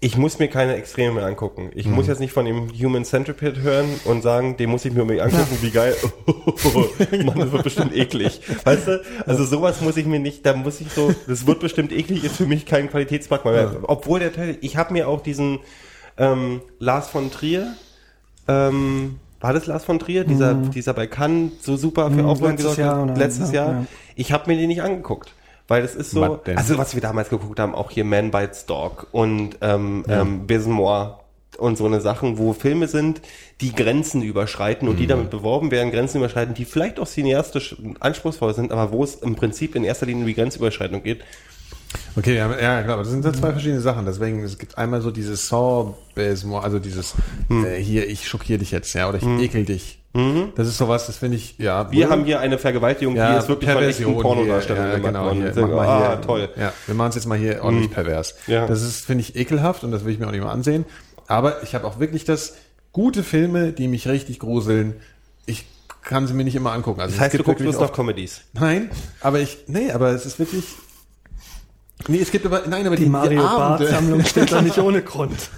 ich 0.00 0.16
muss 0.16 0.40
mir 0.40 0.48
keine 0.48 0.74
Extreme 0.74 1.14
mehr 1.14 1.26
angucken. 1.26 1.70
Ich 1.74 1.86
muss 1.86 2.08
jetzt 2.08 2.18
nicht 2.18 2.32
von 2.32 2.44
dem 2.44 2.70
Human 2.70 3.04
Centipede 3.04 3.62
hören 3.62 3.88
und 4.04 4.22
sagen, 4.22 4.56
den 4.56 4.68
muss 4.68 4.84
ich 4.84 4.92
mir 4.92 5.02
unbedingt 5.02 5.26
angucken, 5.26 5.58
wie 5.60 5.70
geil. 5.70 5.94
Mann, 7.24 7.38
das 7.38 7.52
wird 7.52 7.62
bestimmt 7.62 7.94
eklig. 7.94 8.40
Weißt 8.64 8.88
du? 8.88 9.02
Also 9.26 9.44
sowas 9.44 9.80
muss 9.80 9.96
ich 9.96 10.06
mir 10.06 10.18
nicht, 10.18 10.44
da 10.44 10.54
muss 10.54 10.80
ich 10.80 10.90
so, 10.90 11.14
das 11.28 11.46
wird 11.46 11.60
bestimmt 11.60 11.92
eklig, 11.92 12.24
ist 12.24 12.36
für 12.36 12.46
mich 12.46 12.66
kein 12.66 12.90
Qualitätsmerkmal 12.90 13.54
mehr. 13.54 13.76
Obwohl 13.82 14.18
der 14.18 14.32
Teil, 14.32 14.58
ich 14.60 14.76
habe 14.76 14.92
mir 14.92 15.06
auch 15.06 15.22
diesen 15.22 15.60
ähm, 16.18 16.60
Lars 16.78 17.08
von 17.08 17.30
Trier, 17.30 17.74
ähm, 18.48 19.18
war 19.40 19.52
das 19.52 19.66
Lars 19.66 19.84
von 19.84 19.98
Trier, 19.98 20.24
dieser, 20.24 20.54
dieser 20.54 20.94
bei 20.94 21.06
Cannes 21.06 21.52
so 21.62 21.76
super 21.76 22.10
für 22.10 22.22
Mhm, 22.22 22.26
Aufmerksamkeit 22.26 22.66
letztes 22.68 22.76
Jahr, 22.78 23.02
oder? 23.04 23.16
letztes 23.16 23.52
Ja, 23.52 23.54
Jahr. 23.64 23.72
ja. 23.82 23.86
Ich 24.14 24.32
habe 24.32 24.50
mir 24.50 24.56
den 24.58 24.68
nicht 24.68 24.82
angeguckt. 24.82 25.32
Weil 25.68 25.82
das 25.82 25.96
ist 25.96 26.12
so, 26.12 26.20
Was 26.20 26.56
also 26.56 26.78
was 26.78 26.94
wir 26.94 27.02
damals 27.02 27.28
geguckt 27.28 27.58
haben, 27.58 27.74
auch 27.74 27.90
hier 27.90 28.04
Man 28.04 28.30
Bites 28.30 28.66
Dog 28.66 29.08
und 29.10 29.58
ähm, 29.62 30.04
ähm, 30.08 30.46
Bismore 30.46 31.18
und 31.58 31.76
so 31.76 31.86
eine 31.86 32.00
Sachen, 32.00 32.38
wo 32.38 32.52
Filme 32.52 32.86
sind, 32.86 33.20
die 33.60 33.74
Grenzen 33.74 34.22
überschreiten 34.22 34.86
und 34.86 34.94
Mhm. 34.94 34.98
die 34.98 35.06
damit 35.08 35.30
beworben 35.30 35.72
werden, 35.72 35.90
Grenzen 35.90 36.18
überschreiten, 36.18 36.54
die 36.54 36.66
vielleicht 36.66 37.00
auch 37.00 37.06
cineastisch 37.08 37.76
anspruchsvoll 37.98 38.54
sind, 38.54 38.70
aber 38.70 38.92
wo 38.92 39.02
es 39.02 39.16
im 39.16 39.34
Prinzip 39.34 39.74
in 39.74 39.82
erster 39.82 40.06
Linie 40.06 40.22
um 40.22 40.26
die 40.28 40.34
Grenzüberschreitung 40.34 41.02
geht. 41.02 41.22
Okay, 42.16 42.36
ja, 42.36 42.50
ja 42.50 42.82
klar, 42.82 42.94
aber 42.94 43.02
das 43.02 43.10
sind 43.10 43.22
so 43.22 43.32
zwei 43.32 43.52
verschiedene 43.52 43.80
Sachen. 43.80 44.06
Deswegen, 44.06 44.42
es 44.42 44.58
gibt 44.58 44.76
einmal 44.78 45.00
so 45.00 45.10
dieses 45.10 45.48
Saw-Basement, 45.48 46.64
also 46.64 46.78
dieses, 46.78 47.14
Hm. 47.48 47.64
äh, 47.64 47.76
hier, 47.80 48.08
ich 48.08 48.28
schockiere 48.28 48.58
dich 48.58 48.70
jetzt, 48.70 48.92
ja, 48.94 49.08
oder 49.08 49.18
ich 49.18 49.26
ekel 49.26 49.64
dich. 49.64 49.98
Das 50.54 50.66
ist 50.66 50.78
sowas, 50.78 51.06
das 51.06 51.18
finde 51.18 51.36
ich, 51.36 51.58
ja. 51.58 51.84
Mhm. 51.84 51.92
Wir 51.92 52.08
haben 52.08 52.24
hier 52.24 52.40
eine 52.40 52.56
Vergewaltigung, 52.56 53.16
ja, 53.16 53.32
die 53.32 53.38
ist 53.38 53.48
wirklich 53.48 53.70
von 53.70 53.82
echten 53.82 54.04
Perversion 54.04 54.22
Pornodarstellungen 54.22 54.90
hier, 54.92 54.98
ja, 54.98 55.06
genau, 55.06 55.30
hier, 55.30 55.52
mach 55.54 55.68
mal 55.68 55.86
ah, 55.86 56.08
hier, 56.08 56.20
toll. 56.22 56.48
Mhm. 56.56 56.62
Ja, 56.62 56.72
wir 56.86 56.94
machen 56.94 57.08
es 57.10 57.14
jetzt 57.16 57.26
mal 57.26 57.36
hier 57.36 57.62
ordentlich 57.62 57.90
pervers. 57.90 58.34
Ja. 58.46 58.66
Das 58.66 58.80
ist, 58.80 59.04
finde 59.04 59.20
ich, 59.20 59.36
ekelhaft 59.36 59.84
und 59.84 59.90
das 59.90 60.06
will 60.06 60.14
ich 60.14 60.18
mir 60.18 60.26
auch 60.26 60.32
nicht 60.32 60.42
mal 60.42 60.52
ansehen. 60.52 60.86
Aber 61.26 61.62
ich 61.64 61.74
habe 61.74 61.86
auch 61.86 61.98
wirklich 61.98 62.24
das, 62.24 62.54
gute 62.96 63.22
Filme, 63.22 63.72
die 63.72 63.88
mich 63.88 64.08
richtig 64.08 64.38
gruseln, 64.38 64.94
ich 65.44 65.66
kann 66.00 66.26
sie 66.26 66.32
mir 66.32 66.44
nicht 66.44 66.54
immer 66.54 66.72
angucken. 66.72 67.02
Also 67.02 67.12
Das 67.12 67.20
heißt, 67.20 67.38
du 67.38 67.42
guckst 67.42 67.62
bloß 67.62 67.78
noch 67.78 67.92
Comedies. 67.92 68.40
Nein, 68.54 68.88
aber 69.20 69.40
ich, 69.40 69.58
nee, 69.66 69.90
aber 69.90 70.12
es 70.12 70.24
ist 70.24 70.38
wirklich, 70.38 70.64
nee, 72.08 72.18
es 72.20 72.30
gibt 72.30 72.46
aber, 72.46 72.62
nein, 72.66 72.86
aber 72.86 72.96
die, 72.96 73.04
die 73.04 73.10
Mario 73.10 73.42
Barth-Sammlung 73.42 74.24
steht 74.24 74.52
da 74.52 74.62
nicht 74.62 74.78
ohne 74.78 75.02
Grund. 75.10 75.50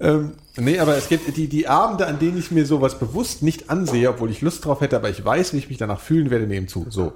Ähm, 0.00 0.32
nee, 0.56 0.78
aber 0.78 0.96
es 0.96 1.08
gibt 1.08 1.36
die, 1.36 1.48
die 1.48 1.68
Abende, 1.68 2.06
an 2.06 2.18
denen 2.18 2.38
ich 2.38 2.50
mir 2.50 2.66
sowas 2.66 2.98
bewusst 2.98 3.42
nicht 3.42 3.70
ansehe, 3.70 4.08
obwohl 4.10 4.30
ich 4.30 4.40
Lust 4.40 4.64
drauf 4.64 4.80
hätte, 4.80 4.96
aber 4.96 5.10
ich 5.10 5.24
weiß, 5.24 5.52
wie 5.52 5.58
ich 5.58 5.68
mich 5.68 5.78
danach 5.78 6.00
fühlen 6.00 6.30
werde, 6.30 6.46
nehmen 6.46 6.68
zu. 6.68 6.86
So. 6.88 7.12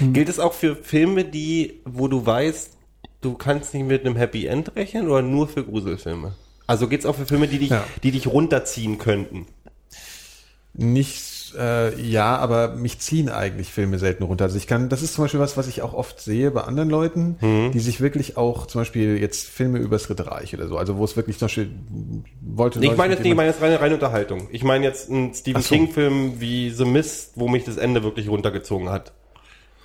Gilt 0.00 0.28
es 0.28 0.38
auch 0.38 0.52
für 0.52 0.76
Filme, 0.76 1.24
die, 1.24 1.80
wo 1.84 2.08
du 2.08 2.24
weißt, 2.24 2.70
du 3.20 3.34
kannst 3.34 3.74
nicht 3.74 3.86
mit 3.86 4.04
einem 4.04 4.16
Happy 4.16 4.46
End 4.46 4.74
rechnen 4.76 5.08
oder 5.08 5.22
nur 5.22 5.48
für 5.48 5.64
Gruselfilme? 5.64 6.32
Also 6.66 6.88
geht 6.88 7.00
es 7.00 7.06
auch 7.06 7.14
für 7.14 7.26
Filme, 7.26 7.48
die 7.48 7.58
dich, 7.58 7.70
Ja. 7.70 7.84
die 8.02 8.10
dich 8.10 8.26
runterziehen 8.26 8.98
könnten? 8.98 9.46
Nicht, 10.74 11.37
äh, 11.56 12.00
ja, 12.00 12.36
aber 12.36 12.68
mich 12.74 12.98
ziehen 12.98 13.28
eigentlich 13.28 13.68
Filme 13.72 13.98
selten 13.98 14.22
runter. 14.24 14.44
Also 14.44 14.56
ich 14.56 14.66
kann, 14.66 14.88
das 14.88 15.02
ist 15.02 15.14
zum 15.14 15.24
Beispiel 15.24 15.40
was, 15.40 15.56
was 15.56 15.68
ich 15.68 15.82
auch 15.82 15.94
oft 15.94 16.20
sehe 16.20 16.50
bei 16.50 16.62
anderen 16.62 16.90
Leuten, 16.90 17.36
Mhm. 17.40 17.72
die 17.72 17.78
sich 17.80 18.00
wirklich 18.00 18.36
auch 18.36 18.66
zum 18.66 18.80
Beispiel 18.80 19.18
jetzt 19.18 19.46
Filme 19.48 19.78
übers 19.78 20.04
Dritte 20.04 20.26
Reich 20.30 20.54
oder 20.54 20.66
so, 20.68 20.76
also 20.76 20.96
wo 20.96 21.04
es 21.04 21.16
wirklich 21.16 21.38
zum 21.38 21.46
Beispiel 21.46 21.70
wollte. 22.40 22.78
Nee, 22.78 22.86
ich 22.88 22.96
meine 22.96 23.14
jetzt, 23.14 23.24
ich 23.24 23.34
meine 23.34 23.48
jetzt 23.50 23.62
reine, 23.62 23.80
reine 23.80 23.94
Unterhaltung. 23.94 24.48
Ich 24.50 24.64
meine 24.64 24.84
jetzt 24.84 25.10
einen 25.10 25.34
Stephen 25.34 25.62
so. 25.62 25.74
King-Film 25.74 26.40
wie 26.40 26.70
The 26.70 26.84
Mist, 26.84 27.32
wo 27.36 27.48
mich 27.48 27.64
das 27.64 27.76
Ende 27.76 28.02
wirklich 28.02 28.28
runtergezogen 28.28 28.88
hat. 28.90 29.12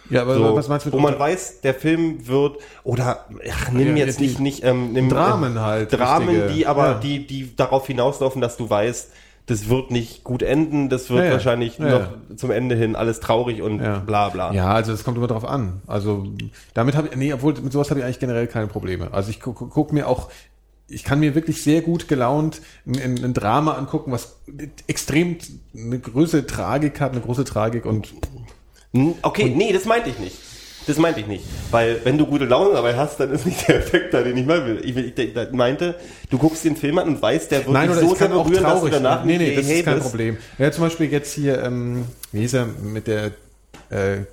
ja, 0.09 0.21
aber 0.23 0.35
So, 0.35 0.55
was 0.55 0.67
meinst 0.67 0.85
du 0.85 0.91
wo 0.91 0.99
man 0.99 1.17
weiß, 1.17 1.61
der 1.61 1.73
Film 1.73 2.27
wird, 2.27 2.57
oder, 2.83 3.25
ach, 3.51 3.71
nimm 3.71 3.95
Ja, 3.97 4.05
jetzt 4.05 4.19
nicht, 4.19 4.39
nicht, 4.39 4.63
ähm, 4.63 4.93
nimm, 4.93 5.09
Dramen 5.09 5.59
halt, 5.61 5.93
Dramen, 5.93 6.27
richtige, 6.29 6.53
die 6.53 6.67
aber, 6.67 6.85
ja. 6.85 6.93
die, 6.95 7.25
die 7.25 7.55
darauf 7.55 7.87
hinauslaufen, 7.87 8.41
dass 8.41 8.57
du 8.57 8.69
weißt, 8.69 9.11
das 9.45 9.67
wird 9.67 9.91
nicht 9.91 10.23
gut 10.23 10.41
enden, 10.41 10.89
das 10.89 11.09
wird 11.09 11.19
Ja, 11.19 11.25
ja. 11.25 11.31
wahrscheinlich 11.33 11.77
Ja, 11.77 11.99
noch 11.99 12.35
zum 12.37 12.51
Ende 12.51 12.75
hin 12.75 12.95
alles 12.95 13.19
traurig 13.19 13.61
und 13.61 13.79
bla 14.05 14.29
bla. 14.29 14.53
Ja, 14.53 14.73
also 14.73 14.93
es 14.93 15.03
kommt 15.03 15.17
immer 15.17 15.27
drauf 15.27 15.45
an. 15.45 15.81
Also 15.85 16.25
damit 16.73 16.95
habe 16.95 17.09
ich, 17.09 17.15
nee, 17.15 17.33
obwohl 17.33 17.53
mit 17.61 17.73
sowas 17.73 17.89
habe 17.89 17.99
ich 17.99 18.05
eigentlich 18.05 18.19
generell 18.19 18.47
keine 18.47 18.67
Probleme. 18.67 19.13
Also 19.13 19.29
ich 19.29 19.41
gucke 19.41 19.65
guck 19.67 19.91
mir 19.91 20.07
auch, 20.07 20.29
ich 20.87 21.03
kann 21.03 21.19
mir 21.19 21.35
wirklich 21.35 21.61
sehr 21.61 21.81
gut 21.81 22.07
gelaunt 22.07 22.61
ein, 22.85 23.23
ein, 23.23 23.33
Drama 23.33 23.73
angucken, 23.73 24.11
was 24.11 24.37
extrem 24.87 25.37
eine 25.75 25.99
größere 25.99 26.45
Tragik 26.45 27.01
hat, 27.01 27.11
eine 27.11 27.21
große 27.21 27.43
Tragik 27.43 27.85
und 27.85 28.13
Hm, 28.93 29.15
Okay, 29.23 29.49
nee, 29.49 29.73
das 29.73 29.85
meinte 29.85 30.09
ich 30.09 30.19
nicht. 30.19 30.37
Das 30.87 30.97
meinte 30.97 31.21
ich 31.21 31.27
nicht. 31.27 31.45
Weil, 31.71 32.01
wenn 32.03 32.17
du 32.17 32.25
gute 32.25 32.45
Laune 32.45 32.73
dabei 32.73 32.95
hast, 32.95 33.19
dann 33.19 33.31
ist 33.31 33.45
nicht 33.45 33.67
der 33.67 33.77
Effekt 33.77 34.13
da, 34.13 34.21
den 34.21 34.35
ich 34.37 34.45
mal 34.45 34.65
will. 34.65 34.81
Ich, 34.83 34.93
will- 34.95 35.13
ich, 35.15 35.35
ich 35.35 35.51
meinte, 35.51 35.95
du 36.29 36.37
guckst 36.37 36.65
den 36.65 36.75
Film 36.75 36.97
an 36.97 37.07
und 37.07 37.21
weißt, 37.21 37.51
der 37.51 37.59
wird 37.59 37.69
Nein, 37.71 37.89
dich 37.89 37.99
so 37.99 38.13
sehr 38.15 38.27
berühren, 38.27 38.63
dass 38.63 38.81
du 38.81 38.89
danach. 38.89 39.23
Nee, 39.23 39.37
nee, 39.37 39.55
das 39.55 39.65
ist 39.67 39.85
kein. 39.85 39.99
Problem. 39.99 40.37
Ja, 40.57 40.71
zum 40.71 40.83
Beispiel 40.83 41.11
jetzt 41.11 41.33
hier, 41.33 41.63
ähm, 41.63 42.05
wie 42.31 42.39
hieß 42.41 42.53
er, 42.55 42.65
mit 42.65 43.07
der 43.07 43.27
äh, 43.89 44.25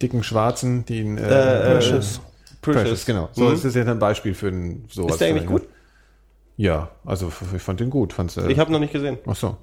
dicken 0.00 0.22
Schwarzen, 0.22 0.84
die 0.86 1.00
in, 1.00 1.18
äh, 1.18 1.22
Precious. 1.22 2.20
Precious. 2.62 2.82
Precious, 2.82 3.06
genau. 3.06 3.28
So, 3.32 3.44
Mhm. 3.44 3.50
das 3.52 3.64
ist 3.64 3.76
jetzt 3.76 3.88
ein 3.88 3.98
Beispiel 3.98 4.34
für 4.34 4.48
ein, 4.48 4.84
sowas. 4.90 5.12
Ist 5.12 5.20
der 5.20 5.28
eigentlich 5.28 5.44
vielleicht, 5.46 5.62
gut? 5.64 5.68
Ja, 6.58 6.88
also 7.04 7.30
ich 7.54 7.60
fand 7.62 7.80
den 7.80 7.90
gut. 7.90 8.14
Fand's, 8.14 8.36
äh, 8.38 8.50
Ich 8.50 8.58
habe 8.58 8.72
noch 8.72 8.78
nicht 8.78 8.92
gesehen. 8.92 9.18
Ach 9.26 9.36
so. 9.36 9.58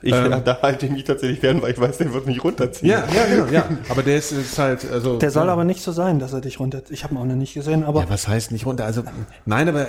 Ich 0.00 0.14
Ähm, 0.14 0.30
da 0.44 0.62
halte 0.62 0.86
ich 0.86 0.92
mich 0.92 1.04
tatsächlich 1.04 1.40
fern, 1.40 1.60
weil 1.60 1.72
ich 1.72 1.78
weiß, 1.80 1.98
der 1.98 2.14
wird 2.14 2.24
mich 2.24 2.42
runterziehen. 2.42 2.88
Ja, 2.90 3.04
ja, 3.12 3.26
genau, 3.26 3.46
ja. 3.52 3.68
Aber 3.90 4.02
der 4.02 4.16
ist, 4.16 4.32
ist 4.32 4.58
halt, 4.58 4.90
also. 4.90 5.18
Der 5.18 5.30
soll 5.30 5.46
ja. 5.48 5.52
aber 5.52 5.64
nicht 5.64 5.82
so 5.82 5.92
sein, 5.92 6.20
dass 6.20 6.32
er 6.32 6.40
dich 6.40 6.58
runter. 6.60 6.82
Ich 6.88 7.04
habe 7.04 7.14
ihn 7.14 7.18
auch 7.18 7.24
noch 7.26 7.34
nicht 7.34 7.52
gesehen, 7.52 7.84
aber 7.84 8.00
Ja, 8.02 8.08
was 8.08 8.28
heißt 8.28 8.52
nicht 8.52 8.64
runter? 8.64 8.86
Also, 8.86 9.02
nein, 9.44 9.68
aber 9.68 9.88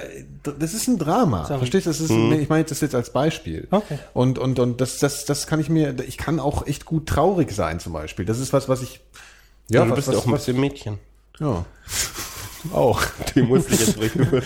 das 0.57 0.73
ist 0.73 0.87
ein 0.87 0.97
Drama. 0.97 1.45
Sorry. 1.45 1.59
Verstehst 1.59 1.85
du? 1.85 1.91
Das 1.91 1.99
ist, 2.01 2.09
nee, 2.09 2.39
ich 2.39 2.49
meine 2.49 2.63
das 2.65 2.81
jetzt 2.81 2.95
als 2.95 3.11
Beispiel. 3.11 3.67
Okay. 3.71 3.99
Und, 4.13 4.37
und, 4.39 4.59
und 4.59 4.81
das, 4.81 4.97
das, 4.97 5.23
das 5.25 5.47
kann 5.47 5.59
ich 5.61 5.69
mir, 5.69 5.95
ich 6.07 6.17
kann 6.17 6.39
auch 6.41 6.65
echt 6.67 6.85
gut 6.85 7.07
traurig 7.07 7.51
sein, 7.51 7.79
zum 7.79 7.93
Beispiel. 7.93 8.25
Das 8.25 8.39
ist 8.39 8.51
was, 8.51 8.67
was 8.67 8.81
ich, 8.81 8.99
Ja, 9.69 9.83
du 9.85 9.91
was, 9.91 9.95
bist 9.95 10.07
was, 10.09 10.15
ja 10.15 10.21
auch 10.21 10.25
ein 10.25 10.31
was, 10.33 10.45
bisschen 10.45 10.59
Mädchen. 10.59 10.97
ja. 11.39 11.63
Auch. 12.73 13.01
Die 13.35 13.41
musste 13.41 13.73
ich 13.73 13.79
jetzt 13.87 13.97
bringen. 13.97 14.41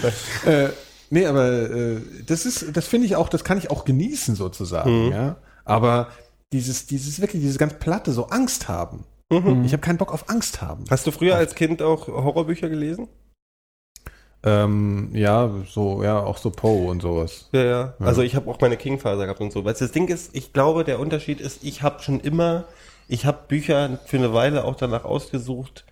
äh, 0.45 0.69
nee, 1.13 1.25
aber 1.25 1.69
äh, 1.69 2.01
das 2.25 2.45
ist, 2.45 2.75
das 2.75 2.87
finde 2.87 3.07
ich 3.07 3.15
auch, 3.15 3.29
das 3.29 3.43
kann 3.43 3.57
ich 3.57 3.71
auch 3.71 3.85
genießen 3.85 4.35
sozusagen, 4.35 5.11
ja. 5.11 5.37
Aber 5.65 6.09
dieses, 6.51 6.85
dieses 6.85 7.21
wirklich, 7.21 7.41
dieses 7.41 7.57
ganz 7.57 7.75
platte, 7.75 8.11
so 8.11 8.27
Angst 8.27 8.67
haben. 8.67 9.05
Ich 9.63 9.73
habe 9.73 9.79
keinen 9.81 9.97
Bock 9.97 10.13
auf 10.13 10.29
Angst 10.29 10.61
haben. 10.61 10.83
Hast 10.91 11.07
du 11.07 11.11
früher 11.11 11.35
als 11.35 11.55
Kind 11.55 11.81
auch 11.81 12.07
Horrorbücher 12.07 12.69
gelesen? 12.69 13.07
Ähm, 14.43 15.09
ja, 15.13 15.49
so, 15.67 16.03
ja, 16.03 16.19
auch 16.19 16.37
so 16.37 16.51
Poe 16.51 16.87
und 16.89 17.01
sowas. 17.01 17.49
Ja, 17.51 17.63
ja. 17.63 17.93
Also 17.99 18.21
ich 18.21 18.35
habe 18.35 18.49
auch 18.51 18.59
meine 18.59 18.77
King-Phase 18.77 19.23
gehabt 19.23 19.39
und 19.39 19.51
so. 19.51 19.63
Weil 19.65 19.73
das 19.73 19.91
Ding 19.91 20.07
ist, 20.07 20.35
ich 20.35 20.53
glaube, 20.53 20.83
der 20.83 20.99
Unterschied 20.99 21.41
ist, 21.41 21.63
ich 21.63 21.81
habe 21.81 22.03
schon 22.03 22.19
immer, 22.19 22.65
ich 23.07 23.25
habe 23.25 23.39
Bücher 23.47 23.97
für 24.05 24.17
eine 24.17 24.33
Weile 24.33 24.65
auch 24.65 24.75
danach 24.75 25.05
ausgesucht, 25.05 25.85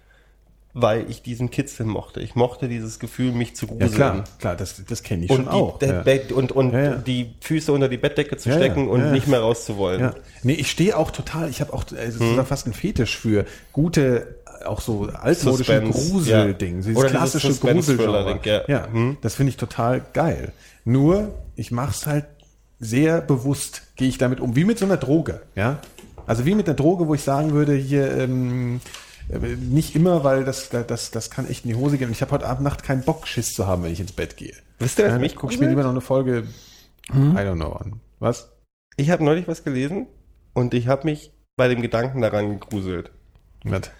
weil 0.73 1.09
ich 1.09 1.21
diesen 1.21 1.49
Kitzel 1.51 1.85
mochte. 1.85 2.21
Ich 2.21 2.35
mochte 2.35 2.67
dieses 2.69 2.99
Gefühl, 2.99 3.31
mich 3.33 3.55
zu 3.55 3.65
Ja, 3.65 3.71
gruseln. 3.73 3.91
klar, 3.93 4.23
klar, 4.39 4.55
das, 4.55 4.81
das 4.87 5.03
kenne 5.03 5.25
ich 5.25 5.29
Und, 5.31 5.37
schon 5.37 5.45
die, 5.45 5.51
auch. 5.51 5.81
ja. 5.81 6.03
Und, 6.35 6.51
und 6.51 6.71
Ja, 6.73 6.79
ja. 6.83 6.95
die 6.95 7.33
Füße 7.41 7.71
unter 7.73 7.89
die 7.89 7.97
Bettdecke 7.97 8.37
zu 8.37 8.49
Ja, 8.49 8.55
ja, 8.55 8.61
stecken 8.61 8.87
und 8.87 8.99
ja, 9.01 9.05
ja. 9.07 9.11
nicht 9.11 9.27
mehr 9.27 9.41
rauszuwollen. 9.41 9.99
Ja. 10.01 10.13
Nee, 10.43 10.53
ich 10.53 10.71
stehe 10.71 10.95
auch 10.97 11.11
total, 11.11 11.49
ich 11.49 11.59
habe 11.61 11.73
auch, 11.73 11.83
also 11.97 12.19
Hm. 12.19 12.35
ja 12.37 12.43
fast 12.45 12.67
ein 12.67 12.73
Fetisch 12.73 13.17
für 13.17 13.45
gute, 13.73 14.35
auch 14.65 14.79
so 14.81 15.09
altmodische 15.11 15.81
Gruselding. 15.81 16.75
ja. 16.75 16.81
Dieses 16.81 16.95
Oder 16.95 17.07
dieses 17.09 17.11
klassische 17.19 17.53
Gruselgenre. 17.59 18.39
ja. 18.43 18.61
Ja, 18.67 18.87
Hm. 18.91 19.17
das 19.21 19.35
finde 19.35 19.49
ich 19.49 19.57
total 19.57 20.01
geil. 20.13 20.51
Nur, 20.85 21.33
ich 21.55 21.71
mache 21.71 21.91
es 21.91 22.05
halt 22.07 22.25
sehr 22.79 23.21
bewusst, 23.21 23.83
gehe 23.95 24.07
ich 24.07 24.17
damit 24.17 24.39
um, 24.39 24.55
wie 24.55 24.63
mit 24.65 24.79
so 24.79 24.85
einer 24.85 24.97
Droge, 24.97 25.41
ja. 25.55 25.79
Also 26.27 26.45
wie 26.45 26.55
mit 26.55 26.67
einer 26.67 26.75
Droge, 26.75 27.07
wo 27.07 27.13
ich 27.15 27.21
sagen 27.23 27.51
würde, 27.51 27.73
hier, 27.73 28.15
ähm, 28.17 28.77
äh, 28.77 28.79
nicht 29.39 29.95
immer, 29.95 30.23
weil 30.23 30.43
das, 30.43 30.69
das, 30.69 31.11
das 31.11 31.29
kann 31.29 31.47
echt 31.49 31.65
in 31.65 31.69
die 31.71 31.75
Hose 31.75 31.97
gehen. 31.97 32.07
Und 32.07 32.13
ich 32.13 32.21
habe 32.21 32.31
heute 32.31 32.47
Abend 32.47 32.63
Nacht 32.63 32.83
keinen 32.83 33.03
Bock, 33.03 33.27
Schiss 33.27 33.53
zu 33.53 33.67
haben, 33.67 33.83
wenn 33.83 33.91
ich 33.91 33.99
ins 33.99 34.11
Bett 34.11 34.37
gehe. 34.37 34.53
Wisst 34.79 34.99
ihr, 34.99 35.05
was 35.05 35.13
Ja, 35.13 35.19
mich 35.19 35.35
guck 35.35 35.51
ich 35.51 35.59
mir 35.59 35.69
lieber 35.69 35.83
noch 35.83 35.91
eine 35.91 36.01
Folge, 36.01 36.45
Hm? 37.11 37.35
I 37.35 37.39
don't 37.39 37.55
know, 37.55 37.73
an. 37.73 37.99
Was? 38.19 38.51
Ich 38.95 39.09
habe 39.09 39.23
neulich 39.23 39.47
was 39.47 39.63
gelesen 39.63 40.07
und 40.53 40.73
ich 40.73 40.87
habe 40.87 41.05
mich 41.05 41.31
bei 41.55 41.67
dem 41.67 41.81
Gedanken 41.81 42.21
daran 42.21 42.59
gegruselt. 42.59 43.11
Was? 43.63 43.91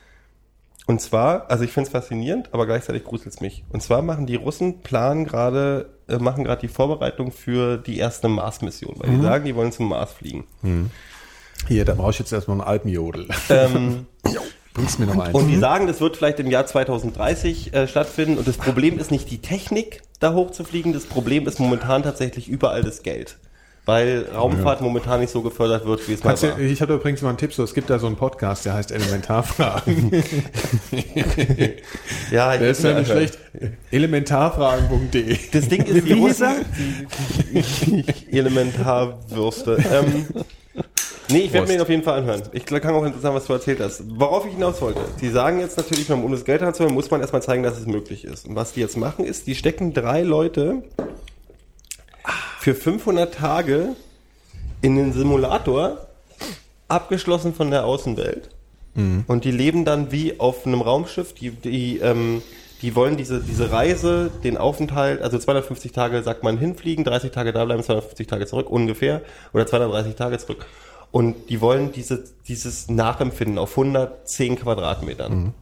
Und 0.88 1.00
zwar, 1.02 1.50
also 1.50 1.64
ich 1.64 1.72
finde 1.72 1.88
es 1.88 1.92
faszinierend, 1.92 2.50
aber 2.54 2.66
gleichzeitig 2.66 3.04
gruselt 3.04 3.34
es 3.36 3.42
mich. 3.42 3.64
Und 3.70 3.82
zwar 3.82 4.02
machen 4.02 4.26
die 4.28 4.36
Russen 4.36 4.82
planen 4.82 5.26
gerade, 5.26 5.90
äh, 6.08 6.18
machen 6.18 6.44
gerade 6.44 6.62
die 6.62 6.68
Vorbereitung 6.68 7.32
für 7.32 7.78
die 7.78 7.98
erste 7.98 8.28
Mars-Mission, 8.28 8.96
weil 8.98 9.12
die 9.12 9.22
sagen, 9.22 9.46
die 9.46 9.56
wollen 9.56 9.72
zum 9.72 9.90
Mars 9.90 10.12
fliegen. 10.14 10.46
Hier, 11.68 11.86
da 11.86 11.94
brauche 11.94 12.12
ich 12.12 12.20
jetzt 12.20 12.32
erstmal 12.34 12.60
einen 12.60 12.68
Alpenjodel. 12.68 13.28
ähm, 13.50 14.08
Bringst 14.74 15.00
mir 15.00 15.06
noch 15.06 15.16
mal 15.16 15.32
und 15.32 15.48
die 15.48 15.58
sagen, 15.58 15.88
das 15.88 16.00
wird 16.00 16.16
vielleicht 16.18 16.40
im 16.40 16.50
Jahr 16.50 16.66
2030 16.66 17.74
äh, 17.74 17.88
stattfinden. 17.88 18.38
Und 18.38 18.48
das 18.48 18.58
Problem 18.58 18.98
ist 19.00 19.12
nicht 19.12 19.30
die 19.30 19.40
Technik, 19.40 20.02
da 20.20 20.34
hochzufliegen. 20.34 20.94
Das 20.94 21.06
Problem 21.06 21.46
ist 21.48 21.60
momentan 21.60 22.04
tatsächlich 22.04 22.48
überall 22.48 22.82
das 22.84 23.04
Geld. 23.04 23.38
Weil 23.86 24.28
Raumfahrt 24.34 24.82
momentan 24.82 25.22
nicht 25.22 25.32
so 25.32 25.42
gefördert 25.42 25.88
wird, 25.88 26.08
wie 26.08 26.14
es 26.14 26.24
mal 26.24 26.30
Kannst 26.30 26.44
du, 26.44 26.50
war. 26.52 26.60
ich 26.60 26.82
habe 26.84 26.94
übrigens 26.94 27.24
mal 27.24 27.30
einen 27.30 27.40
Tipp, 27.40 27.52
so, 27.52 27.64
es 27.64 27.74
gibt 27.74 27.90
da 27.90 27.98
so 27.98 28.06
einen 28.06 28.16
Podcast, 28.16 28.64
der 28.64 28.76
heißt 28.76 28.92
Elementarfragen. 28.92 30.12
Ja, 32.32 32.54
ich 32.54 32.60
Der 32.60 32.70
ist 32.70 32.84
ja 32.84 32.92
anhören. 32.92 33.06
schlecht. 33.06 33.40
Elementarfragen.de. 33.92 35.38
Das 35.52 35.68
Ding 35.68 35.84
ist, 35.84 36.08
die 36.08 36.14
Russen, 36.14 36.66
Elementarwürste. 38.32 39.78
Ähm, 39.92 40.28
nee, 41.32 41.40
ich 41.40 41.54
werde 41.54 41.68
mir 41.68 41.76
ihn 41.76 41.82
auf 41.82 41.90
jeden 41.90 42.04
Fall 42.04 42.20
anhören. 42.20 42.42
Ich 42.52 42.66
kann 42.66 42.94
auch 42.94 43.06
interessant, 43.06 43.36
was 43.36 43.46
du 43.46 43.54
erzählt 43.54 43.80
hast. 43.80 44.04
Worauf 44.20 44.46
ich 44.46 44.54
hinaus 44.54 44.82
wollte. 44.82 45.02
Die 45.22 45.30
sagen 45.30 45.60
jetzt 45.60 45.78
natürlich, 45.78 46.10
um 46.12 46.32
das 46.32 46.46
Geld 46.46 46.62
ranzuholen, 46.62 46.94
muss 46.94 47.10
man 47.10 47.22
erstmal 47.22 47.42
zeigen, 47.42 47.64
dass 47.64 47.78
es 47.78 47.86
möglich 47.86 48.26
ist. 48.26 48.48
Und 48.48 48.56
was 48.56 48.74
die 48.74 48.80
jetzt 48.80 48.98
machen, 48.98 49.26
ist, 49.26 49.48
die 49.48 49.56
stecken 49.56 49.94
drei 49.94 50.22
Leute 50.22 50.84
für 52.60 52.76
500 52.76 53.34
Tage 53.34 53.96
in 54.82 54.96
den 54.96 55.14
Simulator, 55.14 56.08
abgeschlossen 56.88 57.54
von 57.54 57.72
der 57.72 57.86
Außenwelt. 57.86 58.50
Und 59.28 59.46
die 59.46 59.52
leben 59.52 59.86
dann 59.86 60.12
wie 60.12 60.40
auf 60.40 60.66
einem 60.66 60.82
Raumschiff. 60.82 61.34
Die, 61.34 61.52
die, 61.52 62.00
ähm, 62.00 62.42
die 62.82 62.96
wollen 62.96 63.16
diese, 63.16 63.42
diese 63.42 63.72
Reise, 63.72 64.32
den 64.44 64.58
Aufenthalt, 64.58 65.22
also 65.22 65.38
250 65.38 65.92
Tage 65.92 66.22
sagt 66.24 66.44
man 66.44 66.58
hinfliegen, 66.58 67.06
30 67.06 67.32
Tage 67.32 67.54
da 67.54 67.64
bleiben, 67.64 67.84
250 67.84 68.28
Tage 68.28 68.48
zurück 68.48 68.70
ungefähr 68.70 69.22
oder 69.54 69.66
230 69.66 70.16
Tage 70.16 70.38
zurück. 70.40 70.66
Und 71.12 71.50
die 71.50 71.60
wollen 71.60 71.92
diese, 71.92 72.24
dieses 72.48 72.90
Nachempfinden 72.90 73.58
auf 73.58 73.72
110 73.72 74.56
Quadratmetern. 74.58 75.54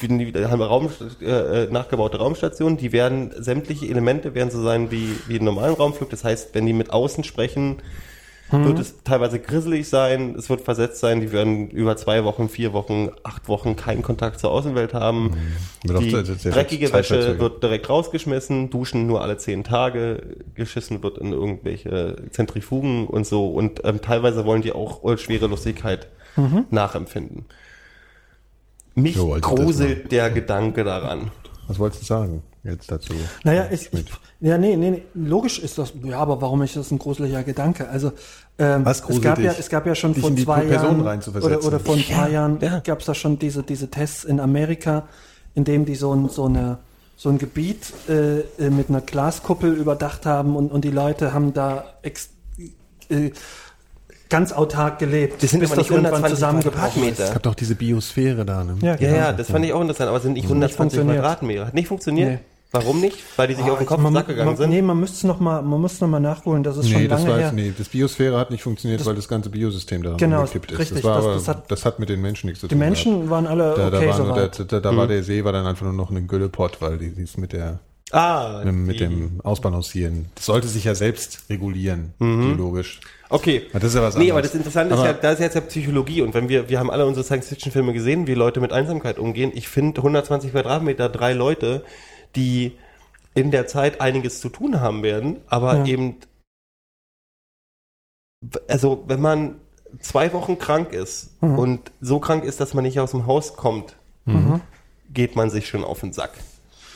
Die, 0.00 0.32
die 0.32 0.46
haben 0.46 0.62
Raum, 0.62 0.90
äh, 1.20 1.64
äh, 1.64 1.70
nachgebaute 1.70 2.18
Raumstationen, 2.18 2.76
die 2.76 2.92
werden, 2.92 3.32
sämtliche 3.36 3.86
Elemente 3.86 4.34
werden 4.34 4.50
so 4.50 4.62
sein 4.62 4.92
wie, 4.92 5.08
wie 5.26 5.36
im 5.36 5.44
normalen 5.44 5.74
Raumflug. 5.74 6.10
Das 6.10 6.22
heißt, 6.22 6.54
wenn 6.54 6.66
die 6.66 6.72
mit 6.72 6.90
außen 6.90 7.24
sprechen, 7.24 7.78
wird 8.52 8.78
es 8.78 9.02
teilweise 9.02 9.38
grisselig 9.38 9.88
sein, 9.88 10.34
es 10.38 10.48
wird 10.50 10.60
versetzt 10.60 11.00
sein, 11.00 11.20
die 11.20 11.32
werden 11.32 11.70
über 11.70 11.96
zwei 11.96 12.24
Wochen, 12.24 12.48
vier 12.48 12.72
Wochen, 12.72 13.10
acht 13.22 13.48
Wochen 13.48 13.76
keinen 13.76 14.02
Kontakt 14.02 14.38
zur 14.38 14.50
Außenwelt 14.50 14.94
haben. 14.94 15.36
Auch 15.88 15.98
Die 15.98 16.50
dreckige 16.50 16.92
Wäsche 16.92 17.38
wird 17.38 17.62
direkt 17.62 17.88
rausgeschmissen, 17.88 18.70
duschen 18.70 19.06
nur 19.06 19.22
alle 19.22 19.38
zehn 19.38 19.64
Tage, 19.64 20.36
geschissen 20.54 21.02
wird 21.02 21.18
in 21.18 21.32
irgendwelche 21.32 22.16
Zentrifugen 22.30 23.06
und 23.06 23.26
so. 23.26 23.48
Und 23.48 23.80
ähm, 23.84 24.00
teilweise 24.00 24.44
wollen 24.44 24.62
die 24.62 24.72
auch 24.72 25.04
äh, 25.04 25.16
Schwerelosigkeit 25.16 26.08
nachempfinden. 26.70 27.44
Mich 28.94 29.16
So, 29.16 29.36
gruselt 29.40 30.12
der 30.12 30.30
Gedanke 30.30 30.84
daran. 30.84 31.30
Was 31.66 31.78
wolltest 31.78 32.02
du 32.02 32.06
sagen 32.06 32.42
jetzt 32.64 32.90
dazu? 32.90 33.12
Naja, 33.44 33.68
ich, 33.70 33.92
ich, 33.92 34.04
ja, 34.40 34.58
nee, 34.58 34.76
nee, 34.76 34.90
nee, 34.90 35.02
logisch 35.14 35.58
ist 35.58 35.78
das, 35.78 35.92
ja, 36.04 36.18
aber 36.18 36.40
warum 36.40 36.62
ist 36.62 36.76
das 36.76 36.90
ein 36.90 36.98
gruseliger 36.98 37.42
Gedanke? 37.42 37.88
Also, 37.88 38.12
ähm, 38.58 38.84
Was 38.84 38.98
es 38.98 39.02
gruselt 39.02 39.24
gab 39.24 39.38
ja, 39.38 39.54
es 39.58 39.68
gab 39.68 39.86
ja 39.86 39.94
schon 39.94 40.14
Dich 40.14 40.22
vor 40.22 40.36
zwei 40.36 40.64
Jahren 40.64 41.00
reinzuversetzen. 41.00 41.56
oder, 41.58 41.66
oder 41.66 41.80
vor 41.80 41.96
ein 41.96 42.04
paar 42.04 42.28
Jahren 42.28 42.58
ja. 42.60 42.80
gab 42.80 43.00
es 43.00 43.06
da 43.06 43.14
schon 43.14 43.38
diese, 43.38 43.62
diese 43.62 43.88
Tests 43.88 44.24
in 44.24 44.40
Amerika, 44.40 45.08
in 45.54 45.64
dem 45.64 45.84
die 45.84 45.94
so 45.94 46.14
ein, 46.14 46.28
so 46.28 46.46
eine, 46.46 46.78
so 47.16 47.28
ein 47.28 47.38
Gebiet 47.38 47.92
äh, 48.08 48.70
mit 48.70 48.88
einer 48.88 49.00
Glaskuppel 49.00 49.72
überdacht 49.74 50.26
haben 50.26 50.56
und, 50.56 50.70
und 50.70 50.84
die 50.84 50.90
Leute 50.90 51.32
haben 51.32 51.52
da 51.54 51.84
ex, 52.02 52.30
äh, 53.08 53.30
ganz 54.28 54.52
autark 54.52 54.98
gelebt, 54.98 55.42
Das 55.42 55.50
sind 55.50 55.62
aber 55.62 55.76
nicht 55.76 55.90
120 55.90 56.30
zusammengebrochen 56.30 56.80
Quadratmeter. 56.80 57.24
Es 57.24 57.32
gab 57.32 57.42
doch 57.42 57.54
diese 57.54 57.74
Biosphäre 57.74 58.46
da, 58.46 58.64
ne? 58.64 58.76
Ja, 58.80 58.92
Ja, 58.92 58.96
genau. 58.96 59.14
ja, 59.14 59.32
das 59.32 59.50
fand 59.50 59.64
ich 59.66 59.72
auch 59.74 59.82
interessant, 59.82 60.08
aber 60.08 60.16
es 60.16 60.22
sind 60.22 60.32
nicht 60.32 60.44
120 60.44 60.76
funktioniert. 60.76 61.18
Quadratmeter. 61.18 61.66
Hat 61.66 61.74
nicht 61.74 61.88
funktioniert? 61.88 62.30
Nee. 62.30 62.38
Warum 62.72 63.00
nicht? 63.00 63.18
Weil 63.36 63.48
die 63.48 63.54
sich 63.54 63.64
auf 63.64 63.76
den 63.78 63.86
Kopf 63.86 63.98
und 63.98 64.04
man, 64.04 64.14
Sack 64.14 64.28
gegangen 64.28 64.48
man, 64.48 64.56
sind? 64.56 64.70
Nee, 64.70 64.80
man 64.82 64.98
müsste 64.98 65.26
noch 65.26 65.38
mal, 65.40 65.60
man 65.62 65.80
muss 65.80 66.00
noch 66.00 66.08
mal 66.08 66.20
nachholen, 66.20 66.62
das 66.62 66.78
ist 66.78 66.88
schon 66.90 67.02
Nee, 67.02 67.08
das 67.08 67.20
lange 67.20 67.32
war 67.34 67.38
her. 67.40 67.52
nee, 67.52 67.72
das 67.76 67.88
Biosphäre 67.90 68.38
hat 68.38 68.50
nicht 68.50 68.62
funktioniert, 68.62 69.04
weil 69.04 69.14
das 69.14 69.28
ganze 69.28 69.50
Biosystem 69.50 70.02
daran 70.02 70.16
Genau, 70.18 70.40
umgekippt 70.40 70.72
ist. 70.72 70.78
richtig, 70.78 70.96
das, 71.02 71.04
war 71.04 71.16
das- 71.16 71.24
aber, 71.24 71.34
das 71.34 71.44
das, 71.68 71.84
hat- 71.84 71.92
hat, 71.94 71.98
mit 72.00 72.08
den 72.08 72.22
Menschen 72.22 72.46
nichts 72.46 72.60
zu 72.60 72.68
Die 72.68 72.74
tun. 72.74 72.78
Menschen 72.80 73.28
waren 73.30 73.46
alle 73.46 73.74
da, 73.76 73.90
da, 73.90 73.98
okay 73.98 74.08
war, 74.08 74.18
nur 74.18 74.26
soweit. 74.28 74.58
der, 74.58 74.64
da, 74.64 74.80
da 74.80 74.96
war 74.96 75.06
der 75.06 75.22
See 75.22 75.44
war 75.44 75.52
dann 75.52 75.66
einfach 75.66 75.84
nur 75.84 75.92
noch 75.92 76.10
ein 76.10 76.26
Güllepott, 76.26 76.80
weil 76.80 76.96
die, 76.98 77.10
die 77.10 77.22
ist 77.22 77.36
mit 77.36 77.52
der 77.52 77.78
Ah, 78.14 78.62
mit 78.64 78.96
die- 78.96 78.98
dem 79.04 79.40
Ausbalancieren. 79.42 80.26
Das 80.34 80.44
sollte 80.46 80.68
sich 80.68 80.84
ja 80.84 80.94
selbst 80.94 81.44
regulieren, 81.50 82.12
Mhm. 82.18 82.56
biologisch. 82.56 83.00
Okay. 83.30 83.62
Das 83.72 83.84
ist 83.84 83.94
ja 83.94 84.02
was 84.02 84.14
nee, 84.16 84.30
anderes. 84.30 84.32
aber 84.32 84.42
das 84.42 84.54
Interessante 84.54 84.94
ist 84.94 85.00
Aber- 85.00 85.08
ja, 85.08 85.14
da 85.14 85.32
ist 85.32 85.40
jetzt 85.40 85.54
ja 85.54 85.60
Psychologie 85.62 86.20
und 86.22 86.34
wenn 86.34 86.48
wir, 86.50 86.68
wir 86.68 86.78
haben 86.78 86.90
alle 86.90 87.06
unsere 87.06 87.24
Science-Fiction-Filme 87.24 87.92
gesehen, 87.94 88.26
wie 88.26 88.34
Leute 88.34 88.60
mit 88.60 88.72
Einsamkeit 88.72 89.18
umgehen. 89.18 89.50
Ich 89.54 89.68
finde 89.68 90.02
120 90.02 90.52
Quadratmeter, 90.52 91.08
drei 91.08 91.32
Leute, 91.32 91.84
die 92.36 92.76
in 93.34 93.50
der 93.50 93.66
Zeit 93.66 94.00
einiges 94.00 94.40
zu 94.40 94.48
tun 94.48 94.80
haben 94.80 95.02
werden, 95.02 95.36
aber 95.48 95.78
Ja. 95.78 95.84
eben, 95.86 96.16
also 98.68 99.04
wenn 99.06 99.20
man 99.20 99.56
zwei 100.00 100.32
Wochen 100.32 100.58
krank 100.58 100.92
ist 100.92 101.30
Mhm. 101.42 101.58
und 101.58 101.92
so 102.00 102.18
krank 102.18 102.44
ist, 102.44 102.60
dass 102.60 102.74
man 102.74 102.84
nicht 102.84 102.98
aus 103.00 103.12
dem 103.12 103.26
Haus 103.26 103.54
kommt, 103.56 103.96
geht 105.12 105.36
man 105.36 105.50
sich 105.50 105.68
schon 105.68 105.84
auf 105.84 106.00
den 106.00 106.12
Sack. 106.12 106.32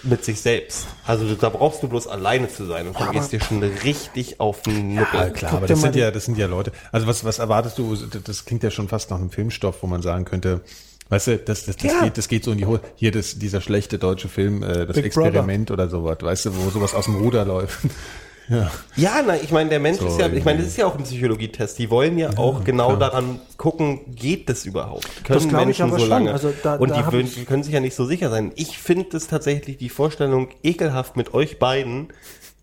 Mit 0.02 0.24
sich 0.24 0.40
selbst. 0.40 0.86
Also 1.06 1.34
da 1.34 1.48
brauchst 1.48 1.82
du 1.82 1.88
bloß 1.88 2.06
alleine 2.06 2.48
zu 2.48 2.64
sein 2.66 2.86
und 2.86 3.00
dann 3.00 3.10
gehst 3.12 3.32
dir 3.32 3.40
schon 3.40 3.62
richtig 3.62 4.38
auf 4.40 4.62
den 4.62 4.94
Nuckel. 4.94 5.18
Ja, 5.20 5.30
klar, 5.30 5.54
aber 5.54 5.66
das 5.66 5.80
sind 5.80 5.96
ja, 5.96 6.10
das 6.10 6.26
sind 6.26 6.38
ja 6.38 6.46
Leute. 6.46 6.70
Also 6.92 7.06
was, 7.06 7.24
was 7.24 7.38
erwartest 7.40 7.78
du? 7.78 7.96
Das 7.96 8.44
klingt 8.44 8.62
ja 8.62 8.70
schon 8.70 8.88
fast 8.88 9.10
nach 9.10 9.18
einem 9.18 9.30
Filmstoff, 9.30 9.82
wo 9.82 9.86
man 9.86 10.02
sagen 10.02 10.24
könnte, 10.24 10.60
weißt 11.08 11.26
du, 11.28 11.38
das, 11.38 11.64
das, 11.66 11.76
das 11.76 11.92
Ja. 11.92 12.02
geht, 12.04 12.18
das 12.18 12.28
geht 12.28 12.44
so 12.44 12.52
in 12.52 12.58
die 12.58 12.66
Hose. 12.66 12.80
Hier 12.96 13.10
das, 13.12 13.38
dieser 13.38 13.60
schlechte 13.60 13.98
deutsche 13.98 14.28
Film, 14.28 14.62
äh, 14.62 14.86
das 14.86 14.96
Big 14.96 15.06
Experiment 15.06 15.70
oder 15.70 15.88
sowas, 15.88 16.18
weißt 16.20 16.46
du, 16.46 16.56
wo 16.56 16.70
sowas 16.70 16.94
aus 16.94 17.04
dem 17.06 17.16
Ruder 17.16 17.44
läuft. 17.44 17.78
ja. 18.48 18.70
Ja, 18.96 19.22
na, 19.26 19.36
ich 19.36 19.50
meine, 19.50 19.70
der 19.70 19.80
Mensch 19.80 19.98
So 19.98 20.06
ist 20.08 20.18
ja, 20.18 20.28
ich 20.28 20.44
meine, 20.44 20.58
das 20.58 20.68
ist 20.68 20.76
ja 20.78 20.86
auch 20.86 20.96
ein 20.96 21.04
Psychologietest. 21.04 21.78
Die 21.78 21.90
wollen 21.90 22.18
ja 22.18 22.30
auch 22.36 22.64
genau 22.64 22.96
daran 22.96 23.40
gucken, 23.56 24.00
geht 24.14 24.48
das 24.48 24.64
überhaupt? 24.66 25.08
Können 25.24 25.50
Das 25.50 25.80
aber 25.80 25.92
so 25.92 25.98
schon. 26.00 26.08
lange? 26.08 26.32
Also 26.32 26.52
da- 26.62 26.76
und 26.76 26.90
da 26.90 27.10
die, 27.10 27.22
die 27.24 27.44
können 27.44 27.62
sich 27.62 27.72
ja 27.74 27.80
nicht 27.80 27.94
so 27.94 28.04
sicher 28.04 28.30
sein. 28.30 28.52
Ich 28.56 28.78
finde 28.78 29.16
es 29.16 29.26
tatsächlich 29.28 29.76
die 29.78 29.88
Vorstellung 29.88 30.48
ekelhaft 30.62 31.16
mit 31.16 31.34
euch 31.34 31.58
beiden 31.58 32.08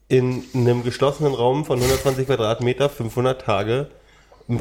in 0.09 0.43
einem 0.53 0.83
geschlossenen 0.83 1.33
Raum 1.33 1.65
von 1.65 1.77
120 1.79 2.27
Quadratmeter, 2.27 2.89
500 2.89 3.41
Tage, 3.41 3.87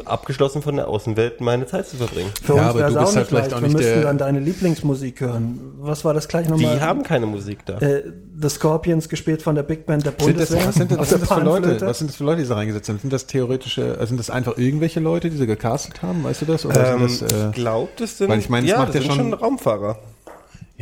abgeschlossen 0.04 0.62
von 0.62 0.76
der 0.76 0.86
Außenwelt, 0.88 1.40
meine 1.40 1.66
Zeit 1.66 1.88
zu 1.88 1.96
verbringen. 1.96 2.30
Für 2.42 2.54
Ja, 2.56 2.60
uns 2.62 2.70
aber 2.70 2.78
wäre 2.78 2.88
es 2.88 2.94
du 2.94 3.00
auch 3.00 3.02
bist 3.04 3.14
nicht 3.14 3.16
halt 3.16 3.28
vielleicht 3.28 3.44
leicht. 3.50 3.54
auch 3.54 3.60
Wir 3.60 3.68
nicht 3.68 3.76
müssten 3.76 3.94
der- 3.94 4.02
dann 4.04 4.18
deine 4.18 4.40
Lieblingsmusik 4.40 5.20
hören. 5.20 5.60
Was 5.80 6.04
war 6.04 6.14
das 6.14 6.28
gleich 6.28 6.46
Die 6.46 6.52
nochmal? 6.52 6.80
haben 6.80 7.02
keine 7.02 7.26
Musik 7.26 7.66
da. 7.66 7.78
äh, 7.78 8.04
The 8.40 8.48
Scorpions 8.48 9.08
gespielt 9.08 9.42
von 9.42 9.54
der 9.54 9.62
Big 9.64 9.84
Band 9.86 10.04
der 10.06 10.12
Sind 10.12 10.20
das, 10.40 10.50
Bundeswehr. 10.50 10.66
was 10.68 10.74
sind 10.76 10.90
das, 10.92 10.98
was 10.98 11.08
sind 11.10 11.26
für 11.26 11.40
Leute? 11.40 11.80
Was 11.86 11.98
sind 11.98 12.10
das 12.10 12.16
für 12.16 12.24
Leute, 12.24 12.40
die 12.42 12.46
sie 12.46 12.54
reingesetzt 12.54 12.88
haben? 12.88 12.98
Sind 13.00 13.12
das 13.12 13.26
theoretische, 13.26 13.98
äh, 13.98 14.06
sind 14.06 14.18
das 14.18 14.30
einfach 14.30 14.56
irgendwelche 14.56 15.00
Leute, 15.00 15.30
die 15.30 15.36
sie 15.36 15.46
gecastet 15.46 16.00
haben? 16.02 16.22
Weißt 16.24 16.42
du 16.42 16.46
das? 16.46 16.64
Oder 16.64 16.92
Ähm, 16.94 17.08
sind 17.08 17.30
das, 17.30 17.32
äh, 17.32 17.46
ich 17.48 17.52
glaube, 17.54 17.88
das 17.98 18.18
sind, 18.18 18.28
weil 18.30 18.38
ich 18.38 18.48
meine, 18.48 18.66
es 18.66 18.70
ja, 18.72 18.78
macht 18.78 18.88
das 18.90 18.94
ja 18.96 19.00
sind 19.02 19.12
schon- 19.14 19.30
schon 19.30 19.34
Raumfahrer. 19.34 19.98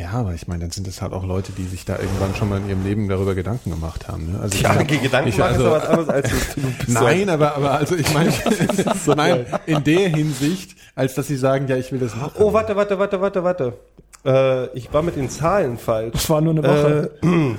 Ja, 0.01 0.11
aber 0.11 0.33
ich 0.33 0.47
meine, 0.47 0.61
dann 0.61 0.71
sind 0.71 0.87
das 0.87 1.01
halt 1.01 1.13
auch 1.13 1.23
Leute, 1.23 1.51
die 1.51 1.65
sich 1.65 1.85
da 1.85 1.97
irgendwann 1.99 2.33
schon 2.35 2.49
mal 2.49 2.57
in 2.57 2.67
ihrem 2.69 2.83
Leben 2.83 3.07
darüber 3.07 3.35
Gedanken 3.35 3.69
gemacht 3.69 4.07
haben. 4.07 4.31
Ne? 4.33 4.39
Also 4.39 4.55
ich 4.55 4.61
Ja, 4.61 4.69
meine, 4.69 4.81
okay, 4.81 4.97
Gedanken 4.97 5.29
ich, 5.29 5.37
machen 5.37 5.53
also, 5.53 5.65
ist 5.67 5.71
was 5.71 5.85
anderes 5.85 6.09
als 6.09 6.31
Nein, 6.87 7.29
aber, 7.29 7.55
aber 7.55 7.71
also 7.71 7.95
ich 7.95 8.13
meine, 8.13 8.33
nein, 9.15 9.45
in 9.65 9.83
der 9.83 10.09
Hinsicht, 10.09 10.75
als 10.95 11.13
dass 11.13 11.27
sie 11.27 11.37
sagen, 11.37 11.67
ja, 11.67 11.77
ich 11.77 11.91
will 11.91 11.99
das 11.99 12.15
machen. 12.15 12.33
Oh, 12.39 12.51
warte, 12.53 12.75
warte, 12.75 12.97
warte, 12.99 13.21
warte, 13.21 13.43
warte. 13.43 13.73
Äh, 14.25 14.77
ich 14.77 14.91
war 14.93 15.01
mit 15.03 15.15
den 15.15 15.29
Zahlen 15.29 15.77
falsch. 15.77 16.13
Das 16.13 16.29
war 16.29 16.41
nur 16.41 16.53
eine 16.53 16.63
Woche. 16.63 17.11
Äh, 17.23 17.55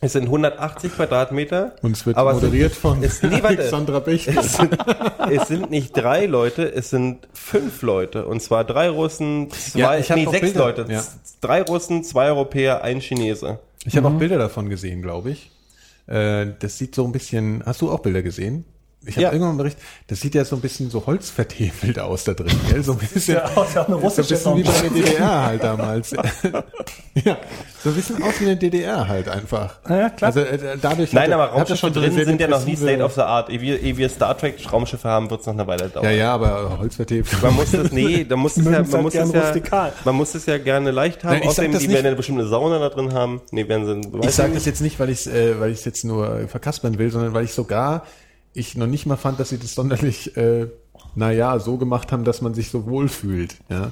es 0.00 0.12
sind 0.12 0.24
180 0.24 0.94
Quadratmeter. 0.94 1.76
Und 1.82 1.96
es 1.96 2.04
wird 2.04 2.16
aber 2.16 2.34
moderiert 2.34 2.72
sind, 2.72 2.80
von 2.80 3.02
es, 3.02 3.22
nee, 3.22 3.30
warte. 3.42 3.46
Alexandra 3.60 4.00
Bechtel. 4.00 4.36
Es 4.38 4.56
sind, 4.56 4.76
es 5.30 5.48
sind 5.48 5.70
nicht 5.70 5.96
drei 5.96 6.26
Leute, 6.26 6.70
es 6.74 6.90
sind 6.90 7.26
fünf 7.32 7.80
Leute. 7.82 8.26
Und 8.26 8.42
zwar 8.42 8.64
drei 8.64 8.90
Russen, 8.90 9.50
zwei, 9.50 9.78
Ja, 9.78 10.14
nee, 10.14 10.26
sechs 10.26 10.40
Bilder. 10.40 10.58
Leute. 10.58 10.86
Ja. 10.88 11.02
Drei 11.40 11.62
Russen, 11.62 12.04
zwei 12.04 12.28
Europäer, 12.28 12.84
ein 12.84 13.00
Chinese. 13.00 13.58
Ich 13.84 13.96
habe 13.96 14.08
auch 14.08 14.18
Bilder 14.18 14.38
davon 14.38 14.68
gesehen, 14.68 15.00
glaube 15.00 15.30
ich. 15.30 15.50
Äh, 16.06 16.48
das 16.58 16.76
sieht 16.76 16.94
so 16.94 17.04
ein 17.04 17.12
bisschen. 17.12 17.62
Hast 17.64 17.80
du 17.80 17.90
auch 17.90 18.00
Bilder 18.00 18.22
gesehen? 18.22 18.64
Ich 19.06 19.14
habe 19.16 19.22
Ja. 19.22 19.32
irgendwann 19.32 19.56
mal 19.56 19.62
berichtet, 19.62 19.82
das 20.08 20.20
sieht 20.20 20.34
ja 20.34 20.44
so 20.44 20.56
ein 20.56 20.60
bisschen 20.60 20.90
so 20.90 21.06
holzvertefelt 21.06 21.98
aus 21.98 22.24
da 22.24 22.34
drin, 22.34 22.52
gell? 22.68 22.82
So 22.82 22.92
ein 22.92 22.98
bisschen, 22.98 23.36
ja 23.36 23.44
auch- 23.54 23.72
ja 23.74 23.82
auch 23.82 23.86
eine 23.88 23.94
so 23.94 23.96
ein 23.96 24.02
russische 24.02 24.28
bisschen 24.34 24.56
wie 24.56 24.62
bei 24.64 24.72
der. 24.72 24.90
DDR 24.90 25.44
halt 25.46 25.62
damals. 25.64 26.10
ja, 27.24 27.36
so 27.82 27.90
ein 27.90 27.94
bisschen 27.94 28.22
aus 28.22 28.40
wie 28.40 28.44
eine 28.46 28.56
DDR 28.56 29.06
halt 29.08 29.28
einfach. 29.28 29.78
Ja, 29.88 29.96
ja, 29.98 30.10
klar. 30.10 30.28
Also 30.28 30.40
äh, 30.40 30.76
dadurch 30.80 31.12
Nein, 31.12 31.24
hat 31.24 31.30
er- 31.30 31.34
aber 31.36 31.44
er 31.44 31.50
Raumschiffe 31.58 31.76
schon 31.78 31.92
drin 31.92 32.12
sind 32.24 32.40
ja 32.40 32.48
noch 32.48 32.64
nie 32.64 32.76
State 32.76 33.02
of 33.02 33.14
the 33.14 33.20
Art. 33.22 33.48
Ehe 33.50 33.60
wir, 33.60 33.80
ehe 33.80 33.96
wir 33.96 34.08
Star 34.08 34.36
Trek 34.36 34.56
Raumschiffe 34.72 35.08
haben, 35.08 35.30
wird 35.30 35.40
es 35.40 35.46
noch 35.46 35.54
eine 35.54 35.66
Weile 35.66 35.88
dauern. 35.88 36.04
Ja, 36.04 36.10
ja, 36.10 36.34
aber 36.34 36.78
holzvertefelt. 36.78 37.42
Man 37.42 37.54
muss 37.54 37.70
das, 37.70 37.92
nee, 37.92 38.24
da 38.24 38.36
muss 38.36 38.52
es 38.56 38.64
ja, 38.64 38.70
man 38.70 38.74
halt 38.92 39.02
muss 39.02 39.14
es 39.14 39.32
ja, 39.32 39.40
rustikal. 39.40 39.92
man 40.04 40.14
muss 40.16 40.34
es 40.34 40.46
ja 40.46 40.58
gerne 40.58 40.90
leicht 40.90 41.24
haben. 41.24 41.38
Nein, 41.38 41.48
Außerdem, 41.48 41.72
die 41.72 41.78
nicht- 41.78 41.90
werden 41.94 42.06
ja 42.06 42.14
bestimmt 42.14 42.40
eine 42.40 42.48
Sauna 42.48 42.78
da 42.78 42.88
drin 42.88 43.14
haben. 43.14 43.40
Nee, 43.52 43.68
werden 43.68 44.02
sie, 44.02 44.26
Ich 44.26 44.34
sage 44.34 44.52
das 44.54 44.64
jetzt 44.64 44.80
nicht, 44.80 44.98
weil 44.98 45.10
ich 45.10 45.20
es 45.20 45.26
äh, 45.26 45.58
weil 45.60 45.70
ich's 45.70 45.84
jetzt 45.84 46.04
nur 46.04 46.48
verkaspern 46.48 46.98
will, 46.98 47.10
sondern 47.10 47.32
weil 47.34 47.44
ich 47.44 47.52
sogar 47.52 48.04
ich 48.56 48.76
noch 48.76 48.86
nicht 48.86 49.06
mal 49.06 49.16
fand, 49.16 49.38
dass 49.40 49.50
sie 49.50 49.58
das 49.58 49.74
sonderlich, 49.74 50.36
äh, 50.36 50.66
naja, 51.14 51.58
so 51.58 51.76
gemacht 51.76 52.12
haben, 52.12 52.24
dass 52.24 52.40
man 52.42 52.54
sich 52.54 52.70
so 52.70 52.86
wohlfühlt. 52.86 53.56
Ja? 53.68 53.90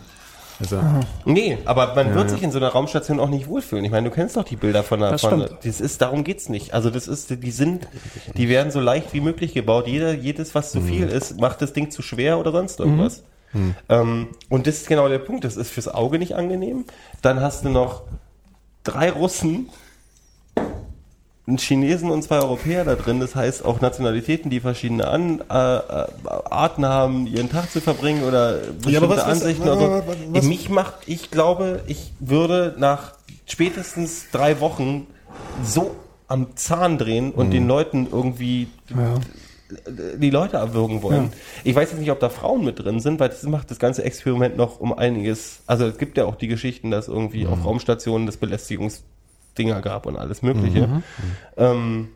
Also, 0.60 0.80
Nee, 1.24 1.58
aber 1.64 1.94
man 1.96 2.14
wird 2.14 2.30
sich 2.30 2.42
in 2.42 2.52
so 2.52 2.58
einer 2.58 2.68
Raumstation 2.68 3.18
auch 3.18 3.28
nicht 3.28 3.48
wohlfühlen. 3.48 3.84
Ich 3.84 3.90
meine, 3.90 4.08
du 4.08 4.14
kennst 4.14 4.36
doch 4.36 4.44
die 4.44 4.54
Bilder 4.56 4.82
von 4.84 5.00
der, 5.00 5.10
Das 5.10 5.22
von, 5.22 5.42
stimmt. 5.42 5.64
das 5.64 5.80
ist, 5.80 6.00
darum 6.00 6.22
geht's 6.22 6.48
nicht. 6.48 6.74
Also 6.74 6.90
das 6.90 7.08
ist, 7.08 7.30
die 7.42 7.50
sind, 7.50 7.88
die 8.36 8.48
werden 8.48 8.70
so 8.70 8.78
leicht 8.80 9.12
wie 9.14 9.20
möglich 9.20 9.52
gebaut. 9.52 9.88
Jeder, 9.88 10.12
jedes, 10.14 10.54
was 10.54 10.70
zu 10.70 10.80
viel 10.80 11.08
ist, 11.08 11.40
macht 11.40 11.60
das 11.60 11.72
Ding 11.72 11.90
zu 11.90 12.02
schwer 12.02 12.38
oder 12.38 12.52
sonst 12.52 12.78
irgendwas. 12.80 13.24
Ähm, 13.88 14.28
und 14.48 14.66
das 14.66 14.76
ist 14.78 14.88
genau 14.88 15.08
der 15.08 15.18
Punkt. 15.20 15.44
Das 15.44 15.56
ist 15.56 15.70
fürs 15.70 15.88
Auge 15.88 16.18
nicht 16.18 16.34
angenehm. 16.34 16.84
Dann 17.22 17.40
hast 17.40 17.64
du 17.64 17.68
noch 17.68 18.02
drei 18.84 19.10
Russen, 19.10 19.68
einen 21.46 21.58
Chinesen 21.58 22.10
und 22.10 22.22
zwei 22.22 22.38
Europäer 22.38 22.84
da 22.84 22.94
drin. 22.94 23.20
Das 23.20 23.34
heißt 23.34 23.64
auch 23.64 23.80
Nationalitäten, 23.82 24.48
die 24.50 24.60
verschiedene 24.60 25.06
An 25.08 25.40
äh, 25.40 25.76
äh, 25.76 26.06
Arten 26.50 26.86
haben, 26.86 27.26
ihren 27.26 27.50
Tag 27.50 27.70
zu 27.70 27.80
verbringen 27.82 28.24
oder 28.24 28.54
bestimmte 28.58 28.90
Ja, 28.92 29.02
was- 29.08 29.18
was- 29.18 29.24
Ansichten. 29.24 29.64
so. 29.64 29.70
was- 30.06 30.16
was- 30.30 30.44
Mich 30.44 30.70
macht, 30.70 30.94
ich 31.06 31.30
glaube, 31.30 31.82
ich 31.86 32.12
würde 32.18 32.74
nach 32.78 33.12
spätestens 33.46 34.26
drei 34.32 34.60
Wochen 34.60 35.06
so 35.62 35.94
am 36.28 36.56
Zahn 36.56 36.96
drehen 36.96 37.30
und 37.32 37.50
den 37.50 37.68
Leuten 37.68 38.08
irgendwie 38.10 38.68
die 40.18 40.30
Leute 40.30 40.56
erwürgen 40.58 41.02
wollen. 41.02 41.32
Ich 41.64 41.74
weiß 41.74 41.90
jetzt 41.90 42.00
nicht, 42.00 42.10
ob 42.10 42.20
da 42.20 42.28
Frauen 42.28 42.64
mit 42.64 42.78
drin 42.78 43.00
sind, 43.00 43.18
weil 43.20 43.28
das 43.30 43.42
macht 43.42 43.70
das 43.70 43.78
ganze 43.78 44.04
Experiment 44.04 44.56
noch 44.56 44.78
um 44.80 44.92
einiges. 44.96 45.60
Also 45.66 45.86
es 45.86 45.98
gibt 45.98 46.16
ja 46.16 46.24
auch 46.26 46.36
die 46.36 46.48
Geschichten, 46.48 46.90
dass 46.90 47.08
irgendwie 47.08 47.46
auf 47.46 47.64
Raumstationen 47.64 48.26
das 48.26 48.36
Belästigungsdinger 49.54 49.80
gab 49.82 50.06
und 50.06 50.16
alles 50.16 50.42
Mögliche. 50.42 51.02
Ähm, 51.56 52.08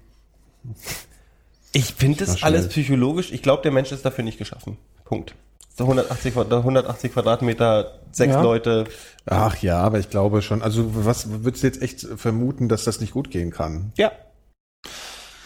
ich 1.72 1.84
finde 1.94 2.24
das 2.24 2.38
schnell. 2.40 2.52
alles 2.52 2.68
psychologisch. 2.68 3.32
Ich 3.32 3.42
glaube, 3.42 3.62
der 3.62 3.72
Mensch 3.72 3.92
ist 3.92 4.04
dafür 4.04 4.24
nicht 4.24 4.38
geschaffen. 4.38 4.76
Punkt. 5.04 5.34
So 5.76 5.84
180, 5.84 6.34
Quad- 6.34 6.52
180 6.52 7.12
Quadratmeter, 7.12 8.00
sechs 8.10 8.34
Ja. 8.34 8.42
Leute. 8.42 8.84
ach 9.26 9.56
ja, 9.62 9.78
aber 9.80 10.00
ich 10.00 10.10
glaube 10.10 10.42
schon. 10.42 10.60
Also 10.62 10.90
was 11.06 11.44
würdest 11.44 11.62
du 11.62 11.66
jetzt 11.68 11.82
echt 11.82 12.00
vermuten, 12.16 12.68
dass 12.68 12.84
das 12.84 13.00
nicht 13.00 13.12
gut 13.12 13.30
gehen 13.30 13.50
kann? 13.52 13.92
Ja. 13.96 14.10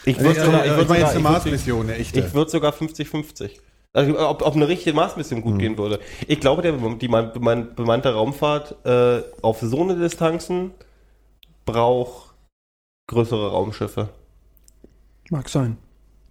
Ich 0.05 0.17
Also, 0.17 0.27
würde 0.29 0.39
ich 0.39 0.45
sogar, 0.45 0.65
ich 0.65 0.71
würd 0.75 0.89
mal 0.89 0.97
jetzt 0.99 0.99
sogar, 0.99 0.99
eine 0.99 1.07
ich 1.09 1.13
würd, 1.13 1.23
Mars-Mission, 1.23 1.81
eine 1.83 1.95
echte. 1.95 2.19
ich 2.19 2.33
würd 2.33 2.49
sogar 2.49 2.73
50-50. 2.73 3.51
Also, 3.93 4.17
ob, 4.27 4.41
ob 4.41 4.55
eine 4.55 4.67
richtige 4.67 4.95
Mars-Mission 4.95 5.41
gut 5.43 5.59
gehen 5.59 5.77
würde. 5.77 5.99
Ich 6.27 6.39
glaube, 6.39 6.63
der, 6.63 6.73
die 6.73 7.07
man- 7.07 7.31
beman- 7.31 7.75
bemannte 7.75 8.11
Raumfahrt 8.13 8.83
äh, 8.85 9.21
auf 9.43 9.59
so 9.61 9.81
eine 9.83 9.95
Distanzen 9.95 10.71
braucht 11.65 12.33
größere 13.07 13.51
Raumschiffe. 13.51 14.09
Mag 15.29 15.49
sein. 15.49 15.77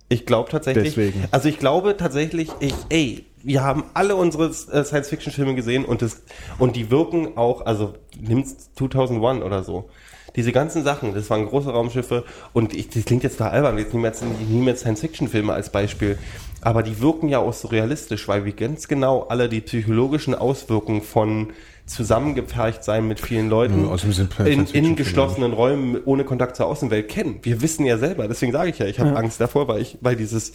Ich 0.09 0.27
glaube 0.27 0.51
tatsächlich. 0.51 0.95
Deswegen. 0.95 1.25
Also 1.31 1.49
ich 1.49 1.59
glaube 1.59 1.97
tatsächlich, 1.97 2.51
ich, 2.61 2.75
ey, 2.91 3.25
wir 3.43 3.63
haben 3.63 3.85
alle 3.95 4.15
unsere 4.15 4.47
äh, 4.47 4.85
Science-Fiction-Filme 4.85 5.55
gesehen 5.55 5.85
und 5.85 6.03
das 6.03 6.23
und 6.59 6.77
die 6.77 6.91
wirken 6.91 7.37
auch, 7.37 7.65
also 7.65 7.95
nimmst 8.21 8.77
2001 8.77 9.43
oder 9.43 9.63
so. 9.63 9.89
Diese 10.37 10.53
ganzen 10.53 10.83
Sachen, 10.83 11.15
das 11.15 11.29
waren 11.29 11.47
große 11.47 11.71
Raumschiffe 11.71 12.25
und 12.53 12.75
ich, 12.75 12.89
das 12.89 13.05
klingt 13.05 13.23
jetzt 13.23 13.41
da 13.41 13.49
albern, 13.49 13.77
jetzt 13.79 13.93
nehmen 13.93 14.05
wir 14.05 14.11
jetzt, 14.11 14.23
ich 14.23 14.49
nehme 14.49 14.71
jetzt 14.71 14.81
Science-Fiction-Filme 14.81 15.53
als 15.53 15.71
Beispiel, 15.71 16.19
aber 16.61 16.83
die 16.83 17.01
wirken 17.01 17.29
ja 17.29 17.39
auch 17.39 17.53
so 17.53 17.69
realistisch, 17.69 18.29
weil 18.29 18.45
wir 18.45 18.53
ganz 18.53 18.89
genau 18.89 19.23
alle 19.23 19.49
die 19.49 19.61
psychologischen 19.61 20.35
Auswirkungen 20.35 21.03
von 21.03 21.53
zusammengepfercht 21.87 22.85
sein 22.85 23.09
mit 23.09 23.21
vielen 23.21 23.49
Leuten 23.49 23.89
Ja, 23.89 23.99
sind 23.99 24.39
in, 24.39 24.67
in 24.85 24.97
geschlossenen 24.97 25.53
Räumen 25.53 26.01
ohne 26.05 26.25
Kontakt 26.25 26.57
zur 26.57 26.67
Außenwelt 26.67 27.09
kennen. 27.09 27.41
Wir 27.43 27.61
wissen 27.61 27.85
ja 27.85 27.99
selber, 27.99 28.29
deswegen 28.29 28.53
sage 28.53 28.71
ich 28.71 28.79
ja, 28.79 28.87
ich 28.87 29.01
habe 29.01 29.17
Angst 29.17 29.41
davor, 29.41 29.69
weil 29.69 29.83
ich, 29.83 29.99
weil 30.01 30.17
dieses 30.17 30.53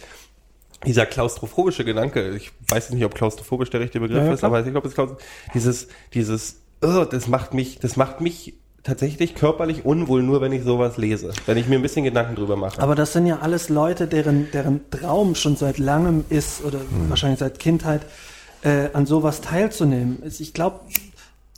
dieser 0.86 1.06
klaustrophobische 1.06 1.84
Gedanke, 1.84 2.30
ich 2.36 2.52
weiß 2.68 2.90
nicht, 2.90 3.04
ob 3.04 3.14
klaustrophobisch 3.14 3.70
der 3.70 3.80
richtige 3.80 4.00
Begriff 4.00 4.20
Ja, 4.20 4.26
ja, 4.28 4.32
ist, 4.34 4.44
aber 4.44 4.64
ich 4.64 4.72
glaube, 4.72 4.86
es 4.88 4.94
ist 4.94 5.16
dieses, 5.54 5.88
dieses, 6.14 6.60
oh, 6.82 7.04
das 7.04 7.26
macht 7.26 7.52
mich, 7.52 7.80
das 7.80 7.96
macht 7.96 8.20
mich 8.20 8.54
tatsächlich 8.84 9.34
körperlich 9.34 9.84
unwohl, 9.84 10.22
nur 10.22 10.40
wenn 10.40 10.52
ich 10.52 10.62
sowas 10.62 10.96
lese, 10.96 11.32
wenn 11.46 11.58
ich 11.58 11.66
mir 11.66 11.76
ein 11.76 11.82
bisschen 11.82 12.04
Gedanken 12.04 12.36
drüber 12.36 12.56
mache. 12.56 12.80
Aber 12.80 12.94
das 12.94 13.12
sind 13.12 13.26
ja 13.26 13.40
alles 13.40 13.68
Leute, 13.68 14.06
deren, 14.06 14.50
deren 14.52 14.88
Traum 14.90 15.34
schon 15.34 15.56
seit 15.56 15.78
langem 15.78 16.24
ist 16.28 16.64
oder 16.64 16.78
Hm. 16.78 17.10
wahrscheinlich 17.10 17.40
seit 17.40 17.58
Kindheit, 17.58 18.02
äh, 18.62 18.88
an 18.92 19.04
sowas 19.04 19.40
teilzunehmen. 19.40 20.22
Ich 20.24 20.52
glaube, 20.54 20.80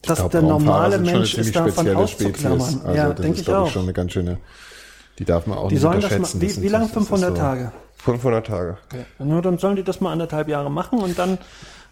dass 0.03 0.19
glaub, 0.19 0.31
der 0.31 0.43
normale 0.43 0.99
Mensch 0.99 1.35
ist 1.35 1.55
davon 1.55 1.89
auszuklammern. 1.95 2.61
Spezies. 2.61 2.85
Also 2.85 2.97
ja, 2.97 3.09
das 3.11 3.21
denke 3.21 3.41
ist, 3.41 3.49
ich 3.49 3.55
auch. 3.55 3.71
schon 3.71 3.83
eine 3.83 3.93
ganz 3.93 4.13
schöne, 4.13 4.39
die 5.19 5.25
darf 5.25 5.47
man 5.47 5.59
auch 5.59 5.69
Die 5.69 5.75
nicht 5.75 5.83
sollen 5.83 6.01
das 6.01 6.11
mal, 6.11 6.17
unterschätzen. 6.17 6.41
Das 6.41 6.49
wie, 6.49 6.53
sind- 6.55 6.63
wie 6.63 6.69
lange? 6.69 6.85
das 6.85 6.91
ist 6.91 6.95
500 7.09 7.31
so- 7.31 7.43
Tage? 7.43 7.73
500 7.97 8.47
Tage. 8.47 8.79
Nur 9.19 9.43
dann 9.43 9.59
sollen 9.59 9.77
die 9.77 9.83
das 9.83 10.01
mal 10.01 10.13
anderthalb 10.13 10.49
Jahre 10.49 10.71
machen 10.71 11.01
und 11.01 11.19
dann 11.19 11.37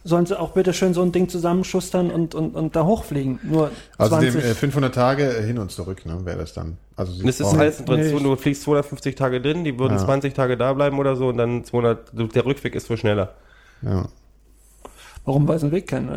sollen 0.04 0.24
sie 0.24 0.38
auch 0.40 0.52
bitte 0.52 0.72
schön 0.72 0.94
so 0.94 1.02
ein 1.02 1.12
Ding 1.12 1.28
zusammenschustern 1.28 2.10
und, 2.10 2.34
und, 2.34 2.54
und 2.54 2.74
da 2.76 2.84
hochfliegen. 2.86 3.40
Nur 3.42 3.70
Also 3.98 4.16
20. 4.16 4.32
dem, 4.42 4.50
äh, 4.52 4.54
500 4.54 4.94
Tage 4.94 5.30
hin 5.42 5.58
und 5.58 5.70
zurück, 5.70 6.06
ne, 6.06 6.24
wäre 6.24 6.38
das 6.38 6.54
dann. 6.54 6.78
Also 6.96 7.12
sie 7.12 7.26
Das 7.26 7.40
ist 7.40 7.46
alles 7.52 7.84
drin. 7.84 8.00
Nee. 8.00 8.22
Du 8.22 8.36
fliegst 8.36 8.62
250 8.62 9.16
Tage 9.16 9.42
drin, 9.42 9.64
die 9.64 9.78
würden 9.78 9.98
Ja. 9.98 10.04
20 10.04 10.32
Tage 10.32 10.56
da 10.56 10.72
bleiben 10.72 10.98
oder 10.98 11.14
so 11.16 11.28
und 11.28 11.36
dann 11.36 11.62
200, 11.64 12.10
der 12.34 12.46
Rückweg 12.46 12.74
ist 12.74 12.88
wohl 12.88 12.96
schneller. 12.96 13.34
ja, 13.82 14.06
Warum 15.26 15.46
weiß 15.46 15.60
den 15.60 15.72
Weg 15.72 15.88
kennen? 15.88 16.08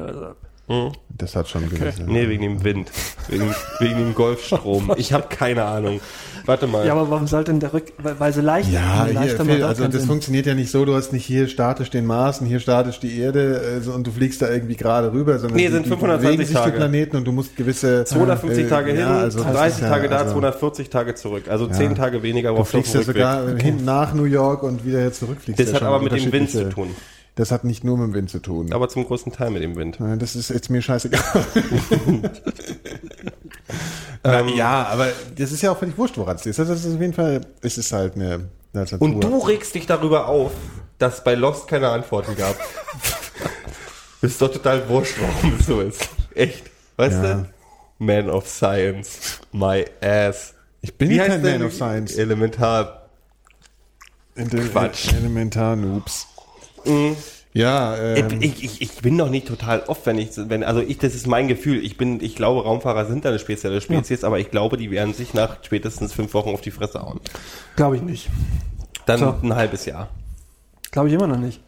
Also, 0.72 0.92
das 1.18 1.36
hat 1.36 1.50
schon 1.50 1.70
gewisse. 1.70 2.04
Nee, 2.04 2.30
wegen 2.30 2.42
dem 2.44 2.64
Wind. 2.64 2.90
Wegen, 3.28 3.54
wegen 3.80 3.98
dem 3.98 4.16
Golfstrom. 4.16 4.94
Ich 4.98 5.12
habe 5.14 5.26
keine 5.30 5.66
Ahnung. 5.66 6.00
Warte 6.46 6.66
mal. 6.66 6.86
Ja, 6.88 6.94
aber 6.94 7.10
warum 7.12 7.28
sollte 7.28 7.52
denn 7.52 7.60
der 7.60 7.72
Rück... 7.74 7.94
Weil, 8.00 8.20
weil 8.20 8.34
sie 8.34 8.42
leicht 8.42 8.72
Ja, 8.72 9.06
hier, 9.06 9.14
leichter 9.14 9.46
Phil, 9.46 9.64
also 9.64 9.84
das 9.86 9.94
sind. 9.94 10.08
funktioniert 10.08 10.48
ja 10.48 10.56
nicht 10.56 10.72
so, 10.72 10.86
du 10.86 10.96
hast 10.96 11.14
nicht 11.14 11.24
hier 11.26 11.48
statisch 11.48 11.92
den 11.92 12.06
Mars 12.08 12.42
und 12.42 12.48
hier 12.48 12.60
statisch 12.60 13.00
die 13.00 13.20
Erde 13.20 13.62
äh, 13.78 13.82
so, 13.82 13.92
und 13.92 14.08
du 14.08 14.12
fliegst 14.12 14.42
da 14.42 14.50
irgendwie 14.50 14.76
gerade 14.76 15.14
rüber, 15.14 15.38
sondern 15.38 15.58
Nee, 15.58 15.68
die, 15.68 15.74
sind 15.74 15.86
die 15.86 15.90
520 15.90 16.26
bewegen 16.28 16.46
sich 16.48 16.56
Tage. 16.56 16.72
die 16.72 16.78
Planeten 16.78 17.18
und 17.18 17.26
du 17.26 17.32
musst 17.32 17.56
gewisse 17.56 18.06
250 18.06 18.64
äh, 18.64 18.68
Tage 18.68 18.92
hin, 18.92 19.02
ja, 19.02 19.20
also 19.20 19.44
das 19.44 19.54
30 19.54 19.76
ist 19.76 19.82
ja- 19.82 19.90
Tage 19.90 20.10
da, 20.10 20.18
also, 20.18 20.32
240 20.34 20.90
Tage 20.90 21.14
zurück. 21.16 21.44
Also 21.48 21.68
10 21.68 21.94
Tage 21.96 22.24
weniger 22.24 22.56
Du 22.56 22.64
fliegst 22.64 22.96
ja 22.96 23.04
sogar 23.04 23.46
hinten 23.58 23.86
nach 23.86 24.16
New 24.16 24.24
York 24.24 24.64
und 24.64 24.84
wieder 24.84 25.12
zurückfliegst. 25.14 25.60
Das 25.60 25.70
ja 25.70 25.76
hat 25.76 25.84
aber 25.84 26.00
mit 26.02 26.12
dem 26.14 26.32
Wind 26.32 26.50
zu 26.50 26.68
tun. 26.70 26.88
Das 27.36 27.52
hat 27.52 27.64
nicht 27.64 27.84
nur 27.84 27.98
mit 27.98 28.08
dem 28.08 28.14
Wind 28.14 28.30
zu 28.30 28.40
tun. 28.40 28.74
Aber 28.74 28.90
zum 28.90 29.06
großen 29.06 29.32
Teil 29.32 29.52
mit 29.52 29.64
dem 29.64 29.76
Wind. 29.76 29.98
Das 30.20 30.36
ist 30.36 30.50
jetzt 30.50 30.70
mir 30.70 30.82
scheißegal. 30.82 31.22
Ähm, 34.24 34.50
ja, 34.50 34.84
aber 34.86 35.08
das 35.36 35.52
ist 35.52 35.62
ja 35.64 35.72
auch 35.72 35.78
völlig 35.80 35.98
wurscht, 35.98 36.18
woran 36.18 36.36
es 36.36 36.46
ist. 36.46 36.60
Das 36.60 36.70
ist 36.70 36.86
auf 36.94 37.02
jeden 37.02 37.14
Fall, 37.14 37.42
es 37.62 37.78
ist 37.80 37.92
halt 37.92 38.16
eine, 38.16 38.50
eine. 38.74 38.86
Und 39.00 39.20
du 39.24 39.40
regst 39.40 39.74
dich 39.74 39.88
darüber 39.88 40.28
auf, 40.28 40.52
dass 41.00 41.24
bei 41.24 41.34
Lost 41.34 41.68
keine 41.68 41.90
Antworten 41.90 42.36
gab. 42.36 42.56
ist 44.22 44.40
doch 44.40 44.52
total 44.52 44.88
wurscht, 44.90 45.16
warum 45.20 45.58
es 45.60 45.66
so 45.66 45.82
ist. 45.82 46.08
Echt. 46.36 46.64
Weißt 46.98 47.24
Ja. 47.24 47.34
du? 47.34 47.46
Man 47.98 48.30
of 48.30 48.48
Science. 48.48 49.40
My 49.52 49.86
ass. 50.02 50.54
Ich 50.82 50.96
bin 50.96 51.10
Wie 51.10 51.18
kein 51.18 51.42
Man 51.42 51.64
of 51.64 51.74
Science. 51.74 52.16
Elementar. 52.16 53.10
Quatsch. 54.72 55.10
Elementar-Noobs. 56.86 57.38
Ja, 57.54 57.98
ähm, 57.98 58.42
Ich, 58.42 58.64
ich, 58.64 58.82
ich 58.82 58.96
bin 59.02 59.18
doch 59.18 59.30
nicht 59.30 59.46
total 59.48 59.82
oft, 59.88 60.06
wenn 60.06 60.18
ich, 60.18 60.30
wenn, 60.38 60.64
also 60.64 60.80
ich, 60.80 60.98
das 61.00 61.16
ist 61.16 61.28
mein 61.28 61.50
Gefühl. 61.50 61.84
Ich 61.84 61.98
bin, 61.98 62.22
ich 62.24 62.36
glaube, 62.36 62.64
Raumfahrer 62.64 63.06
sind 63.06 63.26
eine 63.26 63.40
spezielle 63.40 63.82
Spezies, 63.82 64.24
aber 64.24 64.40
ich 64.40 64.52
glaube, 64.52 64.78
die 64.78 64.90
werden 64.90 65.14
sich 65.14 65.34
nach 65.34 65.58
spätestens 65.64 66.14
fünf 66.14 66.34
Wochen 66.34 66.50
auf 66.50 66.62
die 66.62 66.72
Fresse 66.72 67.02
hauen. 67.02 67.20
Glaube 67.76 67.98
ich 67.98 68.02
nicht. 68.02 68.30
Dann 69.06 69.20
So. 69.20 69.36
ein 69.44 69.54
halbes 69.56 69.86
Jahr. 69.86 70.10
Glaube 70.92 71.10
ich 71.10 71.16
immer 71.16 71.28
noch 71.28 71.38
nicht. 71.38 71.60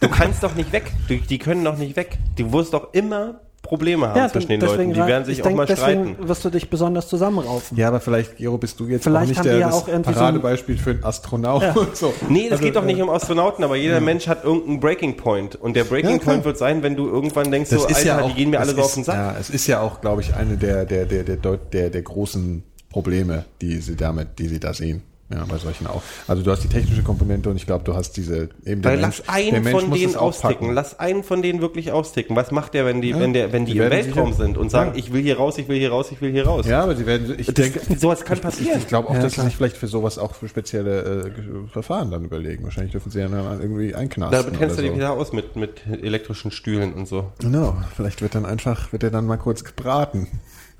Du 0.00 0.08
kannst 0.08 0.42
doch 0.42 0.54
nicht 0.54 0.70
weg. 0.72 0.92
Du, 1.08 1.16
die 1.16 1.38
können 1.38 1.64
doch 1.64 1.76
nicht 1.76 1.96
weg. 1.96 2.18
Du 2.36 2.52
wirst 2.52 2.72
doch 2.74 2.92
immer 2.94 3.40
Probleme 3.64 4.08
haben 4.08 4.28
zwischen 4.30 4.48
den 4.48 4.60
Leuten. 4.60 4.92
Die 4.92 4.96
werden 5.00 5.24
sich 5.24 5.38
ich 5.38 5.42
auch 5.42 5.46
denk, 5.46 5.56
mal 5.56 5.66
deswegen 5.66 6.04
streiten. 6.12 6.28
wirst 6.28 6.44
du 6.44 6.50
dich 6.50 6.70
besonders 6.70 7.08
zusammenraufen. 7.08 7.76
Ja, 7.76 7.88
aber 7.88 7.98
vielleicht, 8.00 8.36
Gero, 8.36 8.58
bist 8.58 8.78
du 8.78 8.86
jetzt 8.86 9.02
Vielleicht 9.02 9.24
auch 9.24 9.28
nicht 9.28 9.38
haben 9.38 9.44
der, 9.48 9.58
ja 9.58 9.66
das 9.68 9.74
auch 9.76 10.02
Paradebeispiel 10.02 10.76
für 10.78 10.90
einen 10.90 11.04
Astronaut 11.04 11.62
Ja. 11.62 11.74
so. 11.94 12.12
Nee, 12.28 12.44
das 12.44 12.52
Also, 12.52 12.64
geht 12.64 12.76
doch 12.76 12.84
nicht 12.84 12.98
äh, 12.98 13.02
um 13.02 13.10
Astronauten, 13.10 13.64
aber 13.64 13.74
jeder 13.76 14.00
Mensch 14.00 14.28
hat 14.28 14.44
irgendeinen 14.44 14.78
Breaking 14.80 15.16
Point. 15.16 15.56
Und 15.56 15.74
der 15.74 15.84
Breaking 15.84 16.18
Ja. 16.18 16.24
Point 16.24 16.44
wird 16.44 16.58
sein, 16.58 16.82
wenn 16.82 16.94
du 16.94 17.08
irgendwann 17.08 17.50
denkst, 17.50 17.70
Das 17.70 17.82
so, 17.82 17.88
ist 17.88 17.96
Alter, 17.96 18.06
ja 18.06 18.20
auch, 18.20 18.28
die 18.28 18.34
gehen 18.34 18.50
mir 18.50 18.60
alle 18.60 18.74
so 18.74 18.82
auf 18.82 18.94
den 18.94 19.02
Sack. 19.04 19.16
Ja, 19.16 19.34
es 19.40 19.50
ist 19.50 19.66
ja 19.66 19.80
auch, 19.80 20.00
glaube 20.00 20.20
ich, 20.20 20.34
eine 20.34 20.56
der, 20.56 20.84
der, 20.84 21.06
der, 21.06 21.24
der, 21.24 21.36
der, 21.56 21.90
der 21.90 22.02
großen 22.02 22.62
Probleme, 22.90 23.44
die 23.60 23.78
sie 23.78 23.96
damit, 23.96 24.38
die 24.38 24.48
sie 24.48 24.60
da 24.60 24.72
sehen. 24.74 25.02
Ja, 25.32 25.42
bei 25.48 25.56
solchen 25.56 25.86
auch. 25.86 26.02
Also 26.28 26.42
du 26.42 26.50
hast 26.50 26.62
die 26.64 26.68
technische 26.68 27.02
Komponente 27.02 27.48
und 27.48 27.56
ich 27.56 27.64
glaube, 27.64 27.82
du 27.82 27.94
hast 27.94 28.12
diese 28.18 28.50
eben 28.66 28.82
der 28.82 28.92
Weil 28.92 29.00
Mensch- 29.00 29.22
lass 29.26 29.28
einen 29.28 29.50
der 29.52 29.60
Mensch 29.62 29.80
von 29.80 29.88
muss 29.88 29.98
denen 29.98 30.16
austicken. 30.16 30.72
Lass 30.74 30.98
einen 31.00 31.24
von 31.24 31.40
denen 31.40 31.62
wirklich 31.62 31.92
austicken. 31.92 32.36
Was 32.36 32.50
macht 32.50 32.74
der, 32.74 32.84
wenn 32.84 33.00
die, 33.00 33.18
wenn 33.18 33.32
der, 33.32 33.50
wenn 33.50 33.64
die, 33.64 33.72
Die 33.72 33.78
im 33.78 33.90
Weltraum 33.90 34.32
sicher- 34.32 34.44
sind 34.44 34.58
und 34.58 34.70
sagen, 34.70 34.90
Ja. 34.92 34.98
ich 34.98 35.14
will 35.14 35.22
hier 35.22 35.38
raus, 35.38 35.56
ich 35.56 35.66
will 35.66 35.78
hier 35.78 35.90
raus, 35.90 36.08
ich 36.12 36.20
will 36.20 36.30
hier 36.30 36.46
raus? 36.46 36.66
Ja, 36.66 36.82
aber 36.82 36.94
sie 36.94 37.06
werden, 37.06 37.34
ich 37.38 37.46
denke, 37.54 37.80
sowas 37.98 38.22
kann 38.26 38.38
passieren. 38.38 38.78
ich 38.78 38.86
glaube 38.86 39.08
auch, 39.08 39.14
Ja, 39.14 39.22
dass 39.22 39.32
klar. 39.32 39.44
sie 39.44 39.48
sich 39.50 39.56
vielleicht 39.56 39.78
für 39.78 39.88
sowas 39.88 40.18
auch 40.18 40.34
für 40.34 40.46
spezielle 40.46 41.24
äh, 41.34 41.68
Verfahren 41.72 42.10
dann 42.10 42.22
überlegen. 42.24 42.62
Wahrscheinlich 42.64 42.92
dürfen 42.92 43.10
sie 43.10 43.20
ja 43.20 43.28
dann 43.28 43.60
irgendwie 43.62 43.94
einknasten. 43.94 44.52
Da 44.52 44.58
kennst 44.58 44.76
du 44.76 44.80
oder 44.80 44.82
dich 44.82 44.90
so. 44.90 44.96
wieder 44.96 45.12
aus 45.12 45.32
mit, 45.32 45.56
mit 45.56 45.80
elektrischen 46.02 46.50
Stühlen 46.50 46.92
und 46.92 47.08
so. 47.08 47.32
Genau, 47.40 47.74
vielleicht 47.96 48.20
wird 48.20 48.34
dann 48.34 48.44
einfach, 48.44 48.92
wird 48.92 49.02
er 49.02 49.10
dann 49.10 49.26
mal 49.26 49.38
kurz 49.38 49.64
gebraten. 49.64 50.28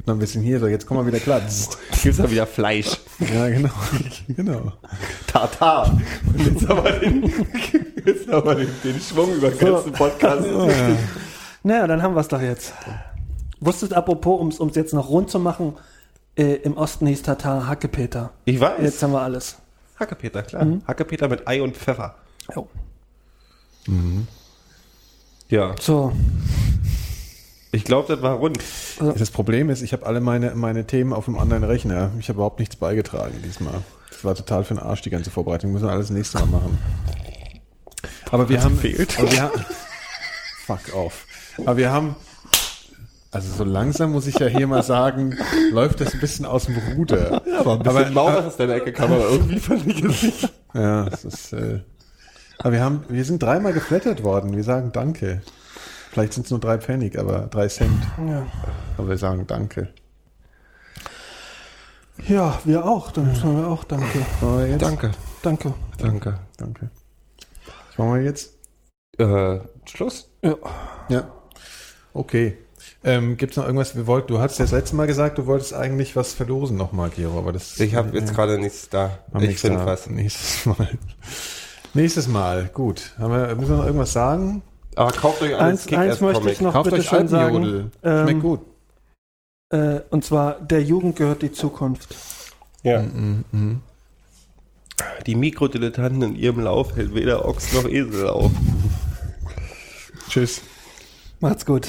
Noch 0.06 0.14
ein 0.14 0.18
bisschen 0.18 0.42
hier, 0.42 0.60
so 0.60 0.66
jetzt 0.66 0.86
komm 0.86 0.98
mal 0.98 1.06
wieder 1.06 1.18
klar. 1.20 1.40
Gibt's 1.40 2.18
da 2.18 2.30
wieder 2.30 2.46
Fleisch. 2.46 3.00
Ja, 3.20 3.48
genau, 3.48 3.70
genau. 4.28 4.72
Tatar. 5.26 5.98
Und 6.26 6.46
jetzt 6.46 6.68
aber 6.70 6.90
den, 6.92 7.32
jetzt 8.04 8.28
aber 8.28 8.54
den, 8.54 8.68
den 8.84 9.00
Schwung 9.00 9.34
über 9.34 9.50
den 9.50 9.58
ganzen 9.58 9.92
Podcast. 9.92 10.46
Naja, 11.62 11.86
dann 11.86 12.02
haben 12.02 12.14
wir 12.14 12.20
es 12.20 12.28
doch 12.28 12.42
jetzt. 12.42 12.74
Wusstet 13.60 13.94
apropos, 13.94 14.58
um 14.58 14.68
es 14.68 14.76
jetzt 14.76 14.92
noch 14.92 15.08
rund 15.08 15.30
zu 15.30 15.38
machen, 15.38 15.74
äh, 16.36 16.56
im 16.56 16.76
Osten 16.76 17.06
hieß 17.06 17.22
Tatar 17.22 17.66
Hackepeter. 17.66 18.32
Ich 18.44 18.60
weiß. 18.60 18.82
Jetzt 18.82 19.02
haben 19.02 19.12
wir 19.12 19.22
alles. 19.22 19.56
Hackepeter, 19.98 20.42
klar. 20.42 20.66
Hackepeter 20.86 21.28
mit 21.28 21.48
Ei 21.48 21.62
und 21.62 21.76
Pfeffer. 21.76 22.16
Jo. 22.54 22.68
Ja. 25.48 25.74
So, 25.80 26.12
Ich 27.74 27.84
glaube, 27.84 28.06
das 28.06 28.22
war 28.22 28.36
rund. 28.36 28.58
Das 29.00 29.30
Problem 29.32 29.68
ist, 29.68 29.82
ich 29.82 29.92
habe 29.92 30.06
alle 30.06 30.20
meine, 30.20 30.54
meine 30.54 30.86
Themen 30.86 31.12
auf 31.12 31.26
einem 31.26 31.38
anderen 31.38 31.64
Rechner. 31.64 32.12
Ich 32.20 32.28
habe 32.28 32.36
überhaupt 32.36 32.60
nichts 32.60 32.76
beigetragen 32.76 33.34
diesmal. 33.44 33.74
Das 34.10 34.24
war 34.24 34.36
total 34.36 34.62
für 34.62 34.74
den 34.74 34.82
Arsch, 34.82 35.02
die 35.02 35.10
ganze 35.10 35.30
Vorbereitung. 35.30 35.72
Müssen 35.72 35.86
wir 35.86 35.90
alles 35.90 36.10
nächstes 36.10 36.40
Mal 36.40 36.46
machen. 36.46 36.78
Aber 38.30 38.48
wir 38.48 38.62
haben. 38.62 38.76
gefehlt? 38.76 39.18
Aber 39.18 39.32
wir 39.32 39.42
haben 39.42 39.64
fuck 40.66 40.94
off. 40.94 41.26
Aber 41.58 41.76
wir 41.76 41.90
haben. 41.90 42.14
Also 43.32 43.52
so 43.52 43.64
langsam 43.64 44.12
muss 44.12 44.28
ich 44.28 44.38
ja 44.38 44.46
hier 44.46 44.68
mal 44.68 44.84
sagen, 44.84 45.36
läuft 45.72 46.00
das 46.00 46.14
ein 46.14 46.20
bisschen 46.20 46.46
aus 46.46 46.66
dem 46.66 46.76
Ruder. 46.94 47.42
Aber, 47.58 47.72
aber, 47.72 48.08
Mauer 48.10 48.44
aus 48.46 48.56
deiner 48.56 48.74
Ecke 48.74 48.92
kam, 48.92 49.10
aber 49.10 49.28
irgendwie 49.28 49.58
fand 49.58 49.84
ich 49.88 50.04
es 50.04 50.22
nicht. 50.22 50.52
Ja, 50.74 51.06
das 51.06 51.24
ist. 51.24 51.52
Äh, 51.52 51.80
aber 52.58 52.72
wir 52.72 52.80
haben, 52.84 53.02
wir 53.08 53.24
sind 53.24 53.42
dreimal 53.42 53.72
geflattert 53.72 54.22
worden. 54.22 54.54
Wir 54.54 54.62
sagen 54.62 54.92
Danke. 54.92 55.42
Vielleicht 56.14 56.32
sind 56.34 56.44
es 56.44 56.50
nur 56.52 56.60
drei 56.60 56.78
Pfennig, 56.78 57.18
aber 57.18 57.48
drei 57.48 57.66
Cent. 57.66 58.00
ja. 58.28 58.46
Aber 58.96 59.08
wir 59.08 59.18
sagen 59.18 59.48
Danke. 59.48 59.92
ja, 62.28 62.56
wir 62.62 62.84
auch. 62.86 63.10
Dann 63.10 63.34
sagen 63.34 63.56
wir 63.60 63.66
auch 63.66 63.82
Danke. 63.82 64.20
Jetzt, 64.68 64.80
Danke. 64.80 65.10
Danke. 65.42 65.74
Danke. 65.98 66.38
Danke. 66.56 66.90
Was 67.88 67.98
machen 67.98 68.14
wir 68.14 68.22
jetzt? 68.22 68.54
Äh, 69.18 69.58
Schluss? 69.86 70.30
Ja. 70.40 70.54
Ja. 71.08 71.32
Okay. 72.12 72.58
Ähm, 73.02 73.36
Gibt 73.36 73.54
es 73.54 73.56
noch 73.56 73.64
irgendwas? 73.64 73.96
Wir 73.96 74.06
wollten, 74.06 74.28
du 74.28 74.38
hattest 74.38 74.60
das 74.60 74.70
letzte 74.70 74.94
Mal 74.94 75.08
gesagt, 75.08 75.38
du 75.38 75.46
wolltest 75.46 75.74
eigentlich 75.74 76.14
was 76.14 76.32
verlosen 76.32 76.76
nochmal, 76.76 77.10
Gero, 77.10 77.38
aber 77.38 77.52
das 77.52 77.80
Ich 77.80 77.96
habe 77.96 78.16
jetzt 78.16 78.32
gerade 78.36 78.56
nichts 78.58 78.88
da. 78.88 79.18
Ich 79.34 79.40
nichts 79.40 79.62
finde 79.62 79.84
was. 79.84 80.08
Nächstes 80.08 80.64
Mal. 80.64 80.90
Nächstes 81.92 82.28
Mal, 82.28 82.70
gut. 82.72 83.14
Haben 83.18 83.32
wir, 83.32 83.54
müssen 83.56 83.70
wir 83.70 83.78
noch 83.78 83.86
irgendwas 83.86 84.12
sagen? 84.12 84.62
Aber 84.96 85.12
kauft 85.12 85.42
euch 85.42 85.54
alles 85.56 85.86
Eins, 85.86 85.92
eins 85.98 86.20
möchte 86.20 86.50
ich 86.50 86.60
noch 86.60 86.72
Kauft 86.72 86.90
bitte 86.90 87.00
euch 87.00 87.08
schön 87.08 87.28
sagen. 87.28 87.90
Schmeckt 88.02 88.30
Ähm, 88.30 88.40
gut. 88.40 88.60
äh, 89.70 90.00
und 90.10 90.24
zwar, 90.24 90.60
der 90.60 90.82
Jugend 90.82 91.16
gehört 91.16 91.42
die 91.42 91.52
Zukunft. 91.52 92.14
Ja. 92.82 93.02
Mhm, 93.02 93.80
Die 95.26 95.34
Mikrodilettanten 95.34 96.22
in 96.22 96.36
ihrem 96.36 96.60
Lauf 96.60 96.96
hält 96.96 97.14
weder 97.14 97.44
Ochs 97.46 97.72
noch 97.72 97.86
Esel 97.88 98.28
auf. 98.28 98.52
Tschüss. 100.28 100.60
Macht's 101.40 101.66
gut. 101.66 101.88